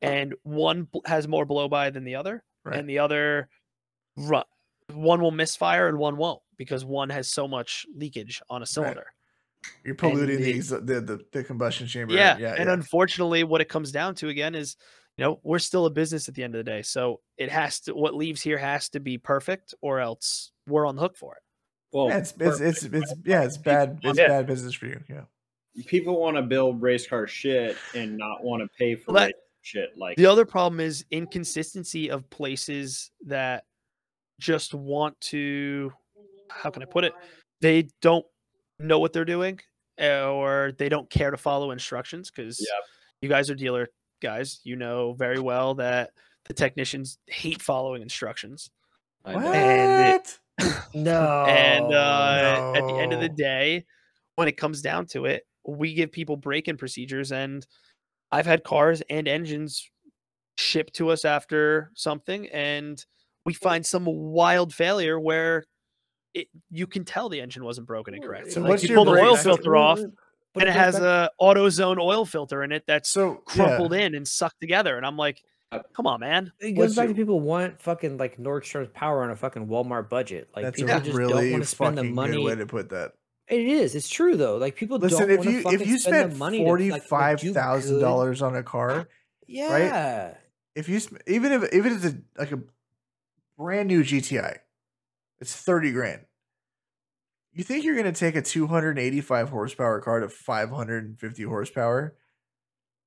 and 0.00 0.34
one 0.42 0.88
has 1.04 1.28
more 1.28 1.44
blow 1.44 1.68
by 1.68 1.90
than 1.90 2.04
the 2.04 2.14
other, 2.14 2.42
right. 2.64 2.78
and 2.78 2.88
the 2.88 2.98
other 3.00 3.48
run 4.16 4.44
one 4.94 5.20
will 5.20 5.30
misfire 5.30 5.88
and 5.88 5.98
one 5.98 6.16
won't 6.16 6.40
because 6.56 6.84
one 6.84 7.10
has 7.10 7.30
so 7.30 7.46
much 7.46 7.84
leakage 7.94 8.40
on 8.48 8.62
a 8.62 8.66
cylinder. 8.66 9.06
You're 9.84 9.94
polluting 9.94 10.40
the, 10.40 10.60
the- 10.60 10.76
uh, 10.76 10.80
the 10.80 11.00
the 11.00 11.24
the 11.32 11.44
combustion 11.44 11.86
chamber. 11.86 12.14
Yeah, 12.14 12.38
yeah, 12.38 12.54
and 12.56 12.68
yeah. 12.68 12.72
unfortunately, 12.72 13.44
what 13.44 13.60
it 13.60 13.68
comes 13.68 13.92
down 13.92 14.14
to 14.16 14.28
again 14.28 14.54
is, 14.54 14.76
you 15.16 15.24
know, 15.24 15.40
we're 15.42 15.58
still 15.58 15.86
a 15.86 15.90
business 15.90 16.28
at 16.28 16.34
the 16.34 16.42
end 16.42 16.54
of 16.54 16.64
the 16.64 16.70
day, 16.70 16.82
so 16.82 17.20
it 17.36 17.50
has 17.50 17.80
to. 17.80 17.94
What 17.94 18.14
leaves 18.14 18.40
here 18.40 18.58
has 18.58 18.88
to 18.90 19.00
be 19.00 19.18
perfect, 19.18 19.74
or 19.82 20.00
else 20.00 20.52
we're 20.66 20.86
on 20.86 20.96
the 20.96 21.02
hook 21.02 21.16
for 21.16 21.34
it. 21.34 21.42
Well, 21.92 22.08
Yeah, 22.08 22.18
it's, 22.18 22.34
it's 22.38 22.60
it's 22.60 22.82
it's 22.84 23.14
yeah, 23.24 23.42
it's 23.44 23.56
bad. 23.56 23.98
It's 24.02 24.18
Yeah. 24.18 24.28
bad 24.28 24.46
business 24.46 24.74
for 24.74 24.86
you. 24.86 25.00
Yeah. 25.08 25.22
people 25.86 26.20
want 26.20 26.36
to 26.36 26.42
build 26.42 26.82
race 26.82 27.06
car 27.06 27.26
shit 27.28 27.76
and 27.94 28.16
not 28.18 28.42
want 28.42 28.62
to 28.62 28.68
pay 28.76 28.94
for 28.96 29.12
that- 29.12 29.34
shit. 29.62 29.90
Like 29.96 30.16
The 30.16 30.26
other 30.26 30.44
problem 30.44 30.80
is 30.80 31.04
inconsistency 31.10 32.10
of 32.10 32.28
places 32.30 33.10
that 33.26 33.64
just 34.40 34.74
want 34.74 35.20
to. 35.22 35.92
How 36.50 36.70
can 36.70 36.82
I 36.82 36.86
put 36.86 37.04
it? 37.04 37.12
They 37.60 37.88
don't 38.00 38.24
know 38.78 38.98
what 38.98 39.12
they're 39.12 39.24
doing, 39.24 39.60
or 40.00 40.72
they 40.78 40.88
don't 40.88 41.08
care 41.10 41.30
to 41.30 41.36
follow 41.36 41.70
instructions 41.72 42.30
because 42.30 42.58
Yep. 42.60 42.84
you 43.22 43.28
guys 43.28 43.50
are 43.50 43.54
dealer 43.54 43.88
guys. 44.20 44.60
You 44.64 44.76
know 44.76 45.12
very 45.12 45.38
well 45.40 45.74
that 45.74 46.10
the 46.46 46.54
technicians 46.54 47.18
hate 47.26 47.60
following 47.60 48.00
instructions. 48.02 48.70
I 49.24 49.34
know. 49.34 49.52
And 49.52 50.12
What? 50.14 50.38
No. 50.94 51.44
and 51.48 51.92
uh, 51.92 52.72
at 52.76 52.86
the 52.86 52.94
end 52.94 53.12
of 53.12 53.20
the 53.20 53.28
day, 53.28 53.84
when 54.36 54.48
it 54.48 54.56
comes 54.56 54.82
down 54.82 55.06
to 55.06 55.24
it, 55.24 55.44
we 55.66 55.94
give 55.94 56.12
people 56.12 56.36
break-in 56.36 56.76
procedures, 56.76 57.32
and 57.32 57.66
I've 58.30 58.46
had 58.46 58.64
cars 58.64 59.02
and 59.10 59.28
engines 59.28 59.90
shipped 60.56 60.94
to 60.94 61.10
us 61.10 61.24
after 61.24 61.90
something, 61.94 62.48
and 62.48 63.04
we 63.44 63.54
find 63.54 63.84
some 63.84 64.04
wild 64.06 64.72
failure 64.74 65.18
where 65.18 65.64
it 66.34 66.48
you 66.70 66.86
can 66.86 67.04
tell 67.04 67.28
the 67.28 67.40
engine 67.40 67.64
wasn't 67.64 67.86
broken 67.86 68.14
and 68.14 68.22
correct. 68.22 68.52
So 68.52 68.60
like 68.60 68.70
what's 68.70 68.82
you 68.84 68.94
pull 68.94 69.04
the 69.04 69.12
oil 69.12 69.36
filter 69.36 69.76
off, 69.76 69.98
and 69.98 70.12
it 70.56 70.68
has 70.68 70.96
a 70.96 71.30
AutoZone 71.40 71.98
oil 71.98 72.24
filter 72.24 72.62
in 72.62 72.72
it 72.72 72.84
that's 72.86 73.10
So 73.10 73.42
yeah. 73.48 73.54
crumpled 73.54 73.92
in 73.92 74.14
and 74.14 74.26
sucked 74.26 74.60
together, 74.60 74.96
and 74.96 75.06
I'm 75.06 75.16
like, 75.16 75.42
Uh, 75.70 75.80
Come 75.94 76.06
on, 76.06 76.20
man. 76.20 76.52
It 76.60 76.76
What's 76.76 76.90
goes 76.90 76.96
back 76.96 77.04
your- 77.04 77.14
to 77.14 77.20
people 77.20 77.40
want 77.40 77.80
fucking 77.82 78.16
like 78.16 78.38
Nordstrom's 78.38 78.88
power 78.94 79.22
on 79.22 79.30
a 79.30 79.36
fucking 79.36 79.66
Walmart 79.66 80.08
budget. 80.08 80.48
Like 80.56 80.64
That's 80.64 80.80
people 80.80 80.96
a 80.96 81.00
just 81.00 81.16
really 81.16 81.32
don't 81.44 81.52
want 81.52 81.62
to 81.64 81.68
spend 81.68 81.98
the 81.98 82.02
fucking 82.02 82.14
money. 82.14 82.32
good 82.36 82.44
way 82.44 82.54
to 82.54 82.66
put 82.66 82.88
that. 82.90 83.12
It 83.48 83.60
is. 83.60 83.94
It's 83.94 84.08
true 84.08 84.36
though. 84.36 84.56
Like 84.56 84.76
people 84.76 84.98
Listen, 84.98 85.20
don't 85.20 85.30
if 85.30 85.38
want 85.40 85.50
you 85.50 85.62
fucking 85.62 85.80
if 85.80 85.86
you 85.86 85.98
spend 85.98 86.14
spent 86.16 86.32
the 86.32 86.38
money. 86.38 86.58
to, 86.58 86.64
forty 86.64 86.90
like, 86.90 87.10
like, 87.10 87.38
do 87.40 87.52
thousand 87.52 87.96
good- 87.96 88.00
dollars 88.00 88.40
on 88.42 88.56
a 88.56 88.62
car, 88.62 89.08
Yeah. 89.46 90.34
if 90.74 90.88
you 90.88 91.00
sp- 91.00 91.20
even 91.26 91.52
if 91.52 91.72
even 91.74 91.92
if 91.92 92.04
it's 92.04 92.14
a, 92.14 92.18
like 92.38 92.52
a 92.52 92.60
brand 93.58 93.88
new 93.88 94.02
GTI, 94.02 94.58
it's 95.40 95.54
thirty 95.54 95.92
grand. 95.92 96.22
You 97.52 97.64
think 97.64 97.84
you're 97.84 97.96
gonna 97.96 98.12
take 98.12 98.36
a 98.36 98.42
two 98.42 98.66
hundred 98.68 98.98
eighty 98.98 99.20
five 99.20 99.48
horsepower 99.50 100.00
car 100.00 100.20
to 100.20 100.28
five 100.28 100.70
hundred 100.70 101.04
and 101.04 101.18
fifty 101.18 101.42
horsepower? 101.42 102.14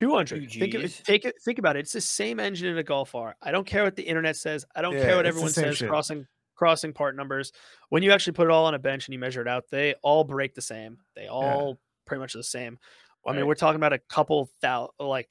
Two 0.02 0.14
hundred. 0.14 0.50
Think 0.50 0.74
of 0.74 0.82
it, 0.82 0.88
Gs. 0.88 1.00
take 1.04 1.24
it. 1.24 1.40
Think 1.42 1.58
about 1.60 1.76
it. 1.76 1.80
It's 1.80 1.92
the 1.92 2.00
same 2.00 2.40
engine 2.40 2.68
in 2.68 2.78
a 2.78 2.82
Golf 2.82 3.14
R. 3.14 3.36
I 3.40 3.52
don't 3.52 3.66
care 3.66 3.84
what 3.84 3.94
the 3.94 4.02
internet 4.02 4.36
says. 4.36 4.64
I 4.74 4.82
don't 4.82 4.94
Yeah, 4.94 5.04
care 5.06 5.16
what 5.16 5.26
everyone 5.26 5.50
says. 5.50 5.76
shit. 5.76 5.88
Crossing 5.88 6.26
crossing 6.56 6.92
part 6.92 7.14
numbers. 7.14 7.52
When 7.88 8.02
you 8.02 8.10
actually 8.10 8.32
put 8.32 8.46
it 8.46 8.50
all 8.50 8.66
on 8.66 8.74
a 8.74 8.78
bench 8.80 9.06
and 9.06 9.12
you 9.12 9.18
measure 9.20 9.40
it 9.40 9.48
out, 9.48 9.64
they 9.70 9.94
all 10.02 10.24
break 10.24 10.54
the 10.54 10.60
same. 10.60 10.98
They 11.14 11.28
all 11.28 11.78
pretty 12.06 12.20
much 12.20 12.32
the 12.32 12.42
same. 12.42 12.78
I 13.24 13.32
mean, 13.32 13.46
we're 13.46 13.54
talking 13.54 13.76
about 13.76 13.92
a 13.92 13.98
couple 13.98 14.50
thousand, 14.60 14.90
like 14.98 15.30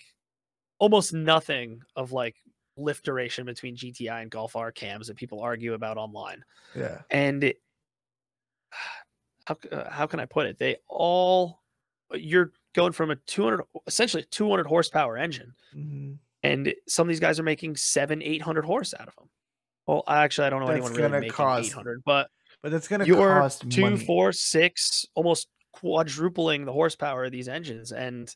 almost 0.79 1.13
nothing 1.13 1.81
of 1.97 2.13
like 2.13 2.37
lift 2.77 3.03
duration 3.03 3.45
between 3.45 3.75
GTI 3.75 4.21
and 4.21 4.31
Golf 4.31 4.55
R 4.55 4.71
cams 4.71 5.07
that 5.07 5.17
people 5.17 5.41
argue 5.41 5.73
about 5.73 5.97
online. 5.97 6.45
Yeah, 6.73 7.01
and 7.09 7.43
it, 7.43 7.57
how 9.45 9.57
uh, 9.71 9.89
how 9.89 10.07
can 10.07 10.21
I 10.21 10.25
put 10.25 10.45
it? 10.47 10.57
They 10.57 10.77
all 10.87 11.61
you're 12.13 12.51
going 12.73 12.91
from 12.93 13.11
a 13.11 13.15
200 13.15 13.63
essentially 13.87 14.23
a 14.23 14.25
200 14.27 14.65
horsepower 14.67 15.17
engine, 15.17 15.53
Mhm. 15.75 16.17
and 16.43 16.73
some 16.87 17.07
of 17.07 17.09
these 17.09 17.19
guys 17.19 17.39
are 17.39 17.43
making 17.43 17.75
seven 17.75 18.21
800 18.21 18.65
horse 18.65 18.93
out 18.97 19.07
of 19.07 19.15
them. 19.15 19.29
Well, 19.87 20.03
actually, 20.07 20.47
I 20.47 20.49
don't 20.51 20.61
know 20.61 20.67
That's 20.67 20.77
anyone 20.85 20.93
really 20.93 21.09
making 21.21 21.31
cost 21.33 21.69
800, 21.71 22.03
but 22.05 22.29
but 22.61 22.71
that's 22.71 22.87
gonna 22.87 23.05
you're 23.05 23.39
cost 23.39 23.69
two, 23.71 23.81
money. 23.81 23.97
four, 23.97 24.31
six, 24.31 25.05
almost 25.15 25.47
quadrupling 25.73 26.65
the 26.65 26.73
horsepower 26.73 27.25
of 27.25 27.31
these 27.31 27.47
engines, 27.47 27.91
and 27.91 28.35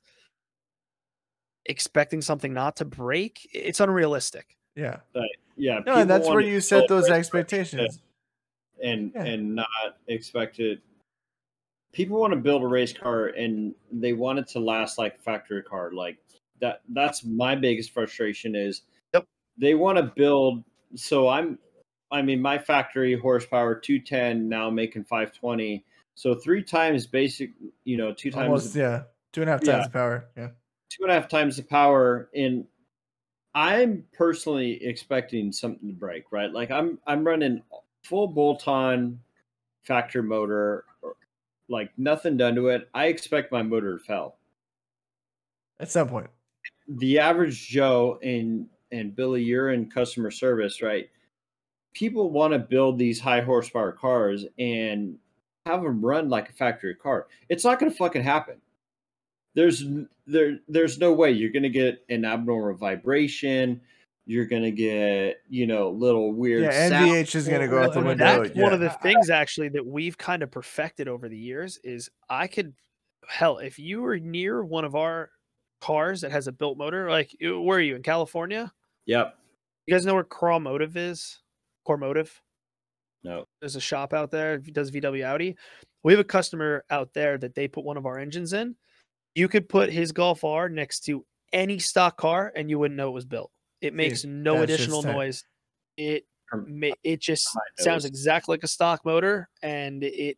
expecting 1.65 2.21
something 2.21 2.53
not 2.53 2.75
to 2.77 2.85
break, 2.85 3.47
it's 3.53 3.79
unrealistic. 3.79 4.57
Yeah, 4.75 4.99
Yeah, 5.55 5.79
no, 5.85 5.95
and 5.95 6.09
that's 6.09 6.27
where 6.27 6.41
you 6.41 6.59
set 6.61 6.87
those 6.89 7.09
expectations. 7.09 7.99
and 8.83 9.11
Yeah. 9.15 9.23
and 9.23 9.55
not 9.55 9.67
expect 10.07 10.59
it. 10.59 10.81
People 11.95 12.19
want 12.19 12.33
to 12.33 12.37
build 12.39 12.61
a 12.61 12.67
race 12.67 12.91
car 12.91 13.27
and 13.27 13.73
they 13.89 14.11
want 14.11 14.37
it 14.37 14.47
to 14.49 14.59
last 14.59 14.97
like 14.97 15.17
factory 15.21 15.63
car. 15.63 15.91
Like 15.93 16.17
that. 16.59 16.81
That's 16.89 17.23
my 17.23 17.55
biggest 17.55 17.91
frustration 17.91 18.53
is 18.55 18.81
Yep. 19.13 19.25
they 19.57 19.75
want 19.75 19.97
to 19.97 20.03
build. 20.03 20.63
So 20.95 21.29
I'm, 21.29 21.57
I 22.11 22.21
mean, 22.21 22.41
my 22.41 22.57
factory 22.59 23.17
horsepower 23.17 23.75
two 23.75 23.99
ten 23.99 24.49
now 24.49 24.69
making 24.69 25.05
five 25.05 25.31
twenty. 25.31 25.85
So 26.15 26.35
three 26.35 26.63
times 26.63 27.07
basic, 27.07 27.51
you 27.85 27.95
know, 27.97 28.13
two 28.13 28.29
times 28.29 28.43
Almost, 28.45 28.75
yeah, 28.75 29.03
two 29.31 29.41
and 29.41 29.49
a 29.49 29.53
half 29.53 29.63
Yeah. 29.63 29.71
times 29.77 29.85
the 29.85 29.91
power. 29.91 30.25
Yeah, 30.35 30.49
two 30.89 31.03
and 31.03 31.11
a 31.11 31.13
half 31.15 31.29
times 31.29 31.55
the 31.57 31.63
power 31.63 32.29
and 32.35 32.65
i'm 33.57 34.03
personally 34.11 34.83
expecting 34.83 35.49
something 35.49 35.87
to 35.87 35.93
break 35.95 36.25
right 36.31 36.51
like 36.51 36.69
i'm 36.71 36.99
i'm 37.07 37.23
running 37.25 37.61
full 38.03 38.27
bolt 38.27 38.67
on 38.67 39.17
factory 39.83 40.21
motor 40.21 40.57
or- 40.61 40.85
like 41.69 41.91
nothing 41.97 42.37
done 42.37 42.55
to 42.55 42.67
it. 42.67 42.89
I 42.93 43.05
expect 43.05 43.51
my 43.51 43.63
motor 43.63 43.97
to 43.97 44.03
fail. 44.03 44.35
At 45.79 45.91
some 45.91 46.07
point. 46.07 46.29
the 46.87 47.19
average 47.19 47.67
joe 47.67 48.19
and 48.23 48.67
and 48.91 49.15
billy 49.15 49.41
you're 49.43 49.71
in 49.71 49.89
customer 49.89 50.31
service 50.31 50.81
right? 50.81 51.09
People 51.93 52.29
want 52.29 52.53
to 52.53 52.59
build 52.59 52.99
these 52.99 53.19
high 53.19 53.41
horsepower 53.41 53.91
cars 53.91 54.45
and 54.59 55.17
have 55.65 55.81
them 55.81 56.05
run 56.05 56.29
like 56.29 56.49
a 56.49 56.53
factory 56.53 56.93
car. 56.95 57.27
It's 57.49 57.63
not 57.63 57.79
going 57.79 57.91
to 57.91 57.97
fucking 57.97 58.23
happen. 58.23 58.55
There's 59.55 59.83
there 60.27 60.59
there's 60.67 60.99
no 60.99 61.13
way. 61.13 61.31
You're 61.31 61.51
going 61.51 61.63
to 61.63 61.69
get 61.69 62.03
an 62.09 62.25
abnormal 62.25 62.75
vibration 62.75 63.81
you're 64.25 64.45
going 64.45 64.63
to 64.63 64.71
get 64.71 65.37
you 65.47 65.67
know 65.67 65.89
little 65.89 66.33
weird 66.33 66.63
Yeah, 66.63 66.89
sound. 66.89 67.11
NVH 67.11 67.35
is 67.35 67.47
gonna 67.47 67.67
go 67.67 67.83
out 67.83 67.93
the 67.93 68.01
window. 68.01 68.43
That's 68.43 68.55
one 68.55 68.73
of 68.73 68.79
the 68.79 68.89
things 68.89 69.29
actually 69.29 69.69
that 69.69 69.85
we've 69.85 70.17
kind 70.17 70.43
of 70.43 70.51
perfected 70.51 71.07
over 71.07 71.29
the 71.29 71.37
years 71.37 71.79
is 71.83 72.09
I 72.29 72.47
could 72.47 72.73
hell 73.27 73.57
if 73.59 73.79
you 73.79 74.01
were 74.01 74.19
near 74.19 74.63
one 74.63 74.85
of 74.85 74.95
our 74.95 75.29
cars 75.81 76.21
that 76.21 76.31
has 76.31 76.47
a 76.47 76.51
built 76.51 76.77
motor, 76.77 77.09
like 77.09 77.35
eh, 77.41 77.49
where 77.51 77.77
are 77.77 77.81
you 77.81 77.95
in 77.95 78.03
California? 78.03 78.71
yep 79.05 79.37
You 79.85 79.93
guys 79.93 80.05
know 80.05 80.15
where 80.15 80.23
Core 80.23 80.59
Motive 80.59 80.97
is? 80.97 81.39
Core 81.85 81.97
Motive. 81.97 82.41
no 83.23 83.45
There's 83.59 83.75
a 83.75 83.81
shop 83.81 84.13
out 84.13 84.31
there 84.31 84.57
that 84.57 84.73
does 84.73 84.91
VW 84.91 85.23
Audi. 85.23 85.55
We 86.03 86.13
have 86.13 86.19
a 86.19 86.23
customer 86.23 86.83
out 86.89 87.13
there 87.13 87.37
that 87.37 87.55
they 87.55 87.67
put 87.67 87.85
one 87.85 87.97
of 87.97 88.05
our 88.05 88.17
engines 88.17 88.53
in. 88.53 88.75
You 89.35 89.47
could 89.47 89.69
put 89.69 89.91
his 89.91 90.11
Golf 90.11 90.43
R 90.43 90.69
next 90.69 91.01
to 91.01 91.25
any 91.53 91.77
stock 91.79 92.17
car 92.17 92.51
and 92.55 92.69
you 92.69 92.79
wouldn't 92.79 92.97
know 92.97 93.09
it 93.09 93.13
was 93.13 93.25
built. 93.25 93.51
It 93.81 93.93
makes 93.93 94.23
no 94.25 94.61
additional 94.61 95.03
tight. 95.03 95.11
noise. 95.13 95.43
It 95.97 96.25
From- 96.49 96.83
it 97.03 97.19
just 97.21 97.47
sounds 97.77 98.03
nose. 98.03 98.05
exactly 98.05 98.53
like 98.53 98.63
a 98.63 98.67
stock 98.67 99.05
motor 99.05 99.49
and 99.61 100.03
it 100.03 100.37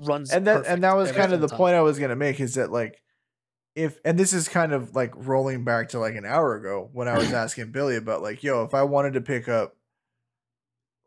runs 0.00 0.30
and 0.32 0.46
that 0.46 0.66
and 0.66 0.82
that 0.84 0.94
was 0.94 1.10
kind 1.12 1.32
of 1.32 1.40
the 1.40 1.48
time. 1.48 1.56
point 1.56 1.74
I 1.74 1.80
was 1.80 1.98
gonna 1.98 2.14
make 2.16 2.38
is 2.40 2.54
that 2.54 2.70
like 2.70 3.02
if 3.74 3.98
and 4.04 4.18
this 4.18 4.32
is 4.32 4.48
kind 4.48 4.72
of 4.72 4.94
like 4.94 5.12
rolling 5.16 5.64
back 5.64 5.88
to 5.90 5.98
like 5.98 6.14
an 6.14 6.24
hour 6.24 6.54
ago 6.54 6.88
when 6.92 7.08
I 7.08 7.18
was 7.18 7.32
asking 7.32 7.72
Billy 7.72 7.96
about 7.96 8.22
like 8.22 8.42
yo 8.42 8.62
if 8.62 8.74
I 8.74 8.82
wanted 8.82 9.14
to 9.14 9.20
pick 9.20 9.48
up 9.48 9.74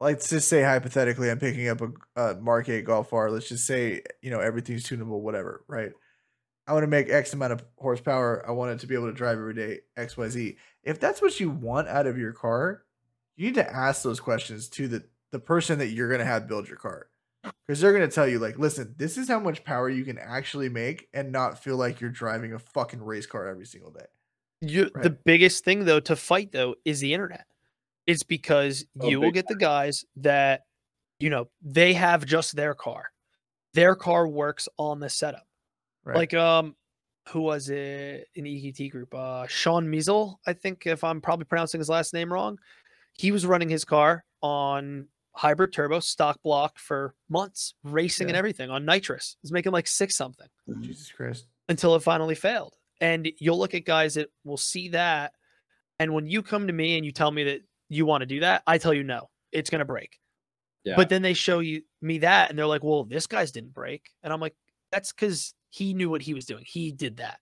let's 0.01 0.29
just 0.29 0.47
say 0.49 0.61
hypothetically 0.63 1.29
I'm 1.29 1.39
picking 1.39 1.69
up 1.69 1.79
a, 1.81 1.91
a 2.21 2.35
Mark 2.41 2.67
8 2.67 2.83
Golf 2.83 3.13
R 3.13 3.31
let's 3.31 3.47
just 3.47 3.65
say 3.65 4.01
you 4.21 4.31
know 4.31 4.39
everything's 4.39 4.83
tunable 4.83 5.21
whatever 5.21 5.63
right 5.67 5.91
I 6.67 6.73
want 6.73 6.83
to 6.83 6.87
make 6.87 7.09
X 7.09 7.33
amount 7.33 7.53
of 7.53 7.63
horsepower 7.77 8.45
I 8.47 8.51
want 8.51 8.71
it 8.71 8.79
to 8.79 8.87
be 8.87 8.95
able 8.95 9.07
to 9.07 9.13
drive 9.13 9.37
every 9.37 9.53
day 9.53 9.79
X 9.97 10.17
Y 10.17 10.29
Z 10.29 10.57
if 10.83 10.99
that's 10.99 11.21
what 11.21 11.39
you 11.39 11.49
want 11.49 11.87
out 11.87 12.07
of 12.07 12.17
your 12.17 12.33
car 12.33 12.83
you 13.35 13.47
need 13.47 13.55
to 13.55 13.73
ask 13.73 14.03
those 14.03 14.19
questions 14.19 14.67
to 14.69 14.87
the 14.87 15.03
the 15.31 15.39
person 15.39 15.79
that 15.79 15.87
you're 15.87 16.11
gonna 16.11 16.25
have 16.25 16.47
build 16.47 16.67
your 16.67 16.77
car 16.77 17.07
because 17.65 17.79
they're 17.79 17.93
gonna 17.93 18.07
tell 18.07 18.27
you 18.27 18.39
like, 18.39 18.59
listen, 18.59 18.93
this 18.97 19.17
is 19.17 19.27
how 19.27 19.39
much 19.39 19.63
power 19.63 19.89
you 19.89 20.03
can 20.03 20.17
actually 20.17 20.69
make 20.69 21.07
and 21.13 21.31
not 21.31 21.63
feel 21.63 21.77
like 21.77 22.01
you're 22.01 22.09
driving 22.09 22.53
a 22.53 22.59
fucking 22.59 23.01
race 23.01 23.25
car 23.25 23.47
every 23.47 23.65
single 23.65 23.91
day. 23.91 24.05
You, 24.61 24.91
Right. 24.93 25.03
The 25.03 25.09
biggest 25.09 25.63
thing 25.63 25.85
though 25.85 25.99
to 26.01 26.15
fight 26.15 26.51
though 26.51 26.75
is 26.85 26.99
the 26.99 27.13
internet. 27.13 27.45
It's 28.05 28.23
because 28.23 28.85
Oh, 28.99 29.09
you 29.09 29.19
will 29.19 29.31
get 29.31 29.47
the 29.47 29.55
guys 29.55 30.05
that 30.17 30.65
you 31.19 31.29
know 31.29 31.49
they 31.61 31.93
have 31.93 32.25
just 32.25 32.55
their 32.55 32.73
car. 32.73 33.11
Their 33.73 33.95
car 33.95 34.27
works 34.27 34.67
on 34.77 34.99
the 34.99 35.09
setup. 35.09 35.47
Right. 36.03 36.17
Like 36.17 36.33
um 36.33 36.75
who 37.29 37.41
was 37.41 37.69
it 37.69 38.27
in 38.35 38.45
the 38.45 38.49
EQT 38.49 38.91
group? 38.91 39.13
Uh 39.13 39.47
Sean 39.47 39.89
Measle, 39.89 40.39
I 40.45 40.53
think 40.53 40.85
if 40.85 41.03
I'm 41.03 41.21
probably 41.21 41.45
pronouncing 41.45 41.79
his 41.79 41.89
last 41.89 42.13
name 42.13 42.31
wrong. 42.31 42.57
He 43.13 43.31
was 43.31 43.45
running 43.45 43.69
his 43.69 43.85
car 43.85 44.23
on 44.41 45.07
hybrid 45.33 45.71
turbo 45.73 45.99
stock 45.99 46.41
block 46.43 46.77
for 46.79 47.13
months, 47.29 47.73
racing 47.83 48.27
and 48.27 48.35
everything 48.37 48.69
on 48.69 48.85
nitrous. 48.85 49.37
He 49.41 49.45
was 49.45 49.51
making 49.51 49.71
like 49.71 49.87
six 49.87 50.15
something 50.15 50.47
Jesus 50.81 51.11
Christ. 51.11 51.47
until 51.69 51.95
it 51.95 52.03
finally 52.03 52.35
failed. 52.35 52.75
And 52.99 53.29
you'll 53.39 53.57
look 53.59 53.73
at 53.73 53.85
guys 53.85 54.15
that 54.15 54.29
will 54.43 54.57
see 54.57 54.89
that. 54.89 55.33
And 55.99 56.13
when 56.13 56.25
you 56.27 56.41
come 56.41 56.67
to 56.67 56.73
me 56.73 56.97
and 56.97 57.05
you 57.05 57.11
tell 57.11 57.31
me 57.31 57.43
that 57.45 57.61
you 57.89 58.05
want 58.05 58.21
to 58.21 58.25
do 58.25 58.39
that, 58.41 58.63
I 58.65 58.77
tell 58.77 58.93
you 58.93 59.03
no, 59.03 59.29
it's 59.51 59.69
going 59.69 59.79
to 59.79 59.85
break. 59.85 60.19
yeah 60.83 60.95
But 60.95 61.09
then 61.09 61.21
they 61.21 61.33
show 61.33 61.59
you 61.59 61.81
me 62.01 62.19
that 62.19 62.49
and 62.49 62.57
they're 62.57 62.65
like, 62.65 62.83
well, 62.83 63.03
this 63.03 63.27
guy's 63.27 63.51
didn't 63.51 63.73
break. 63.73 64.09
And 64.23 64.33
I'm 64.33 64.39
like, 64.39 64.55
that's 64.91 65.11
because 65.11 65.53
he 65.71 65.95
knew 65.95 66.09
what 66.09 66.21
he 66.21 66.35
was 66.35 66.45
doing. 66.45 66.63
He 66.67 66.91
did 66.91 67.17
that. 67.17 67.39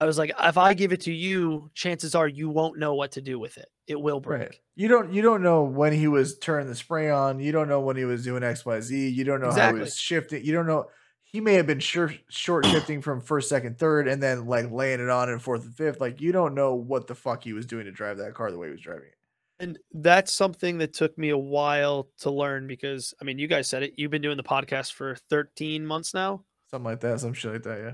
I 0.00 0.06
was 0.06 0.16
like, 0.18 0.32
if 0.40 0.56
I 0.56 0.72
give 0.74 0.92
it 0.92 1.02
to 1.02 1.12
you, 1.12 1.70
chances 1.74 2.14
are 2.14 2.26
you 2.26 2.48
won't 2.48 2.78
know 2.78 2.94
what 2.94 3.12
to 3.12 3.20
do 3.20 3.38
with 3.38 3.58
it. 3.58 3.68
It 3.86 4.00
will 4.00 4.18
break. 4.18 4.40
Right. 4.40 4.58
You 4.74 4.88
don't 4.88 5.12
you 5.12 5.20
don't 5.20 5.42
know 5.42 5.62
when 5.64 5.92
he 5.92 6.08
was 6.08 6.38
turning 6.38 6.68
the 6.68 6.74
spray 6.74 7.10
on. 7.10 7.38
You 7.38 7.52
don't 7.52 7.68
know 7.68 7.80
when 7.80 7.96
he 7.96 8.04
was 8.04 8.24
doing 8.24 8.42
XYZ. 8.42 9.14
You 9.14 9.24
don't 9.24 9.40
know 9.40 9.48
how 9.48 9.52
Exactly. 9.52 9.78
he 9.78 9.82
was 9.82 9.96
shifting. 9.96 10.44
You 10.44 10.54
don't 10.54 10.66
know 10.66 10.86
he 11.22 11.40
may 11.40 11.54
have 11.54 11.66
been 11.66 11.80
short 11.80 12.14
short 12.28 12.66
shifting 12.66 13.02
from 13.02 13.20
first, 13.20 13.48
second, 13.48 13.78
third, 13.78 14.08
and 14.08 14.22
then 14.22 14.46
like 14.46 14.70
laying 14.70 15.00
it 15.00 15.10
on 15.10 15.28
in 15.28 15.38
fourth 15.38 15.64
and 15.64 15.74
fifth. 15.76 16.00
Like 16.00 16.20
you 16.20 16.32
don't 16.32 16.54
know 16.54 16.74
what 16.74 17.06
the 17.06 17.14
fuck 17.14 17.44
he 17.44 17.52
was 17.52 17.66
doing 17.66 17.84
to 17.84 17.92
drive 17.92 18.16
that 18.18 18.34
car 18.34 18.50
the 18.50 18.58
way 18.58 18.68
he 18.68 18.72
was 18.72 18.80
driving 18.80 19.04
it. 19.08 19.14
And 19.62 19.78
that's 19.92 20.32
something 20.32 20.78
that 20.78 20.94
took 20.94 21.18
me 21.18 21.28
a 21.28 21.36
while 21.36 22.08
to 22.20 22.30
learn 22.30 22.66
because, 22.66 23.12
I 23.20 23.24
mean, 23.24 23.38
you 23.38 23.46
guys 23.46 23.68
said 23.68 23.82
it. 23.82 23.92
You've 23.98 24.10
been 24.10 24.22
doing 24.22 24.38
the 24.38 24.42
podcast 24.42 24.94
for 24.94 25.16
13 25.28 25.86
months 25.86 26.14
now. 26.14 26.44
Something 26.70 26.84
like 26.84 27.00
that, 27.00 27.20
some 27.20 27.32
shit 27.32 27.52
like 27.52 27.62
that, 27.64 27.78
yeah. 27.80 27.92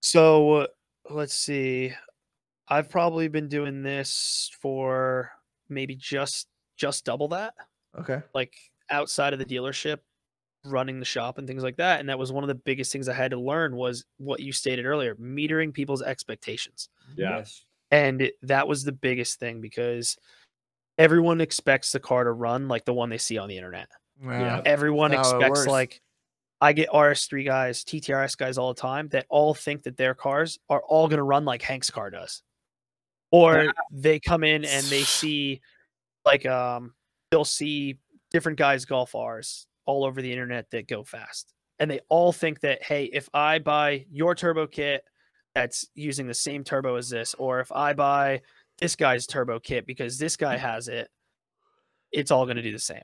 So 0.00 0.52
uh, 0.54 0.66
let's 1.10 1.34
see. 1.34 1.92
I've 2.68 2.88
probably 2.88 3.28
been 3.28 3.48
doing 3.48 3.82
this 3.82 4.50
for 4.60 5.30
maybe 5.68 5.94
just 5.94 6.48
just 6.76 7.04
double 7.04 7.28
that, 7.28 7.54
Okay. 7.98 8.22
like 8.34 8.54
outside 8.90 9.32
of 9.32 9.38
the 9.38 9.44
dealership, 9.44 9.98
running 10.64 10.98
the 10.98 11.04
shop 11.04 11.36
and 11.38 11.46
things 11.46 11.62
like 11.62 11.76
that. 11.76 12.00
And 12.00 12.08
that 12.08 12.18
was 12.18 12.32
one 12.32 12.42
of 12.42 12.48
the 12.48 12.54
biggest 12.54 12.90
things 12.90 13.08
I 13.08 13.12
had 13.14 13.30
to 13.32 13.38
learn 13.40 13.76
was 13.76 14.04
what 14.16 14.40
you 14.40 14.50
stated 14.52 14.86
earlier, 14.86 15.14
metering 15.16 15.72
people's 15.72 16.02
expectations. 16.02 16.88
Yes. 17.16 17.64
And 17.90 18.22
it- 18.22 18.34
that 18.42 18.66
was 18.66 18.82
the 18.82 18.92
biggest 18.92 19.38
thing 19.38 19.60
because 19.60 20.16
everyone 20.98 21.40
expects 21.40 21.92
the 21.92 22.00
car 22.00 22.24
to 22.24 22.32
run 22.32 22.66
like 22.68 22.84
the 22.86 22.94
one 22.94 23.10
they 23.10 23.18
see 23.18 23.36
on 23.38 23.48
the 23.48 23.56
internet. 23.56 23.88
Yeah. 24.22 24.62
Everyone 24.64 25.10
That's 25.10 25.30
how 25.30 25.38
expects 25.38 25.66
like 25.66 26.00
I 26.60 26.72
get 26.72 26.88
RS3 26.90 27.44
guys, 27.44 27.84
TTRS 27.84 28.36
guys 28.36 28.58
all 28.58 28.72
the 28.72 28.80
time 28.80 29.08
that 29.08 29.26
all 29.28 29.54
think 29.54 29.82
that 29.82 29.96
their 29.96 30.14
cars 30.14 30.58
are 30.68 30.82
all 30.82 31.08
going 31.08 31.18
to 31.18 31.24
run 31.24 31.44
like 31.44 31.62
Hank's 31.62 31.90
car 31.90 32.10
does. 32.10 32.42
Or 33.30 33.72
they 33.90 34.20
come 34.20 34.44
in 34.44 34.64
and 34.64 34.86
they 34.86 35.02
see 35.02 35.60
like 36.24 36.46
um 36.46 36.94
they'll 37.30 37.44
see 37.44 37.98
different 38.30 38.58
guys 38.58 38.84
golf 38.84 39.14
R's 39.14 39.66
all 39.86 40.04
over 40.04 40.22
the 40.22 40.30
internet 40.30 40.70
that 40.70 40.88
go 40.88 41.04
fast. 41.04 41.52
And 41.78 41.90
they 41.90 42.00
all 42.08 42.32
think 42.32 42.60
that 42.60 42.82
hey, 42.82 43.04
if 43.04 43.28
I 43.34 43.58
buy 43.58 44.06
your 44.10 44.34
turbo 44.34 44.66
kit 44.66 45.02
that's 45.54 45.86
using 45.94 46.26
the 46.26 46.34
same 46.34 46.64
turbo 46.64 46.96
as 46.96 47.10
this 47.10 47.34
or 47.34 47.60
if 47.60 47.70
I 47.72 47.92
buy 47.92 48.40
this 48.78 48.96
guy's 48.96 49.26
turbo 49.26 49.60
kit 49.60 49.86
because 49.86 50.18
this 50.18 50.36
guy 50.36 50.56
has 50.56 50.88
it, 50.88 51.08
it's 52.10 52.30
all 52.30 52.46
going 52.46 52.56
to 52.56 52.62
do 52.62 52.72
the 52.72 52.78
same. 52.78 53.02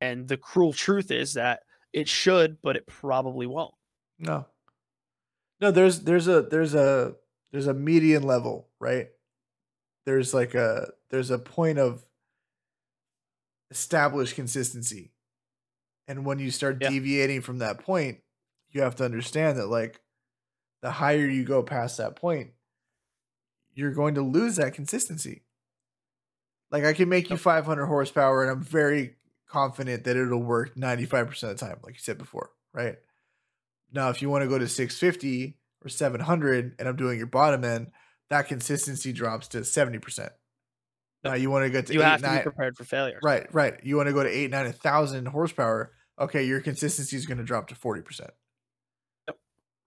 And 0.00 0.28
the 0.28 0.36
cruel 0.36 0.72
truth 0.72 1.10
is 1.10 1.34
that 1.34 1.60
it 1.92 2.08
should, 2.08 2.60
but 2.62 2.76
it 2.76 2.86
probably 2.86 3.46
won't. 3.46 3.74
No. 4.18 4.46
No, 5.60 5.70
there's 5.70 6.00
there's 6.00 6.28
a 6.28 6.42
there's 6.42 6.74
a 6.74 7.16
there's 7.50 7.66
a 7.66 7.74
median 7.74 8.22
level, 8.22 8.68
right? 8.78 9.08
There's 10.06 10.32
like 10.32 10.54
a 10.54 10.92
there's 11.10 11.30
a 11.30 11.38
point 11.38 11.78
of 11.78 12.04
established 13.70 14.34
consistency. 14.34 15.12
And 16.06 16.24
when 16.24 16.38
you 16.38 16.50
start 16.50 16.78
Yeah. 16.80 16.88
deviating 16.90 17.42
from 17.42 17.58
that 17.58 17.78
point, 17.80 18.20
you 18.70 18.80
have 18.82 18.96
to 18.96 19.04
understand 19.04 19.58
that 19.58 19.66
like 19.66 20.00
the 20.80 20.90
higher 20.92 21.26
you 21.28 21.44
go 21.44 21.62
past 21.62 21.98
that 21.98 22.16
point, 22.16 22.52
you're 23.74 23.92
going 23.92 24.14
to 24.14 24.22
lose 24.22 24.56
that 24.56 24.74
consistency. 24.74 25.42
Like 26.70 26.84
I 26.84 26.92
can 26.92 27.08
make 27.08 27.30
you 27.30 27.36
500 27.36 27.86
horsepower 27.86 28.42
and 28.42 28.50
I'm 28.50 28.62
very 28.62 29.16
confident 29.48 30.04
that 30.04 30.16
it'll 30.16 30.42
work 30.42 30.74
95% 30.76 31.28
of 31.42 31.58
the 31.58 31.66
time 31.66 31.78
like 31.82 31.94
you 31.94 32.00
said 32.00 32.18
before, 32.18 32.50
right? 32.72 32.96
Now, 33.92 34.10
if 34.10 34.20
you 34.20 34.28
want 34.28 34.42
to 34.42 34.48
go 34.48 34.58
to 34.58 34.68
650 34.68 35.56
or 35.84 35.88
700 35.88 36.76
and 36.78 36.88
I'm 36.88 36.96
doing 36.96 37.16
your 37.18 37.26
bottom 37.26 37.64
end, 37.64 37.90
that 38.30 38.46
consistency 38.46 39.12
drops 39.12 39.48
to 39.48 39.58
70%. 39.58 40.28
Now 41.24 41.34
you 41.34 41.50
want 41.50 41.64
to 41.64 41.70
go 41.70 41.80
to 41.80 41.92
You 41.92 42.00
eight, 42.00 42.04
have 42.04 42.20
to 42.20 42.26
nine, 42.26 42.36
be 42.38 42.42
prepared 42.42 42.76
for 42.76 42.84
failure. 42.84 43.18
right, 43.22 43.52
right. 43.52 43.74
You 43.82 43.96
want 43.96 44.08
to 44.08 44.12
go 44.12 44.22
to 44.22 44.28
eight, 44.28 44.50
nine, 44.50 44.66
a 44.66 44.72
thousand 44.72 45.26
horsepower. 45.26 45.92
Okay, 46.20 46.44
your 46.44 46.60
consistency 46.60 47.16
is 47.16 47.26
going 47.26 47.38
to 47.38 47.44
drop 47.44 47.68
to 47.68 47.74
40%. 47.74 48.20
Yep. 48.20 48.34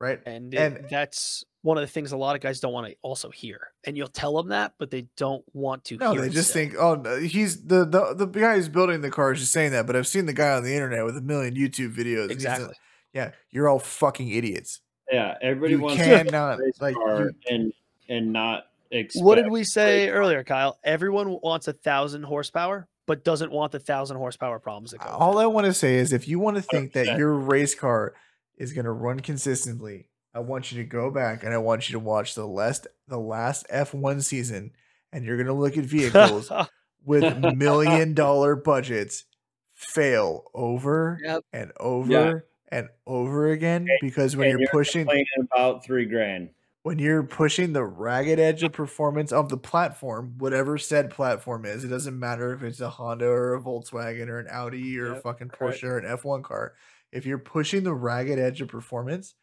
Right. 0.02 0.20
And, 0.26 0.54
it- 0.54 0.58
And- 0.58 0.90
that's 0.90 1.46
one 1.64 1.78
of 1.78 1.82
the 1.82 1.88
things 1.88 2.12
a 2.12 2.18
lot 2.18 2.36
of 2.36 2.42
guys 2.42 2.60
don't 2.60 2.74
want 2.74 2.88
to 2.88 2.96
also 3.04 3.30
hear. 3.30 3.68
And 3.86 3.96
you'll 3.96 4.08
tell 4.08 4.36
them 4.36 4.50
that, 4.50 4.74
but 4.80 4.90
they 4.90 5.06
don't 5.16 5.44
want 5.54 5.84
to 5.86 5.98
No, 5.98 6.14
hear 6.14 6.22
they 6.24 6.30
just 6.30 6.50
still. 6.50 6.62
think, 6.64 6.76
oh, 6.80 6.96
no, 6.96 7.18
he's 7.20 7.64
the, 7.66 7.86
the 7.86 8.16
the 8.16 8.26
guy 8.26 8.56
who's 8.56 8.68
building 8.68 9.02
the 9.02 9.12
car 9.12 9.32
is 9.32 9.42
just 9.42 9.52
saying 9.52 9.72
that. 9.74 9.86
But 9.86 9.96
I've 9.96 10.08
seen 10.08 10.26
the 10.26 10.34
guy 10.34 10.54
on 10.54 10.64
the 10.64 10.74
internet 10.74 11.06
with 11.06 11.16
a 11.18 11.22
million 11.22 11.54
YouTube 11.56 11.94
videos. 11.96 12.22
and 12.24 12.32
he's 12.32 12.38
exactly. 12.44 12.74
yeah, 13.14 13.32
you're 13.52 13.70
all 13.70 13.78
fucking 13.80 14.28
idiots. 14.30 14.82
Yeah, 15.12 15.36
everybody 15.42 15.74
You 15.74 15.82
wants 15.82 16.02
cannot 16.02 16.60
a 16.60 16.64
race 16.64 16.82
like 16.82 16.96
car 16.96 17.22
you, 17.26 17.32
and 17.50 17.74
and 18.10 18.34
not 18.34 18.66
expect. 18.90 19.24
What 19.24 19.36
did 19.36 19.52
we 19.52 19.64
say 19.64 20.08
race 20.08 20.16
earlier, 20.16 20.44
Kyle? 20.44 20.80
Everyone 20.84 21.38
wants 21.44 21.68
a 21.68 21.74
thousand 21.74 22.24
horsepower, 22.24 22.88
but 23.06 23.24
doesn't 23.24 23.52
want 23.52 23.72
the 23.72 23.80
thousand 23.80 24.18
horsepower 24.18 24.58
problems 24.58 24.92
that 24.92 25.02
go. 25.02 25.06
all. 25.10 25.38
I 25.38 25.46
want 25.46 25.66
to 25.66 25.74
say 25.74 25.96
is 25.96 26.12
if 26.12 26.28
you 26.28 26.40
want 26.40 26.56
to 26.58 26.64
think 26.64 26.94
that 26.94 27.06
100%. 27.06 27.18
your 27.20 27.34
race 27.34 27.76
car 27.76 28.14
is 28.58 28.74
going 28.74 28.86
to 28.86 28.92
run 28.92 29.20
consistently, 29.20 30.08
I 30.34 30.40
want 30.40 30.72
you 30.72 30.82
to 30.82 30.88
go 30.88 31.12
back 31.12 31.44
and 31.44 31.54
I 31.54 31.58
want 31.58 31.90
you 31.90 31.94
to 31.94 32.00
watch 32.00 32.36
the 32.36 32.46
last 32.48 32.88
the 33.08 33.18
last 33.20 33.68
F1 33.70 34.24
season 34.24 34.72
and 35.12 35.26
you're 35.26 35.38
going 35.38 35.48
to 35.48 35.54
look 35.54 35.78
at 35.78 35.84
vehicles 35.86 36.52
with 37.06 37.38
million 37.56 38.14
dollar 38.14 38.56
budgets 38.56 39.26
fail 39.74 40.46
over 40.54 41.20
Yep. 41.24 41.44
and 41.54 41.72
over 41.80 42.48
and 42.72 42.88
over 43.06 43.50
again 43.50 43.88
because 44.00 44.36
when 44.38 44.50
and 44.52 44.60
you're 44.60 44.70
pushing 44.70 45.08
about 45.52 45.84
three 45.84 46.06
grand. 46.06 46.52
when 46.84 47.00
you're 47.00 47.24
pushing 47.24 47.74
the 47.74 47.84
ragged 47.84 48.40
edge 48.40 48.64
of 48.64 48.72
performance 48.72 49.32
of 49.34 49.50
the 49.50 49.58
platform, 49.58 50.36
whatever 50.38 50.78
said 50.78 51.10
platform 51.10 51.66
is, 51.66 51.84
it 51.84 51.90
doesn't 51.90 52.18
matter 52.18 52.54
if 52.54 52.64
it's 52.64 52.80
a 52.80 52.90
Honda 52.90 53.26
or 53.28 53.56
a 53.56 53.62
Volkswagen 53.62 54.28
or 54.30 54.40
an 54.40 54.48
Audi 54.50 54.98
or 55.00 55.12
a 55.12 55.14
Yep, 55.16 55.24
fucking 55.24 55.50
correct. 55.50 55.82
Porsche 55.82 55.90
or 55.90 55.98
an 55.98 56.06
F1 56.18 56.44
car. 56.44 56.74
If 57.12 57.26
you're 57.26 57.38
pushing 57.40 57.84
the 57.84 57.94
ragged 57.94 58.40
edge 58.40 58.62
of 58.62 58.68
performance, 58.70 59.36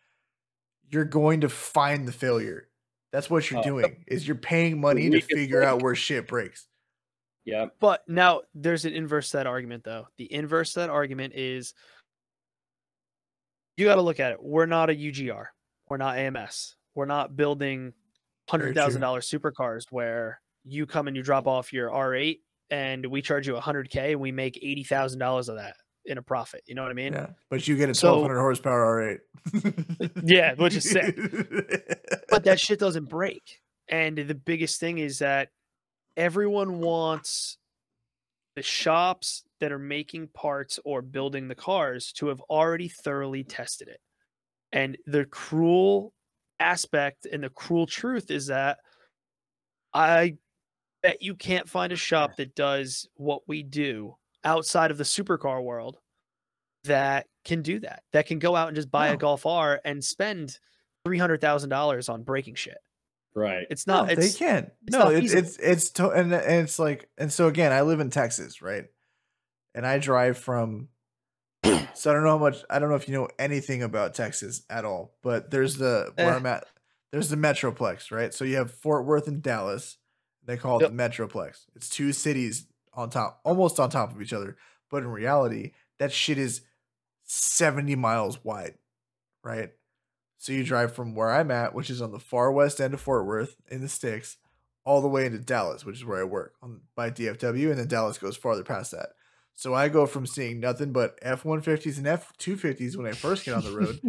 you're 0.90 1.04
going 1.04 1.42
to 1.42 1.48
find 1.48 2.08
the 2.08 2.12
failure. 2.12 2.68
That's 3.12 3.28
what 3.30 3.50
you're 3.50 3.60
Oh. 3.60 3.62
doing. 3.62 4.04
Is 4.06 4.26
you're 4.26 4.36
paying 4.36 4.80
money 4.80 5.02
to 5.04 5.16
weakest 5.16 5.30
figure 5.32 5.62
out 5.62 5.82
where 5.82 5.94
shit 5.94 6.26
breaks. 6.26 6.66
Yeah. 7.44 7.66
But 7.80 8.06
now 8.08 8.42
there's 8.54 8.84
an 8.84 8.92
inverse 8.92 9.30
to 9.30 9.38
that 9.38 9.46
argument, 9.46 9.84
though. 9.84 10.08
The 10.18 10.32
inverse 10.32 10.74
to 10.74 10.80
that 10.80 10.90
argument 10.90 11.34
is 11.34 11.72
you 13.76 13.86
got 13.86 13.94
to 13.96 14.02
look 14.02 14.20
at 14.20 14.32
it. 14.32 14.42
We're 14.42 14.66
not 14.66 14.90
a 14.90 14.94
UGR. 14.94 15.46
We're 15.88 15.96
not 15.96 16.18
AMS. 16.18 16.76
We're 16.94 17.06
not 17.06 17.36
building 17.36 17.80
Very 17.82 17.92
hundred 18.50 18.72
true. 18.74 18.82
thousand 18.82 19.00
dollar 19.00 19.20
supercars 19.20 19.84
where 19.90 20.40
you 20.64 20.84
come 20.86 21.06
and 21.06 21.16
you 21.16 21.22
drop 21.22 21.46
off 21.46 21.72
your 21.72 21.90
R8 21.90 22.40
and 22.70 23.06
we 23.06 23.22
charge 23.22 23.46
you 23.46 23.56
hundred 23.56 23.88
k 23.88 24.12
and 24.12 24.20
we 24.20 24.32
make 24.32 24.58
eighty 24.62 24.84
thousand 24.84 25.18
dollars 25.20 25.48
of 25.48 25.56
that 25.56 25.76
in 26.04 26.18
a 26.18 26.22
profit. 26.22 26.62
You 26.66 26.74
know 26.74 26.82
what 26.82 26.90
I 26.90 26.94
mean? 26.94 27.12
Yeah. 27.12 27.30
But 27.50 27.66
you 27.68 27.76
get 27.76 27.90
a 27.90 27.94
So- 27.94 28.20
1200 28.20 28.40
horsepower 28.40 29.18
R8. 29.52 30.20
Yeah, 30.24 30.54
which 30.54 30.74
is 30.76 30.88
sick. 30.90 31.16
but 32.28 32.44
that 32.44 32.58
shit 32.60 32.78
doesn't 32.78 33.08
break. 33.08 33.60
And 33.88 34.18
the 34.18 34.34
biggest 34.34 34.80
thing 34.80 34.98
is 34.98 35.18
that 35.20 35.48
everyone 36.16 36.80
wants 36.80 37.58
the 38.56 38.62
shops 38.62 39.44
that 39.60 39.72
are 39.72 39.78
making 39.78 40.28
parts 40.28 40.78
or 40.84 41.00
building 41.00 41.48
the 41.48 41.54
cars 41.54 42.12
to 42.12 42.26
have 42.28 42.40
already 42.42 42.88
thoroughly 42.88 43.44
tested 43.44 43.88
it. 43.88 44.00
And 44.72 44.98
the 45.06 45.24
cruel 45.24 46.12
aspect 46.60 47.26
and 47.30 47.44
the 47.44 47.50
cruel 47.50 47.86
truth 47.86 48.30
is 48.30 48.48
that 48.48 48.78
I 49.94 50.36
bet 51.02 51.22
you 51.22 51.34
can't 51.34 51.68
find 51.68 51.92
a 51.92 51.96
shop 51.96 52.36
that 52.36 52.54
does 52.54 53.08
what 53.14 53.42
we 53.46 53.62
do 53.62 54.16
outside 54.44 54.90
of 54.90 54.98
the 54.98 55.04
supercar 55.04 55.62
world 55.62 55.98
that 56.84 57.26
can 57.44 57.62
do 57.62 57.80
that. 57.80 58.02
That 58.12 58.26
can 58.26 58.38
go 58.38 58.54
out 58.56 58.68
and 58.68 58.76
just 58.76 58.90
buy 58.90 59.08
No. 59.08 59.14
a 59.14 59.16
Golf 59.16 59.46
R 59.46 59.80
and 59.84 60.02
spend 60.04 60.58
three 61.04 61.18
hundred 61.18 61.40
thousand 61.40 61.70
dollars 61.70 62.08
on 62.08 62.22
breaking 62.22 62.54
shit. 62.54 62.78
Right. 63.34 63.66
It's 63.70 63.86
No, 63.86 64.02
not. 64.04 64.12
it's, 64.12 64.32
they 64.32 64.38
can't. 64.38 64.70
it's 64.86 64.96
no, 64.96 65.08
it's 65.08 65.32
it's 65.32 65.56
it's 65.58 65.90
to, 65.92 66.10
and, 66.10 66.32
and 66.32 66.62
it's 66.62 66.78
like 66.78 67.08
and 67.18 67.32
so 67.32 67.46
again, 67.48 67.72
I 67.72 67.82
live 67.82 68.00
in 68.00 68.10
Texas, 68.10 68.62
right? 68.62 68.84
And 69.74 69.86
I 69.86 69.98
drive 69.98 70.38
from. 70.38 70.88
so 71.64 72.10
I 72.10 72.14
don't 72.14 72.22
know 72.24 72.30
how 72.30 72.38
much. 72.38 72.58
I 72.70 72.78
don't 72.78 72.88
know 72.88 72.94
if 72.96 73.08
you 73.08 73.14
know 73.14 73.28
anything 73.38 73.82
about 73.82 74.14
Texas 74.14 74.62
at 74.70 74.84
all, 74.84 75.14
but 75.22 75.50
there's 75.50 75.76
the 75.76 76.12
where 76.16 76.30
Eh. 76.32 76.36
I'm 76.36 76.46
at. 76.46 76.64
There's 77.12 77.28
the 77.30 77.36
Metroplex, 77.36 78.10
right? 78.10 78.32
So 78.34 78.44
you 78.44 78.56
have 78.56 78.70
Fort 78.72 79.04
Worth 79.06 79.26
and 79.28 79.42
Dallas. 79.42 79.98
They 80.44 80.56
call 80.56 80.78
it 80.78 80.82
Yep. 80.82 80.90
the 80.92 80.96
Metroplex. 80.96 81.64
It's 81.74 81.88
two 81.88 82.12
cities 82.12 82.66
on 82.98 83.08
top, 83.10 83.40
almost 83.44 83.78
on 83.78 83.88
top 83.88 84.12
of 84.12 84.20
each 84.20 84.32
other, 84.32 84.56
but 84.90 85.04
in 85.04 85.08
reality, 85.08 85.70
that 85.98 86.12
shit 86.12 86.36
is 86.36 86.62
70 87.22 87.94
miles 87.94 88.44
wide, 88.44 88.74
right? 89.44 89.70
So 90.38 90.52
you 90.52 90.64
drive 90.64 90.94
from 90.94 91.14
where 91.14 91.30
I'm 91.30 91.52
at, 91.52 91.74
which 91.74 91.90
is 91.90 92.02
on 92.02 92.10
the 92.10 92.18
far 92.18 92.50
west 92.50 92.80
end 92.80 92.94
of 92.94 93.00
Fort 93.00 93.24
Worth 93.24 93.54
in 93.68 93.82
the 93.82 93.88
sticks, 93.88 94.36
all 94.84 95.00
the 95.00 95.08
way 95.08 95.26
into 95.26 95.38
Dallas, 95.38 95.84
which 95.84 95.96
is 95.96 96.04
where 96.04 96.20
I 96.20 96.24
work 96.24 96.54
on 96.60 96.80
by 96.96 97.10
DFW, 97.10 97.70
and 97.70 97.78
then 97.78 97.86
Dallas 97.86 98.18
goes 98.18 98.36
farther 98.36 98.64
past 98.64 98.90
that. 98.90 99.10
So 99.54 99.74
I 99.74 99.88
go 99.88 100.06
from 100.06 100.26
seeing 100.26 100.58
nothing 100.58 100.92
but 100.92 101.18
F 101.22 101.44
one 101.44 101.60
fifties 101.60 101.98
and 101.98 102.06
F 102.06 102.32
two 102.38 102.56
fifties 102.56 102.96
when 102.96 103.06
I 103.06 103.12
first 103.12 103.44
get 103.44 103.54
on 103.54 103.64
the 103.64 103.76
road 103.76 104.00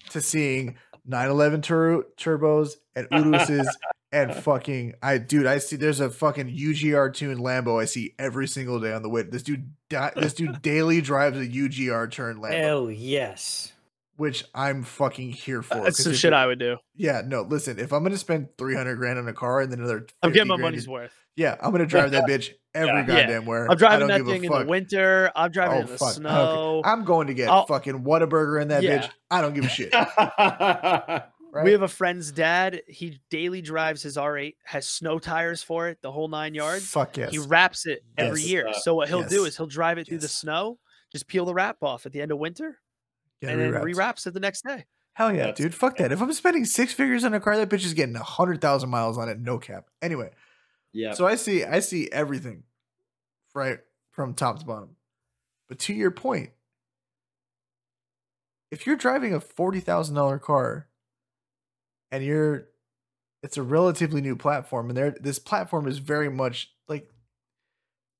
to 0.10 0.20
seeing 0.20 0.76
911 1.10 1.62
tur- 1.62 2.06
turbos 2.16 2.76
and 2.94 3.08
Uruses 3.12 3.66
and 4.12 4.34
fucking 4.34 4.94
I 5.02 5.18
dude 5.18 5.46
I 5.46 5.58
see 5.58 5.76
there's 5.76 6.00
a 6.00 6.10
fucking 6.10 6.48
UGR 6.48 7.12
tuned 7.12 7.40
Lambo 7.40 7.80
I 7.80 7.84
see 7.84 8.14
every 8.18 8.48
single 8.48 8.80
day 8.80 8.92
on 8.92 9.02
the 9.02 9.08
way. 9.08 9.22
This 9.22 9.42
dude 9.42 9.70
di- 9.88 10.12
this 10.16 10.34
dude 10.34 10.62
daily 10.62 11.00
drives 11.00 11.36
a 11.38 11.46
UGR 11.46 12.10
turn 12.10 12.38
Lambo, 12.38 12.64
Oh 12.70 12.88
yes. 12.88 13.72
which 14.16 14.44
I'm 14.54 14.82
fucking 14.82 15.32
here 15.32 15.62
for. 15.62 15.82
That's 15.82 16.02
some 16.02 16.14
shit 16.14 16.32
it- 16.32 16.36
I 16.36 16.46
would 16.46 16.58
do. 16.58 16.76
yeah, 16.96 17.22
no, 17.26 17.42
listen, 17.42 17.78
if 17.78 17.92
I'm 17.92 18.02
gonna 18.02 18.16
spend 18.16 18.48
300 18.58 18.96
grand 18.96 19.18
on 19.18 19.28
a 19.28 19.32
car 19.32 19.60
and 19.60 19.70
then 19.72 19.80
another 19.80 20.06
I'm 20.22 20.32
getting 20.32 20.48
my 20.48 20.56
money's 20.56 20.86
in- 20.86 20.92
worth. 20.92 21.12
Yeah, 21.36 21.56
I'm 21.60 21.70
gonna 21.72 21.86
drive 21.86 22.10
that 22.10 22.24
bitch 22.28 22.50
every 22.74 22.88
Yeah. 22.88 22.98
Yeah. 23.00 23.06
goddamn 23.06 23.46
where. 23.46 23.70
I'm 23.70 23.76
driving 23.78 24.08
that 24.08 24.24
thing 24.24 24.44
in 24.44 24.50
the 24.52 24.64
winter. 24.66 25.30
I'm 25.34 25.50
driving 25.50 25.78
Oh 25.78 25.80
in 25.82 25.86
the 25.86 25.96
fuck! 25.98 26.08
I 26.08 26.12
don't 26.14 26.22
care. 26.24 26.32
snow. 26.32 26.82
I'm 26.84 27.04
going 27.04 27.26
to 27.28 27.34
get 27.34 27.48
I'll- 27.48 27.66
fucking 27.66 28.02
Whataburger 28.04 28.60
in 28.60 28.68
that 28.68 28.82
Yeah. 28.82 28.98
bitch. 29.02 29.10
I 29.30 29.40
don't 29.40 29.54
give 29.54 29.64
a 29.64 29.68
shit. 29.68 29.92
Right? 31.52 31.64
We 31.64 31.72
have 31.72 31.82
a 31.82 31.88
friend's 31.88 32.30
dad. 32.30 32.82
He 32.86 33.18
daily 33.28 33.60
drives 33.60 34.04
his 34.04 34.16
R8, 34.16 34.54
has 34.66 34.88
snow 34.88 35.18
tires 35.18 35.64
for 35.64 35.88
it, 35.88 35.98
the 36.00 36.12
whole 36.12 36.28
nine 36.28 36.54
yards. 36.54 36.86
Fuck 36.86 37.16
yes. 37.16 37.32
He 37.32 37.38
wraps 37.40 37.86
it 37.86 38.04
every 38.16 38.40
Yes. 38.42 38.48
year. 38.48 38.68
Uh, 38.68 38.72
so 38.74 38.94
what 38.94 39.08
he'll 39.08 39.24
do 39.24 39.46
is 39.46 39.56
he'll 39.56 39.66
drive 39.66 39.98
it 39.98 40.06
through 40.06 40.18
the 40.18 40.28
snow, 40.28 40.78
just 41.10 41.26
peel 41.26 41.44
the 41.44 41.52
wrap 41.52 41.78
off 41.82 42.06
at 42.06 42.12
the 42.12 42.20
end 42.22 42.30
of 42.30 42.38
winter, 42.38 42.78
Get 43.42 43.50
and 43.50 43.60
then 43.60 43.72
rewraps 43.82 44.28
it 44.28 44.34
the 44.34 44.38
next 44.38 44.62
day. 44.64 44.84
Hell 45.14 45.32
yeah, 45.32 45.38
That's- 45.38 45.56
dude. 45.56 45.74
Fuck 45.74 45.96
that. 45.96 46.12
If 46.12 46.22
I'm 46.22 46.32
spending 46.34 46.64
six 46.64 46.92
figures 46.92 47.24
on 47.24 47.34
a 47.34 47.40
car, 47.40 47.56
that 47.56 47.68
bitch 47.68 47.84
is 47.84 47.94
getting 47.94 48.14
a 48.14 48.22
hundred 48.22 48.60
thousand 48.60 48.90
miles 48.90 49.18
on 49.18 49.28
it, 49.28 49.40
no 49.40 49.58
cap. 49.58 49.86
Anyway, 50.00 50.30
Yeah. 50.92 51.12
so 51.14 51.26
I 51.26 51.36
see 51.36 51.64
I 51.64 51.80
see 51.80 52.08
everything 52.10 52.64
right 53.54 53.78
from 54.10 54.34
top 54.34 54.58
to 54.58 54.64
bottom. 54.64 54.96
But 55.68 55.78
to 55.80 55.94
your 55.94 56.10
point, 56.10 56.50
if 58.70 58.86
you're 58.86 58.96
driving 58.96 59.34
a 59.34 59.40
forty 59.40 59.80
thousand 59.80 60.14
dollar 60.14 60.38
car 60.38 60.88
and 62.10 62.24
you're 62.24 62.68
it's 63.42 63.56
a 63.56 63.62
relatively 63.62 64.20
new 64.20 64.36
platform 64.36 64.88
and 64.88 64.96
there 64.96 65.14
this 65.20 65.38
platform 65.38 65.86
is 65.86 65.98
very 65.98 66.28
much 66.30 66.72
like 66.88 67.08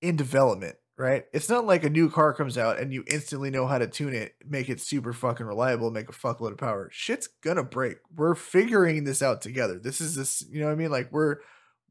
in 0.00 0.16
development, 0.16 0.76
right? 0.96 1.24
It's 1.32 1.48
not 1.48 1.66
like 1.66 1.84
a 1.84 1.90
new 1.90 2.08
car 2.08 2.32
comes 2.32 2.56
out 2.56 2.80
and 2.80 2.92
you 2.92 3.04
instantly 3.06 3.50
know 3.50 3.66
how 3.66 3.78
to 3.78 3.86
tune 3.86 4.14
it, 4.14 4.34
make 4.48 4.68
it 4.70 4.80
super 4.80 5.12
fucking 5.12 5.44
reliable, 5.44 5.90
make 5.90 6.08
a 6.08 6.12
fuckload 6.12 6.52
of 6.52 6.58
power. 6.58 6.88
Shit's 6.92 7.26
gonna 7.42 7.64
break. 7.64 7.98
We're 8.14 8.34
figuring 8.34 9.04
this 9.04 9.22
out 9.22 9.42
together. 9.42 9.78
This 9.78 10.00
is 10.00 10.14
this, 10.14 10.42
you 10.50 10.60
know 10.60 10.66
what 10.66 10.72
I 10.72 10.76
mean? 10.76 10.90
Like 10.90 11.12
we're 11.12 11.38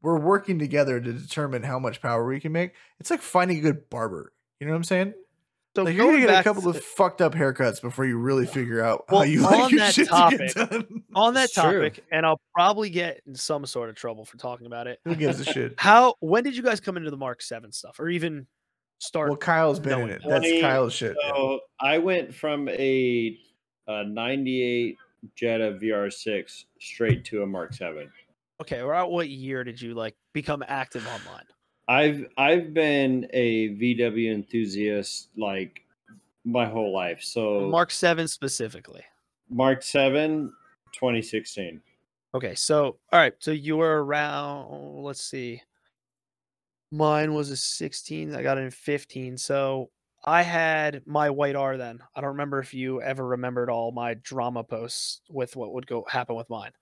we're 0.02 0.18
working 0.18 0.58
together 0.58 1.00
to 1.00 1.12
determine 1.12 1.62
how 1.62 1.78
much 1.78 2.00
power 2.00 2.26
we 2.26 2.40
can 2.40 2.52
make. 2.52 2.72
It's 2.98 3.10
like 3.10 3.20
finding 3.22 3.58
a 3.58 3.60
good 3.60 3.90
barber. 3.90 4.32
You 4.58 4.66
know 4.66 4.72
what 4.72 4.78
I'm 4.78 4.84
saying? 4.84 5.14
So 5.76 5.84
like 5.84 5.94
you're 5.94 6.06
gonna 6.06 6.26
get 6.26 6.40
a 6.40 6.42
couple 6.42 6.62
to 6.62 6.68
of 6.70 6.74
the- 6.74 6.80
fucked 6.80 7.20
up 7.22 7.32
haircuts 7.34 7.80
before 7.80 8.04
you 8.04 8.18
really 8.18 8.44
figure 8.44 8.82
out 8.82 9.04
how 9.08 9.22
you 9.22 9.40
like 9.42 9.60
on 9.60 9.70
your 9.70 9.78
that 9.80 9.94
shit 9.94 10.06
to 10.06 10.10
topic, 10.10 10.54
get 10.54 10.68
done. 10.70 11.02
on 11.14 11.34
that 11.34 11.44
It's 11.44 11.54
true. 11.54 11.88
topic, 11.88 12.04
and 12.10 12.26
I'll 12.26 12.40
probably 12.56 12.90
get 12.90 13.20
in 13.26 13.36
some 13.36 13.64
sort 13.66 13.88
of 13.88 13.94
trouble 13.94 14.24
for 14.24 14.36
talking 14.36 14.66
about 14.66 14.88
it. 14.88 14.98
Who 15.04 15.14
gives 15.14 15.38
a 15.38 15.44
shit? 15.44 15.74
How 15.78 16.14
when 16.18 16.42
did 16.42 16.56
you 16.56 16.64
guys 16.64 16.80
come 16.80 16.96
into 16.96 17.10
the 17.12 17.16
Mark 17.16 17.40
Seven 17.40 17.70
stuff, 17.70 18.00
or 18.00 18.08
even 18.08 18.48
start? 18.98 19.28
Well, 19.28 19.36
Kyle's 19.36 19.78
been 19.78 20.00
in 20.00 20.10
it. 20.10 20.22
that. 20.22 20.28
That's 20.28 20.40
Twenty- 20.44 20.60
Kyle's 20.60 20.92
shit. 20.92 21.16
yeah. 21.22 21.28
So 21.30 21.60
I 21.80 21.98
went 21.98 22.34
from 22.34 22.68
a, 22.68 23.38
a 23.86 24.04
98 24.04 24.96
Jetta 25.36 25.78
VR6 25.80 26.64
straight 26.80 27.24
to 27.26 27.42
a 27.44 27.46
Mark 27.46 27.74
7. 27.74 28.10
Okay, 28.60 28.78
around 28.78 29.10
what 29.10 29.28
year 29.28 29.64
did 29.64 29.80
you 29.80 29.94
like 29.94 30.14
become 30.32 30.62
active 30.66 31.06
online? 31.06 31.44
I've 31.88 32.26
I've 32.36 32.72
been 32.72 33.26
a 33.32 33.70
VW 33.70 34.32
enthusiast 34.32 35.28
like 35.36 35.82
my 36.44 36.66
whole 36.66 36.92
life. 36.92 37.22
So 37.22 37.68
Mark 37.68 37.90
Seven 37.90 38.28
specifically. 38.28 39.02
Mark 39.48 39.82
7 39.82 40.52
2016. 40.92 41.80
Okay, 42.32 42.54
so 42.54 42.98
all 43.12 43.18
right, 43.18 43.34
so 43.40 43.50
you 43.50 43.76
were 43.76 44.04
around. 44.04 45.02
Let's 45.02 45.22
see. 45.22 45.62
Mine 46.92 47.34
was 47.34 47.50
a 47.50 47.56
16. 47.56 48.34
I 48.34 48.42
got 48.42 48.58
it 48.58 48.62
in 48.62 48.70
15. 48.70 49.36
So 49.36 49.90
I 50.24 50.42
had 50.42 51.02
my 51.06 51.30
white 51.30 51.56
R 51.56 51.76
then. 51.76 52.00
I 52.14 52.20
don't 52.20 52.30
remember 52.30 52.60
if 52.60 52.74
you 52.74 53.00
ever 53.02 53.26
remembered 53.26 53.70
all 53.70 53.90
my 53.90 54.14
drama 54.14 54.62
posts 54.64 55.20
with 55.28 55.56
what 55.56 55.72
would 55.72 55.86
go 55.86 56.04
happen 56.08 56.36
with 56.36 56.50
mine. 56.50 56.72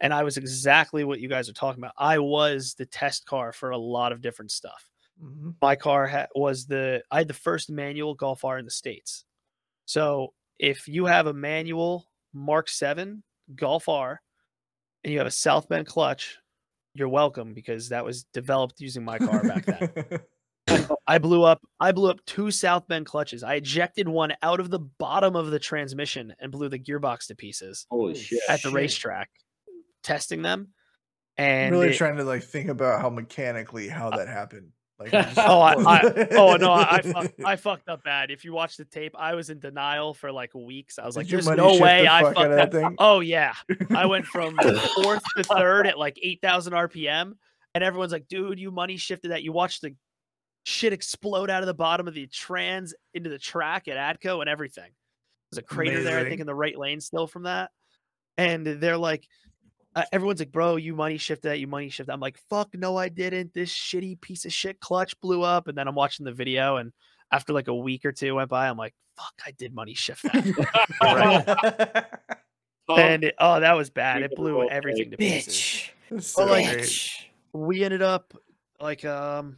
And 0.00 0.12
I 0.12 0.22
was 0.24 0.36
exactly 0.36 1.04
what 1.04 1.20
you 1.20 1.28
guys 1.28 1.48
are 1.48 1.52
talking 1.54 1.80
about. 1.82 1.94
I 1.96 2.18
was 2.18 2.74
the 2.74 2.86
test 2.86 3.24
car 3.26 3.52
for 3.52 3.70
a 3.70 3.78
lot 3.78 4.12
of 4.12 4.20
different 4.20 4.50
stuff. 4.50 4.88
Mhm. 5.22 5.54
My 5.62 5.74
car 5.76 6.06
ha- 6.06 6.26
was 6.34 6.66
the 6.66 7.02
I 7.10 7.18
had 7.18 7.28
the 7.28 7.34
first 7.34 7.70
manual 7.70 8.14
Golf 8.14 8.44
R 8.44 8.58
in 8.58 8.64
the 8.66 8.70
states. 8.70 9.24
So 9.86 10.34
if 10.58 10.86
you 10.88 11.06
have 11.06 11.26
a 11.26 11.32
manual 11.32 12.06
Mark 12.34 12.68
7 12.68 13.22
Golf 13.54 13.88
R 13.88 14.20
and 15.04 15.12
you 15.12 15.18
have 15.18 15.26
a 15.26 15.30
South 15.30 15.68
Bend 15.68 15.86
clutch, 15.86 16.36
you're 16.94 17.08
welcome 17.08 17.54
because 17.54 17.88
that 17.90 18.04
was 18.04 18.24
developed 18.34 18.80
using 18.80 19.04
my 19.04 19.18
car 19.18 19.42
back 19.42 19.64
then. 19.64 20.20
I 21.06 21.18
blew 21.18 21.44
up 21.44 21.60
I 21.80 21.92
blew 21.92 22.10
up 22.10 22.18
two 22.26 22.50
South 22.50 22.86
Bend 22.88 23.06
clutches. 23.06 23.42
I 23.42 23.54
ejected 23.54 24.08
one 24.08 24.34
out 24.42 24.60
of 24.60 24.68
the 24.70 24.80
bottom 24.80 25.36
of 25.36 25.50
the 25.50 25.58
transmission 25.60 26.34
and 26.40 26.50
blew 26.52 26.68
the 26.68 26.78
gearbox 26.78 27.28
to 27.28 27.34
pieces 27.36 27.86
Holy 27.88 28.12
Holy 28.12 28.20
shit. 28.22 28.40
at 28.48 28.60
the 28.62 28.68
Shit. 28.68 28.74
racetrack 28.74 29.30
testing 30.06 30.42
them. 30.42 30.68
I'm 31.38 31.44
And 31.44 31.72
really 31.72 31.88
it- 31.90 31.96
trying 31.96 32.16
to 32.16 32.24
like 32.24 32.42
think 32.44 32.68
about 32.70 33.00
how 33.00 33.10
mechanically 33.10 33.88
how 33.88 34.10
that 34.10 34.28
happened. 34.28 34.70
Like, 34.98 35.12
Oh, 35.36 35.60
I, 35.60 35.72
I 35.86 36.26
oh 36.32 36.56
no, 36.56 36.72
I, 36.72 36.96
I, 36.96 37.02
fuck, 37.02 37.32
I 37.44 37.56
fucked 37.56 37.88
up 37.90 38.02
bad. 38.02 38.30
If 38.30 38.44
you 38.46 38.54
watch 38.54 38.78
the 38.78 38.86
tape, 38.86 39.14
I 39.18 39.34
was 39.34 39.50
in 39.50 39.58
denial 39.58 40.14
for 40.14 40.32
like 40.32 40.54
weeks. 40.54 40.98
I 40.98 41.04
was 41.04 41.16
Did 41.16 41.20
like, 41.20 41.28
"There's 41.28 41.48
no 41.48 41.78
way 41.78 42.02
the 42.04 42.12
I 42.12 42.22
fuck 42.22 42.34
fucked 42.36 42.50
up." 42.50 42.70
that 42.70 42.72
thing? 42.72 42.96
Oh 42.98 43.20
yeah, 43.20 43.52
I 43.94 44.06
went 44.06 44.24
from 44.24 44.56
fourth 44.56 45.22
to 45.36 45.44
third 45.44 45.86
at 45.86 45.98
like 45.98 46.18
eight 46.22 46.40
thousand 46.40 46.72
RPM, 46.72 47.32
and 47.74 47.84
everyone's 47.84 48.12
like, 48.12 48.26
"Dude, 48.28 48.58
you 48.58 48.70
money 48.70 48.96
shifted 48.96 49.32
that." 49.32 49.42
You 49.42 49.52
watched 49.52 49.82
the 49.82 49.94
shit 50.64 50.94
explode 50.94 51.50
out 51.50 51.62
of 51.62 51.66
the 51.66 51.74
bottom 51.74 52.08
of 52.08 52.14
the 52.14 52.26
trans 52.28 52.94
into 53.12 53.28
the 53.28 53.38
track 53.38 53.88
at 53.88 53.98
Adco 54.18 54.40
and 54.40 54.48
everything. 54.48 54.90
There's 55.52 55.58
a 55.58 55.62
crater 55.62 56.02
there, 56.02 56.18
I 56.18 56.24
think, 56.24 56.40
in 56.40 56.46
the 56.46 56.54
right 56.54 56.76
lane 56.76 57.00
still 57.00 57.26
from 57.28 57.42
that. 57.44 57.70
And 58.38 58.66
they're 58.66 58.96
like, 58.96 59.24
uh, 59.96 60.04
everyone's 60.12 60.38
like, 60.40 60.52
bro, 60.52 60.76
you 60.76 60.94
money 60.94 61.16
shifted 61.16 61.48
that, 61.48 61.58
you 61.58 61.66
money 61.66 61.88
shifted. 61.88 62.06
that." 62.06 62.12
I'm 62.12 62.20
like, 62.20 62.38
fuck, 62.48 62.68
no, 62.74 62.96
I 62.96 63.08
didn't. 63.08 63.52
This 63.54 63.72
shitty 63.72 64.20
piece 64.20 64.44
of 64.44 64.52
shit 64.52 64.78
clutch 64.78 65.18
blew 65.20 65.42
up. 65.42 65.66
And 65.68 65.76
then 65.76 65.88
I'm 65.88 65.94
watching 65.94 66.24
the 66.24 66.32
video, 66.32 66.76
and 66.76 66.92
after 67.32 67.52
like 67.52 67.68
a 67.68 67.74
week 67.74 68.04
or 68.04 68.12
two 68.12 68.34
went 68.34 68.50
by, 68.50 68.68
I'm 68.68 68.76
like, 68.76 68.94
fuck, 69.16 69.34
I 69.44 69.50
did 69.52 69.74
money 69.74 69.94
shift 69.94 70.22
that. 70.22 72.20
Tom, 72.88 72.98
and 72.98 73.24
it, 73.24 73.34
oh, 73.40 73.58
that 73.60 73.72
was 73.76 73.90
bad. 73.90 74.22
It 74.22 74.36
blew 74.36 74.68
everything 74.68 75.10
to 75.10 75.16
pieces. 75.16 75.54
Bitch. 75.54 75.90
That's 76.10 76.26
so 76.28 76.44
like- 76.44 76.66
Bitch. 76.66 77.24
we 77.52 77.82
ended 77.82 78.02
up 78.02 78.32
like 78.78 79.06
um 79.06 79.56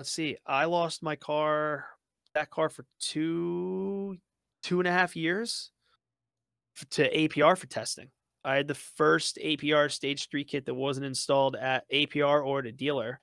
let's 0.00 0.10
see 0.10 0.38
i 0.46 0.64
lost 0.64 1.02
my 1.02 1.16
car 1.16 1.84
that 2.34 2.48
car 2.48 2.70
for 2.70 2.86
two 2.98 4.16
two 4.62 4.80
and 4.80 4.88
a 4.88 4.90
half 4.90 5.14
years 5.14 5.70
to 6.90 7.08
APR 7.14 7.56
for 7.56 7.66
testing 7.66 8.08
i 8.44 8.54
had 8.56 8.68
the 8.68 8.74
first 8.74 9.38
APR 9.42 9.90
stage 9.90 10.28
three 10.28 10.44
kit 10.44 10.66
that 10.66 10.74
wasn't 10.74 11.06
installed 11.06 11.56
at 11.56 11.88
APR 11.90 12.44
or 12.46 12.60
at 12.60 12.66
a 12.66 12.72
dealer 12.72 13.20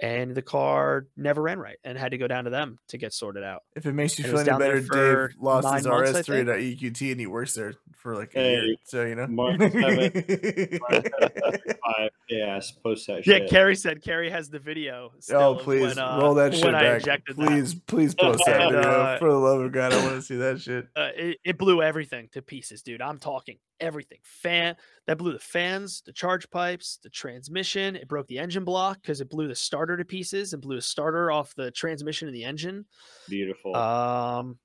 and 0.00 0.34
the 0.34 0.42
car 0.42 1.06
never 1.16 1.40
ran 1.40 1.58
right 1.58 1.76
and 1.84 1.96
had 1.96 2.10
to 2.10 2.18
go 2.18 2.26
down 2.26 2.44
to 2.44 2.50
them 2.50 2.78
to 2.88 2.98
get 2.98 3.12
sorted 3.12 3.44
out 3.44 3.62
If 3.76 3.86
it 3.86 3.92
makes 3.92 4.18
you 4.18 4.24
It 4.24 4.28
feel 4.28 4.40
any 4.40 4.58
better, 4.58 4.82
for 4.82 5.28
Dave 5.28 5.36
lost 5.40 5.72
his 5.72 5.86
nine 5.86 5.92
months, 6.04 6.16
I 6.16 6.22
RS3 6.22 6.40
at 6.40 6.58
EQT 6.58 7.10
and 7.12 7.20
he 7.20 7.26
works 7.28 7.54
there 7.54 7.74
for 7.94 8.16
like 8.16 8.34
a 8.34 8.42
year. 8.42 8.76
So 8.84 9.04
you 9.04 9.14
know, 9.14 9.28
Mark 9.28 9.60
seven, 9.60 10.10
Five, 10.90 12.10
yes, 12.28 12.72
post 12.72 13.06
that 13.06 13.24
yeah 13.26 13.36
shit. 13.38 13.50
carrie 13.50 13.76
said 13.76 14.02
carrie 14.02 14.30
has 14.30 14.48
the 14.50 14.58
video 14.58 15.12
still 15.20 15.40
oh 15.40 15.54
please 15.54 15.82
when, 15.82 15.98
uh, 15.98 16.18
roll 16.20 16.34
that 16.34 16.54
shit 16.54 16.64
when 16.66 16.74
I 16.74 16.82
back. 16.82 17.00
ejected 17.02 17.36
that. 17.36 17.46
Please, 17.46 17.74
please 17.74 18.14
post 18.20 18.42
that 18.46 18.70
video. 18.72 18.80
uh, 18.90 19.18
For 19.18 19.30
the 19.30 19.38
love 19.38 19.60
of 19.60 19.72
God, 19.72 19.92
I 19.92 20.02
want 20.04 20.16
to 20.16 20.22
see 20.22 20.36
that 20.36 20.60
shit. 20.60 20.88
uh, 20.96 21.10
it, 21.14 21.38
it 21.44 21.56
blew 21.58 21.82
everything 21.82 22.28
to 22.32 22.42
pieces, 22.42 22.82
dude. 22.82 23.00
I'm 23.00 23.18
talking 23.18 23.58
everything. 23.80 24.18
Fan 24.22 24.76
that 25.06 25.18
blew 25.18 25.32
the 25.32 25.38
fans, 25.38 26.02
the 26.06 26.12
charge 26.12 26.48
pipes, 26.50 26.98
the 27.02 27.10
transmission. 27.10 27.96
It 27.96 28.08
broke 28.08 28.26
the 28.28 28.38
engine 28.38 28.64
block 28.64 29.00
because 29.02 29.20
it 29.20 29.28
blew 29.30 29.48
the 29.48 29.54
starter 29.54 29.96
to 29.96 30.04
pieces 30.04 30.52
and 30.52 30.62
blew 30.62 30.76
the 30.76 30.82
starter 30.82 31.30
off 31.30 31.54
the 31.54 31.70
transmission 31.70 32.28
and 32.28 32.36
the 32.36 32.44
engine. 32.44 32.84
Beautiful. 33.28 33.74
Um, 33.76 34.58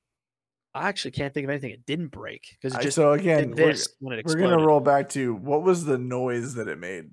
I 0.73 0.87
actually 0.87 1.11
can't 1.11 1.33
think 1.33 1.45
of 1.45 1.49
anything 1.49 1.71
it 1.71 1.85
didn't 1.85 2.09
break 2.11 2.55
because 2.61 2.77
just 2.83 2.95
so 2.95 3.13
again, 3.13 3.51
we're, 3.57 3.75
when 3.99 4.19
it 4.19 4.25
we're 4.25 4.35
gonna 4.35 4.63
roll 4.63 4.79
back 4.79 5.09
to 5.09 5.33
what 5.33 5.63
was 5.63 5.83
the 5.85 5.97
noise 5.97 6.53
that 6.55 6.67
it 6.67 6.77
made? 6.77 7.09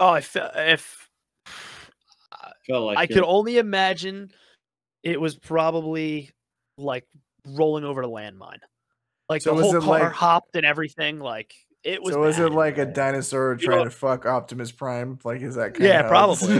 Oh, 0.00 0.14
if 0.14 0.34
if 0.36 1.08
Felt 2.66 2.84
like 2.84 2.98
I 2.98 3.02
it- 3.04 3.10
could 3.10 3.24
only 3.24 3.58
imagine, 3.58 4.30
it 5.02 5.20
was 5.20 5.36
probably 5.36 6.30
like 6.78 7.06
rolling 7.46 7.84
over 7.84 8.02
a 8.02 8.06
landmine. 8.06 8.58
Like 9.32 9.42
So 9.42 9.50
the 9.50 9.56
was 9.62 9.66
whole 9.66 9.76
it 9.76 9.80
car 9.84 10.00
like- 10.00 10.12
hopped 10.12 10.56
and 10.56 10.64
everything. 10.66 11.18
Like 11.18 11.54
it 11.84 12.00
was. 12.00 12.14
so 12.14 12.20
was 12.20 12.38
it 12.38 12.52
like 12.52 12.78
a 12.78 12.86
dinosaur 12.86 13.52
You 13.58 13.66
trying 13.66 13.78
know- 13.78 13.84
to 13.84 13.90
fuck 13.90 14.24
Optimus 14.24 14.70
Prime? 14.70 15.18
Like 15.24 15.40
is 15.42 15.56
that 15.56 15.74
kind 15.74 15.84
Yeah, 15.88 16.00
of 16.02 16.08
probably. 16.08 16.56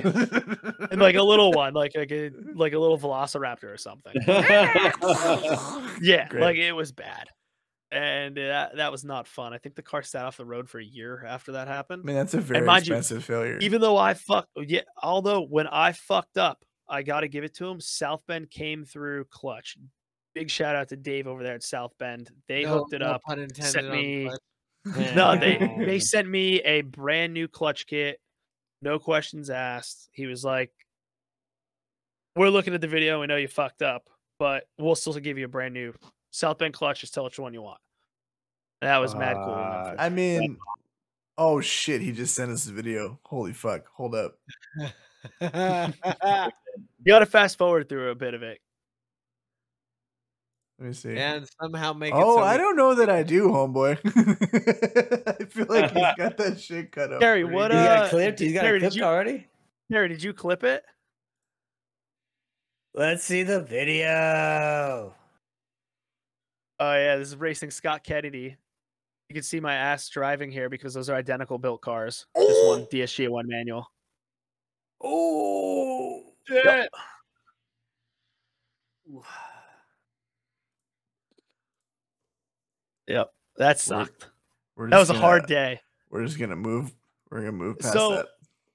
and 0.91 1.01
like 1.01 1.15
a 1.15 1.23
little 1.23 1.52
one, 1.52 1.75
like 1.75 1.92
like 1.97 2.10
a 2.10 2.31
like 2.55 2.73
a 2.73 2.78
little 2.78 2.99
velociraptor 2.99 3.65
or 3.73 3.76
something. 3.76 4.15
Yeah, 6.01 6.26
Great. 6.28 6.41
like 6.42 6.57
it 6.57 6.73
was 6.73 6.91
bad, 6.92 7.28
and 7.92 8.36
that 8.36 8.76
that 8.76 8.91
was 8.91 9.05
not 9.05 9.28
fun. 9.28 9.52
I 9.55 9.59
think 9.59 9.76
the 9.76 9.83
car 9.83 10.02
sat 10.02 10.25
off 10.25 10.36
the 10.36 10.44
road 10.44 10.68
for 10.68 10.81
a 10.81 10.84
year 10.84 11.25
after 11.26 11.52
that 11.52 11.68
happened. 11.68 12.02
I 12.05 12.07
mean, 12.07 12.17
that's 12.17 12.34
a 12.34 12.41
very 12.41 12.67
mind 12.67 12.86
you, 12.89 12.94
expensive 12.94 13.25
failure. 13.25 13.59
Even 13.60 13.81
though 13.81 13.97
I 13.97 14.15
fucked, 14.15 14.49
yeah. 14.57 14.81
Although 15.01 15.42
when 15.42 15.68
I 15.68 15.92
fucked 15.92 16.39
up, 16.39 16.65
I 16.89 17.02
got 17.02 17.20
to 17.20 17.28
give 17.28 17.44
it 17.44 17.55
to 17.57 17.68
him. 17.68 17.81
South 17.81 18.23
Bend 18.26 18.51
came 18.51 18.84
through 18.84 19.26
clutch. 19.31 19.76
Big 20.35 20.51
shout 20.51 20.75
out 20.77 20.89
to 20.89 20.97
Dave 20.97 21.27
over 21.27 21.43
there 21.43 21.55
at 21.55 21.62
South 21.62 21.93
Bend. 21.99 22.31
They 22.49 22.62
No- 22.65 22.78
hooked 22.78 22.94
it 22.94 23.01
no 23.01 23.07
up. 23.12 23.23
Pun 23.23 23.39
intended 23.39 23.70
sent 23.73 23.86
on 23.89 23.93
me- 23.93 24.27
clutch. 24.27 24.41
No, 25.15 25.36
they 25.36 25.59
they 25.78 25.99
sent 26.01 26.28
me 26.28 26.61
a 26.62 26.81
brand 26.83 27.33
new 27.35 27.47
clutch 27.49 27.86
kit, 27.86 28.19
no 28.81 28.99
questions 28.99 29.49
asked. 29.51 30.09
He 30.12 30.27
was 30.27 30.43
like, 30.44 30.73
"We're 32.35 32.49
looking 32.49 32.75
at 32.75 32.81
the 32.81 32.89
video. 32.89 33.20
We 33.20 33.27
know 33.28 33.36
you 33.36 33.47
fucked 33.47 33.83
up, 33.83 34.09
but 34.41 34.65
we'll 34.78 34.97
still 34.97 35.12
give 35.15 35.39
you 35.39 35.44
a 35.44 35.49
brand 35.49 35.73
new 35.75 35.94
South 36.33 36.59
Bend 36.59 36.75
clutch. 36.75 37.01
Just 37.02 37.15
tell 37.15 37.23
which 37.25 37.39
one 37.39 37.55
you 37.55 37.62
want." 37.62 37.78
And 38.81 38.89
that 38.89 38.99
was 38.99 39.15
mad 39.15 39.35
cool. 39.36 39.55
Uh, 39.55 39.91
for 39.93 40.01
I 40.01 40.09
mean, 40.09 40.57
oh 41.39 41.61
shit, 41.61 42.01
he 42.01 42.11
just 42.11 42.35
sent 42.35 42.51
us 42.51 42.65
the 42.65 42.73
video. 42.73 43.20
Holy 43.23 43.52
fuck! 43.52 43.83
Hold 43.94 44.17
up. 44.17 44.35
you 45.41 47.07
got 47.07 47.20
to 47.20 47.27
fast 47.27 47.57
forward 47.57 47.89
through 47.89 48.11
a 48.11 48.15
bit 48.17 48.35
of 48.35 48.43
it. 48.43 48.59
Let 50.83 50.89
me 50.89 50.94
see. 50.94 51.17
and 51.17 51.47
somehow 51.61 51.93
make 51.93 52.12
it. 52.12 52.17
oh, 52.17 52.39
so 52.39 52.43
I 52.43 52.57
don't 52.57 52.75
know 52.75 52.97
that 52.97 53.09
I 53.09 53.23
do, 53.23 53.47
homeboy. 53.47 53.99
I 55.41 55.44
feel 55.44 55.67
like 55.69 55.93
he's 55.93 56.17
got 56.17 56.36
that 56.39 56.59
shit 56.59 56.91
cut 56.91 57.12
up. 57.12 57.20
Gary, 57.20 57.44
what, 57.44 57.70
good. 57.70 57.78
He's 57.78 57.86
got 57.86 57.99
uh, 58.02 58.05
it 58.07 58.11
clipped. 58.11 58.41
He's 58.41 58.52
got 58.52 58.62
Terry, 58.62 58.77
it 58.78 58.81
did 58.81 58.86
clipped 58.86 58.97
you- 58.97 59.05
already. 59.05 59.47
Harry, 59.93 60.09
did 60.09 60.25
you 60.25 60.33
clip 60.33 60.65
it? 60.65 60.83
Let's 62.94 63.23
see 63.23 63.44
the 63.44 63.61
video. 63.62 65.15
Oh 66.81 66.94
yeah, 66.94 67.15
this 67.15 67.28
is 67.28 67.36
racing 67.36 67.70
Scott 67.70 68.02
Kennedy. 68.02 68.57
You 69.28 69.35
can 69.35 69.44
see 69.44 69.61
my 69.61 69.75
ass 69.75 70.09
driving 70.09 70.51
here 70.51 70.69
because 70.69 70.94
those 70.94 71.09
are 71.09 71.15
identical 71.15 71.59
built 71.59 71.81
cars. 71.81 72.27
Just 72.36 72.67
one 72.67 72.86
DSG, 72.86 73.28
one 73.28 73.47
manual. 73.47 73.86
Oh. 75.01 76.25
Yeah. 76.51 76.86
Yep, 79.07 79.25
that 83.57 83.78
sucked. 83.81 84.28
We're 84.76 84.89
That 84.91 84.99
was 84.99 85.08
just 85.08 85.18
a 85.18 85.20
hard 85.23 85.47
day. 85.47 85.81
We're 86.10 86.24
just 86.24 86.39
gonna 86.39 86.57
move. 86.57 86.92
We're 87.31 87.41
gonna 87.41 87.52
move 87.52 87.78
past 87.78 87.92
So- 87.94 88.15
that. 88.16 88.26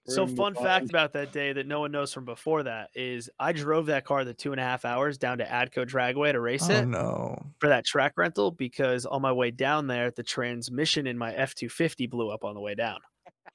We're 0.08 0.14
So, 0.14 0.26
fun 0.28 0.56
fact 0.56 0.84
on. 0.84 0.90
about 0.90 1.12
that 1.14 1.34
day 1.34 1.52
that 1.52 1.68
no 1.68 1.82
one 1.82 1.92
knows 1.92 2.14
from 2.14 2.24
before 2.24 2.64
that 2.64 2.92
is 2.96 3.30
I 3.38 3.52
drove 3.52 3.88
that 3.88 4.06
car 4.06 4.24
the 4.24 4.34
two 4.34 4.54
and 4.54 4.62
a 4.62 4.64
half 4.64 4.86
hours 4.86 5.18
down 5.18 5.40
to 5.40 5.44
Adco 5.46 5.86
Dragway 5.86 6.32
to 6.32 6.40
race 6.40 6.70
Oh 6.70 6.74
it 6.76 6.86
no! 6.86 7.46
for 7.60 7.68
that 7.68 7.84
track 7.86 8.14
rental 8.16 8.52
because 8.52 9.06
on 9.06 9.22
my 9.22 9.34
way 9.34 9.52
down 9.52 9.88
there, 9.88 10.10
the 10.12 10.24
transmission 10.24 11.08
in 11.08 11.18
my 11.18 11.34
F 11.34 11.56
two 11.56 11.68
fifty 11.68 12.08
blew 12.08 12.30
up 12.30 12.46
on 12.46 12.54
the 12.56 12.62
way 12.62 12.74
down. 12.74 13.00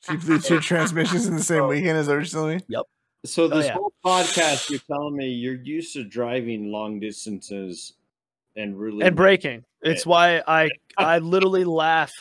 She 0.06 0.16
blew 0.18 0.38
two 0.40 0.60
transmissions 0.60 1.26
in 1.26 1.36
the 1.36 1.42
same 1.42 1.62
oh. 1.62 1.68
weekend. 1.68 1.96
Is 1.96 2.06
that 2.08 2.12
what 2.12 2.18
you're 2.18 2.26
telling 2.26 2.56
me? 2.58 2.82
So 3.24 3.44
oh, 3.44 3.48
this 3.48 3.64
Oh, 3.64 3.68
yeah. 3.68 3.72
whole 3.74 3.92
podcast, 4.04 4.68
you're 4.68 4.80
telling 4.80 5.16
me 5.16 5.28
you're 5.28 5.54
used 5.54 5.94
to 5.94 6.04
driving 6.04 6.70
long 6.70 7.00
distances 7.00 7.94
and 8.56 8.78
really 8.78 9.04
and 9.04 9.16
braking. 9.16 9.64
It's 9.82 10.06
why 10.06 10.42
I 10.46 10.70
I 10.96 11.18
literally 11.18 11.64
laugh, 11.64 12.12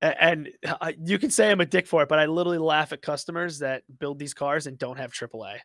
and 0.00 0.48
I, 0.80 0.94
you 1.04 1.18
can 1.18 1.30
say 1.30 1.50
I'm 1.50 1.60
a 1.60 1.66
dick 1.66 1.86
for 1.86 2.02
it, 2.02 2.08
but 2.08 2.18
I 2.18 2.26
literally 2.26 2.58
laugh 2.58 2.92
at 2.92 3.02
customers 3.02 3.58
that 3.58 3.82
build 3.98 4.18
these 4.18 4.34
cars 4.34 4.66
and 4.66 4.78
don't 4.78 4.96
have 4.98 5.12
AAA. 5.12 5.58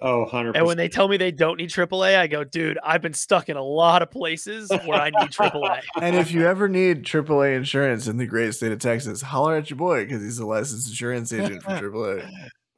oh 0.00 0.20
100 0.20 0.56
And 0.56 0.66
when 0.66 0.76
they 0.76 0.88
tell 0.88 1.08
me 1.08 1.16
they 1.16 1.32
don't 1.32 1.56
need 1.56 1.70
AAA, 1.70 2.16
I 2.18 2.26
go, 2.28 2.44
dude, 2.44 2.78
I've 2.84 3.02
been 3.02 3.14
stuck 3.14 3.48
in 3.48 3.56
a 3.56 3.62
lot 3.62 4.02
of 4.02 4.10
places 4.10 4.70
where 4.84 5.00
I 5.00 5.10
need 5.10 5.30
AAA. 5.30 5.80
And 6.00 6.14
if 6.14 6.30
you 6.30 6.46
ever 6.46 6.68
need 6.68 7.04
AAA 7.04 7.56
insurance 7.56 8.06
in 8.06 8.18
the 8.18 8.26
great 8.26 8.54
state 8.54 8.70
of 8.70 8.78
Texas, 8.78 9.22
holler 9.22 9.56
at 9.56 9.70
your 9.70 9.76
boy 9.78 10.04
because 10.04 10.22
he's 10.22 10.38
a 10.38 10.46
licensed 10.46 10.88
insurance 10.88 11.32
agent 11.32 11.62
for 11.64 11.70
AAA. 11.70 12.30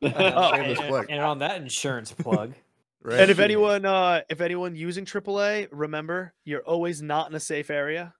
Oh, 0.02 0.08
and- 0.54 1.10
And 1.10 1.20
on 1.20 1.40
that 1.40 1.60
insurance 1.60 2.12
plug, 2.12 2.54
Right? 3.02 3.20
And 3.20 3.30
if 3.30 3.38
anyone, 3.38 3.84
uh, 3.84 4.22
if 4.28 4.40
anyone 4.40 4.74
using 4.76 5.04
AAA, 5.04 5.68
remember 5.72 6.34
you're 6.44 6.62
always 6.62 7.00
not 7.00 7.30
in 7.30 7.34
a 7.34 7.40
safe 7.40 7.70
area, 7.70 8.14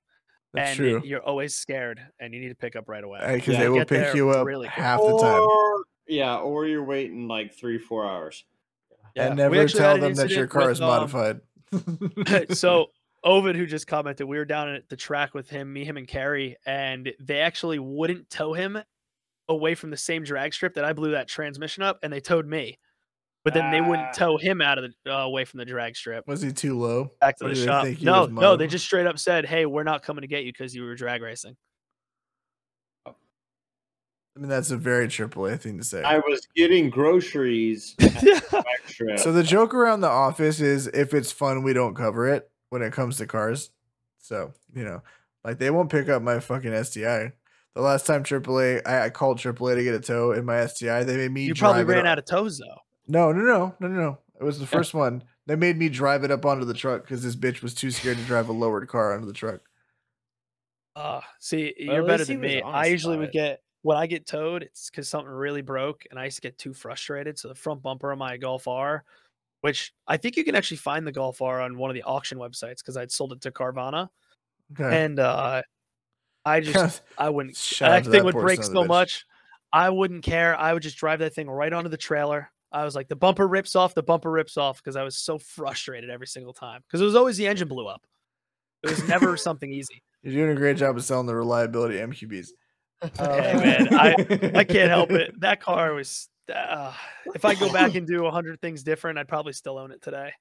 That's 0.55 0.71
and 0.71 0.77
true, 0.77 1.03
you're 1.05 1.23
always 1.23 1.55
scared, 1.55 2.01
and 2.19 2.33
you 2.33 2.41
need 2.41 2.49
to 2.49 2.55
pick 2.55 2.77
up 2.77 2.89
right 2.89 3.05
away. 3.05 3.21
because 3.35 3.55
Yeah, 3.55 3.61
they 3.61 3.69
will 3.69 3.85
pick 3.85 4.15
you 4.15 4.31
up 4.31 4.47
really 4.47 4.69
quick. 4.69 4.83
half 4.83 5.01
the 5.01 5.19
time. 5.19 5.43
or 5.43 5.85
yeah, 6.09 6.39
or 6.39 6.67
you're 6.67 6.85
waiting 6.85 7.29
like 7.29 7.55
three 7.55 7.79
four 7.79 8.07
hours. 8.07 8.45
Yeah, 9.15 9.27
and 9.27 9.37
never 9.37 9.67
tell 9.69 9.97
an 9.97 10.01
them 10.01 10.15
that 10.15 10.31
your 10.31 10.47
car 10.47 10.63
with, 10.63 10.73
is 10.73 10.81
um, 10.81 10.89
modified. 10.89 11.41
so 12.57 12.87
Ovid, 13.25 13.57
who 13.57 13.67
just 13.67 13.87
commented, 13.87 14.27
we 14.27 14.39
were 14.39 14.45
down 14.45 14.71
at 14.71 14.89
the 14.89 14.97
track 14.97 15.35
with 15.35 15.51
him, 15.51 15.73
me, 15.73 15.85
him, 15.85 15.99
and 15.99 16.09
Carrie, 16.09 16.57
and 16.65 17.13
they 17.21 17.41
actually 17.41 17.79
wouldn't 17.79 18.31
tow 18.31 18.55
him 18.55 18.79
away 19.49 19.75
from 19.75 19.91
the 19.91 19.97
same 19.97 20.25
drag 20.25 20.55
strip 20.55 20.75
that 20.75 20.85
I 20.85 20.95
blew 20.95 21.11
that 21.11 21.29
transmission 21.29 21.83
up, 21.83 21.99
and 22.03 22.13
they 22.13 22.21
towed 22.21 22.47
me. 22.47 22.79
But 23.45 23.55
then 23.55 23.71
they 23.71 23.81
Ah. 23.81 23.89
wouldn't 23.89 24.13
tow 24.15 24.37
him 24.37 24.61
out 24.61 24.79
of 24.79 24.93
the 25.05 25.13
uh, 25.15 25.19
away 25.25 25.45
from 25.47 25.59
the 25.59 25.65
drag 25.65 25.97
strip 25.97 26.27
was 26.29 26.43
he 26.43 26.53
too 26.53 26.79
low? 26.79 27.11
back 27.21 27.39
to 27.39 27.47
Or 27.47 27.49
the 27.49 27.55
do 27.55 27.61
they 27.61 27.67
shop. 27.67 27.85
think 27.85 27.99
he 27.99 28.05
No, 28.05 28.23
was 28.23 28.31
no, 28.31 28.57
they 28.57 28.65
mud? 28.65 28.71
just 28.71 28.85
straight 28.85 29.07
up 29.07 29.19
said, 29.19 29.47
"Hey, 29.47 29.65
we're 29.67 29.83
not 29.83 30.03
coming 30.03 30.21
to 30.23 30.29
get 30.29 30.45
you 30.45 30.53
because 30.53 30.75
you 30.75 30.83
were 30.83 30.95
drag 30.95 31.23
racing." 31.23 31.57
I 33.07 34.39
mean, 34.39 34.49
that's 34.49 34.71
a 34.71 34.77
very 34.77 35.09
AAA 35.09 35.59
thing 35.61 35.79
to 35.79 35.85
say. 35.85 36.03
I 36.03 36.19
was 36.19 36.47
getting 36.55 36.89
groceries 36.89 37.95
extra. 38.01 39.19
So 39.19 39.33
the 39.33 39.43
joke 39.43 39.75
around 39.75 40.01
the 40.03 40.09
office 40.09 40.61
is 40.61 40.87
if 40.87 41.15
it's 41.15 41.33
fun, 41.33 41.63
we 41.63 41.73
don't 41.73 41.95
cover 41.95 42.29
it 42.29 42.49
when 42.71 42.81
it 42.83 42.93
comes 42.93 43.17
to 43.19 43.27
cars. 43.27 43.71
So, 44.19 44.53
you 44.75 44.85
know, 44.85 45.03
like 45.45 45.59
they 45.59 45.71
won't 45.71 45.91
pick 45.91 46.09
up 46.09 46.23
my 46.23 46.39
fucking 46.41 46.73
STI. 46.85 47.33
The 47.75 47.81
last 47.83 48.07
time 48.07 48.23
AAA, 48.23 48.83
I, 48.87 49.07
I 49.07 49.11
called 49.11 49.39
AAA 49.39 49.75
to 49.77 49.83
get 49.85 49.95
a 49.95 50.01
tow 50.01 50.33
in 50.33 50.45
my 50.45 50.65
STI. 50.67 51.05
They 51.05 51.17
made 51.17 51.33
me 51.33 51.45
you 51.47 51.55
probably 51.55 51.83
drive 51.85 51.91
it 51.91 51.93
ran 51.97 52.07
up- 52.07 52.13
out 52.13 52.19
of 52.19 52.25
tows 52.27 52.59
though. 52.59 52.79
No, 53.07 53.33
no, 53.33 53.43
no, 53.43 53.75
no, 53.81 53.89
no, 53.89 54.01
no. 54.01 54.19
It 54.41 54.45
was 54.45 54.59
the 54.59 54.67
first 54.67 54.95
one. 54.95 55.25
They 55.47 55.57
made 55.57 55.77
me 55.77 55.89
drive 55.89 56.25
it 56.25 56.31
up 56.31 56.47
onto 56.47 56.65
the 56.65 56.75
truck 56.75 57.03
because 57.03 57.23
this 57.23 57.37
bitch 57.37 57.63
was 57.63 57.75
too 57.75 57.91
scared 57.91 58.17
to 58.19 58.25
drive 58.25 58.49
a 58.49 58.53
lowered 58.53 58.89
car 58.89 59.13
onto 59.13 59.27
the 59.27 59.33
truck. 59.33 59.61
Uh, 60.97 61.21
see, 61.39 61.75
Well, 61.87 61.97
you're 61.97 62.07
better 62.07 62.25
than 62.25 62.41
me. 62.41 62.63
I 62.63 62.87
usually 62.87 63.17
would 63.17 63.29
it. 63.29 63.33
get 63.33 63.63
when 63.83 63.97
I 63.97 64.07
get 64.07 64.27
towed, 64.27 64.63
it's 64.63 64.91
because 64.91 65.09
something 65.09 65.31
really 65.33 65.63
broke, 65.63 66.05
and 66.11 66.19
I 66.19 66.25
used 66.25 66.37
to 66.37 66.43
get 66.43 66.59
too 66.59 66.73
frustrated. 66.75 67.39
So 67.39 67.49
the 67.49 67.55
front 67.55 67.83
bumper 67.83 68.11
of 68.13 68.19
my 68.19 68.37
Golf 68.37 68.69
R, 68.69 69.05
which 69.63 69.93
I 70.07 70.17
think 70.17 70.37
you 70.37 70.45
can 70.45 70.55
actually 70.55 70.77
find 70.79 71.07
the 71.07 71.13
Golf 71.13 71.41
R 71.41 71.61
on 71.61 71.79
one 71.79 71.91
of 71.91 71.95
the 71.95 72.03
auction 72.03 72.39
websites 72.39 72.79
because 72.79 72.97
I'd 72.97 73.11
sold 73.13 73.33
it 73.33 73.41
to 73.43 73.51
Carvana, 73.51 74.09
Okay. 74.73 75.05
and 75.05 75.19
uh, 75.19 75.63
I 76.45 76.61
just 76.73 77.03
I 77.17 77.31
wouldn't. 77.31 77.57
Shout 77.57 77.91
out 77.93 78.05
that 78.05 78.11
thing 78.11 78.19
that 78.19 78.25
would 78.25 78.35
break 78.35 78.63
son 78.63 78.77
of 78.77 78.83
a 78.83 78.85
so 78.85 78.89
much, 78.89 79.25
I 79.73 79.89
wouldn't 79.91 80.25
care. 80.25 80.57
I 80.59 80.73
would 80.75 80.83
just 80.83 80.99
drive 80.99 81.21
that 81.21 81.35
thing 81.35 81.49
right 81.49 81.73
onto 81.73 81.89
the 81.91 81.97
trailer. 81.97 82.51
I 82.73 82.85
was 82.85 82.95
like, 82.95 83.09
the 83.09 83.17
bumper 83.17 83.47
rips 83.47 83.75
off, 83.75 83.95
the 83.95 84.03
bumper 84.03 84.31
rips 84.31 84.57
off 84.57 84.79
because 84.79 84.97
I 84.97 85.03
was 85.03 85.17
so 85.17 85.39
frustrated 85.39 86.11
every 86.11 86.27
single 86.27 86.53
time 86.53 86.83
because 86.87 87.01
it 87.01 87.05
was 87.05 87.17
always 87.17 87.37
the 87.37 87.47
engine 87.47 87.69
blew 87.69 87.87
up. 87.87 88.03
It 88.83 88.91
was 88.91 89.07
never 89.09 89.37
something 89.39 89.73
easy. 89.73 90.03
You're 90.23 90.35
doing 90.47 90.57
a 90.57 90.61
great 90.61 90.77
job 90.77 90.97
of 90.97 91.05
selling 91.05 91.27
the 91.27 91.35
reliability 91.35 91.97
MQBs. 91.97 92.49
Hey, 93.03 93.55
man, 93.55 93.95
I 93.95 94.15
I 94.55 94.65
can't 94.65 94.91
help 94.91 95.11
it. 95.13 95.39
That 95.41 95.61
car 95.61 95.95
was. 95.95 96.29
Uh, 96.55 96.93
if 97.35 97.45
I 97.45 97.55
go 97.55 97.73
back 97.73 97.95
and 97.95 98.07
do 98.07 98.27
a 98.27 98.31
hundred 98.31 98.61
things 98.61 98.83
different, 98.83 99.19
I'd 99.19 99.29
probably 99.29 99.53
still 99.53 99.79
own 99.79 99.93
it 99.93 100.03
today. 100.03 100.33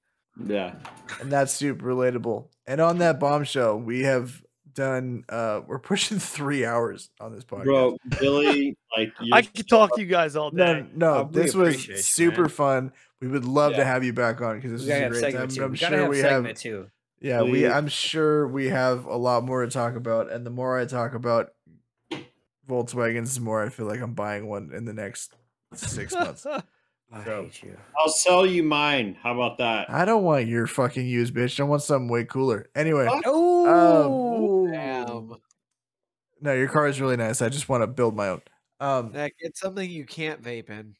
yeah, 0.44 0.74
and 1.20 1.30
that's 1.32 1.52
super 1.52 1.86
relatable. 1.86 2.48
And 2.66 2.80
on 2.80 2.98
that 2.98 3.18
bombshell, 3.20 3.78
we 3.80 4.00
have 4.02 4.42
done. 4.74 5.24
uh 5.28 5.60
We're 5.66 5.78
pushing 5.78 6.18
three 6.20 6.64
hours 6.64 7.10
on 7.20 7.32
this 7.34 7.44
podcast. 7.44 7.64
bro, 7.64 7.96
Billy, 8.18 8.76
like 8.96 9.12
I 9.32 9.42
could 9.42 9.68
talk 9.68 9.94
to 9.96 10.00
you 10.00 10.06
guys 10.06 10.36
all 10.36 10.50
day. 10.50 10.86
No, 10.94 11.22
no, 11.22 11.28
this 11.30 11.54
was 11.54 11.68
appreciate 11.74 11.96
you, 11.96 12.02
super 12.02 12.48
fun. 12.48 12.92
We 13.20 13.28
would 13.28 13.44
love 13.44 13.74
to 13.74 13.84
have 13.84 14.02
you 14.04 14.12
back 14.12 14.40
on 14.40 14.56
because 14.56 14.72
this 14.72 14.82
we 14.86 14.92
is 14.92 14.98
a 15.02 15.08
great 15.10 15.20
time. 15.34 15.50
segment 15.50 15.50
two. 15.52 15.64
I'm 15.64 15.70
We 15.72 15.76
sure 15.76 15.88
have 15.98 16.08
we 16.08 16.18
have. 16.20 16.54
two. 16.54 16.90
Yeah, 17.20 17.42
we. 17.42 17.68
I'm 17.68 17.88
sure 17.88 18.48
we 18.48 18.68
have 18.68 19.04
a 19.04 19.16
lot 19.16 19.44
more 19.44 19.62
to 19.64 19.70
talk 19.70 19.94
about, 19.94 20.32
and 20.32 20.46
the 20.46 20.50
more 20.50 20.78
I 20.78 20.86
talk 20.86 21.12
about 21.12 21.50
Volkswagens, 22.68 23.34
the 23.34 23.40
more 23.40 23.62
I 23.62 23.68
feel 23.68 23.86
like 23.86 24.00
I'm 24.00 24.14
buying 24.14 24.48
one 24.48 24.70
in 24.74 24.84
the 24.84 24.92
next 24.94 25.34
six 25.74 26.14
months. 26.14 26.46
I 27.12 27.24
So- 27.24 27.42
hate 27.42 27.62
you. 27.64 27.76
I'll 27.98 28.08
sell 28.08 28.46
you 28.46 28.62
mine. 28.62 29.16
How 29.20 29.34
about 29.34 29.58
that? 29.58 29.90
I 29.90 30.04
don't 30.04 30.22
want 30.22 30.46
your 30.46 30.66
fucking 30.68 31.06
used 31.06 31.34
bitch. 31.34 31.58
I 31.58 31.64
want 31.64 31.82
something 31.82 32.08
way 32.08 32.24
cooler. 32.24 32.68
Anyway, 32.74 33.08
Oh, 33.26 33.64
Damn. 33.64 34.59
No, 36.40 36.52
your 36.54 36.68
car 36.68 36.86
is 36.88 37.00
really 37.00 37.16
nice. 37.16 37.40
I 37.42 37.48
just 37.48 37.68
want 37.68 37.82
to 37.82 37.86
build 37.86 38.16
my 38.16 38.28
own. 38.28 38.42
Um, 38.80 39.12
Like, 39.12 39.34
it's 39.40 39.60
something 39.60 39.88
you 39.90 40.04
can't 40.06 40.42
vape 40.42 40.70
in. 40.70 40.94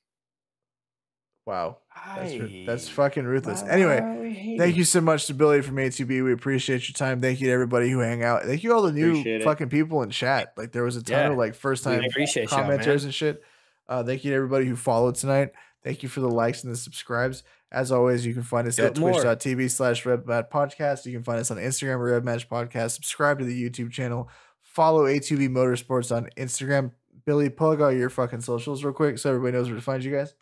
wow, 1.46 1.78
that's 2.16 2.34
ru- 2.36 2.64
that's 2.66 2.88
fucking 2.88 3.24
ruthless. 3.24 3.62
Anyway, 3.62 4.56
Thank 4.58 4.76
you 4.76 4.84
so 4.84 5.00
much 5.00 5.26
to 5.26 5.34
Billy 5.34 5.62
from 5.62 5.76
A2B. 5.76 6.22
We 6.24 6.32
appreciate 6.32 6.88
your 6.88 6.94
time. 6.94 7.20
Thank 7.20 7.40
you 7.40 7.46
to 7.48 7.52
everybody 7.52 7.90
who 7.90 7.98
hang 8.00 8.22
out. 8.22 8.44
Thank 8.44 8.62
you 8.62 8.72
all 8.72 8.82
the 8.82 8.92
new 8.92 9.10
Appreciate 9.10 9.40
it. 9.40 9.44
fucking 9.44 9.68
people 9.70 10.02
in 10.02 10.10
chat. 10.10 10.52
Like 10.56 10.72
there 10.72 10.84
was 10.84 10.96
a 10.96 11.02
ton 11.02 11.18
Yeah. 11.18 11.30
of 11.32 11.38
like 11.38 11.54
first 11.54 11.82
time 11.84 12.00
commenters 12.02 13.04
and 13.04 13.12
shit. 13.14 13.42
Uh, 13.88 14.04
thank 14.04 14.24
you 14.24 14.30
to 14.30 14.36
everybody 14.36 14.66
who 14.66 14.76
followed 14.76 15.16
tonight. 15.16 15.50
Thank 15.82 16.02
you 16.02 16.08
for 16.08 16.20
the 16.20 16.28
likes 16.30 16.62
and 16.62 16.72
the 16.72 16.76
subscribes. 16.76 17.42
As 17.72 17.90
always, 17.90 18.24
you 18.26 18.34
can 18.34 18.42
find 18.42 18.68
us 18.68 18.78
at 18.78 18.94
Get 18.94 19.00
more. 19.00 19.12
twitch.tv 19.12 19.70
slash 19.70 20.04
redmat 20.04 20.50
podcast. 20.50 21.06
You 21.06 21.12
can 21.12 21.22
find 21.22 21.40
us 21.40 21.50
on 21.50 21.56
Instagram 21.56 21.94
at 21.94 22.12
Red 22.12 22.24
Match 22.24 22.48
Podcast. 22.48 22.90
Subscribe 22.92 23.38
to 23.38 23.44
the 23.44 23.70
YouTube 23.70 23.90
channel. 23.90 24.28
Follow 24.74 25.04
A2B 25.06 25.48
Motorsports 25.48 26.14
on 26.14 26.28
Instagram. 26.36 26.92
Billy, 27.26 27.48
plug 27.50 27.80
all 27.80 27.92
your 27.92 28.08
fucking 28.10 28.40
socials 28.40 28.82
real 28.84 28.92
quick 28.94 29.18
so 29.18 29.30
everybody 29.30 29.52
knows 29.56 29.66
where 29.68 29.76
to 29.76 29.82
find 29.82 30.02
you 30.02 30.12
guys. 30.12 30.34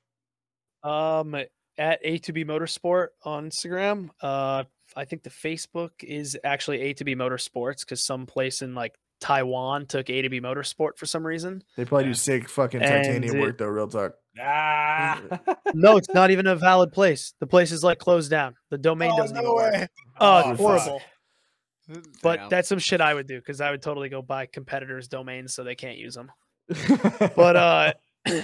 Um, 0.82 1.34
at 1.76 2.04
A2B 2.04 2.44
Motorsport 2.44 3.08
on 3.24 3.50
Instagram. 3.50 4.10
Uh, 4.20 4.64
I 4.96 5.04
think 5.04 5.22
the 5.22 5.30
Facebook 5.30 5.90
is 6.02 6.36
actually 6.44 6.78
A2B 6.94 7.16
Motorsports 7.16 7.80
because 7.80 8.04
some 8.04 8.26
place 8.26 8.62
in 8.62 8.74
like 8.74 8.94
Taiwan 9.20 9.86
took 9.86 10.06
A2B 10.06 10.40
Motorsport 10.40 10.96
for 10.96 11.06
some 11.06 11.26
reason. 11.26 11.62
They 11.76 11.84
probably 11.84 12.04
Yeah. 12.04 12.10
do 12.10 12.14
sick 12.14 12.48
fucking 12.48 12.80
titanium 12.80 13.36
it- 13.36 13.40
work 13.40 13.58
though, 13.58 13.66
real 13.66 13.88
talk. 13.88 14.12
Ah. 14.40 15.20
No, 15.74 15.96
it's 15.96 16.08
not 16.14 16.30
even 16.30 16.46
a 16.46 16.54
valid 16.54 16.92
place. 16.92 17.34
The 17.40 17.46
place 17.46 17.72
is 17.72 17.82
like 17.82 17.98
closed 17.98 18.30
down. 18.30 18.54
The 18.70 18.78
domain 18.78 19.16
doesn't 19.16 19.36
even 19.36 19.52
work. 19.52 19.90
Oh, 20.20 20.42
Oh, 20.44 20.50
it's 20.52 20.86
fuck. 20.86 21.00
Horrible. 21.88 22.10
But 22.22 22.36
Damn. 22.36 22.48
that's 22.48 22.68
some 22.68 22.78
shit 22.78 23.00
I 23.00 23.14
would 23.14 23.26
do 23.26 23.38
because 23.38 23.60
I 23.60 23.70
would 23.70 23.82
totally 23.82 24.08
go 24.08 24.22
buy 24.22 24.46
competitors' 24.46 25.08
domains 25.08 25.54
so 25.54 25.64
they 25.64 25.74
can't 25.74 25.98
use 25.98 26.14
them. 26.14 26.30
But 27.36 27.56
uh, 27.56 27.92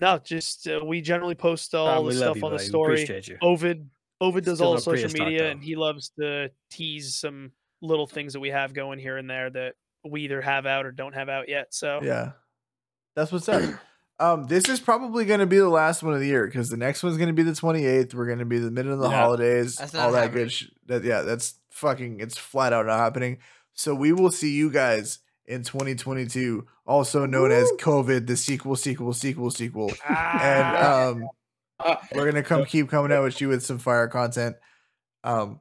no, 0.00 0.18
just 0.18 0.68
uh, 0.68 0.80
we 0.84 1.00
generally 1.00 1.34
post 1.34 1.74
all 1.74 1.86
Tom, 1.86 2.06
the 2.06 2.14
stuff 2.14 2.36
you, 2.36 2.44
on 2.44 2.52
the 2.52 2.56
buddy. 2.56 2.64
We 2.64 3.04
story. 3.04 3.38
Ovid 3.42 3.88
Ovid 4.20 4.44
does 4.44 4.58
Still 4.58 4.68
all 4.68 4.74
the 4.74 4.80
social 4.80 5.10
media, 5.10 5.44
though. 5.44 5.50
and 5.50 5.62
he 5.62 5.76
loves 5.76 6.10
to 6.20 6.50
tease 6.70 7.16
some 7.16 7.52
little 7.80 8.06
things 8.06 8.32
that 8.32 8.40
we 8.40 8.50
have 8.50 8.74
going 8.74 8.98
here 8.98 9.16
and 9.16 9.30
there 9.30 9.48
that 9.50 9.74
we 10.04 10.22
either 10.22 10.40
have 10.40 10.66
out 10.66 10.86
or 10.86 10.92
don't 10.92 11.14
have 11.14 11.28
out 11.28 11.48
yet. 11.48 11.72
So 11.72 12.00
Yeah, 12.02 12.32
that's 13.14 13.30
what's 13.32 13.48
up. 13.48 13.62
Um, 14.20 14.44
this 14.44 14.68
is 14.68 14.80
probably 14.80 15.24
going 15.24 15.40
to 15.40 15.46
be 15.46 15.58
the 15.58 15.68
last 15.68 16.02
one 16.02 16.12
of 16.14 16.20
the 16.20 16.26
year 16.26 16.46
because 16.46 16.68
the 16.70 16.76
next 16.76 17.02
one's 17.02 17.16
going 17.16 17.28
to 17.28 17.32
be 17.34 17.44
the 17.44 17.52
28th. 17.52 18.14
We're 18.14 18.26
going 18.26 18.40
to 18.40 18.44
be 18.44 18.58
the 18.58 18.70
middle 18.70 18.92
of 18.92 18.98
the 18.98 19.08
Yeah, 19.08 19.20
holidays, 19.20 19.76
that's 19.76 19.94
all 19.94 20.10
that 20.12 20.22
happening. 20.24 20.44
good. 20.44 20.52
Sh- 20.52 20.64
that 20.86 21.04
yeah, 21.04 21.22
that's 21.22 21.54
fucking. 21.70 22.20
It's 22.20 22.36
flat 22.36 22.72
out 22.72 22.86
not 22.86 22.98
happening. 22.98 23.38
So 23.74 23.94
we 23.94 24.12
will 24.12 24.32
see 24.32 24.50
you 24.54 24.70
guys 24.70 25.20
in 25.46 25.62
2022, 25.62 26.66
also 26.84 27.26
known 27.26 27.52
as 27.52 27.70
COVID, 27.78 28.26
the 28.26 28.36
sequel, 28.36 28.74
sequel, 28.76 29.12
sequel, 29.12 29.50
sequel, 29.52 29.92
and 30.08 30.76
um, 30.76 31.28
we're 32.12 32.26
gonna 32.26 32.42
come 32.42 32.64
keep 32.64 32.88
coming 32.90 33.12
out 33.12 33.22
with 33.22 33.40
you 33.40 33.48
with 33.48 33.64
some 33.64 33.78
fire 33.78 34.08
content. 34.08 34.56
Um, 35.22 35.60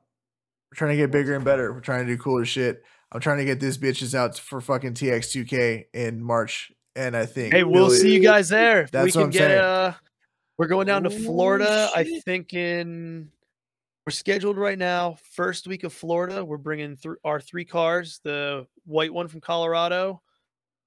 we're 0.72 0.76
trying 0.78 0.92
to 0.92 0.98
get 0.98 1.12
bigger 1.12 1.36
and 1.36 1.46
better. 1.46 1.72
We're 1.72 1.80
trying 1.80 2.08
to 2.08 2.12
do 2.16 2.18
cooler 2.22 2.44
shit. 2.44 2.82
I'm 3.12 3.22
trying 3.22 3.38
to 3.38 3.46
get 3.46 3.60
these 3.60 3.78
bitches 3.78 4.14
out 4.16 4.38
for 4.38 4.60
fucking 4.60 4.96
TX2K 4.96 5.86
in 5.94 6.22
March, 6.22 6.72
and 6.98 7.16
I 7.16 7.26
think 7.26 7.54
hey, 7.54 7.64
we'll 7.64 7.86
Billy- 7.88 7.98
see 8.00 8.14
you 8.14 8.20
guys 8.22 8.50
there. 8.50 8.82
If 8.82 8.88
we 8.88 9.00
That's 9.00 9.16
what 9.16 9.22
can 9.22 9.24
I'm 9.24 9.30
get 9.32 9.40
saying. 9.40 9.60
uh 9.60 9.94
we're 10.58 10.68
going 10.68 10.88
down 10.88 11.04
to 11.04 11.10
Oh, 11.10 11.20
Florida. 11.20 11.90
I 11.96 12.04
think 12.26 12.54
in 12.54 13.30
we're 14.06 14.12
scheduled 14.12 14.58
right 14.58 14.78
now. 14.78 15.18
First 15.34 15.68
week 15.68 15.84
of 15.84 15.94
Florida, 15.94 16.44
we're 16.44 16.58
bringing 16.58 16.96
th- 16.98 17.16
our 17.24 17.40
three 17.40 17.66
cars: 17.66 18.20
the 18.24 18.66
white 18.86 19.14
one 19.14 19.28
from 19.28 19.40
Colorado, 19.42 20.22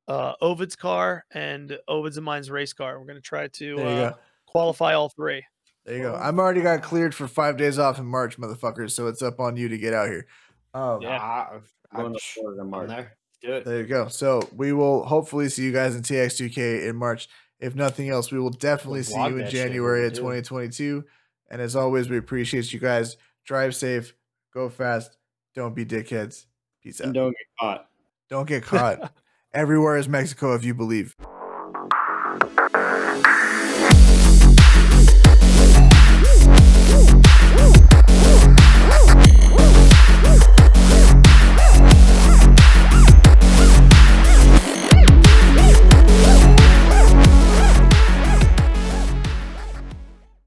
uh, 0.09 0.33
Ovid's 0.41 0.75
car, 0.75 1.25
and 1.31 1.79
Ovid's 1.87 2.17
and 2.17 2.25
mine's 2.27 2.51
race 2.51 2.73
car. 2.73 2.99
We're 2.99 3.07
gonna 3.07 3.21
try 3.21 3.47
to 3.49 3.79
uh, 3.79 4.11
go. 4.11 4.17
qualify 4.47 4.95
all 4.95 5.09
three. 5.11 5.45
There 5.85 5.97
you 5.97 6.03
go. 6.03 6.15
I'm 6.17 6.39
already 6.41 6.63
got 6.63 6.83
cleared 6.83 7.15
for 7.15 7.29
five 7.29 7.57
days 7.57 7.79
off 7.79 7.99
in 7.99 8.07
March, 8.07 8.39
motherfuckers. 8.39 8.91
So 8.91 9.07
it's 9.07 9.23
up 9.23 9.39
on 9.39 9.57
you 9.57 9.69
to 9.69 9.79
get 9.79 9.95
out 9.95 10.09
here. 10.09 10.27
Um, 10.75 11.01
Yeah. 11.03 11.19
Ah, 11.21 11.51
Going 11.95 12.07
I'm 12.09 12.13
to 12.15 12.19
sh- 12.19 12.35
Florida 12.35 12.61
in 12.61 12.67
I'm 12.67 12.71
March. 12.71 12.89
there. 12.89 13.17
Do 13.43 13.53
it. 13.55 13.65
There 13.65 13.81
you 13.81 13.87
go. 13.87 14.09
So 14.09 14.43
we 14.55 14.73
will 14.73 15.05
hopefully 15.05 15.49
see 15.49 15.63
you 15.65 15.73
guys 15.73 15.95
in 15.97 16.03
TX2K 16.03 16.89
in 16.89 16.97
March. 16.97 17.29
If 17.59 17.75
nothing 17.75 18.09
else, 18.09 18.31
we 18.31 18.39
will 18.39 18.51
definitely 18.51 19.03
see 19.03 19.15
you 19.19 19.27
in 19.27 19.39
that 19.39 19.51
shit 19.51 19.61
when 19.61 19.69
January 19.69 20.07
of 20.07 20.13
2022. 20.15 21.05
And 21.51 21.61
as 21.61 21.75
always, 21.77 22.09
we 22.09 22.17
appreciate 22.19 22.73
you 22.73 22.79
guys. 22.79 23.17
Drive 23.45 23.75
safe, 23.75 24.15
go 24.55 24.69
fast, 24.69 25.17
don't 25.55 25.75
be 25.75 25.85
dickheads. 25.85 26.47
Peace 26.83 27.01
And 27.01 27.11
out. 27.11 27.15
don't 27.15 27.31
get 27.33 27.47
caught. 27.59 27.89
Don't 28.29 28.49
get 28.49 28.63
caught. 28.63 29.13
Everywhere 29.53 29.97
is 29.97 30.09
Mexico 30.09 30.55
if 30.55 30.65
you 30.65 30.75
believe. 30.75 31.17